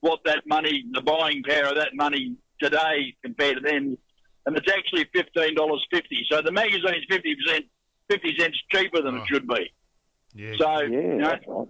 what 0.00 0.20
that 0.24 0.46
money, 0.46 0.84
the 0.92 1.00
buying 1.00 1.42
power 1.44 1.66
of 1.66 1.76
that 1.76 1.94
money 1.94 2.36
today 2.60 3.14
compared 3.24 3.56
to 3.56 3.60
then, 3.62 3.96
and 4.46 4.56
it's 4.56 4.70
actually 4.72 5.06
fifteen 5.14 5.54
dollars 5.54 5.84
fifty. 5.90 6.26
So 6.30 6.42
the 6.42 6.50
magazine's 6.52 7.04
fifty 7.08 7.36
percent, 7.36 7.66
fifty 8.10 8.36
cents 8.38 8.58
cheaper 8.70 9.00
than 9.02 9.16
Oh. 9.18 9.22
it 9.22 9.28
should 9.28 9.46
be. 9.46 9.72
Yeah. 10.34 10.52
So 10.58 10.80
Yeah, 10.80 10.88
you 11.00 11.14
know, 11.18 11.26
right. 11.30 11.68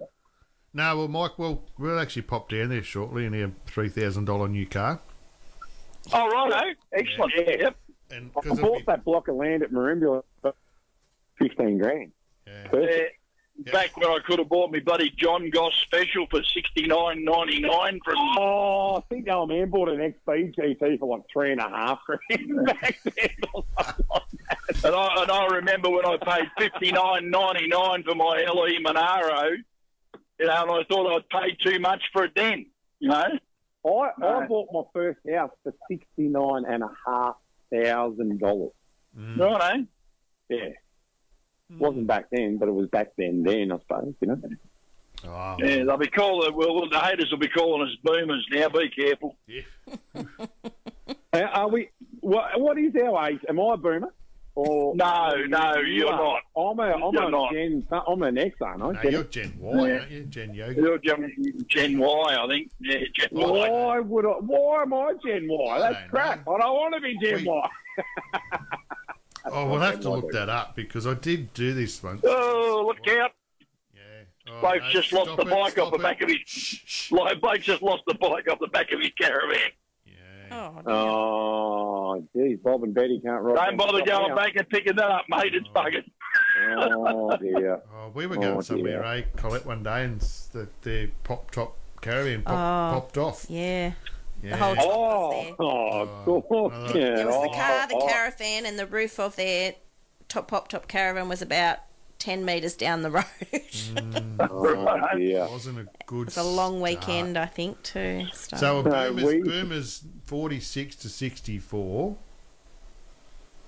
no, 0.75 0.97
well, 0.97 1.09
Mike, 1.09 1.39
we'll 1.39 1.63
we'll 1.79 1.99
actually 2.01 2.23
pop 2.23 2.49
down 2.49 2.71
there 2.71 2.83
shortly 2.83 3.27
in 3.27 3.41
our 3.43 3.53
three 3.67 3.89
thousand 3.91 4.25
dollar 4.25 4.49
new 4.49 4.67
car, 4.67 5.01
oh 6.13 6.29
right, 6.31 6.77
excellent. 6.95 7.33
Yeah. 7.37 7.57
Yep. 7.59 7.77
and 8.13 8.31
I 8.37 8.41
because 8.41 8.61
bought 8.61 8.87
that 8.87 9.05
block 9.05 9.29
of 9.29 9.37
land 9.37 9.63
at 9.63 9.73
Merimbula 9.73 10.23
for 10.41 10.55
15 11.39 11.79
grand. 11.79 12.13
Yeah, 12.47 12.67
Perfect. 12.69 13.17
back 13.73 13.97
when 13.97 14.09
I 14.09 14.19
could 14.27 14.39
have 14.39 14.49
bought 14.49 14.71
me 14.71 14.81
buddy 14.81 15.11
John 15.17 15.51
Goss 15.51 15.73
special 15.83 16.27
for 16.31 16.43
sixty 16.55 16.87
nine 16.87 17.25
ninety 17.25 17.61
nine 17.61 18.01
from. 18.05 18.15
Oh, 18.39 18.97
I 18.97 19.01
think 19.09 19.27
the 19.27 19.35
old 19.35 19.49
man 19.51 19.71
bought 19.71 19.89
an 19.89 19.99
XB 19.99 20.55
GT 20.57 20.99
for 20.99 21.17
like 21.17 21.27
three 21.33 21.53
and 21.53 21.61
a 21.61 21.69
half 21.69 22.01
grand 22.07 22.65
back 22.67 22.99
then. 23.05 23.29
or 23.55 23.65
something 23.85 24.05
like 24.11 24.27
that. 24.49 24.85
And 24.85 24.95
I, 24.95 25.23
and 25.23 25.31
I 25.31 25.47
remember 25.55 25.91
when 25.91 26.05
I 26.07 26.17
paid 26.17 26.51
fifty 26.59 26.93
nine 26.93 27.31
ninety 27.31 27.67
nine 27.69 28.03
for 28.03 28.15
my 28.15 28.45
LE 28.53 28.81
Monaro, 28.81 29.51
you 30.39 30.47
know, 30.47 30.63
and 30.63 30.71
I 30.71 30.83
thought 30.89 31.15
I'd 31.17 31.29
paid 31.29 31.57
too 31.65 31.79
much 31.79 32.03
for 32.13 32.25
it 32.25 32.33
then, 32.35 32.67
you 32.99 33.09
know. 33.09 33.27
I, 33.85 34.11
I 34.25 34.47
bought 34.47 34.69
my 34.73 34.83
first 34.93 35.19
house 35.33 35.51
for 35.63 35.75
sixty 35.89 36.29
nine 36.29 36.65
and 36.69 36.83
a 36.85 36.91
half 37.07 37.37
thousand 37.73 38.39
dollars. 38.41 38.73
Right, 39.17 39.75
eh? 39.75 39.83
Yeah. 40.49 40.69
Wasn't 41.79 42.07
back 42.07 42.27
then, 42.31 42.59
but 42.59 42.69
it 42.69 42.73
was 42.73 42.89
back 42.89 43.13
then. 43.17 43.43
Then 43.43 43.73
I 43.73 43.79
suppose 43.79 44.15
you 44.21 44.29
know. 44.29 44.41
Oh, 45.25 45.57
Yeah, 45.61 45.85
they'll 45.85 45.97
be 45.97 46.09
calling. 46.09 46.55
Well, 46.55 46.89
the 46.89 46.99
haters 46.99 47.31
will 47.31 47.39
be 47.39 47.49
calling 47.49 47.87
us 47.89 47.95
boomers 48.03 48.45
now. 48.51 48.69
Be 48.69 48.89
careful. 48.89 49.37
yeah. 49.47 49.63
Uh, 51.35 51.39
Are 51.55 51.69
we? 51.69 51.89
What, 52.21 52.61
what 52.61 52.77
is 52.79 52.93
our 53.03 53.31
age? 53.31 53.41
Am 53.49 53.59
I 53.59 53.73
a 53.73 53.77
boomer? 53.79 54.13
Or 54.55 54.95
No, 54.95 55.35
no, 55.49 55.77
you're 55.79 56.13
are. 56.13 56.41
I'm 56.55 56.79
a. 56.79 56.83
I'm 56.83 57.15
You're 57.15 57.23
a 57.23 57.31
not. 57.31 57.53
Gen. 57.55 57.87
I'm 57.91 58.23
an 58.23 58.37
X, 58.37 58.55
aren't 58.61 58.83
I? 58.83 58.93
No, 58.93 59.03
Gen 59.03 59.13
you're 59.13 59.25
Gen 59.25 59.53
Y, 59.59 59.91
aren't 59.93 60.11
you? 60.11 60.25
Gen 60.25 60.53
Yogi. 60.55 60.75
You're 60.79 60.99
Gen, 60.99 61.65
Gen 61.69 61.99
Y, 61.99 62.37
I 62.39 62.47
think. 62.49 62.71
Yeah, 62.81 62.99
Gen 63.17 63.29
Y. 63.33 63.69
Why 63.71 64.01
would 64.01 64.27
I? 64.27 64.29
Why 64.41 64.83
am 64.83 64.93
I 64.93 65.15
Gen 65.25 65.47
Y? 65.49 65.79
That's 65.79 65.97
don't 66.01 66.09
crap. 66.11 66.47
know. 66.47 66.53
I 66.55 66.59
don't 66.59 66.75
want 66.75 66.95
to 66.97 67.01
be 67.01 67.17
Gen 67.19 67.37
We- 67.39 67.49
Y. 67.49 67.71
Oh, 69.45 69.69
we'll 69.71 69.81
have 69.81 70.01
to 70.01 70.11
look 70.11 70.31
that 70.33 70.49
up 70.49 70.77
because 70.77 71.07
I 71.07 71.15
did 71.15 71.53
do 71.55 71.75
this 71.75 72.03
once. 72.03 72.23
Oh, 72.25 72.85
look 72.87 72.99
out! 73.17 73.33
Yeah. 73.95 74.01
Oh, 74.49 74.61
Bloke's 74.61 74.85
no, 74.85 74.91
just 74.91 75.13
lost 75.13 75.27
stop 75.33 75.37
the 75.39 75.43
it, 75.47 75.51
bike 75.51 75.63
off 75.63 75.71
stop 75.73 75.93
the 75.93 75.99
back 75.99 76.21
of 76.23 76.29
his. 76.29 76.39
Shh, 76.47 76.77
shh. 76.85 77.13
Like, 77.13 77.41
bloke's 77.41 77.65
just 77.65 77.83
lost 77.83 78.03
the 78.07 78.15
bike 78.15 78.49
off 78.51 78.59
the 78.61 78.69
back 78.69 78.93
of 78.93 79.01
his 79.01 79.11
caravan. 79.19 79.59
Yeah. 80.07 80.71
Oh, 80.87 80.93
Oh, 82.15 82.29
geez, 82.37 82.59
Bob 82.63 82.83
and 82.85 82.93
Betty 82.95 83.21
can't 83.25 83.43
ride. 83.43 83.57
Don't 83.67 83.77
bother 83.77 84.05
going 84.05 84.35
back 84.35 84.55
and 84.57 84.69
picking 84.69 84.97
that 84.97 85.11
up, 85.11 85.25
mate. 85.29 85.55
It's 85.55 85.67
buggered. 85.69 86.05
Oh 86.79 87.37
dear. 87.41 87.81
Oh, 87.95 88.11
we 88.15 88.27
were 88.27 88.37
going 88.37 88.59
Oh, 88.59 88.61
somewhere, 88.61 89.03
dear. 89.03 89.05
eh? 89.05 89.23
Colette 89.37 89.65
one 89.67 89.83
day, 89.83 90.05
and 90.05 90.21
s- 90.21 90.51
the, 90.83 91.11
pop 91.25 91.51
top 91.51 91.77
caravan 92.01 92.43
pop, 92.43 92.53
Oh. 92.55 93.01
popped 93.01 93.19
off. 93.19 93.47
yeah. 93.49 93.93
Yeah. 94.43 94.57
whole 94.57 94.75
top 94.75 94.87
was 94.87 94.97
Oh, 94.97 95.31
there. 95.45 95.55
oh, 95.61 96.09
Oh, 96.27 96.43
cool. 96.49 96.73
Yeah. 96.89 97.15
There 97.17 97.27
was 97.27 97.35
the 97.37 97.49
oh, 97.51 97.55
car, 97.55 97.89
the 97.89 97.95
oh, 97.95 98.01
oh. 98.03 98.09
caravan, 98.09 98.67
and 98.67 98.79
the 98.79 98.87
roof 98.87 99.19
of 99.21 99.37
their 99.37 99.75
top 100.29 100.49
pop 100.49 100.69
top 100.69 100.89
caravan 100.89 101.29
was 101.29 101.41
about 101.43 101.79
ten 102.19 102.45
metres 102.45 102.75
down 102.75 103.03
the 103.03 103.11
road. 103.19 103.25
Mm. 103.53 104.19
Oh, 104.51 105.17
dear. 105.17 105.47
wasn't 105.49 105.79
a 105.79 105.87
good. 106.07 106.29
It's 106.29 106.37
a 106.37 106.43
long 106.43 106.79
start. 106.79 106.83
weekend, 106.83 107.39
I 107.39 107.47
think, 107.47 107.83
too. 107.83 108.27
So, 108.33 108.57
So 108.57 108.81
a 108.81 108.83
No, 108.83 108.91
boomers, 109.13 109.25
we- 109.25 109.43
boomers 109.43 110.03
forty 110.25 110.59
six 110.61 110.97
to 110.97 111.09
sixty 111.09 111.59
four. 111.59 112.17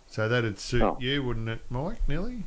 So 0.09 0.28
that'd 0.28 0.59
suit 0.59 0.83
Oh. 0.83 0.97
you, 1.01 1.23
wouldn't 1.23 1.49
it, 1.49 1.61
Mike? 1.70 1.99
Nearly. 2.09 2.44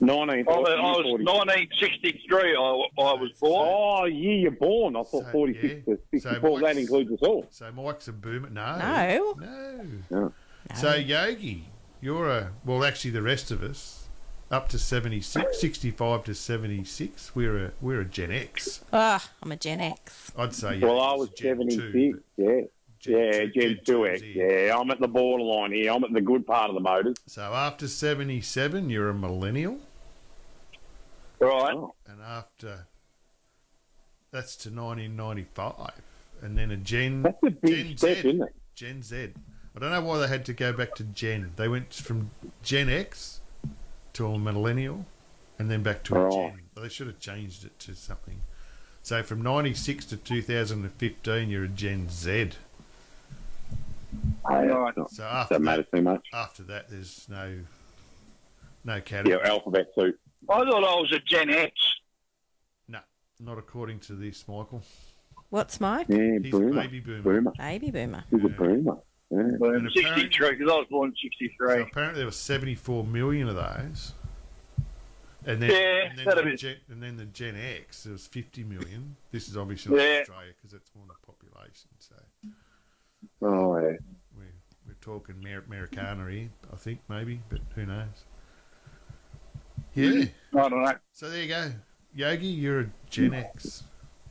19. 0.00 0.46
I 0.46 0.50
was, 0.58 0.68
I 0.68 0.82
was 0.82 1.06
1963. 1.24 2.38
I, 2.54 2.54
I 2.54 3.12
was 3.14 3.30
born. 3.40 3.68
Oh, 3.70 4.04
year 4.04 4.36
you're 4.36 4.50
born. 4.50 4.96
I 4.96 5.02
thought 5.02 5.24
So, 5.24 5.32
46 5.32 5.64
yeah. 5.86 5.94
to 5.94 6.00
64. 6.12 6.20
So 6.20 6.30
that 6.30 6.60
Mike's- 6.62 6.78
includes 6.78 7.12
us 7.12 7.18
all. 7.22 7.46
So 7.50 7.72
Mike's 7.72 8.08
a 8.08 8.12
boomer. 8.12 8.50
No. 8.50 8.76
No. 8.78 9.34
No. 9.38 9.86
No. 10.10 10.32
So 10.74 10.94
Yogi, 10.94 11.64
you're 12.00 12.28
a 12.28 12.52
well. 12.64 12.84
Actually, 12.84 13.12
the 13.12 13.22
rest 13.22 13.50
of 13.50 13.62
us, 13.62 14.08
up 14.50 14.68
to 14.70 14.78
76, 14.78 15.60
65 15.60 16.24
to 16.24 16.34
seventy 16.34 16.84
six. 16.84 17.34
We're 17.34 17.66
a 17.66 17.70
we're 17.80 18.00
a 18.00 18.04
Gen 18.04 18.32
X. 18.32 18.84
ah, 18.92 19.26
I'm 19.42 19.52
a 19.52 19.56
Gen 19.56 19.80
X. 19.80 20.32
I'd 20.36 20.52
say. 20.54 20.78
Well, 20.80 20.96
Yogi's 20.96 21.02
I 21.02 21.14
was 21.14 21.28
Gen 21.30 21.70
76. 21.70 22.18
yeah. 22.36 22.60
But 23.06 23.12
Yeah, 23.12 23.44
two- 23.46 23.50
Gen 23.50 23.78
2X. 23.84 24.18
Z. 24.20 24.32
Yeah, 24.36 24.76
I'm 24.78 24.90
at 24.90 25.00
the 25.00 25.08
borderline 25.08 25.72
here. 25.72 25.92
I'm 25.92 26.04
at 26.04 26.12
the 26.12 26.20
good 26.20 26.46
part 26.46 26.68
of 26.68 26.74
the 26.74 26.80
motors. 26.80 27.16
So 27.26 27.42
after 27.42 27.88
seventy 27.88 28.40
seven, 28.40 28.90
you're 28.90 29.08
a 29.08 29.14
millennial, 29.14 29.78
Right. 31.40 31.74
Oh. 31.74 31.94
and 32.06 32.20
after 32.22 32.86
that's 34.30 34.56
to 34.56 34.70
nineteen 34.70 35.16
ninety 35.16 35.46
five, 35.54 35.92
and 36.42 36.56
then 36.56 36.70
a 36.70 36.76
Gen 36.76 37.22
That's 37.22 37.42
a 37.42 37.50
big 37.50 37.86
Gen 37.88 37.96
step, 37.96 38.16
Z. 38.18 38.28
isn't 38.28 38.42
it? 38.42 38.54
Gen 38.74 39.02
Z. 39.02 39.28
I 39.74 39.78
don't 39.78 39.90
know 39.90 40.00
why 40.02 40.18
they 40.18 40.28
had 40.28 40.44
to 40.46 40.52
go 40.54 40.72
back 40.72 40.94
to 40.96 41.04
Gen. 41.04 41.52
They 41.56 41.68
went 41.68 41.92
from 41.92 42.30
Gen 42.62 42.88
X 42.88 43.40
to 44.14 44.26
a 44.26 44.38
millennial 44.38 45.04
and 45.58 45.70
then 45.70 45.82
back 45.82 46.02
to 46.04 46.14
a 46.16 46.24
Right. 46.24 46.32
Gen. 46.32 46.60
Well, 46.74 46.82
they 46.84 46.88
should 46.88 47.06
have 47.08 47.18
changed 47.18 47.64
it 47.64 47.78
to 47.80 47.94
something. 47.94 48.40
So 49.02 49.22
from 49.22 49.40
96 49.42 50.04
to 50.06 50.16
2015, 50.16 51.48
you're 51.48 51.64
a 51.64 51.68
Gen 51.68 52.08
Z. 52.08 52.50
Right. 54.48 54.94
So 55.10 55.24
after 55.24 55.54
Doesn't 55.54 55.54
that, 55.54 55.60
matter 55.60 55.82
too 55.94 56.02
much. 56.02 56.26
after 56.32 56.62
that, 56.64 56.88
there's 56.90 57.26
no 57.28 57.58
no 58.84 59.00
Yeah, 59.24 59.38
alphabet 59.44 59.88
soup. 59.94 60.16
I 60.48 60.58
thought 60.58 60.68
I 60.84 60.94
was 60.94 61.12
a 61.12 61.18
Gen 61.18 61.50
X. 61.50 61.72
No, 62.88 63.00
not 63.40 63.58
according 63.58 63.98
to 64.00 64.12
this, 64.14 64.46
Michael. 64.46 64.82
What's 65.50 65.80
Mike? 65.80 66.06
Yeah, 66.08 66.38
He's 66.42 66.52
boomer. 66.52 66.80
a 66.80 66.82
baby 66.82 67.00
boomer. 67.00 67.22
Boomer. 67.22 67.52
Baby 67.58 67.90
boomer. 67.90 68.24
He's 68.30 68.44
a 68.44 68.48
boomer. 68.48 68.98
Yeah. 69.30 69.38
I'm 69.40 69.62
And 69.62 69.90
63 69.92 70.50
because 70.52 70.70
I 70.72 70.76
was 70.76 70.86
born 70.88 71.08
in 71.10 71.16
63. 71.20 71.68
So 71.68 71.80
apparently 71.82 72.18
there 72.18 72.26
were 72.26 72.30
74 72.32 73.04
million 73.04 73.48
of 73.48 73.56
those. 73.56 74.12
And 75.44 75.60
then, 75.62 75.70
Yeah, 75.70 76.08
and, 76.10 76.18
then 76.18 76.24
that'd 76.26 76.44
the 76.44 76.50
be- 76.50 76.56
Gen, 76.56 76.76
and 76.90 77.02
then 77.02 77.16
the 77.16 77.24
Gen 77.24 77.56
X, 77.56 78.04
there 78.04 78.12
was 78.12 78.26
50 78.26 78.62
million. 78.64 79.16
This 79.32 79.48
is 79.48 79.56
obviously 79.56 79.96
Yeah. 79.96 80.20
Australia 80.20 80.52
because 80.56 80.74
it's 80.74 80.90
more 80.94 81.06
the 81.06 81.14
population. 81.14 81.25
So 81.25 81.25
Oh, 83.42 83.76
yeah. 83.78 83.96
we're, 84.36 84.54
we're 84.86 84.94
talking 85.00 85.36
Mer- 85.42 85.64
Americana 85.66 86.28
here, 86.30 86.50
I 86.72 86.76
think, 86.76 87.00
maybe, 87.08 87.40
but 87.48 87.60
who 87.74 87.86
knows? 87.86 88.24
Yeah. 89.94 90.24
I 90.54 90.68
don't 90.68 90.82
know. 90.82 90.92
So 91.12 91.30
there 91.30 91.42
you 91.42 91.48
go. 91.48 91.72
Yogi, 92.14 92.46
you're 92.46 92.80
a 92.80 92.90
Gen 93.10 93.34
X. 93.34 93.84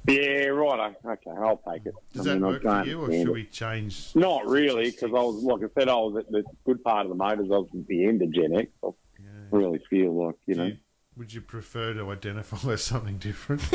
Yeah, 0.08 0.46
right. 0.48 0.94
Okay, 1.04 1.32
I'll 1.40 1.62
take 1.72 1.86
it. 1.88 1.94
Does 2.14 2.28
I 2.28 2.34
that 2.34 2.36
mean, 2.36 2.44
I 2.44 2.48
work 2.50 2.62
for 2.62 2.70
can't 2.70 2.88
you, 2.88 3.02
or 3.02 3.12
should 3.12 3.28
it. 3.28 3.32
we 3.34 3.46
change? 3.46 4.12
Not 4.16 4.48
really, 4.48 4.92
because 4.92 5.10
I 5.10 5.22
was, 5.22 5.44
like 5.44 5.62
I 5.64 5.80
said, 5.80 5.90
I 5.90 5.96
was 5.96 6.18
at 6.20 6.32
the 6.32 6.44
good 6.66 6.84
part 6.84 7.06
of 7.06 7.10
the 7.10 7.16
motors. 7.16 7.48
I 7.52 7.58
was 7.58 7.70
at 7.74 7.88
the 7.88 8.06
end 8.06 8.22
of 8.22 8.32
Gen 8.32 8.54
X. 8.56 8.70
I 8.84 8.90
Yeah. 9.20 9.26
really 9.52 9.82
feel 9.90 10.28
like, 10.28 10.36
you 10.46 10.54
Do 10.56 10.60
know, 10.62 10.66
you- 10.68 10.78
would 11.18 11.34
you 11.34 11.42
prefer 11.42 11.94
to 11.94 12.12
identify 12.12 12.72
as 12.74 12.84
something 12.84 13.18
different? 13.18 13.62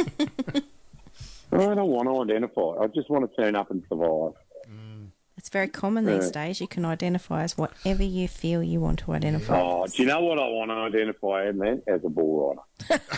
I 1.52 1.56
don't 1.74 1.88
want 1.88 2.08
to 2.08 2.20
identify. 2.32 2.80
I 2.80 2.86
just 2.88 3.10
want 3.10 3.28
to 3.28 3.42
turn 3.42 3.56
up 3.56 3.70
and 3.72 3.82
survive. 3.88 4.32
It's 5.50 5.54
very 5.54 5.66
common 5.66 6.04
these 6.04 6.26
Yeah. 6.26 6.44
days. 6.46 6.60
You 6.60 6.68
can 6.68 6.84
identify 6.84 7.42
as 7.42 7.58
whatever 7.58 8.04
you 8.04 8.28
feel 8.28 8.62
you 8.62 8.78
want 8.80 9.00
to 9.00 9.10
identify. 9.14 9.60
Oh, 9.60 9.82
as. 9.82 9.94
do 9.94 10.02
you 10.04 10.08
know 10.08 10.20
what 10.20 10.38
I 10.38 10.46
want 10.46 10.70
to 10.70 10.74
identify 10.76 11.46
as, 11.46 11.56
man? 11.56 11.82
As 11.88 12.04
a 12.04 12.08
bull 12.08 12.54
rider. 12.88 13.02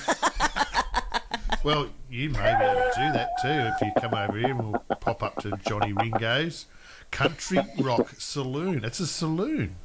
Well, 1.65 1.91
you 2.11 2.29
may 2.31 2.39
be 2.59 2.65
able 2.65 2.91
to 2.91 2.93
do 2.97 3.13
that 3.13 3.29
too 3.41 3.49
if 3.49 3.81
you 3.83 3.93
come 4.01 4.15
over 4.15 4.37
here 4.37 4.49
and 4.49 4.73
we'll 4.73 4.81
pop 4.99 5.23
up 5.23 5.37
to 5.43 5.53
Johnny 5.65 5.93
Ringo's 5.93 6.67
Country 7.13 7.61
Rock 7.79 8.09
Saloon. 8.19 8.83
It's 8.85 8.99
a 8.99 9.07
saloon. 9.07 9.77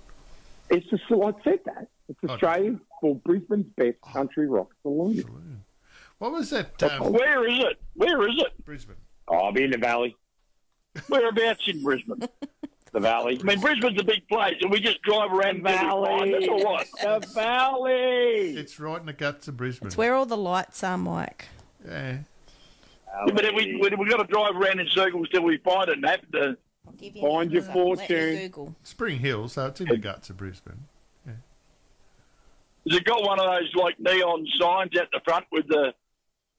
It's 0.72 0.88
a, 0.92 0.96
I 1.18 1.32
said 1.44 1.60
that. 1.66 1.88
It's 2.10 2.18
Oh. 2.28 2.30
Australia's 2.30 2.80
for 3.00 3.14
Brisbane's 3.18 3.68
best 3.76 4.02
country 4.02 4.48
rock 4.48 4.70
saloon. 4.82 5.22
Saloon. 5.22 5.64
What 6.18 6.32
was 6.32 6.50
that? 6.50 6.82
Um, 6.82 7.14
Where 7.14 7.48
is 7.48 7.60
it? 7.60 7.80
Where 7.94 8.28
is 8.28 8.36
it? 8.40 8.66
Brisbane. 8.66 8.96
Oh, 9.28 9.36
I'll 9.36 9.52
be 9.52 9.64
in 9.66 9.70
the 9.70 9.78
valley. 9.78 10.18
Whereabouts 11.08 11.68
in 11.68 11.84
Brisbane? 11.84 12.22
The 12.94 13.02
valley. 13.02 13.38
I 13.40 13.44
mean, 13.44 13.60
Brisbane's 13.60 14.00
a 14.00 14.04
big 14.04 14.26
place, 14.30 14.56
and 14.62 14.72
we 14.72 14.80
just 14.80 15.02
drive 15.02 15.32
around 15.34 15.62
The 15.64 15.70
until 15.78 16.02
we 16.02 16.08
find 16.08 16.32
valley. 16.32 16.46
it, 16.46 16.50
or 16.50 16.58
what? 16.64 16.88
The 17.02 17.28
valley. 17.36 18.56
It's 18.58 18.80
right 18.80 19.00
in 19.00 19.06
the 19.06 19.14
guts 19.14 19.50
of 19.50 19.58
Brisbane. 19.58 19.88
It's 19.88 19.98
where 19.98 20.16
all 20.16 20.26
the 20.26 20.38
lights 20.38 20.84
are, 20.86 20.98
Mike. 20.98 21.50
yeah. 21.86 22.20
But 23.26 23.42
then 23.42 23.56
we, 23.56 23.76
we, 23.82 23.90
we've 23.98 24.10
got 24.10 24.26
to 24.26 24.34
drive 24.34 24.56
around 24.56 24.80
in 24.80 24.88
circles 24.92 25.28
till 25.30 25.44
we 25.44 25.58
find 25.58 25.90
it 25.90 25.98
and 25.98 26.06
have 26.08 26.32
to. 26.32 26.58
Give 26.98 27.16
you 27.18 27.22
Find 27.22 27.52
your 27.52 27.64
numbers, 27.64 27.76
you 27.78 27.84
fortune. 28.08 28.36
Google. 28.38 28.76
Spring 28.84 29.20
Hill, 29.20 29.50
so 29.50 29.66
it's 29.68 29.82
in 29.82 29.90
the 29.90 29.98
guts 29.98 30.30
of 30.30 30.38
Brisbane. 30.38 30.86
Has 31.26 32.98
it 32.98 33.04
got 33.04 33.22
one 33.22 33.38
of 33.40 33.46
those 33.46 33.76
like 33.76 34.00
neon 34.00 34.48
signs 34.58 34.92
at 34.98 35.10
the 35.12 35.20
front 35.26 35.46
with 35.52 35.68
the 35.68 35.94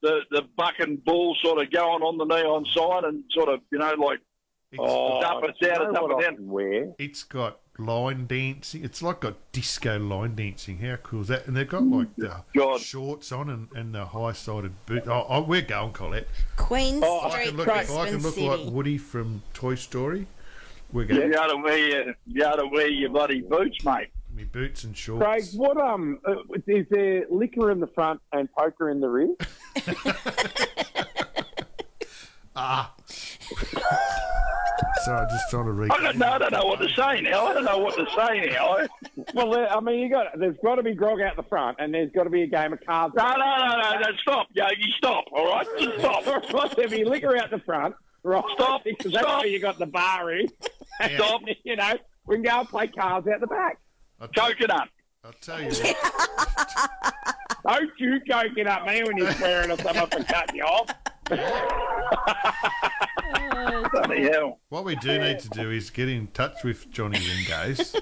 the 0.03 0.19
the 0.29 0.43
buck 0.55 0.75
and 0.79 1.03
bull 1.03 1.35
sort 1.43 1.59
of 1.61 1.71
going 1.71 2.03
on 2.03 2.17
the 2.19 2.23
neon 2.25 2.65
sign 2.75 3.05
and 3.05 3.23
sort 3.31 3.49
of 3.49 3.61
you 3.71 3.79
know 3.79 3.93
like 3.97 4.19
It's, 4.71 4.79
Oh, 4.83 5.19
up 5.19 5.43
and 5.43 5.53
down, 5.59 5.89
it's 5.89 5.97
up 5.97 6.09
and 6.11 6.21
down. 6.21 6.35
can 6.37 6.95
it's 6.99 7.23
got 7.23 7.59
line 7.79 8.27
dancing. 8.27 8.83
It's 8.83 9.01
like 9.01 9.21
got 9.21 9.35
disco 9.51 9.97
line 9.97 10.35
dancing. 10.35 10.77
How 10.77 10.97
cool 10.97 11.21
is 11.21 11.29
that? 11.29 11.47
And 11.47 11.57
they've 11.57 11.67
got 11.67 11.83
like 11.83 12.15
the 12.17 12.43
God. 12.55 12.79
shorts 12.79 13.31
on 13.31 13.49
and, 13.49 13.67
and 13.73 13.95
the 13.95 14.05
high 14.05 14.33
sided 14.33 14.73
boot. 14.85 15.03
Oh, 15.07 15.25
oh, 15.27 15.41
we're 15.41 15.63
going, 15.63 15.91
Colette. 15.93 16.27
Queen 16.55 16.99
Oh, 17.03 17.21
I 17.21 17.29
Street, 17.31 17.47
can 17.47 17.57
look, 17.57 17.67
if 17.67 17.91
I 17.91 18.09
can 18.09 18.21
look 18.21 18.35
City. 18.35 18.47
like 18.47 18.59
Woody 18.71 18.99
from 18.99 19.41
Toy 19.55 19.73
Story, 19.73 20.27
we're 20.93 21.05
going. 21.05 21.21
You 21.21 21.33
going. 21.33 21.43
ought 21.43 21.51
to 21.55 21.57
wear 21.63 21.77
your, 21.77 22.15
you 22.27 22.43
ought 22.45 22.57
to 22.57 22.67
wear 22.67 22.87
your 22.89 23.09
bloody 23.09 23.41
boots, 23.41 23.83
mate. 23.83 24.09
Me 24.35 24.43
boots 24.43 24.83
and 24.83 24.95
shorts. 24.95 25.23
Craig, 25.25 25.43
what 25.55 25.77
um 25.77 26.19
uh, 26.27 26.35
is 26.67 26.85
there 26.91 27.25
liquor 27.31 27.71
in 27.71 27.79
the 27.79 27.87
front 27.87 28.21
and 28.33 28.47
poker 28.53 28.91
in 28.91 28.99
the 28.99 29.09
rear? 29.09 29.33
Ah. 32.55 32.93
Sorry, 35.03 35.25
just 35.29 35.49
trying 35.49 35.65
to 35.65 35.71
read. 35.71 35.91
I 35.91 36.01
don't 36.01 36.17
know. 36.17 36.27
I 36.27 36.37
don't 36.37 36.51
know 36.53 36.65
what 36.65 36.79
to 36.81 36.89
say 36.89 37.21
now. 37.21 37.45
I 37.47 37.53
don't 37.53 37.63
know 37.65 37.77
what 37.79 37.95
to 37.95 38.05
say 38.15 38.49
now. 38.49 38.87
well, 39.33 39.51
there- 39.51 39.71
I 39.71 39.79
mean, 39.79 39.99
you 39.99 40.09
got 40.09 40.37
there's 40.37 40.55
got 40.63 40.75
to 40.75 40.83
be 40.83 40.93
grog 40.93 41.21
out 41.21 41.35
the 41.35 41.43
front, 41.43 41.77
and 41.79 41.93
there's 41.93 42.11
got 42.11 42.23
to 42.23 42.29
be 42.29 42.43
a 42.43 42.47
game 42.47 42.73
of 42.73 42.79
cards. 42.85 43.13
No, 43.15 43.23
no, 43.23 43.35
no, 43.37 43.67
no, 43.81 43.99
no. 43.99 44.07
Stop, 44.21 44.47
Yogi. 44.53 44.93
Stop. 44.97 45.25
All 45.31 45.45
right, 45.51 45.67
just 45.79 45.99
stop. 45.99 46.25
right, 46.53 46.75
there'll 46.75 46.91
be 46.91 47.03
liquor 47.05 47.37
out 47.37 47.49
the 47.49 47.59
front. 47.59 47.95
Right, 48.23 48.43
Stop, 48.55 48.83
because 48.83 49.13
that's 49.13 49.23
stop. 49.25 49.39
where 49.43 49.47
you 49.47 49.59
got 49.59 49.79
the 49.79 49.85
bar 49.85 50.31
in. 50.31 50.47
And, 50.99 51.13
Stop. 51.13 51.41
You 51.63 51.77
know, 51.77 51.93
we 52.25 52.35
can 52.35 52.43
go 52.43 52.59
and 52.59 52.67
play 52.69 52.87
cards 52.87 53.27
out 53.27 53.39
the 53.39 53.47
back. 53.47 53.77
I'll, 54.19 54.27
tell, 54.27 54.47
Coconut. 54.49 54.89
I'll 55.23 55.31
tell 55.41 55.61
you. 55.61 55.69
What, 55.69 55.97
Don't 57.67 57.91
you 57.97 58.19
coking 58.29 58.67
up 58.67 58.85
me 58.85 59.03
when 59.03 59.17
you're 59.17 59.31
swearing 59.33 59.71
at 59.71 59.79
someone 59.79 60.07
for 60.09 60.23
cutting 60.23 60.57
you 60.57 60.63
off. 60.63 60.89
Bloody 63.91 64.21
hell. 64.31 64.59
what 64.69 64.83
we 64.85 64.95
do 64.97 65.19
need 65.19 65.39
to 65.39 65.49
do 65.49 65.71
is 65.71 65.89
get 65.89 66.09
in 66.09 66.27
touch 66.27 66.63
with 66.63 66.89
Johnny 66.91 67.19
Ringos 67.19 67.95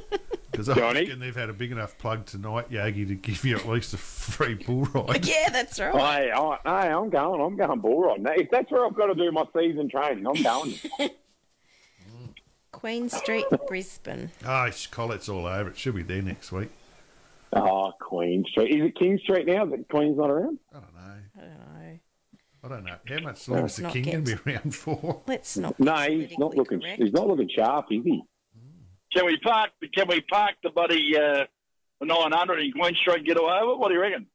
because 0.51 0.69
I 0.69 0.75
Johnny? 0.75 1.01
reckon 1.01 1.19
they've 1.19 1.35
had 1.35 1.49
a 1.49 1.53
big 1.53 1.72
enough 1.72 1.97
plug 1.97 2.25
tonight, 2.25 2.72
Yogi, 2.72 3.06
to 3.06 3.15
give 3.15 3.43
you 3.45 3.57
at 3.57 3.67
least 3.67 3.93
a 3.93 3.97
free 3.97 4.53
bull 4.56 4.85
ride. 4.85 5.25
Yeah, 5.27 5.49
that's 5.49 5.80
right. 5.80 5.93
Hey, 5.93 6.31
I, 6.31 6.57
hey, 6.64 6.89
I'm 6.89 7.09
going. 7.09 7.41
I'm 7.41 7.56
going 7.57 7.80
bull 7.80 8.01
riding. 8.01 8.25
If 8.30 8.49
that's 8.51 8.72
where 8.72 8.85
I've 8.85 8.95
got 8.95 9.07
to 9.07 9.15
do 9.15 9.31
my 9.31 9.45
season 9.56 9.89
training, 9.89 10.25
I'm 10.25 10.41
going. 10.41 10.73
Queen 12.72 13.09
Street, 13.09 13.45
Brisbane. 13.67 14.31
Oh, 14.45 14.69
Colette's 14.91 15.30
all 15.30 15.45
over 15.47 15.69
it. 15.72 15.77
She'll 15.77 15.93
be 15.93 16.03
there 16.03 16.22
next 16.22 16.51
week. 16.51 16.69
oh, 17.53 17.91
Queen 17.99 18.45
Street. 18.49 18.69
Is 18.72 18.85
it 18.88 18.95
King 18.99 19.17
Street 19.23 19.47
now? 19.47 19.65
Is 19.65 19.73
it 19.73 19.88
Queen's 19.89 20.17
not 20.17 20.30
around? 20.30 20.59
I 20.72 20.80
don't 20.80 20.93
know. 20.93 20.99
I 21.01 21.06
don't 21.06 21.15
know. 21.15 21.22
I 22.64 22.68
don't 22.69 22.84
know. 22.84 22.95
How 23.08 23.19
much 23.19 23.48
longer 23.48 23.66
is 23.68 23.76
the 23.77 23.90
king 23.90 24.03
going 24.03 24.24
to 24.26 24.36
be 24.38 24.52
around 24.52 24.74
for? 24.76 25.22
Let's 25.27 25.58
not. 25.58 25.80
No, 25.80 25.95
he's 25.95 26.38
not 26.38 26.56
looking. 26.56 26.82
correct. 26.82 27.02
He's 27.02 27.14
not 27.14 27.27
looking 27.27 27.50
sharp, 27.50 27.86
is 27.92 28.03
he? 28.03 28.24
Can 29.14 29.26
we 29.26 29.38
park? 29.38 29.69
Can 29.94 30.08
we 30.08 30.22
park 30.22 30.56
the 30.64 30.69
buddy 30.69 31.16
uh, 31.18 31.45
the 32.00 32.06
900 32.06 32.60
in 32.60 32.72
Queen 32.74 32.95
Street? 32.95 33.18
and 33.18 33.26
Get 33.26 33.40
away 33.40 33.60
with 33.61 33.74
it? 33.74 33.77
What 33.80 33.88
do 33.90 33.94
you 33.94 34.02
reckon? 34.02 34.26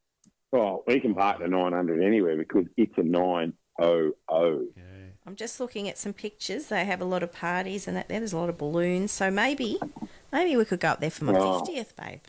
Well, 0.50 0.82
we 0.86 1.00
can 1.00 1.14
park 1.14 1.40
the 1.40 1.48
900 1.48 2.02
anywhere 2.02 2.36
because 2.36 2.66
it's 2.76 2.96
a 2.96 3.02
900. 3.02 3.52
Yeah. 4.76 4.82
I'm 5.26 5.36
just 5.36 5.60
looking 5.60 5.88
at 5.88 5.98
some 5.98 6.12
pictures. 6.12 6.66
They 6.68 6.84
have 6.84 7.00
a 7.00 7.04
lot 7.04 7.22
of 7.22 7.32
parties 7.32 7.86
and 7.86 7.96
that 7.96 8.08
there. 8.08 8.18
There's 8.18 8.32
a 8.32 8.38
lot 8.38 8.48
of 8.48 8.58
balloons. 8.58 9.12
So 9.12 9.30
maybe, 9.30 9.78
maybe 10.32 10.56
we 10.56 10.64
could 10.64 10.80
go 10.80 10.88
up 10.88 11.00
there 11.00 11.10
for 11.10 11.24
my 11.24 11.34
Oh. 11.36 11.58
fiftieth, 11.60 11.94
babe. 11.96 12.20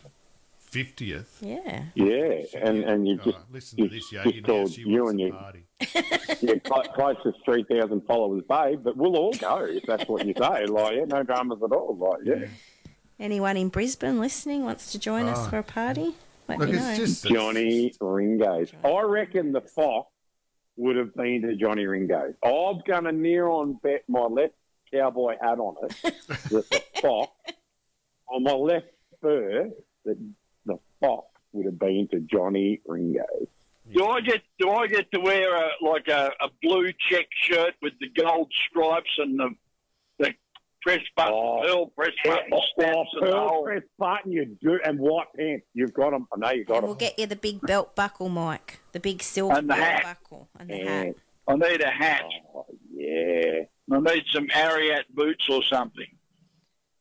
50th. 0.72 1.26
Yeah. 1.42 1.84
Yeah, 1.96 2.42
and 2.64 2.84
and 2.84 3.08
you 3.08 3.20
Oh, 3.26 3.32
just 3.32 3.38
listen 3.52 3.78
to 3.78 3.84
you 3.84 3.90
this, 3.90 4.12
Yogi. 4.12 4.32
just 4.32 4.48
Now 4.48 4.54
told 4.54 4.72
she 4.72 4.82
you 4.82 5.08
and 5.08 5.20
your 5.20 5.32
party. 5.32 5.64
yeah, 6.42 6.56
cl- 6.66 6.84
closest 6.95 7.44
3,000 7.45 8.02
followers, 8.06 8.44
babe. 8.48 8.84
But 8.84 8.98
we'll 8.98 9.16
all 9.16 9.34
go 9.34 9.66
if 9.66 9.84
that's 9.86 10.08
what 10.08 10.26
you 10.26 10.34
say. 10.38 10.66
Like, 10.66 10.95
yeah, 10.95 11.06
no 11.06 11.24
dramas 11.24 11.60
at 11.64 11.72
all. 11.72 11.95
Like, 11.98 12.22
yeah. 12.26 12.48
Anyone 13.20 13.58
in 13.58 13.70
Brisbane 13.70 14.20
listening 14.20 14.64
wants 14.64 14.92
to 14.92 15.00
join 15.00 15.28
us 15.28 15.38
Oh. 15.45 15.50
for 15.50 15.58
a 15.60 15.64
party? 15.64 16.14
Let 16.48 16.60
Look, 16.60 16.70
me 16.70 16.76
know. 16.76 16.90
it's 16.90 16.98
just 16.98 17.26
Johnny 17.26 17.94
Ringo's. 18.02 18.72
I 18.84 19.02
reckon 19.02 19.52
the 19.53 19.62
Fox 19.62 20.10
would 20.76 20.95
have 20.98 21.14
been 21.16 21.42
to 21.44 21.56
Johnny 21.56 21.86
Ringo's. 21.86 22.34
I'm 22.44 22.82
going 22.86 23.03
to 23.06 23.12
near 23.12 23.48
on 23.48 23.80
bet 23.82 24.03
my 24.10 24.22
left 24.26 24.53
cowboy 24.92 25.36
hat 25.42 25.60
on 25.60 25.76
it 25.84 25.95
that 26.28 26.44
the 26.50 26.82
Fox, 27.02 27.32
on 28.30 28.44
my 28.44 28.52
left 28.52 28.88
spur, 29.16 29.70
that 30.06 30.18
the 30.66 30.78
Fox 31.00 31.28
would 31.53 31.66
have 31.68 31.80
been 31.80 32.08
to 32.12 32.20
Johnny 32.20 32.82
Ringo's. 32.86 33.48
Do 33.94 34.06
I 34.08 34.22
get 34.22 34.42
do 34.60 34.70
I 34.72 34.88
get 34.88 35.12
to 35.12 35.20
wear 35.20 35.56
a 35.56 35.70
like 35.82 36.08
a, 36.08 36.32
a 36.42 36.50
blue 36.62 36.92
check 37.10 37.26
shirt 37.42 37.74
with 37.82 37.94
the 38.00 38.10
gold 38.22 38.52
stripes 38.70 39.10
and 39.20 39.40
the 39.40 39.50
the 40.20 40.34
press 40.82 41.02
button, 41.16 41.34
Oh. 41.34 41.62
pearl 41.64 41.86
press 41.96 42.12
button 42.26 42.50
Oh, 42.54 42.62
snaps 42.76 43.10
and 43.14 43.28
the 43.28 43.32
pearl 43.32 43.48
whole- 43.48 43.64
press 43.64 43.84
button, 43.98 44.32
you 44.32 44.58
do, 44.62 44.80
and 44.86 45.00
white 45.00 45.28
pants. 45.38 45.66
You've 45.74 45.94
got 45.94 46.12
them. 46.12 46.28
I 46.34 46.38
know 46.40 46.52
you 46.52 46.66
got 46.66 46.78
and 46.78 46.86
we'll 46.88 46.96
get 46.96 47.18
you 47.20 47.26
the 47.26 47.36
big 47.36 47.62
belt 47.62 47.96
buckle, 47.96 48.30
Mike. 48.30 48.80
The 48.92 49.00
big 49.00 49.22
silver 49.22 49.58
And 49.60 49.70
the 49.70 49.74
belt 49.76 49.86
hat. 49.88 50.04
buckle 50.04 50.50
and 50.60 50.70
the 50.70 50.78
Yeah. 50.78 51.04
hat. 51.06 51.16
I 51.48 51.56
need 51.56 51.82
a 51.82 51.90
hat. 51.92 52.24
Oh, 52.56 52.66
yeah. 52.94 53.64
I 53.92 54.00
need 54.00 54.24
some 54.32 54.48
Ariat 54.48 55.04
boots 55.10 55.46
or 55.50 55.62
something. 55.64 56.08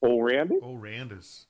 All 0.01 0.21
rounded? 0.23 0.63
all 0.63 0.79
rounders. 0.79 1.47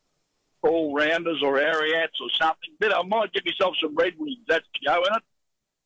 All 0.63 0.95
rounders 0.95 1.43
or 1.43 1.59
Ariats 1.59 2.21
or 2.21 2.29
something. 2.39 2.71
But 2.79 2.95
I 2.95 3.03
might 3.03 3.33
get 3.33 3.45
myself 3.47 3.75
some 3.81 3.95
Red 3.95 4.13
Wings. 4.19 4.39
That's 4.47 4.67
to 4.75 4.81
go 4.87 4.97
in 5.03 5.15
it. 5.17 5.23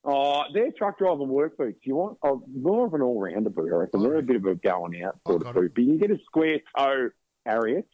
Oh, 0.08 0.44
they're 0.54 0.70
truck 0.70 0.98
driving 0.98 1.26
work 1.28 1.56
boots. 1.56 1.80
You 1.82 1.96
want 1.96 2.18
oh, 2.22 2.40
more 2.54 2.86
of 2.86 2.94
an 2.94 3.02
all 3.02 3.20
rounder 3.20 3.50
boot, 3.50 3.72
I 3.72 3.76
reckon. 3.76 4.02
They're 4.04 4.18
a 4.18 4.22
bit 4.22 4.36
of 4.36 4.44
a 4.44 4.54
going 4.54 5.02
out 5.02 5.18
sort 5.26 5.42
got 5.42 5.48
of 5.50 5.54
boot. 5.56 5.72
But 5.74 5.82
you 5.82 5.98
can 5.98 5.98
get 5.98 6.10
a 6.12 6.18
square 6.24 6.60
toe 6.78 7.10
Ariat. 7.46 7.84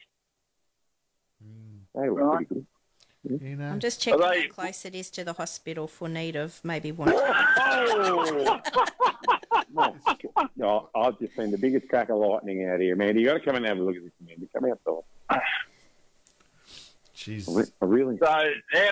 Mm, 1.43 1.79
They 1.95 2.09
look 2.11 2.19
Right. 2.21 2.47
pretty 2.49 2.67
good. 3.27 3.41
you 3.43 3.57
know. 3.57 3.69
I'm 3.69 3.81
just 3.81 4.01
checking 4.03 4.21
they- 4.21 4.43
how 4.43 4.49
close 4.49 4.85
it 4.85 4.95
is 4.95 5.09
to 5.13 5.25
the 5.25 5.33
hospital 5.33 5.87
for 5.87 6.07
need 6.09 6.37
of 6.37 6.61
maybe 6.63 6.93
one. 6.93 7.13
Oh! 7.75 8.61
no, 10.57 10.91
I've 10.95 11.19
just 11.19 11.35
seen 11.35 11.51
the 11.51 11.57
biggest 11.59 11.89
crack 11.89 12.11
of 12.11 12.19
lightning 12.19 12.69
out 12.69 12.81
here, 12.81 12.95
man. 12.97 13.17
You 13.19 13.25
got 13.25 13.35
to 13.35 13.41
come 13.41 13.57
and 13.57 13.65
have 13.65 13.79
a 13.79 13.83
look 13.83 13.97
at 13.97 14.03
this, 14.03 14.13
man. 14.27 14.49
Come 14.55 14.71
outside. 14.71 15.41
Jeez. 17.17 17.73
I 17.81 17.85
really. 17.85 18.19
So 18.19 18.27
how 18.27 18.45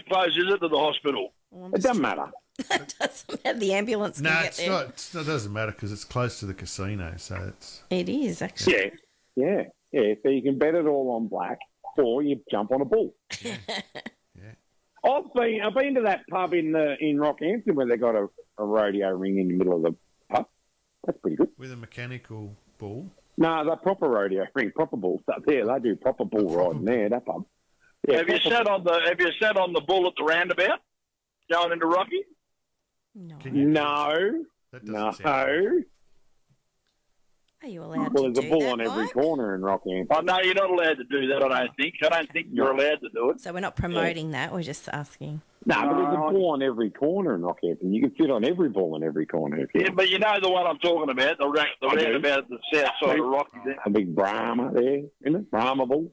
close 0.08 0.28
is 0.36 0.44
it 0.54 0.58
to 0.60 0.68
the 0.68 0.78
hospital? 0.78 1.32
Well, 1.50 1.74
It 1.74 1.82
doesn't 1.82 2.00
matter. 2.00 2.30
it 2.70 2.94
doesn't 2.98 3.44
matter. 3.44 3.58
The 3.58 3.72
ambulance 3.74 4.20
No, 4.20 4.30
can 4.30 4.38
get 4.42 4.46
it's 4.48 4.56
there. 4.58 4.70
not. 4.70 4.88
It's, 4.88 5.14
it 5.14 5.26
doesn't 5.26 5.52
matter 5.52 5.72
because 5.72 5.92
it's 5.92 6.04
close 6.04 6.38
to 6.40 6.46
the 6.46 6.54
casino, 6.54 7.14
so 7.16 7.36
it's. 7.48 7.82
It 7.90 8.08
is 8.08 8.42
actually. 8.42 8.92
Yeah, 9.36 9.44
yeah, 9.46 9.62
yeah. 9.92 10.14
So 10.22 10.28
you 10.30 10.42
can 10.42 10.58
bet 10.58 10.74
it 10.74 10.86
all 10.86 11.10
on 11.12 11.28
black, 11.28 11.58
or 11.98 12.22
you 12.22 12.40
jump 12.50 12.72
on 12.72 12.80
a 12.80 12.84
bull. 12.84 13.14
Yeah. 13.42 13.56
I've 15.02 15.32
been 15.34 15.60
I've 15.64 15.74
been 15.74 15.94
to 15.94 16.02
that 16.02 16.20
pub 16.30 16.52
in 16.52 16.72
the 16.72 16.94
in 17.00 17.16
Rockhampton 17.16 17.72
where 17.74 17.86
they 17.86 17.96
got 17.96 18.14
a, 18.14 18.28
a 18.58 18.64
rodeo 18.64 19.08
ring 19.10 19.38
in 19.38 19.48
the 19.48 19.54
middle 19.54 19.74
of 19.76 19.82
the 19.82 19.96
pub. 20.30 20.46
That's 21.06 21.18
pretty 21.20 21.36
good. 21.36 21.48
With 21.56 21.72
a 21.72 21.76
mechanical 21.76 22.54
bull. 22.76 23.10
No, 23.38 23.64
the 23.64 23.76
proper 23.76 24.06
rodeo 24.08 24.44
ring, 24.54 24.70
proper 24.74 24.98
bulls 24.98 25.22
up 25.34 25.42
there. 25.46 25.64
They 25.66 25.78
do 25.80 25.96
proper 25.96 26.26
bull 26.26 26.54
riding 26.54 26.84
there. 26.84 27.08
That 27.08 27.24
pub. 27.24 27.44
Yeah, 28.06 28.18
have 28.18 28.28
you 28.28 28.38
proper- 28.40 28.56
sat 28.56 28.66
on 28.68 28.84
the 28.84 29.00
Have 29.08 29.18
you 29.20 29.30
sat 29.40 29.56
on 29.56 29.72
the 29.72 29.80
bull 29.80 30.06
at 30.06 30.12
the 30.18 30.24
roundabout 30.24 30.80
going 31.50 31.72
into 31.72 31.86
Rocky? 31.86 32.22
No. 33.14 33.36
Can 33.38 33.54
you- 33.54 33.66
No, 33.68 34.44
That 34.72 34.84
no. 34.84 35.10
sound. 35.12 35.84
Are 37.62 37.68
you 37.68 37.82
allowed 37.82 38.14
Well, 38.14 38.24
to 38.24 38.30
there's 38.32 38.46
a 38.46 38.48
bull 38.50 38.60
that, 38.60 38.72
on 38.72 38.80
every 38.80 39.02
Mike? 39.04 39.12
corner 39.12 39.54
in 39.54 39.60
Rockhampton. 39.60 40.06
Oh 40.12 40.20
no, 40.20 40.38
you're 40.42 40.54
not 40.54 40.70
allowed 40.70 40.96
to 40.96 41.04
do 41.04 41.26
that. 41.28 41.42
I 41.44 41.48
don't 41.66 41.76
think. 41.76 41.94
I 42.02 42.08
don't 42.08 42.32
think 42.32 42.46
you're 42.52 42.70
allowed 42.70 43.00
to 43.02 43.08
do 43.12 43.30
it. 43.30 43.40
So 43.40 43.52
we're 43.52 43.60
not 43.60 43.76
promoting 43.76 44.30
that. 44.30 44.50
We're 44.52 44.62
just 44.62 44.88
asking. 44.88 45.42
No, 45.66 45.74
but 45.74 45.94
there's 45.94 46.14
a 46.14 46.32
bull 46.32 46.52
on 46.52 46.62
every 46.62 46.88
corner 46.88 47.34
in 47.34 47.42
Rockhampton. 47.42 47.92
You 47.92 48.00
can 48.00 48.14
sit 48.18 48.30
on 48.30 48.44
every 48.46 48.70
bull 48.70 48.96
in 48.96 49.02
every 49.02 49.26
corner. 49.26 49.58
If 49.60 49.74
you 49.74 49.82
Yeah, 49.82 49.90
but 49.90 50.08
you 50.08 50.18
know 50.18 50.40
the 50.40 50.48
one 50.48 50.66
I'm 50.66 50.78
talking 50.78 51.10
about, 51.10 51.36
the, 51.36 51.48
ra- 51.48 51.64
the 51.82 51.88
I 51.88 51.94
do. 51.96 52.04
roundabout 52.06 52.38
at 52.38 52.48
the 52.48 52.58
south 52.72 52.92
side 53.02 53.18
of 53.18 53.26
Rocky. 53.26 53.58
There. 53.66 53.76
a 53.84 53.90
big 53.90 54.14
Brahma 54.14 54.72
there, 54.72 55.02
isn't 55.26 55.36
it? 55.40 55.50
Brahma 55.50 55.84
bull. 55.84 56.10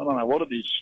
I 0.00 0.04
don't 0.04 0.16
know 0.16 0.24
what 0.24 0.40
it 0.40 0.48
is. 0.54 0.72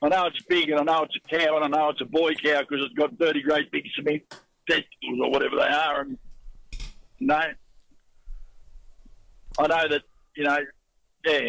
I 0.00 0.08
know 0.08 0.24
it's 0.26 0.42
big, 0.48 0.70
and 0.70 0.80
I 0.80 0.84
know 0.84 1.02
it's 1.02 1.16
a 1.16 1.28
cow, 1.38 1.56
and 1.56 1.64
I 1.66 1.68
know 1.78 1.90
it's 1.90 2.00
a 2.00 2.06
boy 2.06 2.32
cow 2.32 2.60
because 2.60 2.82
it's 2.86 2.94
got 2.94 3.18
dirty, 3.18 3.42
great 3.42 3.70
big 3.70 3.84
cement 3.94 4.22
testicles 4.68 5.20
or 5.22 5.30
whatever 5.30 5.56
they 5.56 5.62
are. 5.62 6.00
And 6.02 6.18
no, 7.20 7.40
I 9.58 9.66
know 9.66 9.88
that 9.88 10.02
you 10.36 10.44
know, 10.44 10.58
yeah, 11.24 11.48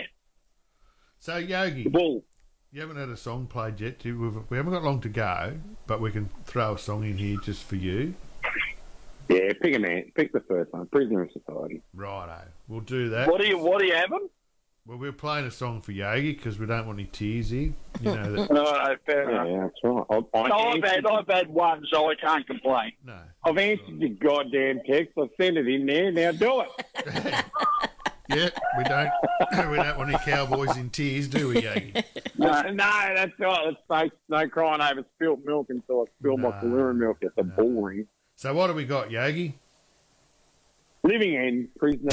So 1.19 1.38
Yogi, 1.38 1.83
the 1.83 1.89
bull. 1.89 2.23
you 2.72 2.81
haven't 2.81 2.98
had 2.98 3.09
a 3.09 3.17
song 3.17 3.45
played 3.48 3.80
yet. 3.80 3.99
Do 3.99 4.17
we? 4.19 4.30
We 4.49 4.57
haven't 4.57 4.73
got 4.73 4.83
long 4.83 4.99
to 5.01 5.09
go, 5.09 5.53
but 5.85 6.01
we 6.01 6.11
can 6.11 6.30
throw 6.45 6.73
a 6.73 6.80
song 6.80 7.03
in 7.03 7.17
here 7.17 7.38
just 7.43 7.64
for 7.64 7.75
you. 7.75 8.15
Yeah, 9.30 9.51
pick 9.61 9.75
a 9.75 9.80
man. 9.80 10.11
Pick 10.15 10.33
the 10.33 10.39
first 10.41 10.73
one. 10.73 10.88
Prisoner 10.88 11.22
of 11.22 11.31
Society. 11.31 11.81
Righto, 11.93 12.41
we'll 12.67 12.80
do 12.81 13.09
that. 13.09 13.27
What 13.30 13.41
are 13.41 13.45
you? 13.45 13.59
What 13.59 13.80
are 13.81 13.85
you 13.85 13.93
having? 13.93 14.27
Well, 14.85 14.98
we're 14.98 15.11
playing 15.11 15.45
a 15.45 15.51
song 15.51 15.82
for 15.82 15.91
Yogi 15.91 16.33
because 16.33 16.58
we 16.58 16.66
don't 16.66 16.88
want 16.88 16.98
any 16.99 17.08
tears 17.08 17.51
here. 17.51 17.74
You 18.01 18.16
know 18.16 18.32
that. 18.35 18.51
No, 18.51 18.64
no, 18.64 18.95
fair 19.06 19.30
enough. 19.30 19.48
Yeah, 19.48 19.61
that's 19.61 19.75
right. 19.83 20.06
I, 20.33 20.38
I 20.40 20.48
No, 20.48 20.56
I've 20.56 20.83
had 20.83 21.06
I've 21.06 21.27
had 21.27 21.49
one, 21.49 21.83
so 21.91 22.09
I 22.09 22.16
can't 22.16 22.48
complain. 22.48 22.93
No. 23.06 23.17
I've 23.43 23.58
answered 23.58 23.99
your 23.99 24.09
goddamn 24.09 24.82
text. 24.90 25.14
I've 25.22 25.30
sent 25.40 25.58
it 25.58 25.67
in 25.67 25.85
there. 25.85 26.11
Now 26.11 26.32
do 26.32 26.61
it. 26.61 27.45
Yeah, 28.30 28.49
we 28.77 28.83
don't. 28.83 29.09
we 29.72 29.77
don't 29.77 29.98
want 29.98 30.09
any 30.09 30.19
cowboys 30.19 30.77
in 30.77 30.91
tears, 30.91 31.27
do 31.27 31.48
we, 31.49 31.64
Yogi? 31.64 31.93
no, 32.38 32.61
no, 32.61 33.14
that's 33.16 33.32
right. 33.40 33.75
Let's 33.90 34.11
no, 34.30 34.38
no 34.38 34.48
crying 34.48 34.82
over 34.82 35.03
spilt 35.16 35.40
milk 35.43 35.67
until 35.69 36.01
I 36.01 36.06
spill 36.19 36.38
my 36.38 36.49
No. 36.49 36.56
Kahlua 36.56 36.95
milk. 36.95 37.17
It's 37.22 37.33
a 37.38 37.43
boring. 37.43 38.06
So 38.35 38.53
what 38.53 38.67
do 38.67 38.74
we 38.74 38.85
got, 38.85 39.09
Yogi? 39.09 39.58
Living 41.03 41.33
in 41.33 41.69
prisoner 41.80 42.11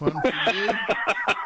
One 0.00 0.12
for 0.12 0.52
you. 0.54 0.68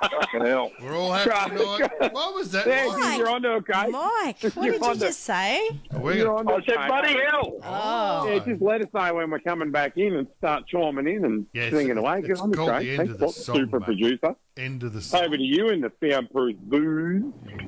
Fucking 0.01 0.45
hell. 0.47 0.71
We're 0.81 0.95
all 0.97 1.13
happy 1.13 1.57
tonight. 1.57 2.13
What 2.13 2.35
was 2.35 2.51
that? 2.53 2.65
There, 2.65 2.87
Mike? 2.89 3.19
you're 3.19 3.29
on 3.29 3.43
to 3.43 3.49
okay. 3.55 3.89
Mike, 3.89 4.41
what 4.43 4.55
You're 4.57 4.73
did 4.75 4.83
you 4.83 4.95
the- 4.95 5.07
just 5.07 5.21
say? 5.21 5.69
Oh, 5.93 5.99
we're 6.01 6.15
You're 6.15 6.27
gonna- 6.27 6.39
on 6.39 6.47
to 6.47 6.53
I 6.53 6.65
said, 6.67 6.77
okay. 6.77 6.87
bloody 6.87 7.13
hell. 7.31 7.53
Oh, 7.65 8.29
Yeah, 8.31 8.39
just 8.45 8.63
let 8.63 8.81
us 8.83 8.89
know 8.95 9.15
when 9.15 9.31
we're 9.31 9.39
coming 9.41 9.71
back 9.71 9.97
in 9.97 10.15
and 10.15 10.29
start 10.39 10.67
chiming 10.69 11.09
in 11.09 11.25
and 11.25 11.47
Yeah, 11.53 11.71
singing 11.71 11.91
it's- 11.91 11.99
away. 11.99 12.19
it's 12.21 12.29
Good 12.29 12.39
on 12.41 12.51
you, 12.51 12.57
called 12.57 12.69
the 12.71 12.75
end 12.91 12.97
Thanks 12.99 13.13
of 13.15 13.19
the 13.19 13.25
lot, 13.27 13.35
song, 13.35 13.57
super 13.57 13.81
mate. 13.81 13.87
producer. 13.87 14.37
End 14.57 14.83
of 14.85 14.93
the 14.93 15.01
song. 15.01 15.25
Over 15.25 15.37
to 15.37 15.43
you 15.43 15.69
in 15.71 15.81
the 15.81 15.93
soundproof 16.01 16.57
booze. 16.63 17.25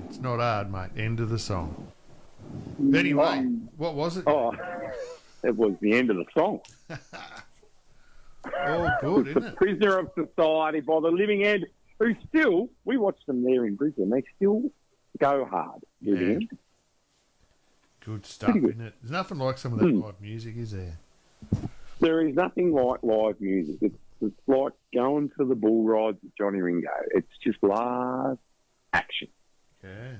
It's 0.08 0.18
not 0.20 0.38
hard, 0.38 0.70
mate. 0.70 0.90
End 0.96 1.18
of 1.20 1.30
the 1.30 1.38
song. 1.38 1.92
Anyway, 2.94 3.24
mm. 3.24 3.66
what 3.76 3.94
was 3.94 4.18
it? 4.18 4.24
Oh, 4.28 4.54
it 5.42 5.56
was 5.56 5.72
the 5.80 5.94
end 5.94 6.10
of 6.10 6.16
the 6.16 6.24
song. 6.32 6.60
All 8.66 8.90
good, 9.00 9.26
the 9.26 9.30
isn't 9.30 9.44
it? 9.44 9.56
prisoner 9.56 9.98
of 9.98 10.10
society 10.14 10.80
by 10.80 11.00
the 11.00 11.08
living 11.10 11.44
end, 11.44 11.66
who 11.98 12.14
still, 12.28 12.68
we 12.84 12.96
watched 12.96 13.26
them 13.26 13.42
there 13.44 13.64
in 13.66 13.76
Brisbane, 13.76 14.10
they 14.10 14.22
still 14.36 14.62
go 15.18 15.44
hard. 15.46 15.80
Living 16.02 16.28
Yeah. 16.28 16.34
End. 16.34 16.58
Good 18.04 18.26
stuff, 18.26 18.52
good. 18.52 18.64
isn't 18.70 18.80
it? 18.80 18.94
There's 19.02 19.10
nothing 19.10 19.38
like 19.38 19.58
some 19.58 19.72
of 19.72 19.78
that 19.80 19.90
Hmm. 19.90 20.00
live 20.00 20.20
music, 20.20 20.56
is 20.56 20.70
there? 20.72 20.98
There 22.00 22.26
is 22.26 22.34
nothing 22.34 22.72
like 22.72 23.02
live 23.02 23.40
music. 23.40 23.76
It's, 23.80 23.96
it's 24.20 24.40
like 24.46 24.72
going 24.94 25.30
to 25.38 25.44
the 25.44 25.54
bull 25.54 25.82
rides 25.84 26.18
with 26.22 26.36
Johnny 26.36 26.60
Ringo. 26.60 26.88
It's 27.14 27.26
just 27.42 27.58
live 27.62 28.38
action. 28.92 29.28
Yeah. 29.82 30.16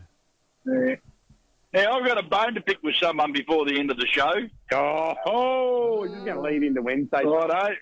Now, 1.73 1.93
I've 1.99 2.07
got 2.07 2.19
a 2.19 2.23
bone 2.23 2.55
to 2.55 2.61
pick 2.61 2.79
with 2.83 2.97
someone 2.97 3.33
before 3.33 3.67
the 3.67 3.79
end 3.79 3.91
of 3.91 3.99
the 3.99 4.07
show. 4.07 4.33
Oh, 4.73 5.15
oh 5.27 6.05
is 6.05 6.13
this 6.13 6.21
going 6.25 6.37
to 6.37 6.41
lead 6.41 6.63
into 6.63 6.81
Wednesday? 6.83 7.23
Righto. 7.25 7.75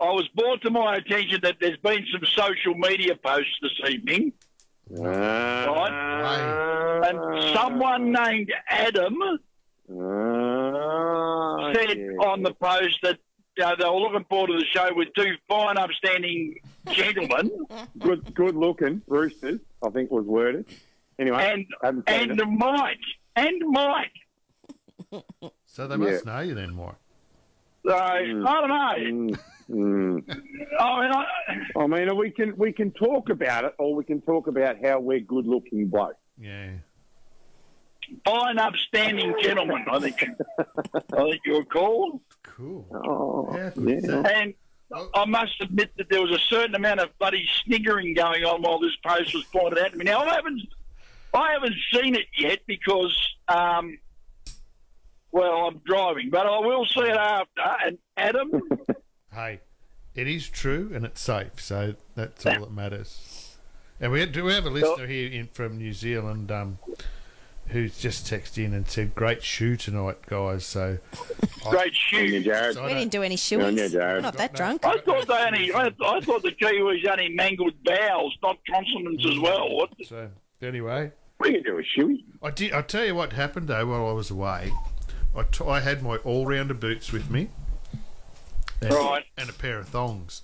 I 0.00 0.10
was 0.10 0.28
brought 0.28 0.62
to 0.62 0.70
my 0.70 0.96
attention 0.96 1.40
that 1.42 1.56
there's 1.60 1.76
been 1.78 2.06
some 2.12 2.24
social 2.24 2.74
media 2.74 3.16
posts 3.16 3.56
this 3.60 3.90
evening, 3.90 4.32
Uh, 4.96 5.02
and 7.04 7.18
someone 7.54 8.12
named 8.12 8.52
Adam 8.68 9.20
uh, 9.22 9.36
said 11.74 11.98
yeah. 11.98 12.28
on 12.28 12.42
the 12.42 12.54
post 12.54 12.98
that 13.02 13.18
uh, 13.62 13.74
they 13.74 13.84
were 13.84 13.98
looking 14.00 14.24
forward 14.30 14.46
to 14.48 14.58
the 14.58 14.64
show 14.72 14.88
with 14.94 15.08
two 15.16 15.34
fine, 15.48 15.76
upstanding 15.76 16.60
gentlemen, 16.92 17.50
good, 17.98 18.32
good 18.34 18.54
looking 18.54 19.02
roosters. 19.08 19.60
I 19.84 19.90
think 19.90 20.10
was 20.12 20.24
worded. 20.24 20.64
Anyway, 21.18 21.42
and 21.42 21.66
haven't 21.82 22.08
and 22.08 22.40
it. 22.40 22.46
Mike, 22.46 22.98
and 23.34 23.60
Mike. 23.66 24.12
So 25.66 25.86
they 25.88 25.96
must 25.96 26.24
know 26.24 26.40
you 26.40 26.54
then, 26.54 26.72
Mike. 26.74 26.94
So 27.88 27.96
I 27.96 28.20
don't 28.20 28.42
know. 28.68 28.94
Mm, 28.98 29.38
mm. 29.70 30.22
I 30.78 31.00
mean, 31.00 31.12
I, 31.12 31.24
I 31.78 31.86
mean, 31.86 32.16
we 32.16 32.30
can 32.30 32.54
we 32.56 32.72
can 32.72 32.90
talk 32.90 33.30
about 33.30 33.64
it, 33.64 33.74
or 33.78 33.94
we 33.94 34.04
can 34.04 34.20
talk 34.20 34.46
about 34.46 34.76
how 34.84 35.00
we're 35.00 35.20
good 35.20 35.46
looking 35.46 35.86
blokes. 35.88 36.16
Yeah. 36.38 36.72
fine, 38.24 38.58
upstanding 38.58 39.34
gentlemen. 39.42 39.84
I 39.90 39.98
think. 40.00 40.22
I 40.58 41.16
think 41.16 41.40
you 41.46 41.54
were 41.54 41.64
called. 41.64 42.20
Cool. 42.42 42.86
Oh, 42.92 43.52
How 43.52 43.70
good 43.70 44.04
is 44.04 44.04
yeah. 44.04 44.22
And 44.34 44.54
I 45.14 45.24
must 45.26 45.60
admit 45.60 45.90
that 45.96 46.08
there 46.08 46.20
was 46.22 46.30
a 46.30 46.38
certain 46.38 46.74
amount 46.74 47.00
of 47.00 47.16
bloody 47.18 47.48
sniggering 47.64 48.14
going 48.14 48.44
on 48.44 48.62
while 48.62 48.78
this 48.80 48.96
post 49.06 49.34
was 49.34 49.44
pointed 49.44 49.78
out 49.78 49.92
to 49.92 49.98
me. 49.98 50.04
Now 50.04 50.20
I 50.20 50.34
haven't, 50.34 50.62
I 51.34 51.52
haven't 51.52 51.76
seen 51.94 52.14
it 52.14 52.26
yet 52.38 52.60
because, 52.66 53.16
um, 53.48 53.98
well, 55.32 55.66
I'm 55.66 55.80
driving, 55.84 56.30
but 56.30 56.46
I 56.46 56.58
will 56.58 56.84
see 56.86 57.00
it 57.00 57.16
after. 57.16 57.62
And 57.86 57.98
Adam, 58.16 58.62
Hey, 59.32 59.60
it 60.14 60.26
is 60.26 60.48
true 60.48 60.90
and 60.94 61.04
it's 61.04 61.20
safe, 61.20 61.60
so 61.60 61.94
that's 62.14 62.44
all 62.46 62.60
that 62.60 62.72
matters. 62.72 63.56
And 64.00 64.12
we 64.12 64.24
do 64.26 64.44
we 64.44 64.52
have 64.54 64.64
a 64.66 64.70
listener 64.70 65.06
here 65.06 65.30
in, 65.30 65.48
from 65.48 65.76
New 65.78 65.92
Zealand 65.92 66.50
um, 66.52 66.78
who's 67.68 67.98
just 67.98 68.26
texted 68.26 68.64
in 68.64 68.72
and 68.72 68.88
said, 68.88 69.14
"Great 69.14 69.42
shoe 69.42 69.76
tonight, 69.76 70.18
guys." 70.26 70.64
So 70.64 70.98
great 71.64 71.92
On 72.12 72.18
you, 72.20 72.28
shoe. 72.28 72.42
Jared. 72.44 72.74
So 72.74 72.84
we 72.86 72.94
didn't 72.94 73.10
do 73.10 73.22
any 73.24 73.34
Yeah, 73.34 73.58
yeah, 73.58 73.64
shoeies. 73.70 73.92
Jared. 73.92 74.14
We're 74.16 74.20
not 74.20 74.36
that 74.36 74.52
No. 74.52 74.56
drunk. 74.56 74.86
I 74.86 74.98
thought 74.98 75.26
they 75.26 75.34
only, 75.34 75.72
I, 75.72 75.86
I 75.86 76.20
thought 76.20 76.42
the 76.42 76.52
Kiwis 76.52 77.06
only 77.08 77.28
mangled 77.30 77.74
vowels, 77.84 78.36
not 78.42 78.58
consonants 78.70 79.26
as 79.28 79.38
well. 79.40 79.68
What? 79.74 79.90
So 80.06 80.30
anyway, 80.62 81.10
We 81.40 81.52
can 81.54 81.62
do 81.64 81.78
a 81.78 81.82
shoey. 81.82 82.22
I 82.42 82.50
did. 82.52 82.72
I 82.72 82.82
tell 82.82 83.04
you 83.04 83.14
what 83.16 83.32
happened 83.32 83.66
though 83.68 83.84
while 83.86 84.08
I 84.08 84.12
was 84.12 84.30
away. 84.30 84.72
I, 85.36 85.42
t- 85.44 85.64
I 85.64 85.80
had 85.80 86.02
my 86.02 86.16
all-rounder 86.18 86.74
boots 86.74 87.12
with 87.12 87.30
me, 87.30 87.48
and, 88.80 88.92
Right. 88.92 89.24
and 89.36 89.48
a 89.48 89.52
pair 89.52 89.78
of 89.78 89.88
thongs. 89.88 90.42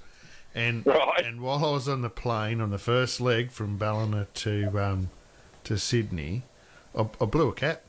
And 0.55 0.87
Right. 0.87 1.25
and 1.25 1.41
while 1.41 1.65
I 1.65 1.73
was 1.73 1.89
on 1.89 2.03
the 2.03 2.11
plane 2.11 2.61
on 2.61 2.71
the 2.71 2.79
first 2.79 3.21
leg 3.21 3.51
from 3.51 3.77
Ballina 3.77 4.29
to 4.35 4.69
um, 4.79 5.11
to 5.65 5.77
Sydney, 5.79 6.43
I, 6.97 7.09
I 7.21 7.25
blew 7.25 7.49
a 7.49 7.53
cap. 7.53 7.83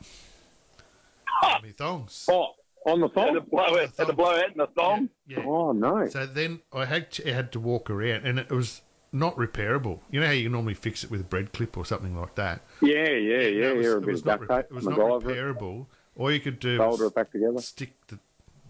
Ha! 1.25 1.59
My 1.61 1.69
thongs. 1.71 2.25
Oh, 2.27 2.53
on 2.87 3.01
the 3.01 3.09
thong. 3.09 3.35
Had 3.35 3.35
phone. 3.35 3.37
a 3.37 3.41
blowout, 3.41 3.89
had 3.97 4.09
a 4.09 4.13
blowout 4.13 4.51
in 4.51 4.57
the 4.57 4.67
thong. 4.67 5.09
Yeah. 5.27 5.43
Oh 5.45 5.73
no. 5.73 6.07
So 6.07 6.25
then 6.25 6.61
I 6.73 6.85
had 6.85 7.11
to, 7.13 7.29
I 7.29 7.33
had 7.33 7.51
to 7.51 7.59
walk 7.59 7.89
around, 7.91 8.25
and 8.25 8.39
it 8.39 8.49
was 8.49 8.81
not 9.11 9.35
repairable. 9.35 9.99
You 10.09 10.21
know 10.21 10.25
how 10.25 10.31
you 10.33 10.49
normally 10.49 10.73
fix 10.73 11.03
it 11.03 11.11
with 11.11 11.21
a 11.21 11.25
bread 11.25 11.53
clip 11.53 11.77
or 11.77 11.85
something 11.85 12.19
like 12.19 12.33
that. 12.35 12.61
Yeah, 12.81 13.09
yeah, 13.09 13.39
yeah. 13.41 13.67
That 13.67 13.75
was- 13.75 13.85
You're 13.85 13.97
a 13.97 14.01
it 14.01 14.05
was 14.07 14.19
of 14.21 14.25
not 14.25 14.49
re- 14.49 14.59
It 14.59 14.71
was 14.71 14.85
not 14.87 14.97
MacGyver 14.97 15.21
it, 15.21 15.23
repairable. 15.37 15.85
All 16.17 16.31
you 16.31 16.39
could 16.39 16.59
do 16.59 16.77
Solder 16.77 17.07
it 17.07 17.15
back 17.15 17.31
together. 17.31 17.59
stick 17.59 17.93
the 18.07 18.19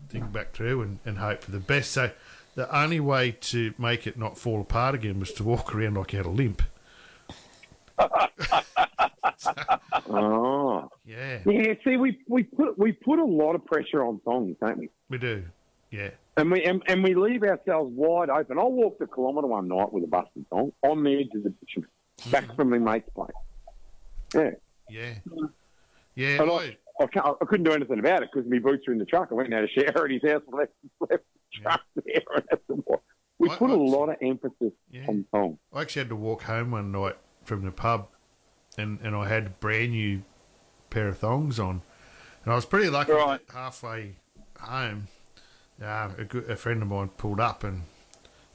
thing 0.10 0.28
back 0.28 0.54
through 0.54 0.82
and, 0.82 1.00
and 1.06 1.18
hope 1.18 1.44
for 1.44 1.52
the 1.52 1.60
best. 1.60 1.92
So 1.92 2.12
the 2.56 2.76
only 2.76 3.00
way 3.00 3.32
to 3.32 3.74
make 3.78 4.08
it 4.08 4.18
not 4.18 4.38
fall 4.38 4.62
apart 4.62 4.96
again 4.96 5.20
was 5.20 5.32
to 5.34 5.44
walk 5.44 5.76
around 5.76 5.96
like 5.96 6.14
you 6.14 6.18
had 6.18 6.26
a 6.26 6.30
limp. 6.30 6.62
Oh. 10.08 10.90
Yeah, 11.06 11.40
Yeah, 11.46 11.74
see, 11.84 11.98
we 11.98 12.20
we 12.28 12.44
put 12.44 12.78
we 12.78 12.92
put 12.92 13.20
a 13.20 13.26
lot 13.26 13.56
of 13.56 13.66
pressure 13.66 14.04
on 14.04 14.22
songs, 14.24 14.56
don't 14.62 14.78
we? 14.78 14.90
we 15.10 15.18
do. 15.18 15.44
Yeah, 15.92 16.10
And 16.38 16.52
we 16.52 16.64
and, 16.64 16.82
and 16.88 17.04
we 17.04 17.14
leave 17.16 17.44
ourselves 17.44 17.92
wide 17.96 18.30
open. 18.30 18.60
I 18.60 18.64
walked 18.64 19.02
a 19.02 19.08
kilometre 19.08 19.48
one 19.48 19.68
night 19.68 19.92
with 19.92 20.04
a 20.04 20.08
busted 20.08 20.46
song 20.50 20.74
on 20.84 21.04
the 21.04 21.20
edge 21.20 21.30
of 21.36 21.44
the 21.44 21.50
bitumen, 21.52 21.90
back 22.32 22.46
mm-hmm. 22.46 22.56
from 22.56 22.70
my 22.70 22.80
mate's 22.80 23.10
place. 23.16 23.32
Yeah, 24.34 24.52
yeah, 24.90 25.14
yeah. 26.16 26.42
and 26.42 26.52
I, 26.52 26.56
I, 26.56 26.78
I, 27.00 27.08
can't, 27.08 27.26
I 27.42 27.46
couldn't 27.46 27.66
do 27.66 27.72
anything 27.72 28.00
about 28.00 28.24
it 28.24 28.30
because 28.34 28.50
my 28.50 28.60
boots 28.60 28.88
were 28.88 28.94
in 28.94 29.00
the 29.00 29.06
truck. 29.06 29.30
I 29.32 29.34
went 29.34 29.54
a 29.54 29.68
shower 29.68 30.06
at 30.06 30.12
his 30.12 30.22
house 30.24 30.42
and 30.48 30.58
left, 30.58 30.72
left 31.02 31.24
the 31.54 31.62
truck 31.62 31.82
there. 32.06 32.22
And 32.70 32.84
to. 32.86 33.00
We 33.38 33.50
I- 33.50 33.56
put 33.56 33.70
a 33.70 33.74
I- 33.74 33.78
lot 33.78 34.10
of 34.10 34.16
emphasis 34.22 34.74
yeah. 34.90 35.06
on 35.08 35.26
song. 35.32 35.58
I 35.74 35.82
actually 35.82 36.02
had 36.02 36.10
to 36.10 36.16
walk 36.16 36.44
home 36.44 36.72
one 36.72 36.92
night 36.92 37.18
from 37.44 37.66
the 37.66 37.72
pub, 37.72 38.08
and, 38.78 39.00
and 39.02 39.16
I 39.16 39.28
had 39.28 39.46
a 39.48 39.50
brand 39.50 39.92
new 39.92 40.24
pair 40.90 41.08
of 41.10 41.18
thongs 41.18 41.60
on, 41.60 41.82
and 42.44 42.54
I 42.54 42.56
was 42.56 42.66
pretty 42.66 42.90
lucky. 42.90 43.12
Right. 43.12 43.42
Halfway 43.54 44.16
home, 44.60 45.08
uh, 45.84 46.12
a, 46.18 46.24
good, 46.24 46.50
a 46.50 46.56
friend 46.56 46.82
of 46.82 46.88
mine 46.88 47.10
pulled 47.10 47.40
up 47.40 47.64
and 47.64 47.84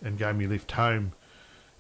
and 0.02 0.17
gave 0.17 0.35
me 0.35 0.47
a 0.47 0.49
lift 0.49 0.73
home, 0.73 1.12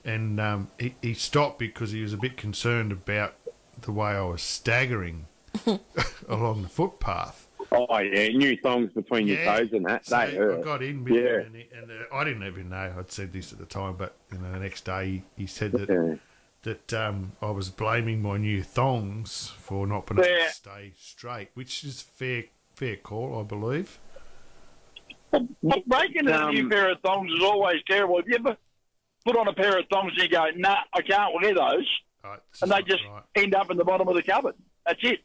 and 0.04 0.38
um, 0.38 0.70
he, 0.78 0.94
he 1.00 1.14
stopped 1.14 1.58
because 1.58 1.92
he 1.92 2.02
was 2.02 2.12
a 2.12 2.18
bit 2.18 2.36
concerned 2.36 2.92
about 2.92 3.34
the 3.80 3.92
way 3.92 4.10
I 4.10 4.20
was 4.20 4.42
staggering 4.42 5.26
along 6.28 6.62
the 6.62 6.68
footpath. 6.68 7.46
Oh 7.72 7.98
yeah, 7.98 8.28
new 8.28 8.56
songs 8.62 8.90
between 8.94 9.26
your 9.28 9.38
Yeah. 9.38 9.44
toes 9.44 9.68
and 9.72 9.86
that. 9.86 10.06
So 10.06 10.16
they 10.16 10.38
I 10.50 10.56
got 10.56 10.82
in 10.82 11.04
with 11.04 11.14
Yeah. 11.14 11.20
him, 11.20 11.44
and, 11.44 11.56
he, 11.56 11.68
and 11.72 11.90
uh, 11.90 12.14
I 12.14 12.24
didn't 12.24 12.44
even 12.46 12.68
know 12.70 12.94
I'd 12.98 13.10
said 13.12 13.32
this 13.32 13.52
at 13.52 13.58
the 13.58 13.66
time, 13.66 13.96
but 13.96 14.16
you 14.32 14.38
know, 14.38 14.52
the 14.52 14.58
next 14.58 14.84
day 14.84 15.06
he, 15.36 15.42
he 15.42 15.46
said 15.46 15.76
that 15.76 15.90
Yeah. 15.90 16.14
that 16.62 16.92
um, 16.94 17.32
I 17.42 17.50
was 17.50 17.70
blaming 17.70 18.22
my 18.22 18.36
new 18.36 18.62
thongs 18.62 19.48
for 19.58 19.86
not 19.86 20.06
being 20.06 20.20
able 20.20 20.38
to 20.38 20.48
stay 20.48 20.92
straight, 20.98 21.50
which 21.54 21.84
is 21.84 22.02
fair 22.02 22.44
fair 22.74 22.96
call, 22.96 23.38
I 23.40 23.42
believe. 23.44 23.98
But 25.32 25.86
breaking 25.86 26.26
into 26.26 26.40
a 26.40 26.44
new 26.44 26.64
Um, 26.64 26.68
pair 26.68 26.90
of 26.90 26.98
thongs 27.02 27.30
is 27.32 27.42
always 27.42 27.76
terrible. 27.88 28.16
Have 28.16 28.26
you 28.28 28.36
ever 28.36 28.56
put 29.24 29.36
on 29.36 29.48
a 29.48 29.52
pair 29.54 29.78
of 29.78 29.86
thongs 29.92 30.12
and 30.14 30.22
you 30.24 30.28
go, 30.28 30.46
nah, 30.56 30.76
I 30.94 31.02
can't 31.02 31.34
wear 31.34 31.54
those, 31.54 31.88
Right, 32.24 32.40
it's 32.50 32.62
and 32.62 32.70
they 32.70 32.82
just 32.82 33.02
right. 33.02 33.22
end 33.36 33.54
up 33.54 33.70
in 33.70 33.76
the 33.76 33.84
bottom 33.84 34.08
of 34.08 34.14
the 34.14 34.22
cupboard. 34.22 34.54
That's 34.86 35.00
it. 35.02 35.20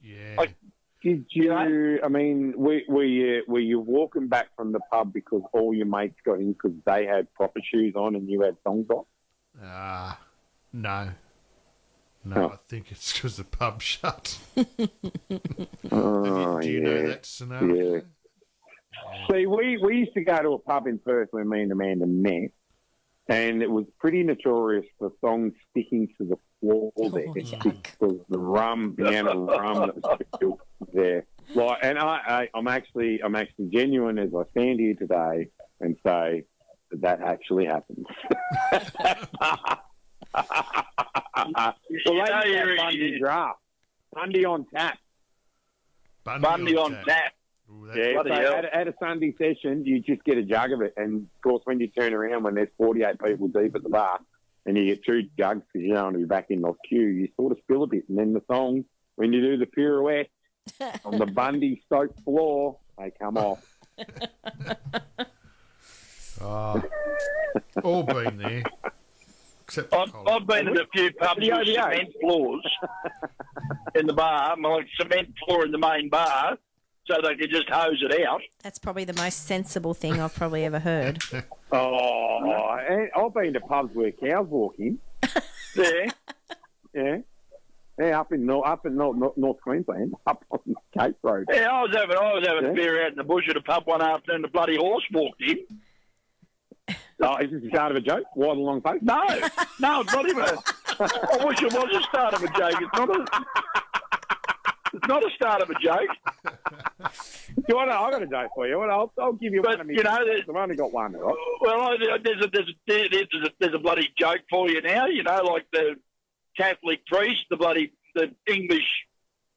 Yeah. 0.00 0.34
like- 0.38 0.54
Did 1.02 1.26
you? 1.30 1.52
I 1.52 2.08
mean, 2.08 2.54
were, 2.56 2.80
were 2.88 3.04
you 3.04 3.42
were 3.46 3.60
you 3.60 3.78
walking 3.80 4.26
back 4.28 4.48
from 4.56 4.72
the 4.72 4.80
pub 4.92 5.12
because 5.12 5.42
all 5.52 5.72
your 5.72 5.86
mates 5.86 6.18
got 6.24 6.40
in 6.40 6.52
because 6.52 6.72
they 6.84 7.06
had 7.06 7.32
proper 7.34 7.60
shoes 7.62 7.94
on 7.94 8.16
and 8.16 8.28
you 8.28 8.42
had 8.42 8.56
thongs 8.64 8.86
on? 8.90 9.04
Ah, 9.62 10.18
no, 10.72 11.10
no. 12.24 12.36
Oh. 12.36 12.48
I 12.54 12.56
think 12.68 12.90
it's 12.90 13.12
because 13.12 13.36
the 13.36 13.44
pub 13.44 13.80
shut. 13.92 14.38
Oh, 15.90 16.60
Do 16.60 16.68
you 16.68 16.78
yeah. 16.80 16.84
know 16.84 17.08
that 17.08 17.26
scenario? 17.26 17.94
Yeah. 17.94 18.00
See, 19.30 19.46
we, 19.46 19.76
we 19.78 19.96
used 19.98 20.14
to 20.14 20.22
go 20.24 20.36
to 20.42 20.48
a 20.54 20.58
pub 20.58 20.86
in 20.86 20.98
Perth 20.98 21.28
when 21.30 21.48
me 21.48 21.62
and 21.62 21.72
Amanda 21.72 22.06
met, 22.06 22.50
and 23.28 23.62
it 23.62 23.70
was 23.70 23.84
pretty 23.98 24.22
notorious 24.22 24.86
for 24.98 25.12
songs 25.20 25.52
sticking 25.70 26.08
to 26.18 26.24
the 26.24 26.36
floor 26.60 26.92
oh, 26.98 27.10
there 27.10 27.24
Oh, 27.28 27.34
yuck. 27.34 27.62
because 27.82 28.18
the 28.28 28.38
rum, 28.38 28.94
the 28.96 29.18
amount 29.18 29.50
rum 29.50 29.86
that 29.86 29.96
was 30.02 30.18
built 30.40 30.60
there. 30.92 31.26
Like, 31.54 31.78
and 31.82 31.98
I, 31.98 32.20
I, 32.26 32.48
I'm 32.54 32.68
actually, 32.68 33.22
I'm 33.22 33.34
actually 33.36 33.68
genuine 33.70 34.18
as 34.18 34.30
I 34.34 34.42
stand 34.52 34.80
here 34.80 34.94
today. 34.94 35.48
and 35.80 35.96
say 36.06 36.44
that 36.90 37.00
that 37.02 37.20
actually 37.22 37.66
happened. 37.66 38.06
well, 38.72 38.82
You 41.90 42.00
know, 42.06 42.40
they 42.42 42.50
you're- 42.50 42.76
Bundy 42.76 42.96
you- 42.98 43.18
draft. 43.18 43.60
Bundy 44.12 44.44
on 44.44 44.66
tap. 44.74 44.98
Bundy 46.24 46.76
on 46.76 46.92
tap. 47.06 47.32
Ooh, 47.70 47.90
Yeah, 47.94 48.12
Bloody 48.14 48.30
so 48.30 48.34
hell. 48.36 48.54
at, 48.54 48.64
at 48.66 48.88
a 48.88 48.94
Sunday 49.00 49.34
session, 49.38 49.84
you 49.84 50.00
just 50.00 50.24
get 50.24 50.38
a 50.38 50.42
jug 50.42 50.72
of 50.72 50.80
it. 50.82 50.94
And 50.96 51.22
of 51.22 51.42
course, 51.42 51.62
when 51.64 51.80
you 51.80 51.88
turn 51.88 52.14
around, 52.14 52.42
when 52.44 52.54
there's 52.54 52.68
48 52.78 53.22
people 53.22 53.48
deep 53.48 53.74
at 53.74 53.82
the 53.82 53.88
bar, 53.88 54.18
and 54.66 54.76
you 54.76 54.84
get 54.86 55.04
two 55.04 55.22
jugs 55.38 55.62
because 55.72 55.86
you 55.86 55.94
don't 55.94 56.04
want 56.04 56.14
to 56.14 56.20
be 56.20 56.26
back 56.26 56.46
in 56.50 56.60
the 56.60 56.72
queue, 56.86 57.06
you 57.06 57.28
sort 57.36 57.52
of 57.52 57.58
spill 57.62 57.82
a 57.84 57.86
bit. 57.86 58.04
And 58.08 58.18
then 58.18 58.32
the 58.32 58.42
song, 58.50 58.84
when 59.16 59.32
you 59.32 59.40
do 59.40 59.56
the 59.56 59.66
pirouette 59.66 60.28
on 61.04 61.18
the 61.18 61.26
Bundy 61.26 61.82
soap 61.88 62.14
floor, 62.24 62.78
they 62.98 63.10
come 63.18 63.36
off. 63.36 63.64
Oh, 66.40 66.82
all 67.82 68.02
been 68.02 68.38
there. 68.38 68.62
Except 69.64 69.92
I've, 69.92 70.14
I've 70.26 70.46
been 70.46 70.68
in 70.68 70.78
a 70.78 70.86
few 70.94 71.12
pubs 71.12 71.40
with 71.40 71.66
cement 71.68 72.14
floors 72.20 72.62
in 73.94 74.06
the 74.06 74.12
bar, 74.14 74.56
like 74.58 74.86
cement 74.98 75.34
floor 75.44 75.66
in 75.66 75.72
the 75.72 75.78
main 75.78 76.08
bar, 76.08 76.58
so 77.08 77.16
they 77.22 77.34
could 77.34 77.50
just 77.50 77.68
hose 77.68 78.00
it 78.08 78.24
out. 78.26 78.40
That's 78.62 78.78
probably 78.78 79.04
the 79.04 79.14
most 79.14 79.46
sensible 79.46 79.94
thing 79.94 80.20
I've 80.20 80.34
probably 80.34 80.64
ever 80.64 80.78
heard. 80.78 81.18
Oh, 81.70 82.78
and 82.88 83.10
I've 83.14 83.34
been 83.34 83.52
to 83.52 83.60
pubs 83.60 83.94
where 83.94 84.10
cows 84.10 84.46
walk 84.48 84.76
in. 84.78 84.98
Yeah. 85.76 86.10
Yeah. 86.94 87.16
Yeah, 88.00 88.20
up 88.20 88.32
in 88.32 88.46
North, 88.46 88.66
up 88.66 88.86
in 88.86 88.96
North, 88.96 89.18
North, 89.18 89.36
North 89.36 89.60
Queensland, 89.60 90.14
up 90.26 90.44
on 90.50 90.60
Cape 90.98 91.16
Road. 91.22 91.44
Yeah, 91.52 91.68
I 91.70 91.82
was 91.82 91.90
having 91.94 92.16
I 92.16 92.32
was 92.32 92.46
having 92.46 92.64
Yeah. 92.64 92.70
a 92.70 92.74
beer 92.74 93.02
out 93.04 93.10
in 93.10 93.16
the 93.16 93.24
bush 93.24 93.44
at 93.50 93.56
a 93.58 93.60
pub 93.60 93.82
one 93.86 94.00
afternoon. 94.00 94.40
The 94.42 94.48
bloody 94.48 94.76
horse 94.76 95.04
walked 95.12 95.42
in. 95.42 95.58
Oh, 97.20 97.36
is 97.36 97.50
this 97.50 97.62
the 97.62 97.68
start 97.68 97.90
of 97.90 97.96
a 97.98 98.00
joke? 98.00 98.24
Why 98.34 98.46
the 98.54 98.60
long 98.60 98.80
face? 98.80 99.00
No, 99.02 99.22
no, 99.80 100.00
it's 100.00 100.12
not 100.14 100.26
even. 100.28 100.44
A, 100.44 100.56
I 101.00 101.44
wish 101.44 101.60
it 101.62 101.72
was 101.72 101.94
a 101.94 102.02
start 102.04 102.32
of 102.34 102.42
a 102.42 102.48
joke. 102.48 102.80
It's 102.80 102.94
not 102.94 103.10
a. 103.10 103.26
It's 104.98 105.06
not 105.08 105.24
a 105.24 105.30
start 105.30 105.62
of 105.62 105.70
a 105.70 105.74
joke. 105.74 106.08
Do 107.56 107.62
you 107.68 107.76
want 107.76 107.90
to, 107.90 107.96
I've 107.96 108.10
got 108.12 108.22
a 108.22 108.26
joke 108.26 108.50
for 108.54 108.66
you. 108.66 108.80
I'll, 108.80 109.12
I'll 109.20 109.32
give 109.32 109.52
you 109.54 109.62
But, 109.62 109.78
one 109.78 109.88
you 109.90 110.02
know, 110.02 110.24
there's- 110.24 110.42
I've 110.48 110.56
only 110.56 110.74
got 110.76 110.92
one. 110.92 111.12
Right? 111.12 111.34
Well, 111.60 111.80
I, 111.82 111.96
there's 112.22 112.44
a 112.44 112.48
there's 112.52 112.68
a, 112.68 112.72
there's 112.88 113.44
a 113.46 113.50
there's 113.60 113.74
a 113.74 113.78
bloody 113.78 114.08
joke 114.18 114.40
for 114.50 114.68
you 114.68 114.80
now. 114.82 115.06
You 115.06 115.22
know, 115.22 115.40
like 115.44 115.66
the 115.72 115.94
Catholic 116.56 117.06
priest, 117.06 117.44
the 117.50 117.56
bloody 117.56 117.92
the 118.16 118.34
English 118.46 118.88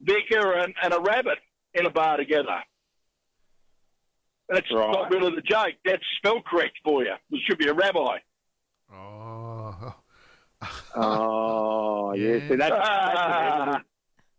vicar, 0.01 0.53
and, 0.53 0.73
and 0.83 0.93
a 0.93 0.99
rabbit 0.99 1.39
in 1.73 1.85
a 1.85 1.89
bar 1.89 2.17
together. 2.17 2.59
That's 4.49 4.71
Right. 4.71 4.91
not 4.91 5.09
really 5.11 5.33
the 5.33 5.41
joke. 5.41 5.73
That's 5.85 6.03
spelled 6.17 6.45
correct 6.45 6.77
for 6.83 7.03
you. 7.03 7.13
It 7.31 7.41
should 7.47 7.57
be 7.57 7.67
a 7.67 7.73
rabbi. 7.73 8.17
Oh, 8.93 9.95
Oh, 10.95 12.13
yeah. 12.13 12.35
Yeah. 12.35 12.49
See, 12.49 12.55
that's, 12.57 12.75
Ah, 12.77 13.81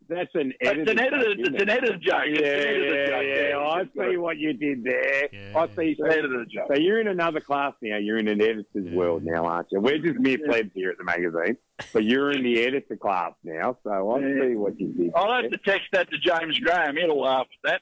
that's 0.09 0.33
an 0.35 0.53
it's 0.59 0.69
edited. 0.69 0.89
an 0.89 0.99
edited. 0.99 1.37
joke, 1.37 1.47
It's 1.53 1.61
an 1.63 1.69
it? 1.69 1.69
edited 1.69 2.01
joke. 2.01 2.23
Yeah, 2.27 2.45
edited 2.47 2.91
yeah, 2.93 3.07
joke. 3.07 3.23
yeah. 3.25 4.03
I 4.03 4.09
see 4.11 4.17
what 4.17 4.37
you 4.37 4.53
did 4.53 4.83
there. 4.83 5.29
Yeah. 5.31 5.59
I 5.59 5.67
see. 5.75 5.91
It's 5.91 5.99
an 5.99 6.11
edited 6.11 6.49
joke. 6.49 6.67
So 6.67 6.75
you're 6.81 6.99
in 7.01 7.07
another 7.07 7.39
class 7.39 7.73
now. 7.81 7.97
You're 7.97 8.17
in 8.17 8.27
an 8.27 8.41
editor's 8.41 8.65
Yeah. 8.75 8.93
world 8.95 9.23
now, 9.23 9.45
aren't 9.45 9.67
you? 9.71 9.79
We're 9.79 9.97
just 9.99 10.19
mere 10.19 10.37
plebs 10.39 10.71
here 10.73 10.89
at 10.91 10.97
the 10.97 11.03
magazine, 11.03 11.57
but 11.93 12.03
you're 12.03 12.31
in 12.31 12.43
the 12.43 12.63
editor 12.65 12.95
class 12.97 13.33
now. 13.43 13.77
So 13.83 14.11
I 14.11 14.19
Yeah. 14.19 14.41
see 14.49 14.55
what 14.55 14.79
you 14.79 14.93
did. 14.93 15.11
I'll 15.15 15.41
have 15.41 15.51
to 15.51 15.57
text 15.57 15.87
that 15.93 16.09
to 16.11 16.17
James 16.17 16.59
Graham. 16.59 16.95
He'll 16.97 17.19
laugh 17.21 17.47
at 17.65 17.69
that. 17.71 17.81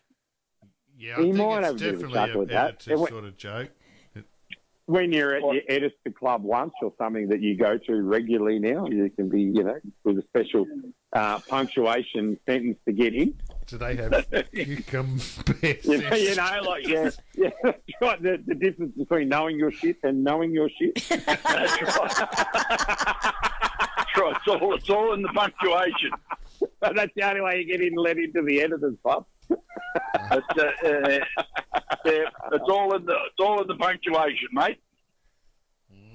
yeah. 0.97 1.15
I 1.17 1.21
He 1.21 1.23
think 1.31 1.37
might 1.37 1.57
it's 1.59 1.65
have 1.67 1.75
a 1.75 1.79
bit 1.79 1.93
of 1.93 1.99
a 2.11 2.13
chuckle 2.13 2.35
a 2.35 2.39
with 2.39 2.49
that. 2.49 2.87
It 2.87 2.97
sort 2.97 3.23
of 3.25 3.37
joke. 3.37 3.69
When 4.91 5.11
you're 5.13 5.33
at 5.35 5.41
What? 5.41 5.55
your 5.55 5.63
editor 5.69 6.11
club 6.17 6.43
once 6.43 6.73
or 6.81 6.93
something 6.97 7.29
that 7.29 7.41
you 7.41 7.55
go 7.55 7.77
to 7.77 8.01
regularly 8.01 8.59
now, 8.59 8.85
you 8.87 9.09
can 9.09 9.29
be, 9.29 9.41
you 9.41 9.63
know, 9.63 9.77
with 10.03 10.17
a 10.17 10.23
special 10.23 10.65
uh, 11.13 11.39
punctuation 11.39 12.37
sentence 12.45 12.77
to 12.85 12.91
get 12.91 13.13
in. 13.13 13.33
Do 13.67 13.77
they 13.77 13.95
have 13.95 14.25
cucumber? 14.53 15.23
You 15.61 15.97
know, 15.97 16.15
you 16.15 16.35
know 16.35 16.61
like 16.65 16.87
yeah, 16.87 17.09
yeah. 17.35 17.49
Right. 18.01 18.21
The, 18.21 18.43
the 18.45 18.55
difference 18.55 18.97
between 18.97 19.29
knowing 19.29 19.57
your 19.57 19.71
shit 19.71 19.97
and 20.03 20.23
knowing 20.23 20.51
your 20.51 20.69
shit. 20.69 20.95
That's 21.07 21.27
right. 21.27 22.27
That's 23.97 24.17
right. 24.17 24.35
It's 24.35 24.47
all, 24.47 24.75
it's 24.75 24.89
all 24.89 25.13
in 25.13 25.21
the 25.21 25.29
punctuation. 25.29 26.11
That's 26.81 27.13
the 27.15 27.23
only 27.23 27.41
way 27.41 27.59
you 27.59 27.65
get 27.65 27.81
in 27.81 27.95
let 27.95 28.17
into 28.17 28.41
the 28.41 28.61
editor's 28.61 28.95
club. 29.03 29.25
It's, 30.31 30.47
uh, 30.57 30.87
uh, 30.87 31.19
yeah, 32.05 32.23
it's 32.53 32.69
all 32.69 32.95
in 32.95 33.05
the 33.05 33.13
it's 33.13 33.39
all 33.39 33.61
in 33.61 33.67
the 33.67 33.75
punctuation, 33.75 34.47
mate. 34.53 34.79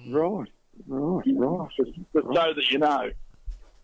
Right, 0.08 0.48
right, 0.86 1.24
right. 1.26 1.68
Just 1.76 1.90
so 2.14 2.20
that 2.22 2.70
you 2.70 2.78
know. 2.78 3.10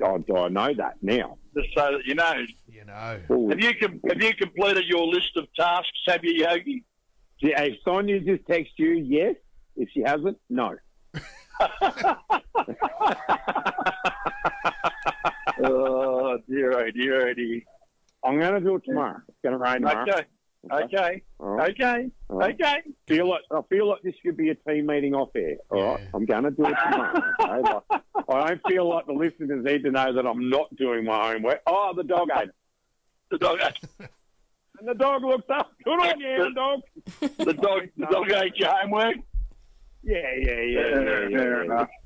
Oh, 0.02 0.24
I 0.36 0.48
know 0.48 0.74
that 0.74 0.96
now. 1.02 1.36
Just 1.54 1.74
so 1.74 1.92
that 1.92 2.06
you 2.06 2.14
know. 2.14 2.44
You 2.68 2.84
know. 2.84 3.48
Have 3.50 3.60
you 3.60 3.74
com- 3.74 4.00
have 4.08 4.22
you 4.22 4.34
completed 4.34 4.84
your 4.86 5.06
list 5.06 5.36
of 5.36 5.46
tasks? 5.54 5.90
Have 6.06 6.24
you, 6.24 6.32
Yogi? 6.32 6.84
yeah, 7.40 7.62
if 7.62 7.78
Sonia 7.84 8.20
just 8.20 8.44
texted 8.48 8.70
you, 8.76 8.92
yes. 8.92 9.34
If 9.76 9.88
she 9.92 10.02
hasn't, 10.02 10.38
no. 10.48 10.76
Oh 15.64 16.38
dear, 16.48 16.72
oh 16.72 16.90
dear, 16.90 17.28
oh 17.28 17.34
dear. 17.34 17.60
I'm 18.24 18.38
going 18.38 18.54
to 18.54 18.60
do 18.60 18.76
it 18.76 18.84
tomorrow. 18.84 19.20
It's 19.28 19.38
going 19.42 19.52
to 19.52 19.58
rain 19.58 19.76
tomorrow. 19.82 20.02
Okay, 20.02 20.24
okay, 20.72 21.22
All 21.40 21.48
right. 21.50 21.70
okay, 21.70 22.10
All 22.28 22.36
right. 22.38 22.54
okay. 22.54 22.82
feel 23.08 23.28
like 23.28 23.42
I 23.50 23.60
feel 23.68 23.88
like 23.88 24.02
this 24.02 24.14
should 24.24 24.36
be 24.36 24.50
a 24.50 24.54
team 24.54 24.86
meeting 24.86 25.14
off 25.14 25.30
air. 25.34 25.56
All 25.70 25.82
right, 25.94 26.00
Yeah. 26.00 26.06
I'm 26.14 26.24
going 26.24 26.44
to 26.44 26.50
do 26.52 26.66
it 26.66 26.74
tomorrow. 26.90 27.22
okay? 27.40 27.98
Like, 28.28 28.44
I 28.44 28.48
don't 28.50 28.60
feel 28.68 28.88
like 28.88 29.06
the 29.06 29.12
listeners 29.14 29.64
need 29.64 29.82
to 29.82 29.90
know 29.90 30.12
that 30.12 30.24
I'm 30.26 30.48
not 30.48 30.74
doing 30.76 31.04
my 31.04 31.32
homework. 31.32 31.60
Oh, 31.66 31.92
the 31.96 32.04
dog 32.04 32.28
ate 32.36 32.48
it, 32.50 32.54
The 33.32 33.38
dog, 33.38 33.58
ate. 33.60 33.80
and 34.78 34.88
the 34.88 34.94
dog 34.94 35.24
looks 35.24 35.48
up. 35.50 35.72
Good 35.84 35.90
on 35.98 36.20
you, 36.20 36.54
dog. 36.54 36.80
the 37.20 37.52
dog, 37.54 37.82
the 37.96 38.06
dog 38.06 38.30
ate 38.30 38.56
your 38.56 38.70
homework. 38.70 39.16
Yeah, 40.04 40.18
yeah, 40.40 40.52
yeah, 40.52 40.60
yeah, 40.60 40.88
yeah. 40.88 40.94
Fair 40.94 41.30
yeah. 41.30 41.64
enough. 41.64 41.88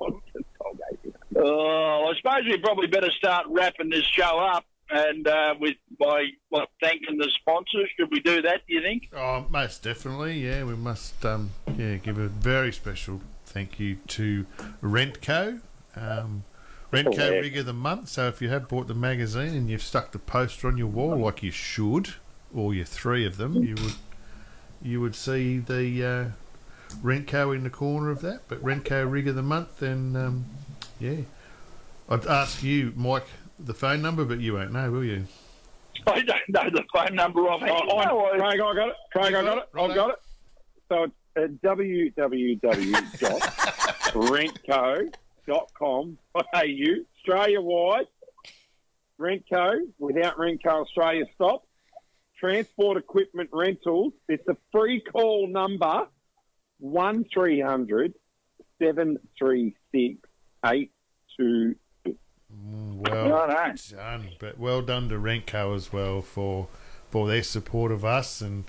The 0.00 0.42
dog 0.58 0.78
ate 0.92 0.98
it. 1.04 1.14
Oh, 1.36 2.10
I 2.10 2.16
suppose 2.16 2.44
we 2.46 2.56
probably 2.58 2.86
better 2.86 3.10
start 3.10 3.46
wrapping 3.48 3.90
this 3.90 4.04
show 4.04 4.38
up, 4.38 4.64
and 4.90 5.26
uh, 5.26 5.54
with 5.60 5.76
by 5.98 6.26
what 6.48 6.68
thanking 6.82 7.18
the 7.18 7.30
sponsors. 7.40 7.88
Should 7.98 8.10
we 8.10 8.20
do 8.20 8.42
that? 8.42 8.62
Do 8.66 8.74
you 8.74 8.82
think? 8.82 9.08
Oh, 9.14 9.46
most 9.50 9.82
definitely. 9.82 10.38
Yeah, 10.46 10.64
we 10.64 10.74
must. 10.74 11.24
Um, 11.24 11.50
yeah, 11.76 11.96
give 11.96 12.18
a 12.18 12.28
very 12.28 12.72
special 12.72 13.20
thank 13.46 13.80
you 13.80 13.96
to 14.08 14.46
Rentco. 14.82 15.60
Um, 15.96 16.44
Rentco 16.92 17.18
Oh, 17.18 17.30
yeah. 17.34 17.40
Rig 17.40 17.56
of 17.56 17.66
the 17.66 17.72
Month. 17.72 18.08
So 18.08 18.26
if 18.28 18.42
you 18.42 18.48
have 18.48 18.68
bought 18.68 18.88
the 18.88 18.94
magazine 18.94 19.54
and 19.54 19.70
you've 19.70 19.82
stuck 19.82 20.12
the 20.12 20.18
poster 20.18 20.66
on 20.68 20.76
your 20.76 20.88
wall 20.88 21.16
like 21.16 21.42
you 21.42 21.50
should, 21.50 22.14
or 22.54 22.74
your 22.74 22.84
three 22.84 23.24
of 23.26 23.36
them, 23.36 23.62
you 23.62 23.74
would 23.76 23.94
you 24.82 25.00
would 25.00 25.14
see 25.14 25.58
the 25.58 26.04
uh, 26.04 26.94
Rentco 27.02 27.54
in 27.54 27.62
the 27.64 27.70
corner 27.70 28.10
of 28.10 28.22
that. 28.22 28.42
But 28.48 28.62
Rentco 28.62 29.10
Rig 29.10 29.28
of 29.28 29.34
the 29.36 29.42
Month, 29.42 29.82
and 29.82 30.16
um, 30.16 30.44
yeah, 30.98 31.18
I'd 32.08 32.26
ask 32.26 32.62
you, 32.62 32.92
Mike, 32.96 33.26
the 33.66 33.74
phone 33.74 34.02
number, 34.02 34.24
but 34.24 34.40
you 34.40 34.54
won't 34.54 34.72
know, 34.72 34.90
will 34.90 35.04
you? 35.04 35.24
I 36.06 36.22
don't 36.22 36.48
know 36.48 36.70
the 36.70 36.84
phone 36.92 37.14
number 37.14 37.48
of 37.50 37.62
it. 37.62 37.70
Oh, 37.70 37.98
I- 37.98 38.38
Craig, 38.38 38.60
I 38.60 38.74
got 38.74 38.88
it. 38.88 38.94
Craig, 39.12 39.34
I 39.34 39.42
got 39.42 39.58
it. 39.58 39.68
I've 39.78 39.94
got 39.94 40.10
it. 40.10 40.16
So 40.88 41.04
it's 41.36 41.64
uh, 41.64 41.74
www.rentco.com.au, 45.46 47.04
Australia 47.18 47.60
wide. 47.60 48.06
Rentco, 49.18 49.72
without 49.98 50.36
Rentco, 50.38 50.82
Australia 50.82 51.24
stop. 51.34 51.66
Transport 52.38 52.96
equipment 52.96 53.50
rentals. 53.52 54.14
It's 54.28 54.46
a 54.48 54.56
free 54.72 55.00
call 55.02 55.46
number 55.46 56.06
1300 56.78 58.14
736 58.78 60.26
822. 60.64 61.76
Mm, 62.60 62.94
Well 63.08 63.34
I 63.34 63.74
done, 63.90 64.28
but 64.38 64.58
well 64.58 64.82
done 64.82 65.08
to 65.08 65.14
Rentco 65.16 65.74
as 65.74 65.92
well 65.92 66.20
for 66.22 66.68
for 67.10 67.26
their 67.26 67.42
support 67.42 67.90
of 67.90 68.04
us, 68.04 68.40
and 68.40 68.64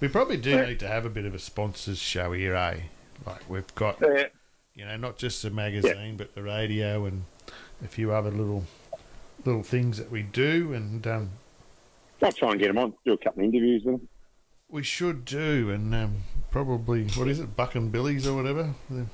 we 0.00 0.08
probably 0.08 0.36
do 0.36 0.64
need 0.66 0.78
to 0.80 0.88
have 0.88 1.04
a 1.06 1.10
bit 1.10 1.24
of 1.24 1.34
a 1.34 1.38
sponsors 1.38 1.98
show 1.98 2.32
here, 2.32 2.54
eh? 2.54 2.80
Like 3.26 3.48
we've 3.48 3.74
got, 3.74 3.98
Yeah. 4.02 4.26
you 4.74 4.84
know, 4.84 4.96
not 4.96 5.16
just 5.16 5.42
the 5.42 5.50
magazine, 5.50 6.16
but 6.16 6.34
the 6.34 6.42
radio 6.42 7.06
and 7.06 7.24
a 7.82 7.88
few 7.88 8.12
other 8.12 8.30
little 8.30 8.64
little 9.44 9.62
things 9.62 9.96
that 9.98 10.10
we 10.10 10.22
do, 10.22 10.72
and 10.74 11.06
um, 11.06 11.30
I'll 12.22 12.32
try 12.32 12.50
and 12.50 12.60
get 12.60 12.66
them 12.68 12.78
on, 12.78 12.92
do 13.06 13.12
a 13.14 13.18
couple 13.18 13.40
of 13.44 13.48
interviews 13.54 13.84
with 13.84 13.94
them. 13.98 14.08
we 14.68 14.82
should 14.82 15.24
do, 15.24 15.70
and 15.70 15.94
um, 15.94 16.16
probably 16.50 17.04
what 17.10 17.28
is 17.28 17.38
it, 17.40 17.56
Buck 17.56 17.74
and 17.74 17.90
Billy's 17.92 18.26
or 18.26 18.34
whatever. 18.36 18.74
The- 18.90 19.06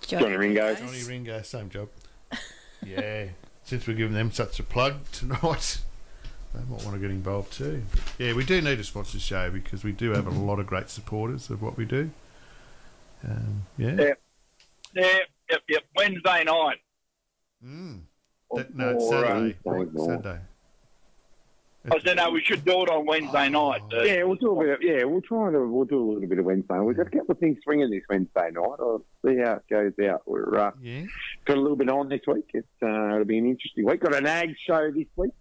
Johnny 0.00 0.34
Ringo. 0.36 0.74
Johnny 0.74 1.02
Ringo, 1.04 1.42
same 1.42 1.68
job. 1.70 1.88
yeah, 2.86 3.26
since 3.68 3.86
we're 3.86 3.92
giving 3.92 4.14
them 4.14 4.32
such 4.32 4.58
a 4.58 4.62
plug 4.62 4.94
tonight, 5.12 5.80
they 6.54 6.60
might 6.70 6.82
want 6.84 6.94
to 6.94 6.98
get 6.98 7.10
involved 7.10 7.52
too. 7.52 7.82
But 7.90 8.00
yeah, 8.16 8.32
we 8.32 8.42
do 8.42 8.62
need 8.62 8.80
a 8.80 8.84
sponsor 8.84 9.20
show 9.20 9.50
because 9.50 9.84
we 9.84 9.92
do 9.92 10.12
have 10.12 10.26
a 10.26 10.30
lot 10.30 10.58
of 10.58 10.66
great 10.66 10.88
supporters 10.88 11.50
of 11.50 11.60
what 11.60 11.76
we 11.76 11.84
do. 11.84 12.10
Um, 13.22 13.66
yeah. 13.76 13.94
Yeah. 13.98 14.12
Yeah, 14.94 15.18
yep, 15.50 15.60
yep. 15.68 15.82
Wednesday 15.94 16.44
night. 16.44 16.78
Mm. 17.62 18.00
That, 18.54 18.74
no, 18.74 18.90
it's 18.92 19.06
Saturday. 19.06 19.56
Saturday. 19.62 20.40
I 21.90 21.98
said 22.00 22.16
no, 22.16 22.30
we 22.30 22.42
should 22.42 22.64
do 22.64 22.82
it 22.82 22.90
on 22.90 23.06
Wednesday 23.06 23.48
night. 23.48 23.80
Uh, 23.92 24.02
Yeah, 24.02 24.24
we'll 24.24 24.34
do 24.34 24.60
a 24.60 24.64
bit. 24.64 24.74
Of, 24.74 24.82
yeah, 24.82 25.04
we'll 25.04 25.22
try 25.22 25.50
to. 25.52 25.60
We'll 25.66 25.84
do 25.84 26.02
a 26.02 26.06
little 26.12 26.28
bit 26.28 26.38
of 26.38 26.44
Wednesday. 26.44 26.78
We've 26.80 26.96
got 26.96 27.06
a 27.06 27.10
couple 27.10 27.32
of 27.32 27.38
things 27.38 27.58
swinging 27.64 27.90
this 27.90 28.02
Wednesday 28.10 28.50
night. 28.52 28.76
I'll 28.78 29.04
see 29.24 29.36
how 29.38 29.54
it 29.54 29.62
goes 29.96 30.06
out. 30.06 30.22
We're 30.26 30.58
uh, 30.58 30.72
Yeah. 30.82 31.04
got 31.44 31.56
a 31.56 31.60
little 31.60 31.76
bit 31.76 31.88
on 31.88 32.08
this 32.08 32.20
week. 32.26 32.50
It's 32.52 32.66
uh, 32.82 33.14
it'll 33.14 33.24
be 33.24 33.38
an 33.38 33.46
interesting 33.46 33.86
week. 33.86 34.00
Got 34.00 34.14
an 34.16 34.26
ag 34.26 34.54
show 34.66 34.90
this 34.90 35.06
week. 35.16 35.32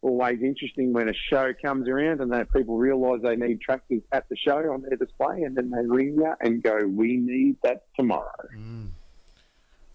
Always 0.00 0.40
interesting 0.42 0.92
when 0.92 1.08
a 1.08 1.14
show 1.14 1.52
comes 1.60 1.88
around 1.88 2.20
and 2.20 2.32
that 2.32 2.52
people 2.52 2.78
realise 2.78 3.20
they 3.22 3.36
need 3.36 3.60
tractors 3.60 4.02
at 4.12 4.28
the 4.28 4.36
show 4.36 4.72
on 4.72 4.82
their 4.82 4.96
display, 4.96 5.42
and 5.42 5.56
then 5.56 5.70
they 5.70 5.84
ring 5.84 6.14
you 6.16 6.32
and 6.40 6.62
go, 6.62 6.78
"We 6.86 7.16
need 7.16 7.56
that 7.62 7.84
tomorrow." 7.96 8.30
Mm. 8.56 8.88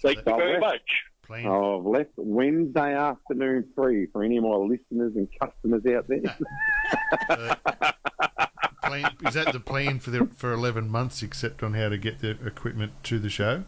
Thank 0.01 0.17
you 0.17 0.23
very 0.35 0.59
much. 0.59 0.81
Plan. 1.25 1.45
I've 1.45 1.51
oh, 1.51 1.77
left 1.79 2.11
Wednesday 2.17 2.95
afternoon 2.95 3.69
free 3.75 4.07
for 4.07 4.23
any 4.23 4.37
of 4.37 4.43
my 4.43 4.55
listeners 4.55 5.13
and 5.15 5.27
customers 5.39 5.83
out 5.85 6.07
there. 6.07 6.21
plan. 8.83 9.15
Is 9.25 9.33
that 9.35 9.53
the 9.53 9.59
plan 9.59 9.99
for 9.99 10.11
the 10.11 10.27
for 10.35 10.51
eleven 10.51 10.89
months, 10.89 11.23
except 11.23 11.63
on 11.63 11.73
how 11.73 11.89
to 11.89 11.97
get 11.97 12.19
the 12.19 12.31
equipment 12.45 12.91
to 13.03 13.19
the 13.19 13.29
show? 13.29 13.63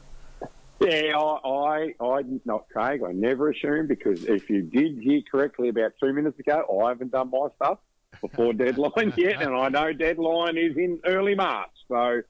Yeah, 0.82 1.18
I, 1.18 1.94
I, 2.00 2.06
I, 2.06 2.22
not 2.44 2.68
Craig. 2.70 3.02
I 3.08 3.14
never 3.14 3.50
assume 3.50 3.88
because 3.88 4.26
if 4.26 4.50
you 4.50 4.62
did 4.62 5.00
hear 5.00 5.22
correctly 5.32 5.70
about 5.70 5.94
two 6.02 6.12
minutes 6.12 6.38
ago, 6.40 6.82
I 6.84 6.90
haven't 6.90 7.12
done 7.12 7.32
my 7.32 7.48
stuff 7.56 7.80
before 8.22 8.54
deadline 8.54 9.14
yet, 9.16 9.42
and 9.42 9.56
I 9.56 9.70
know 9.70 9.94
deadline 9.94 10.58
is 10.58 10.76
in 10.76 11.00
early 11.06 11.36
March. 11.36 11.70
So 11.88 12.22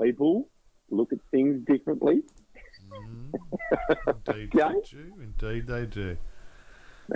people 0.00 0.48
look 0.90 1.12
at 1.12 1.18
things 1.30 1.64
differently. 1.66 2.22
Indeed 4.06 4.50
Yeah. 4.54 4.68
they 4.72 4.80
do. 4.90 5.12
Indeed 5.20 5.66
they 5.66 5.86
do. 5.86 6.16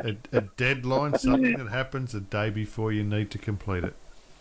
A, 0.04 0.16
a 0.32 0.40
deadline, 0.56 1.18
something 1.18 1.56
that 1.56 1.68
happens 1.68 2.14
a 2.14 2.20
day 2.20 2.50
before 2.50 2.92
you 2.92 3.02
need 3.04 3.30
to 3.30 3.38
complete 3.38 3.84
it. 3.84 3.94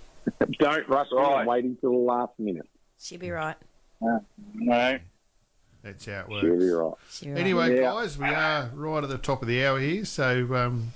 Don't 0.59 0.88
rush 0.90 1.07
on 1.14 1.17
Right. 1.17 1.40
and 1.40 1.48
wait 1.48 1.64
until 1.66 1.91
the 1.91 1.98
last 1.98 2.33
minute. 2.38 2.67
She'll 2.99 3.19
be 3.19 3.32
right. 3.32 3.56
No. 4.01 4.99
That's 5.83 6.06
how 6.06 6.11
it 6.19 6.25
She'll 6.30 6.41
be 6.41 6.49
works. 6.49 6.64
right. 6.74 6.93
She'll 7.09 7.25
be 7.27 7.32
right. 7.33 7.40
Anyway, 7.41 7.75
Yeah. 7.75 7.82
guys, 7.93 8.17
we 8.17 8.27
are 8.27 8.69
right 8.74 9.03
at 9.03 9.09
the 9.09 9.17
top 9.17 9.41
of 9.41 9.48
the 9.48 9.66
hour 9.66 9.80
here, 9.80 10.03
so 10.03 10.53
um, 10.53 10.91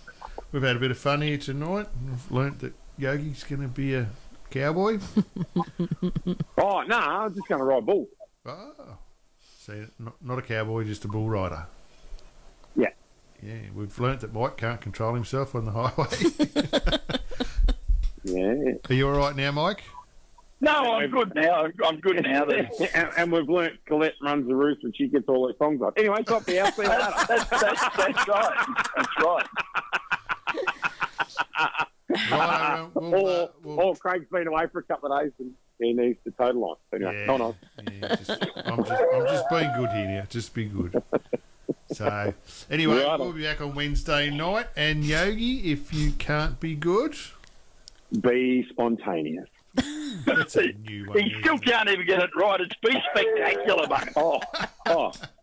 we've 0.52 0.64
had 0.64 0.76
a 0.76 0.80
bit 0.80 0.92
of 0.92 0.98
fun 0.98 1.22
here 1.22 1.38
tonight. 1.38 1.88
We've 2.06 2.32
learnt 2.32 2.60
that 2.60 2.74
Yogi's 2.98 3.44
going 3.46 3.62
to 3.62 3.68
be 3.70 3.96
a 3.96 4.08
cowboy. 4.50 5.00
Oh 6.58 6.82
no, 6.84 6.98
I'm 6.98 7.34
just 7.34 7.48
going 7.48 7.60
to 7.60 7.66
ride 7.66 7.86
bull. 7.86 8.08
Oh, 8.46 8.98
so 9.72 9.88
not, 10.00 10.16
not 10.22 10.40
a 10.40 10.42
cowboy, 10.42 10.84
just 10.84 11.06
a 11.06 11.08
bull 11.08 11.30
rider. 11.30 11.66
Yeah. 12.76 12.90
Yeah, 13.42 13.60
we've 13.74 13.98
learnt 14.00 14.22
that 14.22 14.34
Mike 14.34 14.58
can't 14.58 14.82
control 14.82 15.14
himself 15.14 15.56
on 15.56 15.66
the 15.66 15.72
highway. 15.76 17.00
Yeah. 18.24 18.74
Are 18.90 18.94
you 18.94 19.10
all 19.10 19.18
right 19.18 19.36
now, 19.36 19.52
Mike? 19.52 19.84
No, 20.64 20.94
I'm 20.94 21.10
good 21.10 21.34
now. 21.34 21.64
I'm, 21.64 21.74
I'm 21.84 22.00
good 22.00 22.22
now. 22.22 22.46
Then. 22.46 22.70
and, 22.94 23.10
and 23.18 23.32
we've 23.32 23.50
learnt 23.50 23.84
Colette 23.86 24.14
runs 24.22 24.48
the 24.48 24.56
roost 24.56 24.84
and 24.84 24.96
she 24.96 25.08
gets 25.08 25.28
all 25.28 25.48
her 25.48 25.56
songs 25.58 25.82
on. 25.82 25.92
Anyway, 25.98 26.22
stop 26.24 26.44
the 26.44 26.58
house. 26.58 26.76
See 26.76 26.84
that's, 26.86 27.28
that's, 27.28 27.50
that's 27.50 28.28
right. 28.28 28.68
That's 28.96 29.24
right. 29.24 29.48
Right, 32.30 32.80
um, 32.80 32.92
we'll, 32.94 33.28
or, 33.28 33.44
uh, 33.44 33.48
we'll, 33.64 33.80
or 33.80 33.96
Craig's 33.96 34.26
been 34.30 34.48
away 34.48 34.66
for 34.72 34.80
a 34.80 34.84
couple 34.84 35.12
of 35.12 35.24
days 35.24 35.32
and 35.40 35.54
he 35.82 35.94
needs 35.94 36.18
to 36.24 36.32
total 36.32 36.64
on. 36.66 36.76
So 36.90 36.98
anyway, 36.98 37.26
yeah, 37.26 37.32
on 37.32 37.42
on. 37.42 37.56
yeah, 38.02 38.16
just, 38.16 38.30
I'm, 38.66 38.84
just, 38.86 39.04
I'm 39.14 39.26
just 39.28 39.50
being 39.50 39.72
good 39.78 39.90
here 39.92 40.08
now. 40.08 40.24
Just 40.30 40.54
be 40.54 40.66
good. 40.66 41.02
So, 41.92 42.34
anyway, 42.70 43.04
Right. 43.04 43.20
we'll 43.20 43.34
be 43.34 43.44
back 43.44 43.60
on 43.62 43.76
Wednesday 43.76 44.30
night. 44.30 44.68
And 44.78 45.04
Yogi, 45.04 45.72
if 45.72 45.94
you 45.94 46.12
can't 46.14 46.60
be 46.60 46.76
good, 46.76 47.16
Be 48.22 48.66
spontaneous. 48.70 49.48
that's 50.26 50.56
a 50.58 50.72
new 50.74 51.06
one. 51.08 51.20
He 51.20 51.34
still 51.42 51.58
can't 51.58 51.88
even 51.90 52.06
get 52.06 52.22
it 52.22 52.30
right. 52.36 52.60
It's 52.62 52.76
be 52.84 52.92
spectacular, 53.14 53.88
mate. 53.88 54.10
Oh, 54.18 54.40
oh, 54.88 55.12